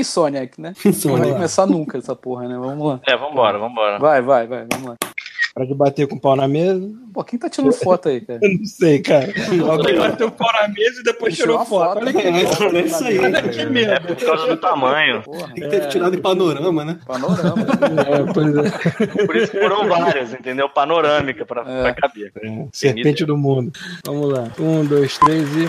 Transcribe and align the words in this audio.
Insomniac, 0.00 0.60
né? 0.60 0.72
Não 1.04 1.16
vai 1.16 1.32
começar 1.32 1.66
nunca 1.66 1.98
essa 1.98 2.14
porra, 2.16 2.48
né? 2.48 2.56
Vamos 2.58 2.86
lá. 2.86 3.00
É, 3.06 3.16
vambora, 3.16 3.58
vambora. 3.58 3.98
Vai, 3.98 4.20
vai, 4.22 4.46
vai, 4.46 4.66
vamos 4.72 4.88
lá. 4.88 4.96
Para 5.52 5.66
de 5.66 5.74
bater 5.74 6.06
com 6.06 6.14
o 6.14 6.20
pau 6.20 6.36
na 6.36 6.46
mesa. 6.46 6.88
Pô, 7.12 7.24
quem 7.24 7.36
tá 7.36 7.50
tirando 7.50 7.72
foto 7.72 8.08
aí, 8.08 8.20
cara? 8.20 8.38
Eu 8.40 8.56
não 8.56 8.64
sei, 8.64 9.00
cara. 9.00 9.32
Alguém 9.68 9.96
bateu 9.98 10.28
o 10.28 10.30
pau 10.30 10.48
na 10.52 10.68
mesa 10.68 11.00
e 11.00 11.02
depois 11.02 11.34
Tirou 11.34 11.56
tirou 11.64 11.66
foto. 11.66 11.88
foto. 11.94 11.98
Olha 11.98 12.12
que 12.12 12.18
É 12.76 12.80
isso 12.84 13.04
aí. 13.04 13.18
Olha 13.18 13.42
que 13.42 13.60
É 13.60 13.66
medo. 13.66 14.06
por 14.06 14.16
causa 14.16 14.46
do 14.46 14.56
tamanho. 14.58 15.22
Porra, 15.22 15.46
Tem 15.52 15.54
que 15.64 15.68
ter 15.68 15.88
tirado 15.88 16.14
em 16.14 16.20
panorama, 16.20 16.84
né? 16.84 17.00
panorama. 17.04 17.66
É, 18.06 18.32
pois 18.32 18.56
é. 18.56 19.26
Por 19.26 19.36
isso 19.36 19.50
que 19.50 19.58
foram 19.58 19.88
várias, 19.88 20.32
entendeu? 20.32 20.68
Panorâmica 20.68 21.44
pra, 21.44 21.62
É. 21.66 21.82
pra 21.82 21.94
caber. 21.94 22.32
Serpente 22.72 23.24
do 23.24 23.36
mundo. 23.36 23.72
Vamos 24.06 24.32
lá. 24.32 24.44
Um, 24.56 24.84
dois, 24.84 25.18
três 25.18 25.48
e. 25.56 25.68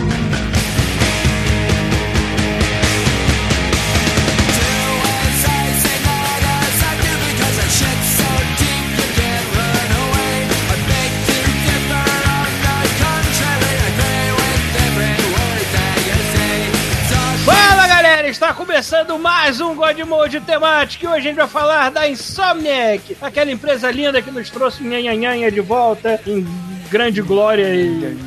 Está 18.51 18.53
começando 18.53 19.17
mais 19.17 19.61
um 19.61 19.73
God 19.73 19.97
Mode 19.99 20.41
temático 20.41 21.05
e 21.05 21.07
hoje 21.07 21.17
a 21.17 21.21
gente 21.21 21.35
vai 21.35 21.47
falar 21.47 21.89
da 21.89 22.09
Insomniac, 22.09 23.15
aquela 23.21 23.49
empresa 23.49 23.89
linda 23.89 24.21
que 24.21 24.29
nos 24.29 24.49
trouxe 24.49 24.83
nhanhanhanha 24.83 25.49
de 25.49 25.61
volta 25.61 26.19
em 26.27 26.45
grande 26.89 27.21
glória 27.21 27.73
e 27.73 28.17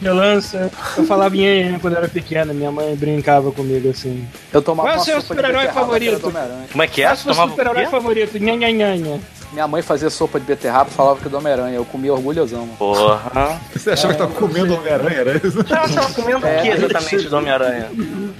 relança. 0.00 0.70
Eu 0.96 1.04
falava 1.04 1.34
nhanhanha 1.36 1.78
quando 1.78 1.94
era 1.94 2.08
pequena, 2.08 2.54
minha 2.54 2.72
mãe 2.72 2.96
brincava 2.96 3.52
comigo 3.52 3.90
assim. 3.90 4.26
Eu 4.50 4.62
tomava 4.62 4.88
Qual 4.88 4.98
é 4.98 5.00
o 5.00 5.04
seu 5.04 5.20
super-herói 5.20 5.68
favorito? 5.68 6.32
Como 6.72 6.82
é 6.82 6.86
que 6.86 7.02
é? 7.02 7.04
Qual 7.04 7.10
é 7.10 7.14
o 7.14 7.18
seu 7.18 7.34
super-herói 7.34 7.86
favorito? 7.86 8.38
Nhanhanhanha. 8.38 9.20
Minha 9.52 9.66
mãe 9.68 9.80
fazia 9.80 10.10
sopa 10.10 10.38
de 10.40 10.44
beterraba 10.46 10.90
e 10.90 10.94
falava 10.94 11.20
que 11.20 11.26
é 11.26 11.30
do 11.30 11.36
Homem-Aranha. 11.38 11.76
Eu 11.76 11.84
comia 11.84 12.12
orgulhosão. 12.12 12.66
Porra. 12.78 13.58
Você 13.74 13.90
achava 13.90 14.12
que 14.12 14.18
tava 14.18 14.32
comendo 14.34 14.74
Homem-Aranha, 14.74 15.16
era 15.20 15.36
isso? 15.36 15.52
Você 15.52 15.64
tava 15.64 16.12
comendo 16.12 16.44
o 16.44 16.48
É, 16.48 16.62
que 16.62 16.68
exatamente 16.68 17.28
do 17.28 17.36
Homem-Aranha? 17.36 17.86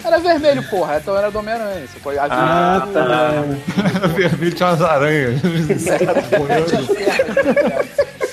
Era 0.04 0.18
vermelho, 0.18 0.62
porra. 0.68 0.96
Então 0.98 1.16
era 1.16 1.30
do 1.30 1.38
Homem-Aranha. 1.38 1.86
Você 1.86 1.98
pode... 2.00 2.18
Ah, 2.18 2.86
tá. 2.92 3.32
Vermelho 4.14 4.52
tinha 4.54 4.68
umas 4.68 4.82
aranhas. 4.82 5.40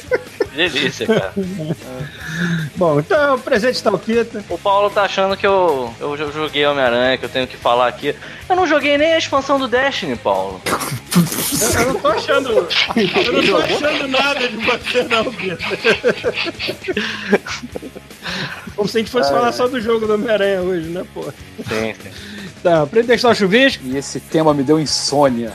Delícia, 0.55 1.07
cara. 1.07 1.33
Bom, 2.75 2.99
então 2.99 3.35
o 3.35 3.39
presente 3.39 3.75
está 3.75 3.89
o 3.91 3.97
Pita. 3.97 4.43
O 4.49 4.57
Paulo 4.57 4.89
tá 4.89 5.03
achando 5.03 5.35
que 5.37 5.45
eu, 5.45 5.93
eu 5.99 6.15
jo- 6.17 6.31
joguei 6.31 6.65
Homem-Aranha, 6.65 7.17
que 7.17 7.25
eu 7.25 7.29
tenho 7.29 7.47
que 7.47 7.55
falar 7.57 7.87
aqui. 7.87 8.15
Eu 8.49 8.55
não 8.55 8.65
joguei 8.67 8.97
nem 8.97 9.13
a 9.13 9.17
expansão 9.17 9.57
do 9.59 9.67
Destiny, 9.67 10.15
Paulo. 10.15 10.59
Eu, 10.65 11.81
eu 11.81 11.93
não 11.93 11.99
tô 11.99 12.07
achando. 12.07 12.49
Eu 12.51 13.33
não 13.33 13.45
tô 13.45 13.57
achando 13.57 14.07
nada 14.07 14.47
de 14.47 14.57
você, 14.57 15.03
não, 15.03 15.25
Pita. 15.33 15.63
Como 18.75 18.87
se 18.87 18.97
a 18.97 18.99
gente 19.01 19.11
fosse 19.11 19.29
falar 19.31 19.51
só 19.51 19.67
do 19.67 19.79
jogo 19.79 20.07
do 20.07 20.13
Homem-Aranha 20.15 20.61
hoje, 20.61 20.87
né, 20.89 21.03
pô? 21.13 21.23
Sim, 21.67 21.93
sim. 22.01 22.09
Tá, 22.63 22.85
pra 22.85 23.03
testar 23.03 23.29
o 23.29 23.35
chuvisco. 23.35 23.83
E 23.85 23.97
esse 23.97 24.19
tema 24.19 24.53
me 24.53 24.63
deu 24.63 24.79
insônia. 24.79 25.53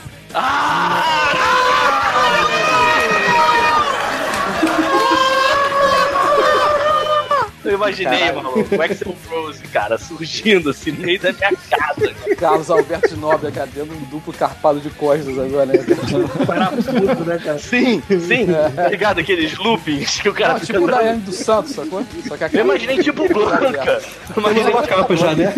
Eu 7.65 7.73
imaginei, 7.73 8.19
Caralho. 8.19 8.35
mano, 8.43 8.65
o 8.71 8.81
Axel 8.81 9.15
Rose, 9.29 9.61
cara, 9.63 9.97
surgindo 9.97 10.69
assim 10.69 10.91
no 10.91 10.99
meio 11.05 11.19
da 11.19 11.33
minha 11.33 11.51
casa. 11.69 12.13
Carlos 12.37 12.71
Alberto 12.71 13.17
Nobre, 13.17 13.51
cara, 13.51 13.69
um 13.79 14.05
duplo 14.05 14.31
carpado 14.33 14.79
de 14.79 14.89
costas 14.91 15.37
agora, 15.37 15.65
né? 15.65 15.73
Parafuso, 16.47 17.23
né, 17.25 17.37
cara? 17.43 17.59
Sim, 17.59 18.01
sim. 18.07 18.47
Tá 18.75 18.87
ligado? 18.87 19.19
Aqueles 19.19 19.57
loopings 19.57 20.21
que 20.21 20.29
o 20.29 20.33
cara 20.33 20.53
Ah, 20.53 20.59
fica 20.59 20.73
tipo 20.73 20.85
o. 20.85 20.87
Daiane 20.91 21.19
dos 21.21 21.35
Santos, 21.35 21.73
sacou? 21.73 22.03
Só 22.27 22.37
que 22.37 22.43
a 22.45 22.49
Eu 22.53 22.61
imaginei 22.63 22.97
tipo 22.99 23.27
Blanca. 23.27 24.01
Eu 24.35 24.41
imaginei 24.41 24.73
Uma 24.73 24.83
capa 24.87 25.15
já, 25.17 25.35
né? 25.35 25.53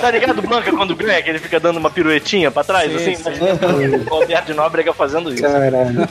Tá 0.00 0.10
ligado, 0.10 0.42
Blanca, 0.42 0.72
quando 0.72 0.96
ganha, 0.96 1.22
que 1.22 1.28
ele 1.30 1.38
fica 1.38 1.60
dando 1.60 1.76
uma 1.78 1.90
piruetinha 1.90 2.50
pra 2.50 2.64
trás, 2.64 2.90
Sim, 2.90 2.96
assim? 2.96 3.14
sim. 3.16 3.30
Imaginei 3.62 4.00
o 4.10 4.14
Alberto 4.14 4.46
de 4.46 4.54
Nóbrega 4.54 4.92
fazendo 4.94 5.32
isso. 5.32 5.42
Caralho. 5.42 6.08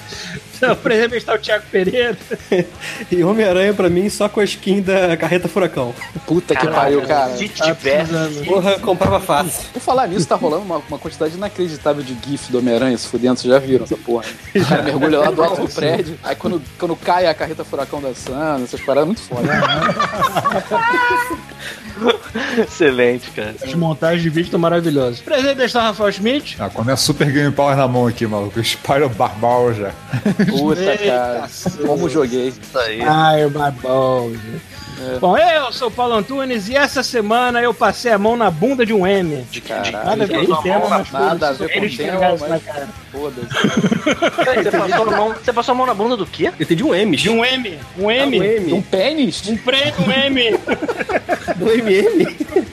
Então, 0.62 0.76
pra 0.78 0.96
entrevistar 0.96 1.36
o 1.36 1.40
Thiago 1.40 1.66
Pereira. 1.72 2.16
E 3.12 3.24
Homem-Aranha 3.24 3.74
pra 3.74 3.90
mim 3.90 4.10
só 4.10 4.30
com 4.30 4.40
a 4.40 4.44
skin 4.44 4.82
da 4.82 5.18
Carreta 5.18 5.48
Furacão. 5.48 5.94
Puta 6.26 6.56
que 6.56 6.68
pariu, 6.68 7.02
cara. 7.02 7.36
Se 7.36 7.50
tivesse. 7.50 8.12
Porra, 8.46 8.80
comprava 8.80 9.20
fácil. 9.20 9.68
Por 9.74 9.82
falar 9.82 10.08
nisso, 10.08 10.28
tá 10.28 10.36
rolando 10.36 10.64
uma, 10.64 10.78
uma 10.78 11.00
quantidade 11.00 11.36
inacreditável 11.36 12.04
de 12.04 12.16
GIF 12.26 12.52
do 12.52 12.60
Homem-Aranha 12.60 12.98
se 12.98 13.08
fudendo, 13.08 13.40
vocês 13.40 13.52
já 13.52 13.60
viram 13.60 13.86
essa 13.86 13.98
porra. 13.98 14.26
O 14.56 14.66
cara 14.66 14.84
mergulha 14.84 15.20
lá 15.20 15.32
do 15.32 15.44
alto 15.44 15.62
do 15.64 15.74
prédio, 15.74 16.18
aí 16.24 16.36
quando, 16.36 16.62
quando 16.78 16.96
cai 16.96 17.26
a 17.26 17.34
carreta 17.34 17.64
furacão 17.64 18.02
dançando, 18.02 18.64
essas 18.64 18.82
paradas 18.82 19.08
muito 19.08 19.22
foda. 19.22 19.50
Excelente, 22.58 23.30
cara. 23.32 23.56
As 23.62 23.74
montagens 23.74 24.22
de 24.24 24.30
vídeo 24.30 24.46
estão 24.46 24.60
maravilhosas. 24.60 25.20
Presente 25.20 25.56
desta 25.56 25.82
Rafael 25.82 26.12
Schmidt. 26.12 26.58
Ah, 26.60 26.70
com 26.70 26.82
a 26.82 26.84
minha 26.84 26.96
Super 26.96 27.32
Game 27.32 27.52
Power 27.52 27.76
na 27.76 27.88
mão 27.88 28.08
aqui, 28.08 28.26
maluco. 28.26 28.58
Eu 28.58 28.62
espalho 28.64 29.10
barbal 29.10 29.74
já. 29.74 29.92
Puta, 30.60 30.98
cara. 30.98 31.50
Como 31.86 32.10
joguei. 32.10 32.50
Isso 32.50 32.80
aí. 32.80 33.02
Ai, 33.02 33.48
Barbosa. 33.48 34.40
Bom, 35.20 35.36
eu 35.36 35.72
sou 35.72 35.88
o 35.88 35.92
Paulo 35.92 36.14
Antunes 36.14 36.70
e 36.70 36.76
essa 36.76 37.02
semana 37.02 37.60
eu 37.60 37.74
passei 37.74 38.12
a 38.12 38.20
mão 38.20 38.38
na 38.38 38.52
bunda 38.52 38.86
de 38.86 38.94
um 38.94 39.08
M. 39.08 39.38
De, 39.50 39.60
de, 39.60 39.62
Caralho. 39.62 39.92
Nada 39.92 40.24
a 40.24 40.28
ver 40.28 40.46
com 40.48 40.62
tema, 40.62 40.90
mas 40.90 41.12
Nada 41.12 41.50
a 41.50 41.52
ver 41.54 41.74
com 41.74 41.86
o 41.86 41.98
tema, 41.98 42.38
mas- 42.48 42.64
cara. 42.64 42.88
Foda-se. 43.12 43.48
Você 44.64 44.72
passou, 44.72 45.08
a 45.08 45.18
mão, 45.18 45.34
você 45.34 45.54
passou 45.54 45.72
a 45.72 45.76
mão 45.76 45.86
na 45.88 45.94
bunda 45.94 46.16
do 46.16 46.26
quê? 46.26 46.48
Eu 46.48 46.54
entendi 46.64 46.84
um 46.84 46.94
M. 46.94 47.18
De 47.18 47.30
um 47.30 47.44
M. 47.44 47.80
Um 47.98 48.12
M. 48.12 48.40
Um 48.40 48.44
M. 48.44 48.74
Um 48.74 48.82
pênis? 48.82 49.48
Um 49.48 49.58
prêmio, 49.58 49.94
um 50.06 50.12
M. 50.12 50.58
Do 51.58 51.72
MM. 51.72 52.38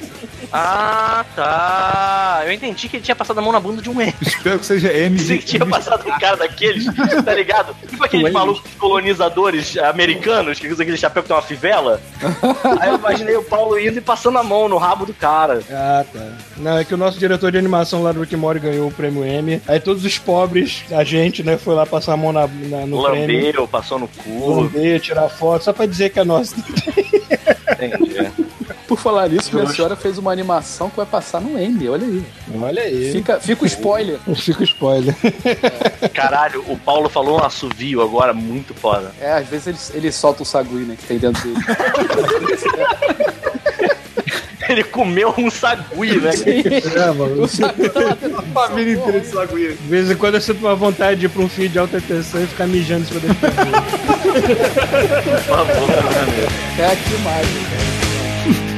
Ah, 0.53 1.25
tá. 1.37 2.43
Eu 2.47 2.53
entendi 2.53 2.89
que 2.89 2.97
ele 2.97 3.05
tinha 3.05 3.15
passado 3.15 3.39
a 3.39 3.43
mão 3.43 3.53
na 3.53 3.61
bunda 3.61 3.83
de 3.83 3.91
um 3.91 4.01
M. 4.01 4.15
Espero 4.21 4.59
que 4.59 4.67
seja 4.67 4.93
M 4.93 5.17
de... 5.17 5.39
tinha 5.39 5.67
passado 5.67 6.09
um 6.09 6.19
cara 6.19 6.37
daqueles, 6.37 6.87
tá 7.25 7.35
ligado? 7.35 7.75
Tipo 7.89 8.05
aqueles 8.05 8.33
malucos 8.33 8.63
colonizadores 8.79 9.77
americanos 9.77 10.59
que 10.59 10.69
usam 10.69 10.83
aquele 10.83 10.97
chapéu 10.97 11.23
que 11.23 11.29
tem 11.29 11.37
uma 11.37 11.43
fivela. 11.43 12.01
Aí 12.81 12.89
eu 12.91 12.95
imaginei 12.97 13.37
o 13.37 13.43
Paulo 13.43 13.79
indo 13.79 13.99
e 13.99 14.01
passando 14.01 14.39
a 14.39 14.43
mão 14.43 14.69
no 14.69 14.79
rabo 14.79 15.05
do 15.05 15.13
cara. 15.15 15.61
Ah, 15.71 16.05
tá. 16.13 16.29
Não, 16.57 16.79
é 16.79 16.85
que 16.85 16.95
o 16.95 16.99
nosso 16.99 17.19
diretor 17.19 17.53
de 17.53 17.59
animação 17.59 18.03
lá 18.03 18.13
do 18.13 18.21
Rick 18.21 18.35
Morty 18.37 18.61
ganhou 18.61 18.89
o 18.89 18.93
prêmio 18.93 19.25
M. 19.25 19.61
Aí 19.69 19.79
todos 19.81 20.05
os 20.05 20.19
pobres, 20.19 20.83
a 20.91 21.05
gente, 21.05 21.43
né, 21.43 21.57
foi 21.59 21.75
lá 21.75 21.85
passar 21.85 22.15
a 22.15 22.17
mão 22.17 22.33
na, 22.33 22.47
na- 22.47 22.87
no 22.87 23.03
prêmio. 23.05 23.45
Lambeu, 23.47 23.69
passou 23.69 23.99
no 23.99 24.09
cu. 24.09 24.51
Lamber, 24.63 25.01
tirar 25.01 25.29
foto, 25.29 25.65
só 25.65 25.73
pra 25.73 25.87
dizer 25.87 26.11
que 26.11 26.19
é 26.21 26.25
nosso. 26.25 26.55
Entendi. 27.73 28.48
Por 28.89 28.99
falar 28.99 29.29
nisso, 29.29 29.55
minha 29.55 29.67
senhora 29.67 29.95
fez 29.95 30.17
uma 30.17 30.33
animação 30.33 30.89
que 30.89 30.97
vai 30.97 31.05
passar 31.05 31.43
no 31.43 31.59
M, 31.59 31.87
olha 31.91 32.07
aí. 32.07 32.25
Olha 32.59 32.83
aí. 32.83 33.13
Fica, 33.13 33.39
fica 33.39 33.63
o 33.63 33.67
spoiler. 33.67 34.19
Fica 34.35 34.63
o 34.63 34.65
spoiler. 34.65 35.15
Caralho, 36.15 36.65
o 36.67 36.75
Paulo 36.79 37.11
falou 37.11 37.39
um 37.39 37.45
assovio 37.45 38.01
agora 38.01 38.33
muito 38.33 38.73
foda. 38.73 39.13
É, 39.21 39.33
às 39.33 39.47
vezes 39.47 39.91
ele, 39.93 39.99
ele 39.99 40.11
solta 40.11 40.43
o 40.43 40.47
sagui, 40.47 40.87
né, 40.87 40.97
que 40.99 41.05
tem 41.05 41.19
dentro 41.19 41.43
dele. 41.43 41.59
Ele 44.69 44.85
comeu 44.85 45.33
um 45.39 45.51
sagui, 45.51 46.21
né? 46.21 46.31
É, 46.95 47.07
mano. 47.11 47.43
O 47.43 47.49
sagui 47.49 47.89
tá 47.89 48.01
lá 48.01 48.15
dentro. 48.15 48.43
família 48.53 48.95
inteira 48.97 49.21
de 49.21 49.27
sagui. 49.27 49.69
De 49.73 49.89
vez 49.89 50.11
em 50.11 50.15
quando 50.15 50.35
eu 50.35 50.43
sinto 50.43 50.59
uma 50.59 50.75
vontade 50.75 51.21
de 51.21 51.27
ir 51.27 51.31
pra 51.31 51.41
um 51.41 51.49
feed 51.49 51.73
de 51.73 51.79
alta 51.79 51.99
tensão 52.03 52.43
e 52.43 52.47
ficar 52.47 52.67
mijando 52.67 53.05
em 53.05 53.07
cima 53.07 53.21
dele. 53.21 53.35
Por 53.35 53.51
favor, 55.41 55.89
né? 55.89 55.97
É 56.81 56.85
aqui 56.93 57.17
mais, 57.25 57.47
cara. 57.47 58.78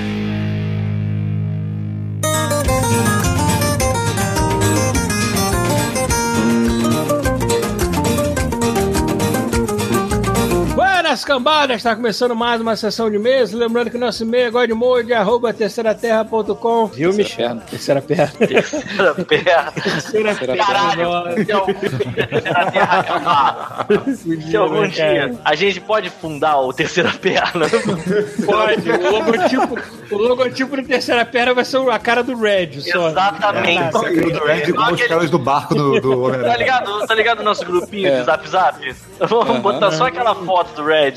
Buenas 11.21 11.25
nessa 11.25 11.27
cambada, 11.27 11.75
está 11.75 11.95
começando 11.97 12.35
mais 12.35 12.61
uma 12.61 12.77
sessão 12.77 13.11
de 13.11 13.19
mês. 13.19 13.53
Lembrando 13.53 13.91
que 13.91 13.99
nosso 13.99 14.23
e-mail 14.23 14.47
é 14.47 14.51
godmode, 14.51 15.13
arroba 15.13 15.53
terceiraterra.com. 15.53 16.87
Viu, 16.87 17.13
Michel? 17.13 17.57
Terceira 17.69 18.01
perna. 18.01 18.33
Terceira 18.39 19.15
perna. 19.15 19.73
Terceira 19.73 20.35
perna. 20.35 20.57
Caralho, 20.57 21.45
se 21.45 21.53
algum 21.53 21.69
dia 21.69 22.05
a 22.15 22.27
Terceira 22.27 22.71
Terra 22.71 22.99
acabar, 23.01 23.87
se 24.17 24.57
algum 24.57 24.89
dia 24.89 25.39
a 25.45 25.55
gente 25.55 25.81
pode 25.81 26.11
fundar 26.11 26.59
o 26.61 26.73
Terceira 26.73 27.11
Perna. 27.11 27.67
Pode. 28.47 28.91
O 28.91 29.11
logotipo, 29.11 29.79
o 30.11 30.17
logotipo 30.19 30.77
do 30.77 30.83
Terceira 30.83 31.25
Perna 31.25 31.55
vai 31.55 31.65
ser 31.65 31.79
a 31.91 31.99
cara 31.99 32.23
do 32.23 32.37
Red. 32.37 32.81
Só. 32.81 33.09
Exatamente. 33.11 33.97
Esse 33.97 34.07
aqui 34.07 34.33
do 34.33 34.45
Red 34.45 34.63
Igual 34.69 34.87
com 34.89 34.95
os 34.95 35.01
aquele- 35.01 35.09
caras 35.09 35.31
do 35.31 35.39
barco 35.39 35.75
do, 35.75 36.01
do 36.01 36.31
Tá 36.33 36.57
ligado? 36.57 37.07
Tá 37.07 37.15
ligado 37.15 37.41
o 37.41 37.43
nosso 37.43 37.65
grupinho 37.65 38.11
de 38.11 38.25
Zap 38.25 38.49
Zap? 38.49 38.97
Vamos 39.29 39.59
botar 39.61 39.91
só 39.93 40.07
aquela 40.07 40.35
foto 40.35 40.75
do 40.75 40.85
Red. 40.85 41.10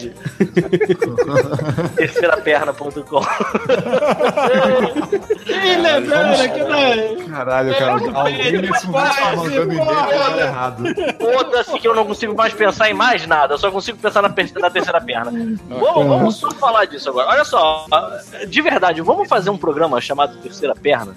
Terceiraperna.com 1.95 3.22
E 5.45 5.75
lembrando 5.78 6.38
da. 6.38 7.25
Caralho, 7.30 7.75
cara, 7.78 7.92
alguém 8.13 8.51
nesse 8.62 8.88
momento 8.88 9.16
tá 9.16 9.36
mandando 9.36 9.74
e-mail 9.74 9.86
falando 9.86 10.40
errado. 10.40 10.84
Foda-se 11.19 11.80
que 11.80 11.88
eu 11.88 11.95
não 11.95 12.06
consigo 12.06 12.36
mais 12.36 12.54
pensar 12.54 12.90
em 12.90 12.94
mais 12.94 13.25
nada, 13.28 13.54
eu 13.54 13.57
só 13.57 13.72
consigo 13.72 13.98
pensar 13.98 14.22
na, 14.22 14.30
per- 14.30 14.51
na 14.60 14.69
terceira 14.69 15.01
perna. 15.01 15.31
Vamos, 15.69 16.07
vamos 16.07 16.36
só 16.38 16.51
falar 16.51 16.86
disso 16.86 17.10
agora. 17.10 17.30
Olha 17.30 17.44
só, 17.46 17.86
de 18.48 18.62
verdade, 18.62 19.01
vamos 19.01 19.28
fazer 19.28 19.50
um 19.50 19.57
programa 19.57 20.00
chamado 20.01 20.38
Terceira 20.38 20.75
Perna? 20.75 21.13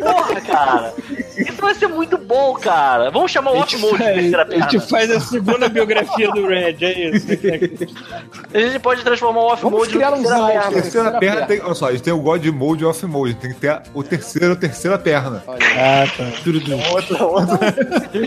Porra, 0.00 0.40
cara! 0.40 0.92
Isso 1.36 1.60
vai 1.60 1.74
ser 1.74 1.86
muito 1.88 2.16
bom, 2.18 2.54
cara. 2.54 3.10
Vamos 3.10 3.30
chamar 3.30 3.52
o 3.52 3.58
Off-Mode 3.58 3.98
de 3.98 4.04
Terceira 4.04 4.42
A 4.42 4.46
Perna. 4.46 4.70
gente 4.70 4.88
faz 4.88 5.10
a 5.10 5.20
segunda 5.20 5.68
biografia 5.68 6.30
do 6.30 6.46
Red, 6.46 6.76
é 6.82 7.10
isso. 7.10 7.26
A 8.54 8.58
gente 8.58 8.78
pode 8.80 9.02
transformar 9.02 9.40
o 9.40 9.52
Off-Mode 9.52 9.92
criar 9.92 10.12
um 10.12 10.22
Terceira 10.22 10.38
site. 10.38 10.52
Perna. 10.58 10.72
Terceira 10.82 11.18
perna 11.18 11.46
tem. 11.46 11.60
Olha 11.62 11.74
só, 11.74 11.86
a 11.88 11.92
gente 11.92 12.02
tem 12.02 12.12
o 12.12 12.18
God 12.20 12.44
Mode 12.46 12.82
e 12.82 12.86
o 12.86 12.90
Off 12.90 13.06
Mode. 13.06 13.34
Tem 13.34 13.52
que 13.52 13.60
ter 13.60 13.68
a- 13.68 13.82
o 13.94 14.02
terceiro, 14.02 14.52
a 14.52 14.56
terceira 14.56 14.98
perna. 14.98 15.42
Ah, 15.46 16.06
tá. 16.16 16.24
Tudo 16.42 16.60
bem. 16.60 16.80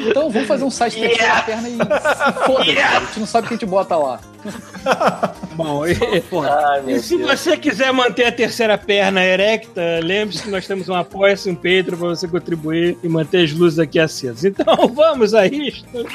Então 0.09 0.29
vamos 0.29 0.47
fazer 0.47 0.63
um 0.63 0.71
site 0.71 0.99
Yeah. 0.99 1.41
terceira 1.41 1.61
perna 1.63 1.69
e 1.69 1.71
se 1.71 2.45
foda. 2.45 2.63
Yeah. 2.65 2.97
A 2.97 2.99
gente 3.01 3.19
não 3.19 3.27
sabe 3.27 3.45
o 3.45 3.47
que 3.49 3.53
a 3.55 3.57
gente 3.57 3.69
bota 3.69 3.95
lá. 3.95 4.19
Bom, 5.55 5.85
e, 5.85 5.91
e 5.91 6.99
se 6.99 7.17
Deus. 7.17 7.29
você 7.41 7.55
quiser 7.57 7.91
manter 7.93 8.25
a 8.25 8.31
terceira 8.31 8.77
perna 8.77 9.23
erecta, 9.23 9.81
lembre-se 10.01 10.43
que 10.43 10.49
nós 10.49 10.65
temos 10.65 10.89
um 10.89 10.95
apoia-se, 10.95 11.49
um 11.49 11.55
Patreon 11.55 11.83
para 11.85 11.95
você 11.97 12.27
contribuir 12.27 12.97
e 13.03 13.07
manter 13.09 13.43
as 13.43 13.51
luzes 13.51 13.77
aqui 13.77 13.99
acesas. 13.99 14.43
Então 14.45 14.65
vamos 14.93 15.33
a 15.35 15.45
isto. 15.45 16.05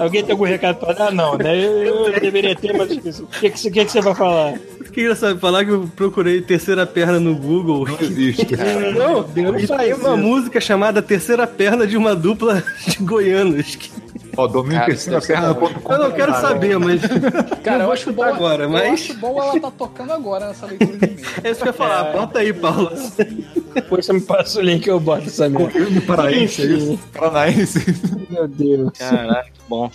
Alguém 0.00 0.22
tem 0.22 0.32
algum 0.32 0.44
recado 0.44 0.76
para 0.76 0.94
dar? 0.94 1.12
Não, 1.12 1.36
né? 1.36 1.56
Eu, 1.58 2.08
eu 2.08 2.20
deveria 2.20 2.56
ter, 2.56 2.72
mas 2.72 2.90
esqueci. 2.90 3.22
O 3.22 3.26
que, 3.26 3.50
que, 3.50 3.70
que, 3.70 3.84
que 3.84 3.92
você 3.92 4.00
vai 4.00 4.14
falar? 4.14 4.54
Queria 4.92 5.14
saber, 5.14 5.38
falar 5.38 5.64
que 5.64 5.70
eu 5.70 5.90
procurei 5.94 6.40
terceira 6.40 6.86
perna 6.86 7.20
no 7.20 7.36
Google. 7.36 7.86
Não 7.86 8.00
existe. 8.00 8.46
Não, 8.96 9.22
Deus 9.22 9.62
E 9.62 9.66
tem 9.66 9.76
faz 9.76 9.98
uma 9.98 10.16
música 10.16 10.58
chamada 10.60 11.02
Terceira 11.02 11.46
Perna 11.46 11.86
de 11.86 11.96
uma 11.98 12.16
dupla 12.16 12.62
de 12.86 12.96
goianos. 13.04 13.78
Ó, 14.36 14.46
domínio 14.46 14.78
Cara, 14.78 14.86
terceira 14.86 15.20
ser 15.20 15.34
perna.com. 15.34 15.92
Eu 15.92 15.98
não 15.98 16.12
quero 16.12 16.32
saber, 16.32 16.78
mas. 16.78 17.02
Cara, 17.62 17.78
não 17.78 17.84
eu 17.86 17.92
acho 17.92 18.12
bom 18.12 18.22
agora, 18.22 18.64
Eu 18.64 18.70
mas. 18.70 18.92
acho 18.92 19.14
bom 19.18 19.40
ela 19.42 19.60
tá 19.60 19.70
tocando 19.70 20.12
agora 20.12 20.48
nessa 20.48 20.66
leitura 20.66 20.96
de 20.96 21.04
e-mail. 21.04 21.26
É 21.44 21.50
isso 21.50 21.60
que 21.60 21.68
eu 21.68 21.72
ia 21.72 21.76
falar. 21.76 22.04
Bota 22.12 22.38
aí, 22.38 22.52
Paulo. 22.52 22.90
Depois 23.74 24.06
você 24.06 24.12
me 24.12 24.20
passa 24.20 24.58
o 24.58 24.62
link 24.62 24.86
eu 24.86 24.98
boto 24.98 25.26
essa 25.26 25.48
merda. 25.48 25.72
Correio 25.72 26.02
Paraense, 26.02 26.62
é 26.62 26.64
isso? 26.66 26.98
Paranaense. 27.12 28.00
Meu 28.28 28.48
Deus. 28.48 28.90
Caraca, 28.98 29.50
que 29.50 29.60
bom. 29.68 29.90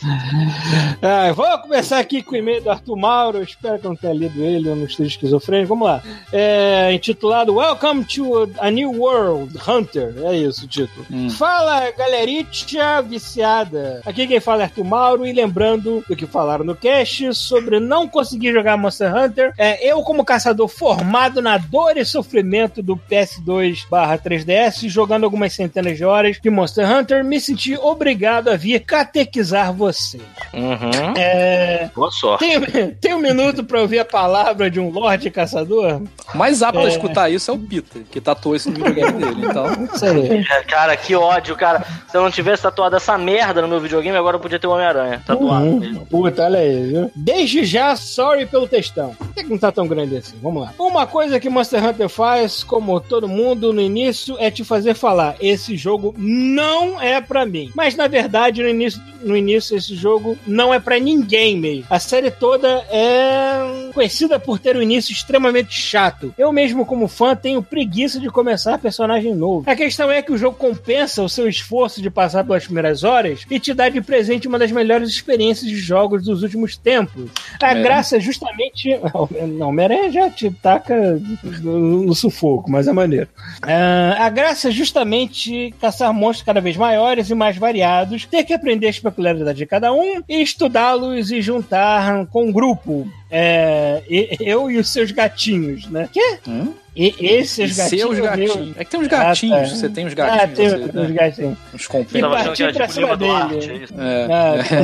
Ah, 1.01 1.31
vou 1.33 1.45
começar 1.60 2.00
aqui 2.00 2.22
com 2.22 2.36
o 2.36 2.38
e-mail 2.38 2.62
do 2.62 2.69
Arthur 2.69 2.95
Mauro. 2.95 3.44
Espero 3.44 3.80
que 3.80 3.86
eu 3.86 3.89
não 3.89 3.98
tenha 3.98 4.13
lido 4.13 4.42
ele, 4.42 4.69
eu 4.69 4.75
não 4.75 4.86
esteja 4.86 5.10
esquizofrênico. 5.10 5.69
Vamos 5.69 5.88
lá. 5.88 6.01
É, 6.31 6.92
intitulado 6.94 7.56
Welcome 7.56 8.06
to 8.06 8.50
a 8.60 8.69
New 8.69 8.92
World 8.92 9.57
Hunter. 9.68 10.13
É 10.24 10.36
isso 10.36 10.66
o 10.66 10.68
título. 10.68 11.06
Hum. 11.12 11.30
Fala, 11.30 11.92
galeritia 11.92 13.01
viciada. 13.01 14.01
Aqui 14.06 14.28
quem 14.28 14.39
fala 14.39 14.63
é 14.63 14.66
Arthur 14.66 14.86
Mauro. 14.86 15.25
E 15.25 15.33
lembrando 15.33 16.04
do 16.07 16.16
que 16.16 16.25
falaram 16.25 16.66
no 16.66 16.75
cast 16.75 17.33
sobre 17.33 17.80
não 17.80 18.07
conseguir 18.07 18.54
jogar 18.54 18.78
Monster 18.78 19.16
Hunter, 19.16 19.54
é, 19.57 19.89
eu, 19.89 20.01
como 20.01 20.25
caçador 20.25 20.68
formado 20.68 21.42
na 21.42 21.57
dor 21.57 21.98
e 21.98 22.06
sofrimento 22.06 22.81
do 22.81 22.98
PS2 22.98 23.64
3DS, 23.73 24.88
jogando 24.89 25.23
algumas 25.23 25.53
centenas 25.53 25.97
de 25.97 26.06
horas 26.06 26.38
de 26.41 26.50
Monster 26.50 26.89
Hunter, 26.89 27.23
me 27.23 27.39
senti 27.39 27.75
obrigado 27.77 28.50
a 28.50 28.56
vir 28.56 28.79
catequizar 28.81 29.73
você. 29.73 30.19
Uhum. 30.53 31.13
É, 31.17 31.89
Boa 31.95 32.12
sorte. 32.12 32.45
tem, 32.45 32.91
tem 32.91 33.13
um 33.13 33.19
minuto 33.19 33.63
pra 33.63 33.81
ouvir 33.81 34.00
a 34.00 34.06
palavra 34.06 34.69
de 34.69 34.79
um 34.79 34.89
Lorde 34.89 35.29
Caçador? 35.29 36.01
O 36.33 36.38
mais 36.38 36.62
apto 36.62 36.79
É. 36.79 36.85
a 36.85 36.88
escutar 36.89 37.29
isso 37.29 37.51
é 37.51 37.53
o 37.53 37.57
Peter, 37.57 38.03
que 38.12 38.19
tatuou 38.21 38.56
isso 38.56 38.69
no 38.69 38.75
videogame 38.75 39.13
dele. 39.23 39.45
Então, 39.47 39.65
Isso 39.94 40.06
aí. 40.06 40.45
É, 40.50 40.63
Cara, 40.63 40.95
que 40.97 41.15
ódio, 41.15 41.56
cara. 41.56 41.85
Se 42.09 42.18
eu 42.18 42.21
não 42.23 42.31
tivesse 42.31 42.63
tatuado 42.63 42.95
essa 42.95 43.18
merda 43.18 43.61
no 43.61 43.68
meu 43.68 43.79
videogame, 43.79 44.18
agora 44.18 44.35
eu 44.38 44.39
podia 44.41 44.59
ter 44.59 44.68
o 44.68 44.71
Homem-Aranha 44.71 45.21
tatuado. 45.25 45.65
Uhum. 45.65 46.06
Puta, 46.09 46.44
olha 46.44 46.59
aí, 46.59 46.88
viu? 46.88 47.11
Desde 47.15 47.63
já, 47.65 47.95
sorry 47.95 48.45
pelo 48.45 48.68
textão. 48.68 49.13
Por 49.15 49.33
que 49.33 49.44
que 49.44 49.50
não 49.50 49.57
tá 49.57 49.71
tão 49.71 49.88
grande 49.88 50.18
assim? 50.18 50.35
Vamos 50.41 50.63
lá. 50.63 50.73
Uma 50.79 51.06
coisa 51.07 51.39
que 51.39 51.50
Monster 51.50 51.83
Hunter 51.83 52.09
faz, 52.09 52.63
como 52.63 53.00
todo 53.00 53.27
mundo 53.27 53.55
no 53.74 53.81
início, 53.81 54.36
é 54.40 54.50
te 54.52 54.63
fazer 54.63 54.94
falar: 54.94 55.36
esse 55.40 55.75
jogo 55.75 56.13
não 56.18 57.02
é 57.02 57.19
pra 57.22 57.46
mim. 57.46 57.72
Mas 57.75 57.96
na 57.96 58.07
verdade, 58.07 58.62
no 58.62 58.69
início, 58.69 59.02
no 59.22 59.36
início 59.36 59.75
esse 59.75 59.96
jogo 59.96 60.38
não 60.46 60.74
é 60.74 60.80
pra 60.80 61.00
ninguém 61.00 61.57
mesmo. 61.57 61.86
A 61.90 62.00
série 62.00 62.31
toda 62.31 62.68
é 62.90 63.92
conhecida 63.94 64.40
por 64.40 64.60
ter 64.60 64.75
um 64.75 64.81
início 64.81 65.12
extremamente 65.12 65.74
chato. 65.74 66.34
Eu 66.38 66.52
mesmo, 66.52 66.86
como 66.86 67.07
fã, 67.07 67.36
tenho 67.36 67.62
preguiça 67.62 68.19
de 68.19 68.30
começar 68.30 68.78
personagem 68.78 69.34
novo. 69.34 69.69
A 69.69 69.75
questão 69.75 70.12
é 70.12 70.22
que 70.22 70.31
o 70.31 70.38
jogo 70.38 70.57
compensa 70.57 71.24
o 71.24 71.30
seu 71.30 71.48
esforço 71.48 72.02
de 72.02 72.10
passar 72.10 72.44
pelas 72.44 72.66
primeiras 72.66 73.04
horas 73.04 73.46
e 73.50 73.60
te 73.60 73.74
dá 73.74 73.90
de 73.90 74.02
presente 74.02 74.48
uma 74.48 74.60
das 74.60 74.72
melhores 74.72 75.10
experiências 75.10 75.69
de 75.69 75.78
jogos 75.78 76.24
dos 76.24 76.44
últimos 76.44 76.78
tempos. 76.78 77.30
A 77.62 77.66
Homem-Aranha. 77.66 77.84
graça 77.84 78.18
é 78.18 78.19
justamente. 78.19 79.00
Não, 79.48 79.69
Homem-Aranha 79.69 80.12
já 80.12 80.30
te 80.30 80.52
taca 80.52 81.19
no 81.62 82.13
sufoco, 82.13 82.69
mas 82.69 82.88
é 82.88 82.94
maneiro. 82.94 83.28
Ah, 83.62 84.25
a 84.25 84.30
graça 84.30 84.69
é 84.69 84.71
justamente 84.71 85.74
caçar 85.80 86.13
monstros 86.13 86.45
cada 86.45 86.62
vez 86.62 86.77
maiores 86.77 87.30
e 87.30 87.36
mais 87.36 87.57
variados, 87.57 88.25
ter 88.25 88.44
que 88.44 88.53
aprender 88.53 88.88
as 88.88 89.00
peculiaridades 89.00 89.57
de 89.57 89.65
cada 89.65 89.92
um 89.94 90.21
e 90.27 90.42
estudá-los 90.42 91.31
e 91.31 91.42
juntar 91.42 92.25
com 92.27 92.45
um 92.45 92.51
grupo. 92.51 93.07
É, 93.30 94.03
eu 94.39 94.69
e 94.69 94.77
os 94.77 94.92
seus 94.92 95.12
gatinhos, 95.12 95.88
né? 95.88 96.09
Quê? 96.12 96.39
Hum? 96.47 96.74
E, 96.95 97.13
esses 97.19 97.77
e 97.77 97.81
gatinhos. 97.81 98.15
seus 98.15 98.19
gatinhos. 98.19 98.77
É 98.77 98.86
que 98.86 98.89
tem 98.92 99.00
uns 99.01 99.07
gatinhos, 99.07 99.57
Ah, 99.57 99.62
tá. 99.62 99.68
você 99.75 99.89
tem 99.89 100.06
uns 100.07 100.13
Ah, 100.13 100.15
gatinhos, 100.15 100.56
tem, 100.57 100.69
você, 100.69 100.77
tem 100.77 101.01
né? 101.01 101.01
os 101.07 101.12
gatinhos. 101.12 101.57
uns 101.74 101.83
E 101.83 102.07
que 102.56 102.63
era 102.63 102.74
pra 102.74 102.88
tipo 102.88 102.94
cima 102.94 103.15
Lima 103.15 103.18
dele. 103.18 103.31
Duarte, 103.31 103.69
é 103.69 103.75
isso? 103.75 103.94
É. 103.97 104.24
Ah, 104.25 104.53
tá, 104.63 104.75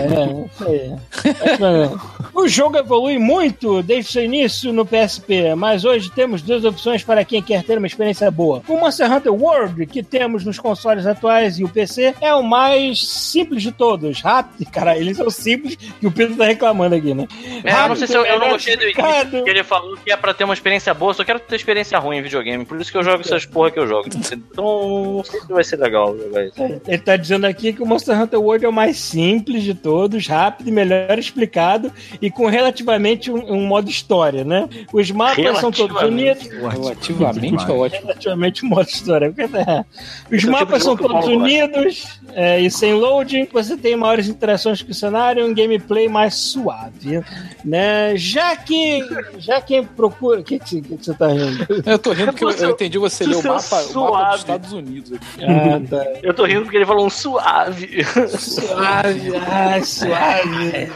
é, 0.72 1.54
isso 1.54 1.66
aí. 1.66 1.90
o 2.34 2.48
jogo 2.48 2.78
evolui 2.78 3.18
muito 3.18 3.82
desde 3.82 4.12
seu 4.12 4.24
início 4.26 4.74
no 4.74 4.86
PSP, 4.86 5.56
mas 5.56 5.86
hoje 5.86 6.12
temos 6.12 6.42
duas 6.42 6.66
opções 6.66 7.04
para 7.04 7.24
quem 7.24 7.42
quer 7.42 7.64
ter 7.64 7.78
uma 7.78 7.88
experiência 7.88 8.30
boa. 8.30 8.62
O 8.68 8.78
Monster 8.78 9.12
Hunter 9.12 9.34
World, 9.34 9.86
que 9.86 10.04
temos 10.04 10.44
nos 10.44 10.60
consoles 10.60 11.06
atuais 11.06 11.60
e 11.60 11.64
o 11.64 11.70
PC, 11.70 12.14
é 12.20 12.34
o 12.34 12.44
mais 12.44 13.08
simples 13.08 13.64
de 13.64 13.72
todos. 13.72 14.22
Rápido, 14.22 14.68
cara, 14.72 14.98
eles 14.98 15.16
são 15.18 15.30
simples 15.30 15.76
que 15.76 16.08
o 16.08 16.12
Pedro 16.12 16.36
tá 16.36 16.46
reclamando 16.46 16.96
aqui, 16.96 17.14
né? 17.14 17.28
É, 17.64 17.84
eu 17.84 17.88
não 17.90 17.96
sei 17.96 18.08
se 18.08 18.16
eu, 18.16 18.26
eu 18.26 18.40
não 18.40 18.50
gostei 18.50 18.76
do 18.76 18.84
início, 18.84 19.04
porque 19.32 19.50
ele 19.50 19.64
falou 19.64 19.96
que 20.04 20.12
é 20.12 20.18
pra 20.18 20.34
ter 20.34 20.44
uma 20.44 20.54
experiência 20.54 20.94
boa, 20.94 21.12
eu 21.12 21.16
só 21.16 21.24
quero 21.24 21.40
ter 21.40 21.56
experiência 21.56 22.01
ruim 22.02 22.18
em 22.18 22.22
videogame, 22.22 22.66
por 22.66 22.80
isso 22.82 22.92
que 22.92 22.98
eu 22.98 23.04
jogo 23.04 23.22
essas 23.22 23.46
porra 23.46 23.72
que 23.72 23.80
eu 23.80 23.88
jogo. 23.88 24.10
Então, 24.32 25.16
não 25.18 25.24
sei 25.24 25.40
se 25.42 25.48
vai 25.48 25.64
ser 25.64 25.78
legal 25.78 26.18
jogar 26.18 26.46
isso. 26.46 26.56
Ele 26.88 26.98
tá 26.98 27.16
dizendo 27.16 27.46
aqui 27.46 27.74
que 27.74 27.82
o 27.82 27.86
Monster 27.86 28.20
Hunter 28.20 28.40
World 28.42 28.66
é 28.66 28.70
o 28.70 28.74
mais 28.74 28.98
simples 28.98 29.64
de 29.64 29.74
todos, 29.74 30.28
rápido 30.28 30.68
e 30.68 30.72
melhor 30.72 31.18
explicado 31.18 31.92
e 32.22 32.30
com 32.30 32.48
relativamente 32.48 33.32
um, 33.32 33.54
um 33.54 33.66
modo 33.66 33.90
história, 33.90 34.44
né? 34.44 34.68
Os 34.92 35.10
mapas 35.12 35.58
são 35.60 35.72
todos 35.72 36.02
unidos. 36.02 36.48
Relativamente 36.48 37.64
é 37.70 37.74
ótimo. 37.74 38.02
Relativamente 38.08 38.66
um 38.66 38.70
modo 38.70 38.90
história. 38.90 39.34
é, 39.38 39.86
Os 40.30 40.38
Esse 40.38 40.48
é 40.48 40.50
mapas 40.50 40.80
tipo 40.84 40.86
são 40.86 40.98
todos 40.98 41.26
unidos 41.28 42.20
é, 42.34 42.60
e 42.60 42.70
sem 42.72 42.94
loading. 42.94 43.48
Você 43.52 43.78
tem 43.78 43.96
maiores 43.96 44.28
interações 44.28 44.82
com 44.82 44.92
o 44.92 44.94
cenário 44.94 45.46
e 45.46 45.50
um 45.50 45.54
gameplay 45.54 46.08
mais 46.08 46.36
suave. 46.36 47.22
Né? 47.64 48.16
Já 48.16 48.56
que. 48.56 49.02
Já 49.38 49.62
quem 49.62 49.84
procura. 49.84 50.40
O 50.42 50.44
que, 50.44 50.60
que, 50.60 50.70
você- 50.70 50.82
que 50.82 50.98
que 50.98 51.06
você 51.06 51.14
tá 51.14 51.28
rindo? 51.28 51.66
Eu 51.92 52.00
tô 52.00 52.14
rindo 52.14 52.32
porque 52.34 52.44
eu, 52.44 52.52
eu 52.52 52.70
entendi 52.72 52.98
você 52.98 53.26
ler 53.26 53.36
o 53.36 53.44
mapa, 53.44 53.50
o 53.50 53.54
mapa 53.54 53.84
suave. 53.84 54.32
dos 54.32 54.40
Estados 54.40 54.74
Unidos 54.74 55.14
aqui. 55.14 55.26
Ah, 55.52 55.82
tá. 55.90 56.06
Eu 56.24 56.34
tô 56.34 56.46
rindo 56.46 56.62
porque 56.62 56.78
ele 56.78 56.86
falou 56.86 57.06
um 57.06 57.10
suave. 57.10 58.04
Suave, 58.38 59.32
ai, 59.50 59.82
suave. 59.84 60.92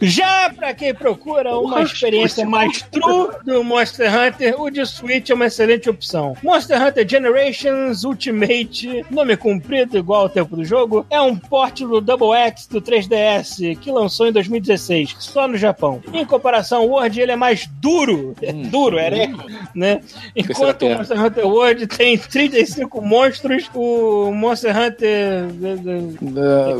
Já 0.00 0.50
pra 0.50 0.74
quem 0.74 0.94
procura 0.94 1.56
uma 1.58 1.82
experiência 1.82 2.46
mais 2.46 2.82
true 2.82 3.28
do 3.44 3.62
Monster 3.62 4.10
Hunter, 4.12 4.60
o 4.60 4.70
de 4.70 4.84
Switch 4.86 5.30
é 5.30 5.34
uma 5.34 5.46
excelente 5.46 5.88
opção. 5.88 6.36
Monster 6.42 6.80
Hunter 6.82 7.08
Generations 7.08 8.04
Ultimate, 8.04 9.04
nome 9.10 9.36
comprido 9.36 9.96
igual 9.96 10.22
ao 10.22 10.28
tempo 10.28 10.56
do 10.56 10.64
jogo, 10.64 11.06
é 11.10 11.20
um 11.20 11.36
port 11.36 11.80
do 11.80 12.00
Double 12.00 12.32
X 12.34 12.66
do 12.66 12.80
3DS 12.80 13.78
que 13.78 13.90
lançou 13.90 14.26
em 14.26 14.32
2016, 14.32 15.16
só 15.18 15.46
no 15.46 15.56
Japão. 15.56 16.02
Em 16.12 16.24
comparação 16.24 16.82
ao 16.82 16.88
World, 16.88 17.20
ele 17.20 17.32
é 17.32 17.36
mais 17.36 17.66
duro, 17.80 18.34
é 18.42 18.52
duro, 18.52 18.98
é 18.98 19.06
ereco, 19.06 19.27
né? 19.74 20.00
Enquanto 20.34 20.86
o. 20.86 20.94
Monster 20.94 21.24
Hunter 21.24 21.46
World 21.46 21.86
tem 21.86 22.18
35 22.18 23.00
monstros, 23.02 23.70
o 23.74 24.32
Monster 24.32 24.76
Hunter... 24.76 25.48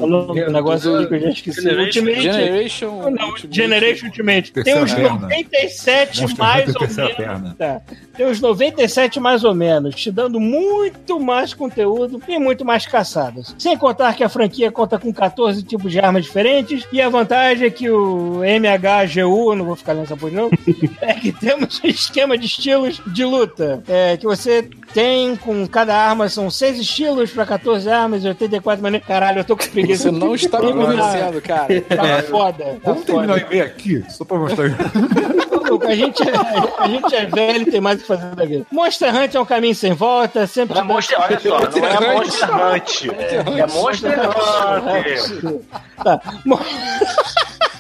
Falou 0.01 0.31
um 0.31 0.51
negócio 0.51 0.97
aqui 0.97 1.09
que 1.09 1.15
eu 1.15 1.21
já 1.21 1.29
esqueci. 1.31 1.63
Generation- 1.63 2.01
Ultimate... 2.01 2.23
Generation. 2.23 3.11
Não, 3.11 3.29
Ultimate. 3.29 3.57
Generation 3.57 4.07
Ultimate. 4.07 4.53
Tem 4.53 4.83
uns 4.83 4.95
perna. 4.95 5.21
97 5.21 6.21
Monster 6.23 6.39
mais 6.39 6.69
Hunter, 6.71 6.81
ou 7.19 7.39
menos. 7.39 7.57
Tá. 7.57 7.81
Tem 8.17 8.27
uns 8.27 8.41
97 8.41 9.21
mais 9.21 9.45
ou 9.45 9.55
menos, 9.55 9.95
te 9.95 10.11
dando 10.11 10.41
muito 10.41 11.21
mais 11.21 11.55
conteúdo 11.55 12.21
e 12.29 12.39
muito 12.39 12.65
mais 12.65 12.87
caçadas. 12.87 13.55
Sem 13.59 13.77
contar 13.77 14.15
que 14.15 14.25
a 14.25 14.29
franquia 14.29 14.71
conta 14.73 14.99
com 14.99 15.13
14 15.13 15.63
tipos 15.63 15.93
de 15.93 16.01
armas 16.01 16.25
diferentes 16.25 16.87
e 16.93 17.01
a 17.01 17.09
vantagem 17.09 17.67
é 17.67 17.71
que 17.71 17.89
o 17.91 18.41
MHGU, 18.43 19.53
eu 19.53 19.57
não 19.57 19.65
vou 19.65 19.77
ficar 19.77 19.93
lendo 19.93 20.05
essa 20.05 20.17
porra 20.17 20.33
não, 20.33 20.51
é 21.01 21.15
que 21.15 21.33
temos 21.33 21.81
um 21.83 21.89
esquema 21.89 22.28
de 22.37 22.47
estilos 22.47 23.01
de 23.07 23.25
luta. 23.25 23.83
É, 23.89 24.17
que 24.17 24.27
você 24.27 24.69
tem 24.93 25.37
com 25.37 25.67
cada 25.67 25.97
arma, 25.97 26.29
são 26.29 26.51
6 26.51 26.79
estilos 26.79 27.31
para 27.31 27.47
14 27.47 27.89
armas 27.89 28.25
e 28.25 28.29
84 28.29 28.83
maneiras. 28.83 29.07
Caralho, 29.07 29.41
eu 29.41 29.45
tô 29.45 29.57
com 29.57 29.67
preguiça. 29.69 30.05
Você 30.05 30.11
não 30.11 30.35
está 30.35 30.61
me 30.61 30.73
convencendo, 30.73 31.41
cara. 31.41 31.81
Tá 31.81 32.23
foda. 32.29 32.65
Tá 32.65 32.91
Vamos 32.93 33.05
terminar 33.05 33.35
o 33.35 33.39
e-mail 33.39 33.65
aqui, 33.65 34.05
só 34.09 34.25
pra 34.25 34.39
mostrar. 34.39 34.69
A 35.87 35.95
gente, 35.95 36.23
é, 36.23 36.33
a 36.79 36.89
gente 36.89 37.15
é 37.15 37.27
velho 37.27 37.63
e 37.63 37.71
tem 37.71 37.81
mais 37.81 37.99
o 37.99 38.01
que 38.01 38.07
fazer 38.07 38.35
da 38.35 38.45
vida. 38.45 38.67
Monster 38.71 39.15
Hunter 39.15 39.37
é 39.37 39.41
um 39.41 39.45
caminho 39.45 39.75
sem 39.75 39.93
volta, 39.93 40.47
sempre. 40.47 40.75
Não 40.75 40.81
é 40.81 40.85
Monster, 40.85 41.21
olha 41.21 41.39
só, 41.39 41.49
não 41.49 41.87
é 41.87 42.15
Monster 42.15 42.51
Hunter. 42.55 43.45
É 43.59 43.67
Monster 43.67 44.19
Hunter. 44.81 45.61
Tá. 46.03 46.21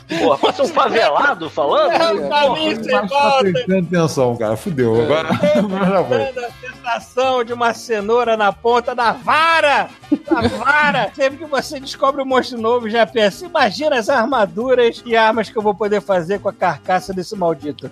Pô, 0.09 0.37
passa 0.39 0.63
um 0.63 0.69
favelado 0.69 1.51
falando? 1.51 1.93
É 1.93 2.13
um 2.13 2.29
Mas 2.29 2.87
tá 2.87 3.39
prestando 3.41 3.87
atenção, 3.87 4.37
cara. 4.37 4.57
Fudeu. 4.57 5.03
Agora, 5.03 5.29
agora 5.57 5.87
já 5.87 6.05
foi. 6.05 6.23
A 6.23 6.51
sensação 6.99 7.45
de 7.45 7.53
uma 7.53 7.75
cenoura 7.75 8.37
na 8.37 8.53
ponta 8.53 8.95
da 8.95 9.13
vara! 9.13 9.91
Da 10.31 10.49
vara! 10.49 11.11
Sempre 11.15 11.39
que 11.39 11.45
você 11.45 11.79
descobre 11.79 12.23
um 12.23 12.25
monstro 12.25 12.59
novo, 12.59 12.89
já 12.89 13.07
pensa: 13.07 13.45
imagina 13.45 13.99
as 13.99 14.09
armaduras 14.09 15.03
e 15.05 15.15
armas 15.15 15.51
que 15.51 15.59
eu 15.59 15.63
vou 15.63 15.75
poder 15.75 16.01
fazer 16.01 16.39
com 16.41 16.49
a 16.49 16.53
carcaça 16.53 17.13
desse 17.13 17.37
maldito. 17.37 17.91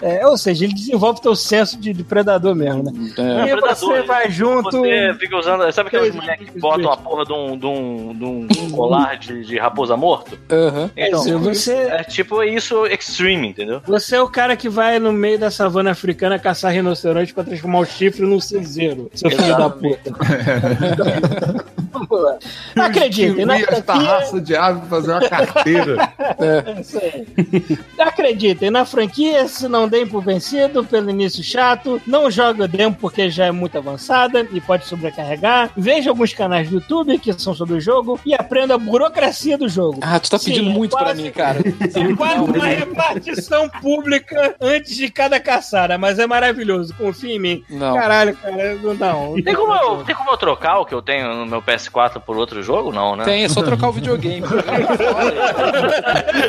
É, 0.00 0.26
ou 0.26 0.38
seja, 0.38 0.64
ele 0.64 0.74
desenvolve 0.74 1.20
teu 1.20 1.36
senso 1.36 1.78
de, 1.78 1.92
de 1.92 2.02
predador 2.02 2.54
mesmo, 2.54 2.84
né? 2.84 2.92
É. 3.18 3.42
E 3.44 3.56
predador, 3.56 3.74
você 3.74 4.02
vai 4.02 4.30
junto. 4.30 4.80
Você 4.80 5.14
fica 5.18 5.36
usando. 5.36 5.70
Sabe 5.72 5.88
aquelas 5.88 6.08
Três 6.08 6.14
mulheres 6.14 6.50
que 6.50 6.58
botam 6.58 6.90
a 6.90 6.96
porra 6.96 7.24
de 7.24 7.32
um, 7.32 7.58
de 7.58 7.66
um, 7.66 8.14
de 8.46 8.60
um 8.60 8.70
colar 8.70 9.18
de, 9.18 9.44
de 9.44 9.58
raposa 9.58 9.96
morto? 9.96 10.38
Aham. 10.50 10.90
Então, 10.96 11.22
Quer 11.22 11.38
dizer, 11.38 11.54
você, 11.58 11.72
é 11.72 12.04
tipo 12.04 12.42
isso 12.42 12.86
extreme, 12.86 13.48
entendeu? 13.48 13.82
você 13.86 14.16
é 14.16 14.22
o 14.22 14.28
cara 14.28 14.56
que 14.56 14.68
vai 14.68 14.98
no 14.98 15.12
meio 15.12 15.38
da 15.38 15.50
savana 15.50 15.90
africana 15.90 16.38
caçar 16.38 16.72
rinoceronte 16.72 17.34
pra 17.34 17.44
transformar 17.44 17.80
o 17.80 17.84
chifre 17.84 18.26
num 18.26 18.40
cinzeiro. 18.40 19.10
Seu 19.14 19.30
filho 19.30 19.56
da 19.56 19.70
puta. 19.70 20.12
Lá. 22.10 22.38
Acreditem, 22.86 23.44
na 23.46 23.58
franquia. 23.58 23.94
raça 23.94 24.40
de 24.40 24.56
ave 24.56 24.80
pra 24.80 24.88
fazer 24.88 25.10
uma 25.12 25.28
carteira. 25.28 26.08
É. 26.40 28.02
Acreditem, 28.02 28.70
na 28.70 28.84
franquia, 28.84 29.46
se 29.48 29.66
não 29.68 29.88
deem 29.88 30.06
por 30.06 30.22
vencido 30.22 30.84
pelo 30.84 31.10
início 31.10 31.42
chato, 31.42 32.00
não 32.06 32.30
jogue 32.30 32.62
o 32.62 32.68
demo 32.68 32.94
porque 33.00 33.30
já 33.30 33.46
é 33.46 33.50
muito 33.50 33.76
avançada 33.78 34.46
e 34.52 34.60
pode 34.60 34.86
sobrecarregar. 34.86 35.70
Veja 35.76 36.10
alguns 36.10 36.32
canais 36.32 36.68
do 36.68 36.76
YouTube 36.76 37.18
que 37.18 37.32
são 37.32 37.54
sobre 37.54 37.74
o 37.76 37.80
jogo 37.80 38.20
e 38.24 38.34
aprenda 38.34 38.74
a 38.74 38.78
burocracia 38.78 39.56
do 39.58 39.68
jogo. 39.68 39.98
Ah, 40.02 40.18
tu 40.20 40.30
tá 40.30 40.38
Sim, 40.38 40.50
pedindo 40.52 40.70
é 40.70 40.72
muito 40.72 40.96
pra 40.96 41.06
quase- 41.06 41.22
mim, 41.22 41.30
cara. 41.30 41.58
É 41.98 42.14
quase 42.14 42.40
uma 42.40 42.66
repartição 42.66 43.68
pública 43.68 44.54
antes 44.60 44.94
de 44.96 45.10
cada 45.10 45.40
caçada, 45.40 45.96
mas 45.98 46.18
é 46.18 46.26
maravilhoso. 46.26 46.94
Confia 46.94 47.34
em 47.34 47.38
mim. 47.38 47.64
Não. 47.70 47.94
Caralho, 47.94 48.36
cara, 48.36 48.74
não. 48.76 48.94
não. 48.94 49.42
Tem 49.42 49.54
como, 49.54 49.72
eu, 49.74 50.04
tem 50.04 50.14
como 50.14 50.30
eu 50.30 50.36
trocar 50.36 50.78
o 50.78 50.84
que 50.86 50.94
eu 50.94 51.02
tenho 51.02 51.34
no 51.34 51.46
meu 51.46 51.62
PS4 51.90 52.20
por 52.20 52.36
outro 52.36 52.62
jogo? 52.62 52.92
Não, 52.92 53.16
né? 53.16 53.24
Tem, 53.24 53.44
é 53.44 53.48
só 53.48 53.62
trocar 53.62 53.88
o 53.88 53.92
videogame. 53.92 54.42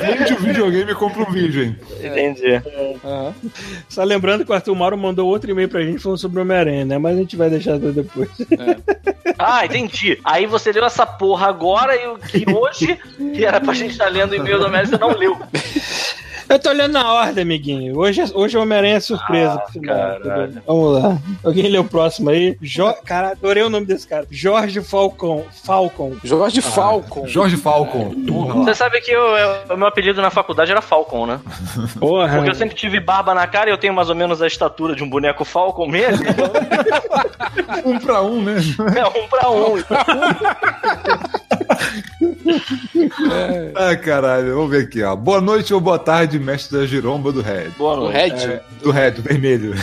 Vende 0.01 0.33
o 0.33 0.37
videogame 0.37 0.91
e 0.91 0.95
compra 0.95 1.21
um 1.23 1.31
vídeo, 1.31 1.63
hein? 1.63 1.79
Entendi. 2.03 2.61
Aham. 3.03 3.33
Só 3.87 4.03
lembrando 4.03 4.45
que 4.45 4.51
o 4.51 4.55
Arthur 4.55 4.75
Mauro 4.75 4.97
mandou 4.97 5.27
outro 5.27 5.49
e-mail 5.51 5.69
pra 5.69 5.81
gente 5.81 5.99
falando 5.99 6.17
sobre 6.17 6.39
o 6.39 6.41
Homem-Aranha, 6.41 6.85
né? 6.85 6.97
Mas 6.97 7.15
a 7.15 7.19
gente 7.19 7.35
vai 7.35 7.49
deixar 7.49 7.79
pra 7.79 7.91
depois. 7.91 8.29
Ah, 9.37 9.65
entendi. 9.65 10.19
Aí 10.23 10.45
você 10.45 10.71
leu 10.71 10.85
essa 10.85 11.05
porra 11.05 11.47
agora 11.47 11.95
e 11.95 12.07
o 12.07 12.17
que 12.17 12.45
hoje, 12.51 12.99
que 13.33 13.45
era 13.45 13.61
pra 13.61 13.73
gente 13.73 13.91
estar 13.91 14.09
lendo 14.09 14.31
o 14.31 14.35
e-mail 14.35 14.59
do 14.59 14.65
América, 14.65 14.97
você 14.97 14.97
não 14.97 15.17
leu. 15.17 15.37
Eu 16.49 16.57
tô 16.59 16.69
olhando 16.69 16.93
na 16.93 17.13
ordem, 17.13 17.43
amiguinho. 17.43 17.95
Hoje, 17.97 18.21
é- 18.21 18.25
hoje 18.33 18.57
o 18.57 18.61
Homem-Aranha 18.61 18.95
é 18.97 18.99
surpresa. 18.99 19.53
Ah, 19.53 19.57
pro 19.59 19.71
final, 19.73 19.95
caralho. 19.95 20.43
entendeu? 20.43 20.63
Vamos 20.65 21.03
lá. 21.03 21.17
Alguém 21.43 21.67
lê 21.69 21.77
o 21.77 21.83
próximo 21.83 22.29
aí? 22.31 22.57
Jo... 22.61 22.91
Cara, 23.05 23.29
adorei 23.33 23.61
o 23.63 23.69
nome 23.69 23.85
desse 23.85 24.07
cara. 24.07 24.25
Jorge 24.31 24.81
Falcon. 24.81 25.45
Falcon. 25.63 26.13
Jorge 26.23 26.61
Falcon. 26.61 27.27
Jorge 27.27 27.55
Falcon. 27.55 28.13
Você 28.63 28.73
sabe 28.73 28.99
que 29.01 29.11
eu- 29.11 29.37
eu- 29.37 29.75
o 29.75 29.77
meu 29.77 29.87
apelido 29.87 30.21
na 30.21 30.31
faculdade 30.31 30.71
era 30.71 30.81
Falcon, 30.81 31.27
né? 31.27 31.39
Porra. 31.99 32.35
Porque 32.37 32.49
eu 32.49 32.55
sempre 32.55 32.75
tive 32.75 32.99
barba 32.99 33.33
na 33.35 33.45
cara 33.45 33.69
e 33.69 33.73
eu 33.73 33.77
tenho 33.77 33.93
mais 33.93 34.09
ou 34.09 34.15
menos 34.15 34.41
a 34.41 34.47
estatura 34.47 34.95
de 34.95 35.03
um 35.03 35.09
boneco 35.09 35.45
Falcon 35.45 35.87
mesmo. 35.87 36.25
Um 37.85 37.99
pra 37.99 38.21
um, 38.21 38.41
né? 38.41 38.55
É 38.97 39.05
um 39.07 39.27
pra 39.27 39.49
um. 39.51 39.75
Ah, 43.75 43.95
caralho. 43.95 44.55
Vamos 44.55 44.71
ver 44.71 44.83
aqui, 44.83 45.03
ó. 45.03 45.15
Boa 45.15 45.39
noite 45.39 45.73
ou 45.73 45.79
boa 45.79 45.99
tarde, 45.99 46.39
mestre 46.39 46.79
da 46.79 46.85
giromba 46.85 47.31
do 47.31 47.41
Red. 47.41 47.69
Boa 47.77 47.95
noite. 47.95 48.45
Red? 48.45 48.59
Do 48.81 48.91
Red, 48.91 49.11
do 49.11 49.21
vermelho. 49.21 49.73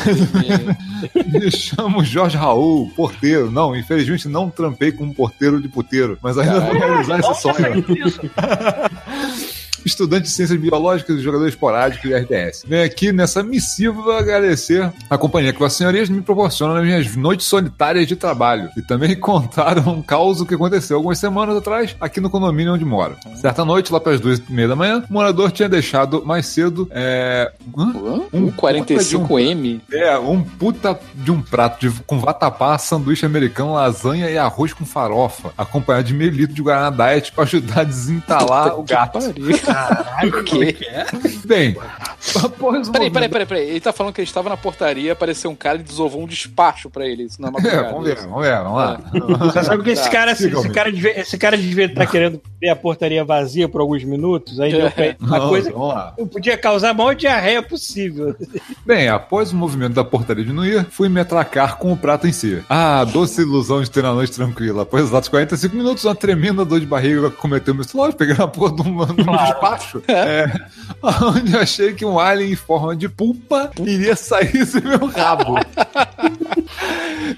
Me 1.26 1.50
chamo 1.50 2.05
Jorge 2.05 2.37
Raul, 2.37 2.90
porteiro. 2.97 3.50
Não, 3.50 3.76
infelizmente 3.76 4.28
não 4.28 4.50
trampei 4.50 4.93
como 4.93 5.14
porteiro 5.14 5.61
de 5.61 5.69
puteiro, 5.69 6.19
mas 6.23 6.38
ainda 6.38 6.61
vou 6.61 6.73
realizar 6.73 7.21
esse 7.21 7.40
sonho. 7.40 7.55
Estudante 9.87 10.25
de 10.25 10.31
ciências 10.31 10.59
biológicas 10.59 11.16
e 11.16 11.23
jogador 11.23 11.47
esporádico 11.47 12.09
de 12.09 12.12
RDS. 12.12 12.64
Venho 12.66 12.85
aqui 12.85 13.12
nessa 13.12 13.40
missiva 13.40 14.19
agradecer 14.19 14.93
a 15.09 15.16
companhia 15.16 15.52
que 15.52 15.61
Vossa 15.61 15.78
Senhorias 15.78 16.09
me 16.09 16.21
proporciona 16.21 16.75
nas 16.75 16.85
minhas 16.85 17.14
noites 17.14 17.47
solitárias 17.47 18.09
de 18.09 18.16
trabalho. 18.16 18.69
E 18.76 18.83
também 18.83 19.14
contar 19.16 19.78
um 19.87 20.02
caos 20.02 20.43
que 20.43 20.55
aconteceu 20.55 20.97
algumas 20.97 21.19
semanas 21.19 21.57
atrás 21.57 21.95
aqui 22.00 22.21
no 22.21 22.28
condomínio 22.28 22.75
onde 22.75 22.85
moro. 22.85 23.16
Certa 23.40 23.64
noite, 23.64 23.93
lá 23.93 24.00
para 24.00 24.14
as 24.14 24.21
duas 24.21 24.40
e 24.40 24.52
meia 24.52 24.66
da 24.66 24.75
manhã, 24.75 25.05
o 25.09 25.12
morador 25.12 25.52
tinha 25.52 25.69
deixado 25.69 26.25
mais 26.26 26.47
cedo 26.47 26.88
é, 26.90 27.52
hã? 27.78 27.95
Um 28.33 28.50
45M. 28.50 29.81
É, 29.93 30.19
um 30.19 30.43
puta 30.43 30.99
de 31.14 31.31
um 31.31 31.40
prato 31.40 31.88
de, 31.88 32.00
com 32.02 32.19
vatapá, 32.19 32.76
sanduíche 32.76 33.25
americano, 33.25 33.75
lasanha 33.75 34.28
e 34.28 34.37
arroz 34.37 34.73
com 34.73 34.85
farofa, 34.85 35.52
acompanhado 35.57 36.09
de 36.09 36.14
meio 36.14 36.33
litro 36.33 36.55
de 36.55 36.62
Guaraná 36.62 36.90
Diet 36.90 37.31
pra 37.31 37.45
ajudar 37.45 37.83
a 37.83 37.85
desentalar 37.85 38.78
o 38.78 38.83
gato. 38.83 39.19
Caralho, 39.76 40.45
que? 40.45 40.76
Bem, 41.45 41.76
após 42.00 42.05
o 42.05 42.05
Peraí, 42.92 43.11
peraí, 43.11 43.28
peraí, 43.28 43.47
peraí. 43.47 43.71
Ele 43.71 43.80
tá 43.80 43.92
falando 43.92 44.12
que 44.12 44.21
ele 44.21 44.28
estava 44.28 44.49
na 44.49 44.56
portaria, 44.56 45.12
apareceu 45.12 45.50
um 45.50 45.54
cara 45.54 45.78
e 45.78 45.83
desovou 45.83 46.23
um 46.23 46.26
despacho 46.26 46.90
pra 46.90 47.06
ele. 47.06 47.25
Isso 47.25 47.40
não 47.40 47.49
é 47.49 47.50
uma 47.50 47.61
É, 47.61 47.83
vamos 47.90 48.04
ver, 48.06 48.16
vamos 48.16 48.42
ver, 48.42 48.56
vamos 48.62 48.76
lá. 48.78 49.00
Você 49.52 49.64
sabe 49.64 49.83
que 49.83 49.90
esse 49.90 50.02
Tá, 50.04 50.11
cara, 50.11 50.33
esse, 50.33 50.49
esse 50.49 50.68
cara, 50.71 50.92
devia, 50.92 51.21
esse 51.21 51.38
cara 51.38 51.56
devia 51.56 51.85
estar 51.87 52.06
querendo 52.06 52.40
ver 52.61 52.68
a 52.68 52.76
portaria 52.76 53.25
vazia 53.25 53.68
por 53.68 53.80
alguns 53.80 54.04
minutos. 54.04 54.61
Aí 54.61 54.73
deu 54.73 54.90
pra- 54.90 55.16
uma 55.21 55.38
Não, 55.38 55.49
coisa 55.49 55.71
vamos 55.73 55.88
lá. 55.88 56.12
que 56.16 56.26
podia 56.26 56.56
causar 56.56 56.90
a 56.90 56.95
maior 56.95 57.14
diarreia 57.14 57.62
possível. 57.62 58.35
Bem, 58.85 59.09
após 59.09 59.52
o 59.52 59.56
movimento 59.56 59.95
da 59.95 60.04
portaria 60.04 60.45
diminuir, 60.45 60.87
fui 60.90 61.09
me 61.09 61.21
atracar 61.21 61.76
com 61.76 61.92
o 61.92 61.97
prato 61.97 62.26
em 62.26 62.33
si. 62.33 62.62
Ah, 62.68 63.04
doce 63.04 63.40
ilusão 63.42 63.83
de 63.83 63.90
ter 63.90 64.04
a 64.04 64.12
noite 64.12 64.33
tranquila. 64.33 64.83
Após 64.83 65.04
exatos 65.04 65.28
45 65.28 65.75
minutos, 65.76 66.04
uma 66.04 66.14
tremenda 66.14 66.64
dor 66.64 66.80
de 66.80 66.87
barriga 66.87 67.30
cometeu 67.30 67.75
meu 67.75 67.85
lógico, 67.95 68.18
peguei 68.18 68.35
na 68.37 68.47
porra 68.49 68.75
de 68.75 68.83
um, 68.83 69.04
de 69.06 69.28
um 69.30 69.37
despacho. 69.37 70.02
É, 70.09 70.47
onde 71.25 71.54
eu 71.54 71.61
achei 71.61 71.92
que 71.95 72.04
um 72.04 72.15
alien 72.18 72.52
em 72.52 72.56
forma 72.56 72.94
de 72.96 73.08
pulpa 73.08 73.70
iria 73.80 74.16
sair 74.16 74.64
do 74.64 74.82
meu 74.82 75.06
rabo. 75.06 75.54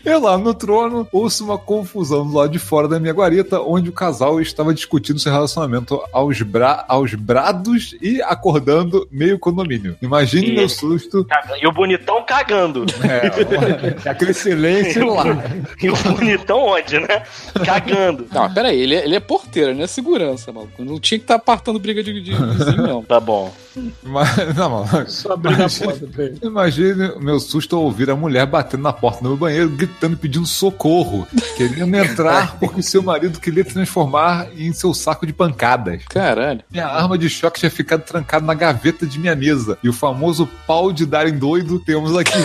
Eu 0.05 0.21
lá 0.21 0.37
no 0.39 0.55
trono 0.55 1.07
ouço 1.13 1.45
uma 1.45 1.59
confusão 1.59 2.27
do 2.27 2.35
lado 2.37 2.51
de 2.51 2.59
fora 2.59 2.89
da 2.89 2.99
minha 3.01 3.13
guarita, 3.13 3.61
onde 3.61 3.89
o 3.89 3.93
casal 3.93 4.41
estava 4.41 4.73
discutindo 4.75 5.19
seu 5.19 5.33
relacionamento 5.33 6.01
aos, 6.13 6.41
bra 6.43 6.85
aos 6.89 7.15
brados 7.15 7.95
e 8.01 8.21
acordando 8.23 9.07
meio 9.11 9.39
condomínio. 9.39 9.97
Imagine 10.03 10.49
E- 10.51 10.55
meu 10.55 10.69
susto. 10.69 11.27
E 11.61 11.67
o 11.67 11.73
bonitão 11.73 12.25
cagando. 12.25 12.85
É, 13.05 14.09
aquele 14.11 14.33
silêncio 14.35 15.07
lá. 15.15 15.25
E 15.83 15.91
o 15.91 15.97
bonitão 15.97 16.59
onde, 16.67 16.99
né? 16.99 17.23
Cagando. 17.65 18.27
Não, 18.33 18.53
peraí, 18.53 18.81
ele 18.81 18.95
é, 18.97 19.05
ele 19.05 19.15
é 19.15 19.21
porteiro, 19.21 19.71
ele 19.71 19.79
não 19.79 19.85
é 19.85 19.87
segurança, 19.87 20.53
maluco. 20.53 20.85
Não 20.85 20.99
tinha 20.99 21.19
que 21.19 21.25
estar 21.25 21.37
apartando 21.37 21.79
briga 21.79 22.03
de, 22.03 22.21
de 22.21 22.33
vizinho, 22.35 22.83
não. 22.83 23.03
Tá 23.03 23.21
bom. 23.21 23.53
Mas, 24.03 24.55
não, 24.57 24.85
mas- 24.85 25.13
Só 25.13 25.33
abrir 25.35 25.55
a 25.63 25.69
porta 25.69 26.07
pra 26.07 26.25
ele. 26.25 26.39
Imagine 26.43 27.09
o 27.11 27.21
meu 27.21 27.39
susto 27.41 27.77
ao 27.77 27.83
ouvir 27.83 28.11
a 28.11 28.17
mulher 28.17 28.47
batendo 28.47 28.83
na 28.83 28.93
porta 28.93 29.23
do 29.23 29.29
meu 29.29 29.37
banheiro, 29.37 29.69
gritando, 29.69 30.17
pedindo 30.17 30.47
socorro, 30.47 31.27
querendo 31.57 31.95
entrar 31.95 32.57
porque 32.59 32.83
seu 32.83 33.03
marido 33.03 33.39
queria 33.41 33.65
transformar 33.65 34.49
em 34.57 34.73
seu 34.73 34.93
saco 34.95 35.27
de 35.27 35.33
pancadas. 35.33 36.03
Caralho. 36.09 36.61
Minha 36.71 36.87
arma 36.87 37.17
de 37.19 37.29
choque 37.29 37.61
tinha 37.61 37.71
ficado 37.71 38.03
trancada 38.03 38.45
na 38.47 38.55
gaveta 38.55 39.07
de 39.07 39.19
minha 39.19 39.35
mesa. 39.37 39.77
E 39.83 39.89
o 39.89 39.93
famoso 39.93 40.49
pau 40.67 40.93
de 40.93 41.05
dar 41.07 41.27
em 41.29 41.37
doido 41.39 41.79
temos 41.79 42.17
aqui. 42.17 42.33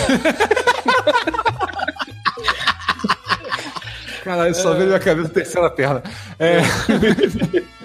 Caralho, 4.24 4.54
só 4.54 4.72
veio 4.74 4.86
minha 4.86 4.98
cabeça 4.98 5.28
terceira 5.28 5.68
perna. 5.70 6.02
É. 6.38 6.58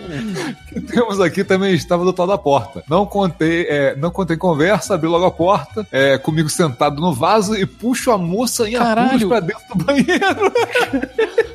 que 0.68 0.82
temos 0.82 1.20
aqui 1.20 1.44
também 1.44 1.74
estava 1.74 2.04
do 2.04 2.16
lado 2.18 2.28
da 2.28 2.38
porta. 2.38 2.84
Não 2.90 3.06
contei, 3.06 3.68
é, 3.70 3.96
não 3.96 4.12
contei 4.12 4.38
conversa, 4.38 4.96
abri 4.96 5.08
logo 5.08 5.26
a 5.26 5.32
porta, 5.32 5.88
é, 5.92 6.18
comigo 6.18 6.50
sentado 6.50 7.02
no 7.02 7.14
vaso 7.14 7.56
e 7.56 7.66
puxo 7.66 8.12
a 8.12 8.18
moça 8.18 8.70
em 8.70 8.76
apuros 8.76 9.24
pra 9.26 9.40
dentro 9.40 9.64
do 9.76 9.84
banheiro. 9.84 10.54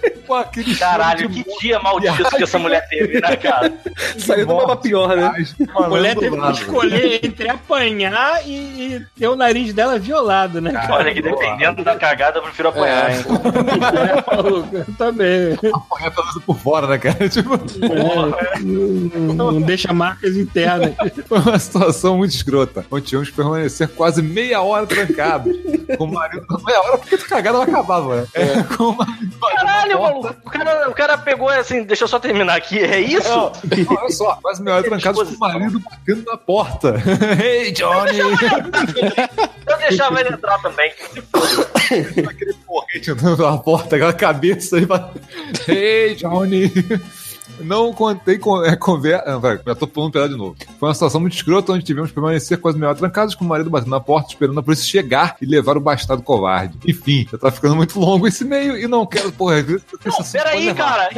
Com 0.26 0.35
aquele 0.35 0.75
Caralho, 0.76 1.28
que 1.28 1.45
dia 1.61 1.78
maldito 1.81 2.28
que 2.37 2.43
essa 2.43 2.59
mulher 2.59 2.87
teve, 2.88 3.21
né, 3.21 3.37
cara? 3.37 3.73
Saiu 4.19 4.47
do 4.47 4.54
mapa 4.57 4.76
pior, 4.76 5.16
né? 5.16 5.33
A 5.75 5.88
mulher 5.88 6.16
teve 6.16 6.37
que 6.40 6.50
escolher 6.52 7.21
entre 7.25 7.49
apanhar 7.49 8.40
e, 8.47 8.50
e 8.97 9.07
ter 9.19 9.28
o 9.28 9.37
nariz 9.37 9.73
dela 9.75 9.99
violado, 9.99 10.61
né, 10.61 10.73
cara? 10.73 10.95
Olha 10.95 11.12
que 11.14 11.21
dependendo 11.23 11.83
da 11.85 11.97
cagada, 11.97 12.38
eu 12.38 12.43
prefiro 12.43 12.69
apanhar, 12.71 13.11
É. 13.11 13.16
hein? 13.16 13.25
É, 14.28 14.35
maluco, 14.37 14.76
eu 14.76 14.87
também. 14.97 15.52
Apanhar 15.73 16.11
pela 16.11 16.26
mesa 16.26 16.40
por 16.45 16.59
fora, 16.59 16.87
né, 16.87 16.99
cara? 16.99 17.14
Tipo, 17.28 17.54
É, 17.54 18.59
não, 18.61 19.52
não 19.52 19.61
deixa 19.61 19.93
marcas 19.93 20.37
internas. 20.37 20.95
foi 21.26 21.38
uma 21.38 21.59
situação 21.59 22.16
muito 22.19 22.33
escrota. 22.35 22.85
Onde 22.90 23.07
tivemos 23.07 23.31
que 23.31 23.37
permanecer 23.37 23.88
quase 23.88 24.23
meia 24.23 24.62
hora 24.62 24.87
trancados. 24.87 25.54
Com 25.99 26.04
o 26.04 26.12
marido. 26.12 26.47
Meia 26.64 26.81
hora 26.81 26.99
porque 26.99 27.14
a 27.14 27.19
cagada 27.19 27.59
não 27.59 27.64
acabava, 27.64 28.16
né? 28.23 28.26
É, 28.35 28.62
com 28.76 28.85
o 28.90 28.97
marido 28.97 29.37
Caralho. 29.40 29.99
O 30.21 30.50
cara, 30.50 30.88
o 30.90 30.94
cara 30.94 31.18
pegou 31.18 31.49
assim, 31.49 31.83
deixa 31.85 32.04
eu 32.04 32.09
só 32.09 32.18
terminar 32.18 32.56
aqui. 32.56 32.78
É 32.78 33.00
isso? 33.00 33.28
Não, 33.28 33.52
olha 33.97 34.11
só, 34.11 34.37
quase 34.42 34.62
meia 34.62 34.76
hora 34.76 34.85
trancados 34.85 35.23
com 35.28 35.35
o 35.35 35.38
marido 35.38 35.80
batendo 35.80 36.25
na 36.25 36.37
porta. 36.37 36.94
Hey, 37.42 37.73
Johnny! 37.73 38.18
Eu 39.66 39.78
deixava 39.78 40.21
ele 40.21 40.30
entrar 40.30 40.59
também. 40.61 40.92
Aquele 42.28 42.54
porrete 42.66 43.11
entrando 43.11 43.42
na 43.42 43.59
porta, 43.59 43.97
aquela 43.97 44.12
cabeça 44.12 44.76
aí. 44.76 44.87
bat- 44.87 45.11
Hey, 45.68 46.14
Johnny! 46.14 46.71
Não 47.61 47.92
contei 47.92 48.38
com 48.38 48.64
é, 48.64 48.76
conversa. 48.76 49.25
Ah, 49.26 49.38
vai, 49.38 49.58
já 49.64 49.75
tô 49.75 49.87
falando 49.87 50.12
pedar 50.12 50.28
de 50.28 50.37
novo. 50.37 50.56
Foi 50.78 50.88
uma 50.88 50.94
situação 50.94 51.20
muito 51.20 51.34
escrota 51.34 51.73
onde 51.73 51.84
tivemos 51.84 52.11
que 52.11 52.14
permanecer 52.14 52.58
quase 52.58 52.78
meia 52.78 52.90
hora 52.90 52.99
trancados 52.99 53.34
com 53.34 53.44
o 53.44 53.49
marido 53.49 53.70
batendo 53.70 53.90
na 53.90 54.00
porta, 54.00 54.30
esperando 54.30 54.58
a 54.58 54.62
polícia 54.62 54.84
chegar 54.84 55.37
e 55.40 55.46
levar 55.46 55.76
o 55.76 55.80
bastardo 55.80 56.23
covarde. 56.23 56.78
Enfim, 56.87 57.26
já 57.30 57.38
tá 57.38 57.50
ficando 57.50 57.76
muito 57.76 57.99
longo 57.99 58.26
esse 58.26 58.44
meio 58.44 58.76
e 58.76 58.87
não 58.87 59.06
quero, 59.06 59.32
porra. 59.32 59.62
Não, 59.62 60.25
peraí, 60.32 60.75
cara. 60.75 61.08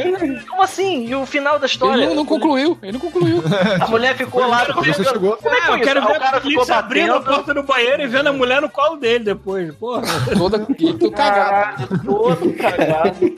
Como 0.49 0.63
assim? 0.63 1.07
E 1.07 1.15
o 1.15 1.25
final 1.27 1.59
da 1.59 1.67
história? 1.67 1.97
Ele 1.97 2.09
não, 2.09 2.17
não 2.17 2.27
concluiu, 2.27 2.79
ele 2.83 2.93
não 2.93 3.01
concluiu. 3.01 3.43
A 3.81 3.89
mulher 3.89 4.17
ficou 4.17 4.47
lá. 4.47 4.65
Você 4.65 5.05
chegou. 5.05 5.37
Como 5.37 5.55
é 5.55 5.61
que 5.61 5.71
eu 5.71 5.81
quero 5.81 6.01
isso? 6.01 6.09
ver 6.09 6.17
o 6.17 6.21
cara 6.21 6.41
ficou 6.41 6.53
polícia 6.53 6.77
abrindo 6.77 7.15
a 7.15 7.21
porta 7.21 7.55
do 7.55 7.63
banheiro 7.63 8.03
e 8.03 8.07
vendo 8.07 8.29
a 8.29 8.33
mulher 8.33 8.61
no 8.61 8.69
colo 8.69 8.97
dele 8.97 9.25
depois. 9.25 9.75
Porra, 9.75 10.03
Toda, 10.37 10.59
tô 10.99 11.11
cagado. 11.11 11.99
Todo 12.05 12.53
cagado. 12.55 13.37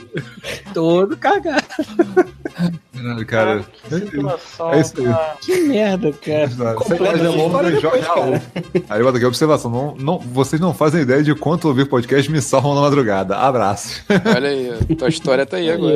todo 0.75 1.17
cagado. 1.17 1.65
Caralho, 3.03 3.27
cara. 3.27 3.65
Situação, 3.89 4.73
É 4.73 4.81
isso 4.81 4.95
aí. 4.99 5.05
cara. 5.05 5.37
Que 5.41 5.61
merda, 5.63 6.13
cara. 6.13 6.75
Pode 6.75 7.05
é 7.05 7.29
longo. 7.29 7.59
Aí 8.89 9.03
bota 9.03 9.17
aqui 9.17 9.25
a 9.25 9.29
observação. 9.29 9.71
Não, 9.71 9.95
não, 9.97 10.19
vocês 10.19 10.61
não 10.61 10.75
fazem 10.75 11.03
ideia 11.03 11.23
de 11.23 11.35
quanto 11.35 11.69
ouvir 11.69 11.87
podcast 11.87 12.31
me 12.31 12.41
salvam 12.41 12.75
na 12.75 12.81
madrugada. 12.81 13.37
Abraço. 13.37 14.03
Olha 14.35 14.49
aí, 14.49 14.73
tua 14.97 15.09
história 15.09 15.47
tá 15.47 15.57
aí 15.59 15.71
agora. 15.71 15.95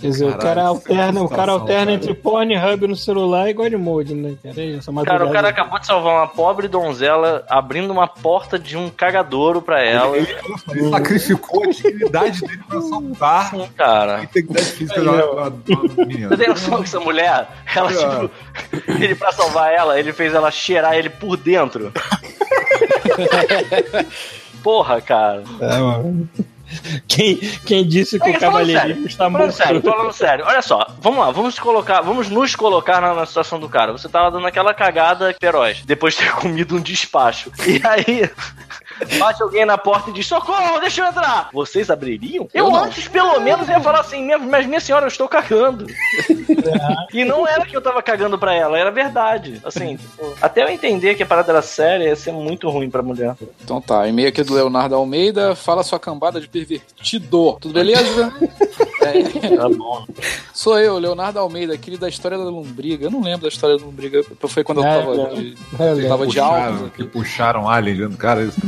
Quer 0.00 0.08
dizer, 0.08 0.24
o 0.26 0.28
Caralho, 0.36 0.40
cara 0.42 0.66
alterna, 0.68 1.22
o 1.22 1.28
cara 1.28 1.52
alterna 1.52 1.80
cara. 1.86 1.92
entre 1.92 2.14
Pornhub 2.14 2.86
no 2.86 2.96
celular 2.96 3.48
e 3.48 3.52
Godmode, 3.52 4.14
né, 4.14 4.34
cara? 4.42 4.60
É 4.60 4.78
a 4.78 5.04
Cara, 5.04 5.26
o 5.26 5.32
cara 5.32 5.48
acabou 5.48 5.78
de 5.78 5.86
salvar 5.86 6.14
uma 6.14 6.26
pobre 6.26 6.68
donzela 6.68 7.44
abrindo 7.48 7.90
uma 7.90 8.06
porta 8.06 8.58
de 8.58 8.76
um 8.76 8.88
cagadouro 8.88 9.60
pra 9.62 9.82
ela. 9.82 10.16
Ele 10.16 10.90
sacrificou 10.90 11.64
a 11.64 11.68
dignidade 11.68 12.40
dele 12.40 12.60
pra 12.68 12.80
salvar 12.80 13.54
a 13.54 13.68
Cara. 13.76 14.22
integridade 14.24 14.66
física 14.66 15.00
da 15.02 16.04
menina. 16.04 16.29
Você 16.30 16.36
tem 16.36 16.48
noção 16.48 16.76
que 16.78 16.84
essa 16.84 17.00
mulher, 17.00 17.48
ela, 17.74 17.92
tipo, 17.92 18.30
ele 19.02 19.16
pra 19.16 19.32
salvar 19.32 19.72
ela, 19.72 19.98
ele 19.98 20.12
fez 20.12 20.32
ela 20.32 20.48
cheirar 20.50 20.94
ele 20.94 21.10
por 21.10 21.36
dentro. 21.36 21.92
Porra, 24.62 25.00
cara. 25.00 25.42
Quem, 27.08 27.36
quem 27.66 27.84
disse 27.84 28.16
que 28.20 28.26
Aí, 28.26 28.36
o 28.36 28.38
falando 28.38 28.52
cavalheirismo 28.52 29.06
está 29.06 29.24
Falando 29.24 29.40
morto? 29.40 29.56
sério, 29.56 29.82
falando 29.82 30.12
sério, 30.12 30.44
olha 30.46 30.62
só, 30.62 30.86
vamos 31.00 31.18
lá, 31.18 31.30
vamos 31.32 31.58
colocar, 31.58 32.00
vamos 32.00 32.28
nos 32.28 32.54
colocar 32.54 33.00
na, 33.00 33.12
na 33.12 33.26
situação 33.26 33.58
do 33.58 33.68
cara. 33.68 33.90
Você 33.90 34.08
tava 34.08 34.30
dando 34.30 34.46
aquela 34.46 34.72
cagada 34.72 35.34
feroz, 35.40 35.82
depois 35.84 36.14
de 36.14 36.20
ter 36.20 36.30
comido 36.38 36.76
um 36.76 36.80
despacho. 36.80 37.50
E 37.66 37.80
aí, 37.84 38.30
bate 39.18 39.42
alguém 39.42 39.64
na 39.64 39.76
porta 39.78 40.10
e 40.10 40.12
diz: 40.12 40.26
Socorro, 40.26 40.80
deixa 40.80 41.02
eu 41.02 41.06
entrar! 41.08 41.48
Vocês 41.52 41.90
abririam? 41.90 42.46
Eu, 42.54 42.66
Eu 42.68 42.76
antes, 42.76 43.08
pelo 43.08 43.38
menos, 43.40 43.68
ia 43.68 43.80
falar 43.80 44.00
assim, 44.00 44.22
"Minha- 44.24 44.38
mas 44.38 44.66
minha 44.66 44.80
senhora, 44.80 45.04
eu 45.04 45.08
estou 45.08 45.28
cagando. 45.28 45.86
e 47.12 47.24
não 47.24 47.46
era 47.46 47.64
que 47.66 47.76
eu 47.76 47.80
tava 47.80 48.02
cagando 48.02 48.38
pra 48.38 48.54
ela, 48.54 48.78
era 48.78 48.90
verdade. 48.90 49.60
Assim, 49.64 49.96
tipo, 49.96 50.34
até 50.40 50.62
eu 50.62 50.68
entender 50.68 51.14
que 51.14 51.22
a 51.22 51.26
parada 51.26 51.52
era 51.52 51.62
séria, 51.62 52.04
ia 52.04 52.16
ser 52.16 52.32
muito 52.32 52.68
ruim 52.70 52.90
pra 52.90 53.02
mulher. 53.02 53.34
Então 53.62 53.80
tá, 53.80 54.06
e-mail 54.08 54.28
aqui 54.28 54.42
do 54.42 54.54
Leonardo 54.54 54.94
Almeida, 54.94 55.54
fala 55.54 55.82
sua 55.82 55.98
cambada 55.98 56.40
de 56.40 56.48
pervertido. 56.48 57.56
Tudo 57.60 57.74
beleza? 57.74 58.32
É, 59.02 59.22
Tá 59.56 59.66
bom. 59.66 60.04
sou 60.52 60.78
eu, 60.78 60.98
Leonardo 60.98 61.38
Almeida, 61.38 61.72
aquele 61.72 61.96
da 61.96 62.06
história 62.06 62.36
da 62.36 62.44
lombriga. 62.44 63.06
Eu 63.06 63.10
não 63.10 63.22
lembro 63.22 63.40
da 63.42 63.48
história 63.48 63.78
da 63.78 63.82
lombriga, 63.82 64.22
foi 64.46 64.62
quando 64.62 64.82
eu 64.82 64.86
É, 64.86 64.98
tava 65.00 65.14
é. 65.14 65.34
de, 65.34 65.56
É, 65.78 65.92
eu 66.04 66.08
tava 66.08 66.26
de 66.26 66.34
Puxaram, 66.34 66.72
álcool. 66.74 66.90
que 66.90 67.04
puxaram 67.04 67.68
alien 67.68 68.12
cara. 68.12 68.42
Isso. 68.42 68.60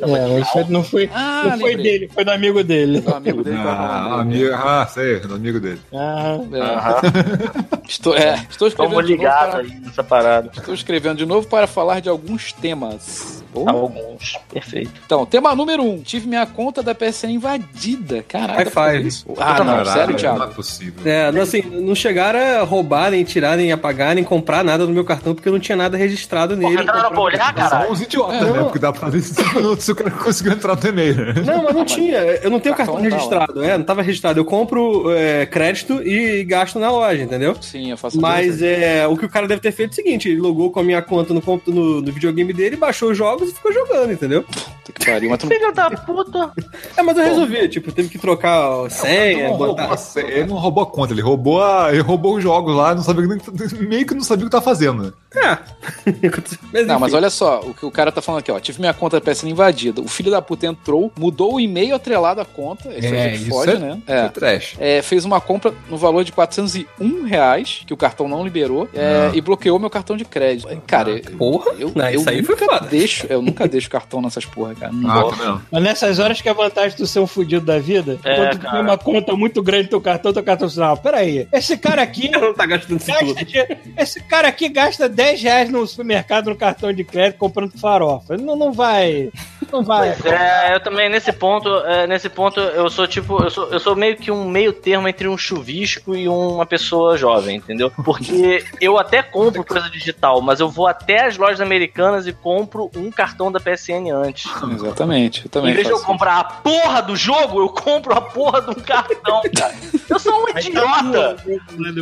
É, 0.00 0.06
mas 0.38 0.48
foi- 0.50 0.64
não 0.68 0.82
foi, 0.84 1.10
Ah, 1.12 1.42
não 1.50 1.58
foi 1.60 1.76
dele, 1.76 2.10
foi 2.12 2.24
do 2.24 2.30
amigo 2.30 2.62
dele. 2.64 3.00
Do 3.00 3.14
amigo 3.14 3.42
dele. 3.44 3.56
Ah, 3.60 3.64
tava- 3.64 4.20
amigo, 4.22 4.54
ah, 4.54 4.86
sei, 4.92 5.20
do 5.20 5.34
amigo 5.34 5.60
dele. 5.60 5.80
Ah, 5.94 6.38
É. 6.52 7.82
Estou, 7.88 8.16
é, 8.16 8.46
estou 8.48 8.68
escrevendo 8.68 9.00
Estamos 9.00 9.06
de 9.06 9.12
novo 9.12 9.22
ligados 9.22 9.50
para- 9.54 9.60
aí 9.64 9.80
nessa 9.84 10.02
parada. 10.04 10.50
Estou 10.56 10.72
escrevendo 10.74 11.18
de 11.18 11.26
novo 11.26 11.46
para 11.46 11.66
falar 11.66 12.00
de 12.00 12.08
alguns 12.08 12.52
temas. 12.52 13.42
Oh. 13.54 13.68
Alguns. 13.68 14.38
Perfeito. 14.50 14.92
Então, 15.04 15.26
tema 15.26 15.54
número 15.54 15.82
um. 15.82 16.00
Tive 16.00 16.26
minha 16.26 16.46
conta 16.46 16.82
da 16.82 16.94
PSN 16.94 17.32
invadida. 17.34 18.22
Caraca. 18.26 18.54
High 18.54 19.00
five. 19.02 19.24
Ah, 19.38 19.58
não, 19.58 19.66
Caralho, 19.66 19.86
sério, 19.90 20.08
Não 20.08 20.14
é 20.14 20.18
Thiago. 20.18 20.54
possível. 20.54 20.94
É, 21.04 21.30
não, 21.30 21.42
assim, 21.42 21.60
não 21.60 21.94
chegaram 21.94 22.38
a 22.38 22.62
roubar, 22.64 23.10
nem 23.10 23.22
tirar, 23.24 23.58
nem 23.58 23.70
apagar, 23.70 24.14
nem 24.14 24.24
comprar 24.24 24.64
nada 24.64 24.86
no 24.86 24.92
meu 24.94 25.04
cartão, 25.04 25.34
porque 25.34 25.48
eu 25.50 25.52
não 25.52 25.60
tinha 25.60 25.76
nada 25.76 25.98
registrado 25.98 26.56
Porra, 26.56 26.70
nele. 26.70 26.82
entraram 26.82 27.10
pra 27.10 27.20
olhar, 27.20 27.44
São 27.44 27.54
caralho? 27.54 27.92
uns 27.92 28.00
idiotas, 28.00 28.36
É, 28.40 28.44
né? 28.44 28.52
não. 28.56 28.64
Porque 28.64 28.78
dá 28.78 28.90
pra 28.90 29.00
fazer 29.02 29.18
isso 29.18 29.34
minutos 29.62 29.84
se 29.84 29.92
o 29.92 29.94
cara 29.96 30.10
conseguiu 30.10 30.52
entrar 30.52 30.76
no 30.80 30.88
e-mail. 30.88 31.14
né? 31.14 31.34
Não, 31.44 31.62
mas 31.64 31.74
não 31.74 31.84
tinha. 31.84 32.18
Eu 32.18 32.50
não 32.50 32.60
tenho 32.60 32.74
Cartão 32.74 32.94
cartão 32.96 33.10
tá 33.10 33.16
registrado. 33.16 33.62
É, 33.62 33.78
não 33.78 33.84
tava 33.84 34.02
registrado. 34.02 34.40
Eu 34.40 34.44
compro 34.44 35.10
é, 35.12 35.46
crédito 35.46 36.02
e 36.02 36.44
gasto 36.44 36.78
na 36.78 36.90
loja, 36.90 37.22
entendeu? 37.22 37.56
Sim, 37.60 37.90
eu 37.90 37.96
faço 37.96 38.20
Mas 38.20 38.60
é, 38.62 39.06
o 39.06 39.16
que 39.16 39.24
o 39.24 39.28
cara 39.28 39.46
deve 39.48 39.60
ter 39.60 39.72
feito 39.72 39.90
é 39.90 39.92
o 39.92 39.96
seguinte: 39.96 40.28
ele 40.28 40.40
logou 40.40 40.70
com 40.70 40.80
a 40.80 40.82
minha 40.84 41.00
conta 41.02 41.32
no, 41.32 41.42
no, 41.66 42.00
no 42.02 42.12
videogame 42.12 42.52
dele, 42.52 42.76
baixou 42.76 43.10
os 43.10 43.16
jogos 43.18 43.50
e 43.50 43.52
ficou 43.54 43.72
jogando, 43.72 44.12
entendeu? 44.12 44.42
Puta 44.42 44.92
que 44.92 45.06
pariu, 45.06 45.30
mas 45.30 45.38
tu. 45.38 45.46
Filho 45.46 45.72
da 45.72 45.90
puta. 45.90 46.52
É, 46.96 47.02
mas 47.02 47.16
eu 47.16 47.24
resolvi, 47.24 47.68
tipo, 47.68 47.92
teve 47.92 48.08
que 48.08 48.18
trocar 48.18 48.86
a 48.86 48.90
senha, 48.90 49.24
Ele 49.32 49.42
não, 49.42 49.48
roubou 49.50 49.66
botar. 49.68 49.92
a 49.92 49.96
senha, 49.96 50.28
ele 50.30 50.46
não 50.46 50.56
roubou 50.56 50.82
a 50.82 50.86
conta, 50.86 51.12
ele 51.12 51.22
roubou, 51.22 51.62
a, 51.62 51.90
ele 51.92 52.00
roubou 52.02 52.36
os 52.36 52.42
jogos 52.42 52.74
lá, 52.74 52.94
não 52.94 53.02
sabia, 53.02 53.26
nem- 53.26 53.88
meio 53.88 54.06
que 54.06 54.14
não 54.14 54.22
sabia 54.22 54.44
o 54.44 54.48
que 54.50 54.56
tá 54.56 54.60
fazendo. 54.62 55.14
É. 55.34 55.58
mas, 56.72 56.86
Não, 56.86 56.98
mas 57.00 57.14
olha 57.14 57.30
só, 57.30 57.60
o 57.60 57.74
que 57.74 57.84
o 57.86 57.90
cara 57.90 58.12
tá 58.12 58.20
falando 58.22 58.40
aqui, 58.40 58.50
ó. 58.52 58.60
Tive 58.60 58.80
minha 58.80 58.92
conta 58.94 59.18
da 59.20 59.32
PSN 59.32 59.48
invadida. 59.50 60.00
O 60.00 60.08
filho 60.08 60.30
da 60.30 60.40
puta 60.42 60.66
entrou, 60.66 61.12
mudou 61.18 61.54
o 61.54 61.60
e-mail 61.60 61.94
atrelado 61.94 62.40
à 62.40 62.44
conta. 62.44 62.88
Isso 62.94 63.14
É, 63.14 63.24
a 63.24 63.28
gente 63.30 63.42
isso 63.42 63.50
fode, 63.50 63.72
é- 63.72 63.78
né? 63.78 63.98
É 64.06 64.28
trash. 64.28 64.76
É, 64.78 65.02
fez 65.02 65.24
uma 65.24 65.40
compra 65.40 65.72
no 65.88 65.96
valor 65.96 66.24
de 66.24 66.32
401 66.32 67.24
reais, 67.24 67.82
que 67.86 67.92
o 67.92 67.96
cartão 67.96 68.28
não 68.28 68.44
liberou, 68.44 68.88
é, 68.94 69.30
Ah. 69.32 69.36
e 69.36 69.40
bloqueou 69.40 69.78
meu 69.78 69.90
cartão 69.90 70.16
de 70.16 70.24
crédito. 70.24 70.68
Cara, 70.86 71.20
Porra, 71.38 71.72
eu, 71.78 71.92
não, 71.94 72.08
eu 72.08 72.20
isso 72.20 72.30
aí 72.30 72.42
foi 72.42 72.56
foda. 72.56 72.86
deixo, 72.88 73.26
eu 73.28 73.42
nunca 73.42 73.66
deixo 73.66 73.88
cartão 73.90 74.20
nessas 74.22 74.44
porra, 74.44 74.74
cara. 74.74 74.92
Não 74.92 75.10
Ah, 75.10 75.30
vendo? 75.34 75.62
Mas 75.70 75.82
nessas 75.82 76.18
horas 76.18 76.40
que 76.40 76.48
é 76.48 76.50
a 76.50 76.54
vantagem 76.54 76.90
de 76.90 76.96
tu 76.96 77.06
ser 77.06 77.20
um 77.20 77.26
fudido 77.26 77.64
da 77.64 77.78
vida, 77.78 78.18
É, 78.24 78.36
quando 78.36 78.50
tu 78.50 78.58
cara. 78.58 78.72
tem 78.76 78.80
uma 78.82 78.98
conta 78.98 79.34
muito 79.36 79.62
grande 79.62 79.84
no 79.84 79.88
teu 79.90 80.00
cartão, 80.00 80.32
teu 80.32 80.42
cartão 80.42 80.68
sinal, 80.68 80.96
peraí, 80.96 81.48
esse 81.52 81.76
cara 81.76 82.02
aqui 82.02 82.28
não 82.30 82.52
tá 82.54 82.66
gastando 82.66 82.98
tudo. 82.98 83.34
gasta, 83.34 83.44
de- 83.44 83.78
esse 83.96 84.20
cara 84.22 84.48
aqui 84.48 84.68
gasta 84.68 85.08
10 85.08 85.21
reais 85.30 85.70
no 85.70 85.86
supermercado 85.86 86.50
no 86.50 86.56
cartão 86.56 86.92
de 86.92 87.04
crédito 87.04 87.38
comprando 87.38 87.78
farofa. 87.78 88.36
Não, 88.36 88.56
não 88.56 88.72
vai. 88.72 89.30
Não 89.70 89.82
vai. 89.82 90.10
É, 90.10 90.74
eu 90.74 90.80
também, 90.80 91.08
nesse 91.08 91.32
ponto, 91.32 91.68
é, 91.78 92.06
nesse 92.06 92.28
ponto, 92.28 92.60
eu 92.60 92.90
sou 92.90 93.06
tipo, 93.06 93.42
eu 93.42 93.50
sou, 93.50 93.68
eu 93.68 93.80
sou 93.80 93.96
meio 93.96 94.16
que 94.16 94.30
um 94.30 94.48
meio 94.48 94.72
termo 94.72 95.08
entre 95.08 95.26
um 95.26 95.38
chuvisco 95.38 96.14
e 96.14 96.28
uma 96.28 96.66
pessoa 96.66 97.16
jovem, 97.16 97.56
entendeu? 97.56 97.90
Porque 98.04 98.64
eu 98.80 98.98
até 98.98 99.22
compro 99.22 99.64
coisa 99.64 99.88
digital, 99.88 100.42
mas 100.42 100.60
eu 100.60 100.68
vou 100.68 100.86
até 100.86 101.26
as 101.26 101.38
lojas 101.38 101.60
americanas 101.60 102.26
e 102.26 102.32
compro 102.32 102.90
um 102.94 103.10
cartão 103.10 103.50
da 103.50 103.58
PSN 103.58 104.10
antes. 104.12 104.50
Exatamente, 104.74 105.46
eu 105.46 105.50
também 105.50 105.72
em 105.72 105.74
vez 105.74 105.86
de 105.86 105.92
eu 105.92 106.00
comprar 106.00 106.38
a 106.38 106.44
porra 106.44 107.00
do 107.00 107.16
jogo, 107.16 107.60
eu 107.60 107.68
compro 107.68 108.12
a 108.12 108.20
porra 108.20 108.60
de 108.60 108.70
um 108.70 108.74
cartão, 108.74 109.40
cara. 109.56 109.74
Eu 110.08 110.18
sou 110.18 110.44
um 110.44 110.48
idiota! 110.50 111.36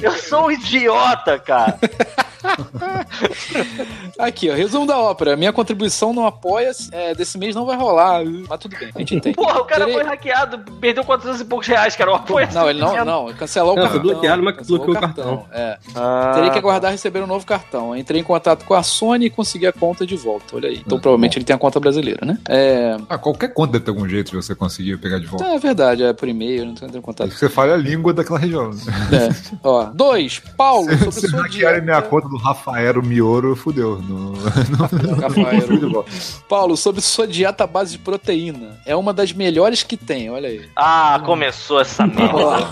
Eu 0.02 0.12
sou 0.12 0.46
um 0.46 0.50
idiota, 0.50 1.38
cara. 1.38 1.78
Aqui, 4.18 4.50
ó, 4.50 4.54
resumo 4.54 4.86
da 4.86 4.98
ópera. 4.98 5.36
Minha 5.36 5.52
contribuição 5.52 6.12
no 6.12 6.26
apoia 6.26 6.70
é, 6.92 7.14
desse 7.14 7.38
mês 7.38 7.54
não 7.54 7.64
vai 7.66 7.76
rolar, 7.76 8.22
mas 8.48 8.58
tudo 8.58 8.76
bem, 8.78 8.90
a 8.94 8.98
gente 8.98 9.14
entende. 9.16 9.36
Porra, 9.36 9.60
o 9.60 9.64
cara 9.64 9.84
Terei- 9.86 9.94
foi 9.94 10.04
hackeado, 10.04 10.58
perdeu 10.80 11.04
400 11.04 11.40
e 11.40 11.44
poucos 11.44 11.66
reais, 11.66 11.96
cara. 11.96 12.10
O 12.12 12.14
apoio 12.14 12.48
Não, 12.52 12.68
ele 12.70 12.80
não, 12.80 13.04
não, 13.04 13.32
cancelou 13.34 13.72
o 13.72 13.76
Não, 13.76 13.82
foi 13.88 13.92
cartão. 13.98 14.12
bloqueado, 14.12 14.42
mas 14.42 14.56
cancelou 14.56 14.86
bloqueou 14.86 15.44
o 15.44 15.46
É. 15.52 15.78
Ah, 15.94 16.32
Terei 16.34 16.50
que 16.50 16.58
aguardar 16.58 16.90
receber 16.92 17.22
um 17.22 17.26
novo 17.26 17.46
cartão. 17.46 17.96
Entrei 17.96 18.20
em 18.20 18.24
contato 18.24 18.64
com 18.64 18.74
a 18.74 18.82
Sony 18.82 19.26
e 19.26 19.30
consegui 19.30 19.66
a 19.66 19.72
conta 19.72 20.06
de 20.06 20.16
volta. 20.16 20.56
Olha 20.56 20.68
aí. 20.68 20.82
Então 20.84 20.98
provavelmente 21.00 21.38
ele 21.38 21.44
tem 21.44 21.54
a 21.54 21.58
conta 21.58 21.78
brasileira, 21.80 22.24
né? 22.24 22.38
É, 22.48 22.96
Ah, 23.08 23.18
qualquer 23.18 23.48
conta 23.52 23.72
deve 23.74 23.84
ter 23.84 23.90
algum 23.90 24.08
jeito 24.08 24.30
de 24.30 24.36
você 24.36 24.54
conseguir 24.54 24.96
pegar 24.98 25.18
de 25.18 25.26
volta. 25.26 25.44
é 25.46 25.58
verdade, 25.58 26.02
é 26.04 26.12
por 26.12 26.28
e-mail, 26.28 26.64
não 26.66 26.74
tô 26.74 26.84
entrando 26.84 26.98
em 26.98 27.02
contato. 27.02 27.30
Você 27.30 27.48
fala 27.48 27.74
a 27.74 27.76
língua 27.76 28.12
daquela 28.12 28.38
região. 28.38 28.70
É. 29.12 29.56
Ó, 29.62 29.84
dois, 29.84 30.38
Paulo, 30.56 30.88
sobre 30.98 31.12
Se 31.12 31.28
sua 31.28 31.42
hackearem 31.42 31.82
minha 31.82 31.94
dieta. 31.96 32.08
conta 32.08 32.28
do 32.30 32.36
Rafael 32.36 33.02
Mioro, 33.02 33.56
fudeu. 33.56 33.98
No... 33.98 34.32
Rafael. 35.20 36.04
Paulo, 36.48 36.76
sobre 36.76 37.00
sua 37.00 37.26
dieta 37.26 37.64
à 37.64 37.66
base 37.66 37.92
de 37.92 37.98
proteína. 37.98 38.80
É 38.86 38.94
uma 38.94 39.12
das 39.12 39.32
melhores 39.32 39.82
que 39.82 39.96
tem, 39.96 40.30
olha 40.30 40.48
aí. 40.48 40.68
Ah, 40.76 41.20
começou 41.24 41.80
essa 41.80 42.06
merda. 42.06 42.36
Ó, 42.36 42.70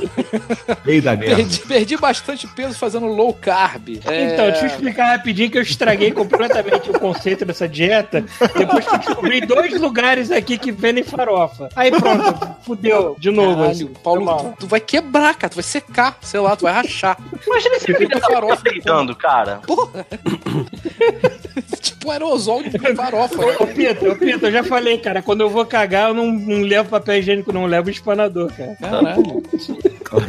Rei 0.84 1.00
da 1.00 1.16
merda. 1.16 1.36
perdi, 1.36 1.58
perdi 1.60 1.96
bastante 1.96 2.46
peso 2.46 2.78
fazendo 2.78 3.06
low 3.06 3.34
carb. 3.34 4.00
É, 4.06 4.32
Então, 4.32 4.46
deixa 4.46 4.62
eu 4.62 4.66
explicar 4.68 5.16
rapidinho 5.16 5.50
que 5.50 5.58
eu 5.58 5.62
estraguei 5.62 6.12
completamente 6.12 6.90
o 6.90 6.98
conceito 6.98 7.44
dessa 7.44 7.68
dieta 7.68 8.24
depois 8.56 8.86
que 8.86 8.94
eu 8.94 8.98
descobri 8.98 9.40
dois 9.40 9.80
lugares 9.80 10.30
aqui 10.30 10.56
que 10.56 10.70
vendem 10.70 11.02
farofa. 11.02 11.68
Aí 11.74 11.90
pronto, 11.90 12.56
fudeu 12.62 13.16
de 13.18 13.30
novo. 13.30 13.56
Caralho, 13.56 13.70
assim. 13.70 13.86
Paulo, 14.04 14.36
tu, 14.36 14.54
tu 14.60 14.66
vai 14.68 14.80
quebrar, 14.80 15.34
cara. 15.34 15.50
Tu 15.50 15.56
vai 15.56 15.64
secar, 15.64 16.16
sei 16.20 16.38
lá, 16.40 16.54
tu 16.54 16.62
vai 16.62 16.72
rachar. 16.72 17.18
Imagina 17.46 17.76
esse 17.76 17.86
filho 17.92 18.08
da 18.08 18.20
puta 18.20 18.56
peidando, 18.58 19.14
cara. 19.16 19.47
tipo 21.80 22.08
um 22.08 22.11
aerosol 22.11 22.62
de 22.62 22.78
farofa. 22.94 23.37
né? 23.37 23.56
Ô, 23.58 23.66
Pita, 23.66 24.11
ô, 24.11 24.16
Pita, 24.16 24.46
eu 24.46 24.52
já 24.52 24.64
falei, 24.64 24.98
cara, 24.98 25.22
quando 25.22 25.40
eu 25.40 25.50
vou 25.50 25.64
cagar, 25.64 26.08
eu 26.08 26.14
não, 26.14 26.26
não 26.30 26.62
levo 26.62 26.90
papel 26.90 27.18
higiênico, 27.18 27.52
não, 27.52 27.62
eu 27.62 27.68
levo 27.68 27.90
espanador, 27.90 28.52
cara. 28.52 28.76
Caralho. 28.80 29.42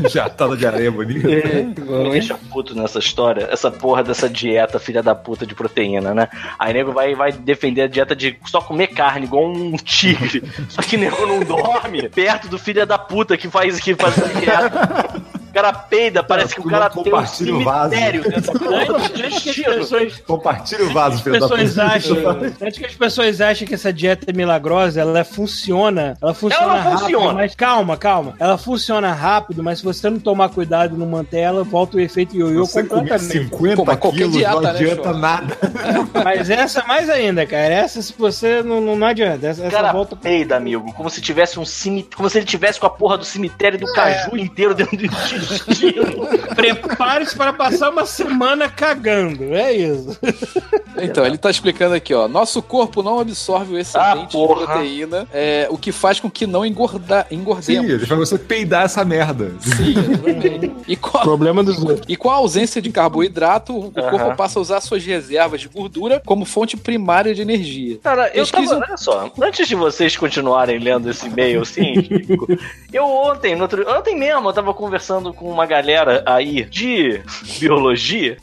Jatada 0.10 0.58
de 0.58 0.68
areia 0.68 0.92
bonita. 0.92 1.28
Me 1.28 2.12
deixa 2.12 2.38
puto 2.52 2.76
nessa 2.76 3.00
história, 3.00 3.48
essa 3.52 3.72
porra 3.72 4.04
dessa 4.04 4.30
dieta 4.30 4.80
filha 4.80 5.02
da 5.02 5.16
puta 5.16 5.46
de 5.46 5.56
proteína, 5.56 6.14
né? 6.14 6.28
Aí 6.58 6.74
nego 6.74 6.92
vai, 6.92 7.16
vai 7.16 7.32
defender 7.32 7.84
a 7.84 7.88
dieta 7.88 8.16
de 8.16 8.38
só 8.46 8.62
comer 8.62 8.88
carne, 8.88 9.26
igual 9.26 9.46
um 9.46 9.76
tigre. 9.78 10.44
Só 10.68 10.82
que 10.82 10.98
nego 10.98 11.26
não 11.26 11.40
dorme 11.40 12.10
perto 12.10 12.48
do 12.48 12.60
filho 12.60 12.86
da 12.86 12.98
puta 12.98 13.38
que 13.38 13.50
faz, 13.50 13.80
que 13.80 13.96
faz 13.96 14.22
a 14.22 14.28
dieta. 14.28 15.10
O 15.50 15.54
cara 15.54 15.74
peida, 15.74 16.24
parece 16.24 16.54
que 16.56 16.62
o 16.62 16.64
cara 16.66 16.90
tem 16.90 17.14
um 17.14 17.26
cemitério 17.26 18.24
dentro 18.24 18.60
da 18.60 18.70
Antes, 18.70 19.22
antes 19.24 19.44
que 19.44 19.66
as 19.66 19.76
pessoas, 19.76 20.18
Compartilha 20.26 20.86
o 20.86 20.94
vaso, 20.94 21.16
as 21.16 21.22
filho 21.22 21.40
da 21.40 21.48
pessoas 21.48 21.70
puta. 21.72 21.84
achem, 21.86 22.56
antes 22.62 22.80
que 22.80 22.86
as 22.86 22.96
pessoas 22.96 23.42
achem 23.42 23.68
que 23.68 23.74
essa 23.74 23.92
dieta 23.92 24.30
é 24.30 24.34
milagrosa, 24.34 25.02
ela 25.02 25.24
funciona, 25.24 26.18
ela 26.22 26.34
funciona 26.34 26.64
Ela 26.66 26.80
rápido, 26.82 27.00
funciona. 27.00 27.34
mas 27.34 27.56
calma, 27.56 27.98
calma. 27.98 28.34
Ela 28.40 28.58
funciona 28.58 29.12
rápido, 29.14 29.64
mas 29.64 29.80
se 29.80 29.86
você 29.86 30.10
não 30.10 30.20
tomar 30.20 30.50
cuidado 30.50 30.96
e 30.96 30.98
não 31.00 31.06
manter 31.08 31.40
ela, 31.40 31.64
volta 31.64 31.98
o 31.98 32.00
efeito 32.00 32.36
ioiô 32.36 32.68
completamente. 32.68 33.50
50 33.50 33.98
Pô, 33.98 34.12
quilos 34.12 34.34
dieta, 34.34 34.54
não 34.54 34.62
né, 34.62 34.70
adianta 34.70 35.04
Show? 35.10 35.18
nada. 35.18 35.58
Mas 36.24 36.50
essa 36.50 36.84
mais 36.86 37.10
ainda, 37.10 37.46
cara. 37.46 37.74
Essa 37.74 38.02
se 38.02 38.14
você 38.18 38.62
não, 38.64 38.80
não, 38.82 38.96
não 38.96 39.08
adianta. 39.08 39.48
Essa, 39.48 39.62
O 39.64 39.66
essa 39.68 39.76
cara 39.76 39.92
volta. 39.92 40.16
peida, 40.16 40.56
amigo, 40.56 40.92
como 40.94 41.10
se 41.10 41.22
tivesse 41.22 41.60
um 41.60 41.66
cemitério, 41.66 42.18
como 42.18 42.30
se 42.30 42.38
ele 42.38 42.46
tivesse 42.46 42.80
com 42.80 42.86
a 42.86 42.90
porra 42.90 43.18
do 43.18 43.26
cemitério 43.26 43.80
do 43.80 43.92
caju 43.94 44.38
inteiro 44.38 44.74
dentro 44.74 44.98
do 44.98 45.06
intestino. 45.06 45.39
Prepare-se 46.56 47.36
para 47.36 47.54
passar 47.54 47.90
uma 47.90 48.06
semana 48.06 48.70
cagando. 48.70 49.54
É 49.54 49.74
isso. 49.74 50.18
Então, 51.02 51.26
ele 51.26 51.38
tá 51.38 51.50
explicando 51.50 51.96
aqui, 51.96 52.14
ó. 52.14 52.28
Nosso 52.28 52.62
corpo 52.62 53.02
não 53.02 53.20
absorve 53.20 53.76
o 53.76 53.80
excedente 53.80 54.10
Ah, 54.10 54.26
de 54.26 54.32
proteína, 54.38 55.28
é, 55.34 55.68
o 55.70 55.78
que 55.78 55.92
faz 55.92 56.20
com 56.20 56.30
que 56.30 56.46
não 56.46 56.66
engorda, 56.66 57.26
Sim, 57.30 57.36
engordemos. 57.36 57.90
ele 57.90 58.06
faz 58.06 58.20
você 58.20 58.38
peidar 58.38 58.84
essa 58.84 59.04
merda. 59.06 59.52
Sim. 59.60 60.76
E 60.88 60.96
com, 60.96 61.18
a, 61.18 61.22
Problema 61.22 61.64
dos 61.64 61.78
outros. 61.82 62.02
e 62.08 62.16
com 62.16 62.30
a 62.30 62.36
ausência 62.36 62.82
de 62.82 62.90
carboidrato, 62.92 63.78
o 63.78 63.92
corpo 63.92 64.36
passa 64.36 64.60
a 64.60 64.62
usar 64.62 64.82
suas 64.82 65.04
reservas 65.06 65.62
de 65.62 65.68
gordura 65.70 66.22
como 66.26 66.46
fonte 66.46 66.76
primária 66.76 67.34
de 67.34 67.42
energia. 67.42 67.98
Cara, 68.04 68.28
eu 68.34 68.44
Pesquisa- 68.46 68.74
tava. 68.76 68.86
Olha 68.90 68.98
só, 68.98 69.32
antes 69.42 69.68
de 69.68 69.76
vocês 69.76 70.16
continuarem 70.18 70.80
lendo 70.80 71.10
esse 71.10 71.28
e-mail 71.28 71.64
científico, 71.66 72.48
eu 72.92 73.06
ontem, 73.06 73.56
no 73.56 73.64
outro, 73.64 73.86
ontem 73.90 74.18
mesmo, 74.18 74.50
eu 74.50 74.54
tava 74.54 74.74
conversando 74.74 75.29
com 75.34 75.50
uma 75.50 75.66
galera 75.66 76.24
aí 76.26 76.64
de 76.64 77.22
biologia 77.60 78.38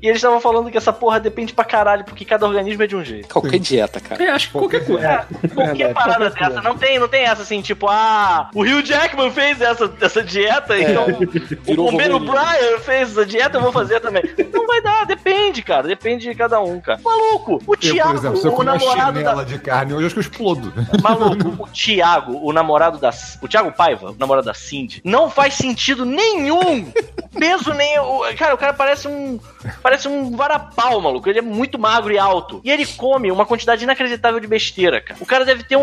e 0.00 0.06
eles 0.06 0.16
estavam 0.16 0.40
falando 0.40 0.70
que 0.70 0.78
essa 0.78 0.92
porra 0.92 1.20
depende 1.20 1.52
pra 1.52 1.64
caralho, 1.64 2.04
porque 2.04 2.24
cada 2.24 2.46
organismo 2.46 2.82
é 2.82 2.86
de 2.86 2.96
um 2.96 3.04
jeito. 3.04 3.28
Qualquer 3.28 3.58
dieta, 3.58 4.00
cara. 4.00 4.22
É, 4.22 4.30
acho 4.30 4.46
que 4.46 4.52
qualquer 4.52 4.84
coisa. 4.84 5.26
Qualquer 5.54 5.92
parada 5.92 6.30
dessa, 6.30 6.62
não 6.62 6.76
tem, 6.76 6.98
não 6.98 7.08
tem 7.08 7.24
essa 7.24 7.42
assim, 7.42 7.60
tipo, 7.60 7.86
ah, 7.88 8.50
o 8.54 8.62
Hugh 8.62 8.82
Jackman 8.84 9.30
fez 9.30 9.60
essa, 9.60 9.92
essa 10.00 10.22
dieta, 10.22 10.78
então 10.78 11.06
o 11.66 11.76
bombeiro. 11.76 12.18
Brian 12.24 12.78
fez 12.80 13.10
essa 13.10 13.26
dieta, 13.26 13.58
eu 13.58 13.62
vou 13.62 13.72
fazer 13.72 14.00
também. 14.00 14.22
Não 14.52 14.66
vai 14.66 14.80
dar, 14.80 15.04
depende, 15.04 15.62
cara, 15.62 15.86
depende 15.86 16.28
de 16.28 16.34
cada 16.34 16.60
um, 16.60 16.80
cara. 16.80 17.00
Maluco, 17.04 17.60
o 17.66 17.74
Eu, 17.74 17.76
Thiago, 17.76 18.10
por 18.10 18.18
exemplo, 18.18 18.40
eu 18.44 18.50
o 18.50 18.54
uma 18.54 18.64
namorado 18.64 19.12
da 19.12 19.18
chinela 19.18 19.44
de 19.44 19.58
carne 19.58 19.92
hoje, 19.92 20.02
eu 20.02 20.06
acho 20.06 20.14
que 20.14 20.20
eu 20.20 20.22
explodo. 20.22 20.72
Maluco, 21.02 21.64
o 21.64 21.68
Thiago, 21.68 22.40
o 22.42 22.52
namorado 22.52 22.98
da. 22.98 23.10
O 23.42 23.48
Thiago 23.48 23.72
Paiva, 23.72 24.12
o 24.12 24.16
namorado 24.18 24.46
da 24.46 24.54
Cindy, 24.54 25.00
não 25.04 25.28
faz 25.28 25.54
sentido 25.54 25.93
nenhum! 26.02 26.90
Peso 27.38 27.74
nem. 27.74 27.98
o- 27.98 28.22
Cara, 28.38 28.54
o 28.54 28.58
cara 28.58 28.72
parece 28.72 29.06
um. 29.08 29.38
Parece 29.82 30.06
um 30.08 30.34
varapau, 30.36 31.00
maluco. 31.00 31.28
Ele 31.28 31.40
é 31.40 31.42
muito 31.42 31.78
magro 31.78 32.12
e 32.12 32.18
alto. 32.18 32.60
E 32.64 32.70
ele 32.70 32.86
come 32.86 33.30
uma 33.30 33.44
quantidade 33.44 33.82
inacreditável 33.82 34.38
de 34.38 34.46
besteira, 34.46 35.00
cara. 35.00 35.18
O 35.20 35.26
cara 35.26 35.44
deve 35.44 35.64
ter 35.64 35.76
um. 35.76 35.82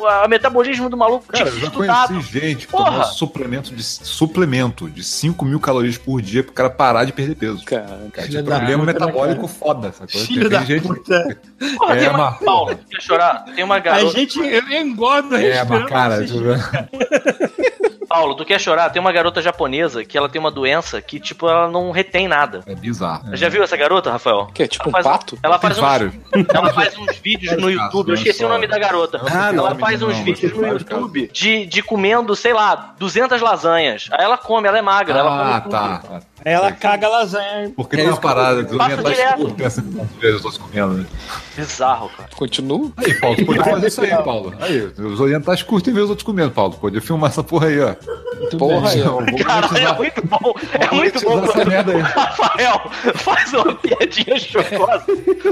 um 0.00 0.06
a 0.06 0.26
metabolismo 0.26 0.88
do 0.88 0.96
maluco 0.96 1.26
Cara, 1.28 1.48
eu 1.48 1.58
já 1.60 1.66
estudado. 1.66 2.08
conheci 2.08 2.32
gente 2.40 2.66
que 2.66 2.72
Porra. 2.72 2.90
tomou 2.90 3.04
suplemento 3.04 3.74
de, 3.74 3.82
suplemento 3.82 4.88
de 4.90 5.04
5 5.04 5.44
mil 5.44 5.60
calorias 5.60 5.98
por 5.98 6.20
dia 6.22 6.42
pro 6.42 6.52
cara 6.54 6.70
parar 6.70 7.04
de 7.04 7.12
perder 7.12 7.34
peso. 7.36 7.62
Cara, 7.64 8.08
Cara, 8.12 8.28
tinha 8.28 8.42
problema 8.42 8.84
né, 8.86 8.92
metabólico 8.94 9.46
foda, 9.46 9.92
sacou? 9.92 10.20
Filho 10.22 10.48
tem 10.48 10.58
da 10.58 10.64
gente 10.64 10.82
puta. 10.88 11.38
Porra, 11.76 11.94
É, 11.94 11.98
tem 12.00 12.08
uma. 12.08 12.32
Paulo, 12.32 12.78
quer 12.90 13.00
chorar? 13.02 13.44
Tem 13.54 13.62
uma 13.62 13.76
A 13.76 13.78
garota. 13.78 14.18
gente 14.18 14.38
eu 14.40 14.68
engordo 14.70 15.36
É, 15.36 15.52
respirando. 15.52 15.80
mas 15.82 15.90
cara, 15.90 16.24
esses- 16.24 16.32
Paulo, 18.12 18.34
tu 18.34 18.44
quer 18.44 18.60
chorar? 18.60 18.90
Tem 18.90 19.00
uma 19.00 19.12
garota 19.12 19.40
japonesa 19.40 20.04
que 20.04 20.16
ela 20.18 20.28
tem 20.28 20.38
uma 20.40 20.50
doença 20.50 21.00
que, 21.00 21.18
tipo, 21.18 21.48
ela 21.48 21.68
não 21.70 21.90
retém 21.90 22.28
nada. 22.28 22.60
é 22.66 22.74
bizarro. 22.74 23.34
Já 23.36 23.48
viu 23.48 23.62
essa 23.62 23.76
garota, 23.76 24.10
Rafael? 24.10 24.48
que 24.52 24.62
é 24.62 24.66
tipo 24.68 24.88
um 24.88 24.92
Ela 24.92 25.02
faz- 25.02 25.16
pato? 25.18 25.38
Ela 25.42 25.58
faz 25.58 25.78
uns. 25.78 25.84
Ela 26.54 26.72
faz 26.72 26.98
uns 26.98 27.16
vídeos 27.18 27.56
no 27.60 27.70
YouTube. 27.70 28.08
Eu 28.10 28.14
esqueci 28.14 28.44
o 28.44 28.48
nome 28.48 28.66
da 28.66 28.78
garota. 28.78 29.20
Ah, 29.30 29.52
não, 29.52 29.66
ela 29.66 29.74
faz 29.76 30.00
não, 30.00 30.08
uns 30.08 30.18
não, 30.18 30.24
vídeos 30.24 30.52
no 30.56 30.66
YouTube 30.66 31.30
de, 31.32 31.66
de 31.66 31.82
comendo, 31.82 32.34
sei 32.36 32.52
lá, 32.52 32.94
200 32.98 33.40
lasanhas. 33.40 34.08
Aí 34.12 34.24
ela 34.24 34.36
come, 34.36 34.68
ela 34.68 34.78
é 34.78 34.82
magra, 34.82 35.18
ela 35.18 35.30
Ah, 35.56 35.60
come 35.60 35.62
tudo. 35.62 35.70
tá. 35.72 36.20
Ela 36.44 36.72
caga 36.72 37.06
a 37.06 37.10
lasanha. 37.10 37.72
Porque 37.76 37.96
tem 37.96 38.06
uma 38.06 38.16
parada 38.16 38.62
de 38.64 38.74
escuro, 38.74 39.54
pensa 39.54 39.82
que 39.82 40.26
eu 40.26 40.40
tô 40.40 40.50
comendo, 40.52 40.94
né? 40.94 41.06
Bizarro, 41.56 42.08
cara. 42.16 42.28
Continua? 42.34 42.90
Aí, 42.96 43.14
Paulo, 43.14 43.36
tu 43.36 43.44
podia 43.46 43.64
fazer 43.64 43.86
isso 43.88 44.00
aí, 44.00 44.10
Paulo. 44.10 44.54
Aí, 44.60 44.80
os 44.98 45.20
orientais 45.20 45.62
curtem 45.62 45.92
ver 45.92 46.00
os 46.00 46.10
outros 46.10 46.24
comendo, 46.24 46.50
Paulo. 46.50 46.74
Podia 46.74 47.00
filmar 47.00 47.30
essa 47.30 47.42
porra 47.42 47.66
aí, 47.66 47.80
ó. 47.80 47.94
Porra 48.58 48.90
aí, 48.90 49.02
ó. 49.02 49.20
Vou 49.20 49.38
Cara, 49.44 49.68
é 49.78 49.92
muito 49.94 50.26
bom. 50.26 50.54
É 50.72 50.86
vou 50.86 50.98
muito 50.98 51.20
bom 51.20 51.42
essa 51.44 51.52
quando 51.52 51.68
merda 51.68 51.92
aí. 51.92 51.98
o 51.98 52.02
Rafael 52.02 52.90
faz 53.14 53.52
uma 53.52 53.74
piadinha 53.74 54.38
chocosa. 54.38 55.04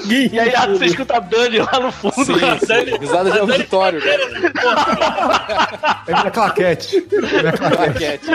e 0.08 0.38
aí 0.40 0.54
ah, 0.54 0.66
você 0.66 0.86
escuta 0.86 1.16
a 1.16 1.20
Dani 1.20 1.58
lá 1.58 1.80
no 1.80 1.92
fundo. 1.92 2.24
Sim, 2.24 2.34
A 2.44 2.54
Dani- 2.66 2.90
sim. 2.92 2.98
Risada 2.98 3.30
de 3.30 3.38
auditório, 3.38 4.00
cara. 4.02 4.20
É 6.06 6.12
minha 6.14 6.30
claquete. 6.30 7.06
É 7.12 7.40
minha 7.42 7.52
claquete. 7.52 8.26
Claquete. 8.26 8.30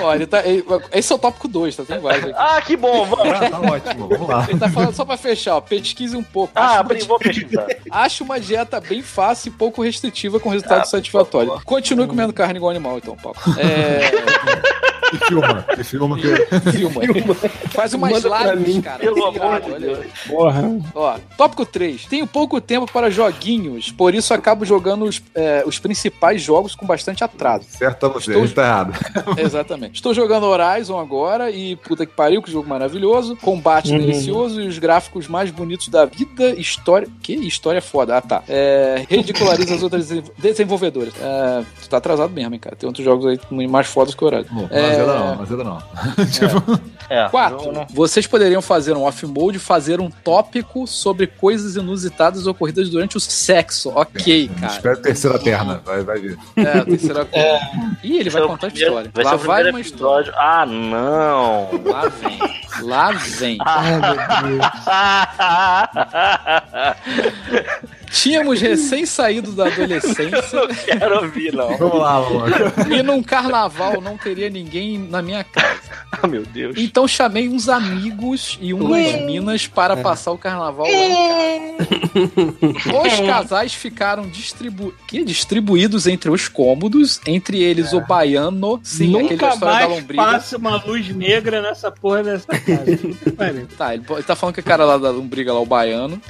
Ó, 0.00 0.14
ele 0.14 0.26
tá. 0.26 0.44
ele- 0.46 0.63
esse 0.92 1.12
é 1.12 1.16
o 1.16 1.18
tópico 1.18 1.46
2, 1.48 1.76
tá? 1.76 1.84
Tem 1.84 1.98
vários 1.98 2.24
aqui. 2.24 2.34
Ah, 2.36 2.60
que 2.62 2.76
bom, 2.76 3.04
vamos. 3.06 3.32
Ah, 3.34 3.50
tá 3.50 3.60
ótimo. 3.60 4.08
Vamos 4.08 4.28
lá. 4.28 4.46
Ele 4.48 4.58
tá 4.58 4.68
falando 4.70 4.94
só 4.94 5.04
pra 5.04 5.16
fechar, 5.16 5.56
ó. 5.56 5.60
Pesquise 5.60 6.16
um 6.16 6.22
pouco. 6.22 6.52
Ah, 6.54 6.78
abri, 6.80 6.98
uma- 7.00 7.08
vou 7.08 7.18
pesquisar. 7.18 7.66
Acho 7.90 8.24
uma 8.24 8.38
dieta 8.40 8.80
bem 8.80 9.02
fácil 9.02 9.48
e 9.48 9.52
pouco 9.52 9.82
restritiva 9.82 10.40
com 10.40 10.48
resultado 10.48 10.84
satisfatório. 10.86 11.60
Continue 11.64 12.06
comendo 12.06 12.32
carne 12.32 12.56
igual 12.56 12.70
animal, 12.70 12.98
então, 12.98 13.16
Paulo. 13.16 13.36
É. 13.58 14.10
E 15.14 15.24
filma. 15.26 15.64
E 15.78 15.84
filma 15.84 16.16
que. 16.18 16.70
Filma. 16.72 17.34
Faz 17.70 17.94
umas 17.94 18.22
Manda 18.22 18.54
lives, 18.54 18.82
cara. 18.82 18.98
Pelo 18.98 19.24
amor 19.26 19.60
de. 19.60 19.78
Deus. 19.78 20.06
Porra. 20.26 20.62
Ó, 20.94 21.16
tópico 21.36 21.64
3. 21.66 22.06
Tenho 22.06 22.26
pouco 22.26 22.60
tempo 22.60 22.90
para 22.92 23.10
joguinhos, 23.10 23.90
por 23.90 24.14
isso 24.14 24.32
acabo 24.34 24.64
jogando 24.64 25.04
os, 25.04 25.22
é, 25.34 25.62
os 25.66 25.78
principais 25.78 26.42
jogos 26.42 26.74
com 26.74 26.86
bastante 26.86 27.22
atraso. 27.24 27.64
Certo 27.68 28.08
você, 28.10 28.30
Estou- 28.30 28.42
a 28.42 28.46
gente 28.46 28.54
tá 28.54 28.62
errado. 28.64 28.92
Exatamente. 29.38 29.94
Estou 29.96 30.14
jogando 30.14 30.44
Horizon 30.46 30.98
agora 30.98 31.50
e 31.50 31.76
puta 31.76 32.04
que 32.06 32.12
pariu, 32.12 32.42
que 32.42 32.50
jogo 32.50 32.68
maravilhoso. 32.68 33.36
Combate 33.36 33.92
Uhum. 33.92 33.98
delicioso 33.98 34.60
e 34.60 34.66
os 34.68 34.78
gráficos 34.78 35.26
mais 35.28 35.50
bonitos 35.50 35.88
da 35.88 36.04
vida. 36.04 36.50
História. 36.58 37.08
Que? 37.22 37.34
História 37.34 37.80
foda. 37.82 38.16
Ah, 38.16 38.20
tá. 38.20 38.42
É, 38.48 39.04
ridiculariza 39.08 39.74
as 39.74 39.82
outras 39.82 40.08
desen- 40.08 40.24
desenvolvedoras. 40.38 41.12
É, 41.20 41.64
tu 41.82 41.88
tá 41.88 41.96
atrasado 41.98 42.30
mesmo, 42.32 42.54
hein, 42.54 42.60
cara. 42.60 42.76
Tem 42.76 42.86
outros 42.86 43.04
jogos 43.04 43.26
aí 43.26 43.38
mais 43.68 43.86
fodas 43.86 44.14
que 44.14 44.22
o 44.24 44.26
Horizon. 44.26 44.48
Não, 44.52 44.68
É, 44.70 45.03
não 45.06 45.42
azeda 45.42 45.64
não, 45.64 45.74
não 45.74 45.82
azeda 45.82 46.04
não. 46.16 46.26
Tipo, 46.26 46.80
É, 47.10 47.28
Quatro, 47.28 47.70
não- 47.70 47.86
vocês 47.90 48.26
poderiam 48.26 48.62
fazer 48.62 48.96
um 48.96 49.02
off-mode, 49.02 49.58
fazer 49.58 50.00
um 50.00 50.10
tópico 50.10 50.86
sobre 50.86 51.26
coisas 51.26 51.76
inusitadas 51.76 52.46
ocorridas 52.46 52.88
durante 52.88 53.14
o 53.16 53.20
sexo. 53.20 53.92
Ok, 53.94 54.48
cara. 54.58 54.72
Espera 54.72 54.94
a 54.94 54.98
terceira 54.98 55.38
perna. 55.38 55.82
Vai, 55.84 56.02
vai 56.02 56.18
vir. 56.18 56.38
É, 56.56 56.78
a 56.78 56.84
terceira 56.84 57.24
coisa. 57.26 57.60
Ih, 58.02 58.18
ele 58.20 58.30
vai 58.30 58.40
Vai 58.40 58.50
contar 58.50 58.66
a 58.66 58.70
história. 58.70 59.10
Vai 59.12 59.24
Lá 59.24 59.36
vai 59.36 59.70
uma 59.70 59.80
história. 59.80 60.28
episódio. 60.30 60.34
Ah, 60.36 60.64
não. 60.66 61.68
Lá 61.84 62.08
vem. 62.08 62.38
Lá 62.82 63.10
vem. 63.12 63.58
Tínhamos 68.14 68.60
recém 68.60 69.04
saído 69.04 69.50
da 69.52 69.66
adolescência 69.66 70.44
Quero 70.86 71.24
ouvir, 71.24 71.52
não. 71.52 71.76
Vamos 71.76 71.98
lá, 71.98 72.20
vamos 72.20 72.50
lá. 72.50 72.96
e 72.96 73.02
num 73.02 73.22
carnaval 73.22 74.00
não 74.00 74.16
teria 74.16 74.48
ninguém 74.48 74.98
na 74.98 75.20
minha 75.20 75.42
casa. 75.44 75.74
Ah, 76.22 76.28
meu 76.28 76.44
Deus. 76.46 76.76
Então 76.78 77.08
chamei 77.08 77.48
uns 77.48 77.68
amigos 77.68 78.56
e 78.60 78.72
umas 78.72 79.20
minas 79.26 79.66
para 79.66 79.96
passar 79.96 80.30
o 80.30 80.38
carnaval 80.38 80.86
lá 80.86 80.92
em 80.92 82.72
casa. 82.72 83.02
Os 83.04 83.26
casais 83.26 83.74
ficaram 83.74 84.28
distribu... 84.28 84.94
que? 85.08 85.24
distribuídos 85.24 86.06
entre 86.06 86.30
os 86.30 86.46
cômodos, 86.46 87.20
entre 87.26 87.60
eles 87.60 87.92
o 87.92 88.00
baiano, 88.00 88.80
sim, 88.84 89.12
aquele 89.16 89.36
da 89.36 89.48
Nunca 89.48 89.54
história 89.54 89.58
da 89.58 89.66
mais 89.66 89.88
lombriga. 89.90 90.22
passa 90.22 90.56
uma 90.56 90.76
luz 90.84 91.08
negra 91.08 91.60
nessa 91.60 91.90
porra 91.90 92.22
dessa 92.22 92.46
casa. 92.46 92.84
Tá, 93.76 93.92
ele, 93.94 94.04
ele 94.08 94.22
tá 94.22 94.36
falando 94.36 94.54
que 94.54 94.60
o 94.60 94.64
cara 94.64 94.84
lá 94.84 94.96
da 94.96 95.10
lombriga 95.10 95.52
lá, 95.52 95.60
o 95.60 95.66
baiano, 95.66 96.20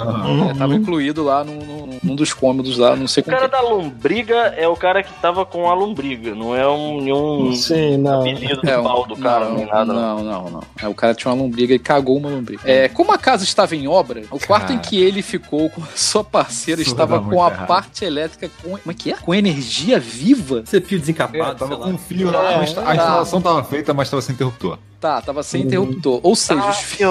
é, 0.50 0.54
tava 0.58 0.74
incluído 0.74 1.22
lá 1.22 1.44
num, 1.44 1.73
num- 1.74 1.98
num 2.02 2.14
dos 2.14 2.32
cômodos 2.32 2.78
lá, 2.78 2.94
não 2.96 3.06
sei 3.08 3.20
O 3.20 3.24
como 3.24 3.36
cara 3.36 3.48
que. 3.48 3.56
da 3.56 3.60
lombriga 3.62 4.34
é 4.56 4.66
o 4.68 4.76
cara 4.76 5.02
que 5.02 5.12
tava 5.20 5.44
com 5.46 5.68
a 5.68 5.74
lombriga, 5.74 6.34
não 6.34 6.54
é 6.56 6.66
um, 6.68 7.00
nenhum 7.00 7.52
Sim, 7.54 7.98
não. 7.98 8.20
apelido 8.20 8.60
do 8.62 8.68
É, 8.70 8.82
pau 8.82 9.06
do 9.06 9.16
cara, 9.16 9.46
não, 9.48 9.56
nem 9.56 9.66
nada. 9.66 9.92
Não. 9.92 9.94
não, 10.18 10.24
não, 10.24 10.50
não. 10.50 10.62
É, 10.80 10.88
o 10.88 10.94
cara 10.94 11.14
tinha 11.14 11.32
uma 11.32 11.42
lombriga 11.42 11.74
e 11.74 11.78
cagou 11.78 12.16
uma 12.16 12.28
lombriga. 12.28 12.62
É, 12.64 12.88
como 12.88 13.12
a 13.12 13.18
casa 13.18 13.44
estava 13.44 13.74
em 13.76 13.86
obra, 13.88 14.22
o 14.30 14.38
quarto 14.38 14.72
em 14.72 14.78
que 14.78 15.00
ele 15.00 15.22
ficou 15.22 15.70
com 15.70 15.82
a 15.82 15.86
sua 15.96 16.22
parceira 16.24 16.80
Isso 16.80 16.90
estava 16.90 17.18
com 17.18 17.26
muito 17.26 17.40
a 17.42 17.48
errado. 17.50 17.66
parte 17.66 18.04
elétrica 18.04 18.50
com. 18.62 18.70
Como 18.70 18.90
é 18.90 18.94
que 18.94 19.12
é? 19.12 19.16
Com 19.16 19.34
energia 19.34 19.98
viva? 19.98 20.62
Você 20.64 20.80
fio 20.80 20.96
É, 20.96 21.00
desencapado, 21.00 21.54
tava 21.58 21.66
sei 21.68 21.76
com 21.76 21.82
lá. 21.82 21.88
um 21.88 21.98
fio 21.98 22.30
lá, 22.30 22.58
mas 22.58 22.76
a 22.78 22.94
instalação 22.94 23.40
tava 23.40 23.64
feita, 23.64 23.94
mas 23.94 24.10
tava 24.10 24.22
sem 24.22 24.34
interruptor. 24.34 24.78
Tá, 25.04 25.20
tava 25.20 25.42
sem 25.42 25.60
interruptor. 25.64 26.18
Ou 26.22 26.34
seja, 26.34 26.62
Ah, 26.62 26.70
os, 26.70 26.78
fi- 26.78 27.04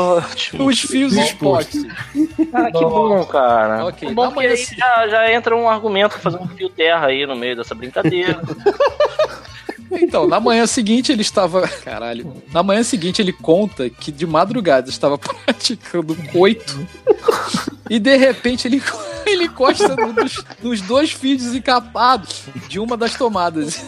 os 0.58 0.80
fios 0.82 1.14
Exposto. 1.16 1.78
expostos. 1.78 2.48
Ah, 2.52 2.72
que 2.72 2.84
bom, 2.84 3.24
cara. 3.26 3.86
Ok, 3.86 4.10
É 4.10 4.12
bom 4.12 4.32
que 4.32 4.40
aí 4.40 4.56
já, 4.76 5.08
já 5.08 5.32
entra 5.32 5.56
um 5.56 5.70
argumento 5.70 6.14
pra 6.14 6.20
fazer 6.20 6.38
um 6.40 6.48
fio 6.48 6.70
terra 6.70 7.06
aí 7.06 7.24
no 7.28 7.36
meio 7.36 7.56
dessa 7.56 7.76
brincadeira. 7.76 8.42
Então, 10.02 10.28
na 10.28 10.40
manhã 10.40 10.66
seguinte 10.68 11.12
ele 11.12 11.22
estava. 11.22 11.68
Caralho. 11.68 12.34
Na 12.52 12.62
manhã 12.64 12.84
seguinte 12.84 13.22
ele 13.22 13.34
conta 13.34 13.90
que 13.90 14.12
de 14.12 14.26
madrugada 14.26 14.90
estava 14.90 15.18
praticando 15.46 16.16
coito. 16.32 16.86
E 17.90 18.00
de 18.00 18.16
repente 18.16 18.68
ele, 18.68 18.82
ele 19.26 19.46
encosta 19.46 19.96
no- 19.96 20.14
nos, 20.14 20.44
nos 20.62 20.82
dois 20.82 21.12
fios 21.12 21.42
desencapados 21.44 22.44
de 22.68 22.80
uma 22.80 22.96
das 22.98 23.14
tomadas. 23.16 23.84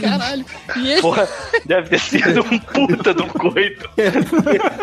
Caralho. 0.00 0.44
E 0.76 0.92
ele. 0.92 1.02
Porra, 1.02 1.28
deve 1.66 1.90
ter 1.90 1.98
sido 2.00 2.42
um 2.42 2.58
puta 2.58 3.10
um 3.10 3.28
coito. 3.28 3.90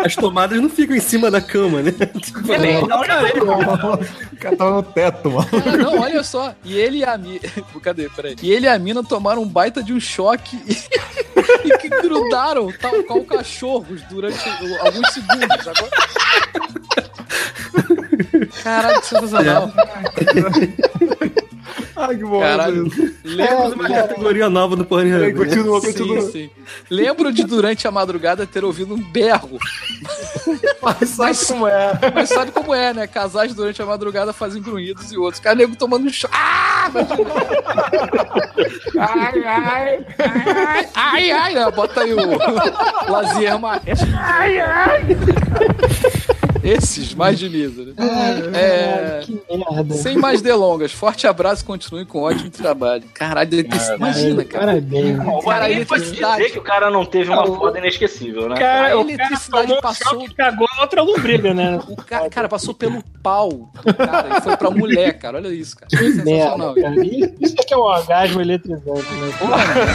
As 0.06 0.16
tomadas 0.16 0.60
não 0.62 0.70
ficam 0.70 0.96
em 0.96 1.00
cima 1.00 1.32
da 1.32 1.40
cama, 1.42 1.82
né? 1.82 1.92
Tipo, 1.92 2.54
Ele- 2.54 2.78
O 2.78 4.38
cara 4.38 4.56
tava 4.58 4.72
no 4.76 4.84
teto, 4.84 5.32
mano. 5.32 5.48
Ah, 5.66 5.78
não, 5.78 6.00
olha 6.02 6.24
só. 6.24 6.54
E 6.64 6.76
ele 6.78 6.98
e 7.00 7.04
a 7.06 7.18
mina. 7.18 7.40
Cadê? 7.82 8.10
Peraí. 8.10 8.36
E 8.42 8.52
ele 8.52 8.66
e 8.66 8.70
a 8.70 8.78
mina 8.78 9.02
tomaram 9.04 9.42
um 9.44 9.48
baita 9.48 9.82
de 9.82 9.94
um 9.94 10.00
choque 10.00 10.58
e, 11.66 11.78
que 11.78 11.90
grudaram 11.90 12.72
tal 12.80 13.04
qual 13.04 13.24
cachorros 13.24 14.02
durante 14.04 14.48
alguns 14.80 15.14
segundos. 15.14 15.68
Agora... 15.68 15.92
Caralho, 18.64 19.04
sensacional. 19.04 19.72
Ai, 22.00 22.16
que 22.16 22.24
bom. 22.24 22.40
Caralho. 22.40 22.90
Temos 22.92 23.74
uma 23.74 23.88
categoria 23.90 24.50
nova 24.50 24.76
do. 24.76 24.88
Aí, 24.96 25.34
continua, 25.34 25.82
Sim, 25.82 25.88
continua. 25.94 26.22
sim. 26.32 26.50
Lembro 26.92 27.34
de 27.34 27.44
durante 27.44 27.88
a 27.88 27.92
madrugada 27.92 28.46
ter 28.46 28.64
ouvido 28.64 28.94
um 28.94 29.02
berro. 29.02 29.58
Mas 30.82 31.10
sabe 31.10 31.30
Mas- 31.30 31.44
como 31.46 31.68
é? 31.68 31.92
Mas 32.14 32.30
sabe 32.30 32.52
como 32.52 32.74
é, 32.74 32.94
né? 32.94 33.08
Casais 33.08 33.54
durante 33.56 33.82
a 33.82 33.86
madrugada 33.86 34.32
fazem 34.32 34.62
grunhidos 34.62 35.12
e 35.12 35.18
outros. 35.18 35.40
Cara, 35.42 35.56
nego 35.56 35.76
tomando 35.76 36.06
um 36.08 36.14
choque. 36.14 36.34
Ah! 36.38 36.92
Ai, 39.00 39.44
ai, 39.44 40.06
ai, 40.20 40.88
ai, 40.96 41.32
ai, 41.32 41.54
né? 41.56 41.72
Bota 41.72 42.02
aí 42.02 42.14
o 42.14 43.12
Lazier 43.12 43.60
Martins. 43.60 44.00
Ai, 44.16 44.60
ai. 44.60 45.02
Esses 46.70 47.14
mais 47.14 47.40
de 47.40 47.50
mesa, 47.50 47.86
né? 47.86 47.94
É, 48.54 49.20
Que 49.24 49.42
merda. 49.50 49.94
sem 49.96 50.18
mais 50.18 50.42
delongas, 50.42 50.92
forte 50.92 51.26
abraço 51.26 51.64
e 51.64 51.66
continue 51.66 52.06
com 52.06 52.22
ótimo 52.24 52.50
trabalho. 52.50 53.04
Caralho, 53.14 53.50
ele 53.54 53.64
tem- 53.64 53.96
imagina, 53.96 54.44
cara. 54.44 54.66
Parabéns. 54.68 55.18
Bom, 55.18 55.40
Cara, 55.42 55.56
Cara, 55.60 55.70
ele 55.70 55.76
ele 55.80 55.86
pode 55.86 56.04
tem 56.12 56.14
dizer 56.14 56.52
que 56.52 56.60
o 56.60 56.62
cara 56.62 56.90
não 56.90 57.06
teve 57.06 57.30
uma 57.32 57.46
foda 57.48 57.80
inesquecível, 57.80 58.50
né? 58.50 58.58
Cara, 58.58 58.92
A 58.94 58.98
o 58.98 59.02
eletricidade 59.02 59.68
cara 59.68 59.80
um 59.80 59.82
passou- 59.82 60.22
e 60.26 60.34
cagou 60.34 60.68
a 60.78 60.82
outra 60.82 61.02
lombriga, 61.02 61.54
né? 61.54 61.80
O 61.88 61.96
cara, 61.96 62.30
cara, 62.30 62.50
passou 62.50 62.74
pelo 62.74 63.02
pau 63.24 63.50
do 63.86 63.94
cara 63.94 64.38
e 64.38 64.42
foi 64.42 64.58
pra 64.58 64.70
mulher, 64.70 65.18
cara. 65.18 65.38
Olha 65.38 65.48
isso, 65.48 65.76
cara. 65.78 65.88
Que 65.90 65.98
Sensacional. 65.98 66.74
merda, 66.74 66.82
cara. 66.82 67.06
Isso 67.40 67.56
é 67.60 67.64
que 67.64 67.74
é 67.74 67.78
um 67.78 67.82
orgasmo 67.82 68.42
eletrizante, 68.42 68.88
né? 69.14 69.34
Pô, 69.40 69.46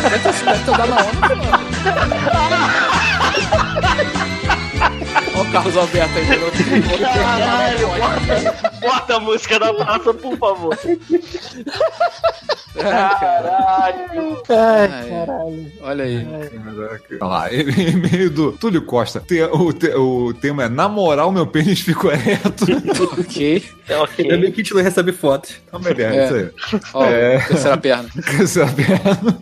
deve 0.09 0.19
ter 0.23 0.33
sido- 0.33 0.47
deve 0.47 0.65
ter 0.65 0.77
dado 0.79 0.91
na 0.91 0.97
onda, 0.97 1.37
mano. 1.37 2.83
O 5.43 5.53
Carlos 5.53 5.77
Alberto 5.77 6.19
aí. 6.19 6.27
Caralho, 6.99 7.89
bota, 7.89 8.71
bota 8.81 9.17
a 9.17 9.21
música 9.21 9.59
da 9.59 9.75
praça, 9.75 10.15
por 10.15 10.37
favor. 10.39 10.79
Caralho. 12.75 14.43
Ai, 14.49 15.09
caralho. 15.09 15.73
Olha 15.83 16.05
aí. 16.05 16.27
Olha 17.21 17.25
lá, 17.27 17.53
e-mail 17.53 18.31
do 18.31 18.53
Túlio 18.53 18.83
Costa. 18.83 19.21
Te- 19.21 19.43
o, 19.43 19.73
te- 19.73 19.95
o 19.95 20.33
tema 20.35 20.65
é 20.65 20.69
namorar 20.69 21.27
o 21.27 21.33
meu 21.33 21.47
pênis 21.47 21.81
ficou 21.81 22.11
ereto. 22.13 22.65
Ok. 23.19 23.63
É 23.89 23.97
ok. 23.99 24.25
Ainda 24.25 24.39
bem 24.39 24.53
que 24.53 24.61
a 24.61 24.65
gente 24.65 24.75
não 24.75 24.83
recebe 24.83 25.13
fotos. 25.13 25.55
Então, 25.69 25.81
beleza, 25.81 26.15
É. 26.15 26.25
isso 26.25 26.35
aí. 26.77 26.81
Ó, 26.95 27.05
É. 27.05 27.39
terceira 27.41 27.77
perna. 27.77 28.09
Essa 28.41 28.67
perna. 28.67 29.39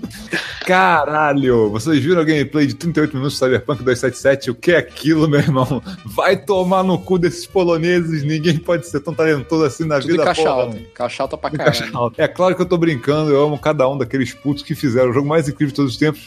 Caralho! 0.66 1.70
Vocês 1.70 1.98
viram 2.02 2.20
a 2.20 2.24
gameplay 2.24 2.66
de 2.66 2.74
38 2.74 3.16
minutos 3.16 3.38
do 3.38 3.44
Cyberpunk 3.44 3.82
277? 3.82 4.50
O 4.50 4.54
que 4.54 4.72
é 4.72 4.76
aquilo, 4.78 5.28
meu 5.28 5.40
irmão? 5.40 5.82
Vai 6.04 6.36
tomar 6.36 6.82
no 6.82 6.98
cu 6.98 7.18
desses 7.18 7.46
poloneses. 7.46 8.22
Ninguém 8.22 8.58
pode 8.58 8.86
ser 8.86 9.00
tão 9.00 9.14
talentoso 9.14 9.64
assim 9.64 9.84
na 9.86 10.00
Tudo 10.00 10.10
vida, 10.12 10.24
caixa 10.24 10.42
porra. 10.42 10.54
alta. 10.54 10.78
Caixa 10.94 11.22
alta 11.22 11.36
pra 11.36 11.50
caralho. 11.50 12.12
É 12.16 12.28
claro 12.28 12.54
que 12.54 12.62
eu 12.62 12.66
tô 12.66 12.76
brincando, 12.76 13.30
eu 13.30 13.44
amo 13.44 13.58
cada 13.58 13.88
um 13.88 13.96
daqueles 13.96 14.32
putos 14.34 14.62
que 14.62 14.74
fizeram 14.74 15.10
o 15.10 15.12
jogo 15.12 15.28
mais 15.28 15.48
incrível 15.48 15.68
de 15.68 15.74
todos 15.74 15.92
os 15.92 15.98
tempos, 15.98 16.26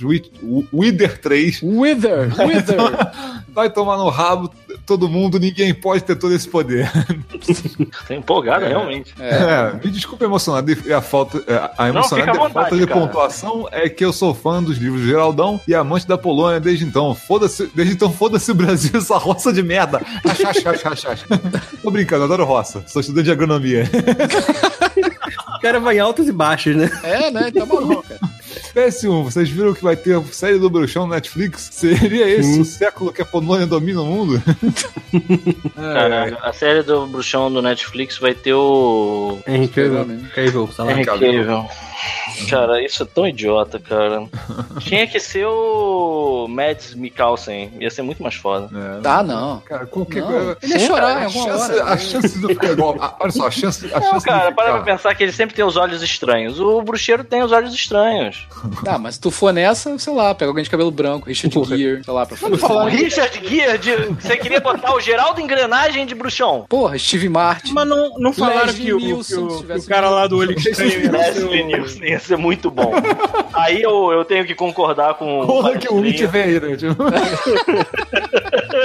Wither 0.74 1.20
3. 1.20 1.62
Wither, 1.64 2.30
Wither. 2.40 2.78
Vai 3.54 3.70
tomar 3.70 3.98
no 3.98 4.10
rabo 4.10 4.52
todo 4.86 5.10
mundo, 5.10 5.40
ninguém 5.40 5.74
pode 5.74 6.04
ter 6.04 6.16
todo 6.16 6.34
esse 6.34 6.48
poder. 6.48 6.90
Tô 8.08 8.14
empolgado, 8.14 8.66
realmente. 8.66 9.14
É, 9.20 9.74
me 9.84 9.92
desculpe 9.92 10.24
emocionado 10.24 10.72
e 10.72 10.94
a 10.94 11.02
falta, 11.02 11.44
é, 11.48 11.72
a 11.78 11.90
emocionada 11.90 12.32
fica 12.32 12.32
à 12.32 12.34
e 12.34 12.38
a 12.38 12.40
falta 12.40 12.60
vontade, 12.60 12.82
de 12.82 12.88
cara. 12.88 13.00
pontuação 13.00 13.68
é 13.72 13.90
que 13.90 14.04
eu 14.04 14.14
sou 14.14 14.34
fã 14.34 14.62
dos 14.62 14.78
livros 14.78 15.02
do 15.02 15.08
Geraldão 15.08 15.60
e 15.68 15.74
amante 15.74 16.08
da 16.08 16.18
Polônia 16.18 16.60
desde 16.60 16.86
então. 16.86 17.16
Foda-se, 17.16 17.70
desde 17.74 17.94
então 17.94 18.12
foda-se 18.12 18.52
o 18.52 18.56
Brasil, 18.56 18.92
essa 19.00 19.18
roça 19.18 19.52
de 19.52 19.64
merda. 19.64 20.02
Achá, 20.26 20.50
achá, 20.50 20.72
achá, 20.72 20.90
achá, 20.90 21.12
achá. 21.12 21.26
Tô 21.82 21.92
brincando, 21.92 22.24
adoro 22.24 22.46
roça. 22.46 22.84
Sou 22.88 23.00
estudante 23.00 23.26
de 23.26 23.32
agronomia. 23.32 23.90
O 25.56 25.60
cara 25.62 25.80
vai 25.80 25.98
em 25.98 26.00
altas 26.00 26.28
e 26.28 26.32
baixas, 26.32 26.76
né? 26.76 26.90
É, 27.04 27.32
né? 27.32 27.52
Tá 27.52 27.66
maluco, 27.66 28.04
cara. 28.04 28.20
PS1, 28.76 29.24
vocês 29.24 29.50
viram 29.50 29.74
que 29.74 29.84
vai 29.84 29.96
ter 29.96 30.20
série 30.32 30.58
do 30.58 30.70
Bruxão 30.70 31.06
no 31.06 31.14
Netflix? 31.14 31.70
Seria 31.72 32.28
esse 32.28 32.60
o 32.60 32.66
século 32.66 33.14
que 33.14 33.22
a 33.22 33.26
Polônia 33.26 33.68
domina 33.68 34.02
o 34.02 34.06
mundo? 34.06 34.42
É, 35.14 35.94
Caralho, 35.94 36.38
a 36.42 36.52
série 36.54 36.82
do 36.82 37.06
Bruxão 37.06 37.52
do 37.52 37.62
Netflix 37.62 38.18
vai 38.18 38.34
ter 38.34 38.54
o. 38.54 39.38
Henry 39.48 39.68
Cavill, 39.68 40.70
lá. 40.78 40.92
Henry 40.92 41.06
Cavill. 41.06 41.68
Cara, 42.50 42.84
isso 42.84 43.04
é 43.04 43.06
tão 43.06 43.28
idiota, 43.28 43.80
cara. 43.80 44.24
Tinha 44.82 45.06
que 45.08 45.20
ser 45.20 45.46
o 45.46 46.48
Mads 46.50 46.94
Mikkelsen. 46.96 47.72
Ia 47.80 47.90
ser 47.90 48.02
muito 48.02 48.22
mais 48.22 48.36
foda. 48.36 48.70
é, 48.98 49.02
Tá, 49.02 49.22
não. 49.24 49.60
Cara, 49.62 49.86
qualquer 49.86 50.22
Não, 50.22 50.28
coisa. 50.32 50.58
ele 50.62 50.74
ia 50.74 50.80
Sim, 50.80 50.88
chorar 50.88 51.02
cara, 51.08 51.20
em 51.20 51.24
A 51.24 51.26
alguma 51.26 51.46
chance, 51.46 51.72
hora. 51.74 51.84
a 51.84 51.98
chance 51.98 52.40
do 52.40 52.48
ficar 52.50 52.72
igual. 52.72 52.96
a- 53.00 53.16
Olha 53.20 53.32
só, 53.32 53.48
a 53.48 53.52
chance. 53.52 53.94
A 53.94 54.00
Não, 54.00 54.12
chance 54.12 54.26
cara, 54.26 54.52
para 54.52 54.74
pra 54.74 54.82
pensar 54.82 55.14
que 55.16 55.24
ele 55.24 55.32
sempre 55.32 55.56
tem 55.56 55.64
os 55.66 55.78
olhos 55.78 56.02
estranhos. 56.02 56.60
O 56.60 56.82
bruxeiro 56.82 57.24
tem 57.24 57.44
os 57.44 57.52
olhos 57.52 57.74
estranhos. 57.74 58.48
Tá, 58.84 58.98
mas 58.98 59.16
se 59.16 59.22
tu 59.22 59.32
for 59.32 59.54
nessa, 59.54 59.98
sei 60.00 60.14
lá, 60.14 60.34
pega 60.36 60.50
alguém 60.50 60.64
de 60.64 60.70
cabelo 60.70 60.92
branco, 60.92 61.28
Richard 61.28 61.54
Porra. 61.56 61.78
Gere, 61.78 62.04
sei 62.04 62.14
lá, 62.14 62.26
pra 62.26 62.38
fazer. 62.38 62.54
O 62.66 62.86
Richard 62.86 63.48
Gere, 63.48 63.78
de- 63.78 63.96
você 64.22 64.38
queria 64.38 64.60
botar 64.60 64.94
o 64.96 65.00
Geraldo 65.00 65.40
Engrenagem 65.42 66.06
de 66.06 66.16
bruxão. 66.16 66.66
Porra, 66.68 66.98
Steve 66.98 67.30
Martin. 67.30 67.74
Mas 67.74 67.88
não, 67.88 68.14
não 68.18 68.34
falaram 68.34 68.66
Leslie 68.68 68.86
que 68.88 68.94
o, 68.94 69.00
que 69.24 69.36
o- 69.36 69.64
que 69.64 69.74
o 69.80 69.84
cara 69.86 70.10
lá 70.10 70.28
do 70.28 70.38
olho 70.38 70.58
estranho 70.58 71.12
Leslie 71.12 71.64
Nielsen 72.00 72.10
ia 72.12 72.20
ser 72.20 72.38
muito 72.38 72.70
bom. 72.72 72.92
Aí 73.54 73.82
eu, 73.82 74.12
eu 74.12 74.26
tenho 74.26 74.46
que 74.46 74.56
concordar 74.56 75.14
com 75.16 75.42
o 75.42 75.46
Porra, 75.48 75.78
que 75.78 75.88
o. 75.92 75.96
Witch 75.98 76.22
vem 76.24 76.42
aí, 76.44 76.60
né? 76.60 76.76
Tipo, 76.76 77.04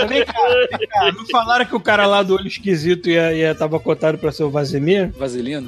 Vem 0.08 0.24
cá, 0.24 0.32
vem 0.78 0.88
cá, 0.88 1.12
Não 1.12 1.26
falaram 1.30 1.64
que 1.64 1.74
o 1.74 1.80
cara 1.80 2.06
lá 2.06 2.22
do 2.22 2.34
olho 2.34 2.46
esquisito 2.46 3.08
ia, 3.08 3.32
ia 3.32 3.54
tava 3.54 3.80
cotado 3.80 4.18
pra 4.18 4.30
ser 4.30 4.44
o 4.44 4.50
Vazimir? 4.50 5.10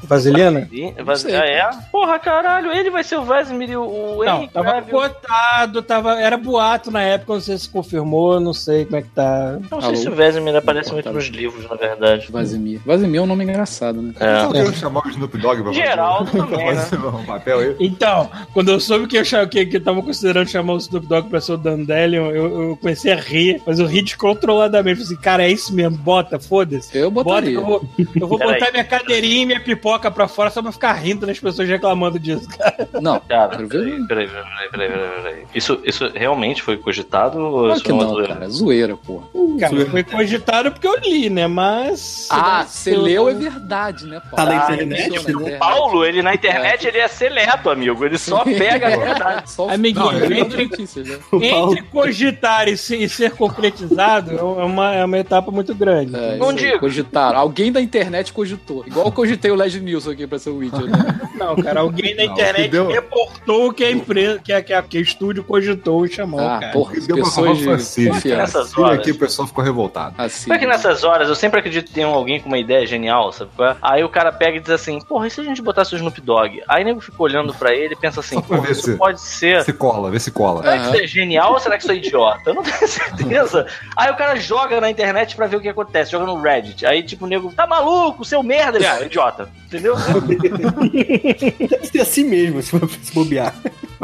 Vaselina. 0.04 0.68
Sei. 1.16 1.34
Ah, 1.34 1.46
é? 1.46 1.70
Porra, 1.90 2.18
caralho, 2.18 2.72
ele 2.72 2.90
vai 2.90 3.02
ser 3.02 3.16
o 3.16 3.24
Vesemir 3.24 3.70
e 3.70 3.76
o 3.76 3.90
o 4.20 4.24
Não, 4.24 4.38
Henry 4.38 4.48
tava 4.48 4.72
Cavill. 4.72 4.94
cotado, 5.00 5.82
tava, 5.82 6.20
era 6.20 6.36
boato 6.36 6.90
na 6.90 7.02
época, 7.02 7.34
não 7.34 7.40
sei 7.40 7.58
se 7.58 7.68
confirmou, 7.68 8.38
não 8.40 8.52
sei 8.52 8.84
como 8.84 8.96
é 8.96 9.02
que 9.02 9.08
tá. 9.08 9.58
Não 9.70 9.80
sei 9.80 9.88
Alô? 9.90 9.96
se 9.96 10.08
o 10.08 10.14
Vesemir 10.14 10.54
aparece 10.56 10.92
muito 10.92 11.10
nos 11.12 11.26
livros, 11.26 11.68
na 11.68 11.76
verdade. 11.76 12.28
Vasemir. 12.30 12.80
Vasemir 12.84 13.20
é 13.20 13.22
um 13.22 13.26
nome 13.26 13.44
engraçado, 13.44 14.00
né? 14.00 14.12
É. 14.20 14.46
querendo 14.52 14.74
chamar 14.74 15.06
o 15.06 15.08
Snoop 15.10 15.36
Dogg 15.38 15.62
pra 15.62 15.72
Geraldo 15.72 16.30
também, 16.30 16.74
né? 16.74 16.86
Papel 17.30 17.58
aí. 17.58 17.76
Então, 17.80 18.30
quando 18.52 18.70
eu 18.70 18.80
soube 18.80 19.06
que 19.06 19.16
eu 19.16 19.20
achava 19.22 19.46
que, 19.46 19.64
que 19.66 19.80
tava 19.80 20.02
considerando 20.02 20.48
chamar 20.48 20.74
o 20.74 20.78
Snoop 20.78 21.06
Dogg 21.06 21.28
pra 21.28 21.40
ser 21.40 21.52
o 21.52 21.56
Dandelion, 21.56 22.30
eu, 22.30 22.62
eu 22.70 22.76
comecei 22.76 23.12
a 23.12 23.16
rir, 23.16 23.60
mas 23.66 23.78
eu 23.78 23.86
ri 23.86 24.02
descontroladamente. 24.02 25.00
Falei 25.00 25.12
assim, 25.12 25.22
cara, 25.22 25.42
é 25.44 25.50
isso 25.50 25.74
mesmo, 25.74 25.96
bota, 25.98 26.38
foda-se. 26.38 26.96
Eu 26.96 27.10
Bota 27.10 27.24
botaria. 27.28 27.54
eu 27.54 27.64
vou, 27.64 27.82
eu 28.20 28.26
vou 28.28 28.38
botar 28.38 28.70
minha 28.70 28.84
cadeirinha 28.84 29.42
e 29.42 29.46
minha 29.46 29.60
pipoca 29.60 30.10
pra 30.10 30.28
fora 30.28 30.50
só 30.50 30.62
pra 30.62 30.72
ficar 30.72 30.92
rindo 30.94 31.26
das 31.26 31.38
pessoas 31.38 31.68
reclamando 31.68 32.18
disso, 32.18 32.48
cara. 32.56 32.88
Não, 33.00 33.20
Cara, 33.20 33.56
peraí, 33.58 33.68
peraí, 33.68 34.06
peraí, 34.06 34.28
peraí, 34.28 34.68
peraí, 34.70 34.90
peraí. 35.22 35.42
Isso, 35.54 35.80
isso 35.84 36.08
realmente 36.14 36.62
foi 36.62 36.76
cogitado 36.76 37.38
ou 37.38 37.52
Claro 37.60 37.72
isso 37.74 37.84
que 37.84 37.90
é 37.90 37.94
não, 37.94 38.08
zoeira? 38.08 38.34
cara. 38.34 38.48
Zoeira, 38.48 38.96
porra. 38.96 39.26
Cara, 39.58 39.86
foi 39.86 40.02
cogitado 40.02 40.72
porque 40.72 40.86
eu 40.86 40.98
li, 41.00 41.28
né? 41.30 41.46
Mas. 41.46 42.28
Ah, 42.30 42.64
você 42.66 42.94
eu- 42.94 43.00
leu 43.02 43.28
é 43.28 43.34
verdade, 43.34 44.06
né, 44.06 44.20
Paulo? 44.20 44.36
Tá 44.36 44.44
na 44.44 44.66
Ah, 44.66 44.72
internet, 44.74 45.18
funciona 45.18 45.40
na 45.44 45.50
né? 45.50 45.56
Paulo, 45.58 46.04
ele 46.04 46.22
na 46.22 46.34
internet, 46.34 46.86
ele 46.86 46.98
é 46.98 47.08
seleto, 47.10 47.68
amigo. 47.70 48.04
Ele 48.04 48.18
só 48.18 48.42
pega 48.44 48.86
a 48.94 48.96
verdade. 48.96 49.50
Só 49.50 49.68
Amiguinho, 49.70 50.04
Não, 50.12 50.36
entre- 50.38 50.64
notícias, 50.64 51.06
né? 51.08 51.18
Entre 51.40 51.82
cogitar 51.82 52.68
e 52.68 52.76
ser, 52.76 52.96
e 52.96 53.08
ser 53.08 53.32
concretizado 53.32 54.38
é 54.38 54.42
uma, 54.42 54.94
é 54.94 55.04
uma 55.04 55.18
etapa 55.18 55.50
muito 55.50 55.74
grande. 55.74 56.14
É, 56.16 56.36
Não 56.36 56.52
digo. 56.52 56.78
Cogitaram. 56.80 57.38
Alguém 57.38 57.70
da 57.72 57.80
internet 57.80 58.32
cogitou. 58.32 58.84
Igual 58.86 59.06
eu 59.06 59.12
cogitei 59.12 59.50
o 59.50 59.54
Leslie 59.54 59.82
Nielsen 59.82 60.12
aqui 60.12 60.26
pra 60.26 60.38
ser 60.38 60.50
o 60.50 60.56
Witcher. 60.58 60.84
Né? 60.86 61.20
Não, 61.38 61.56
cara, 61.56 61.80
alguém 61.80 62.14
na 62.14 62.24
Não, 62.24 62.32
internet 62.32 62.62
que 62.64 62.68
deu- 62.68 62.88
reportou 62.88 63.72
que 63.72 63.84
a 63.84 63.90
empresa, 63.90 64.38
que 64.40 64.52
a, 64.52 64.62
que 64.62 64.72
a 64.72 64.82
que 64.82 64.98
o 64.98 65.00
estúdio 65.00 65.42
cogitou 65.44 66.04
e 66.04 66.08
chamou, 66.10 66.40
Ah, 66.40 66.58
cara. 66.60 66.72
porra, 66.72 66.94
deu 66.94 67.16
pra 67.16 67.24
pessoas 67.24 67.58
de 67.58 67.64
confiança. 67.66 68.36
Nessas 68.36 68.76
horas. 68.78 68.98
aqui 69.00 69.10
o 69.12 69.18
pessoal 69.18 69.46
ficou 69.48 69.62
revoltado. 69.64 70.14
Assim. 70.18 70.48
Sabe 70.48 70.60
que 70.60 70.66
nessas 70.66 71.04
horas 71.04 71.28
eu 71.28 71.34
sempre 71.34 71.60
acredito 71.60 71.86
que 71.86 71.92
tem 71.94 72.04
alguém 72.04 72.40
com 72.40 72.48
uma 72.48 72.58
ideia 72.58 72.86
genial, 72.86 73.32
sabe? 73.32 73.50
qual 73.56 73.70
é? 73.70 73.76
Aí 73.82 74.04
o 74.04 74.08
cara 74.08 74.32
pega 74.32 74.56
e 74.56 74.60
diz 74.60 74.70
assim, 74.70 74.98
porra, 75.00 75.26
e 75.26 75.30
se 75.30 75.40
a 75.40 75.44
gente 75.44 75.62
botasse 75.62 75.94
o 75.94 75.96
Snoop 75.96 76.20
Dogg? 76.20 76.62
Aí 76.68 76.84
o 76.92 76.99
nego 77.00 77.04
fica 77.04 77.22
olhando 77.22 77.54
pra 77.54 77.74
ele 77.74 77.94
e 77.94 77.96
pensa 77.96 78.20
assim, 78.20 78.40
isso 78.70 78.82
se- 78.82 78.96
pode 78.96 79.20
ser. 79.20 79.64
Se 79.64 79.72
cola, 79.72 80.10
vê 80.10 80.20
se 80.20 80.30
cola. 80.30 80.62
Será 80.62 80.72
que 80.74 80.78
Aham. 80.84 80.94
isso 80.94 81.04
é 81.04 81.06
genial 81.06 81.52
ou 81.54 81.58
será 81.58 81.76
que 81.76 81.82
isso 81.82 81.92
é 81.92 81.96
idiota? 81.96 82.50
Eu 82.50 82.54
não 82.54 82.62
tenho 82.62 82.76
certeza. 82.86 83.66
Aí 83.96 84.10
o 84.10 84.16
cara 84.16 84.36
joga 84.36 84.80
na 84.80 84.90
internet 84.90 85.34
pra 85.34 85.46
ver 85.46 85.56
o 85.56 85.60
que 85.60 85.68
acontece, 85.68 86.12
joga 86.12 86.26
no 86.26 86.40
Reddit. 86.40 86.84
Aí, 86.86 87.02
tipo, 87.02 87.24
o 87.24 87.28
nego, 87.28 87.52
tá 87.52 87.66
maluco, 87.66 88.24
seu 88.24 88.42
merda. 88.42 88.78
Ele, 88.78 88.86
ah, 88.86 89.02
idiota. 89.02 89.48
Entendeu? 89.66 89.94
Deve 91.68 91.86
ser 91.86 92.00
assim 92.00 92.24
mesmo, 92.24 92.62
se 92.62 92.70
for 92.70 92.88
se 92.88 93.12
bobear. 93.14 93.54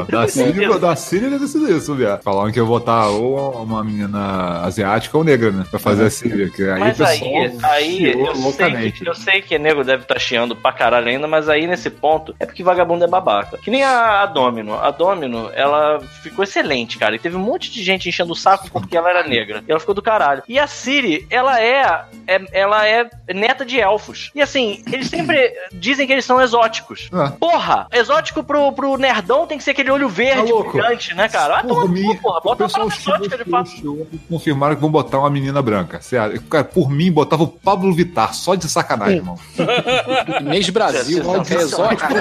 Da 0.04 0.28
Siri, 0.28 0.78
da 0.78 0.96
Siri 0.96 1.30
deve 1.30 1.46
ser 1.48 1.58
isso, 1.70 1.94
viado. 1.94 2.22
Falaram 2.22 2.52
que 2.52 2.60
eu 2.60 2.66
vou 2.66 2.78
botar 2.78 3.08
ou 3.08 3.62
uma 3.62 3.82
menina 3.82 4.60
asiática 4.62 5.16
ou 5.16 5.24
negra, 5.24 5.50
né? 5.50 5.64
Pra 5.70 5.78
fazer 5.78 6.06
a 6.06 6.10
Siri. 6.10 6.50
Que 6.50 6.68
aí 6.68 6.80
Mas 6.80 7.00
aí, 7.00 7.58
aí 7.62 8.12
eu, 8.12 8.34
sei 8.52 8.92
que, 8.92 9.08
eu 9.08 9.14
sei 9.14 9.42
que 9.42 9.58
nego 9.58 9.82
deve 9.82 10.02
estar 10.02 10.18
chiando 10.18 10.54
pra 10.54 10.72
caralho 10.72 11.08
ainda, 11.08 11.26
mas 11.26 11.48
aí 11.48 11.66
nesse 11.66 11.88
ponto 11.90 12.34
é 12.38 12.44
porque 12.46 12.62
vagabundo 12.62 13.04
é 13.04 13.08
babaca. 13.08 13.58
Que 13.58 13.70
nem 13.70 13.82
a, 13.82 14.22
a 14.22 14.26
Domino. 14.26 14.74
A 14.74 14.90
Domino, 14.90 15.50
ela 15.54 16.00
ficou 16.22 16.42
excelente, 16.44 16.98
cara. 16.98 17.16
E 17.16 17.18
teve 17.18 17.36
um 17.36 17.40
monte 17.40 17.70
de 17.70 17.82
gente 17.82 18.08
enchendo 18.08 18.32
o 18.32 18.36
saco 18.36 18.70
porque 18.70 18.96
ela 18.96 19.08
era 19.10 19.26
negra. 19.26 19.62
E 19.66 19.70
ela 19.70 19.80
ficou 19.80 19.94
do 19.94 20.02
caralho. 20.02 20.42
E 20.48 20.58
a 20.58 20.66
Siri, 20.66 21.26
ela 21.30 21.60
é, 21.60 22.02
é- 22.26 22.44
ela 22.52 22.86
é 22.86 23.08
neta 23.34 23.64
de 23.64 23.80
elfos. 23.80 24.30
E 24.34 24.42
assim, 24.42 24.82
eles 24.92 25.08
sempre 25.08 25.52
dizem 25.72 26.06
que 26.06 26.12
eles 26.12 26.24
são 26.24 26.40
exóticos. 26.40 27.08
Ah. 27.12 27.32
Porra, 27.38 27.86
exótico 27.92 28.42
pro, 28.44 28.72
pro 28.72 28.96
nerdão 28.96 29.46
tem 29.46 29.58
que 29.58 29.64
ser 29.64 29.70
aquele 29.70 29.85
olho 29.90 30.08
verde 30.08 30.52
Tá 30.52 30.70
brilhante, 30.70 31.14
né, 31.14 31.28
cara? 31.28 31.54
Vai 31.54 31.66
tomar 31.66 31.80
Por 31.82 31.90
mim, 31.90 32.14
cu, 32.16 32.22
porra. 32.22 32.40
Bota 32.40 32.62
uma 32.64 32.68
pessoal 32.68 32.88
parada 32.88 33.00
exótica 33.00 33.36
de 33.36 33.44
chegou, 33.44 33.58
fato. 33.58 33.70
chegou 33.70 34.06
e 34.12 34.18
confirmaram 34.18 34.74
que 34.74 34.80
vão 34.80 34.90
botar 34.90 35.18
uma 35.18 35.30
menina 35.30 35.60
branca. 35.62 36.00
Sério. 36.00 36.40
Cara, 36.42 36.64
por 36.64 36.90
mim, 36.90 37.10
botava 37.10 37.42
o 37.42 37.48
Pablo 37.48 37.92
Vittar, 37.92 38.34
só 38.34 38.54
de 38.54 38.68
sacanagem, 38.68 39.16
irmão. 39.16 39.38
Mês 40.42 40.68
Brasil, 40.70 41.22
é 41.22 41.54
é 41.54 41.56
exótico. 41.56 42.12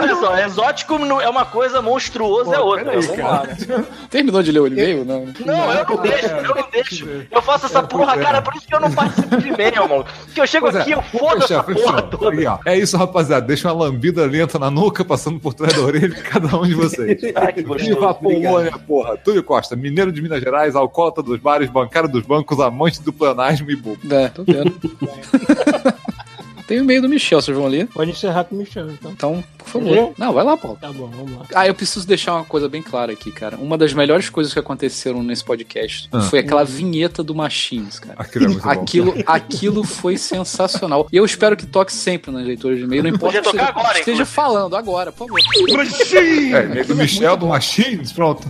Olha 0.00 0.16
só, 0.16 0.38
exótico 0.38 0.94
é 1.20 1.28
uma 1.28 1.44
coisa, 1.44 1.82
monstruoso 1.82 2.52
é 2.52 2.60
outra. 2.60 2.92
Vamos 2.92 3.06
cara. 3.08 3.28
lá, 3.28 3.42
né? 3.46 3.84
Terminou 4.10 4.42
de 4.42 4.52
ler 4.52 4.60
o 4.60 4.66
e-mail? 4.66 5.04
Não. 5.04 5.26
Não, 5.44 5.72
eu 5.72 5.86
não 5.86 5.96
deixo, 6.02 6.26
eu 6.26 6.54
não 6.54 6.70
deixo. 6.70 7.08
Eu 7.30 7.42
faço 7.42 7.66
essa 7.66 7.82
porra, 7.82 8.16
cara, 8.16 8.42
por 8.42 8.54
isso 8.54 8.66
que 8.66 8.74
eu 8.74 8.80
não 8.80 8.92
participo 8.92 9.36
de 9.36 9.48
e-mail, 9.48 9.88
mano. 9.88 10.06
Porque 10.26 10.40
eu 10.40 10.46
chego 10.46 10.66
Pois 10.66 10.76
é, 10.76 10.80
aqui, 10.80 10.90
eu 10.92 11.02
fodo 11.02 11.42
fechar, 11.42 11.60
essa 11.60 11.64
porra 11.64 12.02
toda. 12.02 12.60
É 12.66 12.76
isso, 12.76 12.96
rapaziada. 12.96 13.46
Deixa 13.46 13.72
uma 13.72 13.84
lambida 13.84 14.24
lenta 14.24 14.58
na 14.58 14.70
nuca, 14.70 14.91
passando 15.04 15.40
por 15.40 15.54
trás 15.54 15.74
da 15.74 15.80
orelha 15.80 16.08
de 16.08 16.22
cada 16.22 16.56
um 16.56 16.66
de 16.66 16.74
vocês. 16.74 17.20
Ai. 17.34 17.54
Viva 17.78 18.10
a 18.10 18.14
Polônia, 18.14 18.72
porra. 18.86 19.16
Túlio 19.16 19.42
Costa, 19.42 19.74
mineiro 19.74 20.12
de 20.12 20.20
Minas 20.20 20.40
Gerais, 20.40 20.76
alcoólatra 20.76 21.22
dos 21.22 21.40
bares, 21.40 21.70
bancário 21.70 22.08
dos 22.08 22.22
bancos, 22.22 22.60
amante 22.60 23.02
do 23.02 23.12
planagem 23.12 23.68
e 23.70 23.76
bobo. 23.76 24.14
É, 24.14 24.28
tô 24.28 24.44
vendo. 24.44 24.72
Tem 26.66 26.78
o 26.78 26.84
e-mail 26.84 27.02
do 27.02 27.08
Michel, 27.08 27.42
vocês 27.42 27.56
vão 27.56 27.66
ler? 27.66 27.86
Pode 27.88 28.10
encerrar 28.10 28.44
com 28.44 28.54
o 28.54 28.58
Michel, 28.58 28.90
então. 28.90 29.10
Então, 29.12 29.44
favor. 29.72 29.96
Eu? 29.96 30.14
Não, 30.18 30.32
vai 30.32 30.44
lá, 30.44 30.56
Paulo. 30.56 30.78
Tá 30.80 30.92
bom, 30.92 31.06
vamos 31.08 31.32
lá. 31.38 31.46
Ah, 31.54 31.66
eu 31.66 31.74
preciso 31.74 32.06
deixar 32.06 32.34
uma 32.34 32.44
coisa 32.44 32.68
bem 32.68 32.82
clara 32.82 33.12
aqui, 33.12 33.30
cara. 33.32 33.56
Uma 33.56 33.76
das 33.78 33.92
melhores 33.92 34.28
coisas 34.30 34.52
que 34.52 34.58
aconteceram 34.58 35.22
nesse 35.22 35.44
podcast 35.44 36.08
Ah. 36.12 36.20
foi 36.22 36.38
aquela 36.40 36.64
vinheta 36.64 37.22
do 37.22 37.34
Machines, 37.34 37.98
cara. 37.98 38.14
Aquilo 38.18 38.44
é 38.44 38.48
muito 38.48 38.62
bom. 38.62 38.70
Aquilo, 38.70 39.14
aquilo 39.26 39.84
foi 39.84 40.16
sensacional. 40.16 41.06
E 41.12 41.16
eu 41.16 41.24
espero 41.24 41.56
que 41.56 41.66
toque 41.66 41.92
sempre 41.92 42.30
nas 42.30 42.44
leituras 42.44 42.78
de 42.78 42.84
e-mail. 42.84 43.02
Não 43.02 43.10
importa 43.10 43.38
Podia 43.38 43.40
que 43.42 43.48
esteja, 43.56 43.68
agora, 43.80 43.98
esteja 43.98 44.26
falando 44.26 44.76
agora, 44.76 45.12
por 45.12 45.26
favor. 45.28 45.40
É, 45.40 46.64
e-mail 46.64 46.86
do 46.86 46.94
Michel, 46.96 47.36
do 47.36 47.46
Machines, 47.46 48.12
pronto. 48.12 48.46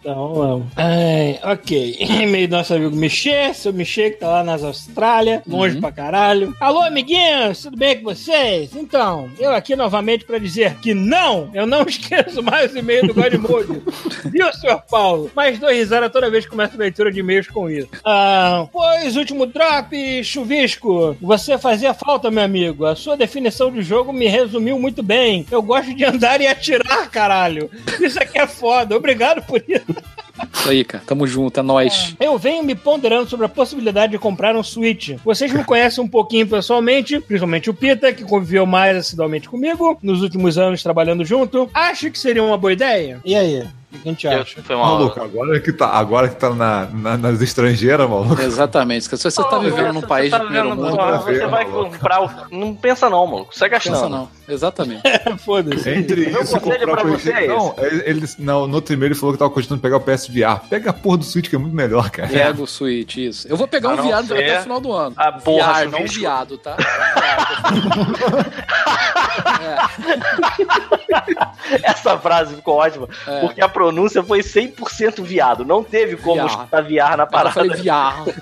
Então, 0.00 0.34
vamos. 0.34 0.66
Ai, 0.76 1.38
ok. 1.42 1.96
E-mail 2.18 2.48
do 2.48 2.56
nosso 2.56 2.74
amigo 2.74 2.94
Michê, 2.96 3.52
seu 3.54 3.72
Michê, 3.72 4.10
que 4.10 4.18
tá 4.20 4.28
lá 4.28 4.44
nas 4.44 4.62
Austrália, 4.62 5.42
longe 5.46 5.74
Uhum. 5.76 5.80
pra 5.80 5.92
caralho. 5.92 6.54
Alô, 6.60 6.80
amiguinho! 6.82 7.18
meninos, 7.18 7.62
tudo 7.62 7.76
bem 7.76 7.96
com 7.98 8.04
vocês? 8.04 8.70
Então, 8.76 9.28
eu 9.38 9.50
aqui 9.52 9.74
novamente 9.74 10.24
para 10.28 10.38
dizer 10.38 10.74
que 10.74 10.92
não, 10.92 11.50
eu 11.54 11.66
não 11.66 11.82
esqueço 11.88 12.42
mais 12.42 12.74
o 12.74 12.78
e-mail 12.78 13.06
do 13.06 13.14
Godmode. 13.14 13.82
Viu, 14.26 14.52
senhor 14.52 14.82
Paulo? 14.88 15.30
Mais 15.34 15.58
dois 15.58 15.78
risadas 15.78 16.12
toda 16.12 16.30
vez 16.30 16.44
que 16.44 16.50
começo 16.50 16.74
a 16.74 16.78
leitura 16.78 17.10
de 17.10 17.20
e-mails 17.20 17.48
com 17.48 17.70
isso. 17.70 17.88
Ah, 18.04 18.66
pois, 18.70 19.16
último 19.16 19.46
drop, 19.46 20.22
chuvisco. 20.22 21.16
Você 21.22 21.56
fazia 21.56 21.94
falta, 21.94 22.30
meu 22.30 22.44
amigo. 22.44 22.84
A 22.84 22.94
sua 22.94 23.16
definição 23.16 23.72
de 23.72 23.80
jogo 23.80 24.12
me 24.12 24.26
resumiu 24.26 24.78
muito 24.78 25.02
bem. 25.02 25.46
Eu 25.50 25.62
gosto 25.62 25.94
de 25.94 26.04
andar 26.04 26.40
e 26.42 26.46
atirar, 26.46 27.10
caralho. 27.10 27.70
Isso 27.98 28.20
aqui 28.22 28.38
é 28.38 28.46
foda. 28.46 28.94
Obrigado 28.94 29.42
por 29.42 29.62
isso. 29.66 30.18
Isso 30.52 30.68
aí, 30.68 30.84
cara. 30.84 31.02
Tamo 31.06 31.26
junto, 31.26 31.60
é 31.60 31.62
nóis. 31.62 32.14
Eu 32.20 32.38
venho 32.38 32.62
me 32.62 32.74
ponderando 32.74 33.28
sobre 33.28 33.46
a 33.46 33.48
possibilidade 33.48 34.12
de 34.12 34.18
comprar 34.18 34.56
um 34.56 34.62
Switch. 34.62 35.16
Vocês 35.24 35.52
me 35.52 35.64
conhecem 35.64 36.02
um 36.02 36.08
pouquinho 36.08 36.46
pessoalmente, 36.46 37.20
principalmente 37.20 37.70
o 37.70 37.74
Pita, 37.74 38.12
que 38.12 38.24
conviveu 38.24 38.66
mais 38.66 38.96
assiduamente 38.96 39.48
comigo 39.48 39.98
nos 40.02 40.22
últimos 40.22 40.58
anos 40.58 40.82
trabalhando 40.82 41.24
junto. 41.24 41.68
Acho 41.72 42.10
que 42.10 42.18
seria 42.18 42.42
uma 42.42 42.56
boa 42.58 42.72
ideia. 42.72 43.20
E 43.24 43.34
aí? 43.34 43.64
O 43.90 43.98
que 43.98 44.06
a 44.08 44.12
gente 44.12 44.26
Eu- 44.26 44.40
acha? 44.42 44.62
Foi 44.62 44.76
uma 44.76 44.84
Maluco, 44.86 45.18
agora 45.18 45.60
que 45.60 45.72
tá, 45.72 45.88
agora 45.88 46.28
que 46.28 46.36
tá 46.36 46.50
na, 46.50 46.84
na- 46.92 47.16
nas 47.16 47.40
estrangeiras, 47.40 48.06
maluco. 48.08 48.40
Exatamente. 48.42 49.04
Se 49.08 49.16
você 49.30 49.42
tá 49.42 49.58
vivendo 49.58 49.94
num 49.94 50.02
país 50.02 50.30
você 50.30 50.36
de 50.36 50.38
tá 50.38 50.40
primeiro 50.44 50.68
vivendo- 50.70 50.84
mundo, 50.90 50.96
porra, 50.98 51.08
pra 51.08 51.32
você 51.32 51.46
vai 51.46 51.64
maluco. 51.66 51.90
comprar 51.92 52.20
o. 52.22 52.30
Não 52.50 52.74
pensa 52.74 53.08
não. 53.08 53.46
Sai 53.50 53.70
pensa 53.70 53.90
gastando. 53.90 54.10
não. 54.10 54.28
Exatamente. 54.46 55.00
Foda-se. 55.42 55.88
Entre 55.90 56.30
Meu 56.30 56.42
isso 56.42 56.60
conselho 56.60 56.86
comprar 56.86 57.02
pra 57.02 57.10
você 57.12 57.30
é. 57.32 57.46
Não, 57.46 57.74
ele, 57.78 58.02
ele- 58.04 58.28
não, 58.38 58.66
no 58.66 58.74
outro 58.74 58.92
e-mail 58.92 59.08
ele 59.08 59.14
falou 59.14 59.32
que 59.32 59.38
tava 59.38 59.50
cogitando 59.50 59.80
pegar 59.80 59.96
o 59.96 60.00
PSVR. 60.00 60.60
Pega 60.68 60.90
a 60.90 60.92
porra 60.92 61.16
do 61.18 61.24
Switch, 61.24 61.48
que 61.48 61.56
é 61.56 61.58
muito 61.58 61.74
melhor, 61.74 62.10
cara. 62.10 62.28
Pega 62.28 62.62
o 62.62 62.66
Switch, 62.66 63.16
isso. 63.16 63.48
Eu 63.48 63.56
vou 63.56 63.66
pegar 63.66 63.88
A 63.88 63.92
um 63.92 63.96
não 63.96 64.04
viado 64.04 64.26
ser 64.26 64.34
até 64.34 64.58
o 64.58 64.62
final 64.64 64.80
do 64.80 64.92
ano. 64.92 65.14
a 65.16 65.32
porra, 65.32 65.72
Viado, 65.74 65.90
não 65.92 65.98
chuvisco. 66.00 66.20
viado, 66.20 66.58
tá? 66.58 66.76
Essa 71.82 72.18
frase 72.18 72.54
ficou 72.54 72.76
ótima, 72.76 73.08
É. 73.26 73.40
porque 73.40 73.60
a 73.60 73.68
pronúncia 73.88 74.22
foi 74.22 74.40
100% 74.40 75.22
viado. 75.22 75.64
Não 75.64 75.82
teve 75.82 76.16
como 76.16 76.34
Viado. 76.34 76.50
escutar 76.50 76.80
viar 76.82 77.16
na 77.16 77.24
Eu 77.24 77.28
parada. 77.28 77.54
falei 77.54 77.80
viado. 77.80 78.32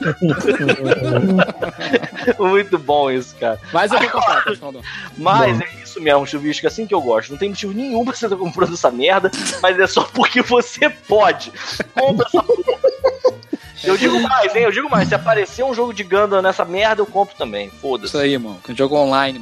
Muito 2.38 2.78
bom 2.78 3.10
isso, 3.10 3.34
cara. 3.36 3.58
Mas 3.72 3.92
eu 3.92 3.98
vou 4.00 4.10
do 4.72 4.78
ano. 4.78 4.82
Mas 5.16 5.60
é 5.60 5.68
isso 5.82 6.00
mesmo, 6.00 6.26
chuvisco, 6.26 6.66
assim 6.66 6.86
que 6.86 6.94
eu 6.94 7.00
gosto. 7.00 7.30
Não 7.30 7.38
tem 7.38 7.50
motivo 7.50 7.72
nenhum 7.72 8.04
pra 8.04 8.14
você 8.14 8.26
estar 8.30 8.36
comprando 8.36 8.74
essa 8.74 8.90
merda, 8.90 9.30
mas 9.62 9.78
é 9.78 9.86
só 9.86 10.02
porque 10.02 10.42
você 10.42 10.90
pode. 10.90 11.52
Compra 11.94 12.26
essa 12.26 12.42
porra. 12.42 12.96
Eu 13.84 13.96
digo 13.96 14.20
mais, 14.20 14.54
hein? 14.54 14.62
Eu 14.62 14.72
digo 14.72 14.88
mais. 14.90 15.08
Se 15.08 15.14
aparecer 15.14 15.64
um 15.64 15.74
jogo 15.74 15.92
de 15.92 16.02
Gundam 16.02 16.40
nessa 16.42 16.64
merda, 16.64 17.02
eu 17.02 17.06
compro 17.06 17.34
também. 17.36 17.66
Isso 17.68 17.76
Foda-se. 17.80 18.16
aí, 18.16 18.36
mano. 18.38 18.58
Um 18.68 18.76
jogo 18.76 18.96
online. 18.96 19.40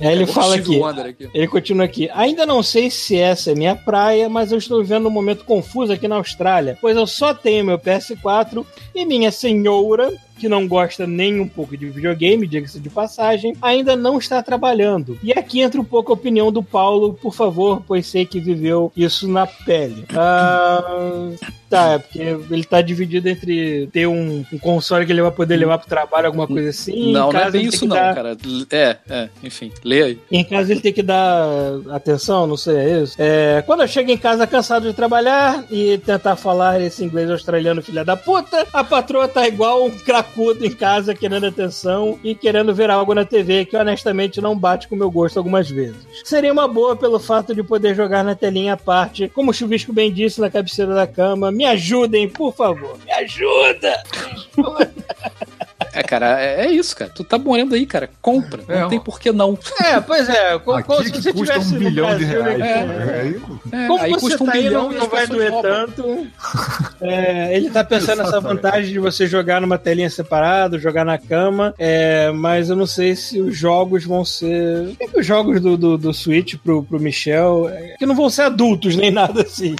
Aí 0.00 0.06
ele 0.12 0.24
É 0.24 0.26
fala 0.26 0.56
aqui. 0.56 0.80
Aqui. 0.82 1.30
Ele 1.32 1.48
continua 1.48 1.84
aqui. 1.84 2.08
Ainda 2.12 2.44
não 2.46 2.62
sei 2.62 2.90
se 2.90 3.16
essa 3.18 3.52
é 3.52 3.54
minha 3.54 3.74
praia, 3.76 4.28
mas 4.28 4.52
eu 4.52 4.58
estou 4.58 4.82
vivendo 4.82 5.06
um 5.06 5.10
momento 5.10 5.44
confuso 5.44 5.92
aqui 5.92 6.06
na 6.06 6.16
Austrália, 6.16 6.76
pois 6.80 6.96
eu 6.96 7.06
só 7.06 7.32
tenho 7.34 7.64
meu 7.64 7.78
PS4 7.78 8.64
e 8.94 9.04
minha 9.04 9.30
senhora, 9.30 10.12
que 10.40 10.48
não 10.48 10.66
gosta 10.66 11.06
nem 11.06 11.38
um 11.40 11.46
pouco 11.46 11.76
de 11.76 11.86
videogame, 11.86 12.46
diga-se 12.46 12.80
de 12.80 12.88
passagem, 12.88 13.54
ainda 13.60 13.94
não 13.94 14.18
está 14.18 14.42
trabalhando. 14.42 15.18
E 15.22 15.32
aqui 15.32 15.60
entra 15.60 15.80
um 15.80 15.84
pouco 15.84 16.10
a 16.10 16.14
opinião 16.14 16.50
do 16.50 16.62
Paulo, 16.62 17.14
por 17.14 17.34
favor, 17.34 17.82
pois 17.86 18.06
sei 18.06 18.24
que 18.24 18.40
viveu 18.40 18.90
isso 18.96 19.28
na 19.28 19.46
pele. 19.46 20.04
Ah, 20.16 21.30
tá, 21.68 21.92
é 21.92 21.98
porque 21.98 22.18
ele 22.18 22.64
tá 22.64 22.80
dividido 22.80 23.28
entre 23.28 23.88
ter 23.92 24.06
um, 24.06 24.44
um 24.52 24.58
console 24.58 25.04
que 25.04 25.12
ele 25.12 25.22
vai 25.22 25.30
poder 25.30 25.56
levar 25.56 25.78
pro 25.78 25.88
trabalho, 25.88 26.26
alguma 26.26 26.46
coisa 26.46 26.70
assim. 26.70 27.12
não, 27.12 27.30
não 27.30 27.40
é 27.40 27.50
bem 27.50 27.66
isso 27.66 27.86
não, 27.86 27.94
dar- 27.94 28.14
cara. 28.14 28.36
É, 28.70 28.96
é, 29.08 29.28
enfim. 29.42 29.70
Lê 29.84 30.02
aí. 30.02 30.18
em 30.30 30.44
casa 30.44 30.72
ele 30.72 30.80
tem 30.80 30.92
que 30.92 31.02
dar 31.02 31.46
atenção, 31.90 32.46
não 32.46 32.56
sei, 32.56 32.76
é 32.76 33.02
isso? 33.02 33.16
É, 33.18 33.62
quando 33.66 33.82
eu 33.82 33.88
chego 33.88 34.10
em 34.10 34.16
casa 34.16 34.46
cansado 34.46 34.88
de 34.88 34.94
trabalhar 34.94 35.64
e 35.70 35.98
tentar 35.98 36.36
falar 36.36 36.80
esse 36.80 37.04
inglês 37.04 37.30
australiano 37.30 37.82
filha 37.82 38.04
da 38.04 38.16
puta, 38.16 38.66
a 38.72 38.82
patroa 38.82 39.28
tá 39.28 39.46
igual 39.46 39.84
um 39.84 39.90
cracudo 40.30 40.64
em 40.64 40.70
casa 40.70 41.14
querendo 41.14 41.46
atenção 41.46 42.18
e 42.22 42.34
querendo 42.34 42.74
ver 42.74 42.90
algo 42.90 43.14
na 43.14 43.24
TV 43.24 43.64
que 43.64 43.76
honestamente 43.76 44.40
não 44.40 44.56
bate 44.56 44.88
com 44.88 44.94
o 44.94 44.98
meu 44.98 45.10
gosto 45.10 45.36
algumas 45.38 45.68
vezes. 45.68 46.06
Seria 46.24 46.52
uma 46.52 46.68
boa 46.68 46.96
pelo 46.96 47.18
fato 47.18 47.54
de 47.54 47.62
poder 47.62 47.94
jogar 47.94 48.24
na 48.24 48.34
telinha 48.34 48.74
à 48.74 48.76
parte, 48.76 49.28
como 49.28 49.50
o 49.50 49.54
Chuvisco 49.54 49.92
bem 49.92 50.12
disse, 50.12 50.40
na 50.40 50.50
cabeceira 50.50 50.94
da 50.94 51.06
cama. 51.06 51.50
Me 51.50 51.64
ajudem, 51.64 52.28
por 52.28 52.54
favor. 52.54 52.96
Me 53.04 53.12
ajuda! 53.12 54.02
É, 56.00 56.02
cara, 56.02 56.40
é, 56.42 56.66
é 56.66 56.70
isso, 56.72 56.96
cara. 56.96 57.10
Tu 57.14 57.22
tá 57.22 57.36
morando 57.38 57.74
aí, 57.74 57.84
cara. 57.84 58.08
Compra. 58.22 58.62
É, 58.68 58.80
não 58.80 58.88
tem 58.88 58.98
ó. 58.98 59.02
por 59.02 59.20
que 59.20 59.30
não. 59.30 59.58
É, 59.84 60.00
pois 60.00 60.28
é. 60.28 60.58
Como, 60.58 60.78
Aqui 60.78 61.10
que 61.10 61.32
custa 61.32 61.58
um 61.58 61.70
bilhão 61.72 62.16
de 62.16 62.24
reais. 62.24 62.58
cara. 62.58 63.20
Aí, 63.20 63.40
É, 63.72 63.86
Como 63.86 64.02
aí 64.02 64.12
você 64.12 64.20
custa 64.20 64.42
um 64.42 64.46
tá 64.46 64.52
aí, 64.54 64.62
bilhão 64.62 64.90
não, 64.90 65.04
e 65.04 65.08
vai 65.08 65.26
doer 65.26 65.52
tanto. 65.60 66.26
É, 67.02 67.54
ele 67.56 67.70
tá 67.70 67.84
pensando 67.84 68.22
nessa 68.22 68.40
vantagem 68.40 68.92
de 68.92 68.98
você 68.98 69.26
jogar 69.26 69.60
numa 69.60 69.76
telinha 69.78 70.08
separada, 70.08 70.78
jogar 70.78 71.04
na 71.04 71.18
cama, 71.18 71.74
é, 71.78 72.30
mas 72.32 72.70
eu 72.70 72.76
não 72.76 72.86
sei 72.86 73.14
se 73.14 73.40
os 73.40 73.56
jogos 73.56 74.04
vão 74.04 74.24
ser. 74.24 74.94
Tem 74.98 75.08
que 75.08 75.20
os 75.20 75.26
jogos 75.26 75.60
do, 75.60 75.76
do, 75.76 75.98
do 75.98 76.14
Switch 76.14 76.56
pro, 76.56 76.82
pro 76.82 76.98
Michel, 77.00 77.68
é, 77.68 77.96
que 77.98 78.06
não 78.06 78.14
vão 78.14 78.30
ser 78.30 78.42
adultos 78.42 78.96
nem 78.96 79.10
nada 79.10 79.42
assim. 79.42 79.76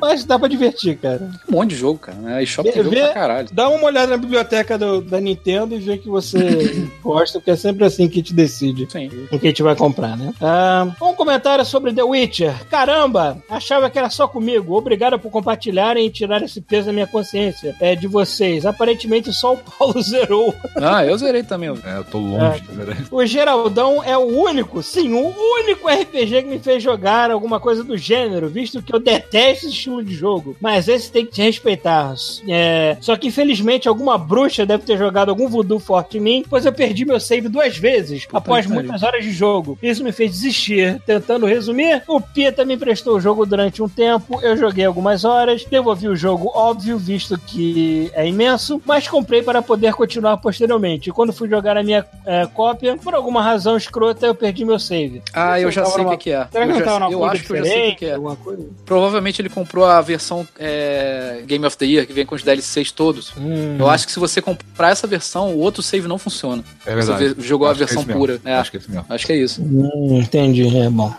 Mas 0.00 0.24
dá 0.24 0.38
pra 0.38 0.48
divertir, 0.48 0.96
cara. 0.98 1.30
Um 1.48 1.52
monte 1.52 1.70
de 1.70 1.76
jogo, 1.76 1.98
cara. 1.98 2.18
Né? 2.18 2.36
A 2.36 2.42
eShop 2.42 2.64
tem 2.64 2.72
Vê- 2.72 2.82
jogo 2.84 2.94
vê- 2.94 3.02
pra 3.04 3.12
caralho. 3.14 3.48
Dá 3.52 3.68
uma 3.68 3.84
olhada 3.86 4.08
na 4.08 4.16
biblioteca 4.16 4.76
do- 4.78 5.00
da 5.00 5.20
Nintendo 5.20 5.74
e 5.74 5.78
vê 5.78 5.96
que 5.98 6.08
você 6.08 6.38
gosta, 7.02 7.38
porque 7.38 7.50
é 7.52 7.56
sempre 7.56 7.84
assim 7.84 8.08
que 8.08 8.22
te 8.22 8.32
decide 8.34 8.86
Sim. 8.90 9.06
o 9.30 9.38
que 9.38 9.46
a 9.46 9.50
gente 9.50 9.62
vai 9.62 9.74
comprar, 9.76 10.16
né? 10.16 10.32
Ah, 10.40 10.86
um 11.02 11.14
comentário 11.14 11.64
sobre 11.64 11.92
The 11.92 12.02
Witcher. 12.02 12.66
Caramba, 12.68 13.38
achava 13.48 13.88
que 13.90 13.98
era 13.98 14.10
só 14.10 14.26
comigo. 14.28 14.74
Obrigado 14.76 15.18
por 15.18 15.30
compartilharem 15.30 16.06
e 16.06 16.10
tirar 16.10 16.42
esse 16.42 16.60
peso 16.60 16.86
da 16.86 16.92
minha 16.92 17.06
consciência. 17.06 17.74
É 17.80 17.94
de 17.94 18.06
vocês. 18.06 18.66
Aparentemente 18.66 19.32
só 19.32 19.54
o 19.54 19.56
Paulo 19.58 20.00
zerou. 20.02 20.54
Ah, 20.76 21.04
eu 21.04 21.16
zerei 21.16 21.42
também. 21.42 21.70
É, 21.84 21.96
eu 21.98 22.04
tô 22.04 22.18
longe, 22.18 22.60
cara. 22.62 22.96
O 23.10 23.24
Geraldão 23.24 24.02
é 24.02 24.16
o 24.16 24.26
único, 24.42 24.82
sim, 24.82 25.12
o 25.12 25.34
único 25.60 25.88
RPG 25.88 26.42
que 26.42 26.48
me 26.48 26.58
fez 26.58 26.82
jogar 26.82 27.30
alguma 27.30 27.58
coisa 27.60 27.82
do 27.84 27.96
gênero, 27.96 28.48
visto 28.48 28.82
que 28.82 28.94
eu 28.94 29.00
detesto 29.00 29.66
esse 29.66 29.74
estilo 29.84 30.02
de 30.02 30.14
jogo. 30.14 30.56
Mas 30.60 30.88
esse 30.88 31.10
tem 31.10 31.24
que 31.26 31.32
te 31.32 31.42
respeitar. 31.42 32.14
É, 32.48 32.96
Só 33.00 33.16
que 33.16 33.28
infelizmente 33.28 33.88
alguma 33.88 34.16
bruxa 34.18 34.64
deve 34.66 34.84
ter 34.84 34.96
jogado 34.96 35.28
algum 35.30 35.48
voodoo 35.48 35.78
forte 35.78 36.18
em 36.18 36.20
mim, 36.20 36.44
pois 36.48 36.64
eu 36.66 36.72
perdi 36.72 37.04
meu 37.04 37.20
save 37.20 37.48
duas 37.48 37.76
vezes 37.76 38.26
após 38.32 38.66
que 38.66 38.72
pariu. 38.72 38.84
muitas 38.88 39.02
horas 39.02 39.24
de 39.24 39.30
jogo. 39.32 39.78
Isso 39.82 40.02
me 40.04 40.12
fez 40.12 40.30
desistir. 40.32 41.00
Tentando 41.06 41.46
resumir, 41.46 42.02
o 42.08 42.20
Pita 42.20 42.64
me 42.64 42.74
emprestou 42.74 43.16
o 43.16 43.20
jogo 43.20 43.44
durante 43.46 43.82
um 43.82 43.88
tempo, 43.88 44.40
eu 44.42 44.56
joguei 44.56 44.84
algumas 44.84 45.24
horas, 45.24 45.64
devolvi 45.64 46.08
o 46.08 46.16
jogo, 46.16 46.50
óbvio, 46.54 46.98
visto 46.98 47.38
que 47.38 48.10
é 48.14 48.26
imenso, 48.26 48.80
mas 48.84 49.06
comprei 49.08 49.42
para 49.42 49.62
poder 49.62 49.92
continuar 49.94 50.36
posteriormente. 50.38 51.10
E 51.10 51.12
quando 51.12 51.32
fui 51.32 51.48
jogar 51.48 51.76
a 51.76 51.82
minha 51.82 52.04
é, 52.26 52.46
cópia, 52.46 52.96
por 52.96 53.14
alguma 53.14 53.42
razão 53.42 53.76
escrota, 53.76 54.26
eu 54.26 54.34
perdi 54.34 54.64
meu 54.64 54.78
save. 54.78 55.22
Ah, 55.32 55.60
eu 55.60 55.70
já 55.70 55.82
Tava 55.82 55.94
sei 55.94 56.04
o 56.04 56.10
que, 56.10 56.16
que 56.16 56.30
é. 56.30 56.46
Será 56.50 56.66
que 56.66 56.72
Eu, 56.72 56.84
já- 56.84 57.08
eu 57.10 57.24
acho 57.24 57.44
que 57.44 57.52
eu 57.52 57.56
já 57.56 57.64
sei 57.64 57.80
o 57.88 57.90
que, 57.90 57.94
que 57.96 58.06
é. 58.06 58.14
alguma 58.14 58.36
coisa? 58.36 58.66
Provavelmente 58.84 59.40
ele 59.42 59.48
comprou 59.48 59.73
a 59.82 60.00
versão 60.00 60.46
é, 60.58 61.42
Game 61.46 61.64
of 61.66 61.76
the 61.76 61.86
Year, 61.86 62.06
que 62.06 62.12
vem 62.12 62.26
com 62.26 62.34
os 62.34 62.42
DLCs 62.42 62.92
todos. 62.92 63.32
Hum. 63.36 63.76
Eu 63.78 63.88
acho 63.88 64.06
que 64.06 64.12
se 64.12 64.18
você 64.20 64.40
comprar 64.42 64.90
essa 64.90 65.06
versão, 65.06 65.54
o 65.54 65.58
outro 65.58 65.82
save 65.82 66.06
não 66.06 66.18
funciona. 66.18 66.62
É 66.86 66.94
verdade. 66.94 67.34
Você 67.34 67.42
jogou 67.48 67.66
a 67.66 67.70
Acho 67.70 67.78
que 67.78 67.82
é 67.82 67.86
versão 67.86 68.04
mesmo. 68.04 68.20
pura. 68.20 68.40
É, 68.44 68.54
Acho 68.54 68.70
que 68.70 68.76
é 68.76 68.80
isso 68.80 68.90
mesmo. 68.90 69.06
acho 69.08 69.26
que 69.26 69.32
é 69.32 69.36
isso. 69.36 69.62
Hum, 69.62 70.20
entendi, 70.22 70.76
é 70.76 70.88
bom. 70.90 71.12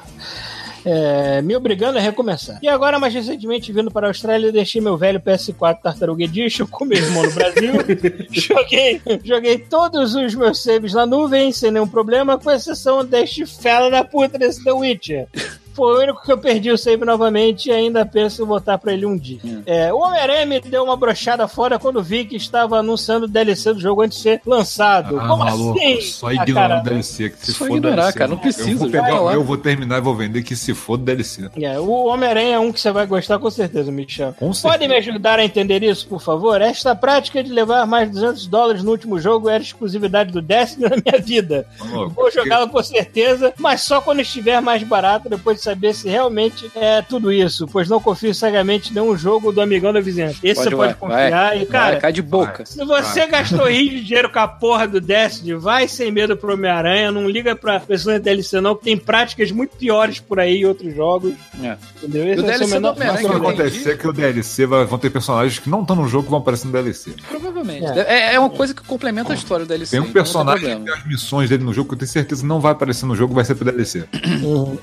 É, 0.88 1.42
me 1.42 1.56
obrigando 1.56 1.98
a 1.98 2.02
recomeçar. 2.02 2.60
E 2.62 2.68
agora, 2.68 3.00
mais 3.00 3.12
recentemente, 3.12 3.74
vindo 3.74 3.90
para 3.90 4.06
a 4.06 4.10
Austrália, 4.12 4.52
deixei 4.52 4.80
meu 4.80 4.96
velho 4.96 5.20
PS4 5.20 5.80
Tartaruga 5.82 6.24
Edition 6.26 6.68
com 6.68 6.86
meu 6.86 7.00
irmão 7.00 7.24
no 7.24 7.32
Brasil. 7.32 7.74
joguei, 8.32 9.02
joguei 9.24 9.58
todos 9.58 10.14
os 10.14 10.36
meus 10.36 10.62
saves 10.62 10.94
na 10.94 11.04
nuvem, 11.08 11.52
sem 11.52 11.72
nenhum 11.72 11.88
problema, 11.88 12.38
com 12.38 12.52
exceção 12.52 13.04
deste 13.04 13.48
fela 13.48 13.90
da 13.90 14.04
puta 14.04 14.38
desse 14.38 14.64
The 14.64 14.74
Witcher. 14.74 15.28
Foi 15.76 15.94
o 15.94 16.00
único 16.04 16.24
que 16.24 16.32
eu 16.32 16.38
perdi 16.38 16.72
o 16.72 16.78
save 16.78 17.04
novamente 17.06 17.68
e 17.68 17.72
ainda 17.72 18.06
penso 18.06 18.42
em 18.42 18.46
voltar 18.46 18.78
pra 18.78 18.94
ele 18.94 19.06
um 19.06 19.18
dia. 19.18 19.40
É, 19.66 19.92
o 19.94 19.98
Homem-Aranha 20.00 20.46
me 20.46 20.60
deu 20.62 20.84
uma 20.84 20.96
brochada 20.96 21.48
fora 21.48 21.78
quando 21.78 22.02
vi 22.02 22.26
que 22.26 22.36
estava 22.38 22.78
anunciando 22.80 23.26
o 23.26 23.30
DLC 23.30 23.74
do 23.74 23.80
jogo 23.80 24.02
antes 24.02 24.18
de 24.18 24.24
ser 24.24 24.42
lançado. 24.46 25.20
Ah, 25.20 25.28
Como 25.28 25.44
maluco, 25.44 25.78
assim? 25.80 26.02
só 26.02 26.28
Ah, 26.28 26.34
ignorar 26.34 26.68
cara, 26.70 26.80
o 26.80 26.84
DLC. 26.84 27.30
Que 27.30 27.46
se 27.46 27.52
Só 27.54 27.66
for 27.66 27.78
ignorar, 27.78 27.96
DLC, 27.96 28.18
cara, 28.18 28.28
não 28.30 28.36
eu 28.38 28.42
precisa, 28.42 28.80
vou 28.80 28.90
já 28.90 29.04
pegar, 29.04 29.34
eu 29.34 29.44
vou 29.44 29.58
terminar 29.58 29.98
e 29.98 30.02
vou 30.02 30.16
vender 30.16 30.44
que 30.44 30.56
se 30.56 30.74
for 30.74 30.98
DLC. 30.98 31.50
É, 31.62 31.80
o 31.80 32.06
Homem-Aranha 32.06 32.56
é 32.56 32.60
um 32.60 32.72
que 32.72 32.80
você 32.80 32.92
vai 32.92 33.06
gostar 33.06 33.38
com 33.40 33.50
certeza, 33.52 33.92
Michel. 33.92 34.34
Com 34.40 34.54
certeza. 34.54 34.74
Pode 34.78 34.88
me 34.88 34.96
ajudar 34.98 35.40
a 35.40 35.44
entender 35.46 35.84
isso, 35.84 36.08
por 36.08 36.22
favor? 36.22 36.62
Esta 36.62 36.96
prática 36.96 37.44
de 37.44 37.52
levar 37.52 37.86
mais 37.86 38.08
de 38.08 38.14
200 38.16 38.48
dólares 38.48 38.84
no 38.84 38.92
último 38.92 39.20
jogo 39.20 39.50
era 39.50 39.62
exclusividade 39.62 40.32
do 40.32 40.42
Destiny 40.42 40.88
na 40.90 40.96
minha 40.96 41.22
vida. 41.22 41.68
Maluco, 41.80 42.12
Vou 42.16 42.32
jogá-lo 42.32 42.70
com 42.70 42.82
certeza, 42.82 43.54
mas 43.58 43.82
só 43.82 44.00
quando 44.02 44.22
estiver 44.22 44.62
mais 44.62 44.82
barato, 44.84 45.28
depois 45.30 45.58
de 45.58 45.64
saber 45.66 45.94
se 45.94 46.08
realmente 46.08 46.72
é 46.76 47.02
tudo 47.02 47.32
isso, 47.32 47.68
pois 47.68 47.88
não 47.90 48.00
confio 48.00 48.34
cegamente 48.34 48.92
em 48.92 48.94
nenhum 48.96 49.18
jogo 49.18 49.52
do 49.52 49.62
amigão 49.62 49.92
da 49.92 50.00
vizinhança. 50.00 50.38
Esse 50.44 50.64
você 50.64 50.76
pode 50.76 50.96
confiar. 50.96 51.62
e, 51.62 51.66
cara, 51.66 51.92
vai, 51.92 52.02
cai 52.02 52.14
de 52.14 52.22
boca. 52.22 52.66
se 52.66 52.84
você 52.86 53.26
gastou 53.28 53.68
rios 53.68 53.92
de 53.92 54.04
dinheiro 54.04 54.30
com 54.32 54.40
a 54.40 54.48
porra 54.48 54.88
do 54.88 55.02
Destiny, 55.02 55.54
vai 55.56 55.88
sem 55.88 56.12
medo 56.12 56.38
pro 56.38 56.54
Homem-Aranha, 56.54 57.12
não 57.12 57.28
liga 57.30 57.56
pra 57.56 57.80
pessoas 57.80 58.16
da 58.18 58.24
DLC 58.24 58.62
não, 58.62 58.76
que 58.76 58.84
tem 58.84 58.98
práticas 58.98 59.52
muito 59.52 59.76
piores 59.76 60.20
por 60.20 60.40
aí 60.40 60.58
em 60.58 60.66
outros 60.66 60.94
jogos. 60.96 61.34
É. 61.62 61.76
Entendeu? 61.98 62.26
O 62.26 62.30
Esse 62.30 62.42
vai 62.42 62.52
ser 62.54 62.58
DLC 62.60 62.66
o 62.66 62.68
menor- 62.68 62.94
do 62.94 62.96
Homem-Aranha 62.98 63.28
o 63.28 63.32
que 63.32 63.36
que 63.36 63.40
vai 63.44 63.54
acontecer 63.54 63.90
é 63.92 63.98
que 63.98 64.08
o 64.08 64.14
DLC 64.14 64.66
vai, 64.66 64.86
vão 64.86 65.00
ter 65.00 65.10
personagens 65.10 65.60
que 65.60 65.70
não 65.70 65.82
estão 65.82 65.96
no 65.96 66.08
jogo 66.08 66.26
que 66.26 66.30
vão 66.30 66.40
aparecer 66.40 66.66
no 66.68 66.72
DLC. 66.74 67.14
Provavelmente. 67.28 67.86
É. 67.86 68.06
É, 68.32 68.34
é 68.36 68.40
uma 68.40 68.50
coisa 68.50 68.74
que 68.74 68.84
complementa 68.84 69.34
a 69.34 69.36
história 69.36 69.66
do 69.66 69.70
DLC. 69.70 69.92
Tem 69.92 70.00
um 70.00 70.04
então 70.04 70.14
personagem 70.14 70.70
não 70.70 70.80
que 70.80 70.86
tem 70.86 70.94
tem 70.94 70.94
as 70.94 71.08
missões 71.08 71.50
dele 71.50 71.64
no 71.64 71.74
jogo 71.74 71.90
que 71.90 71.96
eu 71.96 72.00
tenho 72.00 72.12
certeza 72.12 72.42
que 72.42 72.48
não 72.48 72.60
vai 72.60 72.72
aparecer 72.72 73.06
no 73.06 73.16
jogo, 73.16 73.34
vai 73.34 73.44
ser 73.46 73.56
pro 73.56 73.66
DLC. 73.66 74.06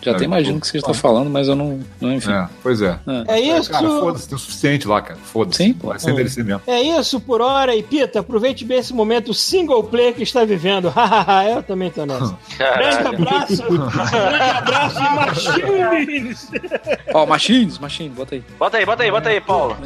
Já 0.03 0.13
até 0.13 0.25
imagino 0.25 0.59
o 0.59 0.61
que 0.73 0.87
você 0.87 0.91
está 0.91 0.95
falando, 0.95 1.31
mas 1.31 1.49
eu 1.49 1.55
não. 1.55 1.81
não 2.01 2.13
enfim. 2.13 2.33
É, 2.33 2.49
pois 2.63 2.81
é. 2.83 2.99
É 3.29 3.41
isso. 3.41 3.71
Cara, 3.71 3.89
foda-se, 3.89 4.29
tem 4.29 4.37
o 4.37 4.39
suficiente 4.39 4.89
lá, 4.89 5.01
cara. 5.03 5.19
Foda-se. 5.23 5.59
Sim, 5.65 5.73
pô. 5.75 5.89
Vai 5.89 5.99
ser 5.99 6.15
DLC 6.15 6.43
mesmo. 6.43 6.63
É 6.67 6.81
isso 6.81 7.21
por 7.21 7.41
hora. 7.41 7.75
E 7.75 7.83
Pita, 7.83 8.21
aproveite 8.21 8.65
bem 8.65 8.79
esse 8.79 8.93
momento 8.93 9.35
single 9.35 9.83
player 9.85 10.15
que 10.15 10.23
está 10.23 10.45
vivendo. 10.45 10.89
Hahaha, 10.95 11.45
eu 11.49 11.63
também 11.63 11.91
tô 11.91 12.07
nessa. 12.07 12.37
Grande 12.57 12.59
Caralho. 12.59 13.09
abraço. 13.09 13.63
grande 13.63 14.43
abraço 14.57 14.99
e 15.61 15.83
machines. 15.83 16.51
Ó, 17.15 17.27
Machines, 17.27 17.79
Machines, 17.79 18.15
bota 18.15 18.35
aí. 18.35 18.45
Bota 18.59 18.77
aí, 18.79 18.87
bota 18.87 19.03
aí, 19.03 19.11
bota 19.11 19.29
aí, 19.29 19.41
Paulo. 19.41 19.77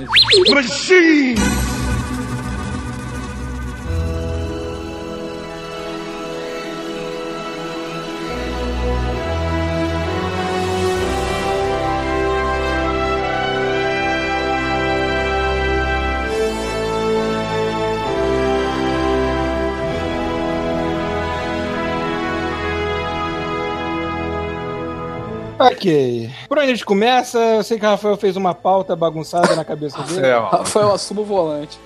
Ok. 25.77 26.31
Por 26.49 26.59
onde 26.59 26.67
a 26.67 26.71
gente 26.71 26.85
começa? 26.85 27.39
Eu 27.39 27.63
sei 27.63 27.79
que 27.79 27.85
o 27.87 27.89
Rafael 27.89 28.17
fez 28.17 28.37
uma 28.37 28.55
pauta 28.55 28.97
bagunçada 28.97 29.55
na 29.55 29.65
cabeça 29.65 30.03
dele. 30.03 30.27
É, 30.27 30.37
ó. 30.37 30.49
Rafael, 30.49 30.93
assuma 30.93 31.21
o 31.21 31.25
volante. 31.25 31.79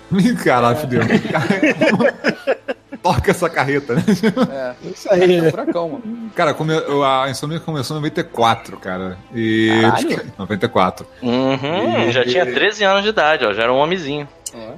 Caralho, 0.45 0.76
fudeu. 0.76 1.01
Toca 3.03 3.30
essa 3.30 3.49
carreta, 3.49 3.95
né? 3.95 4.03
É, 4.53 4.74
Isso 4.91 5.09
aí. 5.11 5.36
é 5.38 5.43
um 5.43 5.51
furacão, 5.51 5.88
mano. 5.88 6.30
Cara, 6.34 6.53
come- 6.53 6.74
a 6.74 7.30
Insomnia 7.30 7.59
começou 7.59 7.97
em 7.97 8.01
94, 8.01 8.76
cara. 8.76 9.16
E. 9.34 9.70
Caralho. 9.80 10.20
94. 10.38 11.07
Uhum, 11.22 12.11
já 12.12 12.24
tinha 12.24 12.45
13 12.45 12.84
anos 12.84 13.03
de 13.03 13.09
idade, 13.09 13.47
ó, 13.47 13.55
já 13.55 13.62
era 13.62 13.72
um 13.72 13.78
homenzinho. 13.78 14.28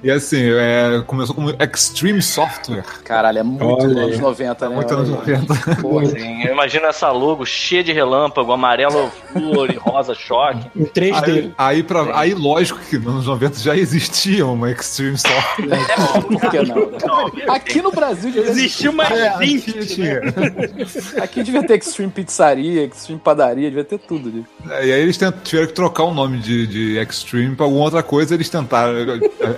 E 0.03 0.11
assim, 0.11 0.43
é, 0.43 1.03
começou 1.07 1.35
como 1.35 1.51
Extreme 1.51 2.21
Software. 2.23 2.85
Caralho, 3.05 3.39
é 3.39 3.43
muito 3.43 3.65
Olha 3.65 3.85
anos 4.01 4.15
aí. 4.15 4.19
90, 4.21 4.69
né? 4.69 4.75
Muito 4.75 4.95
anos 4.95 5.11
Olha 5.11 5.37
aí. 5.37 5.43
90. 5.43 5.77
Porra, 5.83 6.07
Sim, 6.07 6.43
eu 6.45 6.53
imagino 6.53 6.87
essa 6.87 7.11
logo 7.11 7.45
cheia 7.47 7.83
de 7.85 7.93
relâmpago, 7.93 8.53
amarelo 8.53 9.11
flor 9.33 9.71
e 9.71 9.77
rosa 9.77 10.15
choque. 10.15 10.67
Em 10.77 10.85
3D. 10.85 11.23
Aí, 11.25 11.53
aí, 11.59 11.83
pra, 11.83 12.19
aí, 12.19 12.35
lógico 12.35 12.81
que 12.81 12.99
nos 12.99 13.09
anos 13.15 13.27
90 13.27 13.59
já 13.61 13.77
existia 13.77 14.47
uma 14.47 14.71
Extreme 14.71 15.17
Software. 15.19 15.79
Por 16.23 16.51
que 16.51 16.63
não? 16.63 16.91
né? 16.91 17.45
Aqui 17.49 17.81
no 17.83 17.91
Brasil 17.91 18.31
devia 18.33 18.51
Existiu 18.51 18.93
mais 18.93 19.11
É, 19.13 19.39
20. 19.39 19.73
tinha, 19.73 19.87
tinha. 19.87 20.21
Aqui 21.23 21.43
devia 21.43 21.63
ter 21.67 21.79
Extreme 21.79 22.11
Pizzaria, 22.13 22.85
Extreme 22.85 23.21
Padaria, 23.21 23.69
devia 23.69 23.85
ter 23.85 23.99
tudo 23.99 24.29
ali. 24.29 24.45
E 24.87 24.93
aí 24.93 25.01
eles 25.01 25.19
tiveram 25.45 25.67
que 25.69 25.73
trocar 25.75 26.05
o 26.05 26.15
nome 26.15 26.39
de, 26.39 26.67
de 26.67 26.99
Extreme 26.99 27.55
pra 27.57 27.65
alguma 27.67 27.85
outra 27.85 28.03
coisa, 28.03 28.35
eles 28.35 28.49
tentaram. 28.49 28.93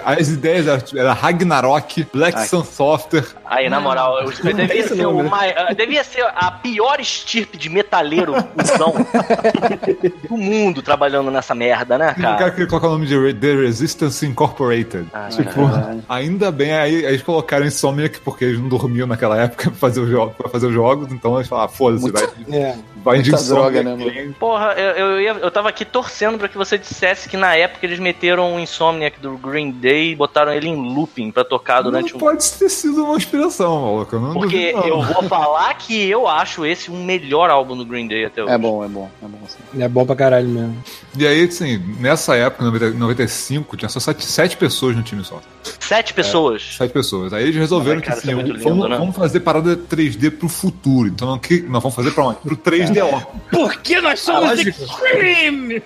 As 0.04 0.28
ideias 0.28 0.66
eram 0.66 0.82
era 0.96 1.12
Ragnarok, 1.12 2.06
Black 2.12 2.38
Ai. 2.38 2.46
Sun 2.46 2.64
Software. 2.64 3.24
Aí, 3.44 3.68
na 3.68 3.80
moral, 3.80 4.20
eu, 4.20 4.30
devia, 4.54 4.86
ser 4.88 4.94
nome, 4.96 5.20
o 5.20 5.22
né? 5.24 5.54
ah, 5.56 5.72
devia 5.72 6.02
ser 6.04 6.22
a 6.34 6.50
pior 6.50 6.98
estirpe 7.00 7.56
de 7.56 7.68
metaleiro 7.68 8.34
do 10.28 10.36
mundo 10.36 10.82
trabalhando 10.82 11.30
nessa 11.30 11.54
merda, 11.54 11.96
né, 11.98 12.14
O 12.16 12.20
cara 12.20 12.36
cara? 12.38 12.50
queria 12.50 12.66
colocar 12.66 12.88
o 12.88 12.90
nome 12.92 13.06
de 13.06 13.34
The 13.34 13.54
Resistance 13.54 14.24
Incorporated. 14.26 15.06
Ah, 15.12 15.28
tipo, 15.28 15.60
ainda 16.08 16.50
bem, 16.50 16.72
aí, 16.72 16.96
aí 16.98 17.04
eles 17.06 17.22
colocaram 17.22 17.66
Insomniac 17.66 18.20
porque 18.20 18.44
eles 18.44 18.60
não 18.60 18.68
dormiam 18.68 19.06
naquela 19.06 19.40
época 19.40 19.70
pra 19.70 19.78
fazer, 19.78 20.00
o 20.00 20.06
jogo, 20.10 20.34
pra 20.36 20.48
fazer 20.48 20.66
os 20.66 20.72
jogos, 20.74 21.12
então 21.12 21.36
eles 21.36 21.48
falaram, 21.48 21.66
ah, 21.68 21.72
foda-se, 21.72 22.10
vai, 22.10 22.24
É. 22.50 22.74
vai 22.96 23.22
de 23.22 23.30
droga, 23.30 23.82
né, 23.82 23.94
mano? 23.96 24.34
Porra, 24.38 24.72
eu, 24.76 24.90
eu, 25.08 25.20
ia- 25.20 25.36
eu 25.40 25.50
tava 25.50 25.68
aqui 25.68 25.84
torcendo 25.84 26.38
pra 26.38 26.48
que 26.48 26.56
você 26.56 26.76
dissesse 26.78 27.28
que 27.28 27.36
na 27.36 27.54
época 27.54 27.84
eles 27.86 27.98
meteram 27.98 28.54
o 28.56 28.60
Insomniac 28.60 29.20
do 29.20 29.36
Green 29.36 29.70
Day 29.70 29.93
e 30.02 30.14
botaram 30.14 30.52
ele 30.52 30.68
em 30.68 30.94
looping 30.94 31.30
pra 31.30 31.44
tocar 31.44 31.82
durante 31.82 32.10
Não 32.10 32.16
um 32.16 32.20
pode 32.20 32.52
ter 32.52 32.68
sido 32.68 33.04
uma 33.04 33.16
inspiração, 33.16 33.82
maluco. 33.82 34.16
Eu 34.16 34.20
não 34.20 34.32
Porque 34.32 34.72
duvido, 34.72 34.88
não. 34.96 35.02
eu 35.06 35.14
vou 35.14 35.22
falar 35.24 35.72
que 35.74 36.08
eu 36.08 36.26
acho 36.28 36.64
esse 36.64 36.90
o 36.90 36.94
melhor 36.94 37.50
álbum 37.50 37.76
do 37.76 37.84
Green 37.84 38.06
Day 38.06 38.24
até 38.24 38.42
hoje. 38.42 38.52
É 38.52 38.58
bom, 38.58 38.84
é 38.84 38.88
bom, 38.88 39.10
é 39.22 39.26
bom. 39.26 39.38
sim. 39.46 39.80
É 39.82 39.88
bom 39.88 40.04
pra 40.06 40.16
caralho 40.16 40.48
mesmo. 40.48 40.82
E 41.16 41.26
aí, 41.26 41.44
assim, 41.44 41.78
nessa 42.00 42.34
época, 42.36 42.62
em 42.62 42.66
90 42.66 42.90
95, 42.98 43.76
tinha 43.76 43.88
só 43.88 44.00
sete, 44.00 44.24
sete 44.24 44.56
pessoas 44.56 44.96
no 44.96 45.02
time 45.02 45.24
só. 45.24 45.40
Sete 45.88 46.14
pessoas. 46.14 46.76
Sete 46.76 46.92
pessoas. 46.92 47.32
Aí 47.32 47.44
eles 47.44 47.56
resolveram 47.56 47.98
Ai, 47.98 48.02
cara, 48.04 48.16
que 48.20 48.22
isso 48.26 48.30
é 48.30 48.34
muito 48.34 48.58
vamos, 48.58 48.64
lindo, 48.76 48.88
né? 48.88 48.96
vamos 48.96 49.16
fazer 49.16 49.40
parada 49.40 49.76
3D 49.76 50.30
pro 50.30 50.48
futuro. 50.48 51.08
Então 51.08 51.28
não, 51.28 51.38
que, 51.38 51.60
nós 51.62 51.82
vamos 51.82 51.94
fazer 51.94 52.10
pra 52.12 52.24
onde? 52.24 52.38
Pro 52.40 52.56
3DO. 52.56 53.26
Porque 53.50 54.00
nós 54.00 54.20
somos 54.20 54.42
lógico. 54.48 54.70
Extreme! 54.82 55.82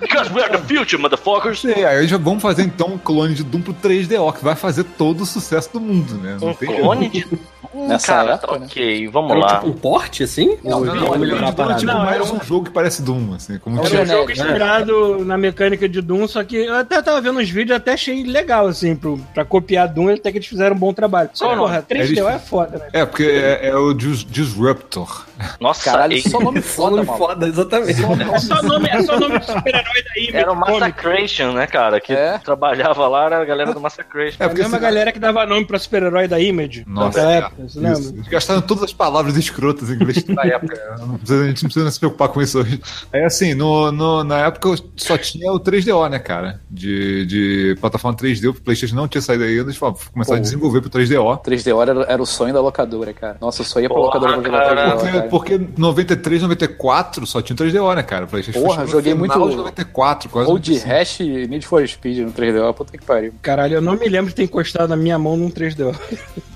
Because 0.00 0.32
we 0.32 0.42
are 0.42 0.50
the 0.50 0.58
future, 0.58 1.00
motherfuckers. 1.00 1.60
Sim, 1.60 1.84
aí 1.84 2.06
já 2.06 2.16
vamos 2.18 2.42
fazer 2.42 2.62
então 2.62 2.88
um 2.88 2.98
clone 2.98 3.34
de 3.34 3.44
Doom 3.44 3.60
pro 3.62 3.74
3DO, 3.74 4.32
que 4.36 4.44
vai 4.44 4.54
fazer 4.56 4.84
todo 4.84 5.22
o 5.22 5.26
sucesso 5.26 5.70
do 5.72 5.80
mundo, 5.80 6.14
né? 6.14 6.36
Não 6.40 6.48
Um 6.50 6.54
tem 6.54 6.74
clone 6.80 7.08
de. 7.08 7.26
Hum, 7.74 7.88
Nessa 7.88 8.06
cara, 8.06 8.32
época, 8.34 8.46
tá 8.54 8.58
né? 8.60 8.66
ok, 8.66 9.08
vamos 9.08 9.30
Era 9.32 9.40
lá. 9.40 9.54
tipo 9.56 9.66
um 9.66 9.72
porte, 9.72 10.22
assim? 10.22 10.56
Não, 10.64 10.82
não, 10.82 10.94
não, 10.94 11.14
não, 11.18 11.40
não, 11.40 11.52
parada? 11.52 11.78
tipo, 11.78 11.92
Não, 11.92 12.04
mais 12.04 12.14
era 12.14 12.24
um 12.24 12.40
jogo 12.42 12.64
que 12.66 12.70
parece 12.70 13.02
Doom, 13.02 13.34
assim. 13.34 13.58
Como 13.58 13.76
É 13.78 13.82
um 13.82 13.84
É 13.84 14.06
jogo 14.06 14.30
inspirado 14.30 15.24
na 15.24 15.36
mecânica 15.36 15.86
de 15.86 16.00
Doom, 16.00 16.26
só 16.26 16.42
que 16.44 16.56
eu 16.56 16.74
até 16.74 17.02
tava 17.02 17.20
vendo 17.20 17.38
uns 17.38 17.50
vídeos 17.50 17.76
até 17.76 17.92
achei 17.92 18.22
legal, 18.22 18.66
assim, 18.68 18.94
pro, 18.96 19.20
pra 19.34 19.44
copiar 19.44 19.88
Doom, 19.88 20.14
até 20.14 20.30
que 20.32 20.38
eles 20.38 20.46
fizeram 20.48 20.74
um 20.76 20.78
bom 20.78 20.92
trabalho. 20.92 21.30
Só 21.32 21.54
o 21.54 21.56
porra, 21.58 21.82
3DO 21.82 22.02
Eles- 22.02 22.18
é 22.18 22.38
foda, 22.38 22.78
né? 22.78 22.88
É, 22.92 23.04
porque 23.06 23.24
é, 23.24 23.68
é 23.68 23.76
o 23.76 23.92
Dis- 23.92 24.24
Disruptor. 24.24 25.26
Nossa, 25.60 25.84
Caralho, 25.84 26.14
ei, 26.14 26.22
só 26.22 26.40
nome 26.40 26.62
foda, 26.62 26.96
Nome 26.96 27.18
foda, 27.18 27.46
exatamente. 27.46 28.00
É 28.02 28.38
só 28.38 28.62
nome, 28.62 28.88
é 28.88 29.02
só 29.02 29.18
nome 29.20 29.38
de 29.38 29.46
super-herói 29.46 30.02
daí, 30.14 30.30
era 30.32 30.50
o. 30.52 30.56
Massacration, 30.56 31.52
né, 31.52 31.66
cara? 31.66 32.00
Que 32.00 32.12
É. 32.14 32.38
trabalhava 32.38 33.06
lá, 33.06 33.26
era 33.26 33.42
a 33.42 33.44
galera 33.44 33.74
do 33.74 33.80
Massacration. 33.80 34.36
É, 34.40 34.44
É 34.44 34.46
a 34.46 34.48
porque 34.48 34.62
mesma 34.62 34.78
galera 34.78 35.12
que 35.12 35.18
dava 35.18 35.44
nome 35.44 35.66
pra 35.66 35.78
super-herói 35.78 36.26
da 36.26 36.40
Image. 36.40 36.84
Nossa, 36.86 37.08
naquela 37.18 37.32
é, 37.32 37.38
época, 37.38 37.62
você 37.68 37.78
lembra? 37.80 37.98
Isso. 38.00 38.14
Eles 38.14 38.28
gastaram 38.28 38.62
todas 38.62 38.84
as 38.84 38.92
palavras 38.94 39.36
escrotas 39.36 39.90
em 39.90 39.94
inglês 39.94 40.24
na 40.26 40.42
época. 40.46 40.96
Não 41.00 41.18
precisa- 41.18 41.42
a 41.44 41.46
gente 41.48 41.62
não 41.62 41.68
precisa 41.70 41.90
se 41.90 41.98
preocupar 41.98 42.28
com 42.28 42.40
isso 42.40 42.58
hoje. 42.60 42.80
Aí, 43.12 43.22
assim, 43.24 43.54
no, 43.54 43.92
no- 43.92 44.24
na 44.24 44.38
época 44.46 44.70
só 44.96 45.18
tinha 45.18 45.52
o 45.52 45.60
3DO, 45.60 46.08
né, 46.08 46.18
cara? 46.18 46.60
De, 46.70 47.26
de 47.26 47.76
plataforma 47.80 48.16
3D, 48.16 48.48
o 48.48 48.54
PlayStation 48.54 48.94
não 48.96 49.06
tinha 49.08 49.15
saído 49.22 49.44
ainda. 49.44 49.62
Eles 49.62 49.78
começaram 49.78 50.38
a 50.38 50.42
desenvolver 50.42 50.80
pro 50.80 50.90
3DO. 50.90 51.42
3DO 51.42 51.82
era, 51.82 52.02
era 52.12 52.22
o 52.22 52.26
sonho 52.26 52.52
da 52.54 52.60
locadora, 52.60 53.12
cara. 53.12 53.36
Nossa, 53.40 53.62
eu 53.62 53.66
só 53.66 53.80
ia 53.80 53.88
pra 53.88 53.94
Porra, 53.96 54.06
locadora 54.06 54.32
pra 54.40 54.42
jogar 54.44 54.64
cara. 54.66 54.96
3DO, 54.96 55.28
Porque, 55.28 55.56
cara. 55.58 55.66
porque 55.66 55.80
93, 55.80 56.42
94 56.42 57.26
só 57.26 57.40
tinha 57.42 57.54
o 57.54 57.58
3DO, 57.58 57.94
né, 57.96 58.02
cara? 58.02 58.26
PlayStation 58.26 58.60
Porra, 58.62 58.86
joguei 58.86 59.14
muito- 59.14 59.32
de 59.48 59.56
94, 59.56 60.28
quase. 60.28 60.50
Ou 60.50 60.58
de 60.58 60.78
Hash 60.78 61.20
e 61.20 61.46
Need 61.46 61.66
for 61.66 61.86
Speed 61.86 62.18
no 62.18 62.32
3DO, 62.32 62.72
puta 62.74 62.96
que 62.96 63.04
pariu. 63.04 63.32
Caralho, 63.42 63.74
eu 63.74 63.80
não 63.82 63.94
me 63.94 64.08
lembro 64.08 64.28
de 64.30 64.34
ter 64.36 64.42
encostado 64.44 64.88
na 64.88 64.96
minha 64.96 65.18
mão 65.18 65.36
num 65.36 65.50
3DO. 65.50 65.94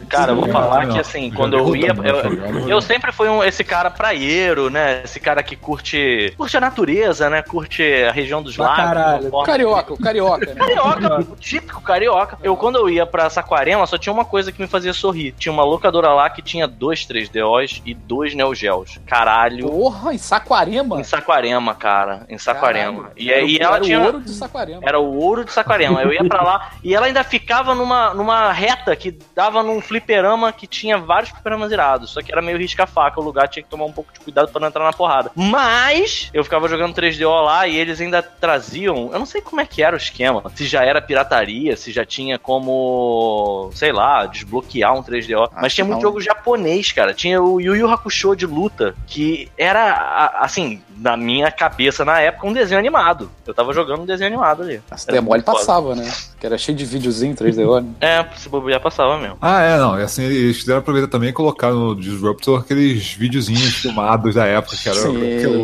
Cara, 0.09 0.33
eu 0.33 0.37
vou 0.37 0.47
Não, 0.47 0.53
falar 0.53 0.87
não. 0.89 0.95
que 0.95 0.99
assim, 1.01 1.31
quando 1.31 1.57
eu 1.57 1.77
ia. 1.77 1.95
Eu, 2.03 2.69
eu 2.69 2.81
sempre 2.81 3.13
fui 3.13 3.29
um, 3.29 3.45
esse 3.45 3.63
cara 3.63 3.89
praieiro, 3.91 4.69
né? 4.69 5.03
Esse 5.05 5.21
cara 5.21 5.41
que 5.41 5.55
curte. 5.55 6.35
Curte 6.37 6.57
a 6.57 6.61
natureza, 6.61 7.31
né? 7.31 7.43
Curte 7.43 7.83
a 7.85 8.11
região 8.11 8.43
dos 8.43 8.57
lagos. 8.57 8.77
caralho. 8.77 9.31
carioca, 9.45 9.93
o 9.95 9.97
carioca, 9.97 10.47
né? 10.47 10.55
Carioca, 10.55 11.21
o 11.21 11.37
típico 11.37 11.81
carioca. 11.81 12.37
Eu, 12.43 12.49
quando 12.57 12.76
eu 12.76 12.88
ia 12.88 13.05
pra 13.07 13.28
Saquarema, 13.30 13.86
só 13.86 13.96
tinha 13.98 14.12
uma 14.12 14.24
coisa 14.24 14.51
que 14.53 14.61
me 14.61 14.66
fazia 14.68 14.92
sorrir. 14.92 15.32
Tinha 15.38 15.53
uma 15.53 15.64
locadora 15.64 16.09
lá 16.12 16.28
que 16.30 16.42
tinha 16.42 16.66
dois 16.66 17.07
3DOs 17.07 17.82
e 17.84 17.94
dois 17.94 18.34
Neo 18.34 18.55
Geos. 18.55 18.98
Caralho. 19.07 19.68
Porra, 19.68 20.14
em 20.14 20.18
Saquarema. 20.18 21.01
Em 21.01 21.05
Saquarema, 21.05 21.74
cara. 21.74 22.26
Em 22.28 22.38
Saquarema. 22.38 23.03
Caralho. 23.03 23.12
E 23.16 23.30
Era 23.30 23.44
o- 23.44 23.57
ela 23.61 23.76
era 23.76 23.84
tinha. 23.84 24.01
o 24.01 24.05
ouro 24.05 24.20
de 24.20 24.30
Saquarema. 24.30 24.80
Era 24.84 24.98
o 24.98 25.16
ouro 25.18 25.44
de 25.44 25.53
Saquarema. 25.53 26.03
Eu 26.03 26.12
ia 26.12 26.24
pra 26.24 26.42
lá 26.42 26.72
e 26.82 26.94
ela 26.94 27.07
ainda 27.07 27.22
ficava 27.24 27.74
numa, 27.74 28.14
numa 28.14 28.53
reta 28.53 28.94
que 28.96 29.16
dava 29.34 29.62
num 29.62 29.80
fliperama 29.80 30.53
que 30.53 30.66
tinha 30.66 30.98
vários 30.98 31.30
fliperamas 31.30 31.70
irados, 31.72 32.11
só 32.11 32.22
que 32.22 32.32
era 32.32 32.42
meio 32.42 32.59
risca-faca, 32.59 33.20
o 33.20 33.24
lugar 33.24 33.48
tinha 33.48 33.62
que 33.62 33.68
tomar 33.68 33.84
um 33.84 33.92
pouco 33.92 34.12
de 34.12 34.20
cuidado 34.20 34.48
pra 34.51 34.61
não 34.61 34.68
entrar 34.68 34.84
na 34.84 34.92
porrada. 34.92 35.30
Mas 35.34 36.30
eu 36.32 36.42
ficava 36.44 36.68
jogando 36.68 36.94
3DO 36.94 37.42
lá 37.42 37.66
e 37.66 37.76
eles 37.76 38.01
ainda 38.01 38.22
traziam, 38.22 39.11
eu 39.12 39.18
não 39.18 39.26
sei 39.26 39.40
como 39.40 39.61
é 39.61 39.66
que 39.66 39.82
era 39.82 39.94
o 39.94 39.98
esquema, 39.98 40.42
se 40.55 40.66
já 40.66 40.84
era 40.84 41.01
pirataria, 41.01 41.76
se 41.76 41.92
já 41.92 42.05
tinha 42.05 42.38
como, 42.43 43.70
sei 43.74 43.93
lá, 43.93 44.26
desbloquear 44.26 44.95
um 44.95 45.03
3DO, 45.03 45.51
mas 45.61 45.74
tinha 45.74 45.84
muito 45.84 45.97
não. 45.97 46.03
jogo 46.03 46.20
japonês, 46.20 46.93
cara. 46.93 47.12
Tinha 47.14 47.41
o 47.43 47.61
Yu 47.61 47.76
Yu 47.76 47.88
Hakusho 47.91 48.34
de 48.36 48.47
luta, 48.47 48.95
que 49.07 49.49
era, 49.57 49.93
a- 49.93 50.45
assim, 50.45 50.80
na 50.97 51.16
minha 51.16 51.51
cabeça 51.51 52.05
na 52.05 52.20
época, 52.20 52.47
um 52.47 52.53
desenho 52.53 52.78
animado. 52.78 53.30
Eu 53.47 53.55
tava 53.55 53.72
jogando 53.72 54.03
um 54.03 54.07
desenho 54.07 54.28
animado 54.28 54.62
ali. 54.62 54.80
Se 54.97 55.05
Era 55.09 55.12
der 55.16 55.20
mole, 55.22 55.38
muito 55.38 55.47
foda. 55.47 55.59
passava, 55.59 55.95
né? 55.95 56.11
Que 56.38 56.47
era 56.47 56.57
cheio 56.59 56.76
de 56.76 56.84
videozinho 56.84 57.34
3DO, 57.34 57.80
né? 57.82 57.88
É, 58.01 58.24
se 58.36 58.49
bobear 58.49 58.80
passava 58.80 59.18
mesmo. 59.18 59.36
Ah, 59.41 59.61
é, 59.62 59.78
não. 59.78 59.99
E 59.99 60.03
assim, 60.03 60.24
eles 60.24 60.59
quiseram 60.59 60.78
aproveitar 60.80 61.09
também 61.09 61.30
e 61.30 61.32
colocar 61.32 61.70
no 61.70 61.95
Disruptor 61.95 62.61
aqueles 62.61 63.12
videozinhos 63.14 63.74
filmados 63.76 64.34
da 64.34 64.47
época, 64.47 64.76
que 64.76 64.88
era, 64.88 64.99
Sim, 64.99 65.14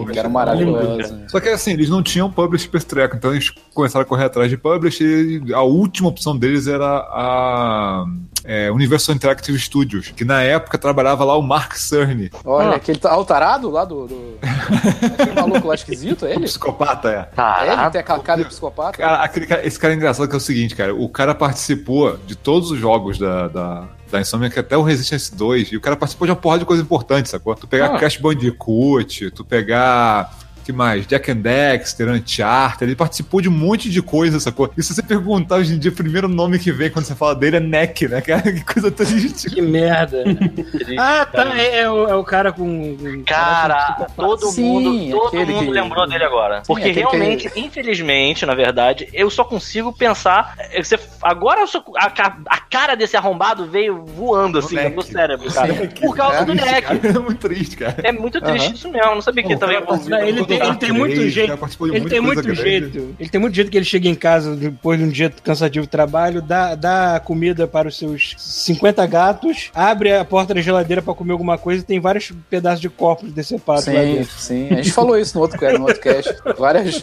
que 0.06 0.12
que 0.12 0.18
era 0.18 0.28
maravilhoso. 0.28 1.16
Só 1.28 1.40
que 1.40 1.48
assim, 1.48 1.72
eles 1.72 1.88
não 1.90 2.02
tinham 2.02 2.30
publish 2.30 2.68
pra 2.68 2.78
estreca, 2.78 3.16
então 3.16 3.32
eles 3.32 3.50
começaram 3.74 4.02
a 4.02 4.06
correr 4.06 4.24
atrás 4.24 4.50
de 4.50 4.56
publish 4.56 5.02
e 5.02 5.52
a 5.54 5.62
última 5.62 6.08
opção 6.08 6.36
deles 6.36 6.65
era 6.66 6.86
a 6.86 8.04
é, 8.44 8.70
Universal 8.70 9.14
Interactive 9.14 9.58
Studios, 9.58 10.12
que 10.14 10.24
na 10.24 10.42
época 10.42 10.78
trabalhava 10.78 11.24
lá 11.24 11.36
o 11.36 11.42
Mark 11.42 11.74
Cerny, 11.76 12.30
Olha, 12.44 12.70
Ah. 12.70 12.76
aquele 12.76 12.98
ta- 12.98 13.10
ah, 13.10 13.18
o 13.18 13.24
tarado 13.24 13.70
lá 13.70 13.84
do. 13.84 14.06
do... 14.06 14.38
aquele 14.40 15.32
maluco 15.34 15.66
lá 15.68 15.74
esquisito, 15.74 16.24
é 16.26 16.28
o 16.28 16.32
ele? 16.32 16.44
psicopata, 16.44 17.08
é. 17.10 17.40
É 17.66 17.72
ele 17.82 17.90
tem 17.90 18.00
aquela 18.00 18.20
cara 18.20 18.42
de 18.42 18.48
psicopata? 18.48 18.98
Cara, 18.98 19.22
aquele 19.22 19.46
cara- 19.46 19.66
esse 19.66 19.78
cara 19.78 19.92
é 19.94 19.96
engraçado 19.96 20.28
que 20.28 20.34
é 20.34 20.38
o 20.38 20.40
seguinte, 20.40 20.74
cara. 20.76 20.94
O 20.94 21.08
cara 21.08 21.34
participou 21.34 22.16
de 22.26 22.36
todos 22.36 22.70
os 22.70 22.78
jogos 22.78 23.18
da, 23.18 23.48
da, 23.48 23.84
da 24.10 24.20
Insomniac, 24.20 24.58
até 24.58 24.76
o 24.76 24.82
Resistance 24.82 25.34
2, 25.34 25.72
e 25.72 25.76
o 25.76 25.80
cara 25.80 25.96
participou 25.96 26.26
de 26.26 26.30
uma 26.32 26.36
porrada 26.36 26.60
de 26.60 26.66
coisa 26.66 26.82
importante, 26.82 27.28
sacou? 27.28 27.54
Tu 27.54 27.66
pegar 27.66 27.94
Ah. 27.94 27.98
Crash 27.98 28.16
Bandicoot, 28.18 29.30
tu 29.32 29.44
pegar. 29.44 30.30
Que 30.66 30.72
mais? 30.72 31.06
Jack 31.06 31.30
and 31.30 31.36
Dexter, 31.36 32.08
Uncharted, 32.08 32.84
ele 32.84 32.96
participou 32.96 33.40
de 33.40 33.48
um 33.48 33.52
monte 33.52 33.88
de 33.88 34.02
coisa, 34.02 34.38
sacou? 34.40 34.70
E 34.76 34.82
se 34.82 34.92
você 34.94 35.02
perguntar 35.02 35.56
hoje 35.56 35.74
em 35.74 35.78
dia, 35.78 35.90
o 35.90 35.94
primeiro 35.94 36.28
nome 36.28 36.58
que 36.58 36.72
vem 36.72 36.90
quando 36.90 37.04
você 37.04 37.14
fala 37.14 37.34
dele 37.34 37.56
é 37.56 37.60
Neck, 37.60 38.08
né, 38.08 38.20
cara? 38.20 38.42
Que 38.52 38.64
coisa 38.64 38.90
triste. 38.90 39.48
Que 39.50 39.62
merda. 39.62 40.24
ah, 40.98 41.24
tá. 41.26 41.56
É, 41.58 41.80
é 41.80 41.90
o, 41.90 42.08
é 42.08 42.14
o 42.16 42.24
cara 42.24 42.52
com. 42.52 42.96
Cara, 43.26 44.06
todo 44.16 44.46
Sim, 44.46 44.62
mundo, 44.62 45.10
todo 45.30 45.36
mundo 45.46 45.64
que- 45.66 45.70
lembrou 45.70 46.08
dele 46.08 46.24
agora. 46.24 46.62
Porque 46.66 46.88
aquele 46.90 47.06
que- 47.06 47.16
realmente, 47.16 47.50
infelizmente, 47.56 48.44
na 48.46 48.54
verdade, 48.54 49.08
eu 49.12 49.30
só 49.30 49.44
consigo 49.44 49.92
pensar. 49.92 50.54
é, 50.58 50.82
Você, 50.82 50.98
agora 51.22 51.66
só- 51.66 51.84
a, 51.96 52.06
a 52.06 52.58
cara 52.60 52.94
desse 52.94 53.16
arrombado 53.16 53.66
veio 53.66 54.04
voando 54.04 54.58
assim 54.58 54.76
no 54.76 54.90
meu 54.90 55.02
cérebro, 55.02 55.52
cara. 55.52 55.74
Por 56.00 56.16
causa 56.16 56.38
É. 56.38 56.44
do 56.44 56.54
Neck. 56.54 57.06
É 57.06 57.18
muito 57.18 57.38
triste, 57.48 57.76
cara. 57.76 57.96
É 58.02 58.12
muito 58.12 58.40
triste 58.40 58.66
Aham. 58.66 58.74
isso 58.74 58.90
mesmo. 58.90 59.08
eu 59.10 59.14
Não 59.14 59.22
sabia 59.22 59.42
que 59.44 59.52
ele 59.52 59.60
tava 59.60 59.74
envolvido. 59.74 60.16
Ele 60.16 60.44
tem, 60.44 60.55
ele 60.62 60.76
tem 60.76 60.92
muito 60.92 61.28
jeito. 61.28 61.58
Ele 61.92 62.08
tem 62.08 62.20
muito 62.20 62.54
jeito. 62.54 63.14
Ele 63.18 63.28
tem 63.28 63.40
muito 63.40 63.54
jeito 63.54 63.70
que 63.70 63.76
ele 63.76 63.84
chega 63.84 64.08
em 64.08 64.14
casa 64.14 64.54
depois 64.56 64.98
de 64.98 65.04
um 65.04 65.08
dia 65.08 65.32
cansativo 65.42 65.86
de 65.86 65.90
trabalho, 65.90 66.40
dá, 66.42 66.74
dá 66.74 67.20
comida 67.24 67.66
para 67.66 67.88
os 67.88 67.96
seus 67.98 68.34
50 68.38 69.06
gatos, 69.06 69.70
abre 69.74 70.12
a 70.14 70.24
porta 70.24 70.54
da 70.54 70.60
geladeira 70.60 71.00
para 71.02 71.14
comer 71.14 71.32
alguma 71.32 71.56
coisa 71.58 71.82
e 71.82 71.86
tem 71.86 72.00
vários 72.00 72.32
pedaços 72.50 72.80
de 72.80 72.88
corpos 72.88 73.32
decepados 73.32 73.86
lá 73.86 73.92
Sim, 73.94 74.14
dentro. 74.14 74.32
sim. 74.38 74.68
A 74.70 74.74
gente 74.76 74.92
falou 74.92 75.18
isso 75.18 75.34
no 75.36 75.42
outro, 75.42 75.58
no 75.78 75.86
outro 75.86 76.00
cast. 76.00 76.34
Várias 76.58 77.02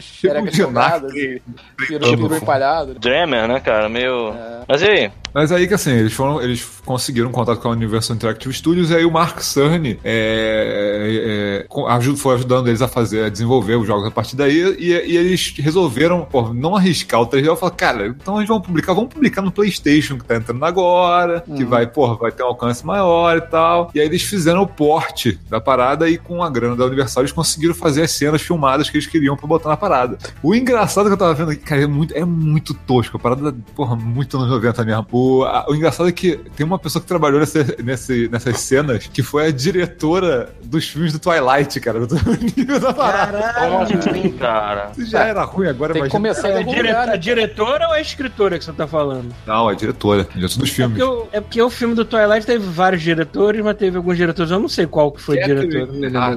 xerecas 0.00 0.52
de 0.52 0.58
jogadas, 0.58 1.12
peru, 1.12 2.00
peru 2.00 2.36
empalhado. 2.36 2.94
Dreamer, 2.94 3.48
né, 3.48 3.60
cara? 3.60 3.88
Meio. 3.88 4.30
É. 4.30 4.60
Mas 4.68 4.82
e 4.82 4.86
aí? 4.86 5.10
Mas 5.32 5.50
aí 5.52 5.66
que 5.66 5.74
assim, 5.74 5.90
eles 5.92 6.12
foram, 6.12 6.40
eles 6.40 6.64
conseguiram 6.84 7.28
um 7.28 7.32
contato 7.32 7.58
com 7.60 7.68
a 7.68 7.72
Universal 7.72 8.14
Interactive 8.16 8.54
Studios 8.54 8.90
e 8.90 8.94
aí 8.96 9.04
o 9.04 9.10
Mark 9.10 9.40
Cerny 9.40 9.98
é, 10.04 11.66
é, 11.68 11.92
aju- 11.92 12.16
foi 12.16 12.34
ajudando 12.36 12.68
eles 12.68 12.80
a 12.84 12.88
fazer, 12.88 13.24
a 13.24 13.28
desenvolver 13.28 13.76
os 13.76 13.86
jogos 13.86 14.06
a 14.06 14.10
partir 14.10 14.36
daí 14.36 14.76
e, 14.78 14.90
e 14.92 15.16
eles 15.16 15.54
resolveram 15.58 16.24
pô, 16.30 16.52
não 16.52 16.76
arriscar 16.76 17.20
o 17.20 17.26
3D. 17.26 17.44
Eu 17.46 17.56
falei, 17.56 17.74
cara, 17.76 18.06
então 18.08 18.36
eles 18.36 18.48
vão 18.48 18.60
publicar, 18.60 18.92
vamos 18.94 19.12
publicar 19.12 19.42
no 19.42 19.50
PlayStation 19.52 20.18
que 20.18 20.24
tá 20.24 20.36
entrando 20.36 20.64
agora, 20.64 21.40
que 21.56 21.64
vai, 21.64 21.86
porra, 21.86 22.14
vai 22.16 22.32
ter 22.32 22.42
um 22.42 22.46
alcance 22.46 22.84
maior 22.84 23.36
e 23.36 23.40
tal. 23.40 23.90
E 23.94 24.00
aí 24.00 24.06
eles 24.06 24.22
fizeram 24.22 24.62
o 24.62 24.66
porte 24.66 25.38
da 25.48 25.60
parada 25.60 26.08
e 26.08 26.16
com 26.18 26.42
a 26.42 26.50
grana 26.50 26.76
da 26.76 26.84
Universal 26.86 27.22
eles 27.22 27.32
conseguiram 27.32 27.74
fazer 27.74 28.02
as 28.02 28.10
cenas 28.12 28.42
filmadas 28.42 28.88
que 28.90 28.96
eles 28.96 29.06
queriam 29.06 29.36
pra 29.36 29.46
botar 29.46 29.68
na 29.68 29.76
parada. 29.76 30.18
O 30.42 30.54
engraçado 30.54 31.06
que 31.06 31.12
eu 31.12 31.16
tava 31.16 31.34
vendo 31.34 31.50
aqui, 31.50 31.62
cara, 31.62 31.82
é 31.82 31.86
muito, 31.86 32.14
é 32.14 32.24
muito 32.24 32.74
tosco. 32.74 33.16
A 33.16 33.20
parada, 33.20 33.54
porra, 33.74 33.96
muito 33.96 34.36
anos 34.36 34.50
90 34.50 34.84
mesmo. 34.84 35.06
O, 35.12 35.44
a- 35.44 35.66
o 35.68 35.74
engraçado 35.74 36.08
é 36.08 36.12
que 36.12 36.36
tem 36.56 36.64
uma 36.66 36.78
pessoa 36.78 37.00
que 37.02 37.08
trabalhou 37.08 37.40
nessa, 37.40 37.64
nesse, 37.82 38.28
nessas 38.28 38.60
cenas 38.60 39.06
que 39.06 39.22
foi 39.22 39.46
a 39.46 39.50
diretora 39.50 40.54
dos 40.64 40.88
filmes 40.88 41.12
do 41.12 41.18
Twilight, 41.18 41.78
cara. 41.80 42.06
Do 42.06 42.16
parada. 42.80 43.54
Como 43.58 43.78
assim, 43.82 44.30
cara? 44.32 44.90
Já 44.98 45.24
era 45.24 45.44
ruim 45.44 45.68
agora, 45.68 45.92
Tem 45.92 46.02
que 46.02 46.08
imagina. 46.16 46.34
começar 46.34 46.48
É 46.48 46.60
em 46.60 46.62
a, 46.62 46.74
dire- 46.74 46.90
a 46.90 47.06
né? 47.06 47.16
diretora 47.16 47.86
ou 47.88 47.92
a 47.92 48.00
escritora 48.00 48.58
que 48.58 48.64
você 48.64 48.72
tá 48.72 48.86
falando? 48.86 49.34
Não, 49.46 49.70
é 49.70 49.74
diretora. 49.74 50.24
Diretora 50.34 50.60
dos 50.60 50.70
É 50.70 50.72
filmes. 50.74 50.98
porque, 50.98 51.02
o, 51.12 51.28
é 51.32 51.40
porque 51.40 51.62
o 51.62 51.70
filme 51.70 51.94
do 51.94 52.04
Twilight 52.04 52.46
teve 52.46 52.64
vários 52.66 53.02
diretores, 53.02 53.62
mas 53.64 53.76
teve 53.76 53.96
alguns 53.96 54.16
diretores. 54.16 54.50
Eu 54.50 54.58
não 54.60 54.68
sei 54.68 54.86
qual 54.86 55.10
que 55.12 55.20
foi 55.20 55.38
o 55.40 55.44
diretor. 55.44 55.88
Ah. 56.16 56.34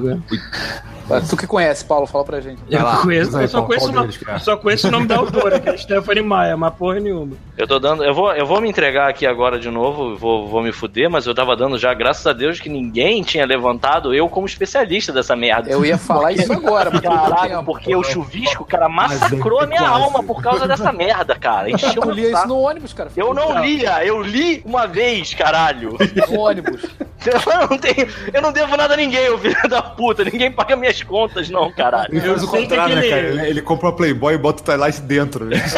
Tu 1.28 1.36
que 1.36 1.46
conhece, 1.46 1.84
Paulo, 1.84 2.06
fala 2.06 2.24
pra 2.24 2.40
gente. 2.40 2.60
Eu, 2.70 2.82
lá, 2.82 2.98
conheço, 2.98 3.38
eu, 3.38 3.48
só 3.48 3.62
conheço 3.62 3.90
é? 3.90 4.34
eu 4.34 4.38
só 4.40 4.56
conheço 4.56 4.88
o 4.88 4.90
nome 4.90 5.06
da 5.06 5.16
autora, 5.16 5.58
que 5.58 5.68
é 5.68 5.76
Stephanie 5.78 6.22
Maia, 6.22 6.56
mas 6.56 6.74
porra 6.74 7.00
nenhuma. 7.00 7.36
Eu 7.56 7.66
tô 7.66 7.78
dando. 7.78 8.04
Eu 8.04 8.12
vou, 8.12 8.32
eu 8.34 8.46
vou 8.46 8.60
me 8.60 8.68
entregar 8.68 9.08
aqui 9.08 9.26
agora 9.26 9.58
de 9.58 9.70
novo, 9.70 10.16
vou, 10.16 10.46
vou 10.46 10.62
me 10.62 10.70
fuder, 10.70 11.08
mas 11.08 11.26
eu 11.26 11.34
tava 11.34 11.56
dando 11.56 11.78
já, 11.78 11.94
graças 11.94 12.26
a 12.26 12.32
Deus, 12.32 12.60
que 12.60 12.68
ninguém 12.68 13.22
tinha 13.22 13.46
levantado 13.46 14.14
eu 14.14 14.28
como 14.28 14.46
especialista 14.46 15.12
dessa 15.12 15.34
merda. 15.34 15.70
Eu 15.70 15.84
ia 15.84 15.96
falar 15.98 16.32
isso 16.32 16.52
agora, 16.52 16.90
deu 16.90 17.10
Caralho, 17.10 17.64
porque 17.64 17.94
o 17.94 18.02
chuvisco, 18.02 18.64
cara, 18.64 18.88
massacrou 18.88 19.60
a 19.60 19.66
minha 19.66 19.80
quase. 19.80 20.02
alma 20.02 20.22
por 20.22 20.42
causa 20.42 20.68
dessa 20.68 20.92
merda, 20.92 21.34
cara. 21.34 21.70
Encheu 21.70 22.02
o 22.02 22.10
lia 22.10 22.32
isso 22.32 22.46
no 22.46 22.58
ônibus, 22.58 22.92
cara. 22.92 23.10
Eu 23.16 23.32
não 23.32 23.60
lia, 23.62 24.04
eu 24.04 24.22
li 24.22 24.62
uma 24.64 24.86
vez, 24.86 25.32
caralho. 25.32 25.96
No 26.28 26.40
ônibus. 26.40 26.82
Eu 27.26 27.68
não, 27.68 27.78
tenho, 27.78 28.08
eu 28.32 28.40
não 28.40 28.52
devo 28.52 28.76
nada 28.76 28.94
a 28.94 28.96
ninguém, 28.96 29.28
ô 29.28 29.36
filho 29.36 29.68
da 29.68 29.82
puta. 29.82 30.24
Ninguém 30.24 30.52
paga 30.52 30.76
minhas 30.76 30.97
contas, 31.02 31.48
não, 31.50 31.70
caralho. 31.72 32.08
Ele 32.12 32.20
faz 32.20 32.42
o 32.42 32.48
contrário, 32.48 32.96
né, 32.96 33.08
cara? 33.08 33.20
Ele, 33.28 33.46
ele 33.46 33.62
compra 33.62 33.88
uma 33.88 33.96
Playboy 33.96 34.34
e 34.34 34.38
bota 34.38 34.62
o 34.62 34.64
Twilight 34.64 35.00
dentro. 35.02 35.44
Né? 35.46 35.56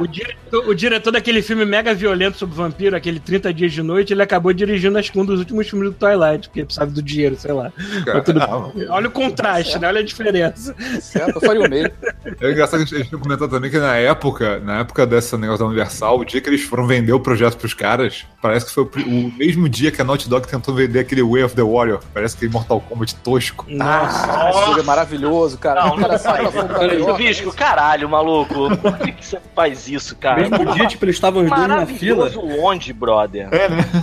O 0.00 0.06
diretor, 0.06 0.68
o 0.68 0.74
diretor 0.74 1.10
daquele 1.10 1.42
filme 1.42 1.64
mega 1.64 1.94
violento 1.94 2.38
sobre 2.38 2.54
vampiro, 2.56 2.96
aquele 2.96 3.20
30 3.20 3.52
Dias 3.52 3.72
de 3.72 3.82
Noite, 3.82 4.12
ele 4.12 4.22
acabou 4.22 4.52
dirigindo 4.52 4.98
acho 4.98 5.12
que 5.12 5.18
um 5.18 5.24
dos 5.24 5.38
últimos 5.38 5.68
filmes 5.68 5.90
do 5.90 5.94
Twilight, 5.94 6.48
porque 6.48 6.64
precisava 6.64 6.90
do 6.90 7.02
dinheiro, 7.02 7.36
sei 7.36 7.52
lá. 7.52 7.72
Tudo- 8.24 8.40
Ah, 8.40 8.70
Olha 8.90 9.08
o 9.08 9.10
contraste, 9.10 9.78
né? 9.78 9.88
Olha 9.88 10.00
a 10.00 10.04
diferença. 10.04 10.74
Certo? 11.00 11.36
Eu 11.36 11.40
faria 11.40 11.60
o 11.62 11.68
mesmo. 11.68 11.90
É 12.40 12.50
engraçado 12.50 12.84
que 12.86 12.94
a 12.94 12.98
gente 12.98 13.16
comentado 13.16 13.50
também 13.50 13.70
que 13.70 13.78
na 13.78 13.96
época, 13.96 14.58
na 14.60 14.80
época 14.80 15.06
dessa 15.06 15.36
negócio 15.36 15.60
da 15.60 15.66
Universal, 15.66 16.18
o 16.18 16.24
dia 16.24 16.40
que 16.40 16.48
eles 16.48 16.62
foram 16.62 16.86
vender 16.86 17.12
o 17.12 17.20
projeto 17.20 17.56
pros 17.56 17.74
caras, 17.74 18.24
parece 18.46 18.66
que 18.66 18.72
foi 18.72 18.84
o, 18.84 19.32
mesmo 19.36 19.68
dia 19.68 19.90
que 19.90 20.00
a 20.00 20.04
Naughty 20.04 20.28
Dog 20.28 20.46
tentou 20.46 20.74
vender 20.74 21.00
aquele 21.00 21.22
Way 21.22 21.44
of 21.44 21.54
the 21.54 21.62
Warrior. 21.62 22.00
Parece 22.12 22.36
que 22.36 22.48
Mortal 22.48 22.80
Kombat 22.80 23.14
tosco. 23.16 23.64
Nossa. 23.68 24.26
Ah, 24.32 24.50
esse 24.50 24.66
jogo 24.66 24.80
é 24.80 24.82
maravilhoso, 24.82 25.58
cara. 25.58 25.84
Não, 25.86 25.94
o 25.94 25.98
cara 25.98 26.12
não 26.12 26.18
sai 26.18 26.46
piroca. 26.50 26.98
Chuvisco, 27.12 27.52
caralho, 27.54 28.08
maluco. 28.08 28.76
Por 28.76 28.98
que, 28.98 29.12
que 29.12 29.24
você 29.26 29.38
faz 29.54 29.88
isso, 29.88 30.16
cara? 30.16 30.48
Mesmo 30.48 30.72
dia, 30.74 30.86
tipo, 30.86 31.04
eles 31.04 31.16
estavam 31.16 31.42
os 31.44 31.48
dois 31.50 31.68
na 31.68 31.86
fila. 31.86 32.24
Maravilhoso 32.24 32.60
onde, 32.62 32.92
brother? 32.92 33.48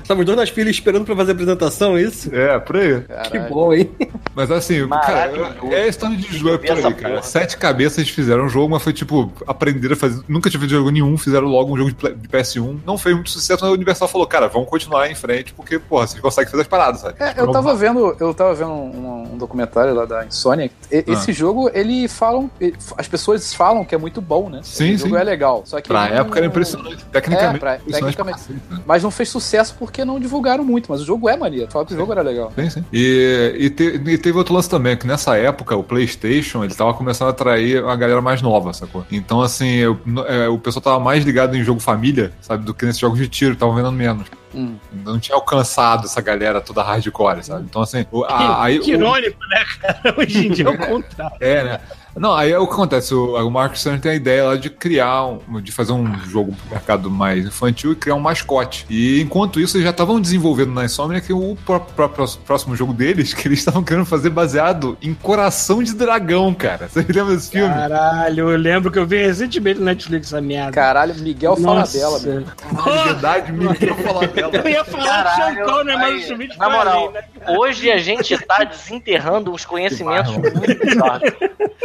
Estavam 0.02 0.22
os 0.22 0.26
dois 0.26 0.38
nas 0.38 0.50
filas 0.50 0.76
esperando 0.76 1.06
pra 1.06 1.16
fazer 1.16 1.32
a 1.32 1.34
apresentação, 1.34 1.98
é 1.98 2.02
isso? 2.02 2.34
É, 2.34 2.58
por 2.60 2.78
aí. 2.78 3.02
Que 3.02 3.08
Caralho. 3.32 3.54
bom, 3.54 3.74
hein? 3.74 3.90
Mas 4.36 4.50
assim, 4.52 4.88
cara, 4.90 5.32
é 5.72 5.84
a 5.84 5.88
história 5.88 6.16
de 6.16 6.28
Disruptor 6.28 6.78
essa 6.78 6.88
aí, 6.88 6.94
cara. 6.94 7.10
porra. 7.16 7.24
Sete 7.24 7.58
cabeças 7.58 8.10
fizeram 8.10 8.46
um 8.46 8.50
jogo, 8.50 8.70
mas 8.74 8.82
foi 8.84 8.94
tipo, 8.94 9.32
aprenderam 9.48 9.94
a 9.94 9.98
fazer. 9.98 10.24
Nunca 10.28 10.50
tinha 10.50 10.60
feito 10.60 10.72
jogo 10.72 10.90
nenhum, 10.90 11.18
fizeram 11.18 11.48
logo 11.48 11.74
um 11.74 11.78
jogo 11.78 11.90
de 11.90 11.96
pla- 11.96 12.12
de 12.12 12.28
PS1. 12.28 12.80
Não 12.86 12.98
fez 12.98 13.16
muito 13.16 13.30
sucesso, 13.30 13.60
mas 13.64 13.70
a 13.72 13.74
Universal 13.76 14.08
falou, 14.08 14.26
cara, 14.34 14.48
vamos 14.48 14.68
continuar 14.68 15.12
em 15.12 15.14
frente, 15.14 15.54
porque, 15.54 15.78
porra, 15.78 16.08
vocês 16.08 16.20
conseguem 16.20 16.50
fazer 16.50 16.64
as 16.64 16.68
paradas, 16.68 17.02
sabe? 17.02 17.16
É, 17.20 17.36
eu 17.38 17.52
tava 17.52 17.76
vendo, 17.76 18.16
eu 18.20 18.34
tava 18.34 18.56
vendo 18.56 18.72
um, 18.72 19.34
um 19.34 19.38
documentário 19.38 19.94
lá 19.94 20.06
da 20.06 20.26
Insomnia. 20.26 20.72
E- 20.92 21.04
Esse 21.08 21.30
Ah. 21.30 21.34
jogo, 21.36 21.70
ele 21.72 22.08
falam, 22.08 22.50
as 22.98 23.08
pessoas 23.08 23.54
falam 23.54 23.86
que 23.86 23.94
é 23.94 23.98
muito 23.98 24.20
bom, 24.22 24.50
né? 24.50 24.62
Sim, 24.64 24.96
o 24.96 24.98
jogo 24.98 25.16
sim. 25.16 25.22
é 25.22 25.24
legal. 25.24 25.62
Só 25.66 25.80
que 25.80 25.88
Pra 25.88 26.10
não- 26.10 26.16
época 26.18 26.40
era 26.40 26.48
impressionante. 26.48 27.06
Tecnicamente, 27.12 27.56
É, 27.58 27.60
pra- 27.60 27.76
impressionante 27.76 28.16
tecnicamente. 28.18 28.52
né? 28.72 28.80
Mas 28.88 29.04
não 29.04 29.12
fez 29.12 29.30
sucesso 29.30 29.76
porque 29.78 30.04
não 30.04 30.20
divulgaram 30.20 30.64
muito. 30.64 30.90
Mas 30.92 31.02
o 31.02 31.06
jogo 31.06 31.30
é 31.30 31.38
maneiro. 31.38 31.70
Fala 31.72 31.86
que 31.86 31.94
o 31.94 31.98
jogo 31.98 32.12
era 32.12 32.24
legal. 32.24 32.52
Sim, 32.56 32.70
sim. 32.72 32.84
E, 32.92 33.56
e, 33.60 33.70
te- 33.70 34.02
e 34.04 34.18
teve 34.18 34.36
outro 34.38 34.54
lance 34.56 34.68
também, 34.70 34.98
que 34.98 35.06
nessa 35.06 35.38
época 35.38 35.76
o 35.76 35.84
PlayStation 35.84 36.64
ele 36.64 36.74
tava 36.74 36.94
começando 36.96 37.28
a 37.28 37.32
atrair 37.32 37.84
uma 37.84 37.96
galera 37.96 38.22
mais 38.22 38.42
nova, 38.42 38.74
sacou? 38.74 39.06
Então, 39.12 39.42
assim, 39.42 39.76
eu- 39.76 40.00
é, 40.28 40.48
o 40.50 40.58
pessoal 40.58 40.82
tava 40.82 41.00
mais 41.00 41.24
ligado 41.24 41.56
em 41.56 41.64
jogo 41.64 41.80
família, 41.80 42.32
sabe, 42.42 42.66
do 42.66 42.74
que 42.74 42.86
nesses 42.86 43.00
jogos 43.00 43.20
de 43.20 43.28
tiro, 43.28 43.54
estavam 43.54 43.76
vendendo 43.76 43.92
menos. 43.94 44.23
Hum. 44.54 44.78
Não 44.92 45.20
tinha 45.20 45.36
alcançado 45.36 46.06
essa 46.06 46.22
galera 46.22 46.62
toda 46.62 46.84
hardcore, 46.84 47.44
sabe? 47.44 47.66
Então, 47.70 47.82
assim, 47.82 48.06
o- 48.12 48.24
a- 48.24 48.64
aí. 48.64 48.80
que 48.80 48.92
o- 48.92 48.96
irônico, 48.96 49.40
né, 49.50 49.66
cara? 49.82 50.16
Hoje 50.20 50.48
em 50.48 50.52
dia 50.52 50.66
é 50.66 50.70
o 50.70 50.78
contrário. 50.78 51.38
É, 51.40 51.64
né? 51.64 51.80
Não, 52.16 52.34
aí 52.36 52.52
é 52.52 52.60
o 52.60 52.68
que 52.68 52.74
acontece, 52.74 53.14
o, 53.14 53.36
o 53.36 53.50
Mark 53.50 53.76
Cerny 53.76 54.00
tem 54.00 54.12
a 54.12 54.16
ideia 54.16 54.44
lá 54.46 54.56
de 54.56 54.70
criar, 54.70 55.26
um- 55.26 55.60
de 55.62 55.72
fazer 55.72 55.94
um 55.94 56.14
jogo 56.26 56.54
pro 56.54 56.70
mercado 56.72 57.10
mais 57.10 57.46
infantil 57.46 57.92
e 57.92 57.96
criar 57.96 58.16
um 58.16 58.20
mascote. 58.20 58.86
E 58.90 59.20
enquanto 59.22 59.60
isso, 59.60 59.76
eles 59.78 59.86
já 59.86 59.90
estavam 59.92 60.22
desenvolvendo 60.22 60.72
na 60.72 60.86
Insomniac 60.86 61.32
o 61.34 61.58
pró- 61.66 61.80
pró- 61.80 62.08
pró- 62.10 62.28
próximo 62.46 62.76
jogo 62.76 62.94
deles, 62.94 63.34
que 63.36 63.48
eles 63.48 63.60
estavam 63.60 63.84
querendo 63.84 64.06
fazer 64.06 64.30
baseado 64.30 64.98
em 65.02 65.14
Coração 65.14 65.82
de 65.82 65.94
Dragão, 65.94 66.54
cara. 66.54 66.88
Você 66.88 67.00
lembra 67.02 67.36
desse 67.36 67.50
filme? 67.52 67.74
Caralho, 67.74 68.50
eu 68.52 68.58
lembro 68.58 68.92
que 68.92 69.00
eu 69.00 69.08
vi 69.08 69.18
recentemente 69.26 69.80
no 69.80 69.86
Netflix 69.86 70.28
essa 70.28 70.40
merda. 70.42 70.72
Caralho, 70.72 71.16
Miguel 71.16 71.56
Nossa. 71.60 71.98
Falabella, 72.00 72.20
meu. 72.20 72.44
Caralho, 72.46 72.98
de 73.00 73.04
verdade, 73.10 73.52
Miguel 73.52 73.96
Falabella. 73.96 74.52
Eu 74.58 74.70
ia 74.70 74.86
falar 74.86 75.04
Caralho, 75.06 75.56
do 75.56 75.56
Sean 75.66 75.66
Connery, 75.78 75.98
mas 75.98 76.24
o 76.24 76.28
Schmidt 76.28 76.58
na 76.60 76.70
moral, 76.70 77.12
né? 77.12 77.22
Hoje 77.50 77.92
a 77.92 77.98
gente 77.98 78.38
tá 78.46 78.64
desenterrando 78.64 79.52
uns 79.52 79.66
conhecimentos 79.66 80.32
muito. 80.38 80.54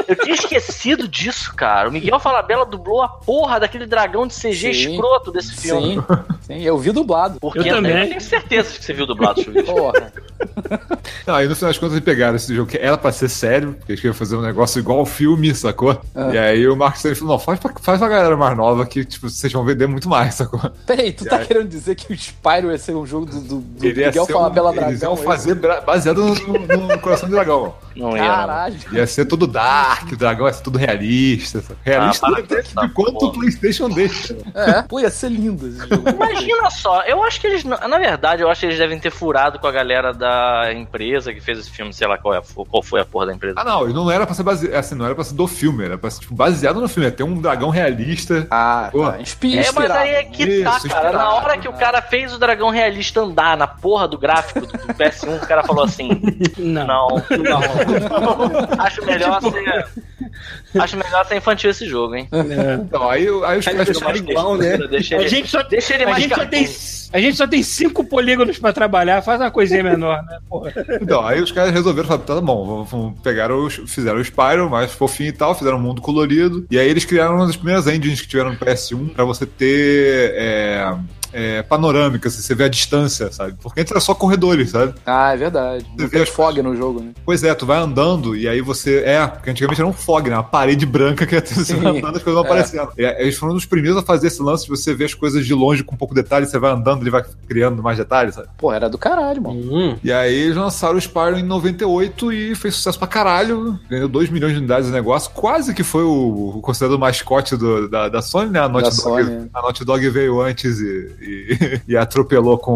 Eu 0.07 0.17
tinha 0.17 0.35
esquecido 0.35 1.07
disso, 1.07 1.55
cara. 1.55 1.89
O 1.89 1.93
Miguel 1.93 2.19
Falabella 2.19 2.65
dublou 2.65 3.03
a 3.03 3.09
porra 3.09 3.61
daquele 3.61 3.87
dragão 3.87 4.27
de 4.27 4.35
CG 4.35 4.73
Sim. 4.73 4.93
escroto 4.93 5.31
desse 5.31 5.55
filme. 5.55 5.97
Sim, 5.97 6.35
sim, 6.41 6.63
eu 6.63 6.79
vi 6.79 6.93
dublado. 6.93 7.39
Porque 7.41 7.59
Eu 7.59 7.65
também. 7.75 7.93
eu 8.03 8.09
tenho 8.09 8.21
certeza 8.21 8.73
que 8.79 8.85
você 8.85 8.93
viu 8.93 9.07
dublado. 9.07 9.43
Porra. 9.67 10.13
Não, 11.27 11.35
aí 11.35 11.47
no 11.49 11.55
final 11.55 11.71
das 11.71 11.79
contas 11.79 11.95
eles 11.95 12.05
pegaram 12.05 12.37
esse 12.37 12.55
jogo 12.55 12.71
que 12.71 12.79
era 12.79 12.97
pra 12.97 13.13
ser 13.13 13.29
sério, 13.29 13.75
porque 13.75 13.93
eles 13.93 14.01
queriam 14.01 14.15
fazer 14.15 14.37
um 14.37 14.41
negócio 14.41 14.79
igual 14.79 14.99
ao 15.01 15.07
filme, 15.07 15.55
sacou? 15.55 16.01
Ah. 16.15 16.31
E 16.33 16.39
aí 16.39 16.69
o 16.69 16.77
Mark 16.77 16.97
Cerny 16.97 17.17
falou, 17.17 17.35
não, 17.35 17.39
faz 17.39 17.59
pra, 17.59 17.73
faz 17.81 17.99
pra 17.99 18.09
galera 18.09 18.37
mais 18.37 18.57
nova 18.57 18.87
que, 18.87 19.05
tipo, 19.05 19.29
vocês 19.29 19.53
vão 19.53 19.65
vender 19.65 19.87
muito 19.87 20.09
mais, 20.09 20.35
sacou? 20.37 20.61
Peraí, 20.87 21.13
tu 21.13 21.25
E 21.25 21.29
tá 21.29 21.37
aí? 21.39 21.47
querendo 21.47 21.69
dizer 21.69 21.95
que 21.97 22.13
o 22.13 22.17
Spyro 22.17 22.71
ia 22.71 22.79
ser 22.79 22.95
um 22.95 23.05
jogo 23.05 23.27
do, 23.27 23.41
do, 23.41 23.61
do 23.61 23.85
Miguel 23.85 24.25
ser 24.25 24.33
Falabella 24.33 24.71
um, 24.71 24.75
Dragão? 24.75 24.91
Eles 24.91 25.03
iam 25.03 25.13
é 25.15 25.17
fazer 25.17 25.48
baseado 25.55 26.25
no, 26.25 26.35
no- 26.35 26.89
no 26.89 26.99
Coração 26.99 27.29
do 27.29 27.35
Dragão. 27.35 27.75
Não 27.97 28.17
ia. 28.17 28.23
Caralho. 28.25 28.77
Ia 28.93 29.07
ser 29.09 29.25
todo 29.25 29.45
dark, 29.47 30.13
o 30.13 30.17
dragão 30.17 30.47
ia 30.47 30.53
ser 30.53 30.63
tudo 30.63 30.79
realista. 30.79 31.61
Realista 31.83 32.27
Ah, 32.29 32.31
até 32.31 32.43
para 32.43 32.63
que 32.63 32.75
com 32.75 32.81
essa 32.83 32.89
quanto 32.95 33.09
o 33.17 33.19
porra. 33.19 33.33
Playstation 33.33 33.89
deixa. 33.91 34.37
É, 34.55 34.83
pô, 34.83 35.01
ia 35.01 35.11
ser 35.11 35.31
lindo 35.31 35.67
esse 35.67 35.79
jogo. 35.89 36.09
Imagina 36.09 36.71
só, 36.71 37.03
eu 37.03 37.23
acho 37.25 37.41
que 37.41 37.47
eles. 37.49 37.65
Na 37.65 37.99
verdade, 37.99 38.43
eu 38.43 38.49
acho 38.51 38.61
que 38.61 38.67
eles 38.67 38.79
devem 38.79 39.01
ter 39.01 39.11
furado 39.11 39.59
com 39.59 39.67
a 39.67 39.73
galera 39.73 40.13
da 40.15 40.73
empresa 40.73 41.35
que 41.35 41.41
fez 41.41 41.59
esse 41.59 41.71
filme, 41.71 41.93
sei 41.93 42.07
lá 42.07 42.17
qual, 42.19 42.35
é, 42.35 42.41
qual 42.69 42.83
foi 42.85 43.01
a 43.01 43.05
porra 43.05 43.27
da 43.27 43.35
empresa. 43.35 43.55
Ah, 43.59 43.65
não, 43.65 43.89
e 43.91 43.93
não 43.93 44.09
era 44.09 44.25
pra 44.25 44.35
ser 44.35 44.45
baseado, 44.45 44.75
assim, 44.75 44.95
não 44.95 45.05
era 45.07 45.15
pra 45.17 45.25
ser 45.25 45.35
do 45.35 45.47
filme, 45.49 45.85
era 45.85 45.99
pra 45.99 46.09
ser 46.11 46.21
tipo, 46.21 46.35
baseado 46.35 46.81
no 46.81 46.89
filme, 46.89 47.09
ia 47.09 47.13
ter 47.13 47.25
um 47.25 47.41
dragão 47.41 47.69
realista. 47.71 48.47
Ah, 48.49 48.91
Pô. 48.93 49.11
tá. 49.11 49.21
Inspi 49.21 49.55
É, 49.55 49.57
mas 49.57 49.69
inspirado. 49.71 49.99
aí 50.01 50.11
é 50.11 50.23
que 50.25 50.43
Isso, 50.45 50.63
tá, 50.65 50.71
cara. 50.71 50.87
inspirado, 50.87 51.17
Na 51.19 51.33
hora 51.35 51.59
que 51.59 51.69
o 51.69 51.73
cara 51.73 52.01
fez 52.01 52.33
o 52.33 52.39
dragão 52.39 52.71
realista 52.71 53.21
andar 53.21 53.57
na 53.57 53.67
porra 53.67 54.07
do 54.07 54.17
gráfico 54.19 54.61
do, 54.61 54.67
do 54.69 54.95
PS1, 54.95 55.38
o 55.45 55.49
cara 55.49 55.63
falou 55.65 55.85
assim: 55.85 56.09
Não. 56.59 56.87
Não, 56.87 57.19
não. 57.39 57.61
Acho 58.79 59.05
melhor 59.05 59.41
ser. 59.41 59.87
Acho 60.79 60.97
melhor 60.97 61.25
ser 61.27 61.37
infantil 61.37 61.71
esse 61.71 61.87
jogo, 61.87 62.15
hein? 62.15 62.29
Então, 62.85 63.09
aí, 63.09 63.27
aí 63.45 63.59
os 63.59 63.65
caras 63.65 63.87
deixaram 63.87 64.17
igual, 64.17 64.57
né? 64.57 64.77
Deixa 64.77 65.17
A 65.17 65.21
ele, 65.21 65.29
gente 65.29 65.49
só, 65.49 65.63
deixa 65.63 65.95
ele 65.95 66.05
a 66.05 66.11
mais 66.11 66.23
gente 66.23 66.35
só 66.35 66.47
tem, 66.47 66.69
a 67.13 67.21
gente 67.21 67.37
só 67.37 67.47
tem 67.47 67.63
cinco 67.63 68.05
polígonos 68.05 68.59
pra 68.59 68.73
trabalhar, 68.73 69.23
faz 69.23 69.41
uma 69.41 69.51
coisinha 69.51 69.83
menor, 69.83 70.23
né? 70.25 70.39
Porra. 70.49 70.73
Então, 71.01 71.27
aí 71.27 71.41
os 71.41 71.51
caras 71.51 71.73
resolveram 71.73 72.09
falar, 72.09 72.21
tá 72.21 72.41
bom, 72.41 72.67
vamos, 72.67 72.91
vamos 72.91 73.21
pegaram 73.21 73.65
os, 73.65 73.77
fizeram 73.87 74.19
o 74.19 74.25
Spyro, 74.25 74.69
mais 74.69 74.93
fofinho 74.93 75.31
e 75.31 75.33
tal, 75.33 75.55
fizeram 75.55 75.79
um 75.79 75.81
mundo 75.81 76.03
colorido, 76.03 76.67
e 76.71 76.79
aí 76.79 76.89
eles 76.89 77.05
criaram 77.05 77.37
uma 77.37 77.47
das 77.47 77.57
primeiras 77.57 77.87
engines 77.87 78.21
que 78.21 78.29
tiveram 78.29 78.51
no 78.51 78.59
PS1 78.59 79.15
pra 79.15 79.25
você 79.25 79.47
ter 79.47 80.35
é, 80.37 80.95
é, 81.33 81.63
panorâmica, 81.63 82.29
assim, 82.29 82.41
você 82.43 82.55
vê 82.55 82.65
a 82.65 82.69
distância, 82.69 83.31
sabe? 83.33 83.55
Porque 83.63 83.81
antes 83.81 83.91
era 83.91 84.01
só 84.01 84.15
corredores, 84.15 84.71
sabe? 84.71 84.95
Ah, 85.07 85.33
é 85.35 85.37
verdade. 85.37 85.85
Você 85.91 85.97
tem 85.97 86.07
vê 86.09 86.23
as 86.23 86.29
fog 86.29 86.61
no 86.63 86.75
jogo, 86.77 87.01
né? 87.01 87.11
Pois 87.25 87.43
é, 87.45 87.55
tu 87.55 87.67
vai 87.67 87.79
andando 87.79 88.37
e 88.37 88.49
aí 88.49 88.61
você. 88.61 89.03
É, 89.05 89.27
porque 89.27 89.51
antigamente 89.51 89.81
era 89.81 89.89
um 89.89 89.93
fog, 89.93 90.29
né? 90.29 90.37
Uma 90.37 90.43
parede 90.45 90.87
branca 90.87 91.27
que 91.27 91.35
ia 91.35 91.43
ter 91.43 91.55
você 91.55 91.75
andando 91.75 92.17
as 92.17 92.23
coisas 92.23 92.35
vão 92.35 92.43
É. 92.45 92.47
aparecendo. 92.47 92.89
E 92.97 93.05
aí 93.05 93.23
eles 93.23 93.37
foram 93.37 93.53
um 93.53 93.57
dos 93.57 93.67
primeiros 93.67 93.99
a 93.99 94.03
fazer 94.03 94.29
esse 94.29 94.43
lance 94.43 94.65
de 94.65 94.71
você 94.71 94.95
ver 94.95 95.05
as 95.07 95.15
coisas 95.15 95.47
de 95.47 95.55
longe 95.55 95.83
com 95.85 95.97
pouco 95.97 96.15
detalhe, 96.15 96.47
você 96.47 96.59
vai 96.59 96.71
andando, 96.73 97.03
ele 97.03 97.11
vai 97.11 97.25
criando 97.49 97.83
mais 97.83 97.99
detalhes, 97.99 98.35
sabe? 98.35 98.49
Pô, 98.57 98.73
era 98.73 98.89
do 98.89 98.97
caralho, 98.99 99.43
mano. 99.43 99.61
Hum. 99.61 99.97
E 100.03 100.13
aí 100.13 100.35
eles 100.35 100.57
lançaram 100.57 100.97
o 100.97 101.01
Spyro 101.01 101.39
em 101.39 101.43
98 101.43 102.33
e 102.33 102.55
fez 102.55 102.75
sucesso 102.75 102.99
pra 102.99 103.07
caralho. 103.09 103.79
Ganhou 103.89 104.09
2 104.09 104.31
milhões 104.31 104.53
de 104.53 104.59
unidades 104.59 104.87
de 104.87 104.93
negócio. 104.93 105.31
Quase 105.33 105.75
que 105.75 105.83
foi 105.83 106.03
o, 106.03 106.55
o 106.57 106.61
considerado 106.61 106.99
mascote 106.99 107.57
do- 107.57 107.89
da, 107.89 108.09
da 108.09 108.23
Sony, 108.23 108.51
né? 108.51 108.61
A 108.61 108.69
Naughty, 108.69 108.97
Da 108.97 109.03
Dog, 109.03 109.25
Sony. 109.25 109.51
a 109.55 109.63
Naughty 109.63 109.85
Dog 109.85 110.09
veio 110.11 110.41
antes 110.41 110.81
e, 110.81 111.11
e- 111.21 111.81
e 111.89 111.97
atropelou 111.97 112.59
com 112.59 112.73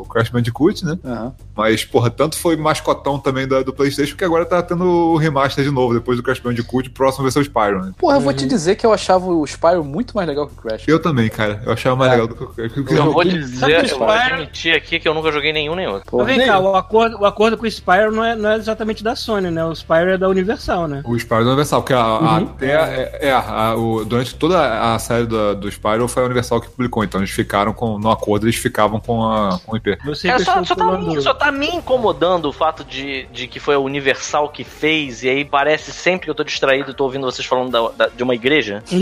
o 0.00 0.04
Crash 0.10 0.30
Bandicoot, 0.30 0.84
né? 0.84 0.98
Aham. 1.04 1.34
Mas, 1.58 1.84
porra, 1.84 2.08
tanto 2.08 2.38
foi 2.38 2.56
mascotão 2.56 3.18
também 3.18 3.46
da- 3.48 3.62
do 3.62 3.72
PlayStation 3.72 4.16
que 4.16 4.24
agora 4.24 4.46
tá 4.46 4.62
tendo 4.62 4.84
o 4.84 5.16
remaster 5.16 5.64
de 5.64 5.70
novo, 5.72 5.92
depois 5.92 6.16
do 6.16 6.22
Crash 6.22 6.38
Bandicoot. 6.38 6.88
O 6.88 6.92
próximo 6.92 7.24
vai 7.24 7.32
ser 7.32 7.40
o 7.40 7.42
Spyro, 7.44 7.82
né? 7.84 7.92
Porra, 7.98 8.16
eu 8.16 8.20
vou 8.20 8.32
te 8.32 8.46
dizer 8.46 8.76
que 8.76 8.86
eu 8.86 8.92
achava 8.92 9.26
o 9.26 9.44
Spyro 9.44 9.82
muito 9.82 10.14
mais 10.14 10.28
legal 10.28 10.46
que 10.46 10.52
o 10.54 10.56
Crash. 10.56 10.84
Eu 10.86 11.02
também, 11.02 11.28
cara. 11.28 11.60
Eu 11.66 11.72
achava 11.72 11.96
mais 11.96 12.10
É. 12.12 12.14
legal 12.14 12.28
do 12.28 12.34
que 12.36 12.44
o 12.44 12.46
que- 12.68 12.68
que- 12.84 12.94
Eu 12.94 13.12
vou 13.12 13.24
joguei 13.24 13.38
dizer, 13.40 13.70
eu 13.70 13.98
vou 13.98 14.08
Spyro. 14.08 14.34
admitir 14.34 14.76
aqui 14.76 15.00
que 15.00 15.08
eu 15.08 15.14
nunca 15.14 15.32
joguei 15.32 15.52
nenhum 15.52 15.74
nem 15.74 15.88
outro. 15.88 16.08
Porra. 16.08 16.24
vem 16.26 16.46
cá, 16.46 16.58
o 16.60 16.76
acordo, 16.76 17.18
o 17.18 17.26
acordo 17.26 17.56
com 17.58 17.64
o 17.66 17.70
Spyro 17.70 18.12
não 18.12 18.24
é, 18.24 18.36
não 18.36 18.50
é 18.50 18.56
exatamente 18.56 19.02
da 19.02 19.16
Sony, 19.16 19.50
né? 19.50 19.64
O 19.64 19.74
Spyro 19.74 20.10
é 20.12 20.18
da 20.18 20.28
Universal, 20.28 20.86
né? 20.86 21.02
O 21.04 21.16
Spyro 21.18 21.42
do 21.42 21.48
Universal, 21.50 21.80
porque 21.82 21.94
a, 21.94 22.00
a- 22.00 22.36
até 22.38 22.66
é, 22.70 23.18
é, 23.28 23.32
a- 23.32 23.74
o- 23.76 24.04
durante 24.04 24.34
toda 24.36 24.94
a 24.94 24.98
série 24.98 25.26
do, 25.26 25.54
do 25.56 25.68
Spyro 25.70 26.06
foi 26.06 26.22
a 26.22 26.26
Universal 26.26 26.60
que 26.60 26.68
publicou, 26.68 27.02
então 27.02 27.20
eles 27.20 27.30
ficaram 27.30 27.72
com, 27.72 27.98
no 27.98 28.10
acordo, 28.10 28.44
eles 28.46 28.56
ficavam 28.56 29.00
com, 29.00 29.24
a, 29.24 29.58
com 29.64 29.72
o 29.72 29.76
IP. 29.76 29.98
Você 30.04 30.28
É, 30.28 30.36
que 30.36 30.44
só, 30.44 30.60
estou 30.60 30.76
só, 30.76 30.96
tá 31.14 31.20
só 31.20 31.34
tá 31.34 31.47
me 31.50 31.66
incomodando 31.68 32.46
o 32.46 32.52
fato 32.52 32.84
de, 32.84 33.24
de 33.32 33.46
que 33.46 33.58
foi 33.60 33.74
a 33.74 33.78
Universal 33.78 34.48
que 34.50 34.64
fez, 34.64 35.22
e 35.22 35.28
aí 35.28 35.44
parece 35.44 35.92
sempre 35.92 36.24
que 36.26 36.30
eu 36.30 36.34
tô 36.34 36.44
distraído 36.44 36.90
e 36.90 36.94
tô 36.94 37.04
ouvindo 37.04 37.24
vocês 37.24 37.46
falando 37.46 37.70
da- 37.70 38.06
da- 38.06 38.10
de 38.14 38.22
uma 38.22 38.34
igreja. 38.34 38.82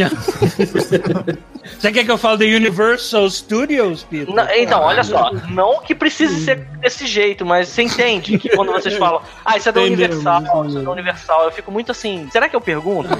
Você 1.79 1.91
quer 1.93 2.05
que 2.05 2.11
eu 2.11 2.17
fale 2.17 2.39
da 2.39 2.45
Universal 2.57 3.29
Studios, 3.29 4.05
Peter? 4.05 4.33
Não, 4.33 4.49
então, 4.55 4.81
olha 4.83 5.03
só, 5.03 5.33
não 5.51 5.81
que 5.83 5.95
precise 5.97 6.45
ser 6.45 6.57
desse 6.81 7.07
jeito, 7.09 7.45
mas 7.45 7.69
você 7.69 7.83
entende 7.83 8.39
que 8.39 8.49
quando 8.51 8.71
vocês 8.71 8.95
falam, 8.99 9.21
ah, 9.45 9.57
isso 9.57 9.69
é 9.69 9.73
da 9.73 9.81
Universal, 9.81 10.67
isso 10.67 10.79
é 10.79 10.83
da 10.83 10.91
Universal, 10.93 11.45
eu 11.45 11.51
fico 11.51 11.73
muito 11.73 11.91
assim, 11.91 12.29
será 12.31 12.49
que 12.49 12.55
eu 12.55 12.61
pergunto? 12.61 13.09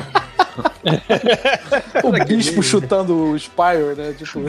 O 2.03 2.13
bispo 2.25 2.63
chutando 2.63 3.31
o 3.33 3.37
Spyro, 3.39 3.95
né? 3.97 4.15
Tipo, 4.17 4.41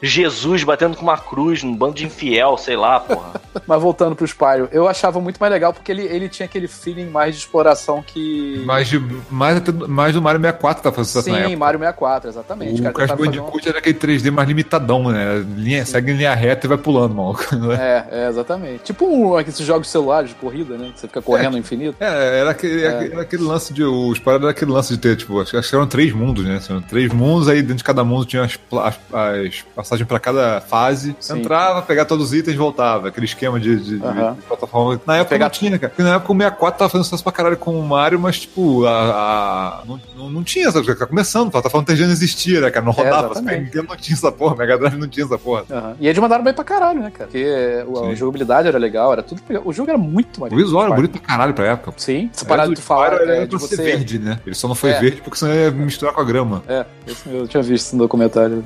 Jesus 0.00 0.64
batendo 0.64 0.96
com 0.96 1.02
uma 1.02 1.18
cruz 1.18 1.62
num 1.62 1.74
bando 1.74 1.94
de 1.94 2.06
infiel, 2.06 2.56
sei 2.60 2.76
lá, 2.76 3.00
porra. 3.00 3.40
mas 3.66 3.82
voltando 3.82 4.14
pro 4.14 4.26
Spyro, 4.26 4.68
eu 4.72 4.86
achava 4.88 5.20
muito 5.20 5.38
mais 5.38 5.52
legal 5.52 5.72
porque 5.72 5.90
ele, 5.90 6.02
ele 6.02 6.28
tinha 6.28 6.46
aquele 6.46 6.68
feeling 6.68 7.06
mais 7.06 7.34
de 7.34 7.40
exploração 7.40 8.02
que. 8.02 8.62
Mais, 8.64 8.88
de, 8.88 8.98
mais, 9.30 9.62
mais 9.88 10.14
do 10.14 10.22
Mario 10.22 10.40
64 10.40 10.82
tá 10.82 10.92
fazendo 10.92 11.22
Sim, 11.22 11.36
época. 11.36 11.56
Mario 11.56 11.78
64, 11.80 12.28
exatamente. 12.30 12.82
O 12.82 12.92
Crash 12.92 13.10
um- 13.10 13.16
Bandicoot 13.16 13.68
era 13.68 13.78
aquele 13.78 13.98
3D 13.98 14.30
mais 14.30 14.48
limitadão, 14.48 15.10
né? 15.10 15.44
Linha, 15.56 15.84
segue 15.84 16.12
em 16.12 16.16
linha 16.16 16.34
reta 16.34 16.66
e 16.66 16.68
vai 16.68 16.78
pulando, 16.78 17.14
maluco. 17.14 17.44
É, 17.80 18.04
é, 18.10 18.28
exatamente. 18.28 18.84
Tipo 18.84 19.06
um, 19.06 19.38
esses 19.40 19.64
jogos 19.64 19.88
celulares 19.88 20.30
de 20.30 20.34
corrida, 20.34 20.76
né? 20.76 20.90
Que 20.92 21.00
você 21.00 21.06
fica 21.06 21.22
correndo 21.22 21.56
infinito. 21.56 21.96
É, 22.00 22.40
era 22.40 22.50
aquele, 22.50 22.84
era 22.84 23.22
aquele 23.22 23.42
lance 23.42 23.72
de. 23.72 23.82
O 23.84 24.12
Spyro 24.14 24.38
era 24.38 24.50
aquele 24.50 24.72
lance 24.72 24.92
de 24.94 24.98
ter, 24.98 25.16
tipo, 25.16 25.40
acho, 25.40 25.56
acho 25.56 25.68
que 25.68 25.74
eram 25.74 25.86
três 25.86 26.12
mundos, 26.12 26.44
né? 26.44 26.60
Eram 26.68 26.82
três 26.82 27.12
mundos, 27.12 27.48
aí 27.48 27.62
dentro 27.62 27.76
de 27.76 27.84
cada 27.84 28.02
mundo 28.04 28.24
tinha 28.24 28.42
as, 28.42 28.58
as, 28.72 28.98
as 29.12 29.60
passagens 29.74 30.06
pra 30.06 30.18
cada 30.18 30.60
fase. 30.60 31.14
Você 31.18 31.32
Sim. 31.32 31.40
entrava, 31.40 31.82
pegava 31.82 32.08
todos 32.08 32.26
os 32.26 32.34
itens 32.34 32.49
e 32.54 32.56
voltava. 32.56 33.08
Aquele 33.08 33.26
esquema 33.26 33.58
de, 33.60 33.76
de, 33.76 34.04
Aham. 34.04 34.34
de 34.34 34.42
plataforma. 34.42 35.00
Na 35.06 35.16
época 35.16 35.30
Pegar- 35.30 35.46
não 35.46 35.50
tinha, 35.50 35.78
cara. 35.78 35.88
Porque 35.90 36.02
na 36.02 36.14
época 36.16 36.32
o 36.32 36.36
64 36.36 36.78
tava 36.78 36.88
fazendo 36.90 37.04
sucesso 37.04 37.22
pra 37.22 37.32
caralho 37.32 37.56
com 37.56 37.78
o 37.78 37.82
Mario, 37.86 38.18
mas, 38.20 38.40
tipo, 38.40 38.84
a, 38.86 38.90
a- 38.90 39.82
não, 40.16 40.30
não, 40.30 40.42
tinha, 40.42 40.70
sabe? 40.70 40.94
Tá 40.94 41.06
começando, 41.06 41.48
a 41.48 41.50
plataforma 41.52 41.86
3G 41.86 42.04
não 42.04 42.12
existia, 42.12 42.60
né, 42.60 42.70
cara? 42.70 42.84
Não 42.84 42.92
rodava. 42.92 43.28
É, 43.28 43.30
exatamente. 43.30 43.50
Super 43.50 43.64
Nintendo 43.64 43.86
não 43.88 43.96
tinha 43.96 44.14
essa 44.14 44.32
porra, 44.32 44.56
Mega 44.56 44.78
Drive 44.78 44.96
não 44.98 45.08
tinha 45.08 45.26
essa 45.26 45.38
porra. 45.38 45.64
Aham. 45.70 45.96
E 46.00 46.06
eles 46.08 46.18
mandaram 46.18 46.44
bem 46.44 46.52
pra 46.54 46.64
caralho, 46.64 47.00
né, 47.00 47.10
cara? 47.10 47.26
Porque 47.30 47.84
o- 47.86 47.98
a 48.04 48.08
Sim. 48.10 48.16
jogabilidade 48.16 48.68
era 48.68 48.78
legal, 48.78 49.12
era 49.12 49.22
tudo. 49.22 49.40
O 49.64 49.72
jogo 49.72 49.90
era 49.90 49.98
muito 49.98 50.38
O 50.38 50.40
maneiro. 50.42 50.64
visual 50.64 50.82
era 50.84 50.92
Spyro. 50.92 51.08
bonito 51.08 51.20
pra 51.20 51.28
caralho 51.28 51.54
pra 51.54 51.66
época. 51.66 51.94
Sim, 51.96 52.30
essa 52.32 52.44
o 52.44 52.48
falar 52.48 52.64
Spyro 52.74 53.30
é, 53.30 53.36
era 53.38 53.46
pra 53.46 53.58
ser 53.58 53.66
você. 53.76 53.82
verde, 53.82 54.18
né? 54.18 54.40
Ele 54.46 54.54
só 54.54 54.68
não 54.68 54.74
foi 54.74 54.90
É. 54.90 55.00
verde 55.00 55.20
porque 55.22 55.38
senão 55.38 55.54
ia 55.54 55.70
misturar 55.70 56.14
com 56.14 56.20
a 56.20 56.24
grama. 56.24 56.62
É, 56.68 56.84
eu 57.26 57.46
tinha 57.48 57.62
visto 57.62 57.92
no 57.94 58.00
documentário. 58.00 58.62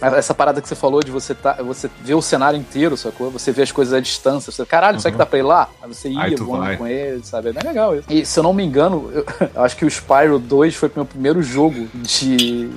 Essa 0.00 0.34
parada 0.34 0.60
que 0.60 0.68
você 0.68 0.74
falou 0.74 1.02
de 1.02 1.10
você 1.10 1.34
tá, 1.34 1.54
você 1.62 1.90
ver 2.02 2.14
o 2.14 2.22
cenário 2.22 2.58
inteiro, 2.58 2.89
sacou? 2.96 3.30
Você 3.30 3.52
vê 3.52 3.62
as 3.62 3.72
coisas 3.72 3.94
à 3.94 4.00
distância. 4.00 4.50
Você, 4.52 4.64
caralho, 4.64 5.00
será 5.00 5.12
que 5.12 5.18
dá 5.18 5.26
pra 5.26 5.38
ir 5.38 5.42
lá? 5.42 5.68
Aí 5.82 5.88
você 5.88 6.08
ia 6.08 6.36
voando 6.36 6.76
com 6.76 6.86
ele, 6.86 7.24
sabe? 7.24 7.50
É 7.50 7.52
bem 7.52 7.62
legal 7.64 7.96
isso. 7.96 8.06
E 8.10 8.24
se 8.24 8.38
eu 8.38 8.42
não 8.42 8.52
me 8.52 8.64
engano, 8.64 9.10
eu, 9.12 9.24
eu 9.54 9.62
acho 9.62 9.76
que 9.76 9.84
o 9.84 9.90
Spyro 9.90 10.38
2 10.38 10.74
foi 10.74 10.88
o 10.88 10.92
meu 10.96 11.04
primeiro 11.04 11.42
jogo 11.42 11.88
de, 11.94 12.70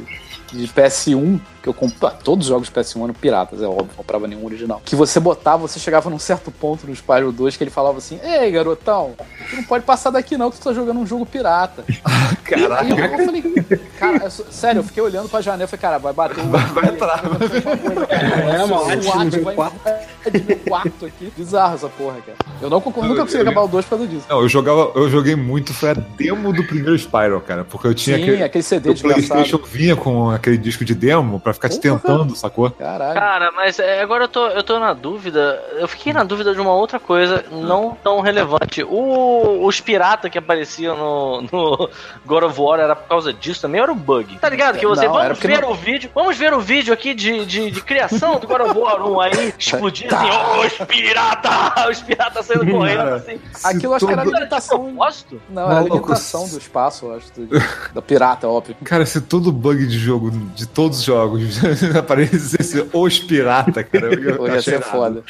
de 0.53 0.67
PS1 0.67 1.39
que 1.61 1.69
eu 1.69 1.73
comprei. 1.73 2.11
Todos 2.23 2.45
os 2.45 2.49
jogos 2.49 2.67
de 2.67 2.73
PS1 2.73 3.03
eram 3.03 3.13
piratas, 3.13 3.61
é 3.61 3.65
óbvio, 3.65 3.87
não 3.87 3.95
comprava 3.95 4.27
nenhum 4.27 4.45
original. 4.45 4.81
Que 4.83 4.95
você 4.95 5.19
botava, 5.19 5.67
você 5.67 5.79
chegava 5.79 6.09
num 6.09 6.19
certo 6.19 6.51
ponto 6.51 6.85
no 6.85 6.93
Spyro 6.93 7.31
2 7.31 7.55
que 7.55 7.63
ele 7.63 7.71
falava 7.71 7.97
assim: 7.97 8.19
Ei, 8.21 8.51
garotão, 8.51 9.13
tu 9.49 9.55
não 9.55 9.63
pode 9.63 9.85
passar 9.85 10.09
daqui 10.09 10.37
não, 10.37 10.51
que 10.51 10.57
tu 10.57 10.63
tá 10.63 10.73
jogando 10.73 10.99
um 10.99 11.07
jogo 11.07 11.25
pirata. 11.25 11.83
Aí 12.77 12.89
eu, 12.89 12.97
eu 12.97 13.25
falei, 13.25 13.41
cara, 13.97 14.25
eu 14.25 14.31
sério, 14.31 14.79
eu 14.79 14.83
fiquei 14.83 15.01
olhando 15.01 15.29
pra 15.29 15.41
janela 15.41 15.63
e 15.63 15.67
falei, 15.67 15.81
cara, 15.81 15.97
vai 15.97 16.13
bater 16.13 16.43
o. 16.43 16.47
Vai 16.49 16.89
entrar. 16.89 17.23
É, 18.09 18.57
mano, 18.65 19.27
o 19.27 19.29
do 19.29 19.43
vai, 19.43 19.55
quatro. 19.55 19.79
no 20.31 20.55
quarto 20.57 21.05
aqui. 21.05 21.31
Bizarro 21.35 21.75
essa 21.75 21.89
porra, 21.89 22.17
cara. 22.25 22.37
Eu 22.61 22.69
não, 22.69 22.79
nunca 22.79 23.21
consegui 23.21 23.41
acabar 23.41 23.61
o 23.61 23.67
2 23.67 23.85
por 23.85 23.89
causa 23.89 24.07
disso. 24.07 24.25
Não, 24.29 24.41
eu 24.41 24.49
jogava, 24.49 24.91
eu 24.95 25.09
joguei 25.09 25.35
muito, 25.35 25.73
foi 25.73 25.89
a 25.89 25.93
demo 25.93 26.53
do 26.53 26.63
primeiro 26.63 26.95
Spyro, 26.97 27.41
cara. 27.41 27.63
Porque 27.63 27.87
eu 27.87 27.93
tinha 27.93 28.17
Sim, 28.17 28.23
aquele. 28.23 28.43
aquele 28.43 28.63
CD 28.63 28.93
desgraçado. 28.93 29.27
Playstation 29.27 29.59
vinha 29.65 29.95
com 29.95 30.29
aquele 30.43 30.57
disco 30.57 30.83
de 30.83 30.93
demo 30.93 31.39
pra 31.39 31.53
ficar 31.53 31.69
te 31.69 31.79
tentando, 31.79 32.35
sacou? 32.35 32.69
Caralho. 32.69 33.13
Cara, 33.13 33.51
mas 33.53 33.79
é, 33.79 34.01
agora 34.01 34.25
eu 34.25 34.27
tô, 34.27 34.47
eu 34.47 34.61
tô 34.63 34.77
na 34.79 34.93
dúvida. 34.93 35.63
Eu 35.77 35.87
fiquei 35.87 36.11
na 36.11 36.23
dúvida 36.23 36.53
de 36.53 36.59
uma 36.59 36.73
outra 36.73 36.99
coisa 36.99 37.45
não 37.51 37.97
tão 38.03 38.19
relevante. 38.19 38.83
O, 38.83 39.65
os 39.65 39.79
piratas 39.79 40.29
que 40.29 40.37
apareciam 40.37 40.97
no, 40.97 41.41
no 41.51 41.89
God 42.25 42.43
of 42.43 42.59
War 42.59 42.79
era 42.79 42.95
por 42.95 43.07
causa 43.07 43.31
disso 43.33 43.61
também? 43.61 43.81
Era 43.81 43.91
um 43.91 43.95
bug? 43.95 44.37
Tá 44.39 44.49
ligado? 44.49 44.77
Que 44.77 44.85
você, 44.85 45.07
Não, 45.07 45.19
era 45.19 45.33
vamos 45.33 45.39
ver 45.39 45.61
não- 45.61 45.71
o 45.71 45.75
vídeo, 45.75 46.09
vamos 46.13 46.37
ver 46.37 46.53
o 46.53 46.59
vídeo 46.59 46.93
aqui 46.93 47.13
de, 47.13 47.45
de, 47.45 47.71
de 47.71 47.81
criação 47.81 48.37
do 48.39 48.47
God 48.47 48.61
of 48.61 48.77
War 48.77 49.01
1. 49.05 49.19
Aí 49.21 49.53
explodir 49.57 50.13
assim, 50.13 50.27
oh, 50.29 50.65
os 50.65 50.73
piratas! 50.87 51.89
Os 51.89 52.01
piratas 52.01 52.45
saindo 52.45 52.69
correndo 52.69 52.97
Cara, 52.97 53.15
assim. 53.15 53.39
Aquilo 53.63 53.93
acho 53.93 54.05
que 54.05 54.11
era 54.13 54.23
todo- 54.23 54.29
Era 54.35 54.45
de 54.45 54.49
limitação. 54.49 54.83
propósito? 54.85 55.41
Não, 55.49 55.71
era 55.71 55.81
limitação 55.81 56.47
do 56.49 56.57
espaço, 56.57 57.05
eu 57.05 57.15
acho. 57.15 57.31
do- 57.33 57.93
da 57.93 58.01
pirata, 58.01 58.47
óbvio. 58.47 58.75
Cara, 58.83 59.05
se 59.05 59.21
todo 59.21 59.51
bug 59.51 59.85
de 59.85 59.97
jogo, 59.97 60.31
de 60.55 60.65
todos 60.67 60.99
os 60.99 61.03
jogos, 61.03 61.59
aparecesse 61.95 62.87
os 62.91 63.19
pirata, 63.19 63.83
cara, 63.83 64.13
eu, 64.13 64.29
eu 64.29 64.37
Pô, 64.37 64.47
ia 64.47 64.61
ser 64.61 64.81
foda. 64.81 65.23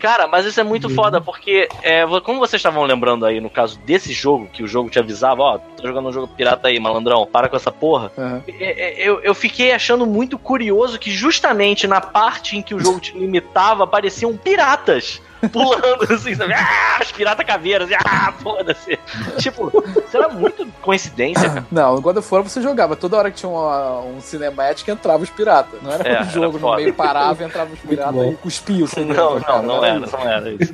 Cara, 0.00 0.26
mas 0.26 0.46
isso 0.46 0.60
é 0.60 0.64
muito 0.64 0.88
foda, 0.88 1.20
porque, 1.20 1.68
é, 1.82 2.04
como 2.20 2.38
vocês 2.38 2.60
estavam 2.60 2.84
lembrando 2.84 3.26
aí, 3.26 3.40
no 3.40 3.50
caso 3.50 3.78
desse 3.86 4.12
jogo, 4.12 4.48
que 4.52 4.62
o 4.62 4.66
jogo 4.66 4.90
te 4.90 4.98
avisava, 4.98 5.42
ó, 5.42 5.58
tô 5.58 5.86
jogando 5.86 6.08
um 6.08 6.12
jogo 6.12 6.28
pirata 6.28 6.68
aí, 6.68 6.78
malandrão, 6.78 7.26
para 7.26 7.48
com 7.48 7.56
essa 7.56 7.72
porra. 7.72 8.12
É, 8.48 9.02
é, 9.02 9.08
Eu, 9.08 9.20
eu 9.20 9.34
fiquei 9.34 9.72
achando 9.72 10.06
muito 10.06 10.38
curioso 10.38 10.98
que 10.98 11.10
justamente 11.10 11.86
na 11.86 12.00
parte 12.00 12.56
em 12.56 12.62
que 12.62 12.74
o 12.74 12.80
jogo 12.80 13.00
te 13.00 13.16
limitava, 13.16 13.84
apareciam 13.84 14.36
piratas. 14.36 15.20
Pulando 15.52 16.12
assim, 16.12 16.34
sabe? 16.34 16.52
Ah, 16.54 16.98
os 17.02 17.12
piratas 17.12 17.46
caveiras, 17.46 17.88
ah, 18.04 18.32
foda-se. 18.42 18.98
Tipo, 19.38 19.72
isso 20.06 20.16
era 20.16 20.28
muito 20.28 20.66
coincidência, 20.82 21.48
cara. 21.48 21.66
Não, 21.70 21.94
no 21.96 22.00
God 22.00 22.16
of 22.18 22.34
War 22.34 22.42
você 22.42 22.60
jogava. 22.62 22.96
Toda 22.96 23.16
hora 23.16 23.30
que 23.30 23.36
tinha 23.38 23.48
um, 23.50 24.16
um 24.16 24.20
cinemático 24.20 24.90
entrava 24.90 25.22
os 25.22 25.30
piratas. 25.30 25.80
Não 25.82 25.92
era 25.92 26.08
É, 26.08 26.22
um 26.22 26.30
jogo 26.30 26.58
era 26.58 26.66
no 26.66 26.76
meio 26.76 26.94
parava 26.94 27.42
e 27.42 27.46
entrava 27.46 27.72
os 27.72 27.78
piratas 27.80 28.32
e 28.32 28.34
cuspia 28.36 28.84
o 28.84 28.88
CD. 28.88 29.12
Não, 29.14 29.40
cara, 29.40 29.62
não, 29.62 29.76
não 29.80 29.84
era, 29.84 29.98
isso. 30.00 30.12
não 30.16 30.28
era 30.28 30.50
isso. 30.50 30.72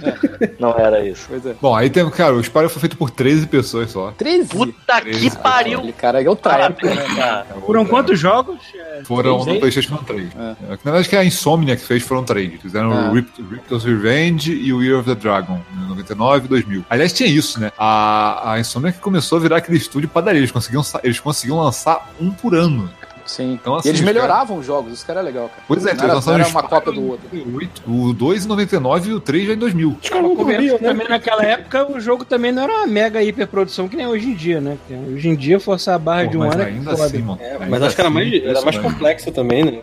Não 0.59 0.79
era 0.79 1.07
isso. 1.07 1.27
Pois 1.29 1.47
é. 1.47 1.55
Bom, 1.61 1.75
aí 1.75 1.91
tem, 1.91 2.09
cara, 2.11 2.35
o 2.35 2.41
Spyro 2.43 2.68
foi 2.68 2.81
feito 2.81 2.97
por 2.97 3.11
13 3.11 3.47
pessoas 3.47 3.91
só. 3.91 4.12
13. 4.12 4.49
Puta 4.51 5.01
que 5.01 5.37
pariu! 5.39 5.79
Aquele 5.79 5.93
cara 5.93 6.18
é 6.21 6.23
época, 6.25 6.51
Parabéns, 6.51 6.97
né? 6.97 7.16
cara. 7.16 7.47
Foram 7.64 7.85
quantos 7.87 8.18
jogos? 8.18 8.59
É, 8.75 9.03
Foram 9.05 9.39
no 9.39 9.59
PlayStation 9.59 9.97
3. 9.99 10.29
É. 10.35 10.39
Na 10.71 10.77
verdade, 10.93 11.09
que 11.09 11.16
a 11.16 11.25
Insomnia 11.25 11.77
que 11.77 11.83
fez 11.85 12.03
foram 12.03 12.25
três. 12.25 12.61
Fizeram 12.61 12.93
Ah. 12.93 13.11
o 13.11 13.14
Rip- 13.14 13.43
Ripto's 13.51 13.85
Revenge 13.85 14.53
e 14.61 14.73
o 14.73 14.83
Year 14.83 14.99
of 14.99 15.09
the 15.09 15.15
Dragon, 15.15 15.61
em 15.75 15.89
99 15.89 16.47
e 16.47 16.49
2000. 16.49 16.85
Aliás, 16.89 17.13
tinha 17.13 17.29
isso, 17.29 17.59
né? 17.59 17.73
A, 17.79 18.53
a 18.53 18.61
Insomnia 18.61 18.93
que 18.93 18.99
começou 18.99 19.39
a 19.39 19.41
virar 19.41 19.57
aquele 19.57 19.79
estúdio 19.79 20.09
padaria. 20.09 20.41
Eles 20.41 20.51
conseguiam, 20.51 20.83
eles 21.03 21.21
conseguiam 21.21 21.59
lançar 21.59 22.11
um 22.21 22.31
por 22.31 22.55
ano. 22.55 22.91
Sim. 23.31 23.53
Então, 23.61 23.76
assim, 23.76 23.89
e 23.89 23.91
eles 23.91 24.01
os 24.01 24.07
melhoravam 24.07 24.59
os 24.59 24.66
jogos, 24.66 24.93
isso 24.93 25.05
que 25.05 25.11
era 25.11 25.20
legal, 25.20 25.49
cara. 25.49 25.62
Pois 25.68 25.87
é, 25.87 25.95
não 25.95 26.05
era, 26.05 26.20
não 26.20 26.35
era 26.35 26.49
uma 26.49 26.62
cópia 26.62 26.93
do 26.93 27.07
outro. 27.09 27.26
em 27.33 27.55
8, 27.55 27.83
O 27.87 28.12
2 28.12 28.45
em 28.45 28.49
99 28.49 29.11
e 29.11 29.14
o 29.14 29.20
3 29.20 29.47
já 29.47 29.53
em 29.55 29.57
2000. 29.57 29.97
Os 30.03 30.09
caras 30.09 30.24
não 30.24 30.37
Convenhamos 30.37 30.57
corriam, 30.70 30.78
que 30.78 30.85
né? 30.85 30.91
também 30.91 31.09
naquela 31.09 31.45
época 31.45 31.93
o 31.93 32.01
jogo 32.01 32.24
também 32.24 32.51
não 32.53 32.62
era 32.64 32.72
uma 32.72 32.87
mega 32.87 33.22
hiperprodução 33.22 33.89
que 33.89 33.97
nem 33.97 34.07
hoje 34.07 34.28
em 34.28 34.35
dia, 34.35 34.61
né? 34.61 34.76
Hoje 35.12 35.28
em 35.28 35.37
dia 35.37 35.61
forçar 35.61 35.95
a 35.95 35.99
barra 35.99 36.24
Pô, 36.24 36.31
de 36.31 36.39
um 36.39 36.43
ano 36.43 36.62
é 36.62 36.66
ainda 36.66 36.91
foda. 36.91 37.05
assim, 37.05 37.18
mano. 37.18 37.39
É, 37.41 37.53
ainda 37.53 37.66
mas 37.66 37.83
acho 37.83 37.95
que 37.95 38.01
era 38.01 38.09
assim, 38.09 38.14
mais, 38.18 38.45
era 38.45 38.62
mais 38.62 38.78
complexo 38.78 39.31
também, 39.33 39.64
né? 39.64 39.78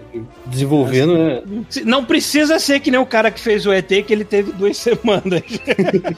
Desenvolvendo, 0.45 1.17
né? 1.17 1.41
Não 1.85 2.03
precisa 2.05 2.59
ser 2.59 2.79
que 2.79 2.91
nem 2.91 2.99
o 2.99 3.05
cara 3.05 3.31
que 3.31 3.39
fez 3.39 3.65
o 3.65 3.71
ET, 3.71 3.87
que 3.87 4.11
ele 4.13 4.25
teve 4.25 4.51
duas 4.51 4.75
semanas. 4.77 5.41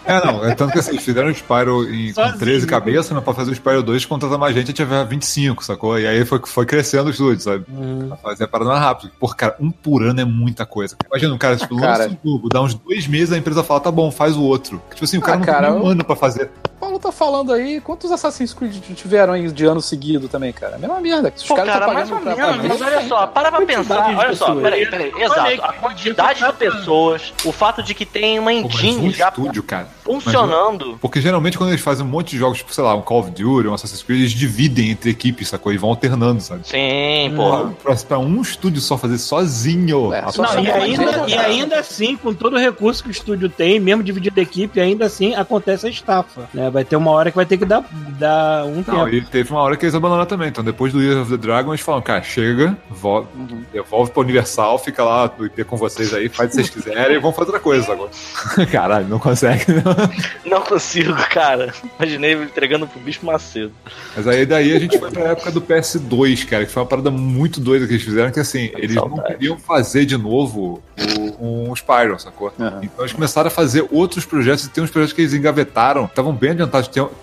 É, 0.06 0.26
não, 0.26 0.46
é 0.46 0.56
tanto 0.56 0.74
que 0.74 0.80
assim, 0.80 0.92
eles 0.92 1.04
fizeram 1.04 1.28
o 1.30 1.32
Spyro 1.34 1.84
em, 1.94 2.08
com 2.14 2.22
Sozinho. 2.22 2.40
13 2.40 2.68
cabeças, 2.68 3.12
mas 3.12 3.24
pra 3.24 3.34
fazer 3.34 3.52
o 3.52 3.56
Spyro 3.56 3.84
2, 3.84 4.06
contratar 4.06 4.38
mais 4.38 4.54
gente, 4.56 4.64
a 4.64 4.68
gente 4.68 4.76
tiver 4.76 5.06
25, 5.06 5.64
sacou? 5.64 6.00
E 6.00 6.08
aí 6.08 6.26
foi, 6.26 6.40
foi 6.46 6.66
crescendo 6.66 7.10
o 7.10 7.14
estúdio, 7.20 7.40
sabe? 7.42 7.66
Pra 8.08 8.18
fazer 8.18 8.44
a 8.46 8.48
parada 8.48 8.70
mais 8.72 8.82
rápido. 8.82 9.12
Pô, 9.20 9.28
cara, 9.28 9.56
um 9.60 9.70
por 9.72 10.04
ano 10.04 10.20
é 10.22 10.26
muita 10.26 10.66
coisa. 10.66 10.96
Imagina, 11.08 11.34
um 11.34 11.38
cara, 11.38 11.58
tipo, 11.58 11.76
Cara. 11.80 12.04
lança 12.06 12.18
um 12.24 12.30
jogo, 12.32 12.50
dá 12.50 12.62
uns 12.62 12.74
dois 12.74 13.08
meses, 13.08 13.32
a 13.34 13.38
empresa 13.38 13.64
fala, 13.64 13.80
tá 13.80 13.92
bom, 13.92 14.10
faz 14.12 14.36
o 14.36 14.44
outro. 14.44 14.82
Tipo 14.92 15.04
assim, 15.06 15.18
o 15.18 15.22
cara 15.22 15.36
Ah, 15.36 15.40
não 15.40 15.46
cara, 15.46 15.68
tem 15.72 15.76
um 15.78 15.80
eu- 15.84 15.88
ano 15.88 16.04
pra 16.06 16.16
fazer. 16.16 16.50
O 16.80 16.88
Paulo 16.90 16.98
tá 16.98 17.12
falando 17.12 17.52
aí, 17.52 17.82
quantos 17.82 18.10
Assassin's 18.10 18.54
Creed 18.54 18.74
tiveram 18.96 19.34
aí 19.34 19.52
de 19.52 19.66
ano 19.66 19.82
seguido 19.82 20.30
também, 20.30 20.54
cara? 20.54 20.74
É 20.74 20.76
a 20.76 20.80
mesma 20.80 21.02
merda. 21.02 21.34
Os 21.36 21.44
Pô, 21.44 21.54
caras 21.56 21.74
cara, 21.74 21.92
mais 21.94 22.10
ou 22.10 22.22
menos, 22.22 22.68
mas 22.70 22.82
olha 22.82 23.06
só, 23.06 23.28
para 23.28 23.52
pra 23.52 23.66
pensar, 23.66 24.18
olha 24.18 24.34
só, 24.34 24.56
peraí, 24.56 24.86
peraí, 24.90 25.12
exato, 25.18 25.62
a 25.62 25.74
quantidade 25.74 26.40
de 26.42 26.54
pessoas, 26.54 27.34
o 27.44 27.52
fato 27.52 27.84
de 27.84 27.94
que 27.94 28.06
tem 28.06 28.40
uma 28.40 28.50
Pô, 28.52 28.58
um 28.60 28.66
engine 28.66 29.12
já 29.12 29.28
estúdio, 29.28 29.62
cara. 29.62 29.90
funcionando, 30.06 30.98
Porque 31.02 31.20
geralmente 31.20 31.58
quando 31.58 31.72
eles 31.72 31.82
fazem 31.82 32.06
um 32.06 32.10
monte 32.10 32.30
de 32.32 32.38
jogos, 32.38 32.60
tipo, 32.60 32.74
sei 32.74 32.84
lá, 32.84 32.96
um 32.96 33.02
Call 33.02 33.20
of 33.20 33.32
Duty, 33.32 33.68
um 33.68 33.74
Assassin's 33.74 34.02
Creed, 34.02 34.22
eles 34.22 34.32
dividem 34.32 34.90
entre 34.92 35.10
equipes, 35.10 35.50
sacou? 35.50 35.74
E 35.74 35.78
vão 35.78 35.90
alternando, 35.90 36.40
sabe? 36.42 36.62
sim, 36.66 37.34
porra. 37.36 37.74
Pra, 37.84 37.94
pra 37.96 38.20
um 38.20 38.42
estúdio 38.42 38.80
só 38.80 38.98
fazer 38.98 39.18
sozinho. 39.18 40.14
É, 40.14 40.32
só- 40.32 40.44
Não, 40.44 40.64
e 40.64 40.72
ainda, 40.72 41.26
e 41.28 41.34
ainda 41.34 41.80
assim, 41.80 42.16
com 42.16 42.34
todo 42.34 42.56
o 42.56 42.60
recurso 42.60 43.04
que 43.04 43.10
o 43.10 43.12
estúdio 43.12 43.50
tem, 43.50 43.82
mesmo 43.82 44.02
dividido 44.02 44.40
a 44.40 44.44
equipe, 44.44 44.80
ainda 44.80 45.06
assim 45.06 45.36
acontece 45.36 45.86
a 45.86 45.90
estafa. 45.90 46.48
Né? 46.54 46.69
Vai 46.70 46.84
ter 46.86 46.96
uma 46.96 47.12
hora 47.12 47.30
que 47.32 47.36
vai 47.38 47.46
ter 47.46 47.58
que 47.58 47.66
dar, 47.66 47.84
dar 48.20 48.66
um 48.66 48.76
Não, 48.88 49.06
tempo. 49.06 49.10
e 49.10 49.22
teve 49.22 49.52
uma 49.52 49.62
hora 49.62 49.76
que 49.78 49.86
eles 49.86 49.96
abandonaram 49.96 50.26
também. 50.28 50.50
Então, 50.50 50.64
depois 50.64 50.92
do 50.94 51.02
Year 51.02 51.22
of 51.22 51.30
the 51.32 51.38
Dragon, 51.38 51.72
eles 51.72 51.82
falam, 51.82 52.02
cara, 52.02 52.22
chega, 52.24 52.78
Uhum. 53.04 53.64
devolve 53.72 54.12
pra 54.12 54.22
Universal, 54.22 54.78
fica 54.80 55.04
lá 55.04 55.32
no 55.38 55.46
IP 55.46 55.64
com 55.64 55.78
vocês 55.78 56.14
aí, 56.14 56.30
faz 56.30 56.50
o 56.50 56.52
que 56.52 56.56
vocês 56.64 56.70
quiserem 56.70 57.16
e 57.16 57.20
vão 57.20 57.32
fazer 57.32 57.48
outra 57.48 57.60
coisa 57.62 57.92
agora. 57.92 58.10
Caralho, 58.72 59.08
não 59.08 59.20
consegue, 59.20 59.66
não. 59.74 59.90
Não 60.60 60.62
consigo, 60.62 61.14
cara. 61.30 61.72
Imaginei 62.00 62.32
ele 62.32 62.44
entregando 62.46 62.88
pro 62.88 63.00
bicho 63.00 63.24
Macedo. 63.26 63.72
Mas 64.16 64.28
aí 64.28 64.46
daí 64.46 64.76
a 64.76 64.80
gente 64.80 64.98
foi 64.98 65.12
pra 65.12 65.22
época 65.32 65.52
do 65.52 65.62
PS2, 65.62 66.46
cara, 66.48 66.66
que 66.66 66.72
foi 66.72 66.82
uma 66.82 66.90
parada 66.90 67.12
muito 67.12 67.60
doida 67.60 67.86
que 67.86 67.94
eles 67.94 68.04
fizeram, 68.04 68.32
que 68.32 68.40
assim, 68.40 68.72
eles 68.76 68.96
não 68.96 69.08
Saudade. 69.10 69.34
queriam 69.36 69.58
fazer 69.60 70.06
de 70.06 70.18
novo 70.18 70.82
o, 71.40 71.70
um 71.70 71.76
Spyro, 71.76 72.20
sacou? 72.20 72.52
Aham. 72.60 72.80
Então 72.84 73.02
eles 73.06 73.14
começaram 73.14 73.48
a 73.48 73.52
fazer 73.52 73.88
outros 73.92 74.26
projetos, 74.26 74.66
e 74.66 74.70
tem 74.70 74.84
uns 74.84 74.90
projetos 74.90 75.14
que 75.14 75.22
eles 75.22 75.34
engavetaram, 75.34 76.06
estavam 76.06 76.34
bem 76.34 76.56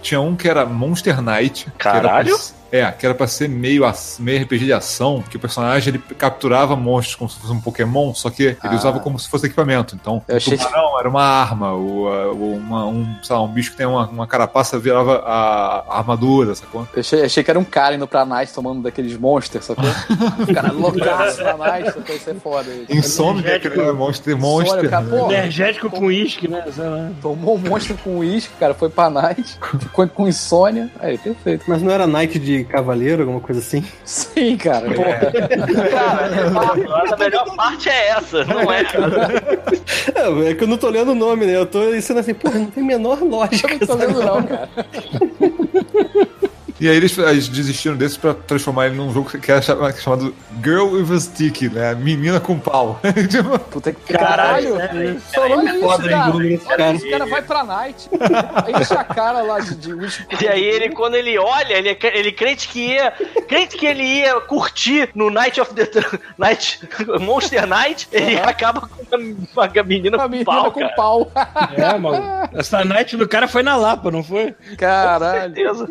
Tinha, 0.02 0.20
um 0.20 0.36
que 0.36 0.48
era 0.48 0.64
Monster 0.64 1.20
Knight. 1.20 1.66
que 1.78 1.88
era 1.88 2.00
Caralho? 2.00 2.36
É, 2.72 2.90
que 2.90 3.04
era 3.06 3.14
pra 3.14 3.26
ser 3.26 3.48
meio, 3.48 3.82
meio 4.18 4.42
RPG 4.42 4.64
de 4.66 4.72
ação, 4.72 5.22
que 5.28 5.36
o 5.36 5.40
personagem 5.40 5.94
ele 5.94 6.02
capturava 6.18 6.74
monstros 6.76 7.14
como 7.16 7.30
se 7.30 7.38
fosse 7.38 7.52
um 7.52 7.60
Pokémon, 7.60 8.12
só 8.14 8.30
que 8.30 8.42
ele 8.44 8.56
Ah. 8.62 8.74
usava 8.74 9.00
como 9.00 9.18
se 9.18 9.28
fosse 9.28 9.46
equipamento. 9.46 9.94
Então, 9.94 10.22
Eu 10.28 10.36
o 10.36 10.40
tubarão 10.40 10.98
era 10.98 11.08
uma 11.08 11.22
arma, 11.22 11.72
o, 11.74 12.08
a- 12.08 12.32
o- 12.32 12.56
uma- 12.56 12.86
um, 12.86 13.06
sei 13.22 13.34
lá, 13.36 13.42
um 13.42 13.48
bicho 13.48 13.70
que 13.72 13.76
tem 13.76 13.86
uma, 13.86 14.06
uma 14.08 14.26
carapaça 14.26 14.78
virava 14.78 15.18
a, 15.24 15.84
a 15.88 15.98
armadura, 15.98 16.54
sacou? 16.54 16.86
Eu 16.94 17.00
achei, 17.00 17.22
achei 17.24 17.42
que 17.44 17.50
era 17.50 17.58
um 17.58 17.64
cara 17.64 17.94
indo 17.94 18.06
pra 18.06 18.24
Night 18.24 18.52
tomando 18.52 18.82
daqueles 18.82 19.16
monsters, 19.18 19.64
sacou? 19.66 19.84
o 19.84 20.46
cara 20.54 20.72
loucaço 20.72 21.42
na 21.42 21.56
Night, 21.56 21.86
sacou? 21.92 22.14
Isso 22.16 22.30
é 22.30 22.34
foda. 22.34 22.70
aí. 22.70 22.86
Insomnia, 22.90 23.58
que 23.60 23.66
era 23.68 23.92
monster, 23.92 24.36
monster. 24.36 24.66
Insônia, 24.84 24.90
cara, 24.90 25.04
pô, 25.06 25.30
Energético 25.32 25.90
com 25.90 26.06
uísque, 26.06 26.48
né? 26.48 26.64
Tomou 27.22 27.56
um 27.56 27.58
monstro 27.58 27.96
com 28.02 28.18
uísque, 28.18 28.52
cara, 28.58 28.74
foi 28.74 28.88
pra 28.88 29.08
Night, 29.10 29.58
ficou 29.80 30.06
com 30.08 30.26
insônia. 30.28 30.90
Aí, 31.00 31.16
perfeito. 31.18 31.64
Mas 31.68 31.82
não 31.82 31.92
era 31.92 32.06
Night 32.06 32.38
de 32.38 32.64
Cavaleiro, 32.66 33.22
alguma 33.22 33.40
coisa 33.40 33.60
assim? 33.60 33.84
Sim, 34.04 34.56
cara. 34.56 34.90
Porra. 34.92 35.32
Cara, 35.90 37.12
a 37.12 37.16
melhor 37.16 37.56
parte 37.56 37.88
é 37.88 38.08
essa, 38.08 38.44
não 38.44 38.70
é? 38.72 38.82
É, 40.14 40.50
é 40.50 40.54
que 40.54 40.64
eu 40.64 40.68
não 40.68 40.76
tô 40.76 40.88
lendo 40.88 41.12
o 41.12 41.14
nome, 41.14 41.46
né? 41.46 41.56
Eu 41.56 41.66
tô 41.66 41.90
dizendo 41.92 42.20
assim, 42.20 42.34
porra, 42.34 42.58
não 42.58 42.66
tem 42.70 42.84
menor 42.84 43.18
Eu 43.20 43.28
lógica. 43.28 43.68
não 43.80 43.86
tô 43.86 43.94
lendo, 43.94 44.22
não, 44.22 44.42
cara. 44.42 44.68
E 46.78 46.88
aí 46.88 46.96
eles, 46.96 47.16
eles 47.16 47.48
desistiram 47.48 47.96
desse 47.96 48.18
pra 48.18 48.34
transformar 48.34 48.86
ele 48.86 48.96
num 48.96 49.12
jogo 49.12 49.30
que 49.38 49.50
era 49.50 49.62
chama- 49.62 49.90
chamado 49.92 50.34
Girl 50.62 50.88
with 50.92 51.14
a 51.14 51.18
Stick, 51.20 51.62
né? 51.72 51.94
Menina 51.94 52.38
com 52.38 52.58
pau. 52.58 53.00
Tipo, 53.30 53.58
Puta 53.58 53.92
que 53.92 54.12
Caralho, 54.12 54.76
caralho. 54.76 55.14
né? 55.14 55.20
Só 55.34 55.40
olha 55.42 55.70
isso, 55.70 55.80
foda, 55.80 56.08
cara. 56.08 56.44
esse 56.46 56.66
Olha 56.66 56.76
cara. 56.76 56.96
o 56.96 57.10
cara 57.10 57.26
vai 57.26 57.42
pra 57.42 57.64
Night. 57.64 58.08
Aí 58.66 58.82
enche 58.82 58.92
a 58.94 59.04
cara 59.04 59.42
lá 59.42 59.58
de, 59.60 59.74
de. 59.74 59.90
E 60.40 60.48
aí 60.48 60.64
ele, 60.64 60.90
quando 60.90 61.14
ele 61.14 61.38
olha, 61.38 61.74
ele, 61.74 61.96
ele 62.02 62.32
crente 62.32 62.68
que 62.68 62.92
ia. 62.94 63.10
Crente 63.48 63.76
que 63.78 63.86
ele 63.86 64.02
ia 64.02 64.38
curtir 64.40 65.08
no 65.14 65.30
Night 65.30 65.58
of 65.60 65.72
the 65.74 65.88
Night 66.36 66.80
Monster 67.20 67.66
Night, 67.66 68.06
ele 68.12 68.38
acaba 68.38 68.82
com 68.82 69.16
uma, 69.16 69.66
uma 69.66 69.82
menina 69.82 70.16
Uma 70.18 70.28
com 70.28 70.44
pau, 70.44 70.70
com 70.72 70.80
cara. 70.80 70.94
pau. 70.94 71.32
É, 71.76 71.98
mano. 71.98 72.22
Essa 72.52 72.84
night 72.84 73.16
do 73.16 73.26
cara 73.26 73.48
foi 73.48 73.62
na 73.62 73.76
Lapa, 73.76 74.10
não 74.10 74.22
foi? 74.22 74.54
Caralho. 74.76 75.54
Certeza. 75.54 75.90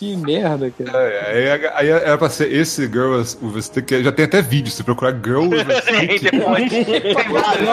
Que 0.00 0.16
merda, 0.16 0.70
cara. 0.70 0.98
É, 0.98 1.52
aí, 1.52 1.70
aí 1.74 1.88
era 1.90 2.16
pra 2.16 2.30
ser 2.30 2.50
esse 2.50 2.86
Girl 2.86 3.18
with 3.42 3.58
a 3.58 3.60
Stick. 3.60 4.02
Já 4.02 4.10
tem 4.10 4.24
até 4.24 4.40
vídeo, 4.40 4.72
se 4.72 4.82
procurar 4.82 5.12
Girl 5.12 5.42
with 5.42 5.58
Stick. 5.82 6.22
depois. 6.22 6.70
Tem 6.70 7.28
vários. 7.28 7.68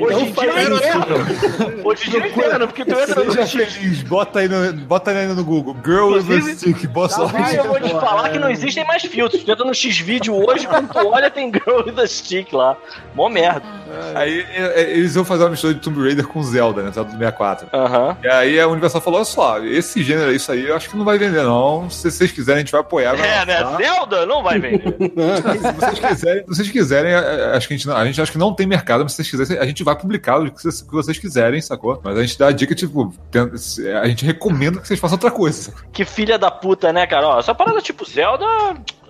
Hoje 0.00 0.24
em 0.24 0.32
dia 0.32 0.50
é 0.54 0.62
inferno. 0.62 1.84
Hoje 1.84 2.06
em 2.06 2.10
dia 2.12 2.22
é 2.22 2.28
inferno, 2.28 2.66
porque 2.66 2.82
tu 2.86 2.98
entra 2.98 3.24
no 3.24 3.46
feliz, 3.46 4.02
bota 4.04 4.38
aí 4.38 4.48
no, 4.48 4.72
bota 4.86 5.10
aí 5.10 5.26
no 5.26 5.44
Google. 5.44 5.76
Girl 5.84 6.14
with 6.14 6.54
Stick, 6.56 6.86
boa 6.86 7.10
sorte. 7.10 7.34
Inclusive, 7.34 7.58
eu 7.58 7.64
vou 7.66 7.78
te 7.78 7.90
falar 7.90 8.30
que 8.30 8.38
não 8.38 8.48
existem 8.48 8.86
mais 8.86 9.02
filtros. 9.02 9.44
Tu 9.44 9.50
entra 9.50 9.66
no 9.66 9.74
X-Vídeo 9.74 10.34
hoje, 10.34 10.66
quando 10.66 10.88
tu 10.88 11.08
olha, 11.08 11.30
tem 11.30 11.52
Girl 11.52 11.82
with 11.86 12.00
a 12.00 12.06
Stick 12.06 12.54
lá. 12.54 12.74
Mó 13.14 13.28
merda. 13.28 13.66
Aí 14.14 14.46
é, 14.54 14.80
é, 14.80 14.90
eles 14.92 15.14
iam 15.14 15.26
fazer 15.26 15.44
uma 15.44 15.50
mistura 15.50 15.74
de 15.74 15.80
Tomb 15.80 16.02
Raider 16.02 16.26
com 16.26 16.42
Zelda, 16.42 16.82
né? 16.82 16.90
Zelda 16.90 17.10
do 17.10 17.18
64. 17.18 17.68
Aham. 17.70 18.16
E 18.22 18.28
aí 18.28 18.58
a 18.58 18.66
Universal 18.66 19.02
falou: 19.02 19.18
olha 19.18 19.26
só, 19.26 19.62
esse 19.62 20.02
gênero, 20.02 20.32
isso 20.32 20.50
aí, 20.50 20.66
eu 20.66 20.74
acho 20.74 20.88
que 20.88 20.96
não 20.96 21.04
vai 21.04 21.17
vender, 21.18 21.42
não. 21.42 21.88
Se 21.90 22.10
vocês 22.10 22.32
quiserem, 22.32 22.58
a 22.58 22.64
gente 22.64 22.72
vai 22.72 22.80
apoiar. 22.80 23.14
vai 23.14 23.28
É, 23.28 23.44
né? 23.46 23.60
lançar. 23.60 23.78
Zelda 23.78 24.26
não 24.26 24.42
vai 24.42 24.58
vender. 24.58 24.96
Se 24.98 25.72
vocês 25.72 25.98
quiserem, 25.98 26.42
se 26.42 26.48
vocês 26.48 26.70
quiserem, 26.70 27.12
é, 27.12 27.16
é, 27.16 27.56
acho 27.56 27.68
que 27.68 27.74
a 27.74 27.76
gente, 27.76 27.86
não, 27.86 27.96
a 27.96 28.04
gente 28.06 28.20
acha 28.20 28.32
que 28.32 28.38
não 28.38 28.54
tem 28.54 28.66
mercado, 28.66 29.02
mas 29.02 29.12
se 29.12 29.16
vocês 29.16 29.30
quiserem, 29.30 29.62
a 29.62 29.66
gente 29.66 29.82
vai 29.84 29.96
publicar 29.96 30.40
o 30.40 30.50
que 30.50 30.62
vocês, 30.62 30.80
o 30.80 30.86
que 30.86 30.92
vocês 30.92 31.18
quiserem, 31.18 31.60
sacou? 31.60 32.00
Mas 32.02 32.16
a 32.16 32.22
gente 32.22 32.38
dá 32.38 32.48
a 32.48 32.52
dica, 32.52 32.74
tipo, 32.74 33.12
a 34.02 34.08
gente 34.08 34.24
recomenda 34.24 34.80
que 34.80 34.86
vocês 34.88 34.98
façam 35.00 35.16
outra 35.16 35.30
coisa. 35.30 35.72
Que 35.92 36.04
filha 36.04 36.38
da 36.38 36.50
puta, 36.50 36.92
né, 36.92 37.06
cara? 37.06 37.28
Ó, 37.28 37.38
essa 37.38 37.54
parada 37.54 37.80
tipo 37.80 38.04
Zelda, 38.04 38.44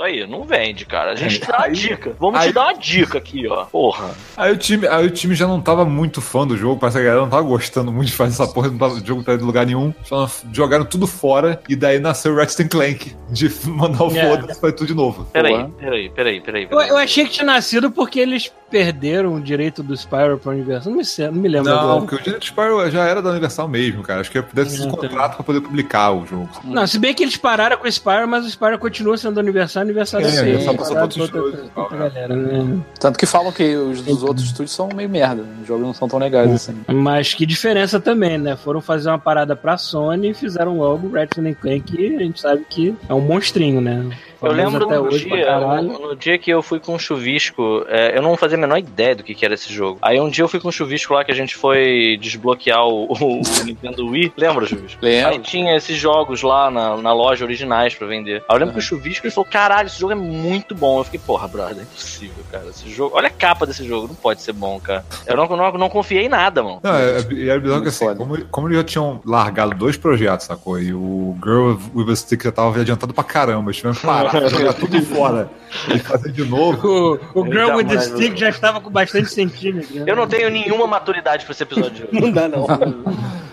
aí, 0.02 0.26
não 0.26 0.44
vende, 0.44 0.84
cara. 0.84 1.12
A 1.12 1.16
gente 1.16 1.40
dá 1.40 1.58
uma 1.58 1.68
dica. 1.70 2.16
Vamos 2.18 2.40
aí- 2.40 2.48
te 2.48 2.54
dar 2.54 2.64
uma 2.64 2.74
dica 2.74 3.18
aqui, 3.18 3.46
ó. 3.48 3.64
Porra. 3.64 4.10
Aí 4.36 4.52
o, 4.52 4.56
time, 4.56 4.86
aí 4.86 5.06
o 5.06 5.10
time 5.10 5.34
já 5.34 5.46
não 5.46 5.60
tava 5.60 5.84
muito 5.84 6.20
fã 6.20 6.46
do 6.46 6.56
jogo, 6.56 6.78
parece 6.80 6.96
que 6.98 7.02
a 7.02 7.04
galera 7.04 7.22
não 7.22 7.30
tava 7.30 7.42
gostando 7.42 7.92
muito 7.92 8.08
de 8.08 8.14
fazer 8.14 8.32
essa 8.42 8.52
porra, 8.52 8.68
não 8.68 8.78
tava, 8.78 8.94
o 8.94 8.98
jogo 8.98 9.16
não 9.16 9.24
tá 9.24 9.34
indo 9.34 9.42
em 9.42 9.46
lugar 9.46 9.66
nenhum. 9.66 9.92
Só 10.04 10.28
jogaram 10.52 10.84
tudo 10.84 11.06
fora 11.06 11.60
e 11.68 11.74
daí 11.76 11.98
nasceu 11.98 12.32
o 12.32 12.36
Ratchet 12.36 12.68
Clank 12.68 13.14
de 13.30 13.50
mandar 13.68 14.04
o 14.04 14.16
É. 14.16 14.28
foda-se 14.28 14.60
fazer 14.60 14.72
tudo 14.74 14.86
de 14.88 14.94
novo. 14.94 15.24
Peraí, 15.32 15.52
Porra. 15.54 15.70
peraí, 15.78 16.10
peraí, 16.10 16.40
peraí. 16.40 16.62
Eu, 16.64 16.68
peraí. 16.70 16.88
eu 16.88 16.96
achei 16.96 17.24
que 17.24 17.30
tinha 17.30 17.46
nascido 17.46 17.90
porque 17.90 18.20
eles 18.20 18.52
perderam 18.70 19.34
o 19.34 19.40
direito 19.40 19.82
do 19.82 19.96
Spyro 19.96 20.38
pro 20.38 20.50
universo. 20.52 20.88
Não 20.90 20.96
me, 20.98 21.04
sei- 21.04 21.26
não 21.26 21.34
me 21.34 21.48
lembro 21.48 21.70
Não, 21.70 21.78
agora. 21.80 22.00
porque 22.00 22.14
o 22.16 22.18
direito 22.18 22.40
de 22.40 22.46
Spyro 22.46 22.90
já 22.90 23.04
era 23.06 23.22
da 23.22 23.30
Universal 23.30 23.68
mesmo, 23.68 24.02
cara. 24.02 24.20
Acho 24.20 24.30
que 24.30 24.42
deve 24.52 24.70
ser 24.70 24.82
um 24.82 24.86
Não, 24.86 24.92
contrato 24.96 25.36
pra 25.36 25.44
poder 25.44 25.60
publicar 25.60 26.12
o 26.12 26.26
jogo. 26.26 26.48
Não, 26.64 26.86
se 26.86 26.98
bem 26.98 27.14
que 27.14 27.22
eles 27.22 27.36
pararam 27.36 27.76
com 27.76 27.86
o 27.86 27.92
Spyro, 27.92 28.28
mas 28.28 28.44
o 28.44 28.48
Spyro 28.50 28.78
continua 28.78 29.16
sendo 29.16 29.40
aniversário, 29.40 29.86
aniversário 29.88 30.26
É, 30.26 30.30
sim, 30.30 30.40
Universal 30.40 30.74
passou 30.74 30.94
pra 30.94 31.02
outros 31.02 31.30
pra 31.30 31.38
estúdios, 31.40 31.70
pra 31.72 32.08
né? 32.10 32.36
né? 32.36 32.80
Tanto 33.00 33.18
que 33.18 33.26
falam 33.26 33.52
que 33.52 33.76
os 33.76 34.02
dos 34.02 34.22
outros 34.22 34.46
estúdios 34.46 34.72
são 34.72 34.88
meio 34.94 35.08
merda. 35.08 35.44
Os 35.62 35.66
jogos 35.66 35.82
não 35.86 35.94
são 35.94 36.08
tão 36.08 36.18
legais 36.18 36.50
assim. 36.52 36.76
Mas 36.88 37.34
que 37.34 37.46
diferença 37.46 37.98
também, 38.00 38.38
né? 38.38 38.56
Foram 38.56 38.80
fazer 38.80 39.08
uma 39.08 39.18
parada 39.18 39.56
pra 39.56 39.76
Sony 39.78 40.30
e 40.30 40.34
fizeram 40.34 40.76
logo 40.78 41.08
o 41.08 41.12
Ratchet 41.12 41.54
Clank, 41.60 41.80
que 41.96 42.16
a 42.16 42.18
gente 42.20 42.40
sabe 42.40 42.64
que 42.68 42.94
é 43.08 43.14
um 43.14 43.20
monstrinho, 43.20 43.80
né? 43.80 44.06
Eu 44.42 44.52
lembro 44.52 44.84
até 44.84 44.98
no 44.98 45.08
dia, 45.10 45.58
no, 45.58 46.08
no 46.08 46.16
dia 46.16 46.38
que 46.38 46.50
eu 46.50 46.62
fui 46.62 46.78
com 46.78 46.94
o 46.94 46.98
chuvisco, 46.98 47.84
é, 47.88 48.16
eu 48.16 48.22
não 48.22 48.36
fazia 48.36 48.56
a 48.56 48.60
menor 48.60 48.78
ideia 48.78 49.14
do 49.14 49.22
que, 49.24 49.34
que 49.34 49.44
era 49.44 49.54
esse 49.54 49.72
jogo. 49.72 49.98
Aí 50.00 50.20
um 50.20 50.28
dia 50.28 50.44
eu 50.44 50.48
fui 50.48 50.60
com 50.60 50.68
o 50.68 50.72
chuvisco 50.72 51.14
lá 51.14 51.24
que 51.24 51.32
a 51.32 51.34
gente 51.34 51.56
foi 51.56 52.16
desbloquear 52.20 52.86
o, 52.86 53.12
o 53.12 53.42
Nintendo 53.64 54.06
Wii. 54.06 54.32
Lembra, 54.36 54.66
chuvisco? 54.66 55.04
Aí 55.04 55.24
Lembro. 55.24 55.42
tinha 55.42 55.76
esses 55.76 55.96
jogos 55.96 56.42
lá 56.42 56.70
na, 56.70 56.96
na 56.96 57.12
loja 57.12 57.44
originais 57.44 57.94
pra 57.94 58.06
vender. 58.06 58.42
Aí 58.48 58.56
eu 58.56 58.58
lembro 58.58 58.74
que 58.74 58.80
o 58.80 58.82
chuvisco 58.82 59.26
ele 59.26 59.34
falou: 59.34 59.50
caralho, 59.50 59.86
esse 59.86 59.98
jogo 59.98 60.12
é 60.12 60.16
muito 60.16 60.74
bom. 60.74 60.98
Eu 61.00 61.04
fiquei, 61.04 61.20
porra, 61.20 61.48
brother, 61.48 61.78
é 61.78 61.82
impossível, 61.82 62.44
cara. 62.50 62.66
Esse 62.68 62.88
jogo. 62.90 63.16
Olha 63.16 63.28
a 63.28 63.30
capa 63.30 63.66
desse 63.66 63.84
jogo, 63.86 64.08
não 64.08 64.14
pode 64.14 64.42
ser 64.42 64.52
bom, 64.52 64.78
cara. 64.78 65.04
Eu 65.26 65.36
não, 65.36 65.46
não, 65.48 65.72
não 65.72 65.88
confiei 65.88 66.26
em 66.26 66.28
nada, 66.28 66.62
mano. 66.62 66.80
Não, 66.82 66.94
é, 66.94 67.26
e 67.32 67.48
era 67.48 67.60
bizarro 67.60 67.82
que 67.82 67.88
assim, 67.88 68.14
como, 68.14 68.44
como 68.46 68.68
eles 68.68 68.78
já 68.78 68.84
tinham 68.84 69.20
largado 69.24 69.74
dois 69.74 69.96
projetos, 69.96 70.46
sacou? 70.46 70.80
E 70.80 70.92
o 70.92 71.36
Girl 71.42 71.76
with 71.94 72.12
a 72.12 72.16
Stick 72.16 72.44
já 72.44 72.52
tava 72.52 72.80
adiantado 72.80 73.12
pra 73.12 73.24
caramba. 73.24 73.70
Eles 73.70 73.76
tiveram 73.76 73.94
que 73.94 74.02
parar, 74.02 74.27
jogar 74.48 74.72
tudo 74.74 75.02
fora. 75.02 75.50
E 75.94 75.98
fazer 75.98 76.32
de 76.32 76.44
novo. 76.44 77.20
O, 77.34 77.40
o 77.40 77.44
Girl 77.44 77.76
with 77.76 77.84
the 77.84 78.00
Stick 78.00 78.36
já 78.36 78.48
estava 78.48 78.80
com 78.80 78.90
bastante 78.90 79.30
centímetros. 79.30 79.94
né? 79.94 80.04
Eu 80.06 80.16
não 80.16 80.26
tenho 80.26 80.50
nenhuma 80.50 80.86
maturidade 80.86 81.44
pra 81.44 81.52
esse 81.52 81.62
episódio. 81.62 82.08
Não 82.12 82.30
dá, 82.30 82.48
não. 82.48 82.66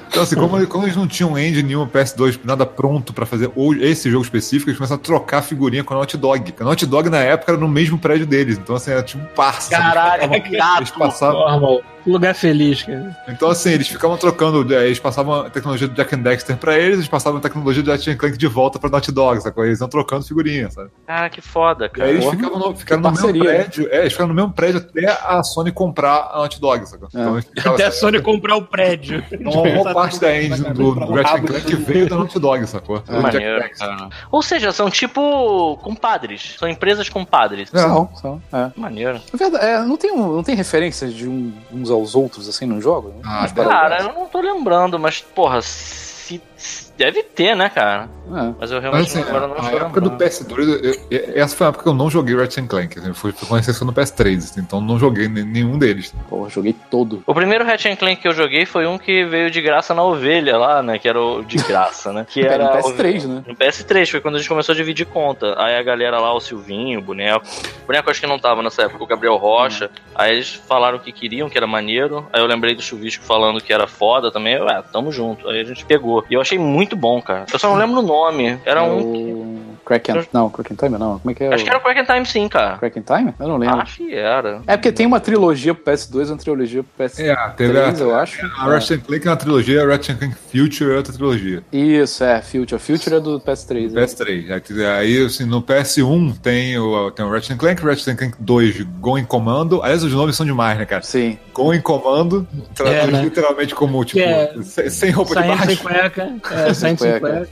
Então, 0.07 0.23
assim, 0.23 0.35
como, 0.35 0.65
como 0.67 0.85
eles 0.85 0.95
não 0.95 1.07
tinham 1.07 1.37
engine 1.37 1.63
nenhuma 1.63 1.87
PS2, 1.87 2.39
nada 2.45 2.65
pronto 2.65 3.11
pra 3.11 3.25
fazer 3.25 3.51
ou 3.53 3.73
esse 3.73 4.09
jogo 4.09 4.23
específico, 4.23 4.69
eles 4.69 4.77
começaram 4.77 5.01
a 5.01 5.03
trocar 5.03 5.41
figurinha 5.41 5.83
com 5.83 5.93
a 5.93 5.97
Naughty 5.97 6.15
Dog. 6.15 6.53
A 6.57 6.63
Naughty 6.63 6.85
Dog, 6.85 7.09
na 7.09 7.19
época, 7.19 7.51
era 7.51 7.59
no 7.59 7.67
mesmo 7.67 7.97
prédio 7.97 8.25
deles. 8.25 8.57
Então, 8.57 8.75
assim, 8.77 8.91
era 8.91 9.03
tipo 9.03 9.21
um 9.23 9.27
parça. 9.35 9.69
Caralho, 9.69 10.29
que 10.41 10.55
Eles 10.55 10.91
passavam, 10.91 11.39
Normal. 11.39 11.81
Lugar 12.05 12.35
feliz, 12.35 12.83
cara. 12.83 13.15
Então, 13.27 13.49
assim, 13.49 13.71
eles 13.71 13.87
ficavam 13.87 14.17
trocando, 14.17 14.73
é, 14.73 14.85
eles 14.85 14.99
passavam 14.99 15.41
a 15.41 15.49
tecnologia 15.49 15.87
do 15.87 15.93
Jack 15.95 16.13
and 16.15 16.19
Dexter 16.19 16.55
pra 16.57 16.77
eles, 16.77 16.97
eles 16.97 17.07
passavam 17.07 17.39
a 17.39 17.41
tecnologia 17.41 17.81
do 17.81 17.89
Ratchet 17.91 18.15
Clank 18.17 18.37
de 18.37 18.47
volta 18.47 18.77
pra 18.79 18.89
Naughty 18.89 19.11
Dog, 19.11 19.41
sacou? 19.41 19.65
Eles 19.65 19.79
iam 19.79 19.89
trocando 19.89 20.23
figurinha, 20.25 20.69
sabe? 20.69 20.89
Cara, 21.07 21.29
que 21.29 21.41
foda, 21.41 21.85
E 21.85 21.89
cara. 21.89 22.09
aí 22.09 22.15
eles 22.15 22.25
ficavam 22.29 22.59
no, 22.59 22.75
ficaram 22.75 23.01
no 23.01 23.11
mesmo 23.11 23.31
né? 23.33 23.39
prédio, 23.39 23.87
é, 23.91 23.99
eles 24.01 24.13
ficaram 24.13 24.27
no 24.29 24.35
mesmo 24.35 24.53
prédio 24.53 24.77
até 24.79 25.09
a 25.27 25.41
Sony 25.43 25.71
comprar 25.71 26.29
a 26.31 26.37
Naughty 26.37 26.61
Dog, 26.61 26.85
sacou? 26.87 27.07
Então, 27.11 27.33
eles 27.33 27.45
ficavam 27.49 27.73
Até 27.73 27.85
a 27.85 27.87
assim, 27.87 27.99
Sony 27.99 28.21
comprar 28.21 28.55
o 28.55 28.61
prédio. 28.61 29.23
então, 29.31 29.51
uma 29.51 29.71
boa 29.83 29.93
parte 29.93 30.19
da 30.19 30.35
engine 30.41 30.69
do, 30.73 30.93
do 30.95 31.13
Ratchet 31.13 31.41
Clank 31.47 31.75
veio 31.75 32.07
da 32.09 32.15
Naughty 32.17 32.39
Dog, 32.39 32.67
sacou? 32.67 32.99
Do 32.99 33.05
Jack 33.11 33.21
Maneiro, 33.23 33.59
Dexter. 33.61 33.87
cara. 33.87 34.09
Ou 34.31 34.41
seja, 34.41 34.71
são 34.71 34.89
tipo 34.89 35.77
compadres. 35.77 36.55
São 36.59 36.67
empresas 36.69 37.09
compadres. 37.09 37.69
É. 37.73 37.79
São, 37.79 38.09
são. 38.21 38.41
É. 38.53 38.71
Maneiro. 38.75 39.19
Na 39.33 39.37
verdade, 39.39 39.65
é, 39.65 39.79
não, 39.81 39.97
tem, 39.97 40.11
um- 40.11 40.35
não 40.35 40.43
tem 40.43 40.55
referências 40.55 41.13
de 41.13 41.27
um- 41.27 41.53
uns 41.71 41.89
aos 41.95 42.15
outros 42.15 42.47
assim 42.47 42.65
no 42.65 42.79
jogo? 42.81 43.13
Ah, 43.23 43.47
paradas 43.55 43.65
Cara, 43.65 44.01
eu 44.03 44.13
não 44.13 44.27
tô 44.27 44.39
lembrando, 44.41 44.99
mas, 44.99 45.21
porra, 45.21 45.61
se, 45.61 46.41
se- 46.55 46.84
deve 46.97 47.23
ter, 47.23 47.55
né, 47.55 47.69
cara? 47.69 48.09
É. 48.27 48.53
Mas 48.59 48.71
eu 48.71 48.81
Mas 48.81 48.81
realmente 48.81 49.07
assim, 49.09 49.21
agora 49.21 49.47
não 49.47 49.55
estou 49.57 49.77
época 49.79 50.01
do 50.01 50.09
lembrando. 50.09 50.17
PS2, 50.17 50.67
eu- 50.83 50.95
eu- 51.11 51.33
essa 51.43 51.55
foi 51.55 51.67
a 51.67 51.69
época 51.69 51.83
que 51.83 51.89
eu 51.89 51.93
não 51.93 52.09
joguei 52.09 52.35
Ratchet 52.35 52.67
Clank, 52.67 52.97
assim, 52.97 53.13
foi, 53.13 53.31
foi 53.31 53.47
com 53.47 53.55
exceção 53.57 53.85
do 53.85 53.93
PS3, 53.93 54.37
assim, 54.45 54.61
então 54.61 54.81
não 54.81 54.97
joguei 54.97 55.27
nenhum 55.27 55.77
deles. 55.77 56.13
Pô, 56.27 56.49
joguei 56.49 56.75
todo. 56.89 57.21
O 57.27 57.33
primeiro 57.35 57.63
Ratchet 57.63 57.95
Clank 57.97 58.21
que 58.21 58.27
eu 58.27 58.33
joguei 58.33 58.65
foi 58.65 58.87
um 58.87 58.97
que 58.97 59.23
veio 59.25 59.51
de 59.51 59.61
graça 59.61 59.93
na 59.93 60.03
ovelha 60.03 60.57
lá, 60.57 60.81
né? 60.81 60.97
Que 60.97 61.07
era 61.07 61.21
o 61.21 61.43
de 61.43 61.57
graça, 61.57 62.11
né? 62.11 62.25
Que 62.27 62.41
Era 62.45 62.63
era 62.63 62.63
no 62.77 62.81
PS3, 62.81 63.25
né? 63.27 63.43
No 63.47 63.55
PS3, 63.55 64.09
foi 64.09 64.21
quando 64.21 64.35
a 64.35 64.37
gente 64.39 64.49
começou 64.49 64.73
a 64.73 64.75
dividir 64.75 65.05
conta. 65.05 65.53
Aí 65.61 65.77
a 65.77 65.83
galera 65.83 66.19
lá, 66.19 66.33
o 66.33 66.39
Silvinho, 66.39 66.99
o 66.99 67.03
boneco. 67.03 67.45
O 67.83 67.87
boneco 67.87 68.09
acho 68.09 68.19
que 68.21 68.27
não 68.27 68.39
tava 68.39 68.63
nessa 68.63 68.83
época, 68.83 69.03
o 69.03 69.07
Gabriel 69.07 69.35
Rocha. 69.37 69.89
Aí 70.15 70.33
eles 70.35 70.53
falaram 70.67 70.97
que 70.97 71.11
queriam, 71.11 71.47
que 71.49 71.57
era 71.57 71.67
maneiro. 71.67 72.27
Aí 72.33 72.41
eu 72.41 72.47
lembrei 72.47 72.73
do 72.73 72.81
Chuvisco 72.81 73.23
falando 73.23 73.61
que 73.61 73.71
era 73.71 73.85
foda 73.85 74.31
também. 74.31 74.55
Eu, 74.55 74.67
é, 74.67 74.81
tamo 74.81 75.11
junto. 75.11 75.47
Aí 75.47 75.59
a 75.59 75.63
gente 75.63 75.85
pegou. 75.85 76.23
E 76.29 76.33
eu 76.33 76.41
achei 76.41 76.57
muito 76.57 76.84
bom, 76.93 77.21
cara. 77.21 77.45
Eu 77.51 77.57
só 77.57 77.69
não 77.69 77.77
lembro 77.77 78.01
o 78.01 78.03
nome. 78.03 78.59
Era 78.65 78.83
um. 78.83 79.74
Crack 79.85 80.11
and... 80.11 80.23
Não, 80.33 80.49
Crack 80.49 80.73
and 80.73 80.75
Time 80.77 80.97
não. 80.97 81.19
Como 81.19 81.31
é 81.31 81.33
que 81.33 81.43
é? 81.43 81.53
Acho 81.53 81.61
o... 81.61 81.63
que 81.63 81.69
era 81.69 81.77
o 81.79 81.81
Crack 81.81 81.99
in 82.01 82.05
Time 82.05 82.25
sim, 82.25 82.47
cara. 82.49 82.77
Crack 82.77 82.99
and 82.99 83.03
Time? 83.03 83.33
Eu 83.39 83.47
não 83.47 83.57
lembro. 83.57 83.79
Acho 83.81 83.97
que 83.97 84.13
era. 84.13 84.61
É 84.67 84.75
porque 84.75 84.91
tem 84.91 85.05
uma 85.05 85.19
trilogia 85.19 85.73
pro 85.75 85.93
PS2 85.93 86.25
e 86.27 86.31
uma 86.31 86.37
trilogia 86.37 86.83
pro 86.83 87.05
PS3, 87.05 87.19
É, 87.25 87.49
teve 87.51 87.79
a, 87.79 87.89
eu 87.91 88.15
acho. 88.15 88.45
a 88.45 88.65
Ratchet 88.65 89.03
Clank 89.03 89.27
é 89.27 89.29
uma 89.29 89.37
trilogia, 89.37 89.83
a 89.83 89.87
Ratchet 89.87 90.17
Clank 90.17 90.35
Future 90.35 90.91
é 90.91 90.97
outra 90.97 91.13
trilogia. 91.13 91.63
Isso, 91.71 92.23
é, 92.23 92.41
Future. 92.41 92.79
Future 92.81 93.15
é 93.15 93.19
do 93.19 93.39
PS3. 93.39 93.91
né? 93.91 94.01
PS3. 94.01 94.51
Aí, 94.51 94.85
Aí, 94.85 95.25
assim, 95.25 95.45
no 95.45 95.61
PS1 95.61 96.37
tem 96.41 96.77
o, 96.77 97.11
tem 97.11 97.23
o 97.25 97.29
Ratchet 97.31 97.57
Clank, 97.57 97.81
Ratchet 97.85 98.15
Clank 98.15 98.35
2, 98.39 98.81
Go 98.99 99.17
em 99.17 99.25
Comando. 99.25 99.81
Aliás, 99.83 100.03
os 100.03 100.13
nomes 100.13 100.35
são 100.35 100.45
demais, 100.45 100.77
né, 100.77 100.85
cara? 100.85 101.03
Sim. 101.03 101.37
Go 101.53 101.73
em 101.73 101.81
Comando, 101.81 102.47
traduz 102.73 102.97
É, 102.97 103.07
né? 103.07 103.21
literalmente 103.21 103.75
como, 103.75 104.03
tipo, 104.03 104.19
é- 104.19 104.53
sem, 104.89 105.11
roupa 105.11 105.35
de 105.35 105.41
Saindo 105.41 105.57
sem 105.57 105.65
baixo. 105.67 105.83
cueca. 105.83 106.33
É, 106.51 106.73
sem 106.73 106.95
cueca. 106.95 107.47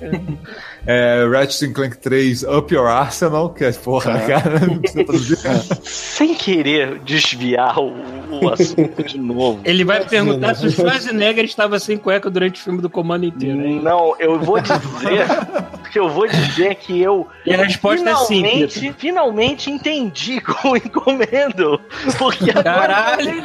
É, 0.86 1.26
Ratchet 1.32 1.72
Clank 1.74 1.98
3, 1.98 2.44
Up 2.44 2.74
Your 2.74 2.88
Arsenal, 2.88 3.50
que 3.50 3.64
é, 3.64 3.72
porra, 3.72 4.20
cara, 4.20 4.60
não 4.60 4.80
precisa 4.80 5.04
traduzir. 5.04 5.38
Sem 5.84 6.36
querer 6.36 7.00
desviar 7.00 7.80
o, 7.80 7.94
o 8.42 8.50
assunto 8.50 9.04
de 9.04 9.18
novo. 9.18 9.62
Ele 9.64 9.86
vai 9.86 10.06
perguntar 10.06 10.56
se 10.56 10.68
o 10.68 10.72
Schwarzenegger 10.72 11.46
estava 11.46 11.80
sem 11.80 11.98
cueca 11.98 12.30
durante 12.30 12.60
o 12.60 12.64
filme 12.64 12.82
do 12.82 12.90
comando 12.90 13.26
inteiro, 13.26 13.62
hein? 13.62 13.82
Não, 13.82 14.16
eu 14.20 14.40
vou 14.40 14.60
dizer. 14.60 14.78
que 15.94 16.00
eu 16.00 16.10
vou 16.10 16.28
dizer 16.28 16.76
que 16.76 17.00
eu. 17.00 17.28
E 17.46 17.54
a 17.54 17.58
resposta 17.58 18.10
é 18.10 18.16
sim, 18.16 18.96
finalmente, 18.98 19.70
entendi 19.70 20.40
como 20.42 20.78
encomendo. 20.78 21.80
Porque 22.18 22.52
agora. 22.52 22.64
Caralho! 22.64 23.44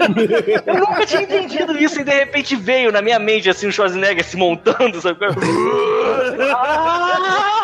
Eu 0.65 0.75
nunca 0.75 1.05
tinha 1.05 1.23
entendido 1.23 1.77
isso 1.77 2.01
e 2.01 2.05
de 2.05 2.13
repente 2.13 2.55
veio 2.55 2.93
na 2.93 3.03
minha 3.03 3.19
mente 3.19 3.51
assim 3.51 3.67
o 3.67 3.73
Schwarzenegger 3.73 4.25
se 4.25 4.37
montando, 4.37 5.01
sabe? 5.01 5.19
Ah, 6.51 7.58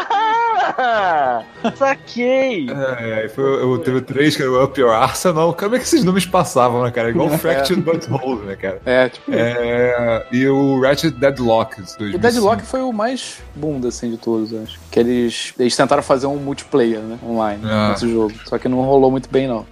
saquei! 1.76 2.66
É, 2.70 3.28
foi, 3.28 3.44
eu 3.62 3.78
teve 3.78 3.98
o 3.98 4.02
3, 4.02 4.36
que 4.36 4.42
era 4.42 4.50
o 4.50 4.62
Up 4.64 4.78
Your 4.80 4.92
Arsenal. 4.92 5.54
Como 5.54 5.74
é 5.74 5.78
que 5.78 5.84
esses 5.84 6.04
nomes 6.04 6.26
passavam, 6.26 6.82
né, 6.82 6.90
cara? 6.90 7.10
Igual 7.10 7.30
Fractured 7.30 7.82
But 7.82 8.08
Whole, 8.08 8.44
né, 8.46 8.56
cara? 8.56 8.80
É, 8.84 9.08
tipo. 9.08 9.30
É, 9.32 10.26
e 10.32 10.46
o 10.48 10.80
Ratchet 10.80 11.14
Deadlock. 11.14 11.82
O 12.14 12.18
Deadlock 12.18 12.62
foi 12.62 12.80
o 12.80 12.92
mais 12.92 13.40
bunda, 13.54 13.88
assim, 13.88 14.10
de 14.10 14.16
todos, 14.16 14.52
acho. 14.54 14.78
Que 14.90 15.00
eles, 15.00 15.54
eles 15.58 15.76
tentaram 15.76 16.02
fazer 16.02 16.26
um 16.26 16.36
multiplayer, 16.36 17.00
né? 17.00 17.18
Online, 17.24 17.62
Ah. 17.64 17.90
nesse 17.90 18.10
jogo. 18.10 18.32
Só 18.44 18.58
que 18.58 18.68
não 18.68 18.82
rolou 18.82 19.10
muito 19.10 19.28
bem, 19.30 19.46
não. 19.48 19.66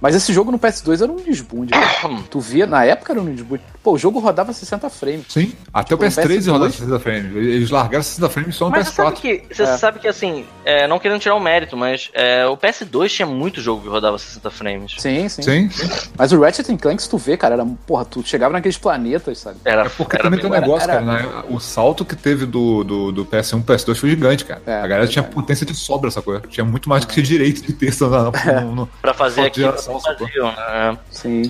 Mas 0.00 0.14
esse 0.14 0.32
jogo 0.32 0.50
no 0.50 0.58
PS2 0.58 1.02
era 1.02 1.10
um 1.12 1.16
desbunde. 1.16 1.70
cara. 1.72 1.88
tu 2.30 2.40
via, 2.40 2.66
na 2.66 2.84
época 2.84 3.12
era 3.12 3.20
um 3.20 3.24
desbunde. 3.24 3.62
Pô, 3.82 3.92
o 3.92 3.98
jogo 3.98 4.18
rodava 4.18 4.52
60 4.52 4.90
frames. 4.90 5.26
Sim, 5.28 5.52
até 5.72 5.94
o 5.94 5.98
Pô, 5.98 6.04
PS3 6.04 6.26
PS2. 6.38 6.50
rodava 6.52 6.70
60 6.70 7.00
frames. 7.00 7.36
Eles 7.36 7.70
largaram 7.70 8.02
60 8.02 8.28
frames 8.28 8.56
só 8.56 8.64
no 8.66 8.70
Mas 8.72 8.88
você 8.88 8.94
sabe 8.94 9.10
PS4. 9.16 9.20
que, 9.20 9.42
você 9.54 9.62
É. 9.62 9.76
sabe 9.76 9.98
que 9.98 10.08
assim, 10.08 10.44
é, 10.64 10.86
não 10.86 10.98
querendo 10.98 11.20
tirar 11.20 11.34
o 11.34 11.40
mérito, 11.40 11.76
mas 11.76 12.10
é, 12.12 12.46
o 12.46 12.56
PS2 12.56 13.08
tinha 13.08 13.26
muito 13.26 13.60
jogo 13.60 13.82
que 13.82 13.88
rodava 13.88 14.18
60 14.18 14.50
frames. 14.50 14.94
Sim, 14.98 15.28
sim. 15.28 15.42
Sim, 15.42 15.70
Mas 16.16 16.32
o 16.32 16.40
Ratchet 16.40 16.76
Clank, 16.76 17.02
se 17.02 17.08
tu 17.08 17.16
vê, 17.18 17.36
cara, 17.36 17.54
era, 17.54 17.66
porra, 17.86 18.04
tu 18.04 18.22
chegava 18.26 18.52
naqueles 18.52 18.76
planetas, 18.78 19.38
sabe? 19.38 19.58
Era, 19.64 19.86
é 19.86 19.88
porque 19.88 20.16
era 20.16 20.24
também 20.24 20.40
tem 20.40 20.48
um 20.48 20.52
negócio, 20.52 20.90
era- 20.90 21.00
cara. 21.02 21.22
né? 21.22 21.42
O 21.48 21.58
salto 21.58 22.04
que 22.04 22.14
teve 22.16 22.44
do, 22.46 22.84
do, 22.84 23.12
do 23.12 23.24
PS1 23.26 23.62
pro 23.62 23.74
PS2 23.74 23.94
foi 23.96 24.10
gigante, 24.10 24.44
cara. 24.44 24.60
É, 24.66 24.74
a 24.74 24.86
galera 24.86 25.06
tinha 25.06 25.22
verdade. 25.22 25.34
potência 25.42 25.64
de 25.66 25.74
sobra, 25.74 26.08
essa 26.08 26.20
coisa. 26.20 26.42
Tinha 26.48 26.64
muito 26.64 26.88
mais 26.88 27.04
do 27.04 27.08
que 27.12 27.22
direito 27.22 27.62
de 27.62 27.72
texto 27.72 28.06
na, 28.10 28.30
no, 28.62 28.74
no, 28.74 28.86
pra 29.00 29.14
fazer 29.14 29.36
Falta 29.42 29.50
que 29.58 30.00
faziam, 30.00 30.52
né? 30.52 30.98
Sim. 31.10 31.42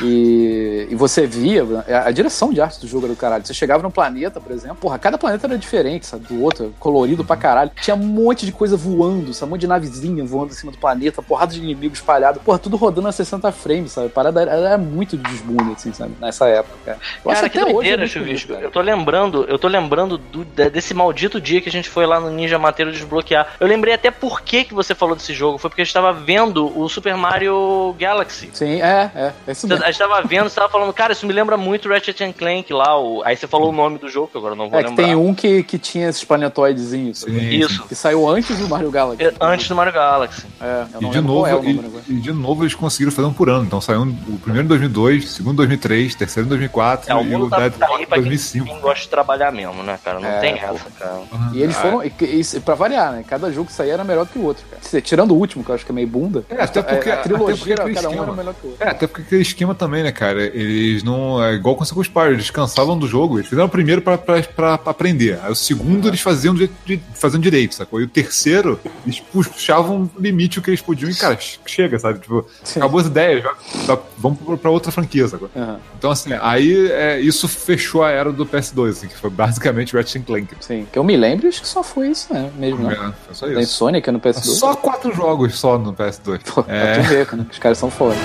E, 0.00 0.88
e 0.90 0.94
você 0.94 1.26
via 1.26 1.64
a 2.04 2.10
direção 2.10 2.52
de 2.52 2.60
arte 2.60 2.80
do 2.80 2.86
jogo 2.86 3.06
era 3.06 3.14
do 3.14 3.18
caralho. 3.18 3.44
Você 3.46 3.54
chegava 3.54 3.82
num 3.82 3.90
planeta, 3.90 4.40
por 4.40 4.52
exemplo, 4.52 4.76
porra, 4.76 4.98
cada 4.98 5.18
planeta 5.18 5.46
era 5.46 5.58
diferente, 5.58 6.06
sabe? 6.06 6.26
Do 6.26 6.42
outro, 6.42 6.74
colorido 6.78 7.24
pra 7.24 7.36
caralho. 7.36 7.70
Tinha 7.80 7.94
um 7.96 7.98
monte 8.00 8.46
de 8.46 8.52
coisa 8.52 8.76
voando, 8.76 9.32
sabe? 9.34 9.50
Um 9.50 9.54
monte 9.54 9.60
de 9.62 9.66
navezinha 9.66 10.24
voando 10.24 10.52
em 10.52 10.56
cima 10.56 10.72
do 10.72 10.78
planeta, 10.78 11.22
porrada 11.22 11.52
de 11.52 11.60
inimigos 11.60 11.98
espalhados, 11.98 12.40
porra, 12.42 12.58
tudo 12.58 12.76
rodando 12.76 13.08
a 13.08 13.12
60 13.12 13.50
frames, 13.52 13.92
sabe? 13.92 14.06
A 14.06 14.10
parada 14.10 14.40
era, 14.42 14.52
era 14.52 14.78
muito 14.78 15.16
de 15.16 15.22
desbunde, 15.30 15.72
assim, 15.72 15.92
sabe? 15.92 16.12
Nessa 16.20 16.46
época, 16.48 16.74
cara. 16.84 16.98
Eu 17.24 17.30
Cara, 17.30 17.38
acho 17.46 17.50
que 17.50 17.58
até 17.58 17.72
hoje. 17.74 17.90
é 17.90 18.06
Chuvisco. 18.06 18.52
Eu 18.52 18.70
tô 18.70 18.80
lembrando, 18.80 19.44
eu 19.48 19.58
tô 19.58 19.68
lembrando 19.68 20.18
do- 20.18 20.44
de- 20.44 20.70
desse 20.70 20.92
maldito 20.94 21.40
dia 21.40 21.60
que 21.60 21.68
a 21.68 21.72
gente 21.72 21.88
foi 21.88 22.06
lá 22.06 22.18
no 22.20 22.30
Ninja 22.30 22.58
Mateiro 22.58 22.92
desbloquear. 22.92 23.46
Eu 23.60 23.66
lembrei 23.66 23.94
até 23.94 24.10
por 24.10 24.42
que, 24.42 24.64
que 24.64 24.74
você 24.74 24.94
falou 24.94 25.14
desse 25.14 25.32
jogo. 25.32 25.58
Foi 25.58 25.70
porque 25.70 25.82
a 25.82 25.84
gente 25.84 25.94
tava 25.94 26.12
vendo 26.12 26.76
o 26.78 26.88
Super 26.88 27.16
Mario 27.16 27.94
Galaxy. 27.98 28.50
Sim, 28.52 28.80
é, 28.82 29.10
é. 29.14 29.32
É 29.46 29.52
isso 29.52 29.66
A 29.82 29.86
gente 29.90 29.98
tava 29.98 30.22
vendo, 30.22 30.48
você 30.48 30.54
tava 30.56 30.70
falando, 30.70 30.92
cara, 30.92 31.12
isso 31.12 31.26
me 31.26 31.32
lembra 31.32 31.56
muito 31.56 31.88
Ratchet 31.88 32.22
and 32.24 32.32
Clank 32.32 32.72
lá. 32.72 32.98
O... 32.98 33.22
Aí 33.24 33.36
você 33.36 33.46
falou 33.46 33.70
o 33.70 33.72
nome 33.72 33.98
do 33.98 34.08
jogo, 34.08 34.28
que 34.28 34.38
agora 34.38 34.52
eu 34.52 34.56
não 34.58 34.68
vou 34.70 34.78
É 34.78 34.82
lembrar. 34.84 35.04
tem 35.04 35.14
um 35.14 35.34
que, 35.34 35.62
que 35.62 35.78
tinha 35.78 36.08
esses 36.08 36.24
planetoidezinhos? 36.24 37.20
Sim, 37.20 37.36
Isso. 37.50 37.82
Que 37.84 37.94
saiu 37.94 38.28
antes 38.28 38.56
do 38.58 38.68
Mario 38.68 38.90
Galaxy. 38.90 39.24
É, 39.24 39.32
Antes 39.40 39.68
do 39.68 39.74
Mario 39.74 39.92
Galaxy. 39.92 40.46
É, 40.60 40.84
eu 40.94 41.00
E 41.02 41.04
de, 41.06 41.10
lembro 41.16 41.22
novo, 41.22 41.40
qual 41.40 41.46
é 41.48 41.54
o 41.54 41.56
nome 41.56 41.70
e, 41.70 41.74
do 41.74 41.82
negócio. 41.82 42.12
e 42.12 42.20
de 42.20 42.32
novo 42.32 42.62
eles 42.64 42.74
conseguiram 42.74 43.12
fazer 43.12 43.28
um 43.28 43.32
por 43.32 43.48
ano. 43.48 43.64
Então 43.64 43.80
saiu 43.80 44.02
o 44.02 44.38
primeiro 44.38 44.64
em 44.66 44.68
2002, 44.68 45.30
segundo 45.30 45.54
em 45.54 45.56
2003, 45.56 46.14
terceiro 46.14 46.46
em 46.46 46.48
2004 46.50 47.10
É, 47.10 47.14
o 47.14 47.22
e 47.22 47.34
o 47.36 47.48
tá, 47.50 47.58
Dead 47.60 47.72
tá 47.74 47.86
aí 47.86 48.06
pra 48.06 48.16
quem, 48.18 48.24
2005. 48.24 48.66
quem 48.66 48.80
gosta 48.80 49.00
de 49.00 49.08
trabalhar 49.08 49.52
mesmo, 49.52 49.82
né, 49.82 49.98
cara? 50.04 50.20
Não 50.20 50.28
É, 50.28 50.38
tem 50.40 50.54
essa, 50.58 50.90
cara. 50.98 51.20
E 51.52 51.62
eles 51.62 51.76
foram, 51.76 52.02
e, 52.04 52.12
e, 52.20 52.60
pra 52.60 52.74
variar, 52.74 53.12
né? 53.12 53.24
Cada 53.26 53.50
jogo 53.52 53.66
que 53.68 53.72
saía 53.72 53.94
era 53.94 54.04
melhor 54.04 54.26
que 54.26 54.38
o 54.38 54.44
outro, 54.44 54.64
cara. 54.68 55.00
Tirando 55.02 55.32
o 55.32 55.36
último, 55.38 55.64
que 55.64 55.70
eu 55.70 55.74
acho 55.74 55.84
que 55.84 55.90
é 55.92 55.94
meio 55.94 56.06
bunda. 56.06 56.44
É, 56.48 56.62
até 56.62 56.82
porque- 56.82 57.10
a 57.10 57.14
até 57.14 57.22
trilogia, 57.22 57.56
porque 57.56 57.72
aquele 57.72 57.94
cada 57.94 58.08
um 58.10 58.22
era 58.22 58.32
melhor 58.32 58.54
que 58.54 58.66
o 58.66 58.70
outro. 58.70 58.86
É, 58.86 58.90
até 58.90 59.06
porque 59.06 59.22
aquele 59.22 59.42
esquema 59.42 59.71
também, 59.74 60.02
né, 60.02 60.12
cara? 60.12 60.42
Eles 60.42 61.02
não. 61.02 61.42
É 61.42 61.54
igual 61.54 61.74
com 61.76 61.82
os 61.82 61.90
Spyro, 61.90 62.32
eles 62.32 62.50
cansavam 62.50 62.98
do 62.98 63.06
jogo, 63.06 63.38
eles 63.38 63.48
fizeram 63.48 63.66
o 63.66 63.70
primeiro 63.70 64.02
pra, 64.02 64.16
pra, 64.18 64.42
pra 64.42 64.74
aprender. 64.86 65.38
Aí 65.42 65.50
o 65.50 65.54
segundo 65.54 66.08
eles 66.08 66.20
faziam, 66.20 66.54
de, 66.54 66.70
faziam 67.14 67.40
direito, 67.40 67.74
sacou? 67.74 68.00
E 68.00 68.04
o 68.04 68.08
terceiro, 68.08 68.78
eles 69.04 69.20
puxavam 69.20 70.10
o 70.16 70.20
limite 70.20 70.58
o 70.58 70.62
que 70.62 70.70
eles 70.70 70.80
podiam 70.80 71.10
e, 71.10 71.14
cara, 71.14 71.38
chega, 71.66 71.98
sabe? 71.98 72.18
Tipo, 72.20 72.46
Sim. 72.64 72.80
acabou 72.80 73.00
as 73.00 73.06
ideias, 73.06 73.42
já- 73.42 73.54
já- 73.86 73.98
vamos 74.18 74.38
pra- 74.40 74.56
pra 74.56 74.70
outra 74.70 74.90
franquia, 74.92 75.26
sacou? 75.28 75.50
Aham, 75.56 75.78
Então, 75.98 76.10
assim, 76.10 76.30
aí 76.40 76.90
é, 76.90 77.20
isso 77.20 77.46
fechou 77.48 78.02
a 78.02 78.10
era 78.10 78.32
do 78.32 78.44
PS2, 78.46 78.90
assim, 78.90 79.08
que 79.08 79.16
foi 79.16 79.30
basicamente 79.30 79.94
Ratchet 79.96 80.22
Clank. 80.24 80.48
sim. 80.60 80.86
Que 80.92 80.98
eu 80.98 81.04
me 81.04 81.16
lembro, 81.16 81.48
acho 81.48 81.60
que 81.62 81.68
só 81.68 81.82
foi 81.82 82.08
isso, 82.08 82.32
né? 82.32 82.50
Mesmo, 82.56 82.86
né? 82.88 82.94
É, 82.94 83.12
foi 83.26 83.34
só 83.34 83.46
Tem 83.46 83.60
isso. 83.60 83.72
Sonic 83.74 84.10
no 84.10 84.20
PS2. 84.20 84.44
Só 84.58 84.74
quatro 84.74 85.14
jogos 85.14 85.58
só 85.58 85.78
no 85.78 85.92
PS2. 85.92 86.40
Pô, 86.44 86.62
pra 86.62 86.74
É. 86.74 86.98
tu 86.98 87.08
ver, 87.08 87.32
né? 87.36 87.46
Os 87.50 87.58
caras 87.58 87.78
são 87.78 87.90
foda. 87.90 88.16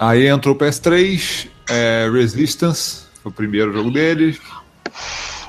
Aí 0.00 0.28
entrou 0.28 0.54
o 0.54 0.58
PS3, 0.58 1.46
é, 1.68 2.08
Resistance, 2.10 3.02
foi 3.22 3.30
o 3.30 3.34
primeiro 3.34 3.70
jogo 3.70 3.90
deles. 3.90 4.40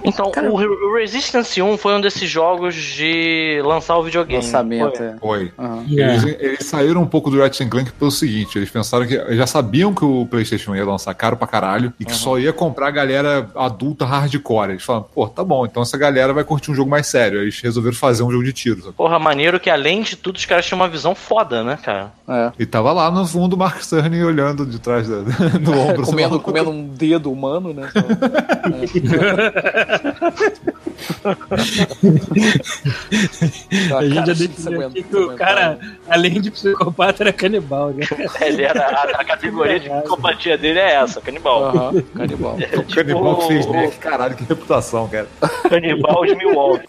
Então, 0.03 0.31
o 0.49 0.55
Re- 0.55 0.65
o 0.67 0.95
Resistance 0.97 1.61
1 1.61 1.77
foi 1.77 1.93
um 1.95 2.01
desses 2.01 2.29
jogos 2.29 2.75
de 2.75 3.61
lançar 3.63 3.97
o 3.97 4.03
videogame. 4.03 4.43
Lançamento, 4.43 4.97
Foi. 4.97 5.05
é. 5.05 5.15
Foi. 5.19 5.51
Aham. 5.57 5.85
Eles, 5.89 6.23
eles 6.39 6.65
saíram 6.65 7.01
um 7.01 7.05
pouco 7.07 7.29
do 7.29 7.39
Ratchet 7.39 7.69
Clank 7.69 7.91
pelo 7.93 8.11
seguinte, 8.11 8.57
eles 8.57 8.69
pensaram 8.69 9.05
que 9.05 9.13
eles 9.13 9.37
já 9.37 9.47
sabiam 9.47 9.93
que 9.93 10.03
o 10.03 10.25
PlayStation 10.25 10.75
ia 10.75 10.85
lançar 10.85 11.13
caro 11.13 11.35
pra 11.37 11.47
caralho 11.47 11.93
e 11.99 12.05
que 12.05 12.13
só 12.15 12.37
ia 12.39 12.51
comprar 12.53 12.87
a 12.87 12.91
galera 12.91 13.49
adulta 13.55 14.05
hardcore. 14.05 14.71
Eles 14.71 14.83
falaram, 14.83 15.05
pô, 15.13 15.27
tá 15.27 15.43
bom, 15.43 15.65
então 15.65 15.81
essa 15.83 15.97
galera 15.97 16.33
vai 16.33 16.43
curtir 16.43 16.71
um 16.71 16.75
jogo 16.75 16.89
mais 16.89 17.07
sério. 17.07 17.41
Eles 17.41 17.59
resolveram 17.61 17.95
fazer 17.95 18.23
um 18.23 18.31
jogo 18.31 18.43
de 18.43 18.53
tiro. 18.53 18.81
sabe? 18.81 18.93
Porra, 18.93 19.19
maneiro 19.19 19.59
que 19.59 19.69
além 19.69 20.01
de 20.01 20.15
tudo 20.15 20.35
os 20.37 20.45
caras 20.45 20.65
tinham 20.65 20.79
uma 20.79 20.87
visão 20.89 21.13
foda, 21.15 21.63
né, 21.63 21.77
cara? 21.81 22.11
É. 22.27 22.51
E 22.59 22.65
tava 22.65 22.91
lá 22.91 23.09
no 23.11 23.25
fundo 23.25 23.53
o 23.55 23.57
Mark 23.59 23.81
Cerny 23.83 24.23
olhando 24.23 24.65
de 24.65 24.79
trás 24.79 25.07
da, 25.07 25.17
do 25.59 25.71
ombro. 25.77 26.03
Comendo, 26.03 26.39
comendo 26.39 26.69
um 26.69 26.87
dedo 26.87 27.31
humano, 27.31 27.73
né? 27.73 27.89
A 33.97 34.03
gente 34.03 34.15
já 34.15 34.33
definiu 34.33 34.87
aqui 34.87 35.03
que 35.03 35.15
o 35.15 35.35
cara, 35.35 35.79
além 36.09 36.41
de 36.41 36.51
psicopata, 36.51 37.23
era 37.23 37.33
canibal, 37.33 37.89
né? 37.91 38.05
Ele 38.41 38.63
era, 38.63 38.85
a, 38.85 39.03
a 39.21 39.25
categoria 39.25 39.79
de 39.79 39.89
psicopatia 39.89 40.57
dele 40.57 40.79
é 40.79 40.95
essa, 40.95 41.21
canibal. 41.21 41.65
Aham, 41.65 42.01
canibal. 42.15 42.57
É 42.59 42.77
O 42.81 42.83
canibal 42.83 43.37
que 43.37 43.47
fez 43.47 43.65
tipo, 43.65 43.77
né? 43.77 43.91
Caralho, 43.99 44.35
que 44.35 44.43
reputação, 44.43 45.07
cara. 45.07 45.27
canibal 45.69 46.25
de 46.25 46.35
Milwaukee. 46.35 46.87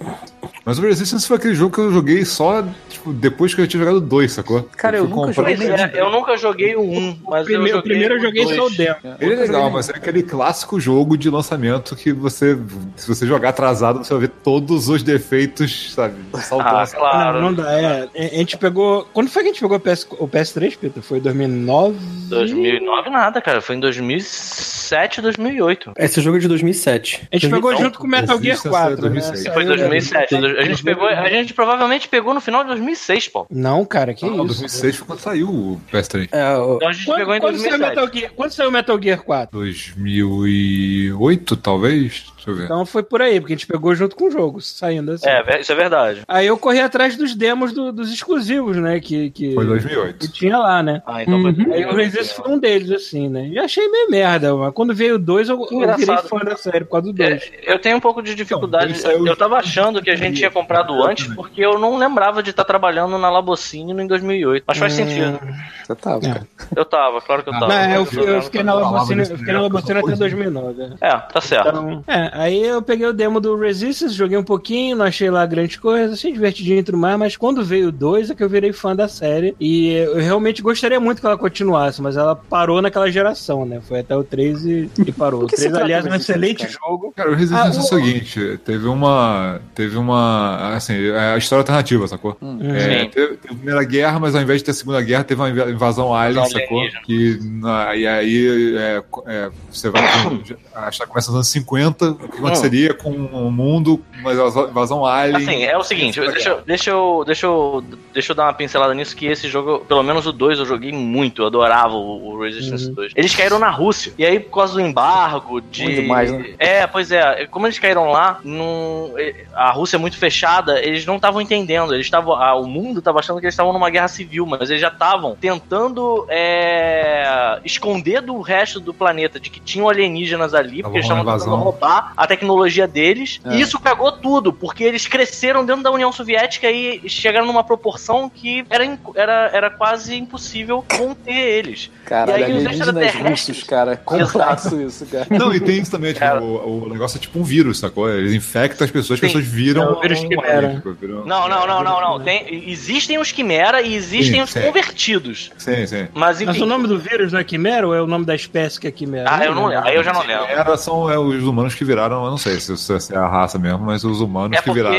Mas 0.65 0.79
o 0.79 0.83
Resistance 0.83 1.27
foi 1.27 1.37
aquele 1.37 1.55
jogo 1.55 1.75
que 1.75 1.81
eu 1.81 1.93
joguei 1.93 2.25
só 2.25 2.65
tipo, 2.89 3.13
depois 3.13 3.55
que 3.55 3.61
eu 3.61 3.67
tinha 3.67 3.81
jogado 3.81 4.01
dois, 4.01 4.33
sacou? 4.33 4.63
Cara, 4.77 4.97
eu 4.99 5.09
fui 5.09 5.17
nunca 5.17 5.33
joguei 5.33 5.55
é, 5.71 5.91
eu 5.95 6.11
nunca 6.11 6.37
joguei 6.37 6.77
o 6.77 6.83
1, 6.83 7.19
mas 7.29 7.43
O 7.43 7.45
primeiro, 7.47 7.77
eu 7.77 7.81
o 7.81 7.83
primeiro 7.83 8.15
eu 8.15 8.21
joguei 8.21 8.45
o 8.45 8.49
só 8.49 8.55
o 8.55 8.57
dois. 8.71 8.77
demo. 8.77 8.97
Ele 9.21 9.33
é 9.35 9.37
legal, 9.37 9.71
mas 9.71 9.89
é 9.89 9.93
aquele 9.97 10.23
clássico 10.23 10.79
jogo 10.79 11.17
de 11.19 11.29
lançamento 11.31 11.97
que 11.97 12.13
você, 12.13 12.57
se 12.97 13.09
você 13.09 13.27
jogar 13.27 13.49
atrasado, 13.51 13.99
você 14.05 14.13
vai 14.15 14.21
ver 14.23 14.31
todos 14.45 14.89
os 14.89 15.03
defeitos, 15.03 15.93
sabe? 15.93 16.15
Saltando 16.41 16.77
Ah, 16.77 16.87
claro. 16.87 17.41
Não, 17.41 17.51
não 17.51 17.55
dá, 17.55 17.73
é. 17.73 18.09
A 18.15 18.23
gente 18.39 18.57
pegou. 18.57 19.07
Quando 19.13 19.29
foi 19.31 19.43
que 19.43 19.49
a 19.49 19.53
gente 19.53 19.61
pegou 19.61 19.77
o, 19.77 19.81
PS, 19.81 20.07
o 20.19 20.29
PS3, 20.29 20.77
Peter? 20.79 21.03
Foi 21.03 21.21
2009? 21.21 21.97
2009 22.29 23.11
nada, 23.11 23.41
cara. 23.41 23.61
Foi 23.61 23.75
em 23.77 23.81
2007, 23.81 25.21
2008. 25.21 25.93
Esse 25.99 26.21
jogo 26.21 26.37
é 26.37 26.41
de 26.41 26.49
2007. 26.49 27.29
A 27.33 27.37
gente 27.37 27.51
pegou 27.51 27.73
Então, 27.73 27.85
junto 27.85 27.99
com 27.99 28.07
o 28.07 28.11
Metal 28.11 28.37
Gear 28.41 28.57
Resistance 28.57 28.69
é 28.77 28.81
4. 28.87 28.97
2006. 29.01 29.45
Né? 29.45 29.51
Foi 29.53 29.63
em 29.63 29.67
Saiu- 29.67 29.79
2007. 29.79 30.35
A 30.59 30.65
gente 30.65 30.83
pegou, 30.83 31.07
a 31.07 31.29
gente 31.29 31.55
provavelmente 31.55 32.09
pegou 32.09 32.33
no 32.35 32.41
final 32.41 32.63
de 32.63 32.69
2006, 32.69 33.29
pô. 33.29 33.47
Não, 33.51 33.85
cara, 33.85 34.15
que 34.15 34.25
Não, 34.25 34.33
isso. 34.35 34.45
2006 34.47 34.97
foi 34.97 35.07
quando 35.07 35.19
saiu 35.21 35.49
o 35.49 35.81
PS3. 35.93 36.29
É, 36.33 36.57
o- 36.57 36.77
Então 36.77 36.89
a 36.89 36.93
gente 36.93 37.05
Quando, 37.07 37.19
pegou 37.19 37.35
em 37.35 37.41
quando 37.41 37.57
saiu 37.59 37.71
2007. 37.79 37.97
Metal 37.97 38.15
Gear, 38.21 38.33
quando 38.35 38.51
saiu 38.53 38.71
Metal 38.71 39.03
Gear 39.03 39.23
4? 39.23 39.59
2008, 39.59 41.57
talvez? 41.57 42.25
Deixa 42.45 42.51
eu 42.51 42.55
ver. 42.57 42.65
Então 42.65 42.85
foi 42.87 43.03
por 43.03 43.23
aí, 43.23 43.41
porque 43.41 43.53
a 43.53 43.57
gente 43.57 43.67
pegou 43.67 43.95
junto 43.95 44.17
com 44.17 44.25
o 44.27 44.31
jogo, 44.31 44.61
saindo 44.61 45.13
assim. 45.13 45.29
É, 45.29 45.61
isso 45.61 45.71
é 45.73 45.75
verdade. 45.75 46.23
Aí 46.27 46.47
eu 46.47 46.59
corri 46.59 46.81
atrás 46.81 47.17
dos 47.17 47.35
demos 47.35 47.73
do- 47.73 47.93
dos 47.93 48.13
exclusivos, 48.13 48.77
né? 48.77 48.99
Que, 49.01 49.31
que, 49.31 49.55
Foi 49.55 49.65
que 49.65 49.69
2008. 49.71 50.33
tinha 50.33 50.59
lá, 50.59 50.83
né? 50.83 51.03
Ah, 51.07 51.23
então 51.23 51.41
foi. 51.41 51.55
Aí 51.73 51.85
o 51.85 51.95
Resist 51.95 52.35
foi 52.35 52.51
um 52.51 52.59
deles, 52.59 52.91
assim, 52.91 53.29
né? 53.29 53.47
E 53.49 53.59
achei 53.59 53.87
meio 53.89 54.11
merda, 54.11 54.55
mas 54.55 54.73
quando 54.75 54.95
veio 54.95 55.15
o 55.15 55.19
2, 55.19 55.49
eu, 55.49 55.57
eu 55.71 55.97
virei 55.97 56.17
fã 56.19 56.39
da 56.39 56.57
série 56.57 56.85
por 56.85 56.93
causa 56.93 57.07
do 57.07 57.13
2. 57.13 57.43
É, 57.65 57.73
eu 57.73 57.79
tenho 57.79 57.97
um 57.97 58.01
pouco 58.01 58.23
de 58.23 58.35
dificuldade. 58.35 58.95
Então, 58.99 59.27
Eu 59.27 59.37
tava 59.37 59.57
achando 59.57 60.03
que 60.03 60.11
a 60.11 60.17
gente 60.17 60.39
tinha 60.39 60.51
comprado 60.51 60.93
antes 61.03 61.27
porque 61.35 61.61
eu 61.65 61.79
não 61.79 61.97
lembrava 61.97 62.43
de 62.43 62.51
estar 62.51 62.65
trabalhando 62.65 63.17
na 63.19 63.31
Labocine 63.31 63.93
em 63.93 64.07
2008. 64.07 64.65
Mas 64.67 64.79
faz 64.79 64.93
sentido. 64.93 65.39
Você 65.85 65.95
tava, 65.95 66.27
É. 66.27 66.33
cara. 66.33 66.47
Eu 66.77 66.85
tava, 66.85 67.21
claro 67.21 67.43
que 67.43 67.51
eu 67.51 67.55
Ah, 67.55 67.61
tava. 67.61 67.73
Não, 67.87 67.95
eu, 67.95 68.07
fui- 68.07 68.29
eu 68.29 68.43
fiquei 68.43 68.63
na 68.63 68.73
eu 68.73 69.01
fiquei 69.01 69.17
na 69.17 69.23
essa 69.23 69.79
até 69.79 70.01
coisa. 70.01 70.17
2009. 70.17 70.83
né? 70.87 70.97
É, 71.01 71.11
tá 71.17 71.41
certo. 71.41 71.69
Então, 71.69 72.05
é, 72.07 72.32
aí 72.33 72.63
eu 72.63 72.83
peguei 72.83 73.07
o 73.07 73.13
demo 73.13 73.41
do 73.41 73.57
Resistance, 73.57 74.15
joguei 74.15 74.37
um 74.37 74.43
pouquinho, 74.45 74.97
não 74.97 75.05
achei 75.05 75.31
lá 75.31 75.45
grande 75.47 75.79
coisa, 75.79 76.15
achei 76.15 76.33
divertidinho 76.33 76.79
e 76.79 76.83
tudo 76.83 76.99
mais, 76.99 77.19
mas 77.19 77.37
quando 77.37 77.65
veio 77.65 77.89
o 77.89 77.93
2 77.93 78.31
é 78.31 78.35
que 78.35 78.43
eu 78.43 78.49
virei 78.49 78.73
fã 78.73 78.95
da 78.97 79.09
série. 79.09 79.55
E 79.61 79.89
eu 79.93 80.17
realmente 80.17 80.63
gostaria 80.63 80.99
muito 80.99 81.21
que 81.21 81.27
ela 81.27 81.39
continuasse, 81.39 82.01
mas 82.03 82.17
ela 82.17 82.35
parou 82.35 82.81
naquela 82.83 83.11
geração, 83.11 83.65
né? 83.65 83.81
Foi 83.87 84.01
até 84.01 84.17
o 84.17 84.25
3 84.25 84.65
e, 84.67 84.91
e 85.07 85.13
parou. 85.13 85.45
O 85.45 85.47
que 85.47 85.57
se 85.57 85.63
3, 85.63 85.71
trata 85.73 85.85
aliás, 85.85 86.07
é 86.07 86.11
um 86.11 86.15
excelente 86.15 86.59
cara? 86.67 86.73
jogo. 86.73 87.13
Cara, 87.15 87.31
o 87.31 87.35
Resistance 87.35 87.77
Ah, 87.79 87.81
é 87.81 87.85
o 87.85 87.87
seguinte, 88.05 88.61
teve 88.65 88.87
uma. 88.89 89.61
Teve 89.75 89.97
uma. 89.99 90.75
Assim, 90.75 90.95
é 90.95 91.35
a 91.35 91.37
história 91.39 91.61
alternativa, 91.63 92.07
sacou? 92.09 92.37
Hum. 92.41 92.59
É, 92.63 93.05
teve, 93.07 93.37
teve 93.37 93.55
a 93.55 93.55
Primeira 93.57 93.85
Guerra, 93.85 94.19
mas 94.19 94.35
ao 94.35 94.43
invés 94.43 94.61
de 94.61 94.65
ter 94.65 94.71
a 94.71 94.75
Segunda 94.75 95.01
Guerra, 95.03 95.25
teve 95.25 95.41
uma 95.41 95.51
inva- 95.51 95.71
invasão 95.71 96.15
alien, 96.15 96.45
sacou? 96.49 96.83
Que, 97.05 97.39
na- 97.43 97.95
e 97.95 98.07
aí 98.07 98.77
é, 98.77 99.03
é, 99.27 99.51
você 99.71 99.91
vai. 99.91 100.03
Acho 100.75 101.01
que 101.01 101.07
começa 101.07 101.29
nos 101.31 101.37
anos 101.37 101.49
50, 101.49 102.17
o 102.25 102.29
que 102.29 102.39
aconteceria 102.39 102.95
com 102.95 103.11
o 103.11 103.51
mundo, 103.51 104.01
uma 104.21 104.33
invasão- 104.33 104.69
invasão 104.69 105.07
alien. 105.07 105.37
Assim, 105.37 105.63
é 105.65 105.77
o 105.77 105.83
seguinte, 105.83 106.21
deixa, 106.21 106.49
eu- 106.51 106.63
deixa, 106.63 106.91
eu, 106.91 107.25
deixa, 107.25 107.47
eu, 107.47 107.85
deixa 108.13 108.33
eu 108.33 108.37
dar 108.37 108.45
uma 108.45 108.53
pincelada 108.53 108.95
nisso, 108.95 109.17
que 109.17 109.27
esse 109.27 109.49
jogo, 109.49 109.81
pelo 109.87 110.03
menos 110.03 110.27
o 110.27 110.33
2, 110.33 110.59
eu 110.59 110.67
joguei 110.67 110.93
muito, 110.93 111.43
eu 111.43 111.47
adorava 111.47 111.95
o, 111.95 112.33
o 112.35 112.43
Resistance 112.43 112.91
2. 112.91 113.13
Eles 113.17 113.35
caíram 113.35 113.59
na 113.59 113.71
Rússia, 113.71 114.13
e 114.19 114.25
aí 114.25 114.39
por 114.41 114.55
causa 114.59 114.75
do 114.75 114.81
embargo, 114.81 115.61
de... 115.61 115.85
Muito 115.85 116.01
demais, 116.03 116.31
né? 116.33 116.55
É, 116.59 116.87
pois 116.87 117.11
é, 117.11 117.47
como 117.47 117.67
eles 117.67 117.79
caíram 117.79 118.11
lá, 118.11 118.41
não, 118.45 119.13
a 119.55 119.71
Rússia 119.71 119.97
é 119.97 119.99
muito 119.99 120.17
fechada, 120.17 120.79
eles 120.81 121.05
não 121.07 121.17
estavam 121.17 121.41
entendendo, 121.41 121.95
eles 121.95 122.07
estavam, 122.07 122.35
ah, 122.35 122.55
o 122.55 122.67
mundo 122.67 122.99
estava 123.01 123.19
achando 123.19 123.39
que 123.41 123.47
eles 123.47 123.55
estavam 123.55 123.73
numa 123.73 123.91
guerra 123.91 124.09
civil, 124.09 124.47
mas 124.47 124.71
eles 124.71 124.81
já 124.81 124.89
estavam 124.89 125.37
tentando 125.41 126.27
é, 126.29 127.59
esconder 127.65 128.21
do 128.21 128.41
resto 128.41 128.81
do 128.81 128.93
planeta 128.95 129.39
de 129.41 129.51
que 129.51 129.61
tinham 129.61 129.89
alienígenas 129.89 130.55
ali, 130.55 130.83
porque 130.83 130.99
eles 130.99 131.09
Tava 131.09 131.21
estavam 131.21 131.39
tentando 131.39 131.57
roubar 131.57 132.12
a 132.17 132.27
tecnologia 132.27 132.87
deles, 132.87 133.41
É. 133.45 133.55
e 133.57 133.61
isso 133.61 133.79
cagou 133.81 134.13
tudo, 134.13 134.53
porque 134.53 134.85
eles 134.85 135.07
cresceram 135.07 135.65
dentro 135.65 135.83
da 135.83 135.91
União 135.91 136.13
Soviética 136.13 136.71
e 136.71 137.09
chegaram 137.09 137.47
numa 137.47 137.65
proporção 137.65 138.29
que 138.29 138.65
era, 138.71 138.99
era, 139.15 139.51
era 139.53 139.71
quase 139.71 140.15
impossível 140.17 140.85
conter 140.97 141.33
eles. 141.35 141.91
Caralho, 142.05 142.41
E 142.41 142.45
aí 142.45 142.53
os 142.57 142.65
extraterrestres- 142.65 143.23
russos, 143.31 143.63
cara. 143.65 143.97
Complexo 144.05 144.81
isso, 144.81 145.07
cara. 145.07 145.27
Não, 145.31 145.55
e 145.55 145.61
tem 145.61 145.79
isso 145.81 145.91
também, 145.91 146.13
tipo, 146.13 146.21
Cara. 146.25 146.43
o, 146.43 146.85
o 146.85 146.89
negócio 146.89 147.17
é 147.17 147.21
tipo 147.21 147.39
um 147.39 147.43
vírus, 147.45 147.79
sacou? 147.79 148.09
Eles 148.11 148.33
infectam 148.33 148.85
as 148.85 148.91
pessoas, 148.91 149.17
as 149.19 149.21
pessoas 149.21 149.45
viram. 149.45 149.83
É 149.83 149.89
o 149.91 150.01
vírus 150.01 150.21
um 150.21 150.29
quimera. 150.29 150.83
viram- 151.01 151.25
Não, 151.25 151.49
não, 151.49 151.67
não, 151.67 151.83
não, 151.85 152.01
não. 152.01 152.21
Tem, 152.21 152.69
existem 152.71 153.19
os 153.19 153.33
quimera 153.33 153.81
e 153.83 153.95
existem 153.95 154.35
Sim, 154.37 154.43
os 154.43 154.51
sim. 154.51 154.61
convertidos. 154.61 155.51
Sim, 155.59 155.87
sim. 155.87 156.09
Mas 156.15 156.33
Mas 156.33 156.57
enfim. 156.57 156.63
o 156.63 156.67
nome 156.67 156.87
do 156.89 156.99
vírus 156.99 157.33
não 157.33 157.41
é 157.41 157.45
quimera 157.45 157.87
ou 157.87 157.95
é 157.95 158.01
o 158.03 158.07
nome 158.07 158.25
da 158.25 158.35
espécie 158.35 158.81
que 158.81 158.87
é 158.87 158.91
quimera? 158.91 159.29
Ah, 159.31 159.45
eu 159.45 159.55
não 159.55 159.67
lembro. 159.67 159.87
Aí 159.87 159.95
eu 159.97 160.03
já 160.05 160.13
não 160.13 160.21
lembro. 160.27 160.45
Era, 160.47 160.77
são 160.77 161.11
é, 161.11 161.19
os 161.19 161.43
humanos 161.45 161.75
que 161.75 161.85
viraram, 161.85 162.02
eu 162.07 162.31
não 162.31 162.39
sei 162.39 162.59
se, 162.61 162.77
se 162.77 163.15
é 163.15 163.17
a 163.17 163.29
raça 163.29 163.59
mesmo, 163.59 163.81
mas 163.81 164.05
os 164.05 164.21
humanos 164.21 164.59
É 164.59 164.63
que 164.63 164.73
viraram. 164.73 164.97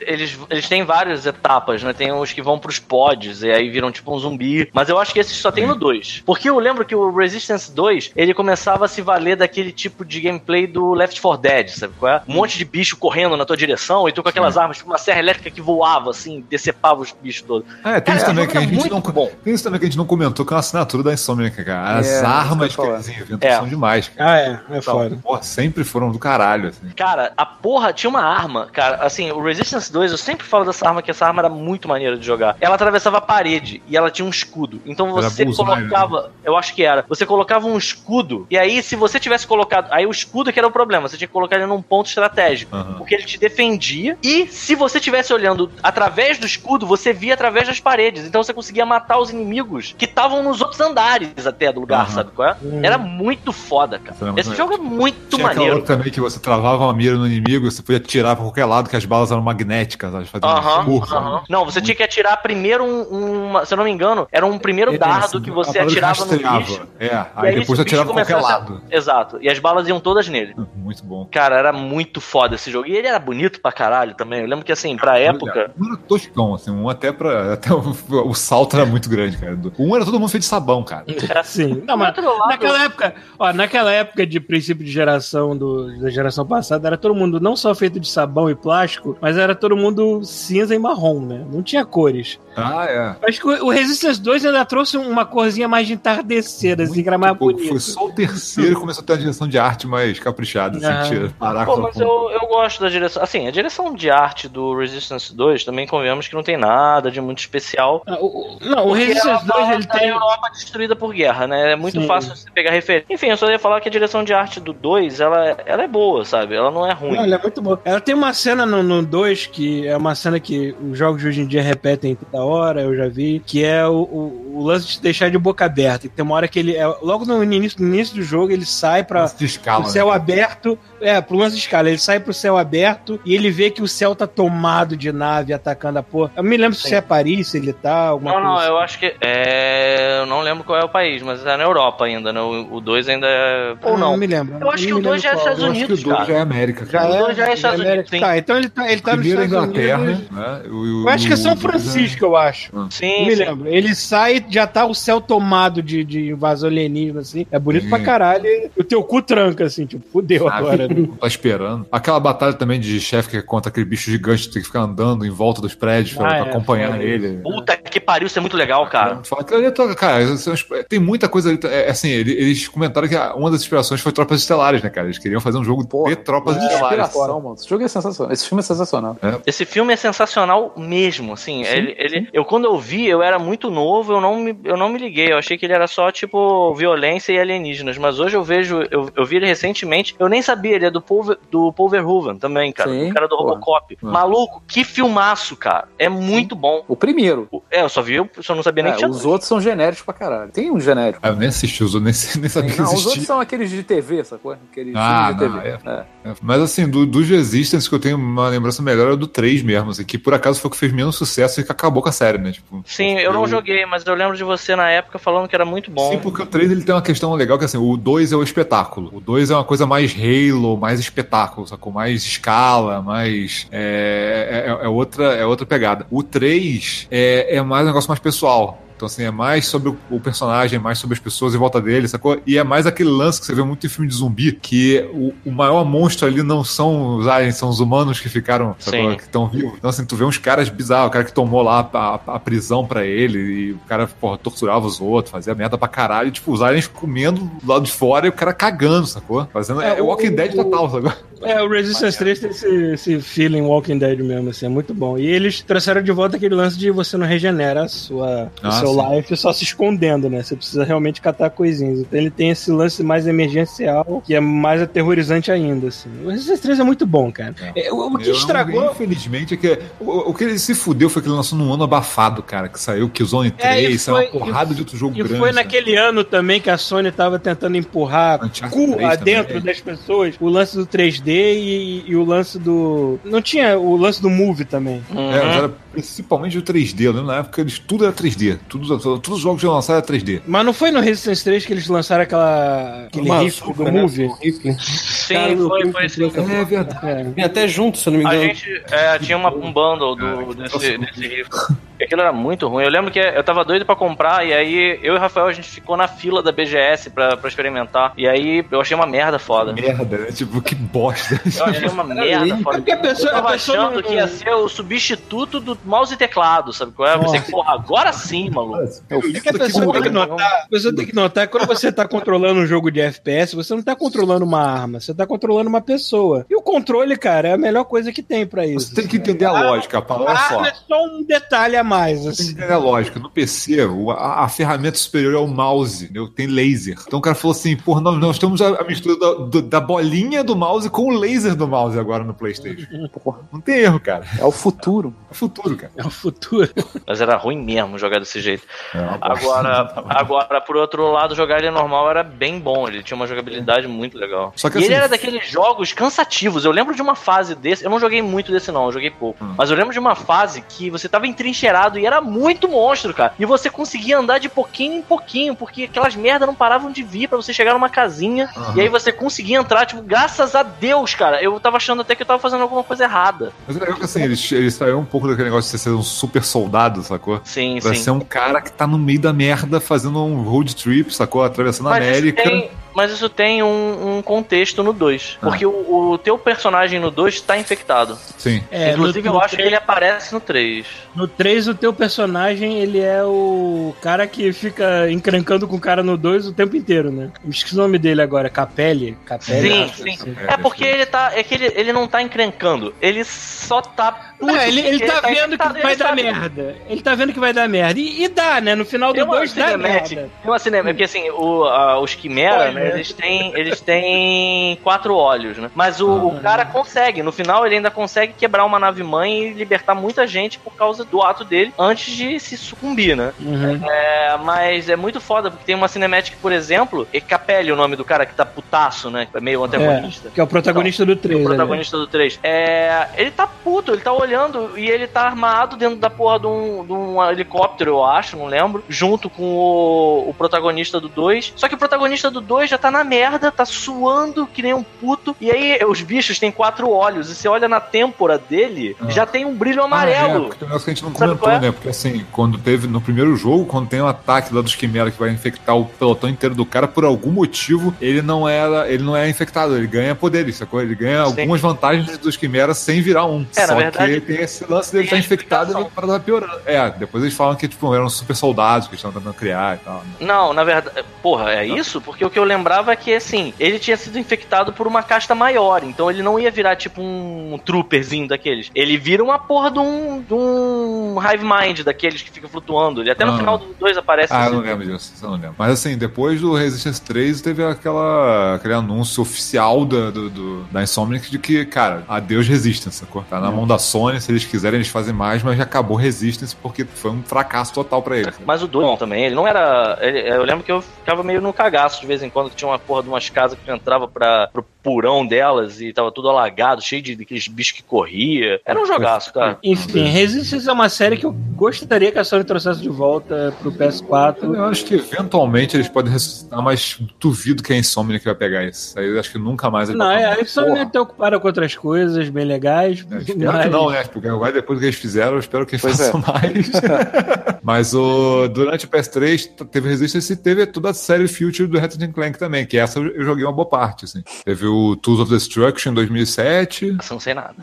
Eles, 0.00 0.38
eles 0.48 0.68
têm 0.68 0.84
várias 0.84 1.26
etapas, 1.26 1.82
né? 1.82 1.92
Tem 1.92 2.12
uns 2.12 2.32
que 2.32 2.42
vão 2.42 2.58
pros 2.58 2.78
pods 2.78 3.42
e 3.42 3.50
aí 3.50 3.70
viram 3.70 3.90
tipo 3.92 4.14
um 4.14 4.18
zumbi. 4.18 4.68
Mas 4.72 4.88
eu 4.88 4.98
acho 4.98 5.12
que 5.12 5.20
esses 5.20 5.36
só 5.36 5.50
tem 5.50 5.66
no 5.66 5.74
2. 5.74 6.22
Porque 6.26 6.48
eu 6.48 6.58
lembro 6.58 6.84
que 6.84 6.94
o 6.94 7.14
Resistance 7.14 7.70
2, 7.72 8.12
ele 8.16 8.34
começava 8.34 8.84
a 8.84 8.88
se 8.88 9.02
valer 9.02 9.36
daquele 9.36 9.72
tipo 9.72 10.04
de 10.04 10.20
gameplay 10.20 10.66
do 10.66 10.92
Left 10.94 11.20
4 11.20 11.40
Dead, 11.40 11.68
sabe 11.68 11.94
qual 11.98 12.12
é? 12.12 12.22
Um 12.28 12.34
monte 12.34 12.58
de 12.58 12.64
bicho 12.64 12.96
correndo 12.96 13.36
na 13.36 13.44
tua 13.44 13.56
direção 13.56 14.08
e 14.08 14.12
tu 14.12 14.22
com 14.22 14.28
aquelas 14.28 14.56
armas, 14.56 14.78
tipo 14.78 14.88
uma 14.90 14.98
serra 14.98 15.18
elétrica 15.20 15.50
que 15.50 15.60
voava, 15.60 16.10
assim, 16.10 16.44
decepava 16.48 17.00
os 17.00 17.12
bichos 17.12 17.42
todos. 17.42 17.68
É, 17.84 18.00
tem 18.00 18.16
isso 18.16 18.26
também 18.26 18.46
que 18.46 18.56
a 18.58 18.62
é 18.62 18.66
gente 18.66 18.88
não. 18.90 19.00
bom. 19.00 19.30
Tem 19.42 19.54
isso 19.54 19.64
também 19.64 19.78
que 19.80 19.86
a 19.86 19.88
gente 19.88 19.98
não 19.98 20.06
comentou, 20.06 20.44
que 20.44 20.52
é 20.52 20.54
uma 20.56 20.60
assinatura 20.60 21.02
da 21.02 21.12
Insomniac, 21.12 21.64
cara. 21.64 21.98
As 21.98 22.06
É, 22.08 22.24
armas 22.24 22.74
que 22.74 22.82
eles 22.82 23.08
inventam 23.08 23.48
É. 23.48 23.56
são 23.56 23.68
demais, 23.68 24.08
cara. 24.08 24.30
Ah, 24.32 24.38
é. 24.38 24.78
É 24.78 24.82
foda. 24.82 25.16
Porra, 25.22 25.42
sempre 25.42 25.84
foram 25.84 26.10
do 26.10 26.18
caralho, 26.18 26.68
assim. 26.68 26.88
Cara, 26.96 27.32
a 27.36 27.44
porra 27.46 27.92
tinha 27.92 28.10
uma 28.10 28.22
arma, 28.22 28.66
cara. 28.72 28.96
Assim, 28.96 29.30
o 29.30 29.42
Resistance 29.42 29.89
2, 29.90 30.12
eu 30.12 30.18
sempre 30.18 30.46
falo 30.46 30.64
dessa 30.64 30.86
arma, 30.88 31.02
que 31.02 31.10
essa 31.10 31.26
arma 31.26 31.42
era 31.42 31.48
muito 31.48 31.88
maneira 31.88 32.16
de 32.16 32.24
jogar. 32.24 32.56
Ela 32.60 32.74
atravessava 32.74 33.18
a 33.18 33.20
parede 33.20 33.82
e 33.88 33.96
ela 33.96 34.10
tinha 34.10 34.24
um 34.24 34.30
escudo. 34.30 34.80
Então 34.86 35.10
você 35.12 35.44
bullseye, 35.44 35.66
colocava. 35.66 36.30
Eu 36.44 36.56
acho 36.56 36.74
que 36.74 36.82
era. 36.84 37.04
Você 37.08 37.26
colocava 37.26 37.66
um 37.66 37.76
escudo. 37.76 38.46
E 38.50 38.58
aí, 38.58 38.82
se 38.82 38.96
você 38.96 39.18
tivesse 39.20 39.46
colocado. 39.46 39.88
Aí 39.90 40.06
o 40.06 40.10
escudo 40.10 40.52
que 40.52 40.58
era 40.58 40.68
o 40.68 40.70
problema. 40.70 41.08
Você 41.08 41.16
tinha 41.16 41.28
que 41.28 41.32
colocar 41.32 41.56
ele 41.56 41.66
num 41.66 41.82
ponto 41.82 42.06
estratégico. 42.06 42.74
Aham. 42.74 42.94
Porque 42.94 43.14
ele 43.14 43.24
te 43.24 43.38
defendia. 43.38 44.16
E 44.22 44.46
se 44.46 44.74
você 44.74 44.98
estivesse 44.98 45.32
olhando 45.32 45.70
através 45.82 46.38
do 46.38 46.46
escudo, 46.46 46.86
você 46.86 47.12
via 47.12 47.34
através 47.34 47.66
das 47.66 47.80
paredes. 47.80 48.24
Então 48.24 48.42
você 48.42 48.52
conseguia 48.52 48.86
matar 48.86 49.18
os 49.18 49.30
inimigos 49.30 49.94
que 49.96 50.04
estavam 50.04 50.42
nos 50.42 50.60
outros 50.60 50.80
andares 50.80 51.46
até 51.46 51.72
do 51.72 51.80
lugar, 51.80 52.04
Aham. 52.06 52.14
sabe 52.14 52.30
qual 52.32 52.48
é? 52.48 52.56
Era 52.82 52.98
muito 52.98 53.52
foda, 53.52 53.98
cara. 53.98 54.16
Esse 54.36 54.54
jogo 54.54 54.74
é 54.74 54.78
muito 54.78 55.36
Tinha 55.36 55.46
maneiro. 55.46 55.76
outra 55.76 55.96
também 55.96 56.12
que 56.12 56.20
você 56.20 56.38
travava 56.38 56.84
uma 56.84 56.92
mira 56.92 57.16
no 57.16 57.26
inimigo, 57.26 57.70
você 57.70 57.82
podia 57.82 58.00
tirar 58.00 58.36
pra 58.36 58.44
qualquer 58.44 58.64
lado, 58.64 58.88
que 58.88 58.96
as 58.96 59.04
balas 59.04 59.30
eram 59.30 59.42
magnéticas, 59.42 59.79
elas 60.02 60.28
faziam 60.28 60.50
Aham, 60.50 60.80
um 60.80 60.84
curso. 60.84 61.16
aham. 61.16 61.42
Não, 61.48 61.64
você 61.64 61.80
tinha 61.80 61.94
que 61.94 62.02
atirar 62.02 62.36
primeiro 62.42 62.84
um, 62.84 63.46
uma- 63.48 63.64
Se 63.66 63.74
eu 63.74 63.76
não 63.76 63.84
me 63.84 63.90
engano, 63.90 64.26
era 64.32 64.44
um 64.46 64.58
primeiro 64.58 64.98
dardo 64.98 65.40
que 65.40 65.50
você 65.50 65.70
A 65.78 65.84
parada 65.84 65.90
atirava 65.92 66.24
no 66.24 66.30
rastreava. 66.30 66.58
bicho. 66.60 66.86
É, 66.98 67.06
e 67.06 67.46
aí 67.46 67.54
depois 67.60 67.78
você 67.78 67.82
atirava 67.82 68.12
qualquer 68.12 68.36
lado. 68.36 68.82
Exato. 68.90 69.38
E 69.40 69.48
as 69.48 69.58
balas 69.58 69.86
iam 69.88 70.00
todas 70.00 70.28
nele. 70.28 70.54
Muito 70.76 71.04
bom. 71.04 71.26
Cara, 71.30 71.56
era 71.56 71.72
muito 71.72 72.20
foda 72.20 72.54
esse 72.56 72.70
jogo. 72.70 72.86
E 72.88 72.96
ele 72.96 73.06
era 73.06 73.18
bonito 73.18 73.60
pra 73.60 73.70
caralho 73.70 74.14
também. 74.14 74.40
Eu 74.40 74.46
lembro 74.48 74.64
que, 74.64 74.72
assim, 74.72 74.96
pra 74.96 75.18
época. 75.18 75.70
Um 75.80 75.86
era 75.86 75.96
toscão, 75.96 76.54
assim, 76.54 76.70
um 76.70 76.88
até 76.88 77.12
pra. 77.12 77.52
Até 77.60 77.72
o, 77.72 77.94
o 78.28 78.34
salto 78.34 78.76
era 78.76 78.84
muito 78.86 79.08
grande, 79.08 79.36
cara. 79.36 79.56
Um 79.78 79.94
era 79.94 80.04
todo 80.04 80.18
mundo 80.18 80.30
feito 80.30 80.42
de 80.42 80.48
sabão, 80.48 80.82
cara. 80.82 81.04
Era 81.28 81.42
Sim. 81.44 81.82
Não, 81.86 81.96
mas 81.96 82.16
lado- 82.16 82.38
naquela 82.48 82.84
época, 82.84 83.14
ó, 83.38 83.52
naquela 83.52 83.92
época 83.92 84.26
de 84.26 84.40
princípio 84.40 84.84
de 84.84 84.90
geração 84.90 85.56
do, 85.56 85.98
da 86.00 86.10
geração 86.10 86.46
passada, 86.46 86.88
era 86.88 86.96
todo 86.96 87.14
mundo 87.14 87.38
não 87.40 87.54
só 87.56 87.74
feito 87.74 88.00
de 88.00 88.08
sabão 88.08 88.48
e 88.50 88.54
plástico, 88.54 89.16
mas 89.20 89.36
era 89.36 89.54
todo 89.54 89.69
mundo 89.76 90.22
cinza 90.24 90.74
e 90.74 90.78
marrom, 90.78 91.20
né? 91.20 91.44
Não 91.52 91.62
tinha 91.62 91.84
cores. 91.84 92.38
Ah, 92.56 92.84
é. 92.86 93.28
Acho 93.28 93.40
que 93.40 93.46
o 93.46 93.68
Resistance 93.70 94.20
2 94.20 94.44
ainda 94.44 94.64
trouxe 94.64 94.96
uma 94.96 95.24
corzinha 95.24 95.68
mais 95.68 95.86
de 95.86 95.92
entardecer, 95.94 96.80
assim, 96.80 97.02
que 97.02 97.08
era 97.08 97.16
mais 97.16 97.36
bonito. 97.36 97.68
foi 97.68 97.78
só 97.80 98.06
o 98.06 98.12
terceiro 98.12 98.74
que 98.74 98.80
começou 98.80 99.02
a 99.02 99.06
ter 99.06 99.12
a 99.12 99.16
direção 99.16 99.46
de 99.48 99.58
arte 99.58 99.86
mais 99.86 100.18
caprichada, 100.18 100.76
assim, 100.78 101.08
tira, 101.08 101.32
parar 101.38 101.64
Pô, 101.64 101.76
mas 101.78 101.98
eu, 101.98 102.30
eu 102.30 102.48
gosto 102.48 102.80
da 102.80 102.88
direção. 102.88 103.22
Assim, 103.22 103.46
a 103.46 103.50
direção 103.50 103.94
de 103.94 104.10
arte 104.10 104.48
do 104.48 104.76
Resistance 104.76 105.34
2 105.34 105.64
também 105.64 105.86
convenhamos 105.86 106.26
que 106.28 106.34
não 106.34 106.42
tem 106.42 106.56
nada 106.56 107.10
de 107.10 107.20
muito 107.20 107.38
especial. 107.38 108.02
Ah, 108.06 108.16
o- 108.20 108.56
o- 108.56 108.58
não, 108.60 108.88
o 108.88 108.92
Resistance 108.92 109.28
ela 109.28 109.38
2 109.38 109.48
fala 109.48 109.74
ele 109.74 109.86
da 109.86 109.94
tem. 109.94 110.08
Europa 110.08 110.50
destruída 110.52 110.96
por 110.96 111.12
guerra, 111.14 111.46
né? 111.46 111.72
É 111.72 111.76
muito 111.76 112.00
Sim. 112.00 112.06
fácil 112.06 112.34
você 112.34 112.50
pegar 112.50 112.72
referência. 112.72 113.06
Enfim, 113.08 113.28
eu 113.28 113.36
só 113.36 113.48
ia 113.50 113.58
falar 113.58 113.80
que 113.80 113.88
a 113.88 113.92
direção 113.92 114.24
de 114.24 114.34
arte 114.34 114.58
do 114.60 114.72
2, 114.72 115.20
ela, 115.20 115.56
ela 115.64 115.82
é 115.84 115.88
boa, 115.88 116.24
sabe? 116.24 116.54
Ela 116.54 116.70
não 116.70 116.86
é 116.86 116.92
ruim. 116.92 117.16
Não, 117.16 117.24
ela 117.24 117.36
é 117.36 117.38
muito 117.42 117.62
boa. 117.62 117.80
Ela 117.84 118.00
tem 118.00 118.14
uma 118.14 118.32
cena 118.34 118.66
no 118.66 119.02
2 119.02 119.46
que 119.46 119.59
é 119.86 119.96
uma 119.96 120.14
cena 120.14 120.38
que 120.40 120.74
os 120.90 120.96
jogos 120.98 121.20
de 121.22 121.28
hoje 121.28 121.40
em 121.42 121.46
dia 121.46 121.62
repetem 121.62 122.14
toda 122.14 122.44
hora, 122.44 122.82
eu 122.82 122.96
já 122.96 123.08
vi, 123.08 123.42
que 123.44 123.64
é 123.64 123.86
o, 123.86 123.92
o, 124.02 124.52
o 124.58 124.62
lance 124.64 124.86
de 124.88 125.00
deixar 125.00 125.30
de 125.30 125.38
boca 125.38 125.64
aberta. 125.64 126.08
Que 126.08 126.14
tem 126.14 126.24
uma 126.24 126.34
hora 126.34 126.48
que 126.48 126.58
ele. 126.58 126.76
é, 126.76 126.86
logo 127.02 127.24
no 127.24 127.42
início, 127.42 127.80
no 127.80 127.88
início 127.94 128.14
do 128.16 128.22
jogo, 128.22 128.52
ele 128.52 128.64
sai 128.64 129.04
escala. 129.40 129.80
o 129.80 129.82
né? 129.84 129.88
céu 129.88 130.10
aberto, 130.10 130.78
é, 131.00 131.20
pro 131.20 131.36
lance 131.36 131.54
de 131.56 131.62
escala. 131.62 131.88
Ele 131.88 131.98
sai 131.98 132.20
pro 132.20 132.32
céu 132.32 132.56
aberto 132.56 133.20
e 133.24 133.34
ele 133.34 133.50
vê 133.50 133.70
que 133.70 133.82
o 133.82 133.88
céu 133.88 134.14
tá 134.14 134.26
tomado 134.26 134.96
de 134.96 135.12
nave 135.12 135.52
atacando 135.52 135.98
a 135.98 136.02
porra. 136.02 136.32
Eu 136.36 136.42
me 136.44 136.56
lembro 136.56 136.76
se 136.76 136.88
Sim. 136.88 136.94
é 136.96 137.00
Paris, 137.00 137.48
se 137.48 137.58
ele 137.58 137.72
tá, 137.72 137.94
alguma 138.08 138.32
Não, 138.34 138.40
não, 138.42 138.54
coisa. 138.54 138.68
eu 138.68 138.78
acho 138.78 138.98
que. 138.98 139.14
É. 139.20 140.18
Eu 140.20 140.26
não 140.26 140.40
lembro 140.40 140.64
qual 140.64 140.78
é 140.78 140.84
o 140.84 140.88
país, 140.88 141.22
mas 141.22 141.44
é 141.44 141.56
na 141.56 141.64
Europa 141.64 142.04
ainda, 142.04 142.32
né? 142.32 142.40
O 142.40 142.80
2 142.80 143.08
ainda 143.08 143.26
é. 143.26 143.74
Ou 143.82 143.94
Ah, 143.94 143.98
não. 143.98 144.16
me 144.16 144.26
lembro. 144.26 144.56
Eu 144.60 144.70
acho 144.70 144.84
que 144.84 144.90
não 144.90 144.98
o 144.98 145.00
me 145.00 145.06
dois 145.06 145.22
já 145.22 145.30
é 145.30 145.32
lembro 145.34 145.40
Estados 145.50 145.60
qual. 145.60 145.66
Eu 145.66 145.72
acho 145.72 145.80
que 145.80 145.86
Unidos, 145.86 146.00
o 146.00 146.04
2 146.04 146.16
cara. 146.16 146.26
já 146.32 146.34
é 146.34 146.40
América, 146.40 146.86
Já. 146.86 147.02
O 147.08 147.14
é, 147.14 147.18
dois 147.18 147.36
já 147.36 147.48
é 147.48 147.54
Estados 147.54 147.80
América. 147.80 147.94
Unidos, 147.94 148.10
sim. 148.10 148.20
Tá, 148.20 148.38
então 148.38 148.56
ele 148.56 148.68
tá, 148.68 148.92
ele 148.92 149.00
tá 149.00 149.10
Primeiro 149.12 149.39
é 149.42 149.46
Estados 149.46 149.68
Inglaterra, 149.68 150.02
Unidos. 150.02 150.30
né? 150.30 150.62
O, 150.70 151.02
Eu 151.02 151.08
acho 151.08 151.26
que 151.26 151.32
é 151.32 151.36
São 151.36 151.56
Francisco, 151.56 152.24
eu 152.24 152.36
acho. 152.36 152.70
Sim, 152.90 153.26
me 153.26 153.36
sim. 153.36 153.44
lembro. 153.44 153.68
Ele 153.68 153.94
sai, 153.94 154.44
já 154.48 154.66
tá 154.66 154.84
o 154.86 154.94
céu 154.94 155.20
tomado 155.20 155.82
de, 155.82 156.04
de 156.04 156.30
invasão 156.30 156.68
alienígena, 156.68 157.20
assim. 157.20 157.46
É 157.50 157.58
bonito 157.58 157.84
Sim. 157.84 157.88
pra 157.90 158.00
caralho. 158.00 158.46
E 158.46 158.70
o 158.78 158.84
teu 158.84 159.02
cu 159.02 159.22
tranca, 159.22 159.64
assim, 159.64 159.86
tipo, 159.86 160.04
fudeu 160.12 160.48
Ah, 160.48 160.54
agora. 160.56 160.88
né? 160.88 161.08
Tá 161.20 161.26
esperando. 161.26 161.86
Aquela 161.90 162.20
batalha 162.20 162.52
também 162.52 162.78
de 162.80 163.00
chefe 163.00 163.28
que 163.30 163.36
é 163.36 163.42
contra 163.42 163.70
aquele 163.70 163.86
bicho 163.86 164.10
gigante 164.10 164.46
que 164.48 164.54
tem 164.54 164.62
que 164.62 164.66
ficar 164.68 164.80
andando 164.80 165.24
em 165.24 165.30
volta 165.30 165.60
dos 165.60 165.74
prédios 165.74 166.16
pra, 166.16 166.26
Ah, 166.26 166.28
pra 166.30 166.38
é, 166.38 166.50
acompanhar 166.50 166.90
foda 166.92 167.02
ele. 167.02 167.38
Puta 167.42 167.76
que 167.76 168.00
pariu, 168.00 168.26
isso 168.26 168.38
é 168.38 168.40
muito 168.40 168.56
legal, 168.56 168.86
cara. 168.88 169.20
É 169.22 169.94
Cara, 169.94 170.36
são 170.36 170.52
as- 170.52 170.64
tem 170.88 170.98
muita 170.98 171.28
coisa 171.28 171.50
ali. 171.50 171.58
é, 171.64 171.90
assim, 171.90 172.08
ele- 172.08 172.32
eles 172.32 172.68
comentaram 172.68 173.08
que 173.08 173.16
uma 173.16 173.50
das 173.50 173.60
inspirações 173.60 174.00
foi 174.00 174.12
Tropas 174.12 174.40
Estelares, 174.40 174.82
né, 174.82 174.90
cara? 174.90 175.06
Eles 175.06 175.18
queriam 175.18 175.40
fazer 175.40 175.58
um 175.58 175.64
jogo 175.64 175.86
Porra, 175.86 176.10
de 176.10 176.16
Tropas 176.16 176.56
Estelares. 176.56 177.14
mano. 177.14 177.54
Esse 177.58 177.68
jogo 177.68 177.84
é 177.84 177.88
sensacional. 177.88 178.32
Esse 178.32 178.48
filme 178.48 178.60
é 178.60 178.64
sensacional. 178.64 179.16
Esse 179.46 179.64
filme 179.64 179.92
é 179.92 179.96
sensacional 179.96 180.72
mesmo, 180.76 181.32
assim. 181.32 181.62
ele, 181.64 181.94
ele- 181.98 182.28
eu 182.32 182.44
quando 182.44 182.64
eu 182.64 182.78
vi, 182.78 183.06
eu 183.06 183.22
era 183.22 183.38
muito 183.38 183.70
novo, 183.70 184.12
eu 184.14 184.20
não, 184.20 184.36
me, 184.40 184.56
eu 184.64 184.76
não 184.76 184.88
me 184.88 184.98
liguei. 184.98 185.32
Eu 185.32 185.38
achei 185.38 185.56
que 185.58 185.66
ele 185.66 185.72
era 185.72 185.86
só, 185.86 186.10
tipo, 186.10 186.74
violência 186.74 187.32
e 187.32 187.38
alienígenas. 187.38 187.96
Mas 187.98 188.18
hoje 188.18 188.36
eu 188.36 188.42
vejo, 188.42 188.82
eu, 188.90 189.10
eu 189.14 189.24
vi 189.24 189.36
ele 189.36 189.46
recentemente, 189.46 190.14
eu 190.18 190.28
nem 190.28 190.42
sabia, 190.42 190.76
ele 190.76 190.86
é 190.86 190.90
do 190.90 191.00
Paul, 191.00 191.36
do 191.50 191.72
Paul 191.72 191.88
Verhoeven 191.88 192.38
também, 192.38 192.72
cara. 192.72 192.90
Sim, 192.90 193.10
o 193.10 193.14
cara 193.14 193.26
do 193.28 193.36
porra. 193.36 193.50
Robocop. 193.50 193.98
Ah. 194.02 194.06
Maluco, 194.06 194.62
que 194.66 194.84
filmaço, 194.84 195.56
cara. 195.56 195.88
É 195.98 196.08
muito 196.08 196.54
bom. 196.56 196.84
O 196.88 196.96
primeiro. 196.96 197.48
O- 197.50 197.62
É, 197.70 197.82
eu 197.82 197.88
só 197.88 198.02
vi, 198.02 198.14
eu 198.14 198.28
só 198.40 198.54
não 198.54 198.62
sabia 198.62 198.82
nem 198.84 198.90
É, 198.92 198.94
que 198.94 198.98
tinha 199.00 199.10
os 199.10 199.16
dois. 199.18 199.26
outros 199.26 199.48
são 199.48 199.60
genéricos 199.60 200.02
pra 200.04 200.14
caralho. 200.14 200.50
Tem 200.50 200.70
um 200.70 200.80
genérico. 200.80 201.20
Ah, 201.22 201.28
eu 201.28 201.36
nem 201.36 201.48
assisti, 201.48 201.82
os 201.84 201.94
outros, 201.94 202.02
nem, 202.34 202.34
nem 202.42 202.48
sabia 202.50 202.70
que 202.72 202.80
Não, 202.80 202.94
os 202.94 203.06
outros 203.06 203.24
são 203.26 203.40
aqueles 203.40 203.70
de 203.70 203.82
TV, 203.82 204.24
sacou? 204.24 204.52
Aqueles 204.52 204.94
Ah, 204.96 205.26
filmes 205.28 205.36
de 205.36 205.48
não, 205.48 205.62
TV. 205.62 205.78
É. 205.86 206.04
É, 206.30 206.32
Mas 206.42 206.60
assim, 206.60 206.88
do, 206.88 207.06
dos 207.06 207.28
Resistance 207.28 207.88
que 207.88 207.94
eu 207.94 208.00
tenho 208.00 208.16
uma 208.16 208.48
lembrança 208.48 208.82
melhor 208.82 209.12
é 209.12 209.16
do 209.20 209.26
3 209.26 209.62
mesmo, 209.62 209.90
assim, 209.90 210.04
que 210.04 210.18
por 210.18 210.34
acaso 210.34 210.60
foi 210.60 210.68
o 210.68 210.72
que 210.72 210.76
fez 210.76 210.92
menos 210.92 211.16
sucesso 211.16 211.60
e 211.60 211.64
que 211.64 211.70
acabou 211.70 212.02
com 212.02 212.08
a 212.08 212.12
série, 212.12 212.38
né? 212.38 212.52
Tipo, 212.52 212.82
Sim, 212.84 213.18
eu 213.18 213.32
não 213.32 213.46
joguei, 213.46 213.86
mas 213.86 214.04
eu 214.04 214.14
lembro 214.14 214.36
de 214.36 214.42
você 214.42 214.74
na 214.74 214.90
época 214.90 215.18
falando 215.18 215.48
que 215.48 215.54
era 215.54 215.64
muito 215.64 215.90
bom. 215.90 216.10
Sim, 216.10 216.18
porque 216.18 216.42
o 216.42 216.46
3 216.46 216.70
ele 216.70 216.82
tem 216.82 216.94
uma 216.94 217.02
questão 217.02 217.32
legal 217.34 217.58
que 217.58 217.64
assim, 217.64 217.78
o 217.78 217.96
2 217.96 218.32
é 218.32 218.36
o 218.36 218.42
espetáculo. 218.42 219.10
O 219.12 219.20
2 219.20 219.50
é 219.50 219.54
uma 219.54 219.64
coisa 219.64 219.86
mais 219.86 220.14
Halo, 220.14 220.76
mais 220.76 220.98
espetáculo, 220.98 221.66
sacou? 221.66 221.92
Mais 221.92 222.24
escala, 222.24 223.02
mais. 223.02 223.66
É, 223.70 224.66
é, 224.66 224.86
é 224.86 224.88
outra, 224.88 225.34
é 225.34 225.44
outra 225.44 225.66
pegada. 225.66 226.06
O 226.10 226.22
3 226.22 227.08
é, 227.10 227.56
é 227.56 227.62
mais 227.62 227.84
um 227.84 227.88
negócio 227.88 228.08
mais 228.08 228.20
pessoal. 228.20 228.80
Então, 229.00 229.06
assim, 229.06 229.22
é 229.22 229.30
mais 229.30 229.66
sobre 229.66 229.94
o- 230.10 230.20
personagem, 230.20 230.76
é 230.78 230.82
mais 230.82 230.98
sobre 230.98 231.14
as 231.14 231.20
pessoas 231.20 231.54
em 231.54 231.56
volta 231.58 231.80
dele, 231.80 232.06
sacou? 232.06 232.38
E 232.46 232.58
é 232.58 232.62
mais 232.62 232.86
aquele 232.86 233.08
lance 233.08 233.40
que 233.40 233.46
você 233.46 233.54
vê 233.54 233.62
muito 233.62 233.86
em 233.86 233.88
filme 233.88 234.06
de 234.06 234.14
zumbi, 234.14 234.52
que 234.52 235.02
o, 235.14 235.32
o 235.46 235.50
maior 235.50 235.82
monstro 235.86 236.26
ali 236.28 236.42
não 236.42 236.62
são 236.62 237.16
os 237.16 237.26
aliens, 237.26 237.56
são 237.56 237.70
os 237.70 237.80
humanos 237.80 238.20
que 238.20 238.28
ficaram, 238.28 238.76
sacou? 238.78 239.10
Sim. 239.12 239.16
que 239.16 239.22
estão 239.22 239.48
vivos. 239.48 239.72
Então, 239.78 239.88
assim, 239.88 240.04
tu 240.04 240.14
vê 240.16 240.24
uns 240.24 240.36
caras 240.36 240.68
bizarros, 240.68 241.08
o 241.08 241.10
cara 241.10 241.24
que 241.24 241.32
tomou 241.32 241.62
lá 241.62 241.88
a, 241.94 242.20
a 242.34 242.38
prisão 242.38 242.86
pra 242.86 243.06
ele, 243.06 243.38
e 243.38 243.72
o 243.72 243.78
cara, 243.88 244.06
porra, 244.06 244.36
torturava 244.36 244.86
os 244.86 245.00
outros, 245.00 245.32
fazia 245.32 245.54
merda 245.54 245.78
pra 245.78 245.88
caralho, 245.88 246.28
e, 246.28 246.32
tipo, 246.32 246.52
os 246.52 246.60
aliens 246.60 246.86
comendo 246.86 247.50
do 247.62 247.66
lado 247.72 247.84
de 247.86 247.92
fora 247.92 248.26
e 248.26 248.28
o 248.28 248.32
cara 248.32 248.52
cagando, 248.52 249.06
sacou? 249.06 249.46
Fazendo. 249.50 249.80
É, 249.80 249.98
É, 249.98 250.02
o 250.02 250.06
Walking 250.08 250.28
o- 250.28 250.36
Dead 250.36 250.54
total, 250.54 250.90
sacou? 250.90 251.12
É, 251.42 251.62
o 251.62 251.70
Resistance 251.70 252.18
3 252.18 252.38
tem 252.38 252.50
esse, 252.50 252.66
esse 252.92 253.20
feeling 253.22 253.62
Walking 253.62 253.96
Dead 253.96 254.18
mesmo, 254.20 254.50
assim, 254.50 254.66
é 254.66 254.68
muito 254.68 254.92
bom. 254.92 255.16
E 255.16 255.24
eles 255.26 255.62
trouxeram 255.62 256.02
de 256.02 256.12
volta 256.12 256.36
aquele 256.36 256.54
lance 256.54 256.76
de 256.78 256.90
você 256.90 257.16
não 257.16 257.26
regenera 257.26 257.84
a 257.84 257.88
sua, 257.88 258.52
o 258.62 258.66
Ah, 258.66 258.70
seu 258.94 259.02
sim. 259.02 259.14
life 259.16 259.36
só 259.36 259.52
se 259.52 259.64
escondendo, 259.64 260.28
né? 260.30 260.42
Você 260.42 260.56
precisa 260.56 260.84
realmente 260.84 261.20
catar 261.20 261.50
coisinhas. 261.50 262.00
Então 262.00 262.18
ele 262.18 262.30
tem 262.30 262.50
esse 262.50 262.70
lance 262.70 263.02
mais 263.02 263.26
emergencial, 263.26 264.22
que 264.24 264.34
é 264.34 264.40
mais 264.40 264.80
aterrorizante 264.82 265.50
ainda, 265.50 265.88
assim. 265.88 266.08
O 266.24 266.28
Resistance 266.30 266.62
3 266.62 266.80
é 266.80 266.84
muito 266.84 267.06
bom, 267.06 267.30
cara. 267.32 267.54
É, 267.74 267.92
o, 267.92 268.06
o 268.14 268.18
que 268.18 268.24
Eu 268.28 268.32
não- 268.32 268.38
estragou... 268.38 268.90
Infelizmente, 268.90 269.54
é 269.54 269.56
que 269.56 269.78
o, 270.00 270.30
o 270.30 270.34
que 270.34 270.44
ele 270.44 270.58
se 270.58 270.74
fudeu 270.74 271.08
foi 271.10 271.22
que 271.22 271.28
ele 271.28 271.34
lançou 271.36 271.58
num 271.58 271.72
ano 271.72 271.84
abafado, 271.84 272.42
cara, 272.42 272.68
que 272.68 272.78
saiu 272.80 273.08
Killzone 273.08 273.50
3, 273.50 273.70
É, 273.86 273.90
e 273.90 273.98
saiu 273.98 274.16
uma 274.16 274.22
foi- 274.30 274.38
porrada 274.40 274.74
de 274.74 274.80
outro 274.80 274.96
jogo 274.96 275.14
E 275.14 275.18
grande. 275.18 275.38
foi 275.38 275.52
sabe? 275.52 275.54
naquele 275.64 275.96
ano 275.96 276.24
também 276.24 276.60
que 276.60 276.70
a 276.70 276.78
Sony 276.78 277.10
tava 277.12 277.38
tentando 277.38 277.76
empurrar 277.76 278.38
cu 278.70 278.94
3 278.96 279.20
dentro 279.20 279.48
também. 279.54 279.62
das 279.62 279.80
pessoas. 279.80 280.34
O 280.40 280.48
lance 280.48 280.76
do 280.76 280.86
3D 280.86 281.28
e, 281.28 282.04
e 282.06 282.16
o 282.16 282.24
lance 282.24 282.58
do. 282.58 283.18
Não 283.24 283.40
tinha 283.42 283.78
o 283.78 283.96
lance 283.96 284.20
do 284.20 284.30
Move 284.30 284.64
também. 284.64 285.02
Uhum. 285.10 285.30
É, 285.30 285.36
era 285.56 285.68
principalmente 285.92 286.56
o 286.58 286.62
3D. 286.62 287.02
Eu 287.02 287.12
lembro 287.12 287.26
na 287.26 287.38
época 287.38 287.60
eles, 287.60 287.78
tudo 287.78 288.04
era 288.04 288.12
3D. 288.12 288.58
Tudo, 288.68 288.79
todos 288.88 289.28
os 289.28 289.40
jogos 289.40 289.60
que 289.60 289.66
lançaram 289.66 289.98
era 289.98 290.06
3D. 290.06 290.42
Mas 290.46 290.64
não 290.64 290.72
foi 290.72 290.90
no 290.90 291.00
Resistance 291.00 291.42
3 291.44 291.66
que 291.66 291.72
eles 291.72 291.88
lançaram 291.88 292.22
aquela, 292.22 293.04
aquele 293.06 293.26
Uma 293.28 293.40
riff 293.40 293.72
do 293.72 293.84
né? 293.84 294.02
Um 294.02 294.06
rifle. 294.06 294.76
Sim, 294.80 295.34
Cara, 295.34 295.56
foi, 295.56 295.92
foi 295.92 296.04
essa 296.06 296.24
É 296.24 296.64
verdade. 296.64 297.06
É. 297.06 297.22
Vem 297.24 297.44
até 297.44 297.68
junto, 297.68 297.98
se 297.98 298.08
eu 298.08 298.12
não 298.12 298.20
me 298.20 298.26
A 298.26 298.34
engano. 298.34 298.54
gente 298.54 298.82
é, 298.90 299.18
tinha 299.18 299.36
uma- 299.36 299.52
um 299.54 299.72
bundle 299.72 300.14
do, 300.16 300.54
desse, 300.54 300.98
desse 300.98 301.20
rifle. 301.28 301.76
E 301.98 302.04
Aquilo 302.04 302.22
era 302.22 302.32
muito 302.32 302.66
ruim. 302.66 302.82
Eu 302.84 302.90
lembro 302.90 303.10
que 303.10 303.18
eu 303.18 303.44
tava 303.44 303.62
doido 303.62 303.84
pra 303.84 303.94
comprar, 303.94 304.46
e 304.46 304.54
aí 304.54 304.98
eu 305.02 305.14
e 305.14 305.16
o 305.16 305.20
Rafael 305.20 305.46
a 305.48 305.52
gente 305.52 305.68
ficou 305.68 305.98
na 305.98 306.08
fila 306.08 306.42
da 306.42 306.50
BGS 306.50 307.10
pra, 307.10 307.36
pra 307.36 307.46
experimentar. 307.48 308.14
E 308.16 308.26
aí 308.26 308.64
eu 308.70 308.80
achei 308.80 308.96
uma 308.96 309.04
merda 309.06 309.38
foda. 309.38 309.74
Merda, 309.74 310.16
né? 310.16 310.32
Tipo, 310.32 310.62
que 310.62 310.74
bosta. 310.74 311.38
Eu 311.58 311.64
achei 311.66 311.88
uma 311.88 312.02
merda 312.04 312.56
foda. 312.58 312.78
É 312.78 312.80
porque 312.80 312.92
a 312.92 312.96
pessoa- 312.96 313.28
eu 313.28 313.34
tava 313.34 313.48
a 313.50 313.52
pessoa 313.52 313.78
achando 313.78 313.94
não- 313.96 314.02
que 314.02 314.14
ia 314.14 314.26
ser 314.28 314.48
o 314.50 314.66
substituto 314.68 315.60
do 315.60 315.78
mouse 315.84 316.14
e 316.14 316.16
teclado, 316.16 316.72
sabe 316.72 316.92
qual 316.92 317.06
é? 317.08 317.14
Eu 317.16 317.20
pensei, 317.20 317.40
porra, 317.42 317.74
agora 317.74 318.12
sim, 318.14 318.50
maluco. 318.70 319.36
É 319.36 319.40
que 319.40 319.48
a 319.48 319.52
pessoa 319.52 319.92
tem 319.92 320.02
que 320.02 320.10
notar, 320.10 320.46
a 320.64 320.68
pessoa 320.70 320.94
tem 320.94 321.06
que 321.06 321.14
notar 321.14 321.46
que 321.46 321.52
quando 321.56 321.66
você 321.66 321.90
tá 321.92 322.06
controlando 322.06 322.60
um 322.60 322.66
jogo 322.66 322.90
de 322.90 323.00
FPS, 323.00 323.54
você 323.54 323.74
não 323.74 323.82
tá 323.82 323.94
controlando 323.96 324.44
uma 324.44 324.60
arma, 324.62 325.00
você 325.00 325.12
tá 325.14 325.26
controlando 325.26 325.68
uma 325.68 325.80
pessoa. 325.80 326.46
E 326.48 326.54
o 326.56 326.62
controle, 326.62 327.16
cara, 327.16 327.48
é 327.48 327.52
a 327.52 327.58
melhor 327.58 327.84
coisa 327.84 328.12
que 328.12 328.22
tem 328.22 328.46
pra 328.46 328.66
isso. 328.66 328.88
Você 328.88 328.94
tem 328.94 329.06
que 329.06 329.16
entender 329.16 329.44
a 329.44 329.52
lógica, 329.52 330.00
Paulo. 330.02 330.26
A 330.28 330.30
Olha 330.30 330.48
só. 330.48 330.64
é 330.64 330.72
só 330.88 331.04
um 331.04 331.22
detalhe 331.24 331.76
a 331.76 331.84
mais, 331.84 332.20
Você 332.20 332.24
tem 332.24 332.34
que 332.36 332.42
assim. 332.42 332.50
entender 332.52 332.72
a 332.72 332.78
lógica. 332.78 333.18
No 333.20 333.30
PC, 333.30 333.84
o- 333.86 334.10
a, 334.10 334.44
a 334.44 334.48
ferramenta 334.48 334.96
superior 334.98 335.34
é 335.34 335.38
o 335.38 335.46
mouse, 335.46 336.04
entendeu? 336.04 336.28
tem 336.28 336.46
laser. 336.46 336.96
Então 337.06 337.18
o 337.18 337.22
cara 337.22 337.34
falou 337.34 337.52
assim: 337.56 337.76
porra, 337.76 338.00
nós, 338.00 338.18
nós 338.18 338.38
temos 338.38 338.60
a, 338.62 338.80
a 338.80 338.84
mistura 338.84 339.16
da, 339.18 339.60
da 339.60 339.80
bolinha 339.80 340.42
do 340.44 340.54
mouse 340.56 340.88
com 340.90 341.02
o 341.06 341.18
laser 341.18 341.54
do 341.54 341.66
mouse 341.66 341.98
agora 341.98 342.22
no 342.24 342.34
PlayStation. 342.34 342.86
Porra, 343.24 343.40
Não 343.52 343.60
tem 343.60 343.78
erro, 343.80 343.98
cara. 344.00 344.24
é 344.38 344.44
o 344.44 344.50
futuro. 344.50 345.14
É 345.28 345.32
o 345.32 345.34
futuro, 345.34 345.76
cara. 345.76 345.92
É 345.96 346.06
o 346.06 346.10
futuro. 346.10 346.68
Mas 347.06 347.20
era 347.20 347.36
ruim 347.36 347.62
mesmo 347.62 347.98
jogar 347.98 348.18
desse 348.20 348.40
jeito. 348.40 348.49
É 348.94 348.98
uma 348.98 349.18
bosta. 349.18 349.32
Agora, 349.32 350.04
agora, 350.08 350.60
por 350.60 350.76
outro 350.76 351.10
lado, 351.10 351.34
jogar 351.34 351.58
ele 351.58 351.70
normal 351.70 352.10
era 352.10 352.22
bem 352.22 352.58
bom. 352.58 352.88
Ele 352.88 353.02
tinha 353.02 353.16
uma 353.16 353.26
jogabilidade 353.26 353.86
muito 353.86 354.16
legal. 354.18 354.52
Só 354.56 354.68
que 354.70 354.76
e 354.78 354.78
ele 354.78 354.86
assim- 354.86 354.94
era 354.94 355.08
daqueles 355.08 355.48
jogos 355.48 355.92
cansativos. 355.92 356.64
Eu 356.64 356.72
lembro 356.72 356.94
de 356.94 357.02
uma 357.02 357.14
fase 357.14 357.54
desse. 357.54 357.84
Eu 357.84 357.90
não 357.90 358.00
joguei 358.00 358.22
muito 358.22 358.50
desse, 358.52 358.72
não, 358.72 358.86
eu 358.86 358.92
joguei 358.92 359.10
pouco. 359.10 359.42
Hum. 359.44 359.54
Mas 359.56 359.70
eu 359.70 359.76
lembro 359.76 359.92
de 359.92 359.98
uma 359.98 360.14
fase 360.14 360.62
que 360.62 360.90
você 360.90 361.08
tava 361.08 361.26
entrincheirado 361.26 361.98
e 361.98 362.06
era 362.06 362.20
muito 362.20 362.68
monstro, 362.68 363.12
cara. 363.14 363.32
E 363.38 363.44
você 363.44 363.68
conseguia 363.70 364.18
andar 364.18 364.38
de 364.38 364.48
pouquinho 364.48 364.94
em 364.94 365.02
pouquinho, 365.02 365.54
porque 365.54 365.84
aquelas 365.84 366.14
merdas 366.16 366.46
não 366.46 366.54
paravam 366.54 366.90
de 366.90 367.02
vir 367.02 367.28
pra 367.28 367.36
você 367.36 367.52
chegar 367.52 367.72
numa 367.74 367.88
casinha. 367.88 368.48
Aham. 368.56 368.74
E 368.76 368.80
aí 368.80 368.88
você 368.88 369.12
conseguia 369.12 369.58
entrar, 369.58 369.86
tipo, 369.86 370.02
graças 370.02 370.54
a 370.54 370.62
Deus, 370.62 371.14
cara. 371.14 371.42
Eu 371.42 371.58
tava 371.60 371.76
achando 371.76 372.02
até 372.02 372.14
que 372.14 372.22
eu 372.22 372.26
tava 372.26 372.38
fazendo 372.38 372.62
alguma 372.62 372.82
coisa 372.84 373.04
errada. 373.04 373.52
Mas 373.66 373.76
é 373.76 373.80
legal 373.80 373.96
que 373.96 374.04
assim, 374.04 374.22
eles, 374.22 374.50
eles 374.52 374.74
saíram 374.74 375.00
um 375.00 375.04
pouco 375.04 375.28
daquele 375.28 375.48
negócio 375.48 375.70
de 375.70 375.78
você 375.78 375.78
ser 375.78 375.90
um 375.90 376.02
super 376.02 376.42
soldado, 376.44 377.02
sacou? 377.02 377.40
Sim, 377.44 377.78
Pra 377.82 377.94
sim. 377.94 378.02
ser 378.02 378.10
um 378.10 378.20
cara 378.20 378.39
que 378.62 378.72
tá 378.72 378.86
no 378.86 378.98
meio 378.98 379.20
da 379.20 379.32
merda 379.32 379.80
fazendo 379.80 380.22
um 380.24 380.42
road 380.42 380.74
trip, 380.74 381.14
sacou? 381.14 381.42
Atravessando 381.42 381.88
a 381.88 381.96
América. 381.96 382.42
tem, 382.42 382.70
mas 382.94 383.10
isso 383.12 383.28
tem 383.28 383.62
um, 383.62 384.18
um 384.18 384.22
contexto 384.22 384.82
no 384.82 384.92
2. 384.92 385.38
Ah. 385.40 385.46
Porque 385.46 385.64
o, 385.66 386.10
o 386.12 386.18
teu 386.18 386.38
personagem 386.38 386.98
no 387.00 387.10
2 387.10 387.40
tá 387.40 387.56
infectado. 387.58 388.16
Sim. 388.38 388.62
É, 388.70 388.92
Inclusive, 388.92 389.20
no, 389.28 389.34
eu 389.34 389.38
no 389.38 389.44
acho 389.44 389.56
que 389.56 389.62
ele 389.62 389.76
aparece 389.76 390.32
no 390.32 390.40
3. 390.40 390.86
No 391.14 391.26
3, 391.26 391.68
o 391.68 391.74
teu 391.74 391.92
personagem, 391.92 392.78
ele 392.78 393.00
é 393.00 393.22
o 393.24 393.94
cara 394.00 394.26
que 394.26 394.52
fica 394.52 395.10
encrencando 395.10 395.66
com 395.66 395.76
o 395.76 395.80
cara 395.80 396.02
no 396.02 396.16
2 396.16 396.46
o 396.46 396.52
tempo 396.52 396.76
inteiro, 396.76 397.10
né? 397.10 397.30
Me 397.42 397.50
esqueci 397.50 397.74
o 397.74 397.78
nome 397.78 397.98
dele 397.98 398.22
agora, 398.22 398.48
Capelli? 398.48 399.16
Capelli? 399.24 399.68
Sim, 399.70 399.84
acho, 399.84 400.02
sim. 400.02 400.36
É 400.46 400.56
porque 400.56 400.84
ele 400.84 401.06
tá. 401.06 401.32
É 401.34 401.42
que 401.42 401.54
ele, 401.54 401.72
ele 401.74 401.92
não 401.92 402.06
tá 402.06 402.22
encrencando. 402.22 402.94
Ele 403.00 403.24
só 403.24 403.80
tá. 403.80 404.12
puto 404.38 404.54
É, 404.54 404.68
ele, 404.68 404.80
ele 404.80 404.98
porque 404.98 405.12
tá 405.12 405.20
vendo 405.28 405.58
que 405.58 405.82
vai 405.82 405.96
dar 405.96 406.08
sabe. 406.08 406.22
merda. 406.22 406.76
Ele 406.88 407.02
tá 407.02 407.14
vendo 407.14 407.32
que 407.32 407.40
vai 407.40 407.52
dar 407.52 407.68
merda. 407.68 408.00
E, 408.00 408.24
e 408.24 408.28
dá, 408.28 408.60
né? 408.60 408.74
No 408.74 408.84
final 408.84 409.12
do 409.12 409.22
uma 409.24 409.36
2 409.36 409.52
dá 409.54 409.76
merda. 409.76 410.08
Tem 410.08 410.30
uma 410.44 410.58
cinemática. 410.58 410.92
Porque 410.92 411.04
assim, 411.04 411.28
o, 411.30 411.64
a- 411.64 411.98
os 412.00 412.14
Quimera, 412.14 412.70
Olha. 412.70 412.79
Né, 412.80 412.90
eles 412.94 413.12
têm, 413.12 413.52
eles 413.54 413.80
têm 413.80 414.76
quatro 414.82 415.14
olhos, 415.14 415.58
né? 415.58 415.70
Mas 415.74 416.00
o, 416.00 416.28
o 416.28 416.40
cara 416.40 416.64
consegue. 416.64 417.22
No 417.22 417.32
final, 417.32 417.66
ele 417.66 417.76
ainda 417.76 417.90
consegue 417.90 418.32
quebrar 418.32 418.64
uma 418.64 418.78
nave 418.78 419.02
mãe 419.02 419.48
e 419.48 419.52
libertar 419.52 419.94
muita 419.94 420.26
gente 420.26 420.58
por 420.58 420.74
causa 420.74 421.04
do 421.04 421.22
ato 421.22 421.44
dele 421.44 421.72
antes 421.78 422.14
de 422.14 422.38
se 422.40 422.56
sucumbir, 422.56 423.16
né? 423.16 423.32
Uhum. 423.40 423.80
É, 423.84 424.36
mas 424.38 424.88
é 424.88 424.96
muito 424.96 425.20
foda, 425.20 425.50
porque 425.50 425.64
tem 425.64 425.74
uma 425.74 425.88
cinemática, 425.88 426.36
por 426.40 426.52
exemplo, 426.52 427.06
e 427.12 427.20
Capelli, 427.20 427.72
o 427.72 427.76
nome 427.76 427.96
do 427.96 428.04
cara 428.04 428.26
que 428.26 428.34
tá 428.34 428.44
putaço, 428.44 429.10
né? 429.10 429.26
Que 429.30 429.36
é 429.36 429.40
meio 429.40 429.64
antagonista. 429.64 430.28
É, 430.28 430.30
que 430.30 430.40
é 430.40 430.42
o 430.42 430.46
protagonista 430.46 431.04
do 431.04 431.16
3. 431.16 431.40
O 431.40 431.44
protagonista 431.44 431.96
do 431.96 432.06
3. 432.06 432.40
É, 432.42 433.08
ele 433.16 433.30
tá 433.30 433.46
puto, 433.46 433.92
ele 433.92 434.00
tá 434.00 434.12
olhando 434.12 434.78
e 434.78 434.88
ele 434.88 435.06
tá 435.06 435.22
armado 435.22 435.76
dentro 435.76 435.96
da 435.96 436.10
porra 436.10 436.40
de 436.40 436.46
um, 436.46 436.84
de 436.84 436.92
um 436.92 437.22
helicóptero, 437.30 437.90
eu 437.92 438.04
acho, 438.04 438.36
não 438.36 438.46
lembro, 438.46 438.84
junto 438.88 439.28
com 439.28 439.44
o, 439.44 440.30
o 440.30 440.34
protagonista 440.34 441.00
do 441.00 441.08
2. 441.08 441.54
Só 441.56 441.68
que 441.68 441.74
o 441.74 441.78
protagonista 441.78 442.30
do 442.30 442.40
2 442.40 442.69
já 442.70 442.78
tá 442.78 442.90
na 442.90 443.04
merda, 443.04 443.50
tá 443.50 443.64
suando 443.64 444.46
que 444.46 444.62
nem 444.62 444.72
um 444.74 444.82
puto. 444.82 445.36
E 445.40 445.50
aí 445.50 445.78
os 445.84 446.00
bichos 446.02 446.38
têm 446.38 446.50
quatro 446.52 446.90
olhos 446.90 447.30
e 447.30 447.34
você 447.34 447.48
olha 447.48 447.68
na 447.68 447.80
têmpora 447.80 448.38
dele, 448.38 448.96
Ah. 449.00 449.10
já 449.10 449.26
tem 449.26 449.44
um 449.44 449.54
brilho 449.54 449.80
Ah, 449.80 449.84
é, 449.84 449.86
amarelo. 449.86 450.44
porque 450.44 450.58
tem 450.58 450.66
um 450.66 450.70
negócio 450.70 450.84
que 450.84 450.90
a 450.90 450.94
gente 450.94 451.04
não 451.04 451.14
Sabe 451.14 451.34
comentou, 451.36 451.50
é? 451.50 451.60
né? 451.60 451.72
Porque 451.72 451.88
assim, 451.88 452.24
quando 452.32 452.58
teve 452.58 452.86
no 452.86 453.00
primeiro 453.00 453.34
jogo, 453.36 453.66
quando 453.66 453.88
tem 453.88 454.00
um 454.00 454.06
ataque 454.06 454.54
lá 454.54 454.62
dos 454.62 454.74
Quimera 454.74 455.10
que 455.10 455.18
vai 455.18 455.30
infectar 455.30 455.76
o 455.76 455.84
pelotão 455.84 456.28
inteiro 456.30 456.54
do 456.54 456.64
cara, 456.64 456.86
por 456.88 457.04
algum 457.04 457.30
motivo, 457.30 457.94
ele 458.00 458.22
não 458.22 458.48
era, 458.48 458.88
ele 458.88 459.02
não 459.02 459.16
é 459.16 459.28
infectado, 459.28 459.76
ele 459.76 459.86
ganha 459.86 460.14
poderes, 460.14 460.56
sacou? 460.56 460.80
Ele 460.80 460.94
ganha 460.94 461.24
Sim. 461.26 461.40
algumas 461.40 461.60
vantagens 461.60 462.18
dos 462.18 462.36
Quimera 462.36 462.72
sem 462.74 463.00
virar 463.02 463.26
um. 463.26 463.44
É, 463.56 463.66
Só 463.66 463.74
verdade, 463.74 464.14
que 464.14 464.20
tem 464.20 464.36
esse 464.36 464.64
lance 464.70 464.92
dele 464.92 465.04
estar 465.04 465.18
infectado 465.18 465.70
e 465.70 465.74
explicação. 465.74 465.86
a 465.88 465.94
parada 465.94 466.12
vai 466.12 466.20
piorando. 466.20 466.60
É, 466.66 466.90
depois 466.90 467.22
eles 467.24 467.36
falam 467.36 467.56
que 467.56 467.66
tipo, 467.68 467.94
eram 467.94 468.08
super 468.08 468.34
soldados 468.36 468.88
que 468.88 468.94
estavam 468.94 469.18
tentando 469.20 469.34
criar 469.34 469.76
e 469.76 469.78
tal. 469.84 469.94
né? 469.98 470.10
Não, 470.20 470.52
na 470.52 470.64
verdade, 470.64 471.04
porra, 471.22 471.50
é 471.52 471.66
isso? 471.66 472.00
Porque 472.00 472.24
o 472.24 472.30
que 472.30 472.38
eu 472.38 472.44
lembrava 472.60 472.92
é 472.92 472.96
que, 472.96 473.12
assim, 473.14 473.52
ele 473.58 473.78
tinha 473.78 473.96
sido 473.96 474.18
infectado 474.18 474.72
por 474.72 474.86
uma 474.86 475.02
casta 475.02 475.34
maior, 475.34 475.82
então 475.82 476.10
ele 476.10 476.22
não 476.22 476.38
ia 476.38 476.50
virar 476.50 476.76
tipo 476.76 477.00
um 477.02 477.58
trooperzinho 477.64 478.28
daqueles. 478.28 478.70
Ele 478.74 478.96
vira 478.96 479.24
uma 479.24 479.38
porra 479.38 479.70
de 479.70 479.78
um, 479.78 480.20
de 480.22 480.34
um 480.34 481.16
Hive 481.18 481.44
Mind 481.44 481.80
daqueles 481.80 482.22
que 482.22 482.30
fica 482.30 482.48
flutuando. 482.48 483.00
Ele 483.00 483.10
até 483.10 483.24
no 483.24 483.32
Ah. 483.32 483.38
final 483.38 483.58
do 483.58 483.74
2 483.78 483.96
aparece 483.96 484.32
Ah, 484.32 484.36
eu 484.36 484.42
assim. 484.44 484.54
não 484.56 484.60
lembro 484.62 484.84
disso, 484.86 485.12
isso 485.14 485.24
eu 485.24 485.30
não 485.30 485.36
lembro. 485.36 485.54
Mas 485.58 485.72
assim, 485.72 485.96
depois 485.96 486.40
do 486.40 486.54
Resistance 486.54 487.00
3 487.02 487.40
teve 487.40 487.64
aquela, 487.64 488.54
aquele 488.56 488.74
anúncio 488.74 489.22
oficial 489.22 489.84
da, 489.84 490.10
do, 490.10 490.28
do- 490.30 490.62
da 490.70 490.82
Insomniac 490.82 491.30
de 491.30 491.38
que, 491.38 491.64
cara, 491.64 492.04
adeus 492.08 492.46
Resistance, 492.46 492.98
sacou? 492.98 493.22
Tá 493.28 493.40
na 493.40 493.50
mão 493.50 493.66
da 493.66 493.78
Sony, 493.78 494.20
se 494.20 494.30
eles 494.30 494.44
quiserem 494.44 494.76
eles 494.78 494.88
fazem 494.88 495.14
mais, 495.14 495.42
mas 495.42 495.56
já 495.56 495.62
acabou 495.62 495.96
Resistance 495.96 496.54
porque 496.56 496.84
foi 496.84 497.10
um 497.10 497.22
fracasso 497.22 497.72
total 497.72 498.02
pra 498.02 498.16
eles. 498.18 498.38
Mas 498.44 498.62
o 498.62 498.66
2 498.68 498.98
também, 498.98 499.24
ele 499.24 499.34
não 499.34 499.46
era. 499.46 499.98
ele- 500.00 500.28
eu 500.28 500.44
lembro 500.44 500.62
que 500.64 500.70
eu 500.72 500.82
ficava 500.82 501.22
meio 501.22 501.40
no 501.40 501.52
cagaço 501.52 502.00
de 502.00 502.06
vez 502.06 502.22
em 502.22 502.28
quando, 502.30 502.49
que 502.50 502.56
tinha 502.56 502.68
uma 502.68 502.78
porra 502.78 503.02
de 503.02 503.08
umas 503.08 503.28
casas 503.30 503.58
que 503.58 503.64
tu 503.64 503.70
entrava 503.70 504.06
pra, 504.06 504.48
pro 504.52 504.64
porão 504.82 505.26
delas 505.26 505.80
e 505.80 505.92
tava 505.92 506.10
tudo 506.10 506.28
alagado, 506.30 506.80
cheio 506.82 507.02
de 507.02 507.12
aqueles 507.20 507.46
bichos 507.48 507.72
que 507.72 507.82
corria. 507.82 508.60
Era 508.64 508.80
um 508.80 508.86
jogaço, 508.86 509.32
cara. 509.32 509.58
Enfim, 509.62 510.04
Resistance 510.04 510.68
é 510.68 510.72
uma 510.72 510.88
série 510.88 511.16
que 511.18 511.26
eu 511.26 511.32
gostaria 511.32 512.10
que 512.10 512.18
a 512.18 512.24
Sony 512.24 512.44
trouxesse 512.44 512.80
de 512.80 512.88
volta 512.88 513.54
pro 513.60 513.70
PS4. 513.70 514.42
Eu 514.54 514.64
acho 514.64 514.84
que 514.84 514.94
eventualmente 514.94 515.76
eles 515.76 515.88
podem 515.88 516.12
ressuscitar, 516.12 516.62
mas 516.62 516.98
duvido 517.18 517.62
que 517.62 517.72
a 517.72 517.76
Insomnia 517.76 518.18
que 518.18 518.24
vai 518.24 518.34
pegar 518.34 518.64
isso. 518.64 518.98
Aí 518.98 519.06
eu 519.06 519.20
acho 519.20 519.30
que 519.30 519.38
nunca 519.38 519.70
mais 519.70 519.90
Não, 519.90 520.06
vai 520.06 520.22
é, 520.22 520.26
a 520.32 520.34
deve 520.34 520.86
ter 520.90 520.98
ocupada 520.98 521.38
com 521.38 521.46
outras 521.46 521.74
coisas 521.76 522.28
bem 522.30 522.44
legais. 522.46 523.04
É, 523.10 523.18
espero 523.18 523.24
que 523.24 523.44
mas- 523.44 523.70
não, 523.70 523.90
né? 523.90 524.04
Porque 524.04 524.28
agora, 524.28 524.52
depois 524.52 524.78
do 524.78 524.80
que 524.80 524.86
eles 524.86 524.96
fizeram, 524.98 525.32
eu 525.34 525.40
espero 525.40 525.66
que 525.66 525.74
eles 525.74 525.82
Pois 525.82 525.96
façam 525.98 526.20
mais. 526.26 526.70
Mas 527.62 527.92
o, 527.94 528.48
durante 528.48 528.86
o 528.86 528.88
PS3 528.88 529.46
t- 529.54 529.64
teve 529.66 529.88
Resistance 529.90 530.32
e 530.32 530.36
teve 530.36 530.66
toda 530.66 530.90
a 530.90 530.94
série 530.94 531.28
Future 531.28 531.66
do 531.68 531.78
Ratchet 531.78 532.08
Clank 532.08 532.38
também, 532.40 532.66
que 532.66 532.76
essa 532.76 532.98
eu 532.98 533.24
joguei 533.24 533.44
uma 533.44 533.52
boa 533.52 533.68
parte. 533.68 534.04
Assim. 534.04 534.22
Teve 534.44 534.66
o 534.66 534.96
Tools 534.96 535.20
of 535.20 535.30
Destruction 535.30 535.92
em 535.92 535.94
2007, 535.94 536.96
Essa 536.98 537.12
eu 537.12 537.14
não 537.14 537.20
sei 537.20 537.34
nada. 537.34 537.54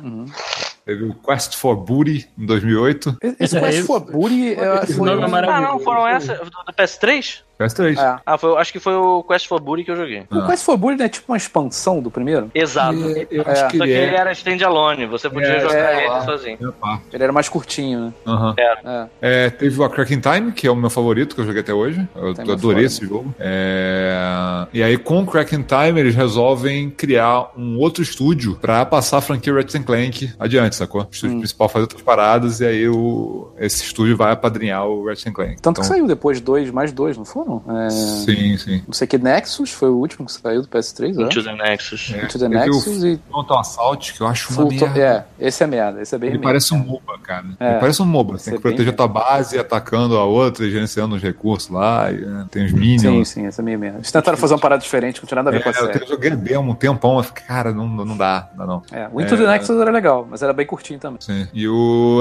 Teve 0.88 1.04
o 1.04 1.14
Quest 1.14 1.56
for 1.56 1.76
Booty 1.76 2.28
em 2.40 2.46
2008. 2.46 3.18
Esse 3.40 3.58
É 3.58 3.62
Quest 3.62 3.82
for 3.86 4.00
Booty 4.00 4.54
é, 4.56 4.84
Esse 4.84 4.94
foi 4.96 5.10
nome 5.10 5.24
é 5.24 5.28
maravilhoso. 5.28 5.68
Ah, 5.68 5.72
não, 5.74 5.80
foram 5.80 6.08
essas 6.08 6.40
do, 6.40 6.46
do 6.46 6.74
PS3? 6.74 7.42
PS3. 7.60 7.98
É. 7.98 8.20
Ah, 8.24 8.38
foi, 8.38 8.56
acho 8.58 8.72
que 8.72 8.80
foi 8.80 8.94
o 8.94 9.24
Quest 9.24 9.48
for 9.48 9.60
Booty 9.60 9.84
que 9.84 9.90
eu 9.92 9.96
joguei. 9.96 10.24
O 10.32 10.46
Quest 10.46 10.64
for 10.64 10.78
Booty 10.78 11.02
é 11.02 11.10
tipo 11.10 11.32
uma 11.32 11.38
expansão 11.38 12.00
do 12.02 12.10
primeiro? 12.12 12.50
Exato. 12.54 12.96
E- 12.98 13.28
eu 13.32 13.44
É. 13.44 13.52
acho 13.52 13.68
que 13.70 13.78
Só 13.80 13.84
que 13.84 13.90
ele 13.92 14.00
ele 14.00 14.16
é. 14.16 14.20
era 14.20 14.32
standalone, 14.32 15.06
você 15.08 15.28
podia 15.30 15.48
É, 15.50 15.60
jogar 15.62 15.76
é, 15.94 16.06
ele 16.06 16.14
é. 16.16 16.22
sozinho. 16.22 16.58
é. 16.62 16.98
Ele 17.16 17.24
era 17.24 17.34
mais 17.34 17.50
curtinho, 17.50 18.00
né? 18.00 18.14
Aham. 18.28 18.56
É. 18.58 19.08
É, 19.22 19.50
teve 19.50 19.80
o 19.80 19.84
A 19.84 19.90
Crack 19.90 20.14
in 20.14 20.20
Time, 20.22 20.52
que 20.52 20.68
é 20.68 20.72
o 20.72 20.76
meu 20.76 20.90
favorito, 20.92 21.34
que 21.36 21.42
eu 21.42 21.46
joguei 21.46 21.62
até 21.62 21.74
hoje. 21.74 22.08
Eu 22.16 22.34
Time 22.36 22.50
é 22.50 22.54
adorei 22.54 22.86
esse 22.86 23.04
jogo. 23.06 23.34
É, 23.40 24.68
E 24.74 24.84
aí, 24.84 24.98
com 24.98 25.22
o 25.24 25.26
Crack 25.26 25.56
in 25.56 25.64
Time, 25.64 26.00
eles 26.00 26.16
resolvem 26.16 26.90
criar 26.92 27.52
um 27.58 27.78
outro 27.80 28.04
estúdio 28.04 28.56
pra 28.62 28.86
passar 28.86 29.18
a 29.18 29.22
franquia 29.22 29.54
Ratchet 29.54 29.84
Clank 29.84 30.32
adiante, 30.40 30.76
sacou? 30.78 31.02
O 31.02 31.08
estúdio 31.12 31.36
Hum. 31.36 31.40
principal 31.40 31.70
faz 31.70 31.84
outras 31.84 32.02
paradas 32.02 32.60
e 32.62 32.66
aí 32.66 32.88
o... 32.90 33.50
esse 33.58 33.84
estúdio 33.84 34.16
vai 34.18 34.32
apadrinhar 34.32 34.86
o 34.88 35.06
Ratchet 35.06 35.32
Clank. 35.34 35.62
Tanto 35.62 35.82
que 35.82 35.88
saiu 35.88 36.08
depois 36.08 36.40
dois, 36.42 36.70
mais 36.72 36.92
dois, 36.92 37.18
não 37.18 37.26
foram? 37.26 37.62
É, 37.86 37.90
Sim, 37.90 38.58
sim. 38.58 38.84
Não 38.88 38.94
sei 38.94 39.08
que 39.08 39.18
Nexus 39.18 39.72
foi 39.72 39.90
o 39.90 39.96
último 39.96 40.26
que 40.26 40.32
saiu 40.32 40.62
do 40.62 40.68
PS3, 40.68 41.16
né? 41.16 41.24
Into 41.26 41.44
the 41.44 41.54
Nexus. 41.54 42.12
É, 42.14 42.24
Into 42.24 42.40
the 42.40 42.46
teve 42.50 42.56
Nexus 42.56 43.04
o 43.04 43.08
e 43.08 43.20
Frontal 43.30 43.60
Assault, 43.60 44.14
que 44.14 44.22
eu 44.22 44.28
acho 44.28 44.54
uma 44.54 44.70
merda. 44.70 45.00
É, 45.40 45.48
esse 45.48 45.64
é 45.64 45.68
merda, 45.68 46.02
esse 46.02 46.14
é 46.16 46.18
bem 46.18 46.28
Ele 46.30 46.38
remake, 46.38 46.48
parece 46.50 46.74
um. 46.74 46.78
MOBA, 46.78 47.18
cara. 47.24 47.46
É. 47.60 47.72
Ele 47.72 47.80
parece 47.80 48.02
um 48.02 48.06
MOBA. 48.06 48.38
Você 48.38 48.52
tem 48.52 48.54
que 48.54 48.68
é 48.68 48.70
bem 48.70 48.72
proteger 48.78 48.94
a 48.94 48.96
tua 48.98 49.08
base, 49.08 49.58
atacando 49.58 50.18
a 50.18 50.24
outra 50.26 50.66
e 50.66 50.72
gerenciando 50.72 51.16
os 51.16 51.22
recursos 51.22 51.70
lá. 51.70 52.12
e, 52.12 52.18
né, 52.18 52.46
tem 52.52 52.66
os 52.66 52.72
minions. 52.72 53.02
Sim, 53.30 53.42
sim, 53.42 53.46
esse 53.48 53.60
é 53.60 53.64
meio 53.64 53.80
merda. 53.80 53.98
Eles 54.00 54.12
tentaram 54.12 54.38
fazer 54.38 54.54
uma 54.54 54.60
parada 54.60 54.82
diferente, 54.82 55.20
não 55.22 55.28
tinha 55.28 55.36
nada 55.36 55.50
a 55.50 55.54
ver 55.54 55.64
com 55.64 55.70
a 55.70 55.72
É, 55.72 55.76
eu 55.82 55.94
série. 55.94 56.06
joguei 56.06 56.30
demo 56.32 56.72
um 56.72 56.76
tempão, 56.76 57.16
mas 57.16 57.32
cara, 57.32 57.72
não, 57.74 57.88
não 57.88 58.16
dá, 58.16 58.50
não 58.56 58.58
dá 58.58 58.74
não. 58.74 58.84
É, 58.92 59.10
o 59.12 59.20
Into 59.22 59.36
the 59.38 59.48
Nexus 59.48 59.80
era 59.82 59.92
legal, 59.92 60.28
mas 60.30 60.42
era 60.44 60.54
bem 60.54 60.66
curtinho 60.68 61.00
também. 61.00 61.20
Sim. 61.22 61.48
E 61.54 61.68
o. 61.68 62.20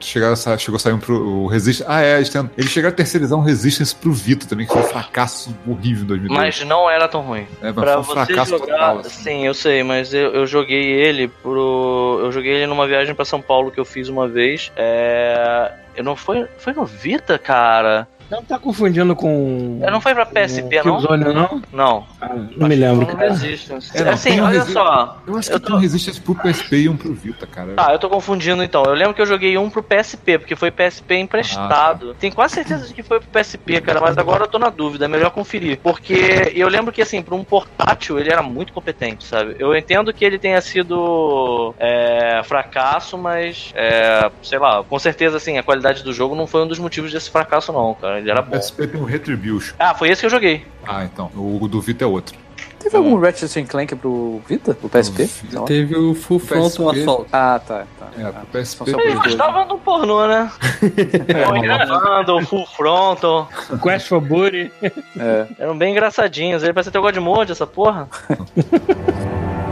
chegaram 0.00 0.34
a 0.34 0.36
sa- 0.36 0.58
chegou 0.58 0.76
a 0.76 0.80
sair 0.80 0.92
um 0.92 0.98
pro. 0.98 1.14
O 1.16 1.46
Resist. 1.46 1.82
Ah, 1.86 2.02
é, 2.02 2.16
eles, 2.16 2.28
tentam- 2.28 2.50
eles 2.58 2.70
chegaram 2.70 2.92
a 2.92 2.96
terceirizar 2.96 3.38
um 3.38 3.42
Resistance 3.42 3.94
pro 3.94 4.12
Vita 4.12 4.46
também, 4.46 4.66
que 4.66 4.72
foi 4.72 4.82
um 4.82 4.86
fracasso 4.86 5.56
horrível 5.66 6.04
em 6.04 6.08
2002. 6.08 6.38
Mas 6.38 6.64
não 6.68 6.90
era 6.90 7.08
tão 7.08 7.22
ruim. 7.22 7.46
é, 7.62 7.72
mas 7.72 7.74
Pra 7.74 7.92
foi 7.92 8.00
um 8.00 8.04
você 8.04 8.12
fracasso 8.34 8.50
jogar. 8.50 8.66
total. 8.66 8.98
assim. 8.98 9.10
Sim, 9.24 9.46
eu 9.46 9.54
sei, 9.54 9.82
mas 9.82 10.12
eu, 10.12 10.32
eu 10.34 10.46
joguei 10.46 10.82
ele 10.92 11.28
pro. 11.28 12.18
Eu 12.22 12.32
joguei 12.32 12.52
ele 12.52 12.66
numa 12.66 12.86
viagem 12.86 13.14
pra 13.14 13.24
São 13.24 13.40
Paulo 13.40 13.70
que 13.70 13.78
eu 13.80 13.84
fiz 13.84 14.08
uma 14.08 14.28
vez. 14.28 14.70
É. 14.76 15.72
Eu 15.96 16.02
não 16.02 16.16
foi. 16.16 16.46
Foi 16.58 16.72
no 16.72 16.84
Vita, 16.84 17.38
cara? 17.38 18.08
Não 18.30 18.42
tá 18.42 18.58
confundindo 18.58 19.14
com. 19.14 19.80
Eu 19.82 19.90
não 19.90 20.00
foi 20.00 20.14
pra 20.14 20.24
PSP, 20.26 20.80
com 20.82 20.88
não? 20.88 20.96
Killzone, 20.98 21.24
não? 21.34 21.62
Não. 21.72 22.06
Ah, 22.20 22.28
não 22.56 22.68
me 22.68 22.74
lembro, 22.74 23.06
Não 23.06 23.14
cara. 23.14 23.28
Resistance. 23.30 23.96
É, 23.96 24.02
não, 24.04 24.12
assim, 24.12 24.40
olha 24.40 24.60
Resi- 24.60 24.72
só. 24.72 25.18
Eu 25.26 25.36
acho 25.38 25.50
Eu 25.52 25.54
que 25.56 25.60
tô- 25.60 25.66
tem 25.68 25.76
um 25.76 25.78
Resistance 25.80 26.20
pro 26.20 26.34
PSP 26.34 26.76
e 26.76 26.88
um 26.88 26.96
pro 26.96 27.12
Vita, 27.14 27.46
cara. 27.46 27.74
Ah, 27.76 27.92
eu 27.92 27.98
tô 27.98 28.08
confundindo 28.08 28.62
então. 28.62 28.82
Eu 28.84 28.94
lembro 28.94 29.14
que 29.14 29.20
eu 29.20 29.26
joguei 29.26 29.56
um 29.58 29.68
pro 29.70 29.82
PSP, 29.82 30.38
porque 30.38 30.56
foi 30.56 30.70
PSP 30.70 31.16
emprestado. 31.16 32.14
Tenho 32.14 32.34
quase 32.34 32.54
certeza 32.54 32.86
de 32.86 32.94
que 32.94 33.02
foi 33.02 33.20
pro 33.20 33.28
PSP, 33.28 33.80
cara, 33.80 34.00
mas 34.00 34.16
agora 34.18 34.44
eu 34.44 34.48
tô 34.48 34.58
na 34.58 34.70
dúvida, 34.70 35.04
é 35.04 35.08
melhor 35.08 35.30
conferir. 35.30 35.78
Porque 35.82 36.52
eu 36.54 36.68
lembro 36.68 36.92
que, 36.92 37.02
assim, 37.02 37.22
pra 37.22 37.34
um 37.34 37.44
portátil 37.44 38.18
ele 38.18 38.30
era 38.32 38.42
muito 38.42 38.72
competente, 38.72 39.24
sabe? 39.24 39.54
Eu 39.58 39.76
entendo 39.76 40.12
que 40.12 40.24
ele 40.24 40.38
tenha 40.38 40.60
sido 40.60 41.74
é, 41.78 42.40
fracasso, 42.44 43.16
mas, 43.18 43.70
é, 43.74 44.30
sei 44.42 44.58
lá, 44.58 44.82
com 44.82 44.98
certeza, 44.98 45.36
assim, 45.36 45.58
a 45.58 45.62
qualidade 45.62 46.02
do 46.02 46.12
jogo 46.12 46.34
não 46.34 46.46
foi 46.46 46.62
um 46.62 46.66
dos 46.66 46.78
motivos 46.78 47.12
desse 47.12 47.30
fracasso, 47.30 47.72
não, 47.72 47.94
cara. 47.94 48.13
Ele 48.18 48.30
era 48.30 48.40
O 48.40 48.44
bom. 48.44 48.58
PSP 48.58 48.86
tem 48.86 49.00
o 49.00 49.04
Retribution. 49.04 49.74
Ah, 49.78 49.94
foi 49.94 50.08
esse 50.10 50.20
que 50.20 50.26
eu 50.26 50.30
joguei. 50.30 50.64
Ah, 50.86 51.04
então. 51.04 51.30
O 51.34 51.66
do 51.68 51.80
Vita 51.80 52.04
é 52.04 52.06
outro. 52.06 52.36
Teve 52.78 52.98
algum 52.98 53.18
Ratchet 53.18 53.64
Clank 53.64 53.96
pro 53.96 54.42
Vita? 54.46 54.74
Pro 54.74 54.90
PSP? 54.90 55.26
Lá. 55.54 55.62
Teve 55.62 55.96
o 55.96 56.14
Full 56.14 56.38
Frontal 56.38 56.88
PSP. 56.92 57.00
Assault. 57.00 57.28
Ah, 57.32 57.58
tá. 57.66 57.84
tá. 57.98 58.08
É, 58.18 58.24
Ah, 58.26 58.32
pro 58.32 58.60
PSP. 58.60 58.90
só 58.90 59.00
Ele 59.00 59.14
gostava 59.14 59.64
do 59.64 59.78
pornô, 59.78 60.26
né? 60.28 60.52
Foi 61.48 61.60
gravando, 61.60 62.40
full 62.46 62.66
frontal. 62.66 63.48
Quest 63.82 64.08
for 64.08 64.20
Booty. 64.20 64.70
É. 65.18 65.46
Eram 65.58 65.78
bem 65.78 65.92
engraçadinhos. 65.92 66.62
Ele 66.62 66.74
parece 66.74 66.90
ter 66.90 66.98
o 66.98 67.02
God 67.02 67.16
Mode, 67.16 67.52
essa 67.52 67.66
porra. 67.66 68.06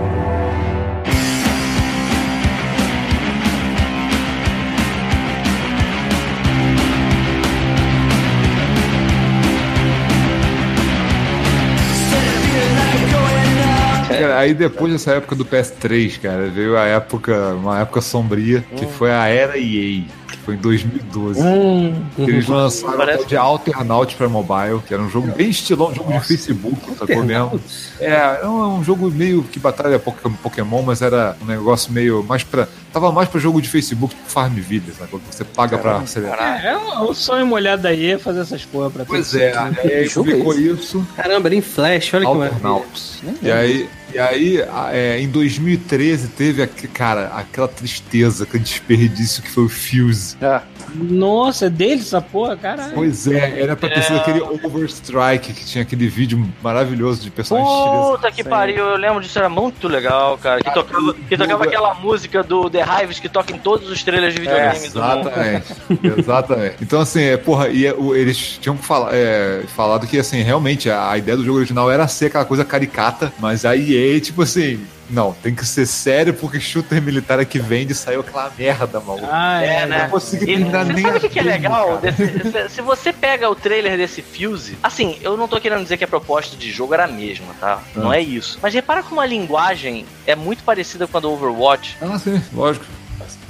Cara, 14.20 14.38
aí 14.38 14.54
depois 14.54 14.92
dessa 14.92 15.12
época 15.12 15.34
do 15.34 15.44
PS3, 15.44 16.20
cara, 16.20 16.48
veio 16.48 16.76
a 16.76 16.84
época, 16.84 17.54
uma 17.54 17.80
época 17.80 18.00
sombria, 18.00 18.64
que 18.76 18.86
foi 18.86 19.10
a 19.12 19.26
era 19.26 19.56
EA. 19.58 20.02
que 20.28 20.38
Foi 20.44 20.54
em 20.54 20.58
2012. 20.58 21.40
Hum. 21.40 22.02
Eles 22.18 22.48
lançaram 22.48 22.96
Parece- 22.96 23.22
o 23.22 23.26
de 23.26 23.36
Alternaut 23.36 24.16
pra 24.16 24.28
mobile, 24.28 24.80
que 24.86 24.92
era 24.94 25.02
um 25.02 25.08
jogo 25.10 25.30
bem 25.36 25.50
estilão, 25.50 25.90
um 25.90 25.94
jogo 25.94 26.12
de 26.12 26.20
Facebook, 26.20 26.76
sacou 26.98 27.22
mesmo? 27.22 27.60
É, 28.00 28.06
era 28.06 28.50
um, 28.50 28.78
um 28.78 28.82
jogo 28.84 29.10
meio 29.10 29.42
que 29.44 29.58
batalha 29.60 29.98
Poké- 29.98 30.28
Pokémon, 30.42 30.82
mas 30.82 31.02
era 31.02 31.36
um 31.42 31.44
negócio 31.44 31.92
meio 31.92 32.24
mais 32.24 32.42
pra. 32.42 32.66
Tava 32.92 33.12
mais 33.12 33.28
pra 33.28 33.38
jogo 33.40 33.60
de 33.60 33.68
Facebook, 33.68 34.14
tipo 34.14 34.28
Farmville, 34.28 34.82
sacou? 34.98 35.20
Que 35.20 35.34
você 35.34 35.44
paga 35.44 35.78
pra 35.78 35.98
acelerar. 35.98 36.64
É, 36.64 36.68
é 36.72 36.76
um, 36.78 37.10
um 37.10 37.14
sonho 37.14 37.46
molhado 37.46 37.86
aí 37.86 38.12
é 38.12 38.18
fazer 38.18 38.40
essas 38.40 38.64
porra 38.64 38.90
pra 38.90 39.04
Pois 39.04 39.34
é, 39.34 39.56
aí 39.56 40.06
jogo 40.08 40.30
é 40.30 40.32
publicou 40.32 40.52
esse? 40.54 40.68
isso. 40.82 41.06
Caramba, 41.16 41.48
era 41.48 41.54
em 41.54 41.60
Flash, 41.60 42.12
olha 42.14 42.26
que 42.26 42.32
maravilha. 42.34 42.68
Alternauts. 42.68 43.22
E 43.42 43.50
aí, 43.50 43.88
e 44.14 44.18
aí 44.18 44.58
é, 44.92 45.20
em 45.20 45.28
2013, 45.28 46.28
teve, 46.28 46.66
cara, 46.66 47.28
aquela 47.34 47.68
tristeza, 47.68 48.44
aquele 48.44 48.64
desperdício 48.64 49.42
que 49.42 49.50
foi 49.50 49.64
o 49.64 49.68
Fuse. 49.68 50.36
Ah, 50.40 50.62
Nossa, 50.94 51.66
é 51.66 51.70
dele 51.70 52.00
essa 52.00 52.20
porra, 52.20 52.56
caralho. 52.56 52.92
Pois 52.94 53.26
é, 53.26 53.60
era 53.60 53.74
pra 53.76 53.88
ter 53.88 54.02
sido 54.02 54.16
aquele 54.18 54.40
Overstrike, 54.40 55.52
que 55.52 55.64
tinha 55.64 55.82
aquele 55.82 56.08
vídeo 56.08 56.46
maravilhoso 56.62 57.22
de 57.22 57.30
personagens. 57.30 57.70
Puta 58.10 58.30
que 58.32 58.44
pariu, 58.44 58.84
eu 58.84 58.96
lembro 58.96 59.20
disso, 59.20 59.38
era 59.38 59.48
muito 59.48 59.88
legal, 59.88 60.36
cara. 60.38 60.60
Que 60.62 60.72
tocava, 60.72 61.14
que 61.14 61.36
tocava 61.36 61.64
aquela 61.64 61.94
música 61.94 62.42
do 62.42 62.68
The 62.68 62.82
Hives 63.02 63.18
que 63.20 63.28
toca 63.28 63.52
em 63.54 63.58
todos 63.58 63.88
os 63.90 64.02
trailers 64.02 64.34
de 64.34 64.40
videogames 64.40 64.92
do 64.92 65.02
mundo. 65.02 65.28
Exatamente, 65.28 65.66
exatamente. 66.18 66.76
Então, 66.82 67.00
assim, 67.00 67.22
é, 67.22 67.36
porra, 67.36 67.68
e 67.68 67.86
é, 67.86 67.92
o- 67.94 68.14
eles 68.14 68.58
tinham 68.60 68.76
que 68.76 68.84
falar, 68.84 69.10
é, 69.12 69.62
falado 69.74 70.06
que, 70.06 70.18
assim, 70.18 70.42
realmente, 70.42 70.90
a, 70.90 71.10
a 71.10 71.18
ideia 71.18 71.36
do 71.36 71.44
jogo 71.44 71.58
original 71.58 71.90
era 71.90 72.06
ser 72.08 72.26
aquela 72.26 72.44
coisa 72.44 72.64
caricata, 72.64 73.32
mas 73.38 73.64
a 73.64 73.76
EA, 73.76 74.20
tipo 74.20 74.42
assim, 74.42 74.80
não, 75.10 75.32
tem 75.32 75.54
que 75.54 75.64
ser 75.66 75.86
sério 75.86 76.32
porque 76.34 76.58
shooter 76.60 77.02
militar 77.02 77.38
é 77.40 77.44
que 77.44 77.58
vende 77.58 77.92
e 77.92 77.94
saiu 77.94 78.20
aquela 78.20 78.50
merda, 78.56 78.98
maluco. 79.00 79.26
Ah, 79.30 79.62
É, 79.62 79.66
é, 79.82 79.86
né? 79.86 80.02
Não 80.04 80.10
consegui 80.10 80.44
E 80.44 80.46
terminar 80.46 80.84
nem 80.86 81.02
sabe 81.04 81.16
o 81.18 81.20
que, 81.20 81.28
que 81.28 81.38
é 81.38 81.42
legal? 81.42 81.98
desse- 81.98 82.50
se- 82.50 82.68
se 82.68 82.82
você 82.82 83.12
pega 83.12 83.48
o 83.50 83.54
trailer 83.54 83.96
desse 83.96 84.22
Fuse, 84.22 84.78
assim, 84.82 85.18
eu 85.20 85.36
não 85.36 85.46
tô 85.48 85.60
querendo 85.60 85.82
dizer 85.82 85.96
que 85.96 86.04
a 86.04 86.08
proposta 86.08 86.56
de 86.56 86.70
jogo 86.70 86.94
era 86.94 87.04
a 87.04 87.08
mesma, 87.08 87.54
tá? 87.60 87.80
Não 87.94 88.12
é 88.12 88.20
isso. 88.20 88.58
Mas 88.62 88.72
repara 88.74 89.02
como 89.02 89.20
a 89.20 89.26
linguagem 89.26 90.06
é 90.26 90.34
muito 90.34 90.62
parecida 90.64 91.06
com 91.06 91.16
a 91.18 91.20
do 91.20 91.30
Overwatch. 91.32 91.96
Ah, 92.00 92.18
sim, 92.18 92.40
lógico. 92.52 92.84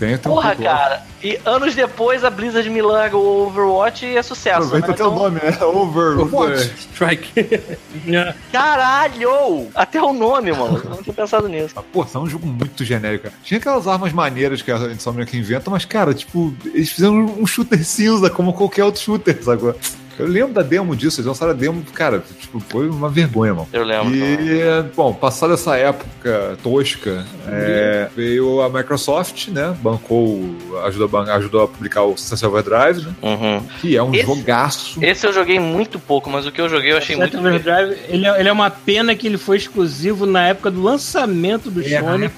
Tem, 0.02 0.18
tem 0.18 0.32
um 0.32 0.34
Porra, 0.34 0.48
lógico. 0.48 0.64
cara. 0.64 1.02
E 1.22 1.38
anos 1.44 1.76
depois 1.76 2.24
a 2.24 2.30
Blizzard 2.30 2.68
me 2.68 2.82
larga 2.82 3.16
o 3.16 3.46
Overwatch 3.46 4.04
e 4.04 4.16
é 4.16 4.22
sucesso. 4.22 4.74
Aproveita 4.74 4.88
né? 4.88 4.94
até 4.94 5.04
o 5.04 5.10
nome, 5.12 5.40
né? 5.40 5.64
Overwatch. 5.64 6.72
Strike. 6.76 7.62
Caralho! 8.50 9.68
Até 9.72 10.02
o 10.02 10.12
nome, 10.12 10.50
mano. 10.50 10.80
Eu 10.82 10.90
não 10.90 11.02
tinha 11.04 11.14
pensado 11.14 11.48
nisso. 11.48 11.76
Pô, 11.92 12.04
é 12.12 12.18
um 12.18 12.26
jogo 12.26 12.48
muito 12.48 12.84
genérico, 12.84 13.24
cara. 13.24 13.34
Tinha 13.44 13.58
aquelas 13.58 13.86
armas 13.86 14.12
maneiras 14.12 14.60
que 14.60 14.72
a 14.72 14.76
Insomniac 14.90 15.36
inventa, 15.36 15.70
mas, 15.70 15.84
cara, 15.84 16.12
tipo, 16.12 16.52
eles 16.74 16.90
fizeram 16.90 17.24
um 17.38 17.46
shooter 17.46 17.84
cinza 17.84 18.28
como 18.28 18.52
qualquer 18.52 18.82
outro 18.82 19.00
shooter, 19.00 19.40
sacou? 19.40 19.76
Eu 20.18 20.26
lembro 20.26 20.52
da 20.52 20.62
demo 20.62 20.94
disso, 20.94 21.20
eles 21.20 21.26
lançaram 21.26 21.52
a 21.52 21.54
demo, 21.54 21.82
cara, 21.94 22.22
tipo, 22.40 22.60
foi 22.60 22.88
uma 22.88 23.08
vergonha, 23.08 23.54
mano. 23.54 23.68
Eu 23.72 23.84
lembro. 23.84 24.14
E, 24.14 24.60
bom, 24.94 25.12
passada 25.12 25.54
essa 25.54 25.76
época 25.76 26.56
tosca, 26.62 27.24
é, 27.48 28.08
veio 28.14 28.60
a 28.60 28.68
Microsoft, 28.68 29.48
né? 29.48 29.74
Bancou, 29.82 30.54
ajudou, 30.84 31.20
ajudou 31.20 31.62
a 31.64 31.68
publicar 31.68 32.02
o 32.02 32.16
Sunset 32.16 32.44
Overdrive, 32.46 33.06
né? 33.06 33.14
Uhum. 33.22 33.62
Que 33.80 33.96
é 33.96 34.02
um 34.02 34.14
Esse- 34.14 34.26
jogaço. 34.26 35.04
Esse 35.04 35.26
eu 35.26 35.32
joguei 35.32 35.58
muito 35.58 35.98
pouco, 35.98 36.28
mas 36.30 36.46
o 36.46 36.52
que 36.52 36.60
eu 36.60 36.68
joguei 36.68 36.92
eu 36.92 36.98
achei 36.98 37.16
Sunset 37.16 37.36
muito. 37.36 37.46
Overdrive, 37.68 37.98
ele 38.08 38.26
é, 38.26 38.40
ele 38.40 38.48
é 38.48 38.52
uma 38.52 38.70
pena 38.70 39.14
que 39.14 39.26
ele 39.26 39.38
foi 39.38 39.56
exclusivo 39.56 40.26
na 40.26 40.46
época 40.48 40.70
do 40.70 40.82
lançamento 40.82 41.70
do 41.70 41.80
É, 41.82 42.00
Sony, 42.00 42.30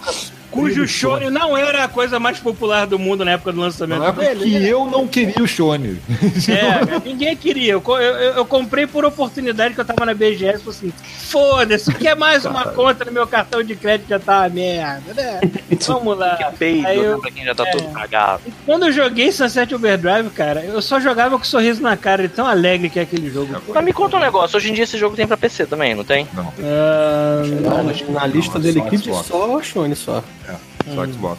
cujo 0.55 0.89
Sony 0.89 1.31
não 1.31 1.57
era 1.57 1.85
a 1.85 1.89
coisa 1.89 2.19
mais 2.21 2.39
popular 2.39 2.87
do 2.87 2.99
mundo 2.99 3.25
na 3.25 3.33
época 3.33 3.53
do 3.53 3.61
lançamento 3.61 3.99
Na 4.01 4.07
época 4.09 4.27
dele. 4.27 4.45
que 4.45 4.67
eu 4.67 4.87
não 4.87 5.07
queria 5.07 5.43
o 5.43 5.47
Shone. 5.47 6.01
É, 6.49 7.01
ninguém 7.05 7.37
queria. 7.37 7.73
Eu, 7.73 7.83
eu, 7.87 7.99
eu 8.37 8.45
comprei 8.47 8.87
por 8.87 9.05
oportunidade 9.05 9.75
que 9.75 9.81
eu 9.81 9.85
tava 9.85 10.05
na 10.07 10.15
BGS 10.15 10.61
e 10.61 10.65
falei 10.65 10.79
assim: 10.79 10.93
foda-se, 11.07 11.91
o 11.91 11.95
que 11.95 12.07
é 12.09 12.15
mais 12.15 12.45
uma 12.45 12.65
conta 12.67 13.05
no 13.05 13.13
meu 13.13 13.27
cartão 13.27 13.63
de 13.63 13.75
crédito 13.75 14.09
já 14.09 14.19
tá 14.19 14.41
uma 14.41 14.49
merda, 14.49 15.15
né? 15.15 15.41
Vamos 15.87 16.19
lá. 16.19 16.37
Que 16.37 16.57
peido, 16.57 16.87
Aí 16.87 16.99
eu- 16.99 17.15
né, 17.17 17.19
pra 17.21 17.31
quem 17.31 17.45
já 17.45 17.55
tá 17.55 17.67
é. 17.67 17.71
todo 17.73 17.93
cagado. 17.93 18.43
E 18.47 18.53
Quando 18.65 18.87
eu 18.87 18.93
joguei 18.93 19.33
Sunset 19.33 19.75
Overdrive, 19.75 20.31
cara, 20.31 20.61
eu 20.65 20.81
só 20.83 21.01
jogava 21.01 21.37
com 21.37 21.43
um 21.43 21.45
sorriso 21.45 21.83
na 21.83 21.97
cara, 21.97 22.23
de 22.23 22.29
tão 22.35 22.47
alegre 22.47 22.89
que 22.89 22.99
é 22.99 23.03
aquele 23.03 23.31
jogo. 23.31 23.55
Mas 23.69 23.85
me 23.85 23.93
conta 23.93 24.17
um 24.17 24.21
negócio, 24.21 24.57
hoje 24.57 24.71
em 24.71 24.75
dia 24.75 24.85
esse 24.85 24.97
jogo 24.99 25.17
tem 25.17 25.27
pra 25.27 25.37
PC 25.37 25.67
também, 25.67 25.95
não 25.95 26.05
tem? 26.05 26.27
Ah, 26.63 27.43
Na, 27.61 28.21
na 28.21 28.27
lista 28.27 28.55
Não, 28.55 28.61
dele 28.61 28.81
só 28.81 28.87
aqui 28.87 28.99
Xbox. 28.99 29.27
só 29.27 29.63
Shone 29.63 29.97
só. 29.97 30.23
Só 30.93 31.07
Xbox. 31.07 31.39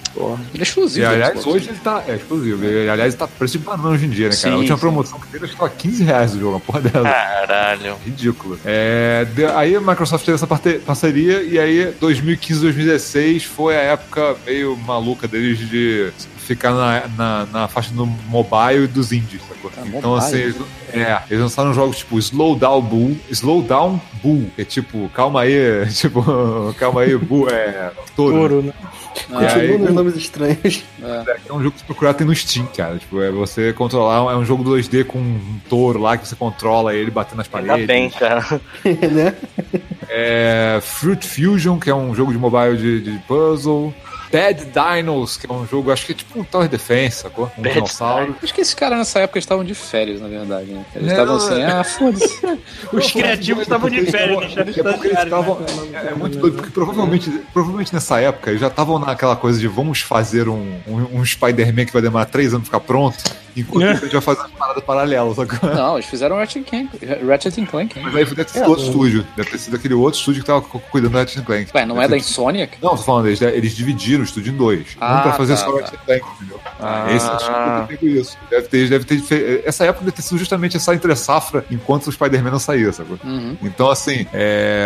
Ele 0.53 0.59
é 0.59 0.63
exclusivo. 0.63 1.05
E 1.05 1.05
aliás, 1.05 1.39
Xbox. 1.39 1.47
hoje 1.55 1.69
ele 1.69 1.77
tá. 1.83 2.03
É 2.07 2.15
exclusivo. 2.15 2.65
E, 2.65 2.89
aliás, 2.89 3.13
tá 3.15 3.27
preço 3.27 3.57
de 3.57 3.63
banana 3.63 3.89
hoje 3.89 4.05
em 4.05 4.09
dia, 4.09 4.29
né, 4.29 4.35
cara? 4.35 4.41
Sim, 4.41 4.49
a 4.53 4.57
última 4.57 4.75
sim. 4.77 4.81
promoção 4.81 5.19
que 5.19 5.27
teve, 5.27 5.45
acho 5.45 5.53
que 5.53 5.59
tava 5.59 5.69
15 5.71 6.03
reais 6.03 6.33
o 6.35 6.39
jogo, 6.39 6.51
uma 6.53 6.59
porra 6.59 6.81
dela. 6.81 7.09
Caralho. 7.09 7.95
Ridículo. 8.03 8.59
É, 8.65 9.25
de- 9.35 9.45
aí 9.45 9.75
a 9.75 9.81
Microsoft 9.81 10.25
teve 10.25 10.35
essa 10.35 10.47
parte- 10.47 10.79
parceria 10.85 11.43
e 11.43 11.59
aí 11.59 11.93
2015, 11.99 12.61
2016 12.61 13.43
foi 13.43 13.75
a 13.75 13.81
época 13.81 14.35
meio 14.45 14.75
maluca 14.77 15.27
deles 15.27 15.59
de 15.69 16.11
ficar 16.45 16.71
na, 16.73 17.07
na, 17.17 17.45
na 17.51 17.67
faixa 17.67 17.91
do 17.93 18.05
mobile 18.05 18.83
e 18.85 18.87
dos 18.87 19.11
indies, 19.11 19.41
sacou? 19.47 19.71
Ah, 19.77 19.81
então, 19.85 20.11
mobile? 20.11 20.17
assim, 20.17 20.37
eles, 20.37 20.55
é, 20.93 21.19
eles 21.29 21.41
lançaram 21.43 21.73
jogos 21.73 21.97
tipo 21.97 22.17
Slow 22.19 22.55
Down 22.55 22.81
Bull, 22.81 23.17
Slow 23.31 23.61
Down 23.63 23.99
Bull, 24.23 24.49
que 24.55 24.61
é 24.61 24.65
tipo, 24.65 25.09
calma 25.13 25.41
aí, 25.41 25.85
tipo, 25.93 26.23
calma 26.77 27.01
aí, 27.01 27.17
Bull, 27.17 27.49
é, 27.49 27.91
touro. 28.15 28.35
Ouro, 28.37 28.61
né? 28.63 28.73
Ah, 29.31 29.43
E 29.43 29.45
aí- 29.45 29.51
Continua 29.69 29.77
nos 29.79 29.93
nomes 29.93 30.15
estranhos. 30.17 30.83
é. 31.01 31.37
É 31.47 31.53
um 31.53 31.59
jogo 31.63 31.71
que 31.71 31.79
se 31.79 31.85
procurar 31.85 32.13
tem 32.13 32.27
no 32.27 32.35
Steam, 32.35 32.67
cara. 32.75 32.97
Tipo, 32.97 33.21
é 33.21 33.31
você 33.31 33.71
controlar, 33.71 34.33
é 34.33 34.35
um 34.35 34.43
jogo 34.43 34.61
2D 34.63 35.05
com 35.05 35.17
um 35.19 35.59
touro 35.69 35.99
lá 35.99 36.17
que 36.17 36.27
você 36.27 36.35
controla 36.35 36.93
ele 36.93 37.09
batendo 37.09 37.37
nas 37.37 37.47
Ainda 37.53 37.67
paredes. 37.69 37.87
bem, 37.87 38.09
cara. 38.09 38.45
né? 38.83 39.33
É, 40.09 40.79
Fruit 40.81 41.25
Fusion, 41.25 41.79
que 41.79 41.89
é 41.89 41.95
um 41.95 42.13
jogo 42.13 42.31
de 42.33 42.37
mobile 42.37 42.77
de, 42.77 43.01
de 43.01 43.17
puzzle. 43.19 43.93
Dead 44.35 44.67
Dinos, 44.73 45.37
que 45.37 45.49
é 45.49 45.53
um 45.53 45.65
jogo, 45.65 45.91
acho 45.91 46.05
que 46.05 46.11
é 46.11 46.15
tipo 46.15 46.39
um 46.39 46.43
Tower 46.43 46.67
Defense, 46.67 47.17
sacou? 47.23 47.49
Um 47.57 47.61
Dead 47.61 47.73
dinossauro. 47.75 48.35
Acho 48.43 48.53
que 48.53 48.61
esses 48.61 48.73
caras 48.73 48.97
nessa 48.97 49.19
época 49.19 49.39
estavam 49.39 49.63
de 49.63 49.73
férias, 49.73 50.19
na 50.19 50.27
verdade, 50.27 50.71
né? 50.71 50.85
Eles 50.95 51.09
É, 51.09 51.11
estavam 51.13 51.35
assim, 51.37 51.61
é. 51.61 51.65
ah, 51.67 51.83
foda-se. 51.83 52.41
os 52.91 53.11
criativos 53.11 53.63
estavam 53.63 53.89
de 53.89 54.05
férias, 54.11 54.53
deixaram 54.53 54.91
É 54.91 55.23
estavam. 55.23 55.59
É, 55.93 56.07
é 56.07 56.15
muito 56.15 56.37
doido, 56.37 56.55
porque 56.57 56.71
provavelmente, 56.71 57.29
provavelmente 57.53 57.93
nessa 57.93 58.19
época 58.19 58.49
eles 58.49 58.59
já 58.61 58.67
estavam 58.67 58.99
naquela 58.99 59.35
coisa 59.35 59.59
de 59.59 59.67
vamos 59.67 60.01
fazer 60.01 60.49
um, 60.49 60.79
um, 60.87 61.19
um 61.19 61.25
Spider-Man 61.25 61.85
que 61.85 61.93
vai 61.93 62.01
demorar 62.01 62.25
três 62.25 62.53
anos 62.53 62.67
pra 62.67 62.79
ficar 62.79 62.87
pronto, 62.87 63.17
enquanto 63.55 63.83
É. 63.85 63.91
a 63.91 63.95
gente 63.95 64.11
vai 64.11 64.21
fazer 64.21 64.41
as 64.41 64.51
paradas 64.51 64.83
paralelas, 64.83 65.35
sacou? 65.37 65.69
Não, 65.73 65.95
eles 65.95 66.05
fizeram 66.07 66.35
Ratchet 66.35 66.63
Clank. 66.65 66.89
Ratchet 67.25 67.61
and 67.61 67.65
Clank. 67.67 67.97
hein? 67.97 68.03
Mas 68.05 68.15
aí 68.15 68.25
deve 68.25 68.35
ter 68.35 68.49
sido 68.49 68.69
outro 68.69 68.85
estúdio. 68.85 69.25
Deve 69.37 69.49
ter 69.49 69.57
sido 69.59 69.75
aquele 69.77 69.93
outro 69.93 70.19
estúdio 70.19 70.41
que 70.41 70.47
tava 70.47 70.61
cu- 70.61 70.81
cuidando 70.91 71.11
do 71.13 71.17
Ratchet 71.19 71.43
Clank. 71.45 71.71
Ué, 71.73 71.85
não 71.85 72.01
é 72.01 72.07
da 72.07 72.17
Insomniac? 72.17 72.77
Não, 72.81 72.89
tô 72.91 72.97
falando, 72.97 73.27
eles, 73.27 73.41
eles 73.41 73.75
dividiram 73.75 74.23
o 74.25 74.27
estúdio 74.27 74.53
em 74.53 74.57
dois. 74.57 74.79
um 74.95 74.97
Ah, 74.99 75.21
pra 75.21 75.33
fazer 75.33 75.53
tá, 75.55 75.59
só 75.59 75.69
o 75.75 75.79
tá. 75.81 75.91
Clank, 76.05 76.25
entendeu? 76.35 76.59
Ah. 76.79 77.07
Esse 77.13 77.27
acho 77.27 77.45
que 77.45 77.87
ter 77.87 77.97
pego 77.99 78.07
isso. 78.19 78.37
Deve 78.49 78.67
ter, 78.67 78.89
deve 78.89 79.05
ter 79.05 79.63
Essa 79.65 79.85
época 79.85 80.05
deve 80.05 80.15
ter 80.15 80.21
sido 80.21 80.37
justamente 80.37 80.77
essa 80.77 80.93
entre-safra 80.93 81.65
enquanto 81.71 82.07
o 82.07 82.11
Spider-Man 82.11 82.51
não 82.51 82.59
saía, 82.59 82.91
sacou? 82.91 83.17
Uhum. 83.23 83.57
Então, 83.63 83.89
assim, 83.89 84.25
é... 84.33 84.85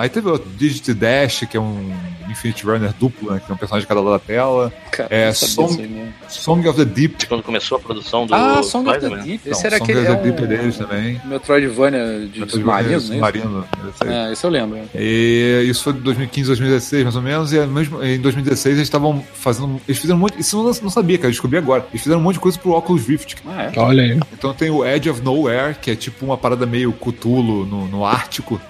aí 0.00 0.08
teve 0.08 0.28
o 0.28 0.38
Digit 0.38 0.92
Dash, 0.94 1.44
que 1.50 1.56
é 1.56 1.60
um 1.60 1.92
Infinite 2.30 2.64
Runner 2.64 2.92
duplo, 2.98 3.32
né? 3.32 3.40
Que 3.44 3.50
é 3.50 3.54
um 3.54 3.58
personagem 3.58 3.82
de 3.84 3.88
cada 3.88 4.00
lado 4.00 4.12
da 4.12 4.18
tela. 4.18 4.72
Cara, 4.90 5.08
É, 5.10 5.26
mesmo. 5.26 6.12
Song 6.28 6.68
of 6.68 6.78
the 6.78 6.84
Deep. 6.84 7.26
Quando 7.26 7.42
começoou 7.42 7.78
a 7.80 7.82
produção 7.82 8.26
do 8.26 8.34
Ah, 8.34 8.62
Song 8.62 8.88
of 8.88 9.00
the. 9.00 9.08
Deep. 9.08 9.40
Não, 9.44 9.52
Esse 9.52 9.66
era 9.66 9.78
Song 9.78 9.90
aquele. 9.92 10.00
of 10.06 10.12
É 10.12 10.14
the 10.16 10.22
Deep 10.22 10.40
é 10.40 10.44
um 10.44 10.48
deles 10.48 10.78
também. 10.78 11.20
Metroidvania 11.24 12.26
de 12.32 12.50
submarino, 12.50 12.90
né? 12.92 13.00
Submarino, 13.00 13.68
esse 13.94 14.04
aí. 14.08 14.12
É, 14.14 14.32
esse 14.32 14.44
eu 14.46 14.50
lembro. 14.50 14.78
E 14.94 15.66
isso 15.68 15.84
foi 15.84 15.92
de 15.92 16.00
2015, 16.00 16.46
2016, 16.48 17.02
mais 17.04 17.16
ou 17.16 17.22
menos, 17.22 17.52
e 17.52 17.58
é 17.58 17.66
mesmo 17.66 18.02
em 18.02 18.18
2016 18.20 18.61
eles 18.70 18.82
estavam 18.82 19.22
fazendo. 19.34 19.80
Eles 19.88 20.00
fizeram 20.00 20.18
muito. 20.18 20.38
Isso 20.38 20.56
eu 20.56 20.62
não, 20.62 20.72
não 20.82 20.90
sabia, 20.90 21.18
cara, 21.18 21.28
eu 21.28 21.32
descobri 21.32 21.58
agora. 21.58 21.86
Eles 21.90 22.02
fizeram 22.02 22.20
um 22.20 22.22
monte 22.24 22.34
de 22.34 22.40
coisa 22.40 22.58
pro 22.58 22.72
Oculus 22.72 23.06
Rift. 23.06 23.36
Ah, 23.46 23.64
é. 23.64 23.78
Olha 23.78 24.02
aí. 24.02 24.20
Então 24.32 24.52
tem 24.54 24.70
o 24.70 24.84
Edge 24.84 25.10
of 25.10 25.20
Nowhere, 25.22 25.74
que 25.80 25.90
é 25.90 25.96
tipo 25.96 26.24
uma 26.24 26.36
parada 26.36 26.66
meio 26.66 26.92
Cthulhu 26.92 27.66
no, 27.66 27.88
no 27.88 28.04
Ártico. 28.04 28.60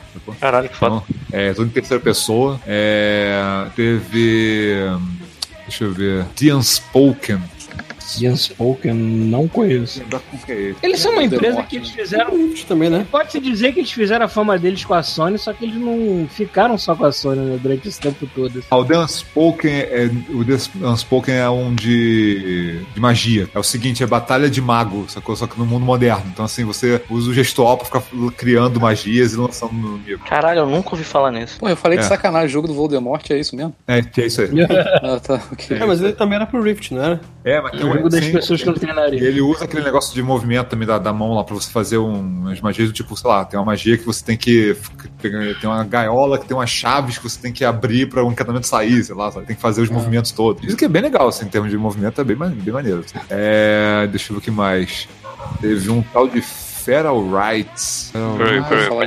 Caralho, 0.40 0.68
que 0.68 0.76
foda. 0.76 1.02
Então, 1.08 1.16
é, 1.32 1.52
tudo 1.52 1.66
em 1.66 1.70
terceira 1.70 2.02
pessoa. 2.02 2.60
É, 2.66 3.66
teve. 3.74 4.74
hum, 4.90 5.16
Deixa 5.66 5.84
eu 5.84 5.92
ver. 5.92 6.24
The 6.36 6.54
Unspoken. 6.54 7.40
Unspoken, 8.22 8.94
não 8.94 9.48
conheço. 9.48 10.02
É. 10.48 10.74
Eles 10.82 11.00
são 11.00 11.12
uma 11.12 11.22
empresa 11.22 11.62
que 11.62 11.76
eles 11.76 11.88
né? 11.90 11.94
fizeram. 11.96 12.32
Também, 12.68 12.90
né? 12.90 13.06
Pode-se 13.10 13.40
dizer 13.40 13.72
que 13.72 13.80
eles 13.80 13.90
fizeram 13.90 14.26
a 14.26 14.28
fama 14.28 14.58
deles 14.58 14.84
com 14.84 14.94
a 14.94 15.02
Sony, 15.02 15.38
só 15.38 15.52
que 15.52 15.64
eles 15.64 15.76
não 15.76 16.26
ficaram 16.30 16.76
só 16.78 16.94
com 16.94 17.04
a 17.04 17.12
Sony 17.12 17.40
né, 17.40 17.58
durante 17.62 17.88
esse 17.88 18.00
tempo 18.00 18.26
todo. 18.34 18.62
Ah, 18.70 18.76
o 18.76 18.84
The 18.84 18.98
Unspoken 18.98 19.72
é, 19.72 20.10
o 20.30 20.44
The 20.44 20.86
Unspoken 20.86 21.34
é 21.34 21.48
um 21.48 21.74
de, 21.74 22.80
de 22.94 23.00
magia. 23.00 23.48
É 23.54 23.58
o 23.58 23.62
seguinte, 23.62 24.02
é 24.02 24.06
batalha 24.06 24.48
de 24.48 24.60
mago, 24.60 25.06
sacou? 25.08 25.34
Só 25.36 25.46
que 25.46 25.58
no 25.58 25.66
mundo 25.66 25.84
moderno. 25.84 26.24
Então, 26.32 26.44
assim, 26.44 26.64
você 26.64 27.00
usa 27.10 27.30
o 27.30 27.34
gestual 27.34 27.76
pra 27.76 27.86
ficar 27.86 28.02
criando 28.36 28.80
magias 28.80 29.32
e 29.32 29.36
lançando 29.36 29.72
no 29.72 29.96
inimigo. 29.96 30.24
Caralho, 30.24 30.60
eu 30.60 30.66
nunca 30.66 30.90
ouvi 30.92 31.04
falar 31.04 31.30
nisso. 31.30 31.58
Pô, 31.58 31.68
eu 31.68 31.76
falei 31.76 31.98
de 31.98 32.04
É. 32.04 32.08
sacanagem, 32.08 32.48
o 32.48 32.50
jogo 32.50 32.68
do 32.68 32.74
Voldemort 32.74 33.28
é 33.30 33.38
isso 33.38 33.54
mesmo? 33.56 33.74
É, 33.86 34.02
que 34.02 34.20
é 34.22 34.26
isso 34.26 34.40
aí. 34.42 34.48
Ah, 35.02 35.18
tá, 35.20 35.40
ok. 35.52 35.76
É, 35.78 35.84
mas 35.84 36.00
ele 36.00 36.12
também 36.12 36.36
era 36.36 36.46
pro 36.46 36.62
Rift, 36.62 36.92
não 36.92 37.02
era? 37.02 37.20
É, 37.44 37.60
mas 37.60 37.72
tem 37.72 37.84
O 37.84 37.91
jogo 37.94 38.08
das 38.08 38.24
sim, 38.24 38.32
pessoas 38.32 38.60
que 38.60 38.66
não 38.66 38.74
treinariam. 38.74 39.22
E 39.22 39.26
ele 39.26 39.40
usa 39.40 39.64
aquele 39.64 39.82
negócio 39.82 40.14
de 40.14 40.22
movimento 40.22 40.68
também 40.68 40.86
da, 40.86 40.98
da 40.98 41.12
mão 41.12 41.34
lá 41.34 41.44
pra 41.44 41.54
você 41.54 41.70
fazer 41.70 41.98
um, 41.98 42.14
umas 42.14 42.60
magias 42.60 42.88
do 42.88 42.92
tipo, 42.92 43.16
sei 43.16 43.28
lá, 43.28 43.44
tem 43.44 43.58
uma 43.58 43.66
magia 43.66 43.96
que 43.96 44.04
você 44.04 44.24
tem 44.24 44.36
que. 44.36 44.76
Tem 45.20 45.70
uma 45.70 45.84
gaiola 45.84 46.38
que 46.38 46.46
tem 46.46 46.56
umas 46.56 46.70
chaves 46.70 47.18
que 47.18 47.24
você 47.24 47.40
tem 47.40 47.52
que 47.52 47.64
abrir 47.64 48.08
pra 48.08 48.24
o 48.24 48.30
encantamento 48.30 48.66
sair, 48.66 49.04
sei 49.04 49.14
lá, 49.14 49.30
sabe? 49.30 49.46
tem 49.46 49.56
que 49.56 49.62
fazer 49.62 49.82
os 49.82 49.90
movimentos 49.90 50.32
todos. 50.32 50.64
Isso 50.64 50.76
que 50.76 50.84
é 50.84 50.88
bem 50.88 51.02
legal, 51.02 51.28
assim, 51.28 51.44
em 51.46 51.48
termos 51.48 51.70
de 51.70 51.76
movimento, 51.76 52.20
é 52.20 52.24
bem, 52.24 52.36
bem 52.36 52.72
maneiro. 52.72 53.04
assim. 53.04 53.18
É, 53.30 54.06
deixa 54.10 54.32
eu 54.32 54.36
ver 54.36 54.40
o 54.40 54.42
que 54.42 54.50
mais. 54.50 55.08
Teve 55.60 55.90
um 55.90 56.02
tal 56.02 56.28
de 56.28 56.40
Feral 56.84 57.22
Rights. 57.30 58.10
Peraí, 58.12 58.62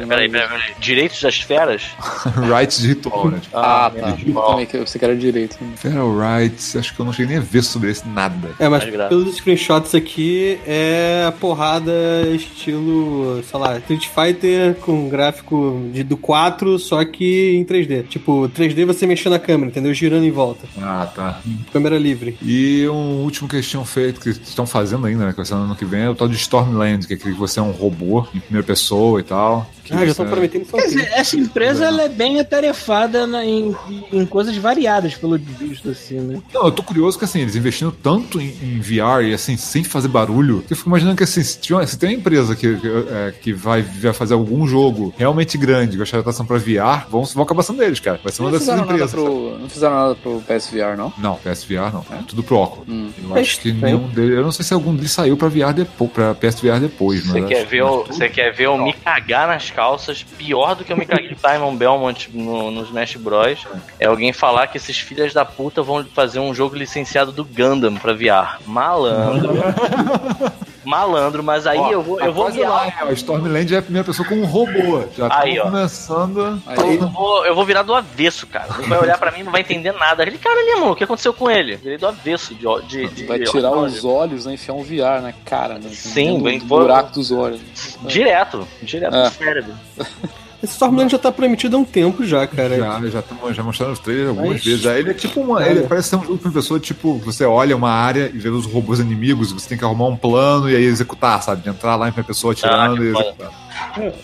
peraí, 0.07 0.29
peraí. 0.29 0.49
Direitos 0.79 1.21
das 1.21 1.39
feras? 1.41 1.83
Rights 2.57 2.79
de 2.79 2.87
ritual, 2.89 3.29
né? 3.29 3.39
Tipo, 3.41 3.57
Ah, 3.57 3.91
tá. 3.93 4.07
menos 4.07 4.21
Eu 4.27 4.41
também 4.41 4.65
que 4.65 4.75
eu 4.77 4.79
pensei 4.81 4.99
que 4.99 5.05
era 5.05 5.15
direito. 5.15 5.57
Feral 5.77 6.11
Rights, 6.17 6.75
acho 6.75 6.93
que 6.95 6.99
eu 6.99 7.05
não 7.05 7.13
cheguei 7.13 7.27
nem 7.35 7.37
a 7.37 7.41
ver 7.45 7.63
sobre 7.63 7.91
esse 7.91 8.07
nada. 8.07 8.51
É, 8.59 8.67
mas 8.69 8.83
graça. 8.89 9.09
pelos 9.09 9.35
screenshots 9.35 9.93
aqui 9.95 10.59
é 10.65 11.31
porrada 11.39 11.91
estilo, 12.33 13.41
sei 13.43 13.59
lá, 13.59 13.77
Street 13.79 14.07
Fighter 14.07 14.75
com 14.75 15.09
gráfico 15.09 15.89
de, 15.91 16.03
do 16.03 16.17
4, 16.17 16.77
só 16.79 17.03
que 17.03 17.55
em 17.55 17.63
3D. 17.65 18.07
Tipo, 18.07 18.49
3D 18.55 18.85
você 18.85 19.05
mexendo 19.05 19.33
na 19.33 19.39
câmera, 19.39 19.69
entendeu? 19.69 19.93
Girando 19.93 20.25
em 20.25 20.31
volta. 20.31 20.67
Ah, 20.81 21.09
tá. 21.13 21.39
Câmera 21.71 21.97
livre. 21.97 22.37
E 22.41 22.87
um 22.87 23.23
último 23.23 23.47
que 23.49 23.55
eles 23.55 23.67
tinham 23.69 23.85
feito, 23.85 24.19
que 24.21 24.29
estão 24.29 24.65
fazendo 24.65 25.05
ainda, 25.07 25.25
né? 25.25 25.31
Que 25.31 25.37
vai 25.37 25.45
ser 25.45 25.55
no 25.55 25.61
ano 25.63 25.75
que 25.75 25.85
vem, 25.85 26.01
é 26.03 26.09
o 26.09 26.15
tal 26.15 26.27
de 26.27 26.35
Stormland, 26.35 27.05
que 27.07 27.13
é 27.13 27.15
aquele 27.15 27.33
que 27.33 27.39
você 27.39 27.59
é 27.59 27.63
um 27.65 27.71
robô 27.71 28.25
em 28.33 28.39
primeira 28.39 28.65
pessoa 28.65 29.19
e 29.19 29.23
tal. 29.23 29.69
que 29.83 29.93
Ah, 29.93 29.97
já 29.99 30.05
estão 30.05 30.25
prometendo 30.25 30.63
isso 30.63 30.71
Quer 30.75 30.87
dizer, 30.87 31.11
essa 31.13 31.37
empresa 31.37 31.85
ela 31.85 32.01
é 32.01 32.09
bem 32.09 32.39
atarefada 32.39 33.27
na- 33.27 33.45
em, 33.45 33.75
em 34.11 34.25
coisas 34.25 34.57
variadas, 34.57 35.13
pelo 35.13 35.37
visto, 35.37 35.89
assim, 35.89 36.19
né? 36.19 36.41
Não, 36.51 36.65
eu 36.65 36.71
tô 36.71 36.81
curioso 36.81 37.19
que 37.19 37.25
assim, 37.25 37.41
eles 37.41 37.55
investindo 37.55 37.91
tanto 37.91 38.41
em, 38.41 38.47
em 38.63 38.79
VR 38.79 39.23
e 39.23 39.33
assim, 39.33 39.55
sem 39.57 39.83
fazer 39.83 40.07
barulho, 40.07 40.63
que 40.65 40.73
eu 40.73 40.77
fico 40.77 40.89
imaginando 40.89 41.15
que 41.15 41.23
assim, 41.23 41.43
se, 41.43 41.59
tiver- 41.59 41.85
se 41.85 41.99
tem 41.99 42.09
uma 42.09 42.15
empresa 42.15 42.55
que, 42.55 42.77
que, 42.77 42.87
é, 42.87 43.33
que 43.39 43.53
vai, 43.53 43.83
vai 43.83 44.11
fazer 44.11 44.33
algum 44.33 44.65
jogo 44.67 45.13
realmente 45.19 45.55
grande, 45.55 45.97
vai 45.97 46.05
chamar 46.07 46.21
atenção 46.21 46.47
pra 46.47 46.57
VR, 46.57 47.05
vão, 47.09 47.23
vão 47.23 47.43
acabar 47.43 47.61
sendo 47.61 47.83
eles, 47.83 47.99
cara. 47.99 48.19
Vai 48.23 48.33
ser 48.33 48.41
uma 48.41 48.49
Não 48.51 48.57
dessas 48.57 48.79
empresas. 48.79 49.11
pro, 49.11 49.59
não 49.59 49.69
fizeram 49.69 49.95
nada 49.95 50.15
pro 50.15 50.41
PSVR, 50.47 50.97
não? 50.97 51.13
Não, 51.19 51.35
PSVR 51.35 51.93
não. 51.93 52.03
É 52.11 52.23
tudo 52.27 52.41
pro 52.41 52.55
óculos. 52.57 52.87
Hum. 52.89 53.09
Eu 53.23 53.35
acho 53.35 53.59
que 53.59 53.71
nenhum 53.71 54.07
deles. 54.07 54.31
Eu 54.35 54.41
não 54.43 54.51
sei 54.51 54.65
se 54.65 54.73
algum 54.73 54.95
deles 54.95 55.11
saiu 55.11 55.37
pra 55.37 55.47
VR 55.47 55.73
depois, 55.75 56.09
pra 56.11 56.33
PSVR 56.33 56.79
depois, 56.79 57.23
mas. 57.27 57.35
Quer, 57.57 57.63
que- 57.63 57.69
ver 57.69 57.83
o, 57.83 58.03
você 58.05 58.29
quer 58.29 58.51
ver 58.53 58.65
eu 58.65 58.77
me 58.77 58.93
cagar 58.93 59.47
nas 59.47 59.69
calças, 59.71 60.23
pior 60.23 60.75
do 60.75 60.83
que 60.83 60.91
eu 60.93 60.97
me 60.97 61.05
caguei 61.05 61.35
Simon 61.35 61.75
Belmont 61.75 62.29
no, 62.33 62.71
no 62.71 62.83
Smash 62.83 63.15
Bros. 63.15 63.65
É 63.99 64.05
alguém 64.05 64.33
falar 64.33 64.67
que 64.67 64.77
esses 64.77 64.97
filhos 64.99 65.33
da 65.33 65.45
puta 65.45 65.81
vão 65.81 66.03
fazer 66.05 66.39
um 66.39 66.53
jogo 66.53 66.75
licenciado 66.75 67.31
do 67.31 67.43
Gundam 67.45 67.95
pra 67.95 68.13
VR. 68.13 68.59
Malandro. 68.65 69.53
Malandro, 70.85 71.43
mas 71.43 71.65
aí 71.67 71.77
Ó, 71.77 71.91
eu 71.91 72.01
vou, 72.01 72.17
tá 72.17 72.25
eu 72.25 72.33
vou 72.33 72.43
quase 72.45 72.57
virar. 72.57 72.69
lá, 72.69 73.11
Stormland 73.13 73.73
é 73.73 73.77
a 73.77 73.81
primeira 73.81 74.05
pessoa 74.05 74.27
com 74.27 74.35
um 74.35 74.45
robô. 74.45 75.03
Já 75.17 75.29
tá 75.29 75.39
Aí, 75.41 75.59
ó. 75.59 75.63
começando. 75.65 76.61
Aí, 76.65 76.95
Eu 76.97 77.07
vou, 77.09 77.45
eu 77.45 77.55
vou 77.55 77.65
virar 77.65 77.81
do 77.83 77.93
avesso, 77.93 78.45
cara. 78.47 78.67
Ele 78.79 78.87
vai 78.87 78.99
olhar 78.99 79.17
pra 79.17 79.31
mim 79.31 79.39
e 79.39 79.43
não 79.43 79.51
vai 79.51 79.61
entender 79.61 79.91
nada. 79.93 80.23
Aquele 80.23 80.37
cara 80.37 80.59
ali, 80.59 80.75
mano, 80.79 80.91
o 80.91 80.95
que 80.95 81.03
aconteceu 81.03 81.33
com 81.33 81.49
ele? 81.49 81.75
Virei 81.77 81.97
do 81.97 82.07
avesso 82.07 82.53
de. 82.55 82.65
ó- 82.67 82.79
de, 82.79 83.07
de 83.07 83.25
vai 83.25 83.39
de 83.39 83.45
tirar 83.45 83.71
os 83.71 84.03
olhos, 84.05 84.45
né? 84.45 84.53
Enfiar 84.53 84.73
um 84.75 84.83
VR 84.83 85.21
na 85.21 85.33
cara, 85.33 85.75
né? 85.75 85.89
Sim, 85.91 86.25
Dentro 86.33 86.43
bem, 86.43 86.59
vou- 86.59 86.79
buraco 86.81 87.11
dos 87.11 87.31
olhos. 87.31 87.61
Direto, 88.01 88.67
direto 88.81 89.15
É. 89.15 89.23
no 89.25 89.31
cérebro. 89.31 89.73
Esse 90.63 90.73
Stormland 90.73 91.11
já 91.11 91.17
tá 91.19 91.31
prometido 91.31 91.75
há 91.75 91.79
um 91.79 91.85
tempo 91.85 92.25
já, 92.25 92.47
cara. 92.47 92.77
Já, 92.77 93.01
já, 93.07 93.21
tamo, 93.21 93.53
já 93.53 93.61
mostraram 93.63 93.93
os 93.93 93.99
trailers 93.99 94.29
algumas 94.29 94.53
Mas- 94.53 94.63
vezes. 94.63 94.81
Já. 94.81 94.97
Ele 94.97 95.11
é 95.11 95.13
tipo 95.13 95.41
uma. 95.41 95.63
Ele 95.65 95.81
parece 95.81 96.09
ser 96.09 96.15
um 96.15 96.21
jogo 96.23 96.37
de 96.37 96.45
uma 96.45 96.51
pessoa, 96.53 96.79
tipo, 96.79 97.17
você 97.19 97.45
olha 97.45 97.75
uma 97.75 97.91
área 97.91 98.31
e 98.33 98.37
vê 98.37 98.49
os 98.49 98.65
robôs 98.65 98.99
inimigos, 98.99 99.51
você 99.51 99.69
tem 99.69 99.77
que 99.77 99.83
arrumar 99.85 100.07
um 100.07 100.15
plano 100.17 100.69
e 100.69 100.75
aí 100.75 100.83
executar, 100.83 101.41
sabe? 101.43 101.61
De 101.61 101.69
entrar 101.69 101.95
lá 101.95 102.07
em 102.07 102.11
uma 102.11 102.23
pessoa 102.23 102.53
atirando 102.53 103.01
Ah, 103.01 103.05
e 103.05 103.11
foda. 103.11 103.25
executar. 103.25 103.64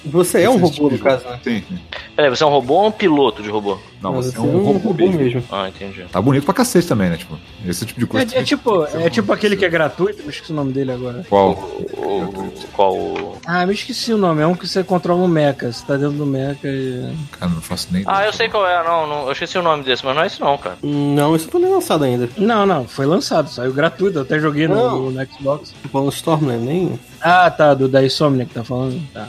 Você 0.06 0.42
é 0.44 0.50
um 0.50 0.54
Esse 0.56 0.62
robô, 0.62 0.72
tipo 0.74 0.84
no 0.90 0.98
jogo. 0.98 1.04
caso, 1.04 1.26
né? 1.28 1.40
Sim, 1.44 1.64
sim. 1.68 1.80
Peraí, 2.16 2.30
você 2.30 2.44
é 2.44 2.48
um 2.48 2.50
robô 2.50 2.74
ou 2.76 2.88
um 2.88 2.92
piloto 2.92 3.42
de 3.44 3.50
robô? 3.50 3.78
Não, 4.02 4.14
você 4.14 4.36
é 4.36 4.40
um 4.42 4.64
robô 4.64 4.94
mesmo. 4.94 5.44
Ah, 5.52 5.70
entendi. 5.70 6.04
Tá 6.12 6.22
bonito 6.22 6.44
pra 6.44 6.54
cacete 6.54 6.88
também, 6.88 7.10
né? 7.10 7.18
Tipo, 7.18 7.38
esse 7.66 7.86
tipo 7.86 8.00
de 8.00 8.06
coisa. 8.08 8.36
É, 8.36 8.40
é 8.40 8.44
tipo, 8.44 8.84
é 8.86 9.10
tipo 9.10 9.32
aquele 9.32 9.56
que 9.56 9.64
é 9.66 9.70
gratuito, 9.70 10.24
me 10.24 10.30
esqueci 10.30 10.52
o 10.52 10.56
nome 10.56 10.72
dele 10.74 10.92
agora. 10.92 11.24
Qual? 11.30 11.52
O, 11.52 12.02
o- 12.02 12.54
qual 12.74 12.96
o. 12.96 13.38
Ah, 13.46 13.66
me 13.66 13.74
esqueci 13.74 14.12
o 14.14 14.18
nome, 14.18 14.42
é 14.42 14.48
um 14.48 14.56
que 14.56 14.68
você 14.68 14.84
controla 14.84 15.22
um 15.22 15.28
mecha, 15.28 15.72
você 15.72 15.86
tá 15.86 15.96
dentro 15.96 16.18
do 16.18 16.26
mecha 16.26 16.68
e. 16.68 17.14
Cara, 17.40 17.52
não 17.52 17.62
faço 17.62 17.88
nem. 17.92 18.04
Ah, 18.08 18.26
eu 18.26 18.34
sei 18.34 18.50
qual 18.50 18.66
é, 18.68 18.84
não, 18.84 19.06
não, 19.08 19.26
eu 19.28 19.32
esqueci 19.32 19.58
o 19.58 19.62
nome 19.62 19.84
desse, 19.84 20.04
mas 20.06 20.16
não 20.16 20.24
é 20.24 20.28
esse 20.28 20.42
não, 20.42 20.58
cara. 20.58 20.78
Não, 20.82 21.36
isso 21.36 21.46
não 21.46 21.52
foi 21.52 21.62
nem 21.62 21.72
lançado 21.72 22.04
ainda. 22.04 22.30
Não, 22.38 22.66
não, 22.66 22.88
foi 22.88 23.06
lançado, 23.06 23.50
saiu 23.50 23.74
gratuito, 23.74 24.18
eu 24.18 24.24
até 24.24 24.40
joguei 24.40 24.68
no, 24.68 24.76
Não. 24.76 25.12
no 25.12 25.26
Xbox. 25.28 25.74
Falando 25.92 26.12
Stormland, 26.12 26.64
nem. 26.66 27.00
Ah, 27.24 27.50
tá, 27.52 27.74
do 27.74 27.88
da 27.88 28.04
Insomnia 28.04 28.46
que 28.46 28.54
tá 28.54 28.64
falando. 28.64 29.00
Tá. 29.14 29.28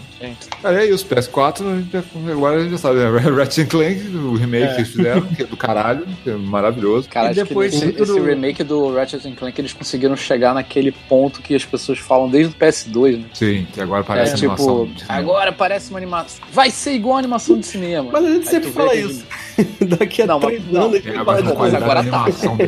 Cara, 0.63 0.75
e 0.77 0.79
aí, 0.87 0.93
os 0.93 1.05
PS4, 1.05 1.61
a 1.67 1.77
gente 1.81 1.93
já- 1.93 2.03
agora 2.33 2.57
a 2.57 2.61
gente 2.61 2.71
já 2.71 2.79
sabe, 2.79 2.97
né? 3.01 3.09
Ratchet 3.37 3.69
Clank, 3.69 4.01
o 4.17 4.35
remake 4.37 4.69
que 4.75 4.81
eles 4.81 4.89
fizeram, 4.91 5.21
que 5.23 5.43
é 5.43 5.47
do 5.47 5.57
caralho, 5.57 6.07
que 6.23 6.31
é 6.31 6.35
maravilhoso. 6.37 7.09
Cara, 7.09 7.29
E 7.29 7.31
acho 7.33 7.45
depois 7.45 7.79
tudo- 7.79 8.03
esse 8.03 8.21
remake 8.21 8.63
do 8.65 8.95
Ratchet 8.95 9.31
Clank 9.35 9.61
eles 9.61 9.73
conseguiram 9.73 10.17
chegar 10.17 10.55
naquele 10.55 10.93
ponto 10.93 11.43
que 11.43 11.55
as 11.55 11.65
pessoas 11.65 11.99
falam 11.99 12.29
desde 12.31 12.55
o 12.55 12.57
PS2, 12.57 13.19
né? 13.19 13.25
Sim, 13.35 13.67
que 13.73 13.81
agora 13.81 14.01
É 14.01 14.05
parece 14.05 14.35
animação. 14.37 14.87
tipo, 14.87 15.01
cinema. 15.01 15.19
agora 15.19 15.53
parece 15.53 15.91
uma 15.91 15.99
animação. 15.99 16.41
Vai 16.53 16.71
ser 16.71 16.93
igual 16.93 17.17
a 17.17 17.19
animação 17.19 17.59
de 17.59 17.67
cinema. 17.67 18.09
Mas 18.13 18.25
a 18.25 18.29
gente 18.29 18.45
Aí 18.45 18.51
sempre 18.51 18.71
fala 18.71 18.91
que 18.91 18.97
isso. 18.99 19.25
Daqui 19.99 20.23
a 20.23 20.27
Não, 20.27 20.41
mas- 20.41 20.49
três 20.49 20.73
não, 20.73 20.83
anos. 20.85 20.95
a 20.95 20.99
gente 21.01 21.11
É, 21.11 21.19
agora, 21.19 21.43
de- 21.43 21.53
qualidade 21.53 21.85
agora 21.85 21.95
tá. 22.05 22.17
animação. 22.23 22.59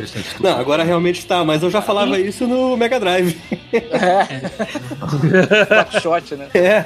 Não, 0.40 0.58
agora 0.58 0.82
realmente 0.84 1.24
tá, 1.24 1.42
mas 1.44 1.62
eu 1.62 1.70
já 1.70 1.80
falava 1.80 2.18
isso 2.18 2.46
no 2.46 2.76
Mega 2.76 3.00
Drive. 3.00 3.36
Shot, 6.00 6.34
né? 6.36 6.48
É. 6.54 6.84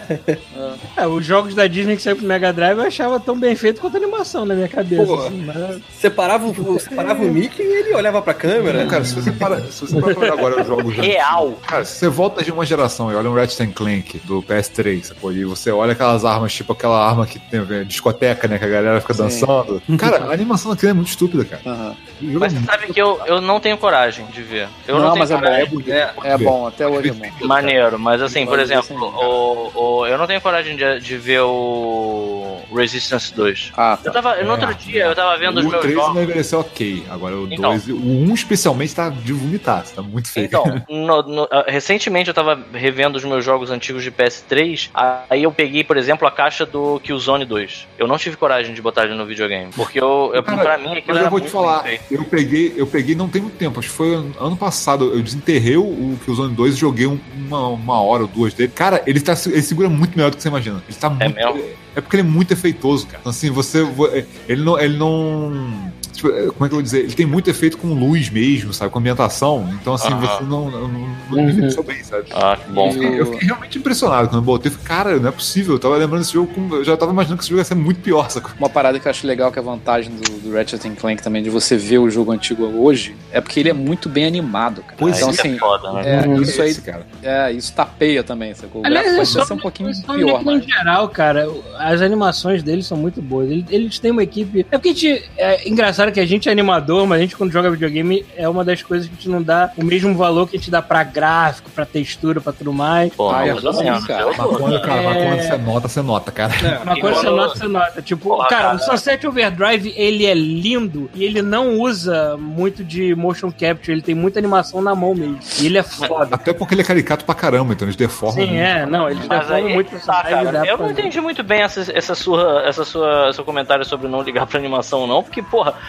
É, 0.97 1.07
os 1.07 1.25
jogos 1.25 1.55
da 1.55 1.67
Disney 1.67 1.97
que 1.97 2.03
saíram 2.03 2.19
pro 2.19 2.27
Mega 2.29 2.53
Drive 2.53 2.79
eu 2.79 2.85
achava 2.85 3.21
tão 3.21 3.39
bem 3.39 3.55
feito 3.55 3.81
quanto 3.81 3.95
a 3.97 3.99
animação 3.99 4.45
na 4.45 4.55
minha 4.55 4.69
cabeça. 4.69 5.05
Pô. 5.07 5.15
assim, 5.15 5.45
mas- 5.45 5.81
Separava, 5.99 6.47
o- 6.47 6.79
separava 6.79 7.23
o 7.23 7.29
Mickey 7.29 7.63
e 7.63 7.67
ele 7.81 7.95
olhava 7.95 8.21
pra 8.23 8.35
câmera. 8.35 8.87
Cara, 8.87 9.05
se 9.05 9.15
você 9.15 9.31
para, 9.33 9.61
se 9.65 9.81
você 9.87 10.01
para 10.01 10.19
olhar 10.19 10.33
agora 10.33 10.61
os 10.61 10.67
jogos 10.67 10.95
já 10.95 11.03
Real. 11.03 11.53
Cara, 11.67 11.85
se 11.85 11.99
você 11.99 12.09
volta 12.09 12.43
de 12.43 12.51
uma 12.51 12.65
geração 12.65 13.11
e 13.11 13.15
olha 13.15 13.31
um 13.31 13.35
Ratchet 13.35 13.73
Clank 13.73 14.19
do 14.25 14.43
PS3, 14.43 15.03
sacou? 15.05 15.33
e 15.33 15.45
você 15.45 15.71
olha 15.71 15.93
aquelas 15.93 16.25
armas, 16.25 16.53
tipo 16.53 16.73
aquela 16.73 17.07
arma 17.07 17.27
que 17.27 17.39
tem 17.39 17.61
é, 17.71 17.85
discoteca, 17.85 18.49
né? 18.49 18.59
Que 18.59 18.65
a 18.65 18.69
galera 18.69 19.01
fica 19.01 19.15
Sim. 19.15 19.23
dançando. 19.23 19.83
Cara, 19.99 20.25
a 20.25 20.33
animação 20.33 20.71
daquilo 20.73 20.91
é 20.91 20.95
muito 20.95 21.09
estúpida, 21.09 21.45
cara. 21.45 21.95
Mas 22.21 22.53
é 22.55 22.59
você 22.59 22.65
sabe 22.67 22.93
que 22.93 23.01
eu, 23.01 23.21
eu 23.27 23.41
não 23.41 23.61
tenho 23.61 23.77
coragem 23.79 24.27
de 24.27 24.43
ver. 24.43 24.69
Eu 24.87 24.97
não, 24.97 25.03
Não, 25.05 25.13
tenho 25.13 25.19
mas 25.21 25.31
é 25.31 25.35
bom. 25.35 25.41
coragem. 25.41 25.63
é 25.63 25.69
bonito. 25.69 25.93
É 26.25 26.39
bom, 26.39 26.67
até 26.67 26.87
hoje 26.87 27.09
é 27.11 27.13
bom. 27.13 27.47
Maneiro, 27.47 27.99
mas 27.99 28.18
assim, 28.23 28.47
por 28.47 28.59
Mas, 28.59 28.71
exemplo, 28.71 29.07
o, 29.07 29.99
o- 30.01 30.07
eu 30.07 30.17
não 30.19 30.27
tenho 30.27 30.41
coragem 30.41 30.77
de, 30.77 31.01
de 31.01 31.17
ver 31.17 31.41
o 31.43 32.59
Resistance 32.75 33.33
2. 33.35 33.73
Ah, 33.77 33.99
Eu 34.05 34.13
tá. 34.13 34.23
tava, 34.23 34.43
no 34.43 34.51
outro 34.53 34.71
É. 34.71 34.75
dia 34.75 35.05
eu 35.07 35.15
tava 35.15 35.37
vendo 35.39 35.59
os 35.59 35.65
o 35.65 35.69
meus 35.69 35.81
3 35.83 35.95
jogos. 35.95 36.15
não 36.15 36.23
envelheceu 36.23 36.61
ok. 36.61 37.05
Agora 37.11 37.37
o 37.37 37.47
Então. 37.53 37.71
2, 37.71 37.89
o 37.89 37.97
1 37.97 38.35
especialmente 38.35 38.95
tá 38.95 39.09
de 39.09 39.33
vomitar, 39.33 39.85
tá 39.85 40.03
muito 40.03 40.29
feio. 40.31 40.47
Então, 40.47 40.65
no- 40.89 41.23
no- 41.23 41.49
ah, 41.51 41.65
recentemente 41.69 42.29
eu 42.29 42.35
tava 42.35 42.59
revendo 42.73 43.17
os 43.17 43.25
meus 43.25 43.45
jogos 43.45 43.71
antigos 43.71 44.03
de 44.03 44.11
PS3, 44.11 44.91
aí 45.29 45.43
eu 45.43 45.53
peguei, 45.53 45.83
por 45.85 45.97
exemplo, 45.97 46.27
a 46.27 46.31
caixa 46.31 46.65
do 46.67 47.01
Killzone 47.01 47.45
2. 47.45 47.87
Eu 47.99 48.07
não 48.07 48.17
tive 48.19 48.37
coragem 48.37 48.75
de 48.75 48.83
botar 48.83 49.05
ele 49.05 49.15
no 49.15 49.25
videogame, 49.27 49.71
porque 49.75 50.01
eu, 50.01 50.31
eu 50.35 50.43
Cara, 50.43 50.63
pra 50.63 50.79
mim 50.79 50.93
aquilo 50.93 51.05
Mas 51.09 51.17
era 51.19 51.27
eu 51.27 51.31
vou 51.31 51.41
te 51.41 51.49
falar, 51.49 51.85
eu 52.11 52.25
peguei, 52.25 52.73
eu 52.77 52.87
peguei 52.87 53.15
não 53.15 53.29
tem 53.29 53.43
muito 53.43 53.57
tempo, 53.57 53.79
acho 53.81 53.89
que 53.89 53.95
foi 53.95 54.15
ano- 54.15 54.57
passado, 54.59 55.13
eu 55.15 55.23
desenterrei 55.23 55.77
o 55.77 55.99
o 55.99 56.19
Killzone 56.25 56.55
2 56.55 56.75
e 56.75 56.79
joguei 56.79 57.07
um- 57.07 57.19
uma, 57.37 57.69
uma 57.69 58.01
hora 58.09 58.23
ou 58.23 58.29
duas 58.29 58.53
dele. 58.55 58.73
Cara, 58.75 59.03
ele, 59.07 59.21
tá, 59.21 59.35
ele 59.47 59.63
segura 59.63 59.89
muito 59.89 60.17
melhor 60.17 60.31
do 60.31 60.37
que 60.37 60.43
você 60.43 60.49
imagina. 60.49 60.83
Ele 60.89 60.97
tá 60.99 61.09
muito. 61.11 61.35
mesmo? 61.35 61.65
É 61.97 62.01
porque 62.01 62.17
ele 62.17 62.23
é 62.29 62.31
muito 62.31 62.53
efeitoso, 62.53 63.07
cara. 63.07 63.19
Então, 63.21 63.31
assim, 63.31 63.51
você. 63.51 63.83
vo- 63.83 64.09
Ele 64.49 64.63
não. 64.63 64.79
Ele 64.79 64.97
não 64.97 65.93
tipo, 66.19 66.29
é, 66.31 66.47
como 66.47 66.65
é 66.65 66.69
que 66.69 66.75
eu 66.75 66.79
vou 66.79 66.83
dizer? 66.83 66.99
Ele 67.01 67.15
tem 67.15 67.27
muito 67.27 67.49
efeito 67.49 67.79
com 67.79 67.89
luz 67.89 68.29
mesmo, 68.31 68.73
sabe? 68.73 68.91
Com 68.91 68.99
ambientação. 68.99 69.69
Então, 69.81 69.95
assim, 69.95 70.09
você 70.15 70.43
não, 70.45 70.71
não, 70.71 70.89
não, 70.89 71.09
não 71.31 71.49
envelheceu 71.49 71.83
bem, 71.83 72.03
sabe? 72.03 72.25
Ah, 72.33 72.57
que 72.57 72.71
bom. 72.73 72.91
E 72.93 73.19
Eu 73.19 73.27
fiquei, 73.27 73.47
realmente 73.49 73.79
impressionado 73.79 74.29
quando 74.29 74.37
eu 74.41 74.43
botei. 74.43 74.71
Falei, 74.71 74.87
cara, 74.87 75.17
não 75.19 75.29
é 75.29 75.33
possível. 75.33 75.75
Eu 75.75 75.79
tava 75.79 75.97
lembrando 75.97 76.21
desse 76.23 76.33
jogo, 76.33 76.53
com- 76.53 76.75
eu 76.77 76.85
já 76.85 76.97
tava 76.97 77.13
imaginando 77.13 77.39
que 77.39 77.45
esse 77.45 77.51
jogo 77.51 77.61
ia 77.61 77.65
ser 77.65 77.75
muito 77.77 78.01
pior, 78.01 78.29
sacou? 78.31 78.51
Uma 78.59 78.69
parada 78.69 78.99
que 78.99 79.07
eu 79.07 79.11
acho 79.11 79.27
legal, 79.27 79.51
que 79.53 79.59
é 79.59 79.63
a 79.63 79.65
vantagem 79.65 80.11
do, 80.13 80.31
do 80.41 80.53
Ratchet 80.55 80.89
Clank 80.97 81.23
também, 81.23 81.43
de 81.43 81.51
você 81.51 81.77
ver 81.77 81.99
o 81.99 82.11
jogo 82.11 82.33
antigo 82.33 82.65
hoje, 82.65 83.15
é 83.33 83.41
porque 83.41 83.61
ele 83.61 83.69
é 83.71 83.73
muito 83.73 84.09
bem 84.09 84.27
animado, 84.27 84.83
cara. 84.83 84.97
Pois 84.99 85.17
então, 85.17 85.31
Isso 85.31 85.41
assim, 85.41 85.55
é 85.55 85.59
foda, 85.59 85.93
né? 85.93 86.23
é, 86.25 86.27
Uhum. 86.29 86.43
isso 86.43 86.61
aí, 86.61 86.71
Esse, 86.71 86.83
cara. 86.83 87.07
é, 87.23 87.53
isso 87.53 87.73
tapeia 87.73 88.23
também, 88.25 88.55
sacou? 88.55 88.83
Aliás, 88.85 89.13
é 89.13 89.17
pode 89.17 89.29
só 89.29 89.45
ser 89.45 89.53
um 89.55 89.59
pouquinho 89.59 89.95
Só 89.95 90.15
pior, 90.15 90.41
em 90.41 90.45
mas... 90.45 90.65
geral, 90.65 91.09
cara, 91.09 91.49
as 91.79 92.01
animações 92.03 92.63
deles 92.63 92.87
são 92.87 92.97
muito 92.97 93.23
boas. 93.23 93.51
Eles, 93.51 93.65
eles 93.71 93.99
têm 93.99 94.11
uma 94.11 94.23
equipe. 94.23 94.61
É 94.71 94.79
porque 94.79 94.89
a 94.89 94.93
gente. 94.93 95.25
É 95.37 95.69
engraçado 95.69 96.08
que 96.11 96.21
a 96.21 96.27
gente 96.27 96.49
é 96.49 96.53
animador, 96.53 97.07
mas 97.07 97.19
a 97.19 97.23
gente, 97.23 97.37
quando 97.37 97.53
joga 97.53 97.71
videogame, 97.71 98.25
é 98.37 98.49
uma 98.49 98.65
das 98.65 98.83
coisas 98.83 99.07
que 99.09 99.13
a 99.15 99.17
gente 99.17 99.29
não 99.29 99.43
dá 99.43 99.71
o 99.77 99.85
mesmo 99.85 100.15
valor 100.15 100.49
que 100.49 100.57
a 100.57 100.59
gente 100.59 100.71
dá 100.71 100.81
pra 100.83 101.03
gráfico, 101.03 101.71
pra 101.71 101.85
textura, 101.87 102.41
pra 102.41 102.53
tudo 102.53 102.73
mais. 102.73 103.13
Pô, 103.15 103.31
Ah, 103.31 103.47
é 103.47 103.55
bom, 103.55 103.73
menos. 103.83 104.07
cara. 104.07 104.27
Mas 104.27 104.37
quando, 104.37 104.81
cara, 104.83 105.03
mas 105.03 105.17
É. 105.17 105.27
quando 105.29 105.41
você 105.43 105.57
nota, 105.59 105.89
você 105.89 106.03
nota, 106.03 106.33
cara. 106.33 106.53
Uma 106.83 106.99
E 106.99 107.01
coisa 107.01 107.17
você 107.17 107.27
quando- 107.27 107.37
nota, 107.37 107.59
você 107.59 107.69
nota. 107.69 108.03
Tipo, 108.03 108.29
Porra, 108.31 108.49
cara, 108.49 108.63
cara. 108.65 108.77
o 108.77 108.79
Sunset 108.81 109.27
Overdrive, 109.27 109.93
ele 109.97 110.27
é 110.27 110.35
lindo 110.35 111.11
e 111.15 111.25
ele 111.25 111.43
não 111.43 111.79
usa 111.79 112.37
muito 112.39 112.83
de 112.85 113.15
motion 113.15 113.51
capture, 113.51 113.93
ele 113.93 114.03
tem 114.03 114.15
muita 114.15 114.39
animação 114.39 114.81
na 114.83 114.95
mão 114.95 115.15
mesmo. 115.15 115.39
E 115.61 115.67
ele 115.67 115.79
é 115.79 115.83
foda. 115.83 116.35
Até 116.35 116.53
porque 116.53 116.75
ele 116.75 116.83
é 116.83 116.85
caricato 116.85 117.25
pra 117.25 117.35
caramba, 117.35 117.73
então 117.73 117.87
eles 117.87 117.97
deformam. 117.97 118.37
Sim, 118.37 118.47
muito. 118.51 118.61
é, 118.63 118.87
não, 118.87 119.09
eles 119.09 119.27
Mas 119.27 119.41
deformam 119.41 119.67
aí, 119.67 119.75
muito 119.75 119.97
o 119.97 120.01
tá, 120.01 120.23
cara, 120.23 120.67
eu 120.67 120.79
não 120.79 120.91
entendi 120.91 121.21
muito 121.21 121.43
bem 121.43 121.61
essa, 121.63 121.87
essa 121.97 122.15
sua, 122.15 122.63
essa 122.67 122.85
sua, 122.85 123.33
seu 123.33 123.45
comentário 123.45 123.85
sobre 123.85 124.09
não 124.09 124.23
ligar 124.23 124.47
pra 124.47 124.59
animação, 124.59 125.07
não, 125.07 125.23
porque, 125.23 125.43
porra, 125.43 125.75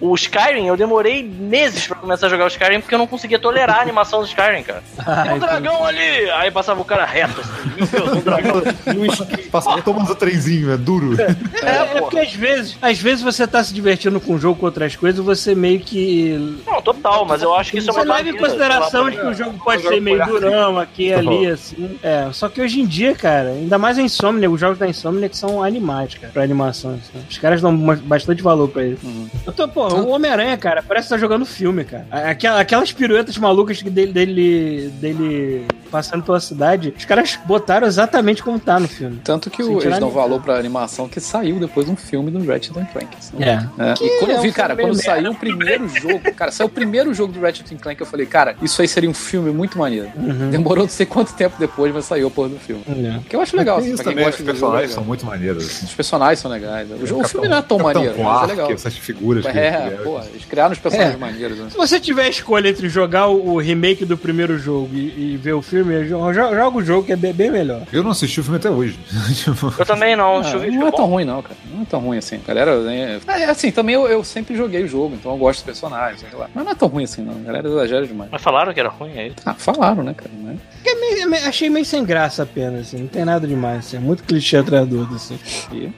o 0.00 0.14
Skyrim, 0.14 0.66
eu 0.66 0.76
demorei 0.76 1.22
meses 1.22 1.86
pra 1.86 1.96
começar 1.96 2.26
a 2.26 2.30
jogar 2.30 2.44
o 2.44 2.48
Skyrim 2.48 2.80
porque 2.80 2.94
eu 2.94 2.98
não 2.98 3.06
conseguia 3.06 3.38
tolerar 3.38 3.78
a 3.78 3.82
animação 3.82 4.20
do 4.20 4.26
Skyrim, 4.26 4.62
cara. 4.62 4.82
Tem 4.96 5.04
Ai, 5.06 5.34
um 5.34 5.38
dragão 5.38 5.84
ali! 5.84 6.30
Aí 6.30 6.50
passava 6.50 6.80
o 6.80 6.84
cara 6.84 7.04
reto, 7.04 7.40
assim, 7.40 7.72
meu 7.76 7.86
Deus, 7.86 8.12
um 8.16 8.20
dragão. 8.20 8.62
Passa 9.50 9.82
tomando 9.82 10.10
o 10.10 10.14
trenzinho, 10.14 10.72
é 10.72 10.76
duro. 10.76 11.16
É, 11.20 11.26
é 11.96 12.00
porque 12.00 12.18
às 12.18 12.32
vezes, 12.32 12.76
às 12.80 12.98
vezes 12.98 13.22
você 13.22 13.46
tá 13.46 13.62
se 13.62 13.74
divertindo 13.74 14.20
com 14.20 14.34
o 14.34 14.38
jogo 14.38 14.58
com 14.58 14.66
outras 14.66 14.96
coisas, 14.96 15.24
você 15.24 15.54
meio 15.54 15.80
que. 15.80 16.60
Não, 16.66 16.80
total, 16.80 17.26
mas 17.26 17.42
eu 17.42 17.54
acho 17.54 17.70
que 17.72 17.78
isso 17.78 17.90
é 17.90 17.92
Você 17.92 18.00
uma 18.00 18.16
leva 18.16 18.28
em 18.28 18.36
consideração 18.36 19.10
de 19.10 19.16
que 19.16 19.26
o 19.26 19.34
jogo 19.34 19.58
pode 19.62 19.82
ser 19.82 20.00
meio 20.00 20.24
durão 20.24 20.78
aqui 20.78 21.08
e 21.08 21.14
ali, 21.14 21.46
assim. 21.46 21.98
É, 22.02 22.28
só 22.32 22.48
que 22.48 22.60
hoje 22.60 22.80
em 22.80 22.86
dia, 22.86 23.14
cara, 23.14 23.48
ainda 23.50 23.76
mais 23.76 23.98
a 23.98 24.02
Insomnia, 24.02 24.50
os 24.50 24.60
jogos 24.60 24.78
da 24.78 24.88
Insomnia 24.88 25.28
que 25.28 25.36
são 25.36 25.62
animais, 25.62 26.14
cara, 26.14 26.32
pra 26.32 26.42
animação. 26.42 26.92
assim. 26.92 27.24
Os 27.28 27.38
caras 27.38 27.60
dão 27.60 27.76
bastante 27.76 28.42
valor 28.42 28.68
pra 28.68 28.84
isso. 28.84 29.00
Eu 29.46 29.52
tô, 29.52 29.68
pô, 29.68 29.89
o 29.94 30.08
Homem-Aranha, 30.08 30.56
cara, 30.56 30.82
parece 30.82 31.08
que 31.08 31.14
tá 31.14 31.18
jogando 31.18 31.44
filme, 31.46 31.84
cara. 31.84 32.06
Aquela- 32.10 32.60
Aquelas 32.60 32.92
piruetas 32.92 33.36
malucas 33.38 33.82
dele, 33.82 34.12
dele, 34.12 34.88
dele 35.00 35.66
passando 35.90 36.22
pela 36.22 36.40
cidade, 36.40 36.94
os 36.96 37.04
caras 37.04 37.38
botaram 37.44 37.86
exatamente 37.86 38.42
como 38.42 38.58
tá 38.58 38.78
no 38.78 38.88
filme. 38.88 39.20
Tanto 39.24 39.50
que 39.50 39.62
o, 39.62 39.80
eles 39.82 39.98
dão 39.98 40.10
valor 40.10 40.40
pra 40.40 40.56
animação 40.56 41.08
que 41.08 41.20
saiu 41.20 41.58
depois 41.58 41.88
um 41.88 41.96
filme 41.96 42.30
do 42.30 42.38
Ratchet 42.46 42.72
Clank. 42.72 43.08
assim. 43.18 43.36
É. 43.42 43.50
É, 43.78 43.94
E 44.00 44.18
quando 44.18 44.30
eu 44.30 44.36
é 44.38 44.40
vi, 44.40 44.48
um 44.48 44.52
cara, 44.52 44.74
filme 44.76 44.90
quando 44.92 45.02
saiu 45.02 45.30
o 45.32 45.34
primeiro 45.34 45.88
jogo, 45.88 46.20
cara, 46.34 46.50
saiu 46.52 46.66
o 46.66 46.70
primeiro 46.70 47.12
jogo 47.12 47.32
do 47.32 47.40
Ratchet 47.40 47.74
Clank, 47.76 48.00
eu 48.00 48.06
falei, 48.06 48.26
cara, 48.26 48.56
isso 48.62 48.80
aí 48.80 48.88
seria 48.88 49.10
um 49.10 49.14
filme 49.14 49.50
muito 49.50 49.78
maneiro. 49.78 50.08
Uhum. 50.16 50.50
Demorou 50.50 50.84
não 50.84 50.90
sei 50.90 51.06
quanto 51.06 51.32
tempo 51.34 51.56
depois, 51.58 51.92
mas 51.92 52.04
saiu 52.04 52.28
a 52.28 52.30
porra 52.30 52.48
do 52.50 52.58
filme. 52.58 52.82
É. 52.88 53.20
Que 53.28 53.36
eu 53.36 53.40
acho 53.40 53.56
legal, 53.56 53.78
assim, 53.78 53.88
isso 53.92 53.96
pra 54.02 54.04
quem 54.04 54.12
também, 54.12 54.24
os 54.24 54.30
gosta 54.36 54.42
de 54.42 54.46
jogo. 54.46 54.50
é 54.50 54.52
personagens 54.60 54.90
legal. 54.90 54.94
são 54.94 55.04
muito 55.04 55.26
maneiros. 55.26 55.66
Assim. 55.66 55.86
Os 55.86 55.94
personagens 55.94 56.38
são 56.38 56.50
legais. 56.50 56.88
O, 56.90 57.06
jogo, 57.06 57.22
o 57.24 57.28
filme 57.28 57.48
não 57.48 57.56
é 57.58 57.62
tão 57.62 57.78
Capitão 57.78 58.02
maneiro, 58.02 58.18
mas 58.22 58.26
é 58.26 58.36
Quark, 58.38 58.48
legal. 58.52 58.70
essas 58.72 58.96
figuras. 58.96 59.44
que 59.46 59.58
É, 59.58 59.98
pô, 60.04 60.18
eles 60.20 60.44
criaram 60.44 60.72
os 60.72 60.78
personagens 60.78 61.16
É. 61.16 61.18
maneiros, 61.18 61.58
né? 61.58 61.66
Se 61.70 61.76
você 61.76 61.98
tiver 61.98 62.24
a 62.24 62.28
escolha 62.28 62.68
entre 62.68 62.88
jogar 62.88 63.26
o 63.26 63.40
o 63.50 63.58
remake 63.58 64.04
do 64.04 64.16
primeiro 64.18 64.58
jogo 64.58 64.90
e, 64.94 65.32
e 65.32 65.36
ver 65.36 65.54
o 65.54 65.62
filme, 65.62 65.79
filme, 65.84 65.94
eu 65.94 66.04
jo- 66.08 66.32
jo- 66.32 66.54
joga 66.54 66.76
o 66.78 66.82
jogo 66.84 67.04
que 67.06 67.12
é 67.12 67.16
bem, 67.16 67.50
melhor. 67.50 67.82
Eu 67.92 68.02
não 68.02 68.10
assisti 68.10 68.40
o 68.40 68.42
filme 68.42 68.58
até 68.58 68.70
hoje. 68.70 68.98
Tipo, 69.34 69.72
Eu 69.78 69.86
também 69.86 70.14
não, 70.16 70.38
Ah, 70.38 70.42
ver. 70.42 70.70
não 70.70 70.88
é 70.88 70.92
tão 70.92 71.06
ruim, 71.06 71.24
não, 71.24 71.42
cara. 71.42 71.56
Não 71.72 71.82
é 71.82 71.84
tão 71.84 72.00
ruim 72.00 72.18
assim. 72.18 72.40
Galera, 72.46 72.72
é, 72.92 73.18
é, 73.26 73.44
assim, 73.44 73.70
também 73.70 73.94
eu, 73.94 74.06
eu 74.06 74.22
sempre 74.24 74.56
joguei 74.56 74.84
o 74.84 74.88
jogo, 74.88 75.14
então 75.14 75.32
eu 75.32 75.38
gosto 75.38 75.58
dos 75.60 75.64
personagens, 75.66 76.20
sei 76.20 76.38
lá. 76.38 76.48
Mas 76.54 76.64
não 76.64 76.72
é 76.72 76.74
tão 76.74 76.88
ruim 76.88 77.04
assim, 77.04 77.22
não. 77.22 77.34
A 77.34 77.38
galera 77.46 77.68
exagera 77.68 78.06
demais. 78.06 78.30
Mas 78.30 78.42
falaram 78.42 78.72
que 78.74 78.80
era 78.80 78.88
ruim 78.88 79.18
aí. 79.18 79.32
Ah, 79.46 79.54
falaram, 79.54 80.02
né, 80.02 80.14
cara? 80.14 80.30
Né? 80.42 80.56
É 80.84 80.94
meio- 80.94 81.34
é 81.34 81.46
achei 81.46 81.68
meio 81.70 81.84
sem 81.84 82.04
graça 82.04 82.42
apenas, 82.42 82.80
assim, 82.88 82.98
não 82.98 83.06
tem 83.06 83.24
nada 83.24 83.46
demais, 83.46 83.78
assim, 83.80 83.96
é 83.96 84.00
muito 84.00 84.22
clichê 84.24 84.56
atrás 84.56 84.86
do 84.86 85.00
outro, 85.00 85.14
assim. 85.16 85.38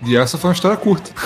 e 0.05 0.17
essa 0.17 0.37
foi 0.39 0.51
uma 0.51 0.55
história 0.55 0.77
curta. 0.77 1.11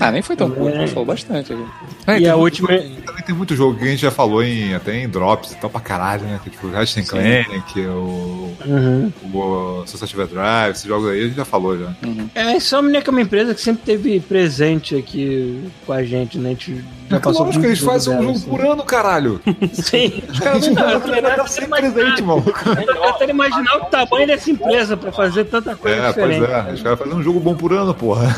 Ah, 0.00 0.10
nem 0.10 0.22
foi 0.22 0.34
tão 0.36 0.50
curto, 0.50 0.76
mas 0.76 0.90
falou 0.90 1.04
bastante 1.06 1.52
aqui. 1.52 1.64
É, 2.06 2.16
E 2.16 2.20
tem 2.22 2.28
a 2.28 2.36
muito 2.36 2.42
última- 2.62 2.72
jogo- 2.72 3.00
também 3.06 3.24
tem 3.24 3.34
muito 3.34 3.54
jogo 3.56 3.78
que 3.78 3.84
a 3.84 3.88
gente 3.88 4.00
já 4.00 4.10
falou 4.10 4.42
em, 4.42 4.74
até 4.74 4.96
em 4.96 5.08
Drops 5.08 5.52
e 5.52 5.56
tal 5.56 5.70
pra 5.70 5.80
caralho, 5.80 6.24
né? 6.24 6.40
Que, 6.42 6.50
tipo, 6.50 6.66
o 6.66 6.70
Ratchet. 6.70 7.06
Clank, 7.08 7.80
o, 7.86 8.54
Uhum. 8.66 9.12
o 9.32 9.86
Sunset 9.86 10.14
Overdrive, 10.14 10.70
esses 10.72 10.84
jogos 10.84 11.08
aí 11.10 11.20
a 11.20 11.24
gente 11.26 11.36
já 11.36 11.44
falou 11.44 11.78
já. 11.78 11.92
É, 12.34 12.42
a 12.42 12.56
Insomniac 12.56 13.06
é 13.08 13.10
uma 13.10 13.20
empresa 13.22 13.54
que 13.54 13.60
sempre 13.60 13.82
teve 13.84 14.18
presente 14.20 14.96
aqui 14.96 15.62
com 15.86 15.92
a 15.92 16.02
gente, 16.02 16.38
né? 16.38 16.48
A 16.50 16.52
gente 16.52 16.84
já 17.08 17.16
É 17.16 17.20
passou 17.20 17.44
lógico 17.46 17.60
que 17.62 17.66
eles 17.68 17.78
fazem 17.80 18.14
um 18.14 18.22
jogo 18.22 18.30
assim. 18.36 18.48
por 18.50 18.60
ano, 18.60 18.82
caralho. 18.84 19.40
Sim. 19.72 20.22
Os 20.28 20.38
caras 20.40 20.66
não 20.68 20.74
Não, 20.74 20.90
eu 20.90 21.00
não, 21.00 21.06
né, 21.08 21.30
estar 21.30 21.46
sempre 21.48 21.68
presente, 21.80 22.22
mano. 22.22 22.44
Eu 22.46 22.86
tô 22.86 23.12
tentando 23.12 23.30
imaginar 23.30 23.76
o 23.76 23.84
tamanho 23.86 24.26
dessa 24.26 24.50
empresa 24.50 24.96
pra 24.96 25.10
fazer 25.12 25.44
tanta 25.44 25.74
coisa 25.76 25.96
É, 25.96 26.12
pois 26.12 26.34
diferente. 26.34 26.68
é. 26.68 26.72
Os 26.74 26.82
caras 26.82 26.98
fazem 26.98 27.14
um 27.14 27.22
jogo 27.22 27.40
bom 27.40 27.54
por 27.54 27.72
ano, 27.72 27.94
porra. 27.94 28.28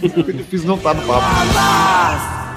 Fica 0.00 0.32
difícil 0.32 0.66
não 0.68 0.76
estar 0.76 0.94
no 0.94 1.02
papo. 1.02 2.51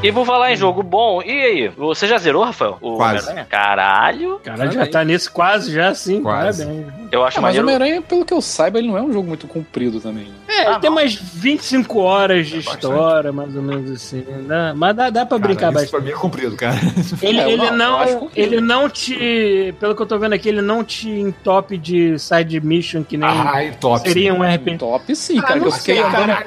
E 0.00 0.12
por 0.12 0.24
falar 0.24 0.52
em 0.52 0.56
jogo 0.56 0.80
bom, 0.82 1.20
e 1.22 1.30
aí? 1.30 1.68
Você 1.76 2.06
já 2.06 2.18
zerou, 2.18 2.44
Rafael? 2.44 2.78
O 2.80 2.94
Quase. 2.96 3.16
Homem-Aranha? 3.24 3.46
Caralho. 3.50 4.40
Cara, 4.44 4.70
já 4.70 4.86
tá 4.86 5.04
nesse 5.04 5.28
quase 5.28 5.72
já, 5.72 5.92
sim. 5.92 6.22
Quase. 6.22 6.64
Parabéns. 6.64 6.86
Eu 7.10 7.24
acho 7.24 7.38
Ah, 7.38 7.42
mas 7.42 7.54
o 7.54 7.58
maneiro. 7.58 7.66
Homem-Aranha, 7.82 8.02
pelo 8.02 8.24
que 8.24 8.32
eu 8.32 8.40
saiba, 8.40 8.78
ele 8.78 8.86
não 8.88 8.96
é 8.96 9.02
um 9.02 9.12
jogo 9.12 9.26
muito 9.26 9.48
comprido 9.48 10.00
também. 10.00 10.24
né? 10.26 10.34
É, 10.58 10.66
Ah, 10.66 10.78
tem 10.78 10.90
não. 10.90 10.96
umas 10.98 11.14
25 11.14 11.98
horas 12.00 12.46
de 12.48 12.56
bastante. 12.56 12.74
história, 12.84 13.32
mais 13.32 13.54
ou 13.56 13.62
menos 13.62 13.90
assim. 13.90 14.24
né? 14.46 14.72
Mas 14.76 14.96
dá, 14.96 15.10
dá 15.10 15.24
pra 15.26 15.38
brincar 15.38 15.72
Cara, 15.72 15.84
isso 15.84 15.84
bastante. 15.84 15.90
pra 15.90 16.00
mim 16.00 16.10
é 16.10 16.20
comprido, 16.20 16.56
cara. 16.56 16.76
Ele, 17.22 17.40
É, 17.40 17.52
ele 17.52 17.70
não, 17.70 17.76
não, 17.76 18.30
ele 18.34 18.60
não 18.60 18.88
te. 18.88 19.74
Pelo 19.80 19.94
que 19.94 20.02
eu 20.02 20.06
tô 20.06 20.18
vendo 20.18 20.32
aqui, 20.34 20.48
ele 20.48 20.62
não 20.62 20.82
te 20.84 21.08
entope 21.10 21.76
de 21.78 22.18
side 22.18 22.60
mission 22.60 23.02
que 23.02 23.16
nem 23.16 23.28
Ai, 23.28 23.76
top. 23.80 24.08
seria 24.08 24.34
um 24.34 24.42
RPG. 24.42 24.78
Top 24.78 25.14
sim, 25.16 25.40
cara. 25.40 25.54
não 25.56 25.62
que 25.62 25.68
eu 25.68 25.72
fiquei 25.72 26.02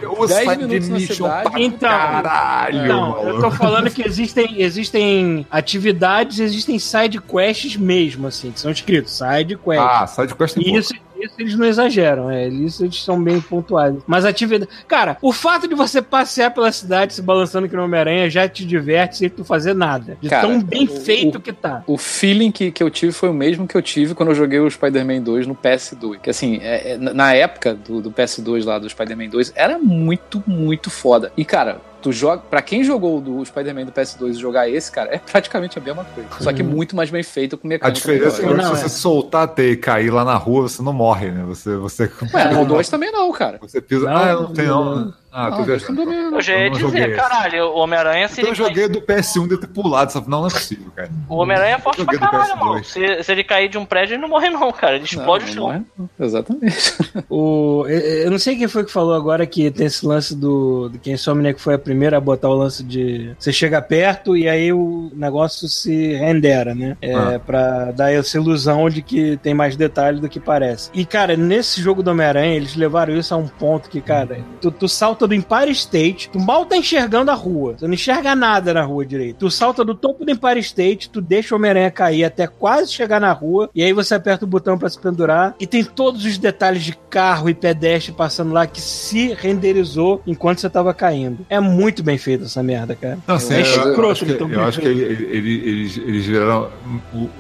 o 0.08 0.28
10 0.28 0.40
side 0.50 0.64
minutos 0.64 0.90
na 0.90 1.00
cidade. 1.00 1.50
pra 1.52 1.62
Então, 1.62 1.90
caralho, 1.90 2.88
Não, 2.88 3.22
eu 3.28 3.40
tô 3.42 3.52
falando 3.52 3.90
que 3.90 4.06
existem, 4.06 4.62
existem 4.62 5.46
atividades, 5.50 6.40
existem 6.40 6.78
side 6.80 7.20
quests 7.22 7.76
mesmo, 7.78 8.28
assim, 8.28 8.52
que 8.52 8.60
são 8.60 8.72
escritos 8.72 9.18
side 9.18 9.56
quests. 9.58 9.86
Ah, 9.90 10.08
side 10.08 10.36
quest 10.36 10.56
tem 10.56 10.68
E 10.76 10.78
isso, 10.78 10.94
isso 11.24 11.34
eles 11.40 11.56
não 11.56 11.66
exageram, 11.66 12.30
é. 12.30 12.48
Isso 12.48 12.84
eles 12.84 13.04
são 13.04 13.22
bem 13.22 13.40
pontuais. 13.42 13.96
Mas 14.08 14.26
atividade. 14.26 14.70
Cara, 14.88 15.18
o 15.22 15.32
fato 15.32 15.68
de 15.68 15.76
você 15.76 16.02
passear 16.02 16.52
pela 16.52 16.72
cidade 16.72 17.14
se 17.14 17.22
balançando 17.22 17.68
que 17.70 17.76
no 17.76 17.84
Homem-Aranha 17.84 18.30
já 18.30 18.48
te 18.48 18.66
diverte 18.66 19.18
sem 19.18 19.30
tu 19.30 19.44
fazer 19.44 19.74
nada. 19.74 20.18
De 20.22 20.30
Cara, 20.30 20.48
tão 20.48 20.62
bem 20.62 20.86
o- 20.86 21.02
feito 21.02 21.38
o- 21.38 21.42
que 21.42 21.54
tá. 21.54 21.84
O 21.88 21.98
feeling 21.98 22.52
que, 22.52 22.72
que 22.72 22.82
eu 22.84 22.90
tive 22.90 23.12
foi 23.12 23.30
o 23.30 23.34
mesmo 23.34 23.68
que 23.68 23.76
eu 23.76 23.82
tive 23.82 24.14
quando 24.16 24.30
eu 24.30 24.36
joguei 24.36 24.60
o 24.60 24.70
Spider-Man 24.70 25.22
2 25.22 25.46
no 25.48 25.56
PS2. 25.56 26.20
Que 26.22 26.30
assim, 26.30 26.60
é- 26.62 26.94
é- 26.94 26.98
na 26.98 27.34
época 27.34 27.74
do, 27.74 28.02
do 28.02 28.12
PS2 28.12 28.66
lá, 28.66 28.80
do 28.80 28.90
Spider-Man 28.90 29.30
2, 29.30 29.52
era 29.56 29.78
muito, 29.78 30.44
muito 30.48 30.90
foda. 30.90 31.32
E 31.38 31.44
cara, 31.46 31.80
tu 32.02 32.12
joga. 32.12 32.42
Pra 32.50 32.62
quem 32.62 32.84
jogou 32.84 33.22
do 33.22 33.44
Spider-Man 33.46 33.86
do 33.86 33.92
PS2 33.92 34.30
e 34.32 34.34
jogar 34.34 34.70
esse, 34.70 34.92
cara, 34.92 35.14
é 35.14 35.18
praticamente 35.20 35.78
a 35.78 35.82
mesma 35.82 36.04
coisa. 36.06 36.30
Só 36.40 36.52
que 36.52 36.64
muito 36.64 36.96
mais 36.96 37.10
bem 37.10 37.24
feito 37.24 37.58
com 37.58 37.68
A 37.68 37.70
mecânica. 37.70 37.92
diferença 37.96 38.42
é 38.42 38.46
melhor. 38.46 38.58
que 38.58 38.64
Não, 38.64 38.76
se 38.76 38.82
é. 38.86 38.88
você 38.88 38.90
soltar 38.90 39.44
a 39.44 39.48
teia 39.48 39.72
e 39.72 39.78
cair 39.78 40.10
lá 40.12 40.26
na 40.26 40.36
rua, 40.36 40.64
você 40.64 40.82
não 40.82 40.94
morre, 40.94 41.32
né? 41.32 41.44
Você, 41.48 41.76
você, 41.78 42.12
Ué, 42.34 42.52
no 42.54 42.66
2 42.66 42.90
também 42.90 43.12
não, 43.12 43.32
cara. 43.32 43.58
você 43.62 43.80
pisa. 43.82 44.06
Não, 44.06 44.18
ah, 44.18 44.28
eu 44.30 44.42
não 44.44 44.54
tenho. 44.54 44.68
não. 44.70 44.96
Não. 45.06 45.21
Ah, 45.32 45.50
Não, 45.50 45.58
tô 45.58 45.64
viajando. 45.64 46.06
não. 46.06 46.36
Eu 46.36 46.42
já 46.42 46.54
ia 46.56 46.66
Eu 46.66 46.72
não 46.72 46.80
joguei 46.80 47.02
dizer, 47.02 47.12
esse. 47.14 47.22
caralho, 47.30 47.66
o 47.68 47.78
Homem-Aranha 47.78 48.28
se 48.28 48.34
Então 48.42 48.52
ele 48.52 48.52
eu 48.62 48.68
joguei 48.68 48.88
do 48.90 49.02
PS1 49.02 49.48
de 49.48 49.58
ter 49.58 49.68
pulado. 49.68 50.12
Só, 50.12 50.20
não, 50.28 50.42
não 50.42 50.48
é 50.48 50.52
possível, 50.52 50.92
cara. 50.96 51.10
O 51.30 51.36
Homem-Aranha 51.38 51.76
é 51.76 51.80
forte 51.80 52.04
pra 52.04 52.18
caralho, 52.20 52.54
PS2. 52.54 52.60
mano. 52.60 52.84
Se, 52.84 53.24
se 53.24 53.32
ele 53.32 53.44
cair 53.44 53.70
de 53.70 53.78
um 53.78 53.86
prédio, 53.86 54.16
ele 54.16 54.22
não 54.22 54.28
morre, 54.30 54.50
não, 54.50 54.72
cara. 54.72 54.96
Ele 54.96 55.06
explode 55.06 55.56
Não, 55.56 55.68
o 55.68 55.72
chão. 55.72 55.86
é? 56.20 56.24
Exatamente. 56.26 56.94
O, 57.30 57.86
eu 57.88 58.00
eu 58.26 58.32
não 58.32 58.38
sei 58.40 58.56
quem 58.58 58.68
foi 58.68 58.84
que 58.84 58.92
falou 58.92 59.14
agora 59.14 59.46
que 59.46 59.70
tem 59.72 59.88
esse 59.88 60.06
lance 60.06 60.36
do. 60.36 60.90
do 60.90 61.00
que 61.00 61.10
a 61.10 61.14
Insomniac 61.14 61.62
foi 61.62 61.76
a 61.76 61.80
primeira 61.80 62.18
a 62.18 62.22
botar 62.22 62.50
o 62.50 62.54
lance 62.54 62.84
de. 62.84 63.34
Você 63.40 63.52
chega 63.54 63.82
perto 63.82 64.36
e 64.36 64.48
aí 64.50 64.72
o 64.74 65.10
negócio 65.14 65.68
se 65.68 66.14
rendera, 66.14 66.74
né? 66.76 66.98
É, 67.02 67.14
Ah. 67.14 67.40
Pra 67.40 67.92
dar 67.92 68.12
essa 68.12 68.38
ilusão 68.38 68.90
de 68.90 69.02
que 69.02 69.38
tem 69.38 69.54
mais 69.54 69.76
detalhe 69.76 70.20
do 70.20 70.28
que 70.30 70.40
parece. 70.40 70.90
E, 70.94 71.06
cara, 71.06 71.36
nesse 71.38 71.82
jogo 71.82 72.02
do 72.04 72.12
Homem-Aranha, 72.12 72.56
eles 72.56 72.76
levaram 72.76 73.16
isso 73.16 73.34
a 73.34 73.38
um 73.38 73.48
ponto 73.48 73.90
que, 73.90 74.02
cara, 74.02 74.40
tu, 74.60 74.72
tu 74.72 74.88
salta 74.88 75.21
do 75.28 75.34
Empire 75.36 75.72
State, 75.72 76.30
tu 76.32 76.40
mal 76.40 76.66
tá 76.66 76.78
enxergando 76.78 77.32
a 77.32 77.34
rua. 77.34 77.76
Tu 77.78 77.88
não 77.88 77.94
enxerga 77.94 78.36
nada 78.36 78.74
na 78.74 78.84
rua 78.84 79.06
direito. 79.06 79.38
Tu 79.40 79.52
salta 79.52 79.84
do 79.84 79.96
topo 79.96 80.24
do 80.26 80.32
Empire 80.32 80.60
State, 80.60 81.10
tu 81.10 81.22
deixa 81.22 81.54
o 81.54 81.58
Homem-Aranha 81.58 81.92
cair 81.92 82.24
até 82.24 82.48
quase 82.48 82.92
chegar 82.92 83.20
na 83.20 83.32
rua, 83.32 83.70
e 83.76 83.84
aí 83.84 83.94
você 83.94 84.16
aperta 84.16 84.46
o 84.46 84.48
botão 84.48 84.78
pra 84.78 84.90
se 84.90 85.00
pendurar, 85.00 85.56
e 85.60 85.66
tem 85.68 85.84
todos 85.84 86.26
os 86.26 86.38
detalhes 86.38 86.84
de 86.84 86.98
carro 87.10 87.50
e 87.50 87.54
pedestre 87.54 88.12
passando 88.14 88.54
lá 88.54 88.66
que 88.68 88.82
se 88.82 89.34
renderizou 89.34 90.22
enquanto 90.26 90.60
você 90.60 90.70
tava 90.70 90.94
caindo. 90.94 91.46
É 91.50 91.60
muito 91.60 92.04
bem 92.04 92.18
feito 92.18 92.46
essa 92.46 92.62
merda, 92.64 92.96
cara. 92.96 93.18
Não, 93.28 93.36
assim, 93.36 93.54
É 93.56 93.62
eu, 93.62 93.66
eu 93.66 93.90
escroto 93.90 94.12
acho 94.12 94.26
que, 94.26 94.32
eu 94.54 94.64
acho 94.64 94.80
que 94.82 94.88
ele- 94.88 95.02
ele- 95.04 95.26
ele- 95.38 95.70
eles, 95.70 95.98
eles 95.98 96.26
viraram 96.26 96.70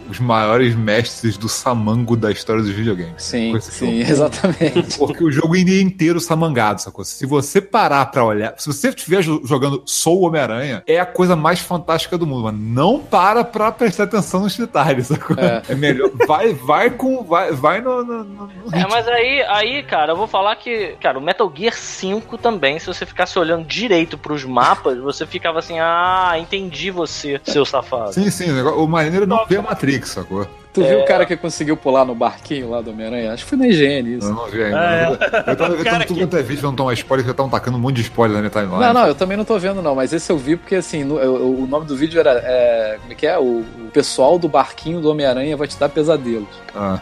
os 0.09 0.19
maiores 0.19 0.75
mestres 0.75 1.37
do 1.37 1.47
samango 1.49 2.15
da 2.15 2.31
história 2.31 2.61
dos 2.61 2.71
videogames. 2.71 3.13
Sim, 3.23 3.57
sim, 3.59 3.99
jogo. 3.99 4.01
exatamente. 4.11 4.97
Porque 4.97 5.23
o 5.23 5.31
jogo 5.31 5.55
ainda 5.55 5.71
é 5.71 5.81
inteiro 5.81 6.19
samangado, 6.19 6.81
sacou? 6.81 7.03
Se 7.05 7.25
você 7.25 7.61
parar 7.71 8.05
pra 8.07 8.23
olhar, 8.23 8.53
se 8.57 8.67
você 8.67 8.89
estiver 8.89 9.21
jo- 9.21 9.41
jogando 9.45 9.81
Sou 9.85 10.21
o 10.21 10.25
Homem-Aranha, 10.27 10.83
é 10.85 10.99
a 10.99 11.05
coisa 11.05 11.35
mais 11.35 11.59
fantástica 11.59 12.17
do 12.17 12.27
mundo, 12.27 12.43
mas 12.43 12.55
não 12.55 12.99
para 12.99 13.43
pra 13.43 13.71
prestar 13.71 14.03
atenção 14.03 14.41
nos 14.41 14.55
detalhes, 14.57 15.07
sacou? 15.07 15.35
É. 15.39 15.61
É, 15.69 15.75
melhor. 15.75 16.11
Vai, 16.27 16.53
vai 16.53 16.89
com. 16.89 17.23
Vai, 17.23 17.51
vai 17.51 17.81
no. 17.81 18.03
no, 18.03 18.23
no- 18.23 18.49
É, 18.73 18.85
mas 18.87 19.07
aí, 19.07 19.41
aí, 19.43 19.83
cara, 19.83 20.11
eu 20.11 20.17
vou 20.17 20.27
falar 20.27 20.55
que, 20.57 20.95
cara, 21.01 21.17
o 21.17 21.21
Metal 21.21 21.51
Gear 21.55 21.73
5 21.73 22.37
também, 22.37 22.77
se 22.79 22.87
você 22.87 23.05
ficasse 23.05 23.37
olhando 23.39 23.65
direito 23.65 24.17
pros 24.17 24.43
mapas, 24.43 24.97
você 24.99 25.25
ficava 25.25 25.59
assim, 25.59 25.79
ah, 25.79 26.33
entendi 26.37 26.91
você, 26.91 27.39
seu 27.43 27.65
safado. 27.65 28.13
Sim, 28.13 28.29
sim, 28.29 28.51
o, 28.51 28.83
o 28.83 28.87
maneiro 28.87 29.23
é 29.23 29.27
não 29.27 29.45
ver 29.45 29.59
a 29.59 29.61
Matrix, 29.61 30.09
sacou? 30.09 30.45
Tu 30.73 30.83
viu 30.83 30.99
o 31.01 31.05
cara 31.05 31.25
que 31.25 31.35
conseguiu 31.35 31.75
pular 31.75 32.05
no 32.05 32.15
barquinho 32.15 32.69
lá 32.69 32.81
do 32.81 32.91
Homem-Aranha? 32.91 33.33
Acho 33.33 33.43
que 33.43 33.49
foi 33.49 33.57
na 33.57 33.67
higiene 33.67 34.17
isso. 34.17 34.27
Eu 34.29 34.33
não 34.33 34.47
vi 34.47 34.63
ainda. 34.63 34.79
É. 34.79 35.51
Eu 35.51 35.55
tava 35.55 35.73
evitando 35.75 36.05
tudo 36.05 36.19
quanto 36.21 36.37
é 36.37 36.41
vídeo 36.41 36.59
pra 36.61 36.69
não 36.69 36.75
tomar 36.75 36.93
spoiler, 36.93 37.23
que 37.25 37.27
já 37.27 37.31
estavam 37.31 37.49
tacando 37.49 37.77
um 37.77 37.79
monte 37.81 37.95
de 37.97 38.01
spoiler 38.03 38.35
na 38.35 38.39
minha 38.41 38.49
timeline. 38.49 38.79
Não, 38.79 38.93
não, 38.93 39.07
eu 39.07 39.15
também 39.15 39.35
não 39.35 39.43
tô 39.43 39.59
vendo, 39.59 39.81
não, 39.81 39.93
mas 39.95 40.13
esse 40.13 40.31
eu 40.31 40.37
vi 40.37 40.55
porque 40.55 40.75
assim, 40.75 41.03
no- 41.03 41.15
o, 41.17 41.63
o 41.63 41.67
nome 41.67 41.85
do 41.85 41.95
vídeo 41.95 42.19
era. 42.19 42.31
é, 42.43 42.97
como 43.01 43.11
é 43.11 43.15
que 43.15 43.27
é? 43.27 43.37
O, 43.37 43.59
o 43.61 43.89
pessoal 43.91 44.39
do 44.39 44.47
barquinho 44.47 45.01
do 45.01 45.09
Homem-Aranha 45.11 45.57
vai 45.57 45.67
te 45.67 45.77
dar 45.77 45.89
pesadelos. 45.89 46.47
Ah, 46.73 46.99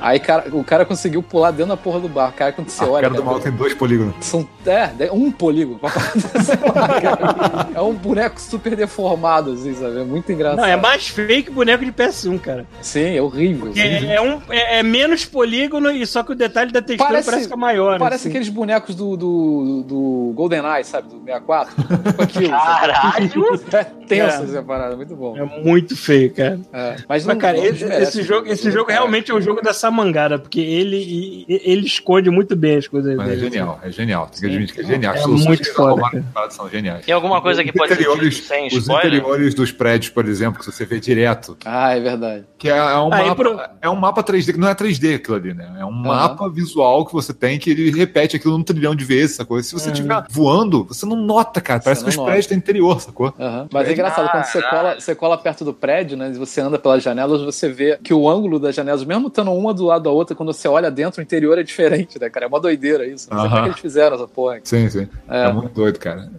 Aí 0.00 0.18
cara, 0.18 0.46
o 0.50 0.64
cara 0.64 0.84
conseguiu 0.84 1.22
pular 1.22 1.52
dentro 1.52 1.68
da 1.68 1.76
porra 1.76 2.00
do 2.00 2.08
barco. 2.08 2.38
Cara, 2.38 2.52
quando 2.52 2.68
você 2.68 2.82
a 2.82 2.88
olha. 2.88 3.02
cara 3.02 3.14
do 3.14 3.24
maluco 3.24 3.44
tem 3.44 3.52
dois 3.52 3.74
polígonos. 3.74 4.14
São 4.20 4.48
é, 4.66 4.90
um 5.12 5.30
polígono. 5.30 5.78
Lá, 5.80 5.90
é 7.74 7.80
um 7.80 7.94
boneco 7.94 8.40
super 8.40 8.74
deformado, 8.74 9.52
assim, 9.52 9.74
sabe? 9.74 10.00
É 10.00 10.04
muito 10.04 10.30
engraçado. 10.32 10.58
Não, 10.60 10.66
é 10.66 10.76
mais 10.76 11.08
feio 11.08 11.44
que 11.44 11.50
boneco 11.50 11.84
de 11.84 11.92
PS1, 11.92 12.40
cara. 12.40 12.66
Sim, 12.82 13.03
é 13.16 13.22
horrível. 13.22 13.72
É, 13.76 14.14
é 14.16 14.20
um, 14.20 14.40
é, 14.50 14.78
é 14.78 14.82
menos 14.82 15.24
polígono 15.24 15.90
e 15.90 16.06
só 16.06 16.22
que 16.22 16.32
o 16.32 16.34
detalhe 16.34 16.72
da 16.72 16.80
textura 16.82 17.08
parece, 17.10 17.30
Parece- 17.30 17.48
que 17.48 17.52
é 17.54 17.56
maior. 17.56 17.98
Parece 17.98 18.22
assim. 18.22 18.28
aqueles 18.30 18.48
bonecos 18.48 18.94
do, 18.94 19.16
do, 19.16 19.84
do 19.86 20.32
GoldenEye, 20.34 20.84
sabe? 20.84 21.08
Do 21.08 21.20
64. 21.24 21.74
Tipo 22.04 22.22
aquilo. 22.22 22.50
Caralho! 22.50 23.58
sabe? 23.70 23.74
É 23.76 24.06
tenso 24.06 24.42
É. 24.42 24.44
essa 24.44 24.62
parada, 24.62 24.96
muito 24.96 25.16
bom. 25.16 25.36
É 25.36 25.44
muito 25.62 25.96
feio, 25.96 26.32
cara. 26.32 26.58
É. 26.72 26.96
Mas, 27.08 27.24
não, 27.26 27.34
Mas, 27.34 27.42
cara, 27.42 27.56
não 27.56 27.64
esse, 27.64 27.84
esse 27.84 28.22
jogo, 28.22 28.46
esse 28.48 28.70
jogo 28.70 28.86
cara. 28.86 29.00
realmente 29.00 29.30
é 29.30 29.34
um 29.34 29.40
jogo 29.40 29.62
dessa 29.62 29.90
mangada, 29.90 30.38
porque 30.38 30.60
ele, 30.60 31.44
ele 31.48 31.86
esconde 31.86 32.30
muito 32.30 32.54
bem 32.54 32.76
as 32.76 32.86
coisas 32.88 33.16
Mas 33.16 33.26
é 33.28 33.30
dele. 33.30 33.42
genial, 33.50 33.80
é 33.82 33.90
genial. 33.90 34.28
Tem 34.30 34.40
que 34.40 34.46
admitir 34.46 34.74
que 34.74 34.80
é 34.82 34.84
genial. 34.84 35.14
É 35.14 35.26
muito 35.26 35.72
foda, 35.74 36.10
são 36.50 36.68
geniais. 36.68 37.04
Tem 37.04 37.14
alguma 37.14 37.40
coisa 37.40 37.62
que 37.64 37.70
Os 37.70 37.74
pode 37.76 37.94
ser 37.94 38.32
sem 38.32 38.66
os 38.66 38.74
spoiler? 38.74 39.06
interiores 39.14 39.54
dos 39.54 39.72
prédios, 39.72 40.10
por 40.12 40.26
exemplo, 40.28 40.58
que 40.60 40.66
você 40.66 40.84
vê 40.84 41.00
direto, 41.00 41.56
Ah, 41.64 41.96
é 41.96 42.00
verdade. 42.00 42.44
que 42.58 42.68
é 42.68 42.78
é 42.94 43.00
um, 43.00 43.12
Aí 43.12 43.28
mapa, 43.28 43.42
pro- 43.42 43.60
é 43.82 43.90
um 43.90 43.96
mapa 43.96 44.22
3D, 44.22 44.52
que 44.52 44.58
não 44.58 44.68
é 44.68 44.74
3D 44.74 45.16
aquilo 45.16 45.36
ali, 45.36 45.54
né? 45.54 45.76
É 45.78 45.84
um 45.84 45.88
Aham. 45.88 46.02
mapa 46.02 46.48
visual 46.48 47.04
que 47.04 47.12
você 47.12 47.32
tem 47.32 47.58
que 47.58 47.70
ele 47.70 47.90
repete 47.90 48.36
aquilo 48.36 48.56
um 48.56 48.62
trilhão 48.62 48.94
de 48.94 49.04
vezes, 49.04 49.36
sacou? 49.36 49.62
Se 49.62 49.72
você 49.72 49.90
estiver 49.90 50.24
voando, 50.30 50.84
você 50.84 51.04
não 51.06 51.16
nota, 51.16 51.60
cara. 51.60 51.80
Parece 51.80 52.00
Você 52.00 52.04
que 52.04 52.10
os 52.10 52.16
não 52.16 52.24
prédios 52.24 52.46
têm 52.46 52.58
interior, 52.58 53.00
sacou? 53.00 53.34
Aham. 53.38 53.68
Mas 53.72 53.88
é 53.88 53.92
engraçado, 53.92 54.30
quando 54.30 54.44
você 54.44 54.62
cola, 54.62 54.94
você 55.00 55.14
cola 55.14 55.38
perto 55.38 55.64
do 55.64 55.74
prédio, 55.74 56.16
né? 56.16 56.30
E 56.34 56.38
você 56.38 56.60
anda 56.60 56.78
pelas 56.78 57.02
janelas, 57.02 57.42
você 57.42 57.68
vê 57.68 57.98
que 58.02 58.12
o 58.14 58.28
ângulo 58.28 58.58
das 58.58 58.74
janelas, 58.74 59.04
mesmo 59.04 59.28
estando 59.28 59.52
uma 59.52 59.72
do 59.74 59.84
lado 59.86 60.04
da 60.04 60.10
outra, 60.10 60.34
quando 60.36 60.52
você 60.52 60.68
olha 60.68 60.90
dentro, 60.90 61.20
o 61.20 61.22
interior 61.22 61.58
é 61.58 61.62
diferente, 61.62 62.18
né, 62.20 62.30
cara? 62.30 62.46
É 62.46 62.48
uma 62.48 62.60
doideira 62.60 63.06
isso. 63.06 63.28
Não 63.30 63.40
sei 63.40 63.48
como 63.48 63.58
é 63.58 63.62
que 63.62 63.68
eles 63.70 63.80
fizeram 63.80 64.16
essa 64.16 64.26
porra. 64.28 64.60
Sim, 64.64 64.88
sim. 64.88 65.08
É, 65.28 65.44
É. 65.44 65.52
muito 65.52 65.72
doido, 65.74 65.98
cara. 65.98 66.30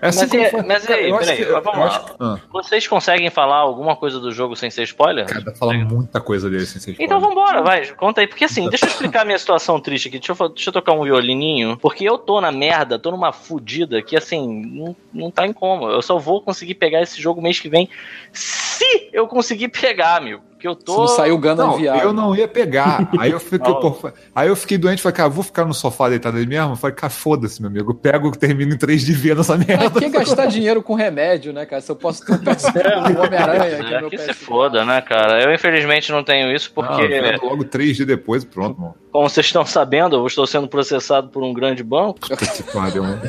É. 0.00 0.06
É. 0.06 0.08
assim 0.08 0.20
Mas 0.20 0.32
e- 0.34 0.50
foi- 0.50 0.62
mas 0.62 0.90
aí, 0.90 1.12
peraí, 1.18 1.44
vamos 1.44 1.78
lá. 1.78 1.98
que- 2.00 2.12
ah, 2.20 2.38
Vocês 2.52 2.86
conseguem 2.86 3.30
falar 3.30 3.56
alguma 3.58 3.96
coisa 3.96 4.18
do 4.20 4.30
jogo 4.32 4.54
sem 4.56 4.70
ser 4.70 4.82
spoiler? 4.84 5.26
Cara, 5.26 5.44
tá 5.44 5.52
falando 5.52 5.84
muita 5.96 6.20
coisa 6.20 6.48
dele 6.50 6.66
ser 6.66 6.96
Então 6.98 7.20
vambora, 7.20 7.62
vai, 7.62 7.86
conta 7.94 8.20
aí. 8.20 8.26
Porque 8.26 8.44
assim, 8.44 8.68
deixa 8.68 8.86
eu 8.86 8.90
explicar 8.90 9.22
a 9.22 9.24
minha 9.24 9.38
situação 9.38 9.80
triste 9.80 10.08
aqui. 10.08 10.18
Deixa 10.18 10.32
eu, 10.32 10.48
deixa 10.48 10.68
eu 10.70 10.72
tocar 10.72 10.92
um 10.92 11.02
violininho. 11.02 11.76
Porque 11.76 12.04
eu 12.04 12.18
tô 12.18 12.40
na 12.40 12.52
merda, 12.52 12.98
tô 12.98 13.10
numa 13.10 13.32
fudida 13.32 14.02
que 14.02 14.16
assim, 14.16 14.64
não, 14.66 14.96
não 15.12 15.30
tá 15.30 15.46
em 15.46 15.52
como. 15.52 15.88
Eu 15.88 16.02
só 16.02 16.18
vou 16.18 16.40
conseguir 16.40 16.74
pegar 16.74 17.02
esse 17.02 17.20
jogo 17.20 17.42
mês 17.42 17.58
que 17.58 17.68
vem 17.68 17.88
se 18.76 19.08
eu 19.12 19.26
conseguir 19.26 19.68
pegar, 19.68 20.20
meu. 20.20 20.40
Porque 20.56 20.66
eu 20.66 20.72
Se 20.72 20.84
tô. 20.86 20.96
não 20.96 21.06
saiu 21.08 21.36
Gundam 21.36 21.66
Não, 21.66 21.74
enviado. 21.74 22.00
eu 22.00 22.12
não 22.14 22.34
ia 22.34 22.48
pegar. 22.48 23.10
Aí 23.20 23.30
eu 23.30 23.38
fiquei, 23.38 23.58
Não. 23.58 23.78
pô, 23.78 23.92
fa- 23.92 24.14
aí 24.34 24.48
eu 24.48 24.56
fiquei 24.56 24.78
doente, 24.78 25.02
falei, 25.02 25.14
cara, 25.14 25.28
vou 25.28 25.44
ficar 25.44 25.66
no 25.66 25.74
sofá 25.74 26.08
deitado 26.08 26.38
aí 26.38 26.46
mesmo? 26.46 26.72
Eu 26.72 26.76
Falei, 26.76 26.96
cara, 26.96 27.10
foda-se, 27.10 27.60
meu 27.60 27.70
amigo. 27.70 27.90
Eu 27.90 27.94
pego 27.94 28.28
e 28.28 28.32
termino 28.38 28.72
em 28.72 28.78
3 28.78 29.04
de 29.04 29.12
V 29.12 29.34
nessa 29.34 29.54
Pra 29.58 29.66
merda. 29.66 30.00
que 30.00 30.08
gastar 30.08 30.46
dinheiro 30.46 30.82
com 30.82 30.94
remédio, 30.94 31.52
né, 31.52 31.66
cara? 31.66 31.82
Se 31.82 31.92
eu 31.92 31.96
posso 31.96 32.24
ter 32.24 32.32
um 32.32 32.36
Homem-Aranha 33.22 33.80
aqui 33.82 33.94
É, 33.94 34.08
que 34.08 34.16
se 34.18 34.30
PS4. 34.30 34.34
foda, 34.34 34.82
né, 34.86 35.02
cara? 35.02 35.42
Eu 35.42 35.52
infelizmente 35.54 36.10
não 36.10 36.24
tenho 36.24 36.50
isso 36.50 36.72
Não, 36.74 36.82
porque, 36.86 37.02
eu 37.02 37.08
pego 37.22 37.46
logo 37.50 37.64
3 37.64 37.94
dias 37.94 38.08
depois 38.08 38.42
pronto, 38.42 38.80
mano. 38.80 38.94
como 39.12 39.28
vocês 39.28 39.44
estão 39.44 39.64
sabendo, 39.66 40.16
eu 40.16 40.26
estou 40.26 40.46
sendo 40.46 40.66
processado 40.66 41.28
por 41.28 41.42
um 41.42 41.52
grande 41.52 41.82
banco. 41.84 42.18
Puta 42.20 42.34
que 42.34 42.62
pariu, 42.72 43.02
mano. 43.04 43.20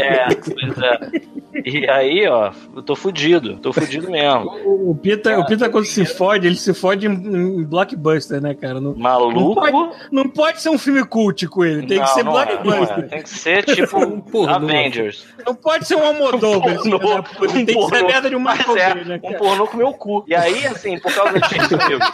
É, 0.00 0.34
pois 0.34 0.78
é. 0.78 1.39
E 1.64 1.88
aí, 1.88 2.26
ó, 2.28 2.52
eu 2.76 2.82
tô 2.82 2.94
fudido. 2.94 3.56
Tô 3.56 3.72
fudido 3.72 4.10
mesmo. 4.10 4.50
O, 4.64 4.90
o 4.90 4.94
Pita, 4.94 5.38
o 5.38 5.46
Pita, 5.46 5.68
quando 5.68 5.84
se 5.84 6.04
fode, 6.04 6.46
ele 6.46 6.56
se 6.56 6.72
fode 6.72 7.06
em, 7.06 7.10
em 7.10 7.64
blockbuster, 7.64 8.40
né, 8.40 8.54
cara? 8.54 8.80
Não, 8.80 8.92
não, 8.92 8.98
Maluco. 8.98 9.54
pode, 9.54 9.96
não 10.10 10.28
pode 10.28 10.62
ser 10.62 10.70
um 10.70 10.78
filme 10.78 11.04
cult 11.04 11.46
com 11.48 11.64
ele, 11.64 11.86
tem 11.86 12.00
que 12.00 12.08
ser 12.08 12.24
não 12.24 12.40
é, 12.40 12.44
não 12.44 12.52
é. 12.52 12.56
blockbuster. 12.56 13.08
Tem 13.08 13.22
que 13.22 13.28
ser 13.28 13.64
tipo 13.64 14.20
pornô. 14.30 14.54
Avengers. 14.54 15.26
Não 15.44 15.54
pode 15.54 15.86
ser 15.86 15.96
um 15.96 16.04
Almodóvar, 16.04 16.74
esse 16.74 16.82
filho 16.84 16.98
da 16.98 17.22
puta. 17.22 17.52
tem 17.52 17.66
que 17.66 17.86
ser 17.86 18.04
merda 18.04 18.30
de 18.30 18.36
um 18.36 18.40
Michael 18.40 18.76
é, 18.76 19.04
né, 19.04 19.20
um 19.22 19.34
pornô 19.34 19.66
com 19.66 19.76
meu 19.76 19.92
cu. 19.92 20.24
E 20.26 20.34
aí, 20.34 20.66
assim, 20.66 20.98
por 20.98 21.12
causa 21.12 21.38
disso, 21.40 21.74
amigo, 21.74 22.04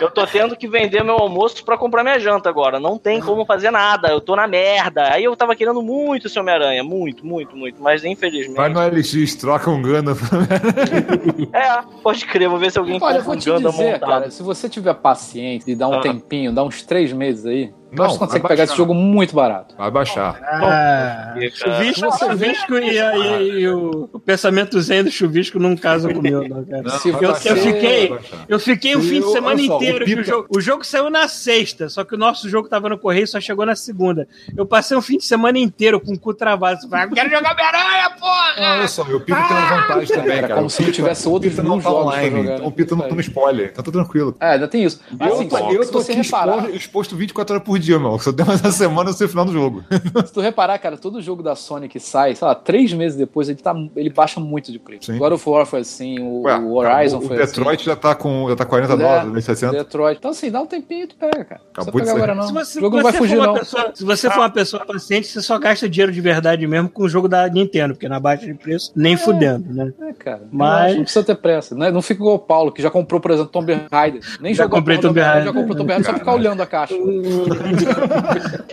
eu 0.00 0.10
tô 0.10 0.26
tendo 0.26 0.56
que 0.56 0.68
vender 0.68 1.02
meu 1.02 1.16
almoço 1.16 1.64
pra 1.64 1.78
comprar 1.78 2.02
minha 2.02 2.18
janta 2.18 2.48
agora. 2.48 2.78
Não 2.78 2.98
tem 2.98 3.20
como 3.20 3.44
fazer 3.44 3.70
nada, 3.70 4.08
eu 4.08 4.20
tô 4.20 4.36
na 4.36 4.46
merda. 4.46 5.12
Aí 5.12 5.24
eu 5.24 5.36
tava 5.36 5.56
querendo 5.56 5.82
muito 5.82 6.26
esse 6.26 6.38
Homem-Aranha, 6.38 6.82
muito, 6.84 7.24
muito, 7.24 7.56
muito. 7.56 7.82
Mas 7.82 8.04
infelizmente. 8.04 8.56
LX, 8.86 9.34
troca 9.36 9.70
um 9.70 9.80
Gundam. 9.82 10.14
É, 11.52 11.82
pode 12.02 12.24
crer, 12.26 12.48
vou 12.48 12.58
ver 12.58 12.70
se 12.70 12.78
alguém 12.78 12.94
Olha, 13.00 13.02
compra 13.18 13.22
vou 13.22 13.34
um 13.34 13.38
te 13.38 13.50
Gundam 13.50 13.70
dizer, 13.70 13.92
montado. 13.92 14.08
cara, 14.10 14.30
se 14.30 14.42
você 14.42 14.68
tiver 14.68 14.94
paciência 14.94 15.70
e 15.70 15.74
dar 15.74 15.88
um 15.88 15.94
Ah. 15.94 16.00
tempinho, 16.00 16.52
dar 16.52 16.64
uns 16.64 16.82
três 16.82 17.12
meses 17.12 17.44
aí, 17.46 17.72
Não, 17.92 18.04
eu 18.06 18.10
você 18.10 18.18
consegue 18.18 18.48
pegar 18.48 18.64
esse 18.64 18.76
jogo 18.76 18.94
muito 18.94 19.34
barato. 19.34 19.74
Vai 19.76 19.90
baixar. 19.90 20.40
Ah, 20.42 21.34
chuvisco, 21.54 22.18
chuvisco 22.18 22.78
e, 22.78 22.98
e- 22.98 23.60
e 23.60 23.68
o, 23.68 24.08
o 24.12 24.18
pensamento 24.20 24.80
zen 24.80 25.04
do 25.04 25.10
chuvisco 25.10 25.58
não 25.58 25.76
casa 25.76 26.12
com 26.12 26.18
o 26.18 26.22
meu, 26.22 26.48
não, 26.48 26.64
cara. 26.64 26.82
Eu, 27.04 27.12
baixar, 27.30 27.50
eu 27.50 27.56
fiquei, 27.56 28.18
eu 28.48 28.58
fiquei 28.58 28.96
o 28.96 29.00
E 29.00 29.02
fim 29.02 29.20
de 29.20 29.26
eu- 29.26 29.32
semana 29.32 29.56
olha 29.60 29.66
só, 29.66 29.76
inteiro. 29.76 30.04
o 30.04 30.20
O, 30.20 30.24
jogo, 30.24 30.46
o 30.56 30.60
jogo 30.60 30.84
saiu 30.84 31.10
na 31.10 31.28
sexta, 31.28 31.88
só 31.88 32.04
que 32.04 32.14
o 32.14 32.18
nosso 32.18 32.48
jogo 32.48 32.68
tava 32.68 32.88
no 32.88 32.98
correio 32.98 33.24
e 33.24 33.26
só 33.26 33.40
chegou 33.40 33.66
na 33.66 33.74
segunda. 33.76 34.26
Eu 34.56 34.64
passei 34.66 34.96
um 34.96 35.02
fim 35.02 35.18
de 35.18 35.24
semana 35.24 35.58
inteiro 35.58 36.00
com 36.00 36.12
o 36.12 36.18
cu 36.18 36.32
travado. 36.34 36.88
Fala, 36.88 37.08
quero 37.08 37.30
jogar 37.30 37.52
Homem-Aranha, 37.52 38.10
porra! 38.18 38.54
Não, 38.58 38.78
olha 38.78 38.88
só, 38.88 39.02
o 39.02 39.20
Pita 39.20 39.38
tem 39.42 39.56
uma 39.56 39.76
vantagem 39.82 40.16
também, 40.16 40.40
Cara, 40.40 40.54
como 40.54 40.70
se 40.70 40.82
não 40.82 40.92
tivesse 40.92 41.28
outros 41.28 41.52
O 41.52 41.56
Pita 41.56 41.68
não 41.68 41.80
tá 41.80 41.90
online, 41.92 42.30
jogar, 42.30 42.42
então 42.42 42.58
né? 42.58 42.66
o 42.66 42.70
Pita 42.70 42.96
não 42.96 43.08
toma 43.08 43.20
spoiler, 43.20 43.68
então 43.72 43.84
tá 43.84 43.90
tranquilo. 43.92 44.36
É, 44.40 44.46
ainda 44.52 44.68
tem 44.68 44.84
isso. 44.84 45.00
Mas 45.18 45.28
Eu 45.28 45.34
assim, 45.34 45.48
tô, 45.48 45.56
se, 45.56 45.74
eu 45.74 45.90
tô 45.90 45.98
reparar, 46.00 46.56
exposto, 46.58 46.76
exposto 46.76 47.16
24 47.16 47.54
horas 47.54 47.66
por 47.66 47.78
dia, 47.78 47.81
meu. 47.90 48.18
Se 48.18 48.28
eu 48.28 48.32
der 48.32 48.46
mais 48.46 48.60
uma 48.60 48.70
semana, 48.72 49.10
eu 49.10 49.14
sei 49.14 49.26
o 49.26 49.30
final 49.30 49.44
do 49.44 49.52
jogo. 49.52 49.84
se 50.24 50.32
tu 50.32 50.40
reparar, 50.40 50.78
cara, 50.78 50.96
todo 50.96 51.20
jogo 51.20 51.42
da 51.42 51.54
Sony 51.54 51.88
que 51.88 51.98
sai, 52.00 52.34
sei 52.34 52.46
lá, 52.46 52.54
três 52.54 52.92
meses 52.92 53.16
depois, 53.18 53.48
ele, 53.48 53.58
tá, 53.60 53.74
ele 53.96 54.10
baixa 54.10 54.38
muito 54.40 54.70
de 54.70 54.78
preço. 54.78 55.12
Sim. 55.12 55.18
God 55.18 55.32
of 55.32 55.48
War 55.48 55.66
foi 55.66 55.80
assim, 55.80 56.18
o, 56.20 56.42
Ué, 56.42 56.56
o 56.58 56.74
Horizon 56.74 57.18
o, 57.18 57.22
foi 57.22 57.36
o 57.36 57.40
Detroit 57.40 57.84
já 57.84 57.96
tá 57.96 58.14
com 58.14 58.48
já 58.48 58.56
tá 58.56 58.64
40 58.64 58.92
É, 58.92 58.96
dólares, 58.96 59.28
assim. 59.30 59.40
60. 59.42 59.72
Detroit. 59.72 60.18
Então, 60.18 60.30
assim, 60.30 60.50
dá 60.50 60.60
um 60.60 60.66
tempinho 60.66 61.04
e 61.04 61.06
tu 61.08 61.16
pega, 61.16 61.44
cara. 61.44 61.60
Não 61.76 61.82
Acabou 61.82 62.00
de 62.00 62.10
agora, 62.10 62.32
Se 62.32 62.38
não. 62.52 62.54
você, 62.64 62.78
o 62.78 62.82
jogo 62.82 62.96
não 62.96 63.02
vai 63.02 63.12
fugir, 63.12 63.36
não. 63.36 63.54
pessoa- 63.54 63.90
se 63.94 64.04
você 64.04 64.30
for 64.30 64.40
uma 64.40 64.50
pessoa 64.50 64.84
paciente, 64.84 65.26
você 65.26 65.40
só 65.40 65.58
gasta 65.58 65.88
dinheiro 65.88 66.12
de 66.12 66.20
verdade 66.20 66.66
mesmo 66.66 66.88
com 66.88 67.02
o 67.04 67.08
jogo 67.08 67.28
da 67.28 67.48
Nintendo, 67.48 67.94
porque 67.94 68.08
na 68.08 68.20
baixa 68.20 68.46
de 68.46 68.54
preço, 68.54 68.92
nem 68.94 69.16
fudendo, 69.16 69.72
né? 69.72 69.92
É, 70.00 70.12
cara. 70.12 70.42
Mas-. 70.50 70.96
Não 70.96 71.02
precisa 71.02 71.24
ter 71.24 71.36
pressa. 71.36 71.74
Né? 71.74 71.90
Não 71.90 72.02
fica 72.02 72.20
igual 72.20 72.36
o 72.36 72.38
Paulo, 72.38 72.70
que 72.72 72.82
já 72.82 72.90
comprou, 72.90 73.20
por 73.20 73.30
exemplo, 73.30 73.50
Tomb 73.50 73.72
Raider. 73.90 74.20
Nem 74.40 74.54
Já 74.54 74.64
jogou 74.64 74.78
comprei 74.78 74.98
Tomb 74.98 75.18
Raider. 75.20 75.44
Já 75.44 75.52
comprou 75.52 75.76
Tomb 75.76 75.92
Raider 75.92 76.10
só 76.10 76.18
ficar 76.18 76.34
olhando 76.34 76.60
a 76.62 76.66
caixa. 76.66 76.94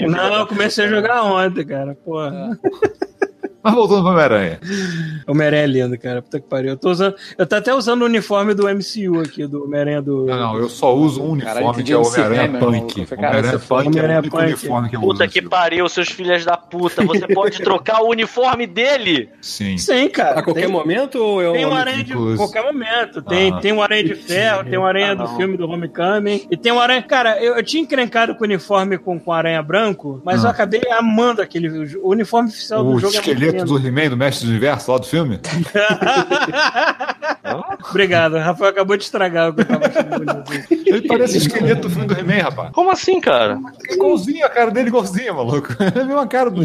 Não, 0.07 0.33
eu 0.33 0.47
comecei 0.47 0.85
a 0.85 0.89
jogar 0.89 1.23
ontem, 1.23 1.65
cara. 1.65 1.95
Porra. 1.95 2.57
Mas 3.61 3.73
voltando 3.73 4.01
pro 4.03 4.11
Homem-Aranha. 4.11 4.59
Homem-Aranha 5.27 5.63
é 5.63 5.67
lindo, 5.67 5.97
cara. 5.97 6.21
Puta 6.21 6.39
que 6.39 6.47
pariu. 6.47 6.69
Eu 6.71 6.77
tô 6.77 6.91
usando. 6.91 7.15
Eu 7.37 7.45
tô 7.45 7.55
até 7.55 7.73
usando 7.73 8.01
o 8.03 8.05
uniforme 8.05 8.53
do 8.53 8.63
MCU 8.63 9.19
aqui, 9.19 9.45
do 9.45 9.65
Homem-Aranha 9.65 10.01
do. 10.01 10.25
Não, 10.25 10.37
não, 10.37 10.57
eu 10.57 10.69
só 10.69 10.95
uso 10.95 11.21
um 11.21 11.31
uniforme 11.31 11.73
que 11.75 11.83
que 11.83 11.93
é 11.93 11.97
o 11.97 12.01
Homem-Aranha 12.05 12.43
Hammer, 12.45 12.59
Punk. 12.61 13.07
Homem-Aranha 13.11 13.59
Punk 13.59 13.71
é 13.71 13.83
o 13.83 13.87
Homem-Aranha 13.89 14.19
único 14.19 14.37
Punk. 14.37 14.45
uniforme 14.47 14.89
que 14.89 14.95
eu 14.95 15.01
Puta 15.01 15.23
uso. 15.25 15.33
que 15.33 15.41
pariu, 15.41 15.89
seus 15.89 16.09
filhos 16.09 16.45
da 16.45 16.55
puta. 16.57 17.03
Você 17.05 17.27
pode 17.33 17.61
trocar 17.61 18.01
o 18.01 18.09
uniforme 18.09 18.65
dele. 18.65 19.29
Sim. 19.41 19.77
Sim, 19.77 20.07
cara. 20.09 20.39
A 20.39 20.43
qualquer 20.43 20.61
tem, 20.63 20.71
momento 20.71 21.15
ou 21.19 21.41
é 21.41 21.49
um 21.49 21.53
Tem 21.53 21.65
um 21.65 21.73
aranha 21.75 22.03
de 22.03 22.13
incluso? 22.13 22.37
qualquer 22.37 22.63
momento. 22.63 23.21
Tem, 23.23 23.51
Ah. 23.53 23.59
tem 23.59 23.73
um 23.73 23.81
aranha 23.81 24.03
de 24.03 24.15
ferro, 24.15 24.63
tem 24.63 24.77
um 24.79 24.85
aranha 24.85 25.11
Ah, 25.11 25.15
do 25.15 25.27
filme 25.35 25.57
do 25.57 25.67
Homecoming. 25.69 26.47
E 26.49 26.55
tem 26.57 26.71
um 26.71 26.79
aranha. 26.79 27.01
Cara, 27.01 27.41
eu, 27.43 27.55
eu 27.55 27.63
tinha 27.63 27.83
encrencado 27.83 28.35
com 28.35 28.41
o 28.43 28.47
uniforme 28.47 28.97
com, 28.97 29.19
com 29.19 29.33
aranha 29.33 29.61
branco, 29.61 30.21
mas 30.23 30.43
Ah. 30.45 30.47
eu 30.47 30.51
acabei 30.51 30.81
amando 30.91 31.41
aquele. 31.41 31.67
O 31.97 32.09
uniforme 32.09 32.49
oficial 32.49 32.85
O 32.85 32.93
do 32.93 32.99
jogo 32.99 33.15
é 33.17 33.19
do. 33.65 33.77
He-Man, 33.77 34.09
do 34.09 34.17
Mestre 34.17 34.45
do 34.45 34.51
Universo, 34.51 34.91
lá 34.91 34.97
do 34.97 35.05
filme? 35.05 35.39
Obrigado, 37.89 38.33
o 38.35 38.39
Rafael 38.39 38.71
acabou 38.71 38.97
de 38.97 39.03
estragar 39.03 39.49
o 39.49 39.53
que 39.53 39.61
eu 39.61 39.65
tava 39.65 39.87
achando 39.87 40.09
bonito. 40.25 40.73
Ele 40.87 41.07
parece 41.07 41.35
o 41.35 41.37
esqueleto 41.37 41.81
do 41.87 41.89
filme 41.89 42.07
do 42.07 42.13
He-Man, 42.19 42.43
rapaz. 42.43 42.71
Como 42.71 42.91
assim, 42.91 43.19
cara? 43.21 43.59
É 43.89 43.93
igualzinho, 43.93 44.45
a 44.45 44.49
cara 44.49 44.71
dele 44.71 44.89
igualzinha, 44.89 45.33
maluco. 45.33 45.69
É 45.79 46.01
a 46.01 46.05
mesma 46.05 46.27
cara 46.27 46.49
do. 46.49 46.61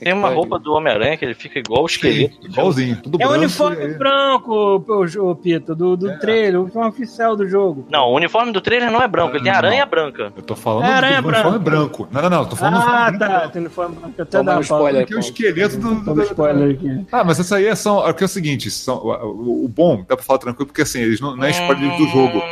Tem 0.00 0.12
uma 0.12 0.28
roupa 0.30 0.58
do 0.58 0.72
Homem-Aranha 0.74 1.16
que 1.16 1.24
ele 1.24 1.34
fica 1.34 1.58
igual 1.58 1.82
o 1.82 1.86
esqueleto. 1.86 2.36
Igualzinho. 2.46 2.96
Tudo 3.02 3.18
É 3.20 3.24
o 3.26 3.28
branco, 3.28 3.42
uniforme 3.44 3.84
e 3.84 3.94
branco, 3.94 4.52
o, 4.88 5.30
o 5.30 5.34
Pita, 5.36 5.74
do, 5.74 5.96
do 5.96 6.18
trailer, 6.18 6.58
o 6.60 6.62
uniforme 6.64 6.88
oficial 6.90 7.36
do 7.36 7.48
jogo. 7.48 7.86
Não, 7.90 8.08
o 8.08 8.14
uniforme 8.16 8.52
do 8.52 8.60
trailer 8.60 8.90
não 8.90 9.02
é 9.02 9.08
branco, 9.08 9.36
ele 9.36 9.44
tem 9.44 9.52
aranha 9.52 9.84
branca. 9.86 10.32
Eu 10.36 10.42
tô 10.42 10.54
falando 10.56 10.84
É, 10.84 10.92
aranha 10.92 11.22
do 11.22 11.28
uniforme 11.28 11.58
branco. 11.58 12.08
Não, 12.10 12.22
não, 12.22 12.30
não. 12.30 12.40
eu 12.42 12.46
Tô 12.48 12.56
falando 12.56 12.74
do 12.74 12.80
Ah, 12.80 12.84
uniforme 13.08 13.18
tá. 13.18 13.28
branco. 13.28 13.52
Tem 13.52 13.60
uniforme 13.62 13.96
branco. 13.96 14.22
Até 14.22 14.42
dá 14.42 14.56
um 14.56 14.60
spoiler. 14.60 15.06
Que 15.06 15.14
é 15.14 15.16
o 15.16 15.20
esqueleto 15.20 15.76
do. 15.78 16.04
Toma 16.04 16.22
spoiler 16.24 16.74
aqui. 16.76 17.06
Ah, 17.12 17.24
mas 17.24 17.40
essa 17.40 17.56
aí 17.56 17.66
é 17.66 17.74
são. 17.74 18.06
É 18.06 18.12
que 18.12 18.22
é 18.22 18.26
o 18.26 18.28
seguinte, 18.28 18.70
são, 18.70 18.96
o, 18.98 19.63
o 19.64 19.68
bom, 19.68 20.04
dá 20.08 20.16
pra 20.16 20.24
falar 20.24 20.38
tranquilo, 20.38 20.66
porque 20.66 20.82
assim, 20.82 21.00
eles 21.00 21.20
não, 21.20 21.36
não 21.36 21.44
é 21.44 21.50
spoiler 21.50 21.96
do 21.96 22.06
jogo. 22.08 22.42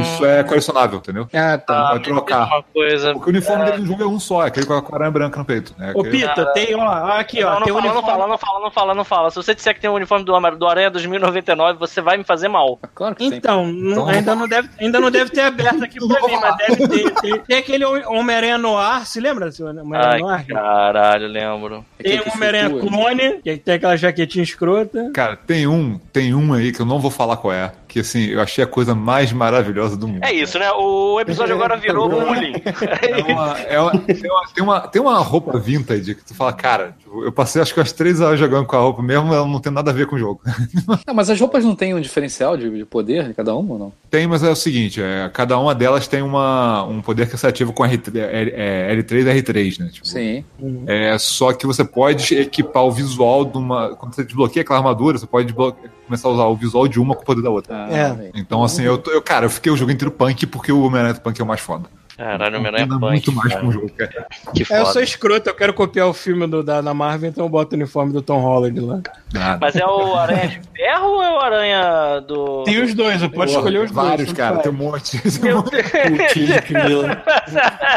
Isso 0.00 0.24
é 0.26 0.42
colecionável, 0.44 0.98
entendeu? 0.98 1.26
Ah, 1.34 1.56
tá. 1.58 1.90
Vai 1.90 2.00
trocar. 2.00 2.48
Coisa. 2.72 3.12
Porque 3.14 3.30
o 3.30 3.32
uniforme 3.32 3.64
dele 3.64 3.78
no 3.78 3.86
jogo 3.86 4.02
é 4.02 4.06
um 4.06 4.20
só, 4.20 4.44
é 4.44 4.48
aquele 4.48 4.66
com 4.66 4.74
a 4.74 4.82
aranha 4.94 5.10
branca 5.10 5.38
no 5.38 5.44
peito. 5.44 5.74
Né? 5.78 5.92
Ô, 5.94 6.00
Aquele- 6.00 6.18
Pita, 6.26 6.46
tem, 6.52 6.74
ó, 6.74 6.86
aqui, 7.18 7.42
ó, 7.42 7.54
Não, 7.60 7.60
não 7.60 7.64
tem 7.66 7.72
fala, 7.74 7.94
não 7.94 8.02
fala, 8.02 8.26
não 8.28 8.38
fala, 8.38 8.60
não 8.60 8.70
fala, 8.70 8.94
não 8.94 9.04
fala. 9.04 9.30
Se 9.30 9.36
você 9.36 9.54
disser 9.54 9.74
que 9.74 9.80
tem 9.80 9.88
o 9.88 9.94
uniforme 9.94 10.24
do, 10.24 10.32
do 10.56 10.66
Aranha 10.66 10.90
2099, 10.90 11.78
você 11.78 12.00
vai 12.02 12.16
me 12.18 12.24
fazer 12.24 12.48
mal. 12.48 12.78
Claro 12.94 13.14
que 13.14 13.28
tem. 13.28 13.38
Então, 13.38 13.66
não- 13.66 13.92
Então- 13.92 14.08
ainda, 14.08 14.34
não 14.34 14.48
deve, 14.48 14.68
ainda 14.78 15.00
não 15.00 15.10
deve 15.10 15.30
ter 15.30 15.40
aberto 15.40 15.82
aqui 15.84 15.98
pra 15.98 16.20
mim, 16.26 16.36
mas 16.40 16.56
deve 16.58 16.88
ter. 16.88 17.10
Tem, 17.20 17.40
tem 17.40 17.58
aquele 17.58 17.84
Homem-Aranha 17.84 18.58
Noir, 18.58 19.06
se 19.06 19.18
lembra 19.20 19.50
Homem-Aranha 19.60 20.12
Ai, 20.14 20.20
Noir? 20.20 20.46
caralho, 20.46 21.26
lembro. 21.28 21.84
Tem 21.98 22.20
o 22.20 22.32
Homem-Aranha. 22.34 22.70
Clone, 22.70 23.40
que 23.42 23.56
tem 23.56 23.74
aquela 23.74 23.96
jaquetinha 23.96 24.42
escrota. 24.42 25.10
Cara, 25.14 25.36
tem 25.36 25.66
um, 25.66 25.98
tem 26.12 26.34
um 26.34 26.45
aí 26.52 26.72
que 26.72 26.80
eu 26.80 26.86
não 26.86 26.98
vou 27.00 27.10
falar 27.10 27.36
qual 27.36 27.52
é, 27.52 27.72
que 27.96 28.00
assim, 28.00 28.26
eu 28.26 28.42
achei 28.42 28.62
a 28.62 28.66
coisa 28.66 28.94
mais 28.94 29.32
maravilhosa 29.32 29.96
do 29.96 30.06
mundo. 30.06 30.22
É 30.22 30.30
isso, 30.30 30.58
né? 30.58 30.70
O 30.72 31.18
episódio 31.18 31.54
agora 31.54 31.78
virou 31.78 32.10
bullying. 32.10 32.52
É 33.00 33.32
uma, 33.32 33.58
é 33.60 33.80
uma- 33.80 33.98
tem, 33.98 34.30
uma, 34.30 34.46
tem, 34.54 34.62
uma, 34.64 34.80
tem 34.80 35.02
uma 35.02 35.18
roupa 35.20 35.58
vintage 35.58 36.14
que 36.14 36.22
tu 36.22 36.34
fala, 36.34 36.52
cara, 36.52 36.94
tipo, 36.98 37.24
eu 37.24 37.32
passei 37.32 37.62
acho 37.62 37.72
que 37.72 37.80
umas 37.80 37.92
três 37.92 38.20
horas 38.20 38.38
jogando 38.38 38.66
com 38.66 38.76
a 38.76 38.80
roupa 38.80 39.00
mesmo, 39.02 39.32
ela 39.32 39.46
não 39.46 39.60
tem 39.60 39.72
nada 39.72 39.90
a 39.90 39.94
ver 39.94 40.06
com 40.06 40.16
o 40.16 40.18
jogo. 40.18 40.42
Não, 41.06 41.14
mas 41.14 41.30
as 41.30 41.40
roupas 41.40 41.64
não 41.64 41.74
têm 41.74 41.94
um 41.94 42.00
diferencial 42.00 42.56
de, 42.56 42.68
de 42.70 42.84
poder 42.84 43.28
de 43.28 43.34
cada 43.34 43.54
uma 43.54 43.72
ou 43.72 43.78
não? 43.78 43.92
Tem, 44.10 44.26
mas 44.26 44.42
é 44.42 44.50
o 44.50 44.56
seguinte, 44.56 45.00
é, 45.02 45.28
cada 45.32 45.58
uma 45.58 45.74
delas 45.74 46.06
tem 46.06 46.20
uma, 46.22 46.84
um 46.84 47.00
poder 47.00 47.28
que 47.28 47.36
você 47.36 47.46
ativa 47.46 47.72
com 47.72 47.82
R3, 47.82 48.16
é, 48.16 48.88
é, 48.90 48.96
L3 48.96 49.22
e 49.26 49.42
R3, 49.42 49.80
né? 49.80 49.88
Tipo, 49.92 50.06
Sim. 50.06 50.44
É, 50.86 51.16
só 51.18 51.52
que 51.52 51.66
você 51.66 51.84
pode 51.84 52.34
equipar 52.34 52.84
o 52.84 52.90
visual 52.92 53.44
de 53.44 53.56
uma. 53.56 53.96
Quando 53.96 54.14
você 54.14 54.24
desbloqueia 54.24 54.62
aquela 54.62 54.78
armadura, 54.78 55.18
você 55.18 55.26
pode 55.26 55.52
começar 55.52 56.28
a 56.28 56.30
usar 56.32 56.44
o 56.44 56.56
visual 56.56 56.86
de 56.86 57.00
uma 57.00 57.14
com 57.14 57.22
o 57.22 57.24
poder 57.24 57.42
da 57.42 57.50
outra. 57.50 57.85
É. 57.90 58.30
Então, 58.34 58.62
assim, 58.62 58.82
eu, 58.82 59.02
eu, 59.06 59.22
cara, 59.22 59.46
eu 59.46 59.50
fiquei 59.50 59.70
o 59.70 59.76
jogo 59.76 59.90
inteiro 59.90 60.12
punk 60.12 60.46
porque 60.46 60.72
o 60.72 60.82
Homem-Aranha 60.82 61.14
Punk 61.14 61.40
é 61.40 61.44
o 61.44 61.46
mais 61.46 61.60
foda. 61.60 61.88
Caralho, 62.16 62.58
o 62.58 62.62
menor 62.62 62.80
é 62.80 62.86
punk. 62.86 63.00
muito 63.00 63.32
mais 63.32 63.54
com 63.54 63.66
o 63.66 63.72
jogo, 63.72 63.90
cara. 63.90 64.26
Que 64.54 64.62
É, 64.62 64.76
eu 64.76 64.80
foda. 64.82 64.92
sou 64.92 65.02
escroto, 65.02 65.50
eu 65.50 65.54
quero 65.54 65.74
copiar 65.74 66.08
o 66.08 66.14
filme 66.14 66.46
do, 66.46 66.62
da, 66.62 66.80
da 66.80 66.94
Marvel, 66.94 67.28
então 67.28 67.44
eu 67.44 67.48
boto 67.48 67.74
o 67.74 67.78
uniforme 67.78 68.12
do 68.12 68.22
Tom 68.22 68.40
Holland 68.40 68.80
lá. 68.80 69.00
Nada. 69.32 69.58
Mas 69.60 69.76
é 69.76 69.84
o 69.84 70.14
Aranha 70.14 70.48
de 70.48 70.60
Ferro 70.74 71.06
ou 71.08 71.22
é 71.22 71.30
o 71.34 71.40
Aranha 71.40 72.20
do. 72.26 72.62
Tem 72.64 72.82
os 72.82 72.94
dois, 72.94 73.20
eu 73.22 73.28
posso 73.30 73.54
escolher 73.56 73.78
os 73.84 73.90
dois. 73.90 74.06
Vários, 74.08 74.32
cara, 74.32 74.58
tem 74.58 74.72
um 74.72 74.74
monte. 74.74 75.18
Tem 75.20 75.40
um 75.40 75.44
Meu 75.44 75.56
monte. 75.58 75.76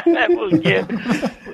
É 0.05 0.27
porque. 0.27 0.85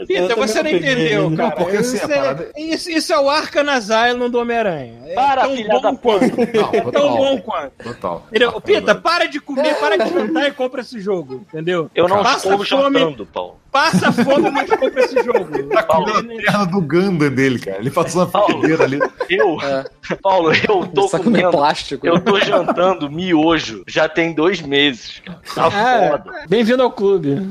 Pita, 0.08 0.34
Eu 0.34 0.38
você 0.38 0.62
não 0.62 0.72
não 0.72 0.78
entendeu, 0.78 1.24
ainda. 1.28 1.38
cara. 1.38 1.50
Não, 1.50 1.56
porque 1.58 1.78
assim, 1.78 1.96
isso, 1.98 2.06
a 2.06 2.10
parada- 2.10 2.50
é, 2.56 2.62
isso, 2.62 2.90
isso 2.92 3.14
é 3.14 3.20
o 3.20 3.30
Arkham 3.30 3.70
Asylum 3.70 4.30
do 4.30 4.40
Homem-Aranha. 4.40 4.94
É 5.06 5.14
Para, 5.16 5.42
tão 5.44 5.56
filha 5.56 5.70
bom 5.70 5.82
da 5.82 5.96
quanto. 5.96 6.38
Não, 6.38 6.70
É 6.74 6.82
tão 6.82 6.92
total. 6.92 7.18
bom 7.18 7.38
quanto. 7.42 7.72
Total. 7.84 8.24
Entendeu? 8.30 8.62
Pita, 8.62 8.96
para 8.96 9.26
de 9.28 9.40
comer, 9.40 9.76
para 9.76 9.98
de 9.98 10.10
jantar 10.14 10.48
e 10.48 10.52
compra 10.52 10.82
esse 10.82 11.00
jogo, 11.00 11.36
entendeu? 11.48 11.90
Eu 11.96 12.08
não 12.08 12.22
Passa 12.24 12.55
estou 12.64 12.80
fome, 12.84 13.00
jantando, 13.00 13.26
Paulo. 13.26 13.56
Passa 13.72 14.12
fome, 14.12 14.50
mas 14.52 14.70
compra 14.70 15.04
esse 15.04 15.16
jogo. 15.24 15.46
Tá 15.76 15.84
comendo 15.84 16.18
a 16.20 16.24
perna 16.24 16.66
do 16.66 16.82
Ganda 16.82 17.30
dele, 17.30 17.60
cara. 17.60 17.78
Ele 17.80 17.92
passou 17.92 18.24
uma 18.26 18.46
frigideira 18.46 18.84
ali. 18.86 19.00
Eu, 19.30 19.58
Paulo, 20.22 20.52
eu 20.54 20.88
tô 20.88 21.08
Só 21.08 21.18
comer 21.20 21.40
comendo. 21.42 21.52
plástico. 21.52 22.08
Eu 22.08 22.20
tô 22.22 22.40
jantando 22.40 23.10
miojo 23.12 23.84
já 23.88 24.08
tem 24.08 24.34
dois 24.34 24.62
meses, 24.62 25.22
cara. 25.26 25.42
Tá 25.54 25.66
Ah, 25.68 26.10
foda. 26.24 26.46
bem-vindo 26.48 26.82
ao 26.84 26.92
clube. 26.92 27.42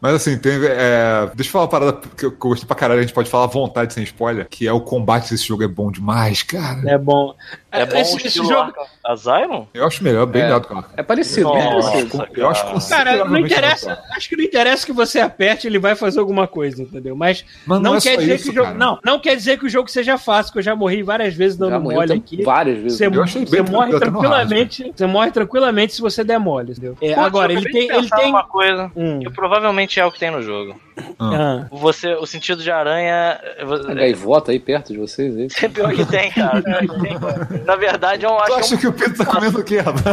Mas 0.00 0.14
assim, 0.16 0.36
tem, 0.36 0.52
é, 0.62 1.30
deixa 1.34 1.48
eu 1.48 1.52
falar 1.52 1.64
uma 1.64 1.70
parada 1.70 1.92
que 2.14 2.26
eu, 2.26 2.30
que 2.30 2.36
eu 2.36 2.50
gostei 2.50 2.66
pra 2.66 2.76
caralho, 2.76 2.98
a 3.00 3.02
gente 3.02 3.14
pode 3.14 3.30
falar 3.30 3.44
à 3.44 3.46
vontade 3.46 3.94
sem 3.94 4.02
spoiler, 4.04 4.46
que 4.50 4.66
é 4.68 4.72
o 4.72 4.80
combate 4.80 5.30
desse 5.30 5.46
jogo 5.46 5.62
é 5.62 5.68
bom 5.68 5.90
demais, 5.90 6.42
cara. 6.42 6.82
É 6.90 6.98
bom. 6.98 7.34
É 7.82 7.86
bom 7.86 7.96
esse, 7.98 8.26
esse 8.26 8.38
jogo. 8.38 8.72
Asylum? 9.04 9.66
Eu 9.74 9.86
acho 9.86 10.02
melhor, 10.02 10.26
bem 10.26 10.42
É. 10.42 10.44
melhor 10.46 10.60
do 10.60 10.66
que 10.68 10.74
o 10.74 10.76
Arkham. 10.78 10.90
É 10.96 11.02
parecido, 11.02 11.52
bem 11.52 11.62
parecido. 11.62 12.28
Eu 12.34 12.48
acho 12.48 12.64
Cara, 12.88 13.10
Cara, 13.16 13.24
não 13.24 13.38
interessa. 13.38 13.88
melhor. 13.90 14.02
Acho 14.16 14.28
que 14.28 14.36
não 14.36 14.44
interessa 14.44 14.86
que 14.86 14.92
você 14.92 15.20
aperte, 15.20 15.66
ele 15.66 15.78
vai 15.78 15.94
fazer 15.94 16.20
alguma 16.20 16.46
coisa, 16.46 16.82
entendeu? 16.82 17.14
Mas, 17.16 17.44
Mas 17.66 17.80
não, 17.80 17.90
não 17.92 17.98
é 17.98 18.00
quer 18.00 18.16
dizer 18.18 18.34
isso, 18.36 18.44
que 18.44 18.50
o 18.50 18.54
jogo. 18.54 18.66
cara. 18.66 18.78
Não, 18.78 18.98
não 19.04 19.18
quer 19.18 19.36
dizer 19.36 19.58
que 19.58 19.66
o 19.66 19.68
jogo 19.68 19.90
seja 19.90 20.16
fácil, 20.18 20.52
que 20.52 20.58
eu 20.58 20.62
já 20.62 20.74
morri 20.76 21.02
várias 21.02 21.34
vezes 21.34 21.56
dando 21.56 21.80
mole 21.80 22.12
aqui. 22.12 22.42
várias 22.42 22.78
vezes. 22.78 22.98
Você, 22.98 23.06
Eu 23.06 23.22
achei 23.22 23.46
você 23.46 23.62
bem 23.62 23.72
morre 23.72 23.98
tranquilamente. 23.98 24.92
Você 24.94 25.06
morre 25.06 25.30
tranquilamente 25.30 25.94
se 25.94 26.00
você 26.00 26.24
der 26.24 26.38
mole, 26.38 26.72
entendeu? 26.72 26.96
É, 27.00 27.14
Pô, 27.14 27.20
agora, 27.20 27.52
ele 27.52 27.70
tem. 27.70 27.90
Ele 27.90 28.08
tem. 28.08 28.30
uma 28.30 28.44
coisa 28.44 28.90
Hum. 28.96 29.20
que 29.20 29.30
provavelmente 29.30 29.98
é 30.00 30.04
o 30.06 30.10
que 30.10 30.18
tem 30.18 30.30
no 30.30 30.42
jogo. 30.42 30.74
Ah. 31.18 31.66
Você, 31.72 32.14
o 32.14 32.26
sentido 32.26 32.62
de 32.62 32.70
aranha. 32.70 33.40
A 33.88 33.94
gaivota 33.94 34.52
aí 34.52 34.60
perto 34.60 34.92
de 34.92 34.98
vocês 34.98 35.36
aí. 35.36 35.48
É 35.64 35.68
pior 35.68 35.92
que 35.92 36.04
tem, 36.06 36.30
cara. 36.30 36.62
Pior 36.62 36.78
que 36.80 37.00
tem. 37.00 37.64
Na 37.64 37.74
verdade, 37.76 38.24
eu 38.24 38.36
Tu 38.46 38.54
acho 38.54 38.68
que 38.70 38.74
é 38.74 38.78
que 38.78 38.86
o 38.86 38.92
Pedro 38.92 39.16
tá 39.18 39.26
comendo 39.26 39.58
o 39.60 39.64
quê, 39.64 39.78
rapaz? 39.80 40.04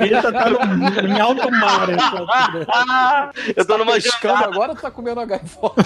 Ele 0.00 0.20
tá, 0.20 0.32
tá 0.32 0.50
no, 0.50 1.08
em 1.08 1.20
alto 1.20 1.50
mar. 1.50 1.88
essa- 1.90 2.26
Ah, 2.68 3.30
eu 3.56 3.64
tô 3.64 3.78
numa 3.78 3.92
Pescando 3.94 4.34
jangada, 4.34 4.52
agora 4.54 4.74
tá 4.74 4.90
comendo 4.90 5.20
a 5.20 5.24
gaivota. 5.24 5.82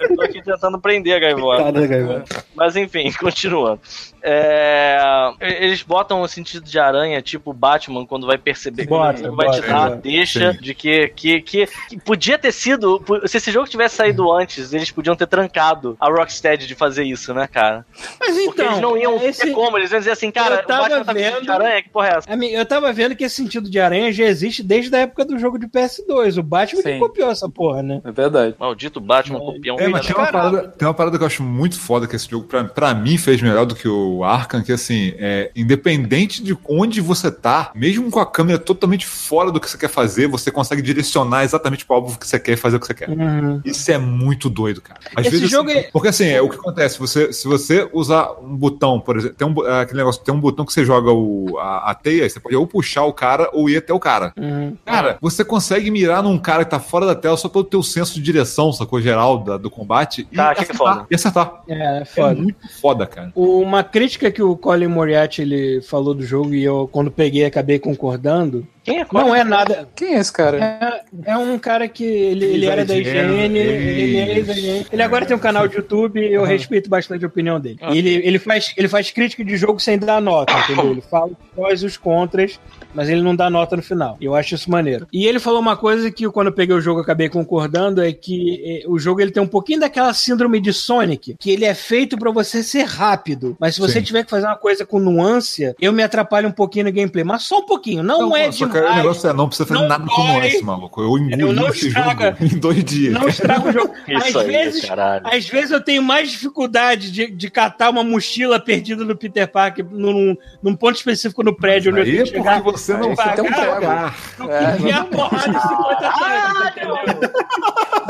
eu 0.00 0.16
tô 0.16 0.22
aqui 0.22 0.42
tentando 0.42 0.78
prender 0.80 1.16
a 1.16 1.18
gaivota. 1.20 1.62
Cara, 1.64 1.86
gaivota. 1.86 2.44
Mas 2.56 2.76
enfim, 2.76 3.12
continuando. 3.20 3.80
É, 4.22 4.98
eles 5.40 5.82
botam 5.82 6.20
o 6.20 6.28
sentido 6.28 6.64
de 6.64 6.78
aranha, 6.78 7.20
tipo 7.22 7.52
Batman, 7.52 8.06
quando 8.06 8.26
vai 8.26 8.38
perceber 8.38 8.82
que 8.84 8.88
Bota, 8.88 9.30
vai 9.32 9.50
te 9.50 9.60
bota, 9.60 9.66
dar, 9.72 9.92
é. 9.92 9.96
deixa 9.96 10.52
Sim. 10.52 10.58
de 10.60 10.74
que, 10.74 11.08
que, 11.08 11.40
que, 11.42 11.66
que 11.88 11.96
podia 12.00 12.38
ter 12.38 12.52
sido. 12.52 13.02
Se 13.26 13.36
esse 13.36 13.50
jogo 13.50 13.68
tivesse 13.68 13.96
saído 13.96 14.30
antes, 14.32 14.72
eles 14.72 14.90
podiam 14.90 15.14
ter 15.16 15.26
trancado 15.26 15.96
a 16.00 16.08
Rocksteady 16.08 16.66
de 16.66 16.74
fazer 16.74 17.04
isso, 17.04 17.32
né, 17.34 17.46
cara? 17.46 17.84
Mas 18.20 18.36
Porque 18.36 18.62
então. 18.62 18.66
eles 18.66 18.80
não 18.80 18.96
iam 18.96 19.16
esse- 19.22 19.42
ter 19.46 19.52
como, 19.52 19.76
eles 19.78 19.90
iam 19.90 19.98
dizer 19.98 20.12
assim, 20.12 20.30
cara, 20.30 20.56
Eu 20.56 20.60
o 20.60 20.66
tava 20.66 20.82
Batman 20.88 21.04
tá 21.04 21.12
sentido 21.12 21.32
de 21.34 21.40
vendo- 21.40 21.50
aranha, 21.50 21.82
que 21.82 21.88
porra 21.90 22.08
é 22.08 22.16
essa? 22.16 22.30
Eu 22.34 22.66
tava 22.66 22.92
vendo 22.92 23.16
que 23.16 23.24
esse 23.24 23.36
sentido 23.36 23.70
de 23.70 23.78
aranha 23.78 24.12
já 24.12 24.24
existe 24.24 24.62
desde 24.62 24.94
a 24.94 25.00
época 25.00 25.24
do 25.24 25.38
jogo 25.38 25.58
de 25.58 25.66
PS2. 25.66 26.38
O 26.38 26.42
Batman 26.42 26.82
que 26.82 26.92
Sim. 26.92 26.98
copiou 26.98 27.30
essa 27.30 27.48
porra, 27.48 27.82
né? 27.82 28.00
É 28.04 28.10
verdade. 28.12 28.54
Maldito 28.58 29.00
Batman 29.00 29.38
copião. 29.40 29.76
É, 29.78 29.88
mas 29.88 30.06
tem 30.06 30.14
uma, 30.16 30.26
parada, 30.30 30.68
tem 30.68 30.88
uma 30.88 30.94
parada 30.94 31.16
que 31.16 31.22
eu 31.22 31.26
acho 31.26 31.42
muito 31.42 31.78
foda 31.78 32.06
que 32.06 32.16
esse 32.16 32.28
jogo, 32.28 32.46
pra, 32.46 32.64
pra 32.64 32.94
mim, 32.94 33.16
fez 33.18 33.40
melhor 33.42 33.64
do 33.66 33.74
que 33.74 33.86
o 33.88 34.07
Arkham, 34.24 34.62
que 34.62 34.72
assim, 34.72 35.12
é, 35.18 35.50
independente 35.54 36.42
de 36.42 36.56
onde 36.68 37.00
você 37.00 37.30
tá, 37.30 37.70
mesmo 37.74 38.10
com 38.10 38.20
a 38.20 38.26
câmera 38.26 38.58
totalmente 38.58 39.06
fora 39.06 39.50
do 39.52 39.60
que 39.60 39.68
você 39.70 39.78
quer 39.78 39.88
fazer, 39.88 40.26
você 40.26 40.50
consegue 40.50 40.82
direcionar 40.82 41.44
exatamente 41.44 41.84
pro 41.86 41.96
alvo 41.96 42.18
que 42.18 42.26
você 42.26 42.38
quer 42.38 42.52
e 42.52 42.56
fazer 42.56 42.76
o 42.76 42.80
que 42.80 42.86
você 42.86 42.94
quer. 42.94 43.08
Uhum. 43.10 43.60
Isso 43.64 43.90
é 43.90 43.98
muito 43.98 44.48
doido, 44.50 44.80
cara. 44.80 45.00
Às 45.14 45.26
Esse 45.26 45.36
vezes, 45.36 45.50
jogo 45.50 45.70
assim, 45.70 45.78
é- 45.78 45.90
Porque 45.92 46.08
assim, 46.08 46.26
é 46.26 46.40
o 46.42 46.48
que 46.48 46.56
acontece, 46.56 46.98
você, 46.98 47.32
se 47.32 47.46
você 47.46 47.88
usar 47.92 48.32
um 48.42 48.56
botão, 48.56 48.98
por 49.00 49.16
exemplo, 49.16 49.36
tem 49.36 49.46
um, 49.46 49.66
é, 49.66 49.80
aquele 49.82 49.98
negócio, 49.98 50.22
tem 50.22 50.34
um 50.34 50.40
botão 50.40 50.64
que 50.64 50.72
você 50.72 50.84
joga 50.84 51.10
o, 51.12 51.58
a, 51.58 51.90
a 51.90 51.94
teia, 51.94 52.28
você 52.28 52.40
pode 52.40 52.54
ou 52.56 52.66
puxar 52.66 53.04
o 53.04 53.12
cara 53.12 53.48
ou 53.52 53.68
ir 53.70 53.76
até 53.78 53.92
o 53.92 54.00
cara. 54.00 54.32
Uhum. 54.36 54.76
Cara, 54.84 55.18
você 55.20 55.44
consegue 55.44 55.90
mirar 55.90 56.22
num 56.22 56.38
cara 56.38 56.64
que 56.64 56.70
tá 56.70 56.80
fora 56.80 57.06
da 57.06 57.14
tela 57.14 57.36
só 57.36 57.48
pelo 57.48 57.64
teu 57.64 57.82
senso 57.82 58.14
de 58.14 58.22
direção, 58.22 58.72
sacou? 58.72 59.00
Geral 59.00 59.38
da- 59.38 59.56
do 59.56 59.70
combate. 59.70 60.24
Tá, 60.34 60.52
e, 60.52 60.54
que 60.56 60.62
acertar, 60.62 60.76
foda. 60.78 61.06
e 61.10 61.14
acertar. 61.14 61.62
É, 61.68 61.98
é 61.98 62.02
É 62.02 62.04
foda. 62.04 62.34
muito 62.34 62.58
foda, 62.80 63.06
cara. 63.06 63.32
Uma 63.34 63.82
crítica 63.98 64.30
que 64.30 64.40
o 64.40 64.56
Colin 64.56 64.86
Moriarty 64.86 65.42
ele 65.42 65.82
falou 65.82 66.14
do 66.14 66.24
jogo 66.24 66.54
e 66.54 66.62
eu, 66.62 66.88
quando 66.90 67.10
peguei, 67.10 67.44
acabei 67.44 67.80
concordando. 67.80 68.64
Quem 68.88 69.00
é 69.00 69.06
Não 69.12 69.34
é 69.34 69.44
nada. 69.44 69.86
Quem 69.94 70.14
é 70.14 70.18
esse 70.18 70.32
cara? 70.32 71.02
É, 71.26 71.32
é 71.32 71.36
um 71.36 71.58
cara 71.58 71.86
que 71.86 72.04
ele, 72.04 72.46
ele 72.46 72.66
era 72.66 72.86
da 72.86 72.96
IGN, 72.96 73.58
ele 73.58 74.16
é 74.16 74.38
ex-IGN. 74.38 74.86
Ele 74.90 75.02
agora 75.02 75.26
tem 75.26 75.36
um 75.36 75.40
canal 75.40 75.68
de 75.68 75.76
YouTube 75.76 76.18
e 76.18 76.32
eu 76.32 76.42
respeito 76.42 76.88
bastante 76.88 77.22
a 77.22 77.28
opinião 77.28 77.60
dele. 77.60 77.78
Ele, 77.82 78.14
ele, 78.24 78.38
faz, 78.38 78.72
ele 78.78 78.88
faz 78.88 79.10
crítica 79.10 79.44
de 79.44 79.58
jogo 79.58 79.78
sem 79.78 79.98
dar 79.98 80.22
nota, 80.22 80.58
entendeu? 80.60 80.92
Ele 80.92 81.02
fala 81.02 81.26
os 81.26 81.48
prós 81.54 81.82
e 81.82 81.86
os 81.86 81.98
contras, 81.98 82.58
mas 82.94 83.10
ele 83.10 83.20
não 83.20 83.36
dá 83.36 83.50
nota 83.50 83.76
no 83.76 83.82
final. 83.82 84.16
E 84.20 84.24
eu 84.24 84.34
acho 84.34 84.54
isso 84.54 84.70
maneiro. 84.70 85.06
E 85.12 85.26
ele 85.26 85.38
falou 85.38 85.60
uma 85.60 85.76
coisa 85.76 86.10
que 86.10 86.26
quando 86.30 86.46
eu 86.46 86.54
peguei 86.54 86.74
o 86.74 86.80
jogo 86.80 87.00
acabei 87.00 87.28
concordando, 87.28 88.02
é 88.02 88.10
que 88.10 88.82
o 88.86 88.98
jogo 88.98 89.20
ele 89.20 89.32
tem 89.32 89.42
um 89.42 89.46
pouquinho 89.46 89.80
daquela 89.80 90.14
síndrome 90.14 90.60
de 90.60 90.72
Sonic, 90.72 91.36
que 91.38 91.50
ele 91.50 91.66
é 91.66 91.74
feito 91.74 92.16
pra 92.16 92.30
você 92.30 92.62
ser 92.62 92.84
rápido. 92.84 93.54
Mas 93.60 93.74
se 93.74 93.80
você 93.80 93.87
Sim. 93.92 94.02
tiver 94.02 94.24
que 94.24 94.30
fazer 94.30 94.46
uma 94.46 94.56
coisa 94.56 94.84
com 94.86 94.98
nuance, 94.98 95.74
eu 95.80 95.92
me 95.92 96.02
atrapalho 96.02 96.48
um 96.48 96.52
pouquinho 96.52 96.86
no 96.86 96.92
gameplay. 96.92 97.24
Mas 97.24 97.42
só 97.44 97.58
um 97.58 97.66
pouquinho, 97.66 98.02
não, 98.02 98.36
é 98.36 98.50
só 98.52 98.66
demais. 98.66 98.84
que 98.86 98.92
o 98.92 98.94
negócio 98.96 99.28
é, 99.28 99.32
não 99.32 99.46
precisa 99.48 99.66
fazer 99.66 99.80
Não 99.80 99.88
nada 99.88 100.04
com 100.06 100.22
dói. 100.22 100.32
nuance, 100.40 100.62
maluco. 100.64 101.00
Eu 101.02 101.18
engoli 101.18 101.52
Não 101.54 101.68
esse 101.68 101.88
estraga. 101.88 102.36
jogo 102.40 102.54
em 102.54 102.58
dois 102.58 102.84
dias. 102.84 103.12
Não 103.14 103.28
estraga 103.28 103.68
o 103.68 103.72
jogo. 103.72 103.94
Isso 104.08 104.26
às, 104.28 104.36
aí, 104.36 104.46
vezes, 104.46 104.84
caralho. 104.84 105.26
às 105.26 105.46
vezes 105.48 105.70
eu 105.70 105.80
tenho 105.82 106.02
mais 106.02 106.30
dificuldade 106.30 107.10
de, 107.12 107.26
de 107.30 107.50
catar 107.50 107.90
uma 107.90 108.02
mochila 108.04 108.58
perdida 108.60 109.04
no 109.04 109.16
Peter 109.16 109.46
Parker 109.50 109.84
num, 109.90 110.36
num 110.62 110.74
ponto 110.74 110.96
específico 110.96 111.42
no 111.42 111.54
prédio 111.56 111.90
onde 111.92 112.00
eu 112.00 112.04
Aí 112.04 112.10
tenho 112.10 112.22
é 112.22 112.24
que 112.24 112.32
porque 112.32 112.48
chegar. 112.48 112.62
você 112.62 112.92
não 112.94 113.14
tem 113.14 113.44
um 113.44 113.48
jogar. 113.48 114.16
É, 114.48 114.86
E 114.88 114.92
a 114.92 115.04
porrada 115.04 115.48
em 115.48 115.60
50 115.60 116.24
anos, 116.24 116.70
entendeu? 116.70 117.38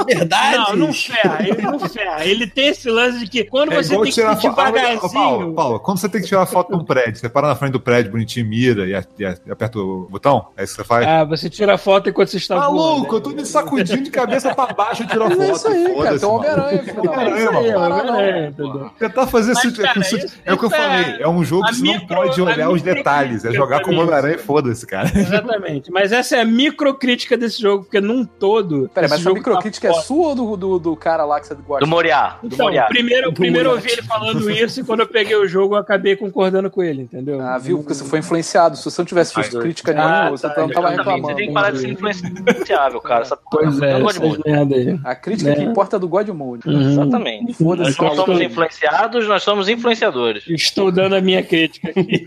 Verdade. 0.06 0.56
Não, 0.56 0.76
não 0.76 0.92
ferra, 0.92 1.38
ele 1.46 1.62
não 1.62 1.78
ferra. 1.80 2.24
Ele 2.24 2.46
tem 2.46 2.68
esse 2.68 2.88
lance 2.90 3.18
de 3.20 3.26
que 3.28 3.44
quando 3.44 3.72
É 3.72 3.82
você 3.82 3.96
tem 3.98 4.10
que 4.12 4.20
ir. 4.20 4.24
Ah, 4.24 4.34
devagarzinho. 4.34 5.12
Paulo, 5.12 5.54
Paulo, 5.54 5.67
quando 5.80 5.98
você 5.98 6.08
tem 6.08 6.20
que 6.20 6.26
tirar 6.28 6.44
foto 6.46 6.68
de 6.70 6.76
um 6.76 6.84
prédio, 6.84 7.16
você 7.16 7.28
para 7.28 7.48
na 7.48 7.54
frente 7.56 7.72
do 7.72 7.80
prédio, 7.80 8.12
bonitinho, 8.12 8.46
mira 8.46 8.86
e, 8.86 8.94
a- 8.94 9.04
e 9.18 9.24
a- 9.24 9.36
e 9.46 9.50
aperta 9.50 9.78
o 9.78 10.06
botão? 10.10 10.46
É 10.56 10.62
isso 10.64 10.74
que 10.76 10.82
você 10.82 10.86
faz? 10.88 11.06
Ah, 11.06 11.24
você 11.24 11.50
tira 11.50 11.74
a 11.74 11.78
foto 11.78 12.08
enquanto 12.08 12.28
você 12.28 12.36
está 12.36 12.56
Maluco, 12.56 12.78
voando. 13.02 13.14
eu 13.16 13.20
tô 13.20 13.30
me 13.30 13.44
sacudindo 13.46 14.02
de 14.04 14.10
cabeça 14.10 14.54
pra 14.54 14.66
baixo 14.72 15.02
e 15.02 15.06
tirar 15.06 15.28
foto. 15.30 15.42
é 15.42 15.50
isso 15.52 15.68
aí, 15.68 15.84
cara. 16.02 16.18
Tem 16.18 16.28
um 16.28 16.32
maluco. 16.32 17.08
Homem-Aranha. 17.08 17.78
Homem-Aranha, 17.78 18.54
É? 18.98 18.98
Tentar 18.98 19.26
fazer 19.26 19.54
Mas, 19.54 19.64
isso, 19.64 19.80
é, 19.80 19.84
cara, 19.84 19.94
com 19.94 20.00
isso- 20.00 20.16
isso- 20.18 20.38
é 20.44 20.52
o 20.52 20.58
que 20.58 20.64
eu 20.64 20.68
é- 20.72 20.76
falei. 20.76 21.16
É 21.22 21.28
um 21.28 21.44
jogo 21.44 21.64
a 21.64 21.68
que 21.68 21.74
você 21.76 21.84
não 21.84 22.06
pode 22.06 22.40
a 22.40 22.44
olhar 22.44 22.70
os 22.70 22.82
detalhes. 22.82 23.44
É 23.44 23.52
jogar 23.52 23.80
como 23.80 23.96
mim. 23.96 24.02
Homem-Aranha 24.02 24.34
e 24.36 24.38
foda-se, 24.38 24.86
cara. 24.86 25.10
Exatamente. 25.14 25.90
Mas 25.90 26.12
essa 26.12 26.36
é 26.36 26.40
a 26.40 26.44
microcrítica 26.44 27.36
desse 27.36 27.60
jogo, 27.60 27.84
porque 27.84 28.00
num 28.00 28.24
todo. 28.24 28.90
Peraí, 28.94 29.08
mas 29.10 29.20
a 29.20 29.22
jogo 29.22 29.36
microcrítica 29.36 29.88
tá 29.90 29.98
é 29.98 30.00
sua 30.02 30.28
ou 30.28 30.34
do, 30.34 30.56
do, 30.56 30.78
do 30.78 30.96
cara 30.96 31.24
lá 31.24 31.40
que 31.40 31.46
você 31.46 31.54
gosta? 31.54 31.84
Do 31.84 31.88
Moriá. 31.90 32.38
Do 32.42 32.54
Então, 32.54 32.66
Moriá. 32.66 32.84
primeiro, 32.86 33.32
primeiro 33.32 33.70
eu 33.70 33.74
ouvi 33.74 33.90
ele 33.90 34.02
falando 34.02 34.50
isso 34.50 34.80
e 34.80 34.84
quando 34.84 35.00
eu 35.00 35.06
peguei 35.08 35.36
o 35.36 35.46
jogo 35.46 35.57
eu 35.58 35.74
acabei 35.76 36.16
concordando 36.16 36.70
com 36.70 36.82
ele, 36.82 37.02
entendeu? 37.02 37.40
Ah, 37.40 37.58
viu? 37.58 37.78
Porque 37.78 37.94
você 37.94 38.04
foi 38.04 38.18
influenciado. 38.18 38.76
Se 38.76 38.84
você 38.84 39.00
não 39.00 39.06
tivesse 39.06 39.34
visto 39.34 39.56
Ai, 39.56 39.62
crítica 39.62 39.92
Ah, 39.92 39.94
nenhuma, 39.94 40.30
você 40.36 40.48
tá, 40.48 40.60
não 40.60 40.70
tava 40.70 40.90
reclamando. 40.90 41.26
Você 41.26 41.34
tem 41.34 41.48
que 41.48 41.54
parar 41.54 41.70
de 41.70 41.78
ser 41.78 41.88
influenciável, 41.88 43.00
cara. 43.00 43.22
Essa 43.22 43.38
Pois 43.50 43.80
é, 43.82 43.90
é. 43.90 44.98
A 45.04 45.14
crítica 45.14 45.54
que 45.54 45.60
Né? 45.60 45.70
importa 45.70 45.96
é 45.96 45.98
do 45.98 46.08
God 46.08 46.28
Mode. 46.28 46.68
Uhum. 46.68 46.80
Exatamente. 46.80 47.62
Nós 47.62 47.96
não 47.96 48.14
somos 48.14 48.40
influenciados, 48.40 49.28
nós 49.28 49.42
somos 49.42 49.68
influenciadores. 49.68 50.44
Estou 50.48 50.90
dando 50.90 51.16
a 51.16 51.20
minha 51.20 51.42
crítica 51.42 51.90
aqui. 51.90 52.24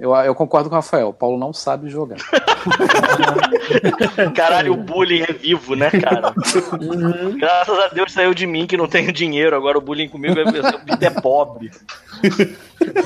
Eu, 0.00 0.16
eu 0.16 0.34
concordo 0.34 0.70
com 0.70 0.74
o 0.74 0.78
Rafael. 0.78 1.08
O 1.08 1.12
Paulo 1.12 1.38
não 1.38 1.52
sabe 1.52 1.90
jogar. 1.90 2.16
Caralho, 4.34 4.72
o 4.72 4.76
bullying 4.76 5.24
é 5.28 5.32
vivo, 5.32 5.76
né, 5.76 5.90
cara? 5.90 6.32
Graças 7.38 7.78
a 7.78 7.88
Deus 7.88 8.10
saiu 8.10 8.32
de 8.32 8.46
mim 8.46 8.66
que 8.66 8.78
não 8.78 8.88
tenho 8.88 9.12
dinheiro. 9.12 9.54
Agora 9.54 9.76
o 9.76 9.80
bullying 9.80 10.08
comigo 10.08 10.40
é 10.40 10.42
o 10.42 10.84
Peter 10.86 11.12
é 11.14 11.20
pobre. 11.20 11.59
Bobby. 11.60 11.70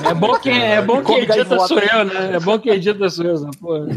É 0.09 0.13
bom 0.13 0.39
que, 0.39 0.49
é 0.49 0.81
bom 0.81 1.03
que 1.03 1.11
edita 1.13 1.59
sou 1.67 1.79
eu, 1.79 2.05
né? 2.05 2.35
É 2.35 2.39
bom 2.39 2.57
que 2.57 2.69
edita 2.69 3.09
sou 3.09 3.25
eu, 3.25 3.51
porra. 3.59 3.87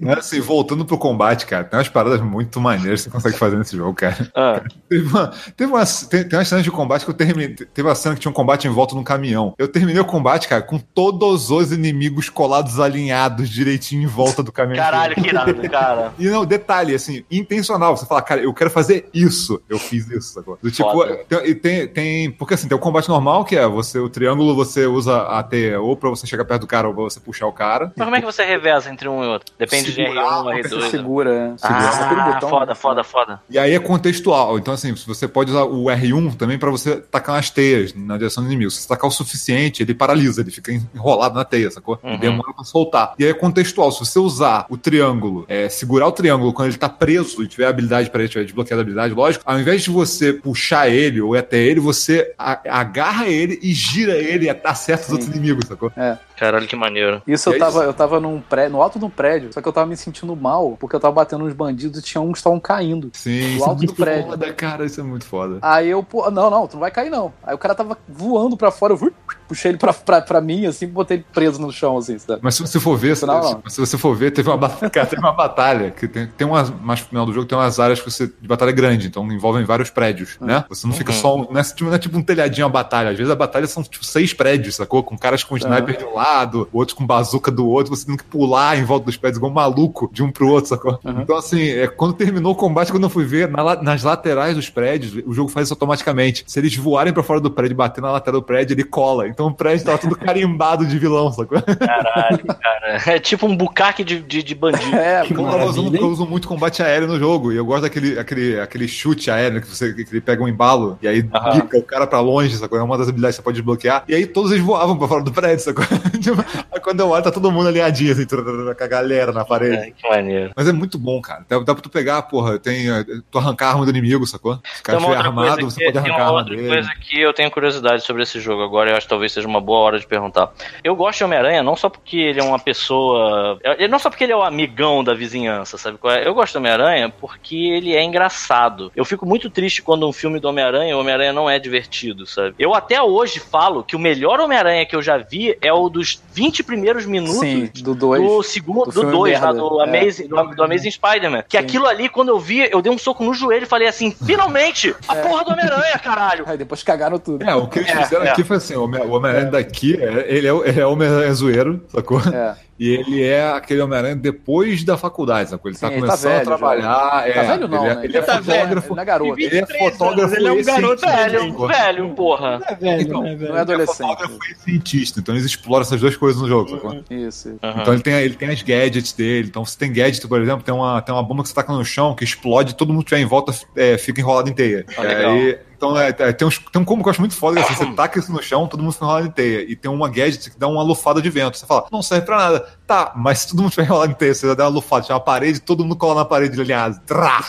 Mas, 0.00 0.18
assim, 0.18 0.40
voltando 0.40 0.84
pro 0.84 0.96
combate, 0.96 1.46
cara, 1.46 1.64
tem 1.64 1.76
umas 1.78 1.88
paradas 1.88 2.20
muito 2.20 2.60
maneiras 2.60 3.00
que 3.00 3.04
você 3.04 3.10
consegue 3.10 3.36
fazer 3.36 3.56
nesse 3.56 3.76
jogo, 3.76 3.94
cara. 3.94 4.30
Ah, 4.34 4.62
Teve 4.88 5.08
uma, 5.08 5.32
teve 5.56 5.72
uma, 5.72 5.84
tem, 5.84 6.28
tem 6.28 6.38
umas 6.38 6.48
cenas 6.48 6.64
de 6.64 6.70
combate 6.70 7.04
que 7.04 7.10
eu 7.10 7.14
terminei. 7.14 7.48
Teve 7.54 7.88
uma 7.88 7.94
cena 7.94 8.14
que 8.14 8.20
tinha 8.20 8.30
um 8.30 8.34
combate 8.34 8.68
em 8.68 8.70
volta 8.70 8.94
num 8.94 9.02
caminhão. 9.02 9.54
Eu 9.58 9.66
terminei 9.66 10.00
o 10.00 10.04
combate, 10.04 10.46
cara, 10.46 10.62
com 10.62 10.78
todos 10.78 11.50
os 11.50 11.72
inimigos 11.72 12.28
colados 12.28 12.78
alinhados 12.78 13.48
direitinho 13.48 14.02
em 14.02 14.06
volta 14.06 14.42
do 14.42 14.52
caminhão. 14.52 14.84
caralho, 14.84 15.14
que 15.16 15.28
irado, 15.28 15.54
cara. 15.68 16.12
E 16.18 16.28
não, 16.28 16.44
detalhe, 16.44 16.94
assim, 16.94 17.24
intencional. 17.30 17.96
Você 17.96 18.06
fala, 18.06 18.22
cara, 18.22 18.40
eu 18.42 18.54
quero 18.54 18.70
fazer 18.70 19.08
isso. 19.12 19.60
Eu 19.68 19.78
fiz 19.78 20.08
isso, 20.08 20.34
sacou? 20.34 20.56
Do 20.62 20.70
tipo, 20.70 20.90
Foda. 20.90 21.16
tem, 21.28 21.46
e 21.48 21.54
tem, 21.54 21.88
tem. 21.88 22.30
Porque 22.30 22.54
assim, 22.54 22.68
tem 22.68 22.76
o 22.76 22.80
combate 22.80 23.08
normal, 23.08 23.44
que 23.44 23.56
é 23.56 23.66
você, 23.66 23.98
o 23.98 24.08
triângulo, 24.24 24.54
você 24.54 24.86
usa 24.86 25.22
a 25.22 25.42
teia 25.42 25.80
ou 25.80 25.94
pra 25.96 26.08
você 26.08 26.26
chegar 26.26 26.44
perto 26.44 26.62
do 26.62 26.66
cara 26.66 26.88
ou 26.88 26.94
pra 26.94 27.04
você 27.04 27.20
puxar 27.20 27.46
o 27.46 27.52
cara. 27.52 27.92
Mas 27.94 28.04
como 28.06 28.16
é 28.16 28.20
que 28.20 28.26
você 28.26 28.42
reveza 28.44 28.90
entre 28.90 29.06
um 29.08 29.22
e 29.22 29.26
outro? 29.26 29.52
Depende 29.58 29.92
Segurar, 29.92 30.42
de 30.42 30.48
R1 30.48 30.62
Você 30.62 30.74
R2. 30.76 30.80
né? 30.80 30.90
segura. 30.90 31.56
Ah, 31.62 32.32
botão, 32.32 32.48
foda, 32.48 32.66
né? 32.66 32.74
foda, 32.74 33.04
foda. 33.04 33.40
E 33.50 33.58
aí 33.58 33.74
é 33.74 33.78
contextual. 33.78 34.58
Então, 34.58 34.72
assim, 34.72 34.94
você 34.94 35.28
pode 35.28 35.50
usar 35.50 35.64
o 35.64 35.84
R1 35.84 36.36
também 36.36 36.58
pra 36.58 36.70
você 36.70 36.96
tacar 36.96 37.34
umas 37.34 37.50
teias 37.50 37.92
na 37.94 38.16
direção 38.16 38.42
do 38.42 38.48
inimigo. 38.48 38.70
Se 38.70 38.80
você 38.80 38.88
tacar 38.88 39.08
o 39.08 39.12
suficiente, 39.12 39.82
ele 39.82 39.94
paralisa, 39.94 40.40
ele 40.40 40.50
fica 40.50 40.72
enrolado 40.72 41.34
na 41.34 41.44
teia, 41.44 41.70
sacou? 41.70 41.98
Uhum. 42.02 42.18
Demora 42.18 42.52
pra 42.54 42.64
soltar. 42.64 43.14
E 43.18 43.24
aí 43.24 43.30
é 43.30 43.34
contextual. 43.34 43.92
Se 43.92 44.00
você 44.00 44.18
usar 44.18 44.66
o 44.70 44.76
triângulo, 44.78 45.44
é, 45.48 45.68
segurar 45.68 46.06
o 46.08 46.12
triângulo 46.12 46.52
quando 46.52 46.68
ele 46.68 46.78
tá 46.78 46.88
preso 46.88 47.42
e 47.42 47.46
tiver 47.46 47.66
habilidade 47.66 48.08
pra 48.10 48.20
ele, 48.20 48.28
tiver 48.30 48.44
desbloqueado 48.44 48.80
a 48.80 48.82
habilidade, 48.82 49.12
lógico, 49.12 49.44
ao 49.46 49.58
invés 49.60 49.82
de 49.82 49.90
você 49.90 50.32
puxar 50.32 50.88
ele 50.88 51.20
ou 51.20 51.36
ir 51.36 51.40
até 51.40 51.58
ele, 51.58 51.80
você 51.80 52.32
agarra 52.38 53.28
ele 53.28 53.58
e 53.62 53.72
gira 53.72 54.13
ele 54.16 54.48
acerta 54.64 55.04
os 55.06 55.10
outros 55.12 55.28
inimigos, 55.28 55.66
sacou? 55.66 55.92
Caralho, 56.36 56.66
que 56.66 56.76
maneiro. 56.76 57.22
Isso 57.26 57.48
eu 57.48 57.54
é 57.54 57.58
tava, 57.58 57.84
eu 57.84 57.94
tava 57.94 58.20
num 58.20 58.40
pré, 58.40 58.68
no 58.68 58.82
alto 58.82 58.98
de 58.98 59.04
um 59.04 59.10
prédio, 59.10 59.52
só 59.52 59.60
que 59.60 59.68
eu 59.68 59.72
tava 59.72 59.86
me 59.86 59.96
sentindo 59.96 60.34
mal, 60.34 60.76
porque 60.78 60.96
eu 60.96 61.00
tava 61.00 61.14
batendo 61.14 61.44
uns 61.44 61.52
bandidos 61.54 61.98
e 62.00 62.02
tinha 62.02 62.20
uns 62.20 62.32
que 62.32 62.38
estavam 62.38 62.58
caindo. 62.60 63.10
Sim, 63.12 63.40
Do 63.40 63.46
isso 63.46 63.64
é 63.64 63.68
alto 63.68 63.74
do 63.74 63.86
muito 63.86 63.94
prédio. 63.94 64.30
foda, 64.30 64.52
cara. 64.52 64.84
Isso 64.84 65.00
é 65.00 65.04
muito 65.04 65.24
foda. 65.26 65.58
Aí 65.62 65.88
eu, 65.90 66.02
pô, 66.02 66.30
não, 66.30 66.50
não, 66.50 66.66
tu 66.66 66.74
não 66.74 66.80
vai 66.80 66.90
cair 66.90 67.10
não. 67.10 67.32
Aí 67.42 67.54
o 67.54 67.58
cara 67.58 67.74
tava 67.74 67.96
voando 68.08 68.56
pra 68.56 68.70
fora, 68.70 68.92
eu 68.92 68.96
fui, 68.96 69.12
puxei 69.48 69.70
ele 69.72 69.78
pra, 69.78 69.92
pra, 69.92 70.20
pra 70.22 70.40
mim, 70.40 70.66
assim, 70.66 70.86
botei 70.86 71.18
ele 71.18 71.26
preso 71.32 71.60
no 71.60 71.70
chão, 71.72 71.96
assim, 71.98 72.18
sabe? 72.18 72.40
Mas 72.42 72.54
se 72.54 72.62
você 72.62 72.78
for 72.80 72.96
ver, 72.96 73.16
se, 73.16 73.26
Não, 73.26 73.40
não. 73.40 73.62
se 73.68 73.78
você 73.80 73.96
for 73.98 74.14
ver, 74.14 74.30
teve 74.30 74.48
uma, 74.48 74.56
batalha, 74.56 74.90
cara, 74.90 75.06
teve 75.06 75.20
uma 75.22 75.32
batalha 75.32 75.90
que 75.90 76.06
tem, 76.08 76.26
tem 76.26 76.46
umas, 76.46 76.70
mais 76.70 77.00
pro 77.00 77.10
final 77.10 77.26
do 77.26 77.32
jogo 77.32 77.46
tem 77.46 77.56
umas 77.56 77.78
áreas 77.78 78.00
que 78.00 78.10
você, 78.10 78.26
de 78.26 78.48
batalha 78.48 78.72
grande, 78.72 79.06
então 79.08 79.24
envolvem 79.32 79.64
vários 79.64 79.90
prédios, 79.90 80.36
né? 80.40 80.64
Você 80.68 80.86
não 80.86 80.94
fica 80.94 81.12
só, 81.12 81.36
um- 81.36 81.46
não 81.50 81.60
é, 81.60 81.62
tipo, 81.64 81.84
não 81.84 81.94
é 81.94 81.98
tipo 81.98 82.16
um 82.18 82.22
telhadinho 82.22 82.66
a 82.66 82.68
batalha, 82.70 83.10
às 83.10 83.16
vezes 83.16 83.30
a 83.30 83.36
batalha 83.36 83.66
são 83.66 83.82
tipo 83.82 84.04
seis 84.04 84.32
prédios, 84.32 84.76
sacou? 84.76 85.02
Com 85.02 85.16
caras 85.16 85.44
com 85.44 85.56
sniper 85.56 85.96
de 85.98 86.04
um 86.04 86.14
lado, 86.14 86.68
outros 86.72 86.96
com 86.96 87.06
bazuca 87.06 87.50
do 87.50 87.66
outro, 87.68 87.94
você 87.94 88.06
tendo 88.06 88.18
que 88.18 88.24
pular 88.24 88.78
em 88.78 88.84
volta 88.84 89.06
dos 89.06 89.16
prédios 89.16 89.38
igual 89.38 89.50
um 89.50 89.54
maluco 89.54 90.08
de 90.12 90.22
um 90.22 90.30
pro 90.30 90.48
outro, 90.48 90.68
sacou? 90.70 90.98
Então 91.04 91.36
assim, 91.36 91.62
é, 91.68 91.86
quando 91.86 92.14
terminou 92.14 92.52
o 92.52 92.56
combate, 92.56 92.90
quando 92.90 93.04
eu 93.04 93.10
fui 93.10 93.24
ver, 93.24 93.48
na 93.48 93.74
nas 93.82 94.02
laterais 94.02 94.54
dos 94.56 94.68
prédios, 94.70 95.22
o 95.26 95.32
jogo 95.32 95.48
faz 95.50 95.66
isso 95.66 95.74
automaticamente. 95.74 96.44
Se 96.46 96.58
eles 96.58 96.74
voarem 96.76 97.12
pra 97.12 97.22
fora 97.22 97.40
do 97.40 97.50
prédio 97.50 97.74
e 97.74 97.76
bater 97.76 98.00
na 98.00 98.10
lateral 98.12 98.40
do 98.40 98.44
prédio, 98.46 98.74
ele 98.74 98.84
cola. 98.84 99.26
Então 99.34 99.48
o 99.48 99.54
prédio 99.54 99.84
tava 99.84 99.98
tudo 99.98 100.16
carimbado 100.16 100.86
de 100.86 100.96
vilão, 100.98 101.30
sacou? 101.32 101.60
Caralho, 101.60 102.44
cara. 102.46 103.02
É 103.06 103.18
tipo 103.18 103.46
um 103.46 103.56
bucaque 103.56 104.04
de, 104.04 104.20
de, 104.20 104.42
de 104.42 104.54
bandido. 104.54 104.96
É, 104.96 105.26
Como 105.26 105.50
eu 105.50 105.66
uso, 105.66 105.96
eu 105.96 106.06
uso 106.08 106.26
muito 106.26 106.46
combate 106.46 106.82
aéreo 106.82 107.08
no 107.08 107.18
jogo, 107.18 107.52
e 107.52 107.56
eu 107.56 107.64
gosto 107.64 107.82
daquele 107.82 108.18
aquele, 108.18 108.60
aquele 108.60 108.86
chute 108.86 109.30
aéreo 109.30 109.60
que 109.60 109.66
você 109.66 109.92
que 109.92 110.02
ele 110.02 110.20
pega 110.20 110.42
um 110.42 110.48
embalo 110.48 110.98
e 111.02 111.08
aí 111.08 111.28
Aham. 111.34 111.60
bica 111.62 111.78
o 111.78 111.82
cara 111.82 112.06
pra 112.06 112.20
longe, 112.20 112.56
sacou? 112.56 112.78
É 112.78 112.82
uma 112.82 112.96
das 112.96 113.08
habilidades 113.08 113.36
que 113.36 113.42
você 113.42 113.44
pode 113.44 113.56
desbloquear. 113.56 114.04
E 114.08 114.14
aí 114.14 114.26
todos 114.26 114.52
eles 114.52 114.62
voavam 114.64 114.96
pra 114.96 115.08
fora 115.08 115.22
do 115.24 115.32
prédio, 115.32 115.64
sacou? 115.64 115.84
Tipo, 116.24 116.42
aí 116.72 116.80
quando 116.80 117.00
eu 117.00 117.08
olho, 117.10 117.22
tá 117.22 117.30
todo 117.30 117.50
mundo 117.52 117.68
alinhadinho, 117.68 118.12
assim, 118.12 118.24
com 118.26 118.82
a 118.84 118.86
galera 118.86 119.30
na 119.32 119.44
parede. 119.44 119.76
É, 119.76 119.90
que 119.90 120.08
maneiro. 120.08 120.52
Mas 120.56 120.68
é 120.68 120.72
muito 120.72 120.98
bom, 120.98 121.20
cara. 121.20 121.44
Dá, 121.48 121.58
dá 121.58 121.74
pra 121.74 121.82
tu 121.82 121.90
pegar, 121.90 122.22
porra, 122.22 122.58
tem. 122.58 122.86
Tu 123.30 123.38
arrancar 123.38 123.66
a 123.66 123.70
arma 123.72 123.84
do 123.84 123.90
inimigo, 123.90 124.26
sacou? 124.26 124.54
Se 124.74 124.80
o 124.80 124.82
cara 124.82 124.98
Tem 124.98 125.06
uma 125.06 125.14
estiver 125.14 125.28
outra 125.28 125.28
armado, 125.28 125.60
coisa 125.60 125.70
você 125.74 125.80
que, 125.80 125.92
pode 125.92 126.04
tem 126.04 126.12
arrancar 126.12 126.26
a 126.28 126.30
uma 126.32 126.38
arma 126.38 126.50
outra 126.50 126.56
dele. 126.56 126.68
coisa 126.68 126.90
que 127.00 127.20
eu 127.20 127.32
tenho 127.34 127.50
curiosidade 127.50 128.02
sobre 128.04 128.22
esse 128.22 128.40
jogo 128.40 128.62
agora, 128.62 128.90
eu 128.90 128.96
acho 128.96 129.06
que 129.06 129.10
talvez 129.10 129.23
seja 129.28 129.46
uma 129.48 129.60
boa 129.60 129.78
hora 129.80 129.98
de 129.98 130.06
perguntar. 130.06 130.52
Eu 130.82 130.94
gosto 130.96 131.18
de 131.18 131.24
Homem-Aranha 131.24 131.62
não 131.62 131.76
só 131.76 131.88
porque 131.88 132.16
ele 132.18 132.40
é 132.40 132.42
uma 132.44 132.58
pessoa. 132.58 133.58
é- 133.62 133.88
Não 133.88 133.98
só 133.98 134.10
porque 134.10 134.24
ele 134.24 134.32
é 134.32 134.36
o 134.36 134.42
amigão 134.42 135.02
da 135.04 135.14
vizinhança, 135.14 135.76
sabe 135.78 135.98
qual 135.98 136.12
é? 136.14 136.26
Eu 136.26 136.34
gosto 136.34 136.54
do 136.54 136.58
Homem-Aranha 136.58 137.08
porque 137.20 137.56
ele 137.56 137.94
é 137.94 138.02
engraçado. 138.02 138.90
Eu 138.96 139.04
fico 139.04 139.26
muito 139.26 139.48
triste 139.50 139.82
quando 139.82 140.08
um 140.08 140.12
filme 140.12 140.38
do 140.40 140.48
Homem-Aranha, 140.48 140.96
o 140.96 141.00
Homem-Aranha 141.00 141.32
não 141.32 141.48
é 141.48 141.58
divertido, 141.58 142.26
sabe? 142.26 142.54
Eu 142.58 142.74
até 142.74 143.00
hoje 143.02 143.38
falo 143.40 143.82
que 143.84 143.96
o 143.96 143.98
melhor 143.98 144.40
Homem-Aranha 144.40 144.86
que 144.86 144.94
eu 144.96 145.02
já 145.02 145.16
vi 145.18 145.56
é 145.60 145.72
o 145.72 145.88
dos 145.88 146.20
20 146.32 146.62
primeiros 146.62 147.06
minutos 147.06 147.38
sim, 147.40 147.70
do 147.82 147.94
2. 147.94 148.22
do 148.22 148.42
segundo, 148.42 148.84
do 148.86 148.92
do 148.92 149.00
filme 149.00 149.12
2, 149.12 149.40
lá 149.40 149.46
merda. 149.52 149.60
do 149.60 149.80
É. 149.80 149.84
Amazing, 149.84 150.26
do, 150.28 150.42
do 150.54 150.64
Amazing 150.64 150.90
Spider-Man. 150.90 151.42
Que 151.48 151.58
Sim. 151.58 151.64
aquilo 151.64 151.86
ali, 151.86 152.08
quando 152.08 152.28
eu 152.30 152.38
vi, 152.38 152.68
eu 152.70 152.80
dei 152.82 152.90
um 152.92 152.98
soco 152.98 153.22
no 153.24 153.34
joelho 153.34 153.64
e 153.64 153.66
falei 153.66 153.88
assim: 153.88 154.10
finalmente! 154.10 154.94
A 155.08 155.14
porra 155.16 155.44
do 155.44 155.52
Homem-Aranha, 155.52 155.98
caralho! 155.98 156.44
Aí 156.46 156.56
depois 156.56 156.82
cagaram 156.82 157.18
tudo. 157.18 157.44
É, 157.44 157.54
o 157.54 157.66
que 157.66 157.78
eles 157.80 157.90
É, 157.90 158.02
fizeram 158.02 158.24
é. 158.24 158.30
aqui 158.30 158.42
foi 158.44 158.56
assim: 158.56 158.74
o 158.74 158.86
Homem-Aranha 159.16 159.50
daqui, 159.50 159.96
é- 160.00 160.24
ele 160.28 160.46
é, 160.46 160.52
o- 160.52 160.64
ele 160.64 160.80
é 160.80 160.86
Homem-Aranha 160.86 161.32
zoeiro, 161.34 161.82
sacou? 161.88 162.20
É. 162.20 162.56
E 162.76 162.88
ele 162.90 163.22
é 163.22 163.50
aquele 163.52 163.80
Homem-Aranha 163.82 164.16
depois 164.16 164.82
da 164.82 164.96
faculdade, 164.96 165.48
sacou? 165.50 165.70
Ele 165.70 165.78
tá 165.78 165.86
Sim, 165.86 165.92
ele 165.94 166.00
tá 166.02 166.06
começando 166.08 166.32
a 166.32 166.34
velho 166.34 166.44
trabalhar. 166.44 166.94
Tá 167.10 167.22
é, 167.28 167.42
velho 167.44 167.68
não, 167.68 167.84
ele 167.84 167.92
é, 167.92 167.94
né? 167.94 168.04
ele 168.06 168.16
é 168.16 168.20
tá 168.20 168.40
velho, 168.40 168.82
fotógrafo. 168.82 168.86
Ele 168.88 168.94
não 168.96 169.02
é 169.02 169.04
garoto. 169.06 169.32
Ele 169.40 169.46
é 169.46 169.50
23 169.60 169.92
fotógrafo 169.92 170.20
anos, 170.24 170.32
ele 170.36 170.48
é 170.48 170.52
um 170.52 170.64
garoto 170.64 171.06
Velho, 171.06 171.66
velho, 171.68 172.08
porra. 172.16 172.60
É 172.66 172.74
velho, 172.74 173.02
Então, 173.02 173.22
né, 173.22 173.36
velho? 173.36 173.40
Não 173.40 173.46
é 173.46 173.48
Ele 173.50 173.58
é 173.58 173.60
adolescente. 173.60 173.96
fotógrafo 174.08 174.38
e 174.50 174.54
cientista, 174.64 175.20
então 175.20 175.34
eles 175.36 175.46
exploram 175.46 175.82
essas 175.82 176.00
duas 176.00 176.16
coisas 176.16 176.42
no 176.42 176.48
jogo, 176.48 176.68
sacou? 176.70 176.94
Isso. 176.94 177.48
isso. 177.48 177.58
Aham. 177.62 177.80
Então 177.80 177.94
ele 177.94 178.02
tem, 178.02 178.14
ele 178.14 178.34
tem 178.34 178.48
as 178.48 178.60
gadgets 178.62 179.12
dele. 179.12 179.46
Então 179.46 179.64
você 179.64 179.78
tem 179.78 179.92
gadget, 179.92 180.26
por 180.26 180.42
exemplo, 180.42 180.64
tem 180.64 180.74
uma, 180.74 181.00
tem 181.00 181.14
uma 181.14 181.22
bomba 181.22 181.44
que 181.44 181.50
você 181.50 181.54
taca 181.54 181.72
no 181.72 181.84
chão 181.84 182.12
que 182.16 182.24
explode, 182.24 182.74
todo 182.74 182.88
mundo 182.92 183.04
que 183.04 183.14
estiver 183.14 183.20
em 183.24 183.28
volta 183.28 183.54
é, 183.76 183.96
fica 183.96 184.20
enrolado 184.20 184.50
em 184.50 184.52
teia. 184.52 184.84
Ah, 184.98 185.04
E 185.04 185.06
legal. 185.06 185.32
aí, 185.32 185.58
então 185.84 186.00
é, 186.00 186.08
é, 186.08 186.32
tem, 186.32 186.48
uns, 186.48 186.58
tem 186.58 186.80
um 186.80 186.84
combo 186.84 187.02
que 187.02 187.08
eu 187.08 187.10
acho 187.10 187.20
muito 187.20 187.34
foda, 187.34 187.60
é 187.60 187.62
assim, 187.62 187.74
você 187.74 187.92
taca 187.92 188.18
isso 188.18 188.32
no 188.32 188.42
chão, 188.42 188.66
todo 188.66 188.82
mundo 188.82 188.92
fica 188.92 189.04
enrolado 189.04 189.26
em 189.26 189.30
teia. 189.30 189.70
E 189.70 189.76
tem 189.76 189.90
uma 189.90 190.08
gadget 190.08 190.50
que 190.50 190.58
dá 190.58 190.66
uma 190.66 190.82
lufada 190.82 191.20
de 191.20 191.28
vento. 191.28 191.58
Você 191.58 191.66
fala, 191.66 191.86
não 191.92 192.02
serve 192.02 192.24
pra 192.24 192.38
nada. 192.38 192.66
Tá, 192.86 193.12
mas 193.16 193.38
se 193.38 193.48
todo 193.48 193.60
mundo 193.60 193.68
estiver 193.70 193.86
enrolado 193.86 194.12
em 194.12 194.14
teia, 194.14 194.34
você 194.34 194.54
dá 194.54 194.64
uma 194.64 194.70
lufada, 194.70 195.02
tiver 195.02 195.14
uma 195.14 195.20
parede, 195.20 195.58
todo 195.58 195.82
mundo 195.84 195.96
cola 195.96 196.16
na 196.16 196.24
parede 196.26 196.60
alinhado. 196.60 197.00
Trá! 197.06 197.40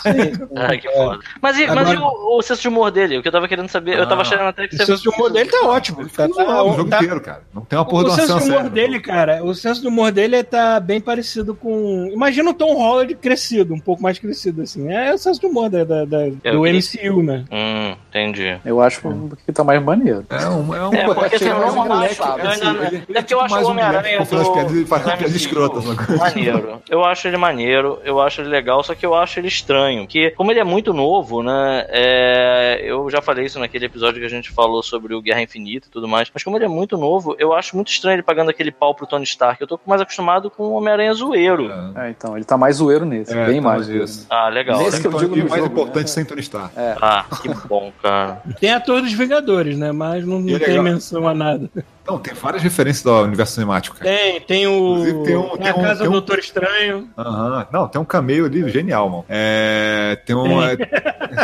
Ai, 0.56 0.78
que 0.78 0.90
foda. 0.90 1.18
Mas, 1.42 1.58
e, 1.58 1.66
mas 1.66 1.76
Agora- 1.90 1.94
e 1.94 1.98
o, 1.98 2.38
o 2.38 2.42
senso 2.42 2.62
de 2.62 2.68
humor 2.68 2.90
dele? 2.90 3.18
O 3.18 3.22
que 3.22 3.28
eu 3.28 3.32
tava 3.32 3.46
querendo 3.46 3.68
saber, 3.68 3.98
eu 3.98 4.08
tava 4.08 4.22
Ah. 4.22 4.22
achando 4.22 4.40
até 4.44 4.66
que 4.66 4.74
O 4.74 4.78
você. 4.78 4.86
senso 4.86 5.02
de 5.02 5.08
humor 5.10 5.30
dele 5.30 5.50
tá 5.50 5.66
ótimo. 5.66 6.00
Ele 6.00 6.08
Tá, 6.08 6.22
fica 6.26 6.34
zoando 6.42 6.70
o 6.70 6.76
jogo 6.76 6.88
tá- 6.90 6.96
inteiro, 6.96 7.20
cara. 7.20 7.42
Não 7.52 7.62
tem 7.62 7.78
uma 7.78 7.84
porra 7.84 8.02
o 8.02 8.04
de 8.04 8.10
uma 8.12 8.16
senso 8.16 8.28
cena 8.28 8.40
de 8.40 8.46
humor 8.46 8.56
séria. 8.62 8.70
dele, 8.70 9.00
cara, 9.00 9.44
o 9.44 9.54
senso 9.54 9.80
de 9.82 9.88
humor 9.88 10.10
dele 10.10 10.42
tá 10.42 10.80
bem 10.80 11.00
parecido 11.02 11.54
com. 11.54 12.08
Imagina 12.12 12.50
o 12.50 12.54
Tom 12.54 12.74
Holland 12.74 13.14
crescido, 13.16 13.74
um 13.74 13.78
pouco 13.78 14.02
mais 14.02 14.18
crescido, 14.18 14.62
assim. 14.62 14.90
É 14.90 15.12
o 15.12 15.18
senso 15.18 15.38
de 15.38 15.46
humor 15.46 15.68
da, 15.68 15.84
da- 15.84 16.04
da- 16.06 16.28
Eu 16.44 16.60
do. 16.60 16.66
MCU, 16.66 17.22
né? 17.22 17.44
Hum, 17.52 17.94
entendi. 18.08 18.58
Eu 18.64 18.80
acho 18.80 19.02
que 19.44 19.52
tá 19.52 19.62
mais 19.62 19.82
maneiro. 19.82 20.24
É 20.30 20.48
um, 20.48 20.74
é 20.74 20.88
um 20.88 20.94
É, 20.94 21.04
porque 21.04 21.20
É 21.26 21.28
porque 21.28 21.34
eu 21.44 23.22
tipo 23.24 23.40
acho 23.42 23.52
mais 23.54 23.66
o 23.66 23.70
um 23.70 23.74
moleque 23.74 23.82
Homem-Aranha. 23.84 24.18
que 24.18 24.24
faz 24.24 24.42
do- 24.46 24.52
piadas 24.52 24.72
e 24.72 24.84
faz 24.86 25.02
do 25.02 25.04
piadas 25.06 25.25
MCU 25.28 25.36
escrotas. 25.36 25.84
né? 25.84 25.96
Maneiro. 26.18 26.82
Eu 26.88 27.04
acho 27.04 27.26
ele 27.28 27.36
maneiro, 27.36 27.98
eu 28.04 28.20
acho 28.20 28.40
ele 28.40 28.48
legal, 28.48 28.82
só 28.82 28.94
que 28.94 29.04
eu 29.04 29.14
acho 29.14 29.38
ele 29.40 29.48
estranho. 29.48 30.02
Porque, 30.02 30.30
como 30.30 30.50
ele 30.50 30.60
é 30.60 30.64
muito 30.64 30.92
novo, 30.92 31.42
né? 31.42 31.86
é, 31.88 32.80
Eu 32.84 33.08
já 33.10 33.20
falei 33.22 33.44
isso 33.46 33.58
naquele 33.58 33.86
episódio 33.86 34.20
que 34.20 34.26
a 34.26 34.30
gente 34.30 34.50
falou 34.50 34.82
sobre 34.82 35.14
o 35.14 35.20
Guerra 35.22 35.42
Infinita 35.42 35.86
e 35.88 35.90
tudo 35.90 36.06
mais. 36.08 36.30
Mas 36.32 36.42
como 36.42 36.56
ele 36.56 36.64
é 36.64 36.68
muito 36.68 36.96
novo, 36.96 37.34
eu 37.38 37.52
acho 37.52 37.74
muito 37.76 37.88
estranho 37.88 38.16
ele 38.16 38.22
pagando 38.22 38.50
aquele 38.50 38.70
pau 38.70 38.94
pro 38.94 39.06
Tony 39.06 39.24
Stark. 39.24 39.60
Eu 39.60 39.66
tô 39.66 39.78
mais 39.86 40.00
acostumado 40.00 40.50
com 40.50 40.64
o 40.64 40.72
Homem-Aranha 40.72 41.12
zoeiro. 41.14 41.70
É, 41.96 42.10
então, 42.10 42.36
ele 42.36 42.44
tá 42.44 42.56
mais 42.56 42.76
zoeiro 42.76 43.04
nesse, 43.04 43.32
É, 43.36 43.46
bem 43.46 43.56
tá 43.60 43.68
mais. 43.68 43.88
mais 43.88 44.02
isso. 44.10 44.26
Ah, 44.30 44.48
legal. 44.48 44.78
Nesse 44.78 45.00
que 45.00 45.06
eu 45.06 45.12
digo 45.12 45.36
E 45.36 45.40
no 45.40 45.46
o 45.46 45.50
mais 45.50 45.62
jogo, 45.62 45.72
importante, 45.72 46.06
né? 46.06 46.08
sem 46.12 46.24
Tony 46.24 46.40
Stark. 46.40 46.72
Ah, 47.00 47.24
que 47.42 47.48
bom, 47.68 47.92
cara. 48.02 48.42
Tem 48.60 48.72
ator 48.72 49.00
dos 49.02 49.12
Vingadores, 49.12 49.76
né? 49.78 49.92
Mas 49.92 50.24
não, 50.26 50.40
não 50.40 50.54
é 50.56 50.58
tem 50.58 50.68
legal. 50.68 50.84
menção 50.84 51.26
a 51.28 51.34
nada. 51.34 51.70
Não, 52.06 52.18
tem 52.18 52.34
várias 52.34 52.62
referências 52.62 53.02
do 53.02 53.12
universo 53.22 53.54
cinemático, 53.54 53.96
cara. 53.96 54.10
Tem, 54.10 54.40
tem 54.40 54.66
o. 54.66 54.98
Inclusive, 54.98 55.22
tem 55.24 55.36
um- 55.36 55.56
tem 55.56 55.68
a 55.68 55.74
um- 55.74 55.82
Casa 55.82 55.94
tem 56.00 56.04
do 56.04 56.08
um- 56.10 56.12
Doutor 56.12 56.38
Estranho. 56.38 57.08
Aham. 57.18 57.66
Não, 57.72 57.88
tem 57.88 58.00
um 58.00 58.04
cameo 58.04 58.46
ali 58.46 58.68
genial, 58.70 59.08
mano. 59.10 59.24
É, 59.28 60.18
tem 60.24 60.34
um. 60.36 60.62
É, 60.62 60.76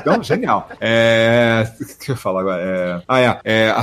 não, 0.07 0.23
genial. 0.23 0.69
É, 0.81 1.67
o 1.81 1.99
que 1.99 2.11
eu 2.11 2.15
ia 2.15 2.17
falar 2.17 2.41
agora? 2.41 2.63
É, 2.63 3.03
ah, 3.09 3.21
é. 3.21 3.39
é, 3.45 3.75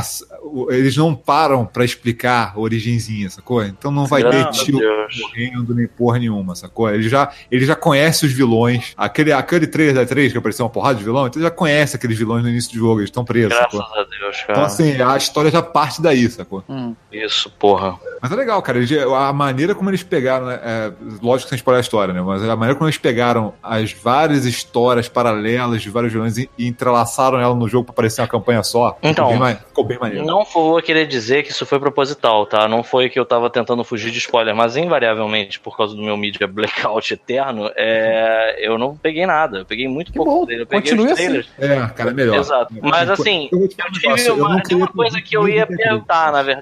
eles 0.70 0.96
não 0.98 1.14
param 1.16 1.66
pra 1.66 1.84
explicar 1.84 2.54
a 2.56 2.60
origenzinha, 2.60 3.30
sacou? 3.30 3.64
Então 3.64 3.92
não 3.92 4.06
vai 4.06 4.24
ter 4.24 4.30
Graças 4.30 4.64
tio 4.64 4.80
morrendo 5.22 5.76
nem 5.76 5.88
porra 5.88 6.20
nenhuma, 6.20 6.56
sacou? 6.56 6.90
Ele 6.90 7.08
já, 7.10 7.32
ele 7.52 7.66
já 7.66 7.76
conhece 7.76 8.26
os 8.26 8.32
vilões. 8.32 8.94
Aquele, 8.98 9.32
aquele 9.32 9.68
3 9.68 9.94
da 9.94 10.06
3 10.06 10.32
que 10.32 10.38
apareceu 10.38 10.66
uma 10.66 10.72
porrada 10.72 10.98
de 10.98 11.04
vilão, 11.04 11.28
então 11.28 11.40
ele 11.42 11.48
já 11.50 11.52
conhece 11.54 11.96
aqueles 11.96 12.18
vilões 12.18 12.44
no 12.44 12.50
início 12.50 12.72
do 12.72 12.78
jogo, 12.80 13.00
eles 13.00 13.10
estão 13.10 13.26
presos, 13.26 13.50
Graças 13.54 13.72
sacou? 13.80 14.00
a 14.00 14.04
Deus, 14.04 14.38
Então, 14.44 14.56
cara. 14.56 14.66
assim, 14.68 15.02
a 15.02 15.18
história 15.18 15.52
já 15.52 15.62
parte 15.62 16.02
daí, 16.02 16.30
sacou? 16.30 16.64
Hum. 16.70 16.96
Isso, 17.12 17.50
porra. 17.58 17.98
Mas 18.22 18.32
é 18.32 18.36
legal, 18.36 18.62
cara. 18.62 18.78
eles- 18.78 18.92
a 18.92 19.34
maneira 19.34 19.74
como 19.74 19.90
eles 19.90 20.04
pegaram, 20.04 20.46
né, 20.46 20.60
é, 20.64 20.92
lógico 21.22 21.46
que 21.46 21.50
sem 21.50 21.56
spoiler 21.56 21.80
a 21.80 21.82
história, 21.82 22.14
né? 22.14 22.22
Mas 22.22 22.44
a 22.44 22.56
maneira 22.56 22.76
como 22.76 22.88
eles 22.88 22.98
pegaram 23.00 23.54
as 23.64 23.92
várias 23.92 24.46
histórias 24.46 25.10
paralelas 25.10 25.82
de 25.82 25.90
vários 25.90 26.14
vilões 26.14 26.38
e, 26.38 26.48
e 26.58 26.68
entrelaçaram 26.68 27.40
ela 27.40 27.56
no 27.56 27.68
jogo 27.68 27.86
pra 27.86 27.94
parecer 27.94 28.22
uma 28.22 28.28
campanha 28.28 28.62
só. 28.62 28.96
Então, 29.02 29.32
ficou 29.32 29.46
bem, 29.48 29.56
ficou 29.56 29.84
bem 29.84 29.98
maneiro. 30.00 30.26
Não 30.26 30.44
vou 30.46 30.80
querer 30.82 31.08
dizer 31.08 31.42
que 31.44 31.52
isso 31.52 31.66
foi 31.66 31.80
proposital, 31.80 32.46
tá? 32.46 32.68
Não 32.68 32.84
foi 32.84 33.10
que 33.10 33.20
eu 33.20 33.26
tava 33.26 33.50
tentando 33.50 33.84
fugir 33.84 34.12
de 34.12 34.20
spoiler, 34.20 34.56
mas 34.56 34.78
invariavelmente, 34.78 35.60
por 35.60 35.76
causa 35.76 35.96
do 35.96 36.02
meu 36.04 36.16
mídia 36.16 36.46
blackout 36.48 37.12
eterno, 37.14 37.72
é, 37.76 38.58
eu 38.60 38.78
não 38.78 38.96
peguei 38.96 39.26
nada. 39.26 39.60
Eu 39.60 39.66
peguei 39.66 39.88
muito 39.88 40.14
pouco 40.14 40.32
bom, 40.42 40.46
dele. 40.46 40.62
Eu 40.62 40.68
peguei 40.68 40.92
continue 40.92 41.12
os 41.12 41.18
trailers. 41.18 41.50
É, 41.58 41.88
cara, 41.96 42.12
é 42.12 42.14
melhor. 42.14 42.38
Exato. 42.38 42.76
Mas 42.80 43.10
assim, 43.10 43.50
Eu 43.52 43.62
eu 43.62 43.68
tive 43.68 44.28
eu 44.28 44.36
uma, 44.36 44.62
uma 44.72 44.88
coisa 44.88 45.20
que 45.20 45.36
eu 45.36 45.48
ia 45.48 45.66
perguntar, 45.66 46.32
na 46.32 46.44
verdade. 46.44 46.59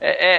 É, 0.00 0.10
é- 0.10 0.36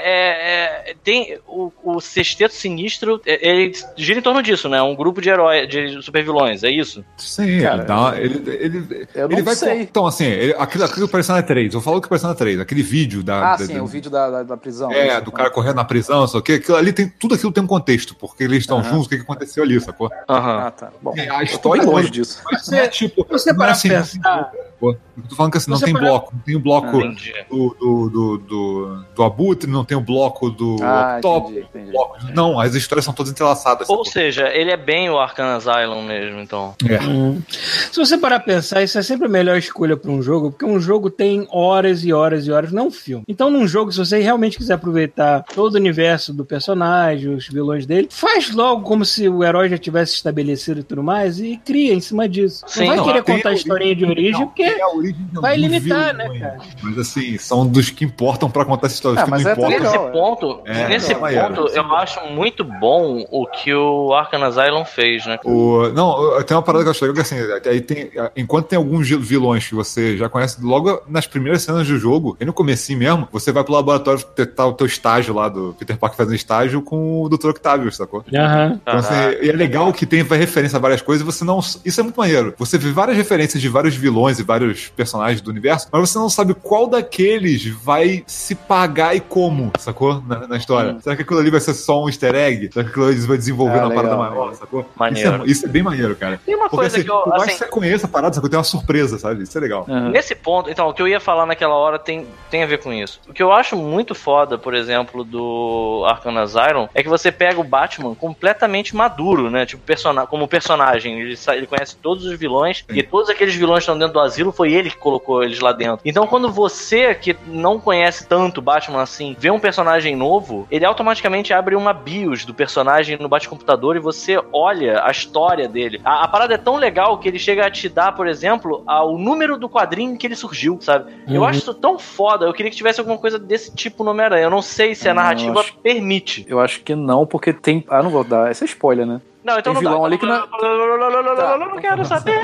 é- 0.90 0.92
é- 0.92 0.96
tem 1.04 1.38
o, 1.48 1.72
o 1.84 2.00
Sexteto 2.00 2.54
Sinistro, 2.54 3.22
é- 3.26 3.48
ele 3.50 3.72
gira 3.98 4.20
em 4.20 4.22
torno 4.22 4.42
disso, 4.42 4.70
né? 4.70 4.82
Um 4.82 4.96
grupo 4.96 5.22
de 5.22 5.30
heróis, 5.30 5.68
de 5.68 6.02
supervilões, 6.02 6.64
é 6.64 6.70
isso? 6.70 7.04
Sim, 7.18 7.62
Cara, 7.62 7.76
ele, 7.78 7.86
dá, 7.86 8.14
ele, 8.20 8.52
ele, 8.90 9.08
eu 9.16 9.26
ele 9.28 9.36
não 9.38 9.44
vai. 9.44 9.56
sei. 9.56 9.82
Então, 9.82 10.06
assim, 10.06 10.26
ele, 10.26 10.54
aquilo, 10.58 10.84
aquilo 10.86 11.08
que 11.08 11.12
apareceu 11.12 11.36
na 11.36 11.42
3, 11.44 11.74
eu 11.74 11.82
falo 11.82 12.00
que 12.02 12.06
apareceu 12.08 12.30
na 12.30 12.36
3, 12.36 12.60
aquele 12.60 12.84
vídeo 12.84 13.22
da. 13.24 13.54
Ah, 13.54 13.56
da- 13.58 13.66
sim, 13.66 13.76
da- 13.76 13.84
o 13.84 13.88
vídeo 13.88 14.10
da, 14.12 14.30
da, 14.30 14.44
da 14.44 14.58
prisão. 14.58 14.92
É, 14.92 15.08
Isso, 15.08 15.22
do 15.26 15.32
né? 15.32 15.38
cara 15.38 15.50
correndo 15.52 15.76
na 15.76 15.86
prisão, 15.86 16.28
só 16.28 16.42
que 16.42 16.54
aquilo 16.54 16.78
ali 16.78 16.94
tem. 16.94 17.10
Tudo 17.10 17.36
aquilo 17.36 17.52
tem 17.52 17.64
um 17.64 17.68
contexto, 17.68 18.16
porque 18.16 18.44
eles 18.44 18.60
estão 18.60 18.84
juntos, 18.84 19.06
o 19.06 19.10
que, 19.10 19.18
que 19.18 19.24
aconteceu 19.24 19.64
ali, 19.64 19.80
sacou? 19.82 20.10
Aham. 20.28 20.58
Ah, 20.68 20.72
tá. 20.72 20.92
Bom, 21.02 21.14
É, 21.18 21.30
a 21.30 21.44
história 21.44 21.84
longe 21.84 22.10
disso. 22.10 22.42
Mas 22.52 22.68
não 22.68 22.78
é 22.78 22.88
tipo. 22.88 23.26
Você 23.30 23.54
para 23.54 23.72
assim, 23.72 23.90
pensar. 23.90 24.52
Eu 24.82 24.98
tô 25.28 25.36
falando 25.36 25.52
que 25.52 25.58
assim, 25.58 25.70
não 25.70 25.78
Você 25.78 25.86
tem 25.86 25.94
bloco. 25.94 26.34
Não 26.34 26.42
tem 26.42 26.56
o 26.56 26.60
bloco 26.60 26.98
Entendi. 27.02 27.34
do, 27.50 27.76
do, 27.80 28.10
do, 28.10 28.38
do, 28.38 29.06
do 29.16 29.24
Abutre, 29.24 29.70
não 29.70 29.84
tem 29.84 29.98
o 29.98 30.02
bloco 30.02 30.50
do 30.50 30.78
Ah, 30.82 31.20
Top. 31.22 31.52
entendi, 31.52 31.68
entendi. 31.70 31.92
bloco- 31.92 32.18
Não, 32.34 32.60
as 32.60 32.74
histórias 32.76 33.04
são 33.04 33.14
todas 33.14 33.32
entrelaçadas. 33.32 33.90
Ou 33.90 33.98
sacou? 34.06 34.12
seja, 34.12 34.48
ele 34.48 34.72
é 34.72 34.78
bem 34.78 35.10
o 35.10 35.18
Arkham 35.20 35.48
Asylum 35.56 36.02
mesmo, 36.04 36.40
então. 36.40 36.74
É. 36.88 37.00
Hum. 37.04 37.42
Se 37.50 37.98
você 38.00 38.18
parar 38.18 38.38
a 38.38 38.40
pensar, 38.40 38.82
isso 38.82 38.98
é 38.98 39.02
sempre 39.04 39.26
a 39.28 39.30
melhor 39.30 39.58
escolha 39.58 39.98
para 39.98 40.10
um 40.12 40.22
jogo, 40.22 40.52
porque 40.52 40.66
um 40.66 40.80
jogo 40.80 41.10
tem 41.10 41.46
horas 41.52 42.06
e 42.06 42.14
horas 42.14 42.48
e 42.48 42.52
horas, 42.52 42.72
não 42.72 42.88
um 42.88 42.92
filme. 42.92 43.24
Então, 43.28 43.50
num 43.50 43.68
jogo, 43.68 43.92
se 43.92 43.98
você 43.98 44.20
realmente 44.20 44.58
quiser 44.58 44.76
aproveitar 44.76 45.44
todo 45.54 45.74
o 45.74 45.78
universo 45.78 46.34
do 46.34 46.46
personagem, 46.46 47.34
os 47.36 47.48
vilões 47.48 47.86
dele, 47.86 48.08
faz 48.10 48.52
logo 48.54 48.84
como 48.84 49.04
se 49.04 49.28
o 49.28 49.44
herói 49.44 49.68
já 49.70 49.78
tivesse 49.78 50.14
estabelecido 50.14 50.80
e 50.80 50.84
tudo 50.84 51.04
mais, 51.04 51.40
e 51.40 51.58
cria 51.66 51.94
em 51.94 52.00
cima 52.00 52.30
disso. 52.30 52.64
Sim, 52.68 52.82
não 52.82 52.88
vai 52.88 52.98
não, 52.98 53.06
querer 53.06 53.24
contar 53.24 53.50
a 53.50 53.52
a 53.52 53.56
historinha 53.56 53.96
de 53.96 54.06
origem, 54.06 54.32
Não, 54.40 54.48
porque 54.48 54.69
tem 54.74 54.82
a 54.82 54.90
origem 54.90 55.26
de 55.32 55.40
vai 55.40 55.58
limitar, 55.58 56.14
né, 56.14 56.40
cara? 56.40 56.58
Mas 56.82 56.98
assim, 56.98 57.38
são 57.38 57.66
dos 57.66 57.90
que 57.90 58.06
importam 58.06 58.50
pra 58.50 58.66
contar 58.66 58.88
essa 58.88 58.96
história. 58.96 59.18
Os 59.18 59.22
Ah, 59.22 59.26
que 59.26 59.32
mas 59.32 59.44
não 59.44 59.50
é 59.50 59.54
importam. 59.54 59.70
legal. 59.78 59.92
Nesse 59.94 60.08
é. 60.08 60.12
ponto, 60.12 60.62
É, 60.66 60.88
nesse 60.88 61.12
é 61.12 61.16
ponto, 61.16 61.68
eu 61.70 61.96
acho 61.96 62.20
muito 62.28 62.64
bom 62.64 63.26
o 63.32 63.46
que 63.48 63.74
o 63.74 64.14
Arkham 64.14 64.44
Asylum 64.44 64.86
fez, 64.86 65.26
né? 65.26 65.40
O, 65.44 65.90
não, 65.94 66.42
tem 66.44 66.56
uma 66.56 66.64
parada 66.64 66.84
que 66.84 66.88
eu 66.88 66.92
acho 66.92 67.06
legal 67.06 67.16
que 67.16 67.22
assim, 67.22 67.38
aí 67.70 67.82
tem, 67.82 68.12
enquanto 68.36 68.68
tem 68.68 68.78
alguns 68.78 69.10
vilões 69.10 69.68
que 69.68 69.76
você 69.76 70.18
já 70.18 70.30
conhece 70.30 70.62
logo 70.62 71.02
nas 71.08 71.28
primeiras 71.28 71.62
cenas 71.62 71.88
do 71.88 71.98
jogo, 71.98 72.38
e 72.40 72.46
no 72.46 72.54
comecinho 72.54 73.00
mesmo, 73.00 73.28
você 73.32 73.52
vai 73.52 73.64
pro 73.64 73.74
laboratório 73.74 74.20
tá 74.56 74.66
o 74.66 74.74
teu 74.74 74.88
estágio 74.88 75.34
lá 75.34 75.50
do 75.50 75.76
Peter 75.78 75.98
Parker 75.98 76.18
fazendo 76.18 76.36
estágio 76.36 76.82
com 76.82 77.24
o 77.24 77.30
Dr. 77.30 77.50
Octavius, 77.50 77.96
sacou? 77.98 78.24
Aham. 78.34 78.80
Então, 78.82 79.00
assim, 79.00 79.14
e 79.42 79.50
é 79.50 79.54
legal 79.54 79.92
que 79.94 80.06
tem 80.06 80.24
referência 80.24 80.78
a 80.78 80.80
várias 80.80 81.02
coisas 81.02 81.22
e 81.22 81.26
você 81.26 81.44
não. 81.44 81.60
Isso 81.60 82.00
é 82.00 82.04
muito 82.04 82.18
maneiro. 82.18 82.54
Você 82.58 82.78
vê 82.78 82.92
várias 82.92 83.18
referências 83.18 83.62
de 83.62 83.70
vários 83.70 83.96
vilões 83.96 84.40
e 84.40 84.44
vários 84.44 84.59
personagens 84.96 85.42
do 85.42 85.50
universo, 85.52 85.88
mas 85.92 86.10
você 86.10 86.18
não 86.18 86.30
sabe 86.30 86.54
qual 86.54 86.88
daqueles 86.88 87.66
vai 87.68 88.24
se 88.28 88.56
pagar 88.56 89.16
e 89.16 89.20
como, 89.20 89.72
sacou? 89.80 90.22
Na, 90.28 90.48
na 90.48 90.58
história. 90.58 90.98
Será 91.02 91.16
que 91.16 91.22
aquilo 91.22 91.40
ali 91.40 91.50
vai 91.50 91.60
ser 91.60 91.74
só 91.74 92.04
um 92.04 92.08
easter 92.08 92.34
egg? 92.36 92.70
Será 92.72 92.84
que 92.84 92.92
aquilo 92.92 93.06
ali 93.08 93.16
vai 93.16 93.38
desenvolver 93.38 93.80
Ah, 93.80 93.86
uma 93.88 93.96
parada 93.96 94.16
legal, 94.16 94.18
maior, 94.20 94.42
legal. 94.46 94.56
sacou? 94.56 94.86
Maneiro. 94.96 95.36
Isso 95.36 95.44
é, 95.44 95.48
isso 95.52 95.66
é 95.66 95.70
bem 95.70 95.84
maneiro, 95.84 96.16
cara. 96.16 96.40
Tem 96.46 96.56
uma 96.56 96.64
Porque 96.70 96.78
coisa 96.78 96.98
assim, 96.98 97.06
que 97.06 97.12
eu, 97.12 97.20
por 97.22 97.30
mais 97.30 97.44
assim, 97.44 97.52
que 97.54 97.58
você 97.60 97.66
conheça 97.68 98.06
a 98.06 98.10
parada, 98.10 98.34
sacou? 98.36 98.50
Tem 98.50 98.58
uma 98.58 98.64
surpresa, 98.64 99.18
sabe? 99.18 99.44
Isso 99.44 99.58
é 99.58 99.62
legal. 99.62 99.86
Aham. 99.90 100.10
Nesse 100.10 100.36
ponto, 100.36 100.70
então, 100.70 100.88
o 100.90 100.94
que 100.94 101.02
eu 101.02 101.08
ia 101.08 101.20
falar 101.20 101.46
naquela 101.46 101.76
hora 101.76 101.98
tem, 102.00 102.26
tem 102.50 102.64
a 102.64 102.66
ver 102.66 102.80
com 102.80 102.92
isso. 102.94 103.20
O 103.28 103.34
que 103.34 103.42
eu 103.44 103.52
acho 103.52 103.76
muito 103.76 104.14
foda, 104.16 104.58
por 104.58 104.74
exemplo, 104.74 105.24
do 105.24 106.04
Arkham 106.08 106.38
Asylum, 106.38 106.88
é 106.94 107.02
que 107.04 107.10
você 107.10 107.32
pega 107.32 107.60
o 107.60 107.64
Batman 107.64 108.16
completamente 108.16 108.96
maduro, 108.96 109.50
né? 109.50 109.66
Tipo, 109.66 109.82
persona 109.84 110.26
como 110.26 110.48
personagem. 110.48 111.20
Ele, 111.20 111.38
ele 111.56 111.68
conhece 111.68 111.96
todos 111.98 112.26
os 112.26 112.38
vilões 112.38 112.84
e 112.90 113.04
todos 113.04 113.30
aqueles 113.30 113.56
vilões 113.56 113.80
que 113.80 113.84
estão 113.92 113.98
dentro 113.98 114.14
do 114.14 114.20
asilo 114.20 114.49
foi 114.52 114.72
ele 114.74 114.90
que 114.90 114.98
colocou 114.98 115.44
eles 115.44 115.60
lá 115.60 115.72
dentro. 115.72 116.00
Então, 116.06 116.26
quando 116.28 116.52
você, 116.52 117.14
que 117.16 117.36
não 117.48 117.80
conhece 117.80 118.28
tanto 118.28 118.62
Batman 118.62 119.02
assim, 119.02 119.36
vê 119.40 119.50
um 119.52 119.60
personagem 119.60 120.16
novo, 120.16 120.68
ele 120.72 120.86
automaticamente 120.86 121.54
abre 121.54 121.76
uma 121.76 121.94
BIOS 121.94 122.46
do 122.46 122.54
personagem 122.54 123.18
no 123.20 123.30
bate-computador 123.30 123.96
e 123.96 124.00
você 124.00 124.40
olha 124.54 125.04
a 125.04 125.12
história 125.12 125.68
dele. 125.68 126.00
A, 126.04 126.24
a 126.24 126.28
parada 126.28 126.54
é 126.54 126.58
tão 126.58 126.76
legal 126.78 127.18
que 127.18 127.28
ele 127.28 127.40
chega 127.40 127.66
a 127.66 127.72
te 127.72 127.88
dar, 127.90 128.12
por 128.14 128.28
exemplo, 128.28 128.84
a- 128.86 129.04
o 129.04 129.18
número 129.18 129.58
do 129.58 129.70
quadrinho 129.70 130.14
em 130.14 130.18
que 130.18 130.28
ele 130.28 130.36
surgiu, 130.36 130.78
sabe? 130.82 131.12
Eu 131.28 131.42
Uhum. 131.42 131.48
acho 131.48 131.60
isso 131.60 131.74
tão 131.74 131.98
foda. 132.00 132.46
Eu 132.46 132.54
queria 132.54 132.70
que 132.72 132.78
tivesse 132.78 133.00
alguma 133.00 133.18
coisa 133.18 133.38
desse 133.40 133.74
tipo 133.76 134.04
no 134.04 134.12
Homem-Aranha. 134.12 134.44
Eu 134.44 134.50
não 134.50 134.62
sei 134.62 134.96
se 134.96 135.08
a 135.10 135.14
narrativa 135.14 135.54
eu 135.56 135.60
acho- 135.60 135.76
permite. 135.78 136.46
Eu 136.48 136.60
acho 136.60 136.82
que 136.82 136.96
não, 136.96 137.26
porque 137.26 137.54
tem. 137.54 137.84
Ah, 137.90 138.02
não 138.04 138.10
vou 138.10 138.24
dar. 138.24 138.52
Esse 138.52 138.64
é 138.64 138.68
spoiler, 138.68 139.06
né? 139.06 139.22
Não, 139.50 139.60
então 139.60 139.74
Tem 139.74 139.74
não 139.74 139.80
vilão 139.80 140.00
dá. 140.02 140.06
ali 140.08 140.18
que 140.18 140.26
não- 140.26 140.36
Eu 140.62 141.60
não 141.60 141.78
quero 141.78 142.06
saber, 142.06 142.40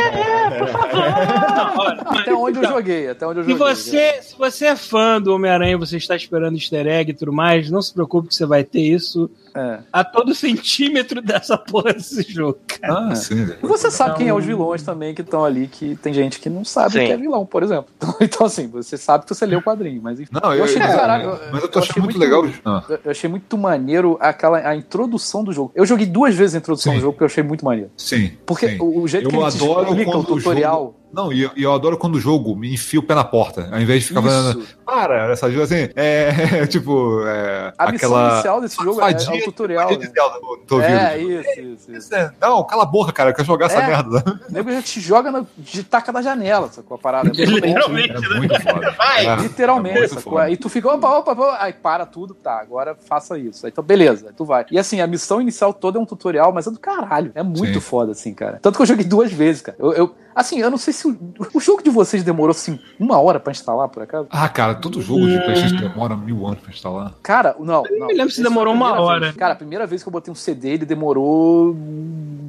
por 0.58 0.68
favor. 0.68 2.20
Até 2.20 2.34
onde 2.34 2.60
eu 2.60 2.68
joguei, 2.68 3.10
até 3.10 3.28
onde 3.28 3.40
eu 3.40 3.44
Se 3.46 3.52
joguei. 3.52 3.76
você, 3.76 4.22
se 4.22 4.38
você 4.38 4.66
é 4.66 4.76
fã 4.76 5.22
do 5.22 5.34
Homem-Aranha, 5.34 5.78
você 5.78 5.98
está 5.98 6.16
esperando 6.16 6.56
easter 6.56 6.88
egg 6.88 7.12
e 7.12 7.14
tudo 7.14 7.32
mais, 7.34 7.70
não 7.70 7.82
se 7.82 7.94
preocupe 7.94 8.30
que 8.30 8.36
você 8.36 8.46
vai 8.46 8.64
ter 8.64 8.80
isso 8.82 9.30
É. 9.56 9.80
a 9.94 10.04
todo 10.04 10.34
centímetro 10.34 11.22
dessa 11.22 11.58
porra 11.58 11.94
desse 11.94 12.24
jogo, 12.24 12.58
cara. 12.68 13.10
Ah, 13.12 13.16
sim. 13.16 13.48
E 13.62 13.66
você 13.68 13.90
sabe 13.92 14.18
quem 14.18 14.28
é 14.28 14.34
os 14.34 14.44
vilões 14.46 14.84
também 14.84 15.14
que 15.14 15.22
estão 15.22 15.46
ali, 15.46 15.68
que 15.68 15.96
tem 15.98 16.14
gente 16.14 16.40
que 16.40 16.50
não 16.50 16.66
sabe 16.66 16.94
Sim. 16.94 17.06
que 17.06 17.12
é 17.12 17.18
vilão, 17.18 17.46
por 17.46 17.62
exemplo. 17.64 17.86
Então, 18.06 18.16
então, 18.22 18.46
assim, 18.48 18.68
você 18.68 18.98
sabe 18.98 19.26
que 19.26 19.34
você 19.34 19.46
leu 19.46 19.60
o 19.60 19.64
quadrinho, 19.64 20.00
mas 20.02 20.20
enfim. 20.20 20.32
Não, 20.32 20.52
Eu 20.52 20.60
eu, 20.60 20.64
achei 20.66 20.78
caralho, 20.80 21.40
mas 21.52 21.62
eu 21.64 21.68
tô 21.70 21.80
eu 21.80 21.84
achando 21.84 22.04
muito, 22.04 22.18
muito- 22.18 22.20
legal. 22.20 22.46
Ah. 22.66 22.84
Eu- 22.90 23.00
Eu 23.06 23.12
achei 23.12 23.30
muito 23.30 23.58
maneiro 23.58 24.18
aquela 24.20 24.58
a 24.60 24.76
introdução 24.76 25.44
do 25.44 25.52
jogo. 25.54 25.72
Eu 25.76 25.86
joguei 25.86 26.06
duas 26.06 26.36
vezes 26.36 26.56
a 26.56 26.58
introdução 26.60 26.94
Sim. 26.96 27.00
do 27.00 27.02
jogo 27.02 27.14
porque 27.14 27.24
eu 27.24 27.28
achei 27.28 27.44
muito 27.44 27.64
maneiro. 27.66 27.92
Sim. 27.98 28.32
Porque 28.46 28.70
sim. 28.70 28.78
o, 28.80 29.08
jeito 29.08 29.26
Eu 29.26 29.30
que 29.30 29.36
ele 29.36 29.52
te 29.52 29.56
adoro 29.64 29.90
explica 29.90 30.10
o 30.10 30.14
quando 30.14 30.24
o 30.24 30.38
tutorial. 30.38 30.80
jogo- 30.80 30.96
Não, 31.16 31.32
e 31.32 31.44
eu, 31.44 31.52
eu 31.56 31.74
adoro 31.74 31.98
quando 31.98 32.16
o 32.16 32.20
jogo 32.20 32.56
me 32.56 32.74
enfia 32.74 33.00
o 33.00 33.04
pé 33.04 33.16
na 33.16 33.24
porta, 33.24 33.70
ao 33.72 33.80
invés 33.80 34.02
de 34.02 34.10
ficar 34.10 34.22
falando. 34.22 34.64
Para, 34.86 35.32
essa 35.32 35.50
jogo 35.50 35.64
assim, 35.64 35.90
é 35.96 36.68
tipo. 36.68 37.22
É, 37.26 37.74
A 37.78 37.92
missão 37.92 38.10
aquela. 38.16 38.34
inicial 38.34 38.62
desse 38.62 38.76
jogo 38.84 39.02
é, 39.02 39.12
é 39.12 39.16
o 39.16 39.44
tutorial. 39.46 39.90
Né? 39.90 40.08
Zelda 40.14 40.40
no 40.42 40.58
teu 40.58 40.82
É, 40.82 41.14
ouvido. 41.14 41.32
isso, 41.42 41.50
isso, 41.50 41.62
isso. 41.62 41.92
Isso 41.98 42.16
é- 42.16 42.32
Não, 42.42 42.64
cala 42.66 42.84
a 42.84 42.86
boca, 42.86 43.12
cara, 43.12 43.30
eu 43.30 43.34
quero 43.34 43.48
jogar 43.48 43.68
essa 43.68 43.80
É. 43.82 43.88
merda. 43.88 44.24
O 44.50 44.52
nego 44.52 44.72
já 44.72 44.82
te 44.82 45.00
joga 45.00 45.32
na, 45.32 45.46
de 45.58 45.84
taca 45.84 46.12
da 46.12 46.22
janela, 46.22 46.68
sacou? 46.70 46.96
A 46.96 46.98
parada. 47.00 47.30
É. 47.30 47.46
Literalmente. 47.46 48.14
É 48.14 48.38
muito 48.38 48.62
foda. 48.62 48.92
Vai, 48.98 49.26
É, 49.26 49.36
Literalmente, 49.38 50.00
é 50.04 50.08
sacou? 50.10 50.38
Aí 50.38 50.58
tu 50.58 50.68
fica, 50.70 50.90
opa, 50.94 51.10
opa, 51.18 51.32
opa, 51.32 51.58
aí 51.62 51.74
para 51.74 52.06
tudo, 52.06 52.34
tá, 52.34 52.60
agora 52.60 52.96
faça 53.08 53.38
isso. 53.40 53.66
Aí, 53.66 53.72
então, 53.72 53.84
beleza, 53.84 54.28
aí 54.28 54.34
tu 54.36 54.44
vai. 54.46 54.66
E 54.70 54.78
assim, 54.78 55.00
a 55.02 55.08
missão 55.08 55.42
inicial 55.42 55.74
toda 55.74 55.98
é 55.98 56.02
um 56.02 56.06
tutorial, 56.06 56.52
mas 56.52 56.68
é 56.68 56.72
do 56.72 56.80
caralho. 56.80 57.32
É 57.36 57.42
muito 57.44 57.76
Sim. 57.76 57.80
foda, 57.80 58.12
assim, 58.12 58.34
cara. 58.34 58.60
Tanto 58.62 58.76
que 58.76 58.82
eu 58.82 58.86
joguei 58.86 59.06
duas 59.06 59.32
vezes, 59.32 59.62
cara. 59.62 59.78
Eu, 59.80 59.94
eu- 59.94 60.16
assim, 60.36 60.60
eu 60.60 60.70
não 60.70 60.78
sei 60.78 60.94
se 60.94 61.05
o, 61.06 61.36
o 61.54 61.60
jogo 61.60 61.84
de 61.84 61.90
vocês 61.90 62.24
demorou, 62.24 62.52
assim, 62.52 62.80
uma 63.00 63.20
hora 63.20 63.40
pra 63.40 63.52
instalar, 63.52 63.88
por 63.90 64.04
acaso. 64.04 64.28
Ah, 64.32 64.48
cara, 64.50 64.76
todo 64.76 65.02
jogo 65.02 65.28
de 65.28 65.38
PlayStation 65.40 65.76
demora 65.78 66.16
mil 66.16 66.46
anos 66.46 66.60
pra 66.60 66.72
instalar. 66.72 67.14
Cara, 67.24 67.56
não, 67.60 67.84
não. 67.98 68.08
me 68.08 68.14
lembro 68.14 68.32
se 68.34 68.42
demorou 68.44 68.74
uma 68.74 68.86
primeira 68.88 69.08
hora. 69.12 69.20
vez. 69.22 69.36
Cara, 69.36 69.54
a 69.54 69.56
primeira 69.56 69.86
vez 69.88 70.02
que 70.04 70.10
eu 70.10 70.12
botei 70.12 70.32
um 70.32 70.36
CD, 70.36 70.70
ele 70.70 70.86
demorou, 70.86 71.76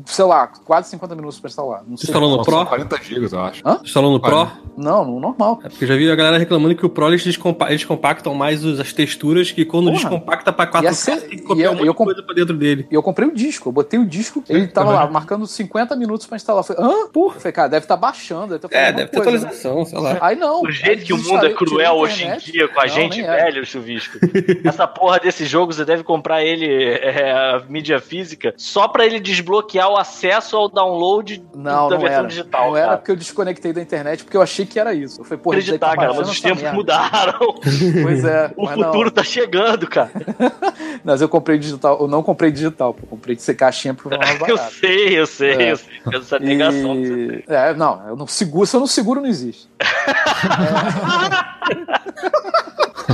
sei 0.07 0.25
lá, 0.25 0.47
quase 0.47 0.89
50 0.91 1.15
minutos 1.15 1.39
pra 1.41 1.49
instalar. 1.49 1.83
Não 1.87 1.97
Você 1.97 2.07
sei. 2.07 2.13
falou 2.13 2.37
no 2.37 2.45
Pro? 2.45 2.67
40 2.67 2.97
gigas, 3.03 3.33
eu 3.33 3.41
acho. 3.41 3.63
Hã? 3.67 3.79
Você 3.85 3.93
falou 3.93 4.13
no 4.13 4.21
Pro? 4.21 4.49
Não, 4.77 5.05
no 5.05 5.19
normal. 5.21 5.61
É 5.65 5.69
porque 5.69 5.85
eu 5.85 5.89
já 5.89 5.97
vi 5.97 6.11
a 6.11 6.15
galera 6.15 6.37
reclamando 6.39 6.75
que 6.77 6.85
o 6.85 6.89
Pro 6.89 7.09
eles, 7.09 7.25
descompa- 7.25 7.69
eles 7.71 7.85
compactam 7.85 8.35
mais 8.35 8.65
as 8.65 8.93
texturas, 8.93 9.51
que 9.51 9.65
quando 9.65 9.87
Porra. 9.87 9.97
descompacta 9.97 10.53
pra 10.53 10.67
4K, 10.67 10.83
E 10.85 10.87
essa- 10.87 11.17
tem 11.17 11.29
que 11.31 11.37
e 11.37 11.41
copiar 11.43 11.73
eu- 11.75 11.81
um 11.81 11.85
eu 11.85 11.95
comp- 11.95 12.07
coisa 12.09 12.23
pra 12.23 12.35
dentro 12.35 12.57
dele. 12.57 12.87
E 12.91 12.95
eu 12.95 13.03
comprei 13.03 13.27
o 13.29 13.35
disco, 13.35 13.69
eu 13.69 13.73
botei 13.73 13.99
o 13.99 14.05
disco, 14.07 14.43
ele 14.49 14.67
tava 14.69 14.91
também. 14.91 15.05
lá, 15.07 15.11
marcando 15.11 15.47
50 15.47 15.97
minutos 15.97 16.27
pra 16.27 16.37
instalar. 16.37 16.61
Eu 16.61 16.65
falei, 16.65 16.85
hã? 16.85 17.09
Porra. 17.09 17.37
Eu 17.37 17.41
falei, 17.41 17.53
cara, 17.53 17.69
deve 17.69 17.85
estar 17.85 17.97
baixando. 17.97 18.46
Deve 18.47 18.61
tá 18.61 18.69
É, 18.71 18.93
deve 18.93 19.09
ter 19.09 19.17
né? 19.17 19.21
atualização, 19.23 19.85
sei 19.85 19.99
lá. 19.99 20.19
Aí 20.21 20.37
não. 20.37 20.63
O 20.63 20.71
jeito 20.71 21.05
que 21.05 21.13
o 21.13 21.19
mundo 21.19 21.47
é 21.47 21.53
cruel 21.53 21.95
hoje 21.95 22.25
em 22.25 22.37
dia 22.39 22.69
com 22.69 22.81
a 22.81 22.85
Não, 22.85 22.89
gente 22.89 23.21
é. 23.21 23.27
velho, 23.45 23.65
Chuvisco. 23.67 24.19
Essa 24.65 24.87
porra 24.87 25.19
desse 25.19 25.45
jogo, 25.45 25.73
você 25.73 25.85
deve 25.85 26.03
comprar 26.03 26.43
ele, 26.45 26.67
é, 26.67 27.31
a 27.33 27.63
mídia 27.69 28.01
física, 28.01 28.55
só 28.57 28.89
pra 28.89 29.05
ele 29.07 29.19
desbloquear 29.21 29.89
o 29.91 29.97
acesso 29.97 30.57
ao 30.57 30.69
download 30.69 31.45
Não, 31.55 31.89
da 31.89 31.95
não 31.97 32.01
versão 32.03 32.19
era. 32.21 32.29
digital. 32.29 32.69
não 32.71 32.77
era 32.77 32.87
cara. 32.87 32.99
porque 32.99 33.11
eu 33.13 33.17
desconectei 33.17 33.73
da 33.73 33.81
internet, 33.81 34.25
porque 34.25 34.37
eu 34.37 34.43
achei 34.43 34.65
que 34.67 34.79
era 34.79 34.95
isso. 34.95 35.21
Eu 35.21 35.25
falei, 35.25 35.39
porra, 35.43 35.57
Acreditar, 35.59 35.91
tá 35.91 35.97
cara, 35.97 36.15
mas 36.15 36.29
os 36.29 36.41
tempos 36.41 36.63
merda. 36.63 36.77
mudaram. 36.77 37.55
Pois 38.03 38.25
é. 38.25 38.53
O 38.57 38.67
futuro 38.69 39.05
não. 39.05 39.11
tá 39.11 39.23
chegando, 39.23 39.87
cara. 39.89 40.11
Mas 41.05 41.21
eu 41.21 41.29
comprei 41.29 41.59
digital, 41.59 41.99
eu 42.01 42.09
não 42.09 42.23
comprei 42.23 42.51
digital, 42.51 42.93
pô, 42.95 43.01
eu 43.05 43.09
comprei 43.09 43.37
de 43.37 43.43
ser 43.43 43.55
caixinha 43.55 43.95
foi 43.95 44.17
mais 44.17 44.41
Eu 44.41 44.57
barato. 44.57 44.75
sei, 44.75 45.19
eu 45.19 45.27
sei, 45.27 45.53
É. 45.55 45.73
eu 45.73 45.77
sei. 45.77 45.95
Essa 46.13 46.39
negação. 46.39 46.95
E... 46.97 47.45
É, 47.49 47.75
não, 47.75 48.07
eu 48.09 48.17
não 48.17 48.26
seguro, 48.27 48.67
se 48.67 48.77
eu 48.77 48.81
não 48.81 48.87
seguro, 48.87 49.21
não 49.21 49.29
existe. 49.29 49.69
É. 49.81 49.87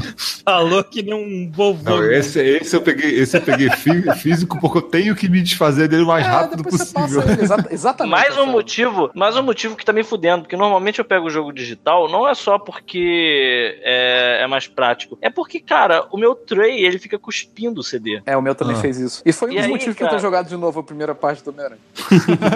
Falou 0.44 0.82
que 0.84 1.02
nem 1.02 1.14
um 1.14 1.50
vovô. 1.50 1.82
Não, 1.90 2.10
esse, 2.12 2.40
esse 2.40 2.74
eu 2.76 2.82
peguei, 2.82 3.18
esse 3.20 3.36
eu 3.36 3.40
peguei 3.42 3.70
fí- 3.70 4.02
físico 4.20 4.58
porque 4.60 4.78
eu 4.78 4.82
tenho 4.82 5.14
que 5.14 5.28
me 5.28 5.40
desfazer 5.42 5.88
dele 5.88 6.02
o 6.02 6.06
mais 6.06 6.26
É, 6.26 6.28
rápido 6.30 6.62
depois 6.62 6.82
você 6.82 6.92
possível. 6.92 7.20
passa 7.22 7.32
ele, 7.32 7.42
exa- 7.42 7.66
exatamente. 7.70 8.12
Mais 8.12 8.36
um 8.38 8.46
motivo, 8.46 9.10
mais 9.14 9.36
um 9.36 9.42
motivo 9.42 9.76
que 9.76 9.84
tá 9.84 9.92
me 9.92 10.02
fudendo, 10.04 10.42
porque 10.42 10.56
normalmente 10.56 10.98
eu 10.98 11.04
pego 11.04 11.26
o 11.26 11.30
jogo 11.30 11.52
digital, 11.52 12.08
não 12.08 12.28
é 12.28 12.34
só 12.34 12.58
porque 12.58 13.78
é, 13.82 14.42
é 14.42 14.46
mais 14.46 14.66
prático, 14.66 15.16
é 15.20 15.30
porque, 15.30 15.60
cara, 15.60 16.06
o 16.10 16.16
meu 16.16 16.34
tray, 16.34 16.84
ele 16.84 16.98
fica 16.98 17.18
cuspindo 17.18 17.80
o 17.80 17.84
CD. 17.84 18.20
É, 18.26 18.36
o 18.36 18.42
meu 18.42 18.54
também 18.54 18.76
Ah. 18.76 18.80
fez 18.80 18.98
isso. 18.98 19.22
E 19.24 19.32
foi 19.32 19.50
um 19.50 19.54
dos 19.54 19.64
aí, 19.64 19.70
motivos 19.70 19.94
que 19.96 20.02
eu 20.02 20.06
cara? 20.06 20.10
tenho 20.18 20.22
jogado 20.22 20.48
de 20.48 20.56
novo 20.56 20.80
a 20.80 20.82
primeira 20.82 21.14
parte 21.14 21.42
do 21.44 21.50
Homem-Aranha. 21.50 21.80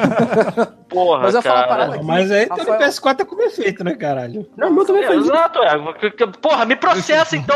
Porra, 0.89 1.23
Mas 1.23 1.35
eu 1.35 1.39
ia 1.39 1.43
falar 1.43 1.55
cara. 1.63 1.69
parada 1.69 1.95
aqui. 1.97 2.05
Mas 2.05 2.31
aí 2.31 2.47
Rafael- 2.49 2.79
PS4 2.81 3.17
tá 3.17 3.25
com 3.25 3.37
defeito, 3.37 3.83
né, 3.85 3.95
caralho? 3.95 4.47
Não, 4.57 4.71
o 4.71 4.73
meu 4.75 4.85
também 4.85 5.03
É, 5.05 5.15
isso. 5.17 5.27
exato, 5.31 5.59
é. 5.63 5.77
Porra, 6.41 6.65
me 6.65 6.77
processa 6.77 7.37
então, 7.37 7.56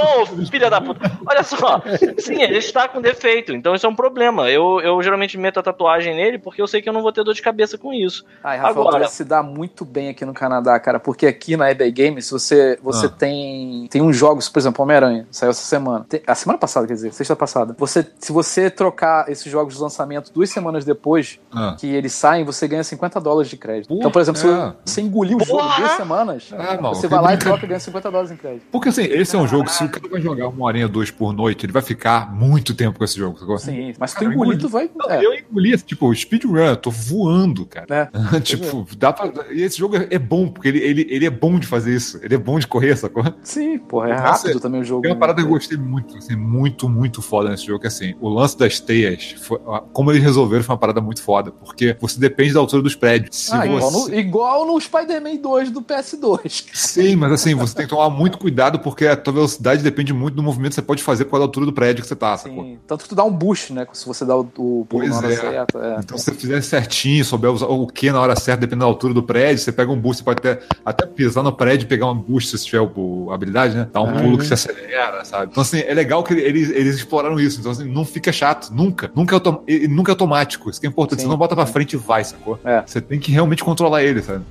filha 0.51 0.69
da 0.71 0.81
puta. 0.81 1.11
Olha 1.27 1.43
só. 1.43 1.83
Sim, 2.19 2.43
ele 2.43 2.59
está 2.59 2.89
com 2.89 3.01
defeito, 3.01 3.53
então 3.53 3.75
isso 3.75 3.87
é 3.87 3.89
um 3.89 3.95
problema. 3.95 4.51
Eu, 4.51 4.81
eu 4.81 5.03
geralmente 5.03 5.37
meto 5.39 5.61
a 5.61 5.63
tatuagem 5.63 6.15
nele 6.15 6.39
porque 6.39 6.61
eu 6.61 6.67
sei 6.67 6.81
que 6.83 6.89
eu 6.89 6.93
não 6.93 7.03
vou 7.03 7.13
ter 7.13 7.25
dor 7.25 7.35
de 7.35 7.43
cabeça 7.43 7.77
com 7.79 7.93
isso. 7.93 8.25
Ai, 8.43 8.59
Rafael, 8.59 8.89
Agora- 8.89 9.09
se 9.09 9.25
dá 9.25 9.43
muito 9.43 9.85
bem 9.85 10.09
aqui 10.09 10.25
no 10.25 10.33
Canadá, 10.35 10.79
cara, 10.81 10.99
porque 11.01 11.27
aqui 11.27 11.57
na 11.57 11.71
eBay 11.71 11.91
Games 11.91 12.31
você, 12.31 12.79
você 12.83 13.07
Ah. 13.07 13.11
tem, 13.11 13.87
tem 13.91 14.03
uns 14.03 14.17
jogos, 14.17 14.49
por 14.49 14.59
exemplo, 14.59 14.83
Homem-Aranha, 14.83 15.27
saiu 15.31 15.51
essa 15.51 15.63
semana. 15.63 16.05
Tem- 16.09 16.23
a 16.27 16.35
semana 16.35 16.59
passada, 16.59 16.87
quer 16.87 16.95
dizer, 16.95 17.13
sexta 17.13 17.35
passada. 17.37 17.75
Você, 17.79 18.07
se 18.19 18.33
você 18.33 18.71
trocar 18.71 19.29
esses 19.31 19.51
jogos 19.51 19.75
de 19.77 19.81
lançamento 19.83 20.33
duas 20.33 20.51
semanas 20.51 20.85
depois 20.85 21.39
Ah. 21.55 21.77
que 21.79 21.87
eles 21.87 22.13
saem, 22.13 22.45
você 22.45 22.67
ganha 22.69 22.85
50 22.85 23.21
dólares 23.21 23.51
de 23.51 23.57
crédito. 23.57 23.89
Porra, 23.89 23.99
então, 24.01 24.11
por 24.11 24.21
exemplo, 24.21 24.41
é. 24.41 24.73
se 24.85 24.95
você 24.95 25.01
engolir 25.01 25.37
o 25.37 25.45
jogo 25.45 25.63
duas 25.77 25.93
semanas, 25.93 26.51
maluco, 26.51 26.95
você 26.95 27.09
vai 27.09 27.21
lá 27.23 27.35
e 27.35 27.37
troca 27.39 27.65
e 27.65 27.69
ganha 27.69 27.81
50 27.81 28.11
dólares 28.11 28.31
em 28.31 28.37
crédito. 28.37 28.67
Porque 28.71 28.89
assim, 28.89 29.05
esse 29.05 29.35
é 29.35 29.39
um 29.39 29.47
jogo, 29.47 29.69
se 29.81 29.85
o 29.85 29.89
cara 29.91 30.09
vai 30.09 30.21
jogar 30.21 30.49
uma 30.49 30.65
horinha 30.67 30.89
dois 30.89 31.11
por 31.11 31.33
noite, 31.33 31.67
ele 31.67 31.73
vai 31.73 31.83
ficar 31.83 32.33
muito 32.35 32.75
tempo 32.75 32.99
com 32.99 33.05
esse 33.05 33.17
jogo. 33.19 33.39
sacou? 33.39 33.59
Sim, 33.59 33.93
mas 33.99 34.11
se 34.11 34.17
tu 34.17 34.21
Cara, 34.21 34.31
eu 34.31 34.35
engolir, 34.35 34.53
engoli- 34.55 34.63
tu 34.63 34.69
vai. 34.69 34.91
Não, 34.95 35.11
é, 35.11 35.25
Eu 35.25 35.35
engoli, 35.35 35.77
tipo, 35.79 36.15
speedrun, 36.15 36.57
eu 36.59 36.77
tô 36.77 36.91
voando, 36.91 37.67
cara. 37.67 37.87
né? 37.89 38.11
tipo, 38.41 38.87
dá 38.97 39.13
pra. 39.13 39.31
E 39.53 39.63
esse 39.63 39.79
jogo 39.79 39.97
é 39.97 40.09
é 40.11 40.19
bom, 40.19 40.49
porque 40.49 40.69
ele, 40.69 40.79
ele, 40.81 41.07
ele 41.11 41.27
é 41.27 41.31
bom 41.31 41.59
de 41.59 41.67
fazer 41.67 41.95
isso. 41.95 42.19
Ele 42.23 42.35
é 42.35 42.39
bom 42.39 42.59
de 42.59 42.67
correr, 42.67 42.97
sacou? 42.97 43.23
Sim, 43.43 43.79
porra, 43.79 44.09
é 44.09 44.13
Nossa, 44.21 44.47
rápido 44.49 44.61
também 44.61 44.81
o 44.81 44.85
jogo. 44.85 45.03
Tem 45.03 45.11
uma 45.11 45.15
né? 45.15 45.21
parada 45.21 45.41
que 45.41 45.47
eu 45.47 45.51
gostei 45.53 45.79
muito, 45.79 46.17
assim, 46.17 46.35
muito, 46.37 46.89
muito 46.89 47.23
foda 47.23 47.51
nesse 47.51 47.67
jogo, 47.67 47.81
que 47.81 47.87
assim, 47.87 48.15
o 48.21 48.29
lance 48.29 48.59
das 48.59 48.81
teias, 48.81 49.33
foi- 49.43 49.59
como 49.93 50.11
eles 50.11 50.23
resolveram 50.23 50.65
foi 50.65 50.73
uma 50.75 50.79
parada 50.81 51.01
muito 51.01 51.23
foda, 51.23 51.53
porque 51.53 51.97
você 52.01 52.19
depende 52.19 52.53
da 52.55 52.61
altura 52.61 52.83
dos 52.83 52.95
prédios. 52.95 53.37
Se 53.37 53.55
Ah, 53.55 53.65
igual, 53.67 53.91
você... 53.91 54.11
no, 54.11 54.19
igual 54.19 54.67
no 54.67 54.81
Spider-Man 54.81 55.37
2 55.37 55.71
do 55.71 55.81
PS2. 55.83 56.65
Sim, 56.75 57.17
mas 57.17 57.33
assim, 57.33 57.55
você 57.55 57.75
tem 57.75 57.85
que 57.85 57.91
tomar 57.91 58.11
muito 58.11 58.39
cuidado, 58.39 58.79
porque 58.81 59.07
a 59.07 59.17
tua 59.17 59.33
velocidade 59.33 59.70
depende 59.79 60.13
muito 60.13 60.35
do 60.35 60.43
movimento 60.43 60.71
que 60.71 60.75
você 60.77 60.83
pode 60.83 61.03
fazer 61.03 61.25
por 61.25 61.33
causa 61.33 61.43
da 61.43 61.49
altura 61.49 61.67
do 61.67 61.73
prédio 61.73 62.03
que 62.03 62.09
você 62.09 62.17
tá, 62.17 62.37
sacou? 62.37 62.65
Sim, 62.65 62.79
tanto 62.87 63.03
que 63.05 63.09
tu 63.09 63.15
dá 63.15 63.25
um 63.25 63.31
boost, 63.31 63.73
né? 63.73 63.87
Se 63.93 64.07
você 64.07 64.25
dá 64.25 64.37
o, 64.37 64.41
o 64.41 64.45
pulo 64.45 64.87
Pois 64.89 65.11
na 65.11 65.17
hora 65.19 65.33
é. 65.33 65.37
certa. 65.37 65.79
É. 65.79 65.97
Então, 66.01 66.19
se 66.19 66.25
você 66.25 66.33
fizer 66.35 66.61
certinho, 66.63 67.25
souber 67.25 67.51
usar 67.51 67.67
o 67.67 67.87
que 67.87 68.11
na 68.11 68.21
hora 68.21 68.35
certa, 68.37 68.61
dependendo 68.63 68.81
da 68.85 68.87
altura 68.87 69.15
do 69.15 69.23
prédio, 69.23 69.59
você 69.63 69.73
pega 69.73 69.91
um 69.91 69.99
boost, 69.99 70.19
você 70.19 70.25
pode 70.25 70.39
até, 70.39 70.61
até 70.85 71.07
pisar 71.07 71.43
no 71.43 71.53
prédio 71.53 71.85
e 71.85 71.89
pegar 71.89 72.07
um 72.11 72.15
boost, 72.17 72.57
se 72.59 72.65
tiver 72.67 72.81
o, 72.81 73.29
a 73.31 73.35
habilidade, 73.35 73.77
né? 73.77 73.89
Dá 73.93 74.01
um 74.01 74.13
pulo 74.13 74.39
que 74.39 74.47
se 74.47 74.55
acelera, 74.55 75.25
sabe? 75.25 75.49
Então, 75.51 75.63
assim, 75.63 75.81
é 75.81 75.95
legal 75.95 76.23
que 76.23 76.35
eles, 76.35 76.71
eles 76.71 76.97
exploraram 76.97 77.39
isso. 77.39 77.61
Então, 77.61 77.73
assim, 77.73 77.85
não 77.89 78.05
fica 78.05 78.33
chato, 78.33 78.71
nunca. 78.73 79.11
Nunca 79.15 79.35
é, 79.35 79.37
autom- 79.37 79.63
nunca 79.89 80.11
é 80.11 80.15
automático. 80.15 80.71
Isso 80.71 80.81
que 80.81 80.87
é 80.87 80.89
importante. 80.91 81.21
Sim. 81.21 81.27
Você 81.27 81.31
não 81.31 81.39
bota 81.39 81.55
pra 81.55 81.67
frente 81.67 81.93
e 81.95 81.97
vai, 81.97 82.25
sacou? 82.25 82.59
É. 82.65 82.83
Você 82.87 83.01
tem 83.01 83.19
que 83.19 83.31
realmente 83.33 83.63
controlar 83.65 84.03
ele, 84.03 84.23
sabe? 84.23 84.45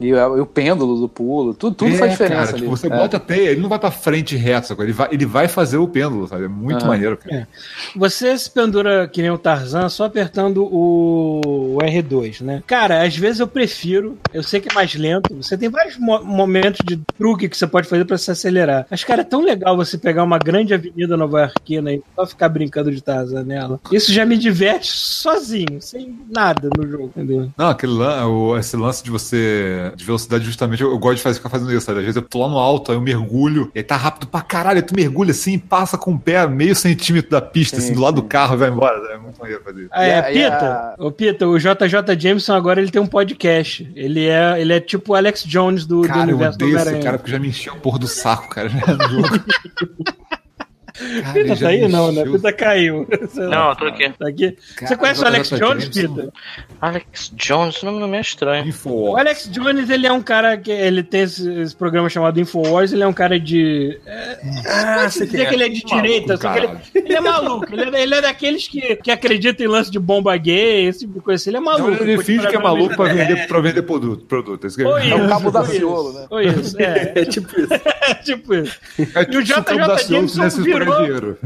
E, 0.00 0.12
o- 0.12 0.36
e 0.36 0.40
o 0.40 0.46
pêndulo 0.46 0.98
do 1.00 1.08
pulo, 1.08 1.54
tudo, 1.54 1.74
tudo 1.76 1.94
É, 1.94 1.96
faz 1.98 2.10
diferença 2.12 2.36
cara, 2.36 2.48
ali. 2.50 2.58
tipo, 2.62 2.70
você 2.76 2.86
É. 2.86 2.90
bota 2.90 3.16
a 3.16 3.20
teia, 3.20 3.50
ele 3.50 3.60
não 3.60 3.68
vai 3.68 3.78
pra 3.78 3.90
frente 3.90 4.36
reto? 4.36 4.74
Ele 4.82 4.92
vai, 4.92 5.08
ele 5.12 5.24
vai 5.26 5.48
fazer 5.48 5.76
o 5.78 5.86
pêndulo, 5.88 6.26
sabe? 6.26 6.44
É 6.44 6.48
muito 6.48 6.80
Aham. 6.80 6.88
maneiro, 6.88 7.16
cara. 7.16 7.48
Você 7.96 8.36
se 8.36 8.50
pendura 8.50 9.06
que 9.08 9.22
nem 9.22 9.30
o 9.30 9.38
Tarzan 9.38 9.88
só 9.88 10.04
apertando 10.04 10.64
o 10.64 11.78
R2, 11.82 12.40
né? 12.42 12.62
Cara, 12.66 13.02
às 13.04 13.16
vezes 13.16 13.40
eu 13.40 13.46
prefiro, 13.46 14.18
eu 14.32 14.42
sei 14.42 14.60
que 14.60 14.68
é 14.68 14.74
mais 14.74 14.94
lento, 14.94 15.34
você 15.34 15.56
tem 15.56 15.68
vários 15.68 15.96
mo- 15.98 16.24
momentos 16.24 16.80
de 16.84 16.96
truque 17.16 17.48
que 17.48 17.56
você 17.56 17.66
pode 17.66 17.88
fazer 17.88 18.04
pra 18.04 18.18
se 18.18 18.30
acelerar. 18.30 18.86
Mas, 18.90 19.04
cara, 19.04 19.20
é 19.22 19.24
tão 19.24 19.42
legal 19.42 19.76
você 19.76 19.96
pegar 19.96 20.24
uma 20.24 20.38
grande 20.38 20.74
avenida 20.74 21.16
nova-iorquina 21.16 21.92
e 21.92 22.02
só 22.14 22.26
ficar 22.26 22.48
brincando 22.48 22.90
de 22.90 23.00
Tarzan 23.02 23.44
nela. 23.44 23.80
Isso 23.92 24.12
já 24.12 24.24
me 24.26 24.36
diverte 24.36 24.88
sozinho, 24.90 25.80
sem 25.80 26.18
nada 26.30 26.68
no 26.76 26.86
jogo, 26.88 27.04
entendeu? 27.16 27.50
Não, 27.56 27.68
aquele 27.68 27.92
lan- 27.92 28.26
o- 28.26 28.58
esse 28.58 28.76
lance 28.76 29.02
de 29.02 29.10
você. 29.10 29.83
De 29.90 30.04
velocidade, 30.04 30.44
justamente, 30.44 30.82
eu, 30.82 30.90
eu 30.90 30.98
gosto 30.98 31.16
de 31.16 31.22
fazer, 31.22 31.36
ficar 31.36 31.50
fazendo 31.50 31.72
isso, 31.72 31.86
sabe? 31.86 31.98
Às 31.98 32.04
vezes 32.04 32.16
eu 32.16 32.22
tô 32.22 32.40
lá 32.40 32.48
no 32.48 32.58
alto, 32.58 32.92
aí 32.92 32.96
eu 32.96 33.00
mergulho, 33.00 33.70
e 33.74 33.78
aí 33.78 33.84
tá 33.84 33.96
rápido 33.96 34.26
pra 34.26 34.40
caralho, 34.40 34.78
aí 34.78 34.82
tu 34.82 34.94
mergulha 34.94 35.30
assim, 35.30 35.58
passa 35.58 35.96
com 35.98 36.14
o 36.14 36.18
pé 36.18 36.46
meio 36.46 36.74
centímetro 36.74 37.30
da 37.30 37.40
pista, 37.40 37.76
Sim, 37.76 37.86
assim, 37.86 37.94
do 37.94 38.00
lado 38.00 38.16
sim. 38.16 38.22
do 38.22 38.28
carro 38.28 38.54
e 38.54 38.58
vai 38.58 38.70
embora. 38.70 39.12
É 39.12 39.18
muito 39.18 39.38
maneiro 39.38 39.62
fazer 39.62 39.80
isso. 39.82 39.90
Ah, 39.92 40.04
é, 40.04 40.34
e 40.34 40.44
Pita, 40.44 40.94
o 40.98 41.10
Pita, 41.10 41.48
o 41.48 41.58
JJ 41.58 42.18
Jameson 42.18 42.54
agora 42.54 42.80
ele 42.80 42.90
tem 42.90 43.00
um 43.00 43.06
podcast. 43.06 43.90
Ele 43.94 44.26
é, 44.26 44.60
ele 44.60 44.72
é 44.72 44.80
tipo 44.80 45.12
o 45.12 45.14
Alex 45.14 45.44
Jones 45.44 45.86
do, 45.86 46.02
do 46.02 46.08
Cara, 46.08 46.20
eu 46.20 46.22
universo 46.24 46.58
do 46.58 46.64
odeio 46.64 46.78
esse 46.78 46.98
cara 47.00 47.18
porque 47.18 47.30
já 47.30 47.38
me 47.38 47.48
encheu 47.48 47.72
a 47.72 47.76
porra 47.76 47.98
do 47.98 48.08
saco, 48.08 48.48
cara, 48.48 48.68
já 48.68 48.78
no 48.78 49.08
jogo. 49.08 49.28
Cara, 49.28 50.43
Pita 51.32 51.56
tá 51.56 51.68
aí? 51.68 51.88
Não, 51.88 52.12
né? 52.12 52.24
Pita 52.24 52.52
caiu. 52.52 53.06
Não, 53.34 53.70
eu 53.70 53.76
tô 53.76 53.84
aqui. 53.86 54.08
Tá 54.18 54.28
aqui. 54.28 54.56
Você 54.60 54.74
Cara, 54.76 54.96
conhece 54.96 55.22
o 55.22 55.26
Alex 55.26 55.48
JJ 55.48 55.58
Jones. 55.58 55.88
Pita? 55.88 56.32
Alex 56.80 57.32
Jones, 57.34 57.82
o 57.82 57.86
nome 57.86 58.00
não 58.00 58.14
é 58.14 58.20
estranho. 58.20 58.64
O 58.64 58.68
Infowars. 58.68 59.20
Alex 59.20 59.48
Jones, 59.50 59.90
ele 59.90 60.06
é 60.06 60.12
um 60.12 60.22
cara 60.22 60.56
que 60.56 60.70
ele 60.70 61.02
tem 61.02 61.22
esse, 61.22 61.50
esse 61.60 61.74
programa 61.74 62.08
chamado 62.08 62.38
Infowars, 62.40 62.92
ele 62.92 63.02
é 63.02 63.06
um 63.06 63.12
cara 63.12 63.38
de. 63.40 63.98
É, 64.06 64.38
Ah, 64.68 65.08
sei 65.10 65.26
dizer 65.26 65.48
que 65.48 65.54
ele 65.54 65.64
é 65.64 65.68
de 65.68 65.82
direita, 65.84 66.36
só 66.36 66.52
que 66.52 66.58
ele, 66.60 66.68
ele 66.94 67.14
é 67.14 67.20
maluco. 67.20 67.66
Ele 67.72 67.96
é, 67.96 68.02
ele 68.02 68.14
é 68.14 68.20
daqueles 68.22 68.68
que, 68.68 68.96
que 68.96 69.10
acreditam 69.10 69.66
em 69.66 69.68
lance 69.68 69.90
de 69.90 69.98
bomba 69.98 70.36
gay, 70.36 70.86
esse 70.86 71.00
tipo 71.00 71.14
de 71.14 71.20
coisa. 71.20 71.40
assim. 71.40 71.50
Ele 71.50 71.56
é 71.56 71.60
maluco. 71.60 71.90
Não, 71.90 71.96
ele 72.08 72.22
finge 72.22 72.46
que 72.46 72.54
é 72.56 72.58
maluco 72.58 72.94
pra 72.94 73.12
vender, 73.12 73.46
pra 73.48 73.60
vender 73.60 73.82
produto. 73.82 74.24
produto. 74.26 74.66
Esse 74.66 74.76
que 74.76 74.82
É 74.82 74.86
o 74.86 74.98
isso, 74.98 75.28
cabo 75.28 75.50
da 75.50 75.64
Ciolo, 75.64 76.12
né? 76.12 76.26
Foi 76.28 76.46
isso, 76.46 76.80
é. 76.80 77.12
É 77.24 77.24
tipo 77.24 77.48
isso. 77.60 77.68
É 78.06 78.14
tipo 78.16 78.54
isso. 78.54 78.78
É 78.98 79.22
E 79.32 79.36
o 79.38 79.42
tipo 79.44 79.62
JJ 79.62 80.08
Jameson 80.08 80.62
virou- 80.62 80.83
dinheiro. 80.84 81.38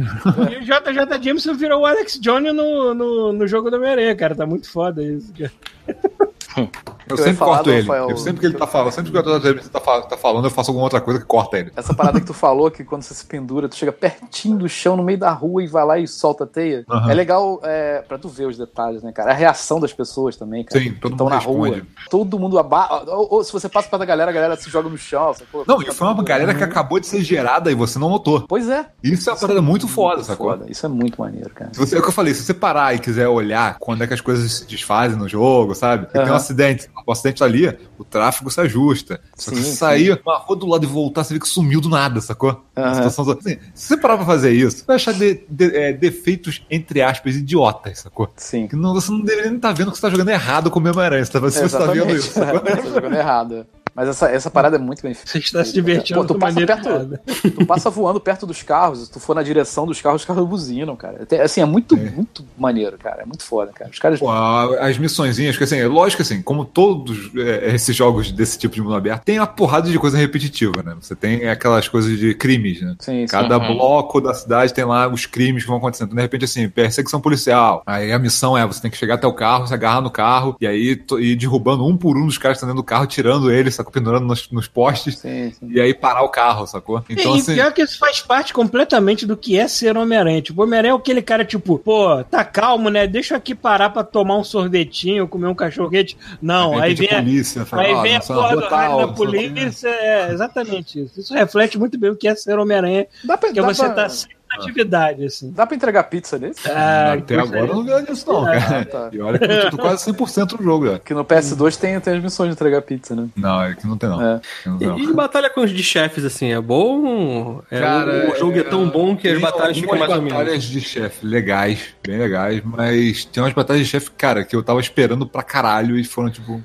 E 0.50 0.56
o 0.56 0.60
JJ 0.60 1.22
Jameson 1.22 1.54
virou 1.54 1.82
o 1.82 1.86
Alex 1.86 2.18
Jones 2.20 2.54
no, 2.54 2.94
no, 2.94 3.32
no 3.32 3.46
jogo 3.46 3.70
do 3.70 3.76
Homem-Aranha, 3.76 4.14
cara. 4.16 4.34
Tá 4.34 4.46
muito 4.46 4.70
foda 4.70 5.02
isso. 5.02 5.32
cara. 5.32 5.52
Eu 7.10 7.16
sempre 7.18 7.38
corto 7.44 7.70
ele. 7.70 7.80
Rafael- 7.82 8.10
Eu 8.10 8.16
sempre 8.16 8.40
que 8.40 8.46
ele 8.46 8.54
tá 8.58 8.66
falando, 8.66 8.92
sempre 8.92 9.12
que 9.12 9.18
o 9.18 9.22
tá, 9.22 10.00
tá 10.02 10.16
falando, 10.16 10.44
eu 10.44 10.50
faço 10.50 10.70
alguma 10.70 10.84
outra 10.84 11.00
coisa 11.00 11.20
que 11.20 11.26
corta 11.26 11.58
ele. 11.58 11.72
Essa 11.76 11.94
parada 11.94 12.20
que 12.20 12.26
tu 12.26 12.34
falou, 12.34 12.70
que 12.70 12.84
quando 12.84 13.02
você 13.02 13.14
se 13.14 13.24
pendura, 13.24 13.68
tu 13.68 13.76
chega 13.76 13.92
pertinho 13.92 14.56
do 14.58 14.68
chão, 14.68 14.96
no 14.96 15.02
meio 15.02 15.18
da 15.18 15.30
rua 15.30 15.62
e 15.62 15.66
vai 15.66 15.84
lá 15.84 15.98
e 15.98 16.06
solta 16.06 16.44
a 16.44 16.46
teia. 16.46 16.84
Aham. 16.88 17.10
É 17.10 17.14
legal 17.14 17.60
é, 17.62 18.02
pra 18.06 18.18
tu 18.18 18.28
ver 18.28 18.46
os 18.46 18.56
detalhes, 18.56 19.02
né, 19.02 19.12
cara? 19.12 19.30
A 19.30 19.34
reação 19.34 19.80
das 19.80 19.92
pessoas 19.92 20.36
também, 20.36 20.64
cara. 20.64 20.80
Sim, 20.80 20.92
todo 20.94 21.12
mundo 21.12 21.28
na 21.30 21.36
responde. 21.36 21.58
rua. 21.80 21.82
Todo 22.10 22.38
mundo 22.38 22.58
aba... 22.58 23.04
ou, 23.08 23.34
ou 23.34 23.44
se 23.44 23.52
você 23.52 23.68
passa 23.68 23.88
perto 23.88 24.00
da 24.00 24.06
galera, 24.06 24.30
a 24.30 24.34
galera 24.34 24.56
se 24.56 24.70
joga 24.70 24.88
no 24.88 24.96
chão. 24.98 25.32
sacou? 25.34 25.64
Não, 25.66 25.82
e 25.82 25.92
foi 25.92 26.06
uma 26.08 26.22
galera 26.22 26.54
que 26.54 26.64
acabou 26.64 26.98
de 27.00 27.06
ser 27.06 27.22
gerada 27.22 27.70
e 27.70 27.74
você 27.74 27.98
não 27.98 28.08
notou. 28.08 28.44
Pois 28.48 28.68
é. 28.68 28.86
Isso 29.02 29.28
é 29.28 29.32
uma 29.32 29.38
parada 29.38 29.62
muito 29.62 29.88
foda, 29.88 30.22
sacou? 30.22 30.50
Foda. 30.50 30.66
Isso 30.70 30.84
é 30.84 30.88
muito 30.88 31.20
maneiro, 31.20 31.50
cara. 31.50 31.70
Se 31.72 31.78
você, 31.80 31.96
é 31.96 31.98
o 31.98 32.02
que 32.02 32.08
eu 32.08 32.12
falei, 32.12 32.34
se 32.34 32.42
você 32.42 32.54
parar 32.54 32.94
e 32.94 32.98
quiser 32.98 33.28
olhar 33.28 33.76
quando 33.78 34.02
é 34.02 34.06
que 34.06 34.14
as 34.14 34.20
coisas 34.20 34.50
se 34.52 34.66
desfazem 34.66 35.18
no 35.18 35.28
jogo, 35.28 35.74
sabe? 35.74 36.06
Porque 36.06 36.18
tem 36.18 36.32
um 36.32 36.34
acidente, 36.36 36.88
o 37.06 37.12
acidente 37.12 37.38
tá 37.38 37.44
ali, 37.44 37.68
o 37.98 38.04
tráfego 38.04 38.50
se 38.50 38.60
ajusta. 38.60 39.20
Se 39.34 39.50
Sim, 39.50 39.56
você 39.56 39.72
sair 39.76 40.20
uma 40.24 40.38
rua 40.38 40.56
do 40.56 40.66
lado 40.66 40.84
e 40.84 40.86
voltar, 40.86 41.24
você 41.24 41.34
vê 41.34 41.40
que 41.40 41.48
sumiu 41.48 41.80
do 41.80 41.88
nada, 41.88 42.20
sacou? 42.20 42.64
Aham. 42.76 42.94
situação 42.94 43.30
assim, 43.32 43.58
se 43.74 43.88
você 43.88 43.96
parar 43.96 44.16
pra 44.18 44.26
fazer 44.26 44.52
isso, 44.52 44.78
você 44.78 44.84
vai 44.86 44.96
achar 44.96 45.12
de- 45.14 45.40
de- 45.48 45.76
é, 45.76 45.92
defeitos, 45.92 46.64
entre 46.70 47.02
aspas, 47.02 47.34
idiotas, 47.36 48.00
sacou? 48.00 48.30
Sim. 48.36 48.66
Que 48.68 48.76
não, 48.76 48.94
você 48.94 49.10
não 49.10 49.20
deveria 49.20 49.46
nem 49.50 49.56
estar 49.56 49.72
vendo 49.72 49.90
que 49.90 49.96
você 49.96 50.02
tá 50.02 50.10
jogando 50.10 50.28
errado 50.28 50.70
com 50.70 50.78
o 50.78 50.82
Homem-Aranha. 50.82 51.24
Você 51.24 51.32
tá, 51.32 51.40
você 51.40 51.68
tá 51.68 51.86
vendo 51.86 52.14
isso, 52.14 52.32
sacou? 52.32 52.60
Você 52.60 52.76
tá 52.82 52.82
jogando 52.94 53.14
errado. 53.16 53.66
Mas 53.98 54.08
essa, 54.10 54.30
essa 54.30 54.48
parada 54.48 54.76
é 54.76 54.78
muito 54.78 55.02
bem 55.02 55.12
feita. 55.12 55.28
Você 55.32 55.38
está 55.38 55.64
se 55.64 55.72
divertindo 55.72 56.20
Pô, 56.20 56.24
tu 56.26 56.34
de 56.34 56.38
passa 56.38 56.52
maneira 56.52 56.74
perto- 56.76 56.88
errada. 56.88 57.20
Tu 57.26 57.66
passa 57.66 57.90
voando 57.90 58.20
perto 58.20 58.46
dos 58.46 58.62
carros, 58.62 59.00
se 59.06 59.10
tu 59.10 59.18
for 59.18 59.34
na 59.34 59.42
direção 59.42 59.86
dos 59.86 60.00
carros, 60.00 60.22
os 60.22 60.26
carros 60.26 60.48
buzinam, 60.48 60.94
cara. 60.94 61.26
Tem- 61.26 61.40
Assim, 61.40 61.60
é 61.60 61.64
muito, 61.64 61.96
muito 61.96 62.44
maneiro, 62.56 62.96
cara. 62.96 63.22
É 63.22 63.26
muito 63.26 63.42
foda, 63.42 63.72
cara. 63.72 63.90
Os 63.90 63.98
caras. 63.98 64.20
Pô, 64.20 64.30
a- 64.30 64.86
as 64.86 64.96
missõezinhas, 64.98 65.56
que 65.56 65.64
assim, 65.64 65.78
é 65.78 65.86
lógico 65.88 66.22
que 66.22 66.32
assim, 66.32 66.40
como 66.42 66.64
todos 66.64 67.30
é, 67.36 67.74
esses 67.74 67.96
jogos 67.96 68.30
desse 68.30 68.56
tipo 68.56 68.72
de 68.74 68.80
mundo 68.82 68.94
aberto, 68.94 69.24
tem 69.24 69.40
uma 69.40 69.46
porrada 69.48 69.90
de 69.90 69.98
coisa 69.98 70.16
repetitiva, 70.16 70.80
né? 70.84 70.94
Você 71.00 71.16
tem 71.16 71.48
aquelas 71.48 71.88
coisas 71.88 72.16
de 72.16 72.34
crimes, 72.34 72.80
né? 72.80 72.94
Sim, 73.00 73.22
sim. 73.22 73.26
Cada 73.26 73.58
Uhum. 73.58 73.74
bloco 73.74 74.20
da 74.20 74.32
cidade 74.32 74.72
tem 74.72 74.84
lá 74.84 75.08
os 75.08 75.26
crimes 75.26 75.64
que 75.64 75.68
vão 75.68 75.78
acontecendo. 75.78 76.06
Então, 76.06 76.16
de 76.16 76.22
repente, 76.22 76.44
assim, 76.44 76.68
perseguição 76.68 77.20
policial. 77.20 77.82
Aí 77.84 78.12
a 78.12 78.18
missão 78.18 78.56
é: 78.56 78.64
você 78.64 78.80
tem 78.80 78.90
que 78.92 78.96
chegar 78.96 79.14
até 79.14 79.26
o 79.26 79.32
carro, 79.32 79.66
se 79.66 79.74
agarrar 79.74 80.00
no 80.00 80.10
carro, 80.10 80.56
e 80.60 80.66
aí 80.68 81.00
ir 81.18 81.34
derrubando 81.36 81.84
um 81.84 81.96
por 81.96 82.16
um 82.16 82.26
dos 82.26 82.38
caras 82.38 82.56
que 82.56 82.58
estão 82.58 82.68
dentro 82.68 82.82
do 82.82 82.86
carro, 82.86 83.04
tirando 83.06 83.50
eles, 83.50 83.74
sacou? 83.74 83.87
Sacou? 83.88 83.92
Pendurando 83.92 84.26
nos, 84.26 84.50
nos 84.50 84.68
postes. 84.68 85.18
Sim, 85.18 85.52
sim. 85.52 85.70
E 85.70 85.80
aí 85.80 85.94
parar 85.94 86.22
o 86.22 86.28
carro, 86.28 86.66
sacou? 86.66 87.02
Então, 87.08 87.36
e 87.36 87.40
assim. 87.40 87.54
pior 87.54 87.72
que 87.72 87.82
isso 87.82 87.98
faz 87.98 88.20
parte 88.20 88.52
completamente 88.52 89.26
do 89.26 89.36
que 89.36 89.58
é 89.58 89.66
ser 89.66 89.96
Homem-Aranha. 89.96 90.42
Tipo, 90.42 90.62
Homem-Aranha 90.62 90.94
é 90.94 90.96
aquele 90.96 91.22
cara, 91.22 91.44
tipo, 91.44 91.78
pô, 91.78 92.22
tá 92.24 92.44
calmo, 92.44 92.88
né? 92.90 93.06
Deixa 93.06 93.34
eu 93.34 93.38
aqui 93.38 93.54
parar 93.54 93.90
pra 93.90 94.04
tomar 94.04 94.36
um 94.36 94.44
sorvetinho, 94.44 95.26
comer 95.28 95.48
um 95.48 95.54
cachorro-quente. 95.54 96.16
Não, 96.40 96.78
aí 96.78 96.94
de 96.94 97.06
vem, 97.06 97.16
a, 97.16 97.22
polícia, 97.22 97.64
fala, 97.64 97.82
aí 97.82 98.02
vem 98.02 98.16
a 98.16 98.20
porra 98.20 98.56
do 98.56 98.66
raio 98.66 98.96
da 98.98 99.08
polícia. 99.08 99.88
É 99.88 100.32
exatamente 100.32 101.00
isso. 101.02 101.20
Isso 101.20 101.34
reflete 101.34 101.78
muito 101.78 101.98
bem 101.98 102.10
o 102.10 102.16
que 102.16 102.28
é 102.28 102.34
ser 102.34 102.58
Homem-Aranha. 102.58 103.06
Dá 103.24 103.36
pra, 103.36 103.48
Porque 103.48 103.60
dá 103.60 103.66
você 103.66 103.84
pra- 103.84 103.94
tá 103.94 104.08
sempre 104.08 104.37
atividade, 104.52 105.24
assim. 105.24 105.50
Dá 105.52 105.66
pra 105.66 105.76
entregar 105.76 106.04
pizza 106.04 106.38
nesse? 106.38 106.68
Ah, 106.70 107.14
Até 107.14 107.38
agora 107.38 107.58
eu 107.60 107.74
não 107.74 107.84
vejo 107.84 108.06
disso, 108.06 108.24
não, 108.32 108.44
cara. 108.44 108.84
tá. 108.84 109.08
E 109.12 109.20
olha 109.20 109.38
que 109.38 109.44
eu 109.44 109.70
tô 109.70 109.76
quase 109.78 110.10
100% 110.12 110.58
no 110.58 110.64
jogo, 110.64 110.86
já. 110.86 110.98
Que 110.98 111.14
no 111.14 111.24
PS2 111.24 111.76
tem, 111.76 111.98
tem 112.00 112.16
as 112.16 112.22
missões 112.22 112.48
de 112.48 112.54
entregar 112.54 112.82
pizza, 112.82 113.14
né? 113.14 113.28
Não, 113.36 113.62
é 113.62 113.74
que 113.74 113.86
não 113.86 113.96
tem, 113.96 114.08
não. 114.08 114.20
É. 114.20 114.40
Não 114.66 114.78
tem, 114.78 114.88
não. 114.88 114.98
E, 114.98 115.04
e 115.04 115.12
batalha 115.12 115.50
com 115.50 115.60
os 115.60 115.70
de 115.70 115.82
chefes, 115.82 116.24
assim, 116.24 116.52
é 116.52 116.60
bom? 116.60 117.60
É, 117.70 117.80
Cara, 117.80 118.28
o, 118.28 118.32
o 118.32 118.36
jogo 118.36 118.58
é, 118.58 118.62
tão 118.62 118.88
bom 118.88 119.16
que 119.16 119.28
as 119.28 119.40
batalhas 119.40 119.78
ficam 119.78 119.98
mais 119.98 120.10
ou 120.10 120.22
menos. 120.22 120.32
batalhas 120.38 120.62
de 120.64 120.80
chefe 120.80 121.26
legais, 121.26 121.88
bem 122.06 122.18
legais, 122.18 122.62
mas 122.64 123.24
tem 123.24 123.42
umas 123.42 123.52
batalhas 123.52 123.82
de 123.82 123.88
chefe, 123.88 124.10
cara, 124.12 124.44
que 124.44 124.54
eu 124.56 124.62
tava 124.62 124.80
esperando 124.80 125.26
pra 125.26 125.42
caralho 125.42 125.98
e 125.98 126.04
foram 126.04 126.30
tipo. 126.30 126.62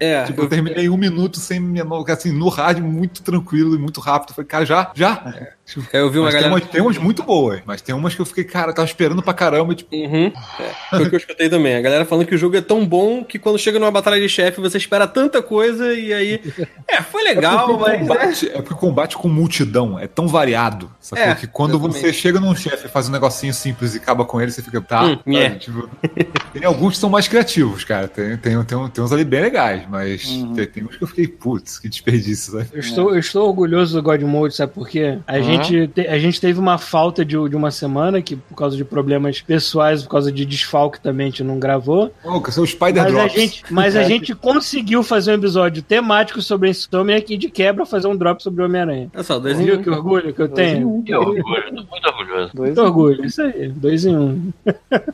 É, 0.00 0.24
Tipo, 0.24 0.42
eu 0.42 0.48
terminei 0.48 0.88
um 0.88 0.96
minuto 0.96 1.38
sem 1.38 1.60
menor, 1.60 2.10
assim, 2.10 2.32
no 2.32 2.48
rádio, 2.48 2.82
muito 2.82 3.22
tranquilo 3.22 3.74
e 3.74 3.78
muito 3.78 4.00
rápido. 4.00 4.30
Eu 4.30 4.34
falei, 4.36 4.48
cara, 4.48 4.64
já? 4.64 4.90
Já? 4.94 5.34
Tipo, 5.66 5.84
eu 5.92 6.10
vi 6.10 6.18
uma 6.18 6.30
galera. 6.30 6.48
tem, 6.48 6.50
umas, 6.50 6.70
tem 6.70 6.80
umas 6.80 6.98
muito 6.98 7.22
boas, 7.22 7.60
mas 7.66 7.82
tem 7.82 7.94
umas 7.94 8.14
que 8.14 8.20
eu 8.20 8.26
fiquei, 8.26 8.44
cara, 8.44 8.70
eu 8.70 8.74
tava 8.74 8.88
esperando 8.88 9.22
pra 9.22 9.34
caramba, 9.34 9.74
tipo, 9.74 9.90
Uhum. 9.94 10.32
É, 10.58 10.96
foi 10.96 11.06
o 11.06 11.08
que 11.10 11.16
eu 11.16 11.18
escutei 11.18 11.48
também. 11.50 11.76
A 11.76 11.80
galera 11.80 12.04
falando 12.04 12.26
que 12.26 12.34
o 12.34 12.38
jogo 12.38 12.56
é 12.56 12.60
tão 12.60 12.86
bom 12.86 13.22
que 13.22 13.38
quando 13.38 13.58
chega 13.58 13.78
numa 13.78 13.90
batalha 13.90 14.20
de 14.20 14.28
chefe 14.28 14.60
você 14.60 14.78
espera 14.78 15.06
tanta 15.06 15.42
coisa 15.42 15.92
e 15.92 16.12
aí. 16.12 16.40
É, 16.88 17.02
foi 17.02 17.22
legal, 17.22 17.66
porque 17.66 17.72
o 17.72 17.78
mas. 17.80 17.98
combate, 18.00 18.48
é 18.48 18.62
porque 18.62 18.74
o 18.74 18.76
combate 18.76 19.16
com 19.16 19.28
multidão 19.28 19.98
é 19.98 20.06
tão 20.06 20.26
variado, 20.26 20.90
sacou? 20.98 21.24
É, 21.24 21.34
que 21.34 21.46
quando 21.46 21.74
exatamente. 21.76 22.00
você 22.00 22.12
chega 22.12 22.40
num 22.40 22.54
chefe 22.54 22.86
e 22.86 22.88
faz 22.88 23.08
um 23.08 23.12
negocinho 23.12 23.52
simples 23.52 23.94
e 23.94 23.98
acaba 23.98 24.24
com 24.24 24.40
ele, 24.40 24.50
você 24.50 24.62
fica, 24.62 24.80
tá? 24.80 25.04
Hum, 25.04 25.36
é. 25.36 25.50
Tipo, 25.50 25.88
tem 26.52 26.64
alguns 26.64 26.94
que 26.94 27.00
são 27.00 27.10
mais 27.10 27.28
criativos, 27.28 27.84
cara. 27.84 28.08
Tem, 28.08 28.36
tem, 28.36 28.64
tem, 28.64 28.88
tem 28.88 29.04
uns 29.04 29.12
ali 29.12 29.24
bem 29.24 29.39
legais, 29.40 29.82
mas 29.90 30.22
tem, 30.54 30.66
tem 30.66 30.84
uns 30.84 30.96
que 30.96 31.02
eu 31.04 31.08
fiquei, 31.08 31.26
putz, 31.28 31.78
que 31.78 31.88
desperdício, 31.88 32.52
sabe? 32.52 32.66
Eu 32.72 32.80
estou, 32.80 33.10
eu 33.12 33.18
estou 33.18 33.46
orgulhoso 33.48 33.96
do 33.96 34.02
God 34.02 34.22
Mode, 34.22 34.54
sabe 34.54 34.72
por 34.72 34.88
quê? 34.88 35.18
A, 35.26 35.40
gente, 35.40 35.88
te- 35.88 36.06
a 36.06 36.18
gente 36.18 36.40
teve 36.40 36.58
uma 36.58 36.78
falta 36.78 37.24
de, 37.24 37.36
de 37.48 37.56
uma 37.56 37.70
semana, 37.70 38.20
que 38.22 38.36
por 38.36 38.54
causa 38.56 38.76
de 38.76 38.84
problemas 38.84 39.40
pessoais, 39.40 40.02
por 40.02 40.10
causa 40.10 40.30
de 40.32 40.44
desfalque 40.44 41.00
também, 41.00 41.26
a 41.28 41.30
gente 41.30 41.44
não 41.44 41.58
gravou. 41.58 42.12
Ô, 42.24 42.40
que 42.40 42.52
são 42.52 42.64
os 42.64 42.70
Spider 42.70 43.02
Mas 43.04 43.12
a, 43.14 43.18
Drops. 43.18 43.32
gente, 43.34 43.64
mas 43.70 43.96
a 43.96 44.02
gente 44.04 44.34
conseguiu 44.34 45.02
fazer 45.02 45.32
um 45.32 45.34
episódio 45.34 45.82
temático 45.82 46.40
sobre 46.42 46.68
Insomniac 46.70 47.32
e 47.32 47.36
de 47.36 47.48
quebra 47.50 47.84
fazer 47.86 48.06
um 48.08 48.16
drop 48.16 48.42
sobre 48.42 48.62
o 48.62 48.66
Homem-Aranha. 48.66 49.10
Olha 49.14 49.22
só, 49.24 49.38
dois 49.38 49.58
em 49.60 49.64
Viu 49.64 49.78
um. 49.78 49.82
que 49.82 49.90
orgulho 49.90 50.32
que 50.34 50.42
eu 50.42 50.48
Dois 50.48 50.68
em 50.68 50.74
tenho? 50.74 50.88
um. 50.96 51.02
Que 51.02 51.14
orgulho, 51.14 51.42
muito 51.44 52.08
orgulhoso. 52.08 52.50
Dois 52.54 52.68
Muito 52.68 52.80
orgulho, 52.82 53.24
isso 53.24 53.42
aí. 53.42 53.68
Dois 53.68 54.04
em 54.04 54.16
um. 54.16 54.52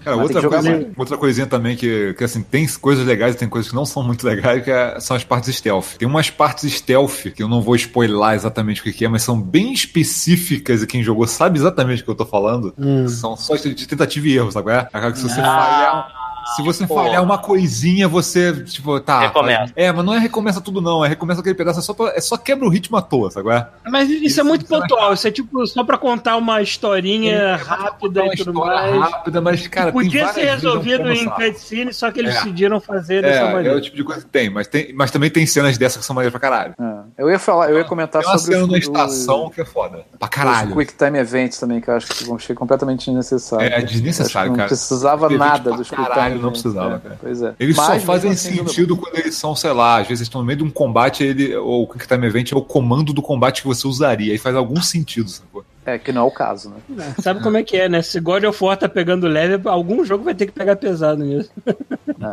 Cara, 0.05 0.17
outra, 0.17 0.49
mais. 0.51 0.87
outra 0.97 1.17
coisinha 1.17 1.47
também 1.47 1.77
que, 1.77 2.15
que, 2.15 2.25
assim, 2.25 2.43
tem 2.43 2.67
coisas 2.81 3.07
legais 3.07 3.35
e 3.35 3.39
tem 3.39 3.49
coisas 3.49 3.71
que 3.71 3.77
não 3.77 3.85
são 3.85 4.03
muito 4.03 4.16
legais, 4.25 4.63
que 4.65 4.71
é- 4.71 4.99
são 5.01 5.17
as 5.17 5.25
partes 5.25 5.55
stealth. 5.57 5.97
Tem 5.99 6.07
umas 6.09 6.31
partes 6.31 6.73
stealth, 6.73 7.27
que 7.35 7.43
eu 7.43 7.49
não 7.49 7.61
vou 7.61 7.75
spoiler 7.77 8.17
exatamente 8.35 8.81
o 8.81 8.85
que 8.85 9.05
é, 9.05 9.09
mas 9.09 9.23
são 9.23 9.41
bem 9.41 9.73
específicas 9.73 10.83
e 10.83 10.87
quem 10.87 11.03
jogou 11.03 11.27
sabe 11.27 11.59
exatamente 11.59 12.03
o 12.03 12.05
que 12.05 12.11
eu 12.11 12.15
tô 12.15 12.27
falando. 12.27 12.73
Hum. 12.79 13.09
São 13.09 13.37
só 13.37 13.55
de 13.57 13.87
tentativa 13.87 14.27
e 14.29 14.37
erro, 14.37 14.51
sabe? 14.53 14.71
É? 14.71 14.79
Aquela 14.79 15.13
que 15.13 15.19
se 15.19 15.25
você 15.29 15.41
Ah, 15.41 15.45
falhar. 15.45 16.16
Se 16.55 16.63
você 16.63 16.87
pô. 16.87 16.95
falhar 16.95 17.23
uma 17.23 17.39
coisinha, 17.39 18.07
você, 18.07 18.53
tipo, 18.65 19.01
tá. 19.01 19.21
Recomeça. 19.21 19.73
É, 19.75 19.91
mas 19.91 20.05
não 20.05 20.15
é 20.15 20.19
recomeça 20.19 20.61
tudo, 20.61 20.81
não. 20.81 21.05
É 21.05 21.09
recomeça 21.09 21.41
aquele 21.41 21.55
pedaço, 21.57 21.81
é 21.81 21.83
só, 21.83 21.93
pra- 21.93 22.13
é 22.15 22.21
só 22.21 22.37
quebra 22.37 22.65
o 22.67 22.71
ritmo 22.71 22.97
à 22.97 23.03
toa, 23.03 23.31
sabe? 23.31 23.51
é? 23.51 23.67
Mas 23.91 24.09
isso, 24.09 24.25
Isso 24.25 24.41
é 24.41 24.43
muito 24.45 24.65
é 24.65 24.69
pontual, 24.81 25.13
isso 25.13 25.27
é 25.27 25.31
tipo 25.31 25.67
só 25.67 25.83
pra 25.83 25.99
contar 25.99 26.37
uma 26.37 26.61
historinha 26.63 27.57
rápida 27.57 28.23
uma 28.23 28.33
e 28.35 28.37
tudo 28.37 28.51
história 28.51 28.91
mais. 28.99 29.13
rápida, 29.13 29.41
mas, 29.41 29.67
cara, 29.67 29.93
tem 29.93 30.03
Podia 30.03 30.29
ser 30.29 30.41
é 30.43 30.55
resolvido 30.55 31.11
em 31.13 31.29
cutscene, 31.29 31.93
só 31.93 32.11
que 32.11 32.21
eles 32.21 32.33
É. 32.35 32.39
decidiram 32.39 32.81
fazer 32.81 33.17
É, 33.19 33.23
dessa 33.23 33.41
é 33.41 33.53
maneira. 33.53 33.77
o 33.77 33.81
tipo 33.81 33.97
de 33.97 34.05
coisa 34.05 34.21
que 34.23 34.29
tem, 34.29 34.49
mas, 34.51 34.67
tem, 34.67 34.93
mas 34.95 35.11
também 35.11 35.31
tem 35.31 35.47
cenas 35.47 35.77
dessas 35.77 35.99
que 35.99 36.05
são 36.05 36.15
maneiras 36.15 36.33
pra 36.33 36.41
caralho. 36.41 36.75
É. 36.81 37.23
Eu 37.23 37.31
ia 37.31 37.39
falar, 37.39 37.71
eu 37.71 37.79
ia 37.79 37.85
comentar 37.85 38.23
Tem 38.23 38.31
uma 38.31 38.39
sobre 38.39 38.55
cena 38.55 38.65
os- 38.65 38.71
na 38.71 38.77
os- 38.79 38.85
estação 38.85 39.51
que 39.51 39.61
é 39.61 39.65
foda. 39.65 40.05
Pra 40.19 40.27
Os 40.27 40.29
caralho. 40.29 40.77
Quick 40.77 40.95
Time 40.95 41.19
Events 41.19 41.59
também, 41.59 41.81
que 41.81 41.89
eu 41.91 41.95
acho 41.95 42.07
que 42.09 42.25
vão 42.25 42.39
ser 42.39 42.55
completamente 42.55 43.07
desnecessários. 43.07 43.73
É 43.73 43.81
desnecessário, 43.83 44.51
Não 44.51 44.57
cara. 44.57 44.69
precisava 44.69 45.27
Evento 45.27 45.39
nada 45.39 45.73
dos 45.73 45.89
Quick 45.89 46.03
caralho, 46.03 46.36
Time 46.37 46.43
não 46.43 46.49
Events. 46.51 46.63
precisava, 46.63 46.95
É, 46.97 46.99
cara. 46.99 47.19
Pois 47.21 47.43
é. 47.43 47.55
Eles 47.59 47.77
Mas, 47.77 47.87
só 47.87 48.07
fazem 48.07 48.31
assim, 48.31 48.57
sentido 48.57 48.97
quando 48.97 49.19
eles 49.19 49.35
são, 49.35 49.55
sei 49.55 49.73
lá, 49.73 50.01
às 50.01 50.07
vezes 50.09 50.23
estão 50.23 50.41
no 50.41 50.47
meio 50.47 50.59
de 50.59 50.65
um 50.65 50.71
combate, 50.71 51.25
ele, 51.25 51.55
ou 51.57 51.83
o 51.83 51.87
Quick 51.89 52.07
Time 52.07 52.27
Event 52.27 52.53
é 52.53 52.57
o 52.57 52.63
comando 52.63 53.13
do 53.13 53.23
combate 53.23 53.63
que 53.63 53.69
você 53.69 53.87
usaria. 53.87 54.33
Aí 54.33 54.39
faz 54.39 54.55
algum 54.57 54.81
sentido, 54.81 55.29
sacou? 55.29 55.65
É, 55.85 55.99
que 55.99 56.11
não 56.11 56.23
é 56.23 56.25
o 56.25 56.31
caso, 56.33 56.73
né? 56.89 57.15
Sabe 57.23 57.41
como 57.41 57.57
é 57.57 57.63
que 57.63 57.77
é, 57.77 57.89
né? 57.89 58.03
Se 58.03 58.19
God 58.19 58.43
of 58.43 58.65
War 58.65 58.77
tá 58.77 58.89
pegando 58.89 59.29
leve, 59.29 59.69
algum 59.69 60.05
jogo 60.05 60.25
vai 60.25 60.35
ter 60.35 60.47
que 60.47 60.53
pegar 60.53 60.75
pesado 60.75 61.23
nisso. 61.23 61.49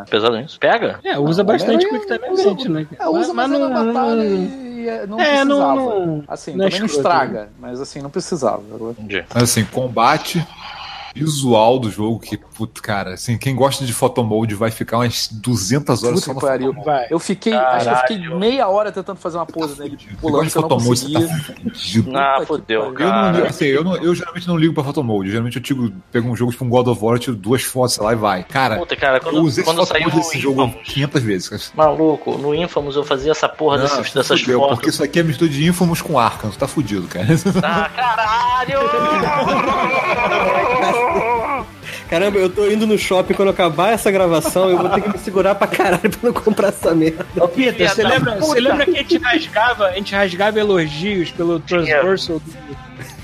Pesado 0.09 0.38
nisso. 0.38 0.57
Pega? 0.59 0.99
É, 1.03 1.19
usa 1.19 1.43
Não, 1.43 1.47
bastante 1.53 1.85
Homem-Aranha 1.85 1.99
Quick 2.19 2.19
Time 2.25 2.41
Event, 2.41 2.65
né? 2.65 2.88
É, 2.99 3.07
usa 3.07 3.31
mas, 3.31 3.51
não, 3.51 3.69
na 3.69 3.84
batalha 3.84 4.23
não- 4.23 4.73
e 4.73 4.88
é, 4.89 5.05
não 5.05 5.19
É, 5.19 5.23
precisava. 5.43 5.75
não- 5.75 6.05
não- 6.07 6.23
assim, 6.27 6.55
não 6.55 6.65
é 6.65 6.69
também 6.69 6.80
não 6.80 6.85
estraga, 6.88 7.49
mas 7.59 7.80
assim, 7.80 8.01
não 8.01 8.09
precisava. 8.09 8.63
Entendi. 8.91 9.23
Mas 9.31 9.43
assim, 9.43 9.63
combate 9.65 10.43
visual 11.14 11.77
do 11.80 11.91
jogo, 11.91 12.19
que, 12.19 12.38
puto, 12.38 12.81
cara, 12.81 13.14
assim, 13.14 13.38
quem 13.38 13.56
gosta 13.56 13.85
de 13.85 13.94
photomode 13.94 14.56
vai 14.56 14.72
ficar 14.72 14.98
umas 14.98 15.27
200 15.31 16.03
horas 16.03 16.19
Puta 16.22 16.26
só 16.26 16.34
no 16.34 16.40
que 16.40 16.45
pariu. 16.45 16.76
Eu 17.10 17.19
fiquei, 17.19 17.53
acho 17.53 17.85
que 17.85 17.91
eu 17.91 17.98
fiquei 17.98 18.35
meia 18.38 18.68
hora 18.68 18.91
tentando 18.91 19.18
fazer 19.18 19.38
uma 19.38 19.45
pose 19.45 19.80
nele, 19.80 19.98
Você 19.98 20.15
pulando 20.19 20.49
que 20.52 20.57
eu 20.57 20.64
de 20.64 20.69
não 20.69 20.80
você 20.80 21.06
conseguia. 21.06 21.27
tá 21.27 21.53
fudido. 21.64 22.18
Ah, 22.18 22.44
fodeu, 22.48 22.81
pariu. 22.94 22.94
Eu, 22.94 22.94
não, 22.94 23.22
cara. 23.22 23.31
ligo- 23.31 23.48
assim, 23.48 23.65
eu, 23.65 23.84
não- 23.84 23.95
eu 23.98 24.15
geralmente 24.15 24.48
não 24.48 24.57
ligo 24.57 24.73
pra 24.73 24.84
photomode. 24.84 25.30
Geralmente 25.30 25.57
eu 25.57 25.61
tiro, 25.61 25.94
pego 26.11 26.27
um 26.30 26.35
jogo 26.35 26.52
tipo 26.52 26.65
um 26.65 26.69
God 26.69 26.88
of 26.88 27.03
War, 27.03 27.15
eu 27.15 27.19
tiro 27.19 27.35
duas 27.35 27.61
fotos, 27.64 27.94
sei 27.95 28.03
lá, 28.03 28.14
e 28.14 28.15
vai. 28.15 28.44
Cara, 28.44 28.77
Puta, 28.77 28.95
cara, 28.95 29.19
quando, 29.19 29.35
eu 29.38 29.44
usei 29.44 29.64
quando 29.64 29.81
esse 29.81 29.91
saiu 29.91 30.10
desse 30.10 30.40
jogo 30.40 30.64
Infamous, 30.64 30.88
500 30.88 31.23
vezes. 31.23 31.49
cara. 31.49 31.61
Maluco, 31.76 32.38
no 32.38 32.56
Infamous 32.56 32.95
eu 32.95 33.03
fazia 33.03 33.31
essa 33.31 33.48
porra 33.48 33.77
Não, 33.77 33.84
desses, 33.85 34.14
dessas 34.14 34.41
fudeu, 34.41 34.60
fotos. 34.60 34.76
Porque 34.76 34.90
isso 34.90 35.03
aqui 35.03 35.19
é 35.19 35.23
mistura 35.23 35.49
de 35.49 35.65
Infamous 35.68 36.02
com 36.02 36.18
Arkham, 36.18 36.49
tu 36.49 36.57
tá 36.57 36.68
fudido, 36.68 37.07
cara. 37.07 37.27
Ah, 37.64 37.90
caralho! 37.95 38.80
Caramba, 42.14 42.38
eu 42.38 42.48
tô 42.48 42.69
indo 42.69 42.85
no 42.85 42.95
shopping 42.95 43.34
quando 43.34 43.49
acabar 43.49 43.91
essa 43.91 44.11
gravação, 44.11 44.69
eu 44.69 44.77
vou 44.77 44.88
ter 44.88 45.02
que 45.02 45.10
me 45.10 45.18
segurar 45.18 45.56
pra 45.56 45.65
caralho 45.65 46.11
pra 46.11 46.19
não 46.22 46.31
comprar 46.31 46.68
essa 46.68 46.94
merda. 46.94 47.26
Ô, 47.35 47.48
Peter, 47.48 47.90
você 47.90 48.03
lembra, 48.03 48.35
você 48.35 48.60
lembra 48.60 48.85
que 48.85 48.91
a 48.91 49.02
gente 49.02 49.18
rasgava, 49.18 49.85
a 49.88 49.94
gente 49.94 50.14
rasgava 50.14 50.60
elogios 50.60 51.31
pelo 51.31 51.60
transversal 51.60 52.40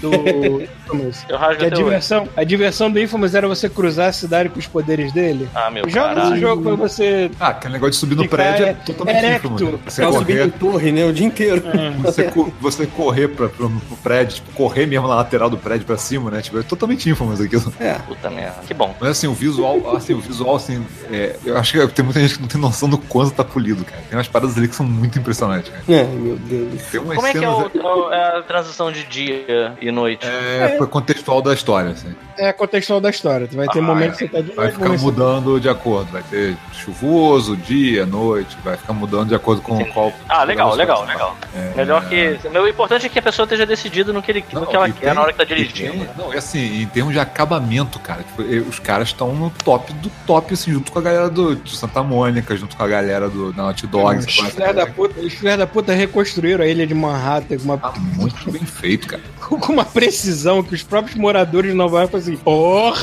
do, 0.02 0.10
do 0.10 0.68
Infamous? 0.94 1.26
Eu 1.30 1.38
rasgo 1.38 1.58
Que 1.58 1.64
a 1.64 1.68
até 1.68 1.76
hoje. 1.76 1.84
diversão, 1.84 2.30
a 2.36 2.44
diversão 2.44 2.92
do 2.92 3.00
Infamous 3.00 3.36
era 3.36 3.48
você 3.48 3.70
cruzar 3.70 4.10
a 4.10 4.12
cidade 4.12 4.50
com 4.50 4.60
os 4.60 4.68
poderes 4.68 5.12
dele. 5.12 5.48
Ah, 5.54 5.70
meu 5.70 5.88
Joga 5.90 6.08
caralho. 6.16 6.32
esse 6.34 6.42
jogo 6.42 6.64
pra 6.64 6.76
você. 6.76 7.32
Ah, 7.40 7.48
aquele 7.50 7.74
negócio 7.74 7.92
de 7.92 7.98
subir 7.98 8.16
no 8.16 8.24
Ficar 8.24 8.38
prédio 8.38 8.66
é 8.66 8.70
é- 8.70 8.74
totalmente 8.74 9.18
erecto. 9.18 9.48
Infamous. 9.48 9.74
né? 9.74 9.80
Você 9.86 10.02
Tava 10.02 10.14
subindo 10.18 10.38
em 10.38 10.50
correr, 10.50 10.60
torre, 10.72 10.92
né? 10.92 11.06
O 11.06 11.14
dia 11.14 11.26
inteiro. 11.28 11.64
você, 12.02 12.24
co- 12.24 12.52
você 12.60 12.86
correr 12.88 13.28
pra, 13.30 13.50
pro, 13.50 13.70
pro 13.70 13.98
prédio, 13.98 14.36
tipo, 14.36 14.52
correr 14.54 14.86
mesmo 14.86 15.08
na 15.08 15.16
lateral 15.16 15.50
do 15.50 15.58
prédio 15.58 15.86
pra 15.86 15.98
cima, 15.98 16.30
né? 16.32 16.42
Tipo, 16.42 16.60
é 16.60 16.64
totalmente 16.64 17.10
Infamous 17.10 17.40
aquilo. 17.42 17.74
É. 17.80 17.94
Puta 17.96 18.30
merda. 18.30 18.56
Que 18.68 18.74
bom. 18.74 18.96
Mas 19.00 19.10
assim, 19.12 19.28
o 19.28 19.34
visual, 19.34 19.96
assim, 19.96 20.14
o 20.14 20.20
visual, 20.20 20.56
assim, 20.56 20.86
é, 21.12 21.36
eu 21.46 21.58
acho 21.58 21.74
que 21.74 21.88
tem 21.94 22.06
muita 22.06 22.20
gente 22.20 22.36
que 22.36 22.42
não 22.42 22.48
tem 22.48 22.60
noção 22.60 22.90
do 22.90 22.98
quanto 22.98 23.32
tá 23.32 23.44
polido, 23.44 23.84
cara. 23.86 24.02
Tem 24.10 24.18
umas 24.18 24.28
paradas 24.28 24.58
ali 24.58 24.68
que 24.68 24.76
são 24.76 24.86
muito 24.86 25.18
impressionantes, 25.20 25.70
cara. 25.72 25.84
Ai, 25.88 26.04
meu 26.06 26.36
Deus. 26.38 26.82
Tem 26.92 27.00
umas 27.00 27.16
Como 27.16 27.28
é 27.28 27.32
que 27.32 27.44
é, 27.44 27.50
o- 27.50 27.72
o- 27.74 28.12
é 28.14 28.38
a 28.38 28.42
transição 28.42 28.92
de 28.92 29.04
dia 29.06 29.74
e 29.82 29.92
noite? 29.92 30.26
é, 30.26 30.76
foi 30.80 30.88
contextual 30.88 31.42
da 31.42 31.54
história, 31.54 31.92
assim. 31.92 32.16
É 32.40 32.54
contextual 32.54 33.02
da 33.02 33.10
história. 33.10 33.48
Tu 33.48 33.56
vai 33.58 33.68
ter 33.68 33.80
Ah, 33.80 33.82
momentos 33.82 34.22
é. 34.22 34.26
que 34.28 34.32
você 34.32 34.42
tá 34.42 34.42
de 34.50 34.56
Vai 34.56 34.72
ficar 34.72 34.90
mudando 34.98 35.60
de 35.60 35.68
acordo. 35.68 36.10
Vai 36.12 36.24
ter 36.24 36.56
chuvoso, 36.74 37.56
dia, 37.58 38.06
noite. 38.06 38.58
Vai 38.64 38.78
ficar 38.78 38.94
mudando 38.94 39.28
de 39.30 39.36
acordo 39.36 39.62
com 39.62 39.76
Entendi. 39.76 39.92
qual. 39.92 40.14
Ah, 40.28 40.44
legal, 40.44 40.74
legal, 40.76 41.06
legal. 41.06 41.38
É, 41.54 41.74
Melhor 41.76 42.08
que. 42.08 42.40
O 42.58 42.68
importante 42.68 43.06
é 43.06 43.10
que 43.10 43.20
a 43.20 43.22
pessoa 43.22 43.44
esteja 43.44 43.66
decidida 43.66 44.14
no 44.14 44.22
que, 44.22 44.32
ele, 44.32 44.46
no 44.54 44.66
que 44.66 44.76
ela 44.76 44.90
quer 44.90 45.08
tem- 45.08 45.14
na 45.14 45.22
hora 45.22 45.32
que 45.34 45.38
tá 45.38 45.44
dirigindo. 45.44 45.92
tem- 46.06 46.08
não, 46.18 46.34
e 46.34 46.38
assim, 46.38 46.82
em 46.82 46.86
termos 46.88 47.14
de 47.14 47.20
acabamento, 47.20 48.00
cara, 48.00 48.24
tipo, 48.24 48.42
os 48.70 48.80
caras 48.80 49.10
estão 49.10 49.34
no 49.36 49.50
top 49.50 49.92
do 49.94 50.10
top, 50.26 50.54
assim, 50.54 50.72
junto 50.72 50.92
com 50.92 51.00
a 51.00 51.02
galera 51.02 51.30
do, 51.30 51.56
de 51.56 51.76
Santa 51.76 52.02
Mônica, 52.02 52.56
junto 52.56 52.76
com 52.78 52.84
a 52.84 52.88
galera 52.88 53.30
do 53.30 53.52
da 53.52 53.64
Naughty 53.64 53.88
Dog. 53.88 54.20
Os 54.20 54.26
filhos 54.34 54.56
da 54.56 54.86
puta, 54.88 55.20
os 55.20 55.42
da 55.58 55.68
puta 55.68 55.94
reconstruíram 55.94 56.64
a 56.64 56.68
ilha 56.68 56.86
de 56.88 56.94
Manhattan 56.94 57.58
com 57.58 57.64
uma, 57.64 57.78
Tá 57.78 57.94
muito 58.00 58.52
bem 58.52 58.64
feito, 58.66 59.08
cara. 59.08 59.22
com 59.42 59.74
uma 59.74 59.84
precisão 59.86 60.62
que 60.64 60.74
os 60.76 60.84
próprios 60.84 61.16
moradores 61.18 61.72
de 61.72 61.78
Nova 61.78 62.00
York 62.00 62.12
assim: 62.34 62.44
porra! 62.44 63.00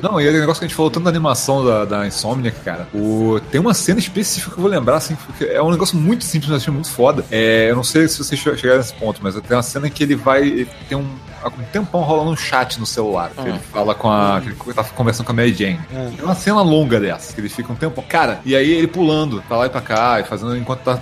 Não, 0.00 0.20
e 0.20 0.26
é 0.26 0.30
o 0.30 0.32
negócio 0.32 0.58
que 0.60 0.64
a 0.64 0.68
gente 0.68 0.74
falou 0.76 0.90
tanto 0.90 1.04
da 1.04 1.10
animação 1.10 1.64
da, 1.64 1.84
da 1.84 2.06
Insomniac, 2.06 2.58
cara. 2.60 2.88
O, 2.92 3.40
tem 3.50 3.60
uma 3.60 3.72
cena 3.74 3.98
específica 4.00 4.50
que 4.52 4.58
eu 4.58 4.62
vou 4.62 4.70
lembrar, 4.70 4.96
assim, 4.96 5.14
porque 5.14 5.44
é 5.44 5.62
um 5.62 5.70
negócio 5.70 5.96
muito 5.96 6.24
simples, 6.24 6.50
mas 6.50 6.62
achei 6.62 6.72
muito 6.74 6.90
foda. 6.90 7.24
É, 7.30 7.70
eu 7.70 7.76
não 7.76 7.84
sei 7.84 8.08
se 8.08 8.18
vocês 8.18 8.40
che- 8.40 8.56
chegaram 8.56 8.78
nesse 8.80 8.94
ponto, 8.94 9.20
mas 9.22 9.34
tem 9.40 9.56
uma 9.56 9.62
cena 9.62 9.88
que 9.88 10.02
ele 10.02 10.16
vai. 10.16 10.42
ele 10.42 10.68
tem 10.88 10.98
um. 10.98 11.06
há 11.42 11.48
um 11.48 11.62
tempão 11.72 12.00
rolando 12.02 12.30
um 12.32 12.36
chat 12.36 12.80
no 12.80 12.86
celular. 12.86 13.30
que 13.30 13.48
Ele 13.48 13.58
fala 13.72 13.94
com 13.94 14.10
a. 14.10 14.40
que 14.40 14.48
ele 14.48 14.74
tá 14.74 14.82
conversando 14.84 15.26
com 15.26 15.32
a 15.32 15.34
Mary 15.36 15.54
Jane. 15.54 15.78
É 16.18 16.22
uma 16.24 16.34
cena 16.34 16.62
longa 16.62 16.98
dessa, 16.98 17.32
que 17.32 17.40
ele 17.40 17.48
fica 17.48 17.72
um 17.72 17.76
tempo. 17.76 18.02
Cara, 18.08 18.40
e 18.44 18.56
aí 18.56 18.72
ele 18.72 18.88
pulando 18.88 19.40
pra 19.46 19.56
lá 19.58 19.66
e 19.66 19.70
pra 19.70 19.80
cá, 19.80 20.18
e 20.20 20.24
fazendo 20.24 20.56
enquanto 20.56 20.80
tá 20.80 20.98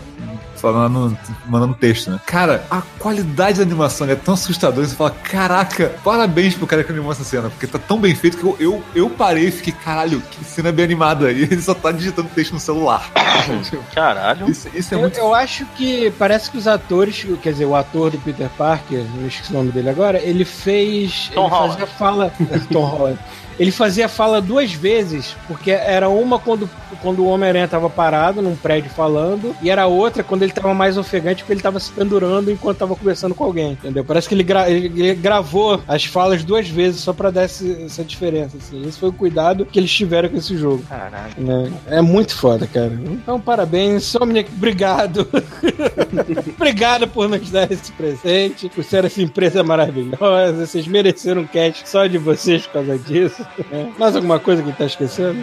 falando, 0.60 1.16
mandando 1.46 1.74
texto, 1.74 2.10
né? 2.10 2.20
Cara, 2.26 2.64
a 2.70 2.82
qualidade 2.98 3.58
da 3.58 3.64
animação 3.64 4.08
é 4.08 4.14
tão 4.14 4.34
assustadora, 4.34 4.86
você 4.86 4.94
fala, 4.94 5.10
caraca, 5.10 5.94
parabéns 6.04 6.54
pro 6.54 6.66
cara 6.66 6.84
que 6.84 6.92
animou 6.92 7.10
essa 7.12 7.24
cena, 7.24 7.50
porque 7.50 7.66
tá 7.66 7.78
tão 7.78 7.98
bem 7.98 8.14
feito 8.14 8.36
que 8.36 8.44
eu, 8.44 8.56
eu, 8.60 8.82
eu 8.94 9.10
parei 9.10 9.48
e 9.48 9.50
fiquei, 9.50 9.72
caralho, 9.72 10.20
que 10.30 10.44
cena 10.44 10.70
bem 10.70 10.84
animada. 10.84 11.32
E 11.32 11.42
ele 11.50 11.60
só 11.62 11.74
tá 11.74 11.90
digitando 11.92 12.28
texto 12.34 12.52
no 12.52 12.60
celular. 12.60 13.10
Caralho. 13.94 14.48
Isso, 14.50 14.68
isso 14.74 14.94
é 14.94 14.96
Eu, 14.96 15.00
muito 15.00 15.18
eu 15.18 15.34
acho 15.34 15.64
que 15.76 16.10
parece 16.18 16.50
que 16.50 16.58
os 16.58 16.66
atores, 16.66 17.26
quer 17.42 17.52
dizer, 17.52 17.64
o 17.64 17.74
ator 17.74 18.10
do 18.10 18.18
Peter 18.18 18.48
Parker, 18.56 19.04
não 19.14 19.26
esqueci 19.26 19.50
o 19.50 19.54
nome 19.54 19.72
dele 19.72 19.88
agora, 19.90 20.18
ele 20.18 20.44
fez. 20.44 21.30
Tom 21.34 21.44
ele 21.44 21.50
Holland. 21.50 21.72
fazia 21.72 21.86
fala. 21.86 22.32
Tom 22.72 22.84
Holland. 22.84 23.18
Ele 23.58 23.70
fazia 23.70 24.08
fala 24.08 24.40
duas 24.40 24.72
vezes, 24.72 25.36
porque 25.46 25.70
era 25.70 26.08
uma 26.08 26.38
quando, 26.38 26.68
quando 27.02 27.20
o 27.20 27.26
Homem-Aranha 27.28 27.68
tava 27.68 27.90
parado 27.90 28.40
num 28.40 28.56
prédio 28.56 28.90
falando, 28.90 29.54
e 29.62 29.68
era 29.70 29.86
outra 29.86 30.22
quando 30.22 30.42
ele 30.42 30.52
tava 30.52 30.72
mais 30.72 30.96
ofegante, 30.96 31.42
porque 31.42 31.52
ele 31.52 31.60
tava 31.60 31.78
se 31.78 31.90
pendurando 31.92 32.50
enquanto 32.50 32.78
tava 32.78 32.96
conversando 32.96 33.34
com 33.34 33.44
alguém, 33.44 33.72
entendeu? 33.72 34.04
Parece 34.04 34.28
que 34.28 34.34
ele, 34.34 34.42
gra- 34.42 34.70
ele- 34.70 35.14
gravou 35.14 35.80
as 35.86 36.04
falas 36.04 36.42
duas 36.42 36.68
vezes 36.68 37.00
só 37.00 37.12
pra 37.12 37.30
dar 37.30 37.44
esse- 37.44 37.82
essa 37.84 38.02
diferença, 38.02 38.56
assim. 38.56 38.86
Esse 38.86 38.98
foi 38.98 39.10
o 39.10 39.12
cuidado 39.12 39.66
que 39.66 39.78
eles 39.78 39.92
tiveram 39.92 40.28
com 40.30 40.36
esse 40.38 40.56
jogo. 40.56 40.82
Caralho. 40.88 41.32
né? 41.38 41.70
É 41.86 42.00
muito 42.00 42.34
foda, 42.36 42.66
cara. 42.66 42.92
Então, 43.04 43.38
parabéns, 43.40 44.04
Somniac, 44.04 44.50
obrigado. 44.56 45.28
obrigado 46.56 47.08
por 47.08 47.28
nos 47.28 47.50
dar 47.50 47.70
esse 47.70 47.92
presente, 47.92 48.68
por 48.68 48.84
ser 48.84 49.04
essa 49.04 49.20
empresa 49.22 49.62
maravilhosa. 49.62 50.66
Vocês 50.66 50.86
mereceram 50.86 51.42
um 51.42 51.46
cast 51.46 51.88
só 51.88 52.06
de 52.06 52.18
vocês 52.18 52.66
por 52.66 52.74
causa 52.74 52.98
disso. 52.98 53.44
Mais 53.98 54.16
alguma 54.16 54.38
coisa 54.38 54.62
que 54.62 54.72
tá 54.72 54.84
esquecendo? 54.84 55.38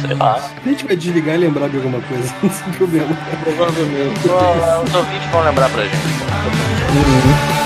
Sei 0.00 0.14
lá. 0.14 0.40
A 0.64 0.68
gente 0.68 0.84
vai 0.84 0.96
desligar 0.96 1.34
e 1.36 1.38
lembrar 1.38 1.68
de 1.68 1.76
alguma 1.76 2.00
coisa, 2.00 2.34
sem 2.50 2.72
problema. 2.72 3.16
Provavelmente. 3.42 4.20
Os 4.20 4.94
ouvintes 4.94 5.30
vão 5.30 5.44
lembrar 5.44 5.68
pra 5.70 5.84
gente. 5.84 7.63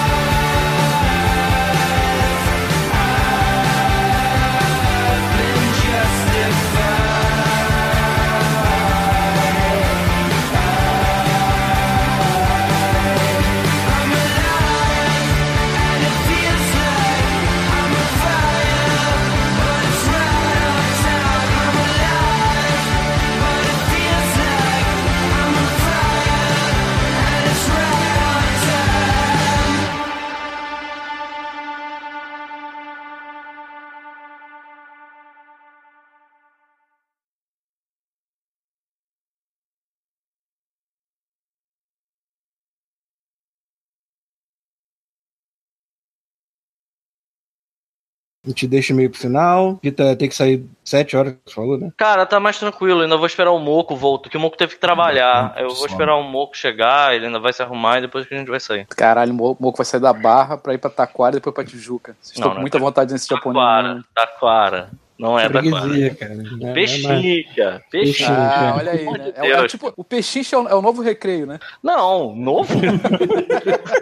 A 48.48 48.50
gente 48.50 48.66
deixa 48.66 48.94
meio 48.94 49.10
pro 49.10 49.20
final. 49.20 49.78
Rita 49.84 50.16
tem 50.16 50.26
que 50.26 50.34
sair 50.34 50.64
sete 50.82 51.14
horas, 51.14 51.34
você 51.44 51.54
falou, 51.54 51.76
né? 51.76 51.90
Cara, 51.98 52.24
tá 52.24 52.40
mais 52.40 52.58
tranquilo, 52.58 53.02
ainda 53.02 53.14
vou 53.18 53.26
esperar 53.26 53.50
o 53.52 53.58
Moco 53.58 53.94
voltar, 53.94 54.30
que 54.30 54.38
o 54.38 54.40
Moco 54.40 54.56
teve 54.56 54.72
que 54.74 54.80
trabalhar. 54.80 55.54
Eu 55.58 55.68
vou 55.74 55.84
esperar 55.86 56.16
o 56.16 56.22
Moco 56.22 56.56
chegar, 56.56 57.14
ele 57.14 57.26
ainda 57.26 57.38
vai 57.38 57.52
se 57.52 57.62
arrumar 57.62 57.98
e 57.98 58.00
depois 58.00 58.26
que 58.26 58.34
a 58.34 58.38
gente 58.38 58.48
vai 58.48 58.58
sair. 58.58 58.86
Caralho, 58.86 59.32
o 59.32 59.34
Mo- 59.34 59.56
Moco 59.60 59.76
vai 59.76 59.84
sair 59.84 60.00
da 60.00 60.14
Barra 60.14 60.56
pra 60.56 60.72
ir 60.72 60.78
pra 60.78 60.88
Taquara 60.88 61.36
e 61.36 61.38
depois 61.40 61.54
pra 61.54 61.62
Tijuca. 61.62 62.16
Vocês 62.22 62.38
Não, 62.38 62.40
estão 62.40 62.48
não 62.48 62.54
com 62.54 62.58
é 62.58 62.62
muita 62.62 62.78
vontade 62.78 63.12
nesse 63.12 63.28
japonês. 63.28 63.62
Taquara, 63.62 63.94
né? 63.96 64.02
Taquara. 64.14 64.90
Não 65.18 65.36
é. 65.38 65.48
Freguesia, 65.48 66.14
cara. 66.14 66.34
Não 66.36 66.44
é- 66.44 66.50
não 66.50 66.68
é 66.68 66.74
mais- 66.74 66.74
Pechincha, 66.74 67.08
pechincha. 67.10 67.82
Pechincha. 67.90 68.32
Ah, 68.32 68.74
olha 68.78 68.92
aí, 68.92 69.04
né? 69.04 69.18
de 69.18 69.32
É, 69.50 69.60
o- 69.60 69.64
é 69.64 69.68
tipo, 69.68 69.92
o 69.96 70.04
pechincha 70.04 70.54
é 70.54 70.58
o, 70.60 70.68
é 70.68 70.74
o 70.76 70.82
novo 70.82 71.02
recreio, 71.02 71.44
né? 71.44 71.58
Não, 71.82 72.32
novo? 72.36 72.72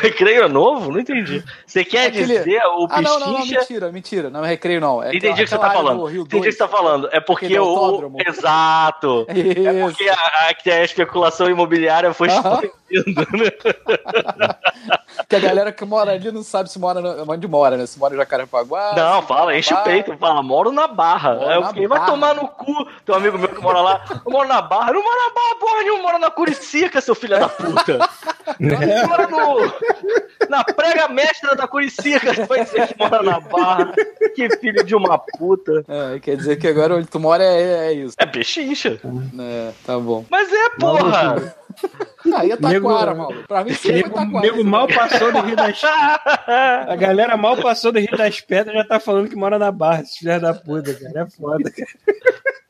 Recreio 0.00 0.44
é 0.44 0.48
novo? 0.48 0.90
Não 0.92 1.00
entendi. 1.00 1.42
Você 1.66 1.84
quer 1.84 2.06
Aquele- 2.08 2.38
dizer 2.38 2.60
o 2.64 2.86
Ah, 2.90 3.00
não, 3.00 3.20
não, 3.20 3.32
não, 3.32 3.46
mentira, 3.46 3.92
mentira. 3.92 4.30
Não 4.30 4.44
é 4.44 4.48
recreio, 4.48 4.80
não. 4.80 5.02
É 5.02 5.08
Entendi 5.14 5.42
o 5.42 5.44
que 5.44 5.46
você 5.46 5.58
tá 5.58 5.70
falando. 5.70 6.02
Entendi 6.02 6.18
o 6.20 6.26
que 6.26 6.38
2. 6.40 6.54
você 6.54 6.58
tá 6.58 6.68
falando. 6.68 7.08
É 7.12 7.20
porque 7.20 7.58
o. 7.58 8.12
Exato. 8.26 9.26
É 9.28 9.38
Isso. 9.38 9.80
porque 9.80 10.08
a, 10.08 10.14
a, 10.14 10.74
a 10.80 10.84
especulação 10.84 11.48
imobiliária 11.50 12.12
foi 12.12 12.28
né? 12.28 12.34
Que 15.28 15.36
a 15.36 15.40
galera 15.40 15.72
que 15.72 15.84
mora 15.84 16.12
ali 16.12 16.30
não 16.32 16.42
sabe 16.42 16.70
se 16.70 16.78
mora 16.78 17.00
no- 17.00 17.30
onde 17.32 17.46
mora, 17.46 17.76
né? 17.76 17.86
Se 17.86 17.98
mora 17.98 18.14
em 18.14 18.16
Jacarepaguá. 18.16 18.94
Não, 18.96 19.22
fala, 19.22 19.56
enche 19.56 19.72
o 19.72 19.76
Barra. 19.76 19.86
Peito, 20.08 20.20
fala, 20.20 20.42
moro 20.42 20.72
na 20.72 20.86
barra. 20.88 21.34
Moro 21.34 21.48
Aí 21.48 21.56
eu 21.56 21.60
na 21.60 21.68
fiquei, 21.68 21.86
vai 21.86 21.98
Barra. 21.98 22.10
tomar 22.10 22.34
no 22.34 22.48
cu. 22.48 22.86
Tem 23.04 23.14
um 23.14 23.18
amigo 23.18 23.38
meu 23.38 23.48
que 23.48 23.60
mora 23.60 23.80
lá, 23.80 24.04
eu 24.24 24.30
moro 24.32 24.48
na 24.48 24.60
barra. 24.62 24.90
Eu 24.90 24.94
não 24.94 25.02
moro 25.02 25.16
na 25.16 25.34
barra, 25.34 25.54
porra 25.60 25.82
nenhuma, 25.82 25.98
eu 25.98 26.02
moro 26.02 26.18
na 26.18 26.30
Curicica, 26.30 27.00
seu 27.00 27.14
filho 27.14 27.38
da 27.38 27.48
puta. 27.48 27.98
Eu 28.58 29.08
moro 29.08 29.30
no, 29.30 30.48
na 30.48 30.64
prega 30.64 31.06
mestra 31.08 31.54
da 31.54 31.68
Curicica, 31.68 32.32
vai 32.46 32.64
dizer 32.64 32.88
que 32.88 32.98
mora 32.98 33.22
na 33.22 33.38
barra. 33.40 33.92
Que 34.34 34.48
filho 34.56 34.82
de 34.84 34.94
uma 34.94 35.18
puta. 35.18 35.84
É, 35.86 36.18
quer 36.18 36.36
dizer 36.36 36.56
que 36.56 36.66
agora 36.66 36.96
onde 36.96 37.06
tu 37.06 37.20
mora 37.20 37.44
é, 37.44 37.88
é 37.88 37.92
isso. 37.92 38.14
É 38.18 38.24
pechincha. 38.26 38.98
É, 39.38 39.70
tá 39.84 39.98
bom. 39.98 40.24
Mas 40.30 40.50
é, 40.52 40.70
porra. 40.70 41.54
Aí 42.34 42.50
é 42.50 42.56
Nego- 42.60 42.88
Taquara, 42.88 43.14
maluco. 43.14 43.46
Pra 43.48 43.64
mim 43.64 43.72
sempre 43.74 43.90
é 43.90 44.02
Nego, 44.02 44.14
Taquara. 44.14 44.40
nego 44.40 44.64
mal 44.64 44.88
passou 44.88 45.32
do 45.32 45.40
Rio 45.40 45.56
das 45.56 45.80
A 46.88 46.96
galera 46.96 47.36
mal 47.36 47.56
passou 47.56 47.92
do 47.92 47.98
Rio 47.98 48.16
das 48.16 48.40
Pedras 48.40 48.74
já 48.76 48.84
tá 48.84 49.00
falando 49.00 49.28
que 49.28 49.36
mora 49.36 49.58
na 49.58 49.70
Barra, 49.72 50.02
esse 50.02 50.18
filho 50.18 50.40
da 50.40 50.52
puta, 50.54 50.92
cara. 50.94 51.20
É 51.22 51.30
foda, 51.30 51.70
cara. 51.70 51.88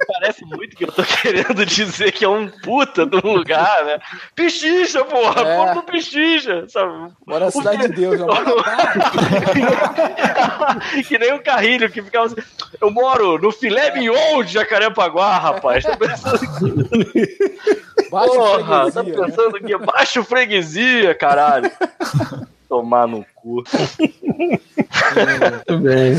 Parece 0.09 0.43
muito 0.47 0.75
que 0.75 0.85
eu 0.85 0.91
tô 0.91 1.05
querendo 1.05 1.67
dizer 1.67 2.13
que 2.13 2.25
é 2.25 2.29
um 2.29 2.49
puta 2.49 3.05
de 3.05 3.19
um 3.19 3.35
lugar, 3.35 3.85
né? 3.85 3.99
Pechincha, 4.35 5.05
porra. 5.05 5.43
É. 5.43 5.57
Porra 5.57 5.75
do 5.75 5.83
pechincha, 5.83 6.65
sabe? 6.67 7.13
Mora 7.27 7.45
na 7.45 7.51
Cidade 7.51 7.89
de 7.89 7.91
Deus, 7.95 8.19
que 11.07 11.19
nem 11.19 11.35
o 11.35 11.43
Carrilho 11.43 11.91
que 11.91 12.03
ficava 12.03 12.25
assim. 12.25 12.37
Eu 12.81 12.91
moro 12.91 13.39
no 13.39 13.53
filé 13.53 13.93
mignon 13.93 14.43
de 14.43 14.55
Jacarepaguá, 14.55 15.37
rapaz. 15.39 15.85
Tá 15.85 15.95
pensando 15.95 16.39
que, 17.13 17.39
Baixa 18.11 18.33
porra, 18.33 18.91
tá 18.91 19.03
né? 19.03 19.13
pensando 19.13 19.61
que 19.61 19.75
é 19.75 19.79
baixo 19.79 20.25
freguesia, 20.25 21.15
caralho. 21.15 21.71
Tomar 22.67 23.07
no 23.07 23.27
cu. 23.35 23.63
Muito 23.99 25.79
bem. 25.81 26.17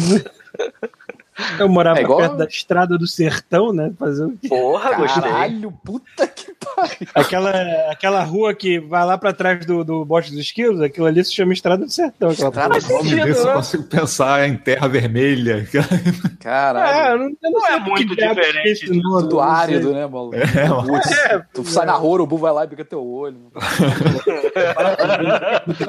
Eu 1.59 1.69
morava 1.69 1.99
É 1.99 2.03
igual- 2.03 2.19
perto 2.19 2.35
da 2.37 2.45
estrada 2.45 2.97
do 2.97 3.07
sertão, 3.07 3.71
né? 3.73 3.91
Fazer 3.97 4.25
o 4.25 4.37
quê? 4.37 4.47
Porra, 4.49 4.93
gostei. 4.95 5.21
Caralho, 5.23 5.71
puta 5.83 6.27
que 6.27 6.53
pariu. 6.53 7.07
Aquela, 7.15 7.51
aquela 7.91 8.23
rua 8.23 8.53
que 8.53 8.79
vai 8.79 9.05
lá 9.05 9.17
pra 9.17 9.33
trás 9.33 9.65
do, 9.65 9.83
do 9.83 10.03
Bote 10.05 10.31
dos 10.31 10.39
Esquilos, 10.39 10.81
aquilo 10.81 11.05
ali 11.07 11.23
se 11.23 11.33
chama 11.33 11.53
Estrada 11.53 11.85
do 11.85 11.91
Sertão. 11.91 12.29
Aquela 12.29 12.49
Estrada 12.49 12.79
porra. 12.79 12.79
do 12.79 12.85
O 12.93 12.97
nome 12.97 13.09
sentido, 13.09 13.25
desse 13.25 13.39
eu 13.41 13.45
né? 13.47 13.53
consigo 13.53 13.83
pensar 13.83 14.47
em 14.47 14.55
terra 14.57 14.87
vermelha. 14.87 15.67
Ah, 15.75 16.29
Caralho. 16.39 17.11
eu 17.13 17.17
não, 17.19 17.25
eu 17.25 17.29
não 17.43 17.51
Não 17.51 17.61
sei 17.61 17.75
é 17.75 17.79
muito 17.79 18.13
é 18.13 18.27
diferente 18.33 18.85
Tudo 18.87 19.01
não 19.01 19.29
sei. 19.29 19.39
árido, 19.39 19.93
né, 19.93 20.07
maluco? 20.07 20.35
É. 20.35 20.67
Putz, 20.69 21.09
tu 21.53 21.65
sai 21.65 21.85
na 21.85 21.93
rua, 21.93 22.09
o 22.09 22.13
urubu 22.13 22.37
vai 22.37 22.51
lá 22.51 22.63
e 22.63 22.67
pica 22.67 22.83
teu 22.85 23.05
olho. 23.05 23.51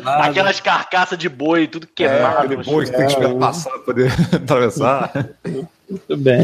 Aquelas 0.05 0.61
carcaças 0.61 1.19
de 1.19 1.29
boi, 1.29 1.67
tudo 1.67 1.87
É, 1.87 1.91
queimado. 1.95 2.39
aquele 2.39 2.63
boi 2.63 2.85
que 2.85 2.91
tem 2.93 3.07
que 3.07 3.13
esperar 3.13 3.35
passar 3.35 3.71
pra 3.71 3.79
poder 3.81 4.13
atravessar. 4.35 5.13
Muito 5.45 6.17
bem. 6.17 6.41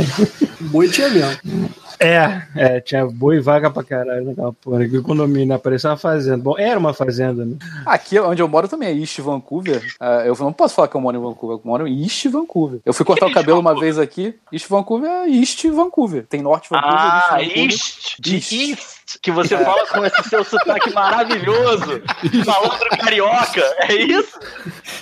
Boi 0.61 0.89
tinha 0.89 1.09
mesmo. 1.09 1.71
É, 1.99 2.43
é, 2.55 2.81
tinha 2.81 3.07
boi 3.07 3.37
e 3.37 3.41
vaga 3.41 3.71
pra 3.71 3.83
caralho 3.83 4.25
naquela 4.27 4.53
porra. 4.53 4.83
Aquele 4.85 5.01
condomínio 5.03 5.55
apareceu 5.55 5.91
uma 5.91 5.97
fazenda. 5.97 6.37
Bom, 6.39 6.59
era 6.59 6.79
uma 6.79 6.93
fazenda, 6.93 7.45
né? 7.45 7.57
Aqui 7.87 8.19
onde 8.19 8.43
eu 8.43 8.49
moro 8.49 8.69
também 8.69 8.89
é 8.89 8.93
East 8.93 9.19
Vancouver. 9.21 9.83
Ah, 10.01 10.23
eu 10.27 10.35
não 10.41 10.53
posso 10.53 10.75
falar 10.75 10.89
que 10.89 10.97
eu 10.97 11.01
moro 11.01 11.17
em 11.17 11.21
Vancouver, 11.21 11.57
eu 11.57 11.61
moro 11.65 11.87
em 11.87 12.03
East 12.03 12.27
Vancouver. 12.27 12.81
Eu 12.85 12.93
fui 12.93 13.05
cortar 13.07 13.27
o 13.27 13.33
cabelo 13.33 13.61
uma 13.61 13.79
vez 13.79 13.99
aqui. 13.99 14.35
East 14.53 14.69
Vancouver 14.69 15.09
é 15.09 15.29
East 15.29 15.65
Vancouver. 15.69 16.27
Tem 16.27 16.43
Norte 16.43 16.69
Vancouver, 16.69 16.99
Ah, 16.99 17.39
East 17.41 17.49
Vancouver. 17.49 17.65
East, 17.71 18.15
de 18.21 18.37
East. 18.37 18.53
East, 18.53 18.96
que 19.23 19.31
você 19.31 19.57
fala 19.57 19.87
com 19.87 20.05
esse 20.05 20.29
seu 20.29 20.45
sotaque 20.45 20.93
maravilhoso, 20.93 22.03
malandro 22.45 22.89
carioca, 22.99 23.63
é 23.89 23.95
isso? 23.95 24.39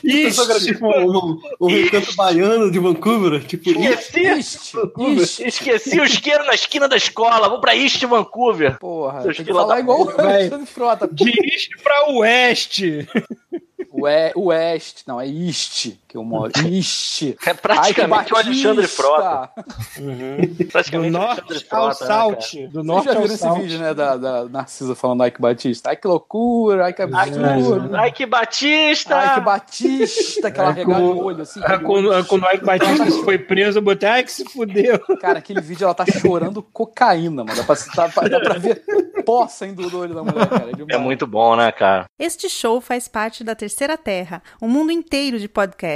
Isso, 0.02 0.64
tipo, 0.64 0.86
o, 0.86 1.40
o 1.58 1.66
recanto 1.68 2.14
baiano 2.14 2.70
de 2.70 2.78
Vancouver, 2.78 3.42
tipo, 3.44 3.70
Esqueci, 3.70 4.20
East, 4.26 4.74
East. 4.98 5.40
esqueci 5.40 5.98
o 5.98 6.04
isqueiro 6.04 6.44
na 6.44 6.54
esquina 6.54 6.86
da 6.86 6.96
escola, 6.96 7.48
vou 7.48 7.60
pra 7.60 7.74
East 7.74 8.02
Vancouver. 8.04 8.78
Porra, 8.78 9.22
Seus 9.22 9.36
tem 9.38 9.46
que 9.46 9.52
falar 9.52 9.74
da 9.74 9.80
igual 9.80 10.02
o 10.02 10.66
Frota. 10.66 11.08
De 11.10 11.30
este 11.30 11.76
pra 11.82 12.10
oeste. 12.10 13.08
O 13.96 14.08
é, 14.08 14.32
West, 14.34 15.02
não, 15.06 15.20
é 15.20 15.28
East. 15.28 15.96
Que 16.14 16.18
que 16.18 16.18
eu 16.18 16.24
moro. 16.24 16.52
Ixi! 16.64 17.36
É 17.44 17.54
praticamente 17.54 18.32
o 18.32 18.36
Alexandre. 18.36 18.86
Frota. 18.86 19.50
Do 19.98 20.64
Praticamente 20.66 21.16
o 21.16 21.20
Alexandre 21.20 21.56
ao 21.70 21.92
Frota, 21.94 22.04
né, 22.04 22.08
cara? 22.08 22.40
south. 22.40 22.68
Do 22.68 22.72
Vocês 22.72 22.84
norte 22.86 23.04
já 23.06 23.10
ao 23.16 23.22
viram 23.22 23.34
esse 23.34 23.50
vídeo, 23.60 23.78
né, 23.80 23.94
da, 23.94 24.16
da 24.16 24.44
Narcisa 24.48 24.94
falando 24.94 25.26
Ike 25.26 25.40
Batista? 25.40 25.90
Ai, 25.90 25.96
que 25.96 26.06
loucura, 26.06 26.84
ai, 26.86 26.92
que 26.92 27.02
absurdo. 27.02 27.96
Ai, 27.96 28.12
que 28.12 28.26
Batista! 28.26 29.16
Ai, 29.16 29.34
que 29.34 29.40
Batista, 29.40 30.48
aquela 30.48 30.70
É, 30.70 30.72
regada 30.72 31.00
com- 31.00 31.14
no 31.14 31.24
olho, 31.24 31.42
assim. 31.42 31.60
Ah, 31.64 31.78
Quando, 31.78 32.24
quando 32.26 32.44
o 32.44 32.50
Ike 32.50 32.64
Batista 32.64 33.10
foi 33.24 33.38
preso, 33.38 33.78
eu 33.78 33.82
botei, 33.82 34.08
ai 34.08 34.22
que 34.22 34.30
se 34.32 34.44
fudeu. 34.44 34.98
Cara, 35.20 35.38
aquele 35.40 35.60
vídeo 35.60 35.84
ela 35.84 35.94
tá 35.94 36.04
chorando 36.06 36.62
cocaína, 36.62 37.42
mano. 37.44 37.56
Dá 37.56 37.64
pra, 37.64 37.74
dá 37.96 38.08
pra, 38.08 38.28
dá 38.28 38.40
pra 38.40 38.54
ver 38.58 38.84
pó 39.24 39.48
saindo 39.48 39.88
do 39.88 39.98
olho 40.00 40.14
da 40.14 40.22
mulher, 40.22 40.48
cara. 40.48 40.70
É 40.70 40.76
demais. 40.76 41.00
muito 41.00 41.26
bom, 41.26 41.56
né, 41.56 41.72
cara? 41.72 42.04
Este 42.18 42.48
show 42.48 42.80
faz 42.80 43.08
parte 43.08 43.42
da 43.42 43.54
Terceira 43.54 43.96
Terra, 43.96 44.42
um 44.60 44.68
mundo 44.68 44.92
inteiro 44.92 45.38
de 45.38 45.48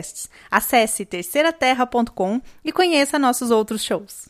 podcasts. 0.08 0.28
Acesse 0.50 1.04
terceiraterra.com 1.04 2.40
e 2.64 2.72
conheça 2.72 3.18
nossos 3.18 3.50
outros 3.50 3.82
shows. 3.82 4.26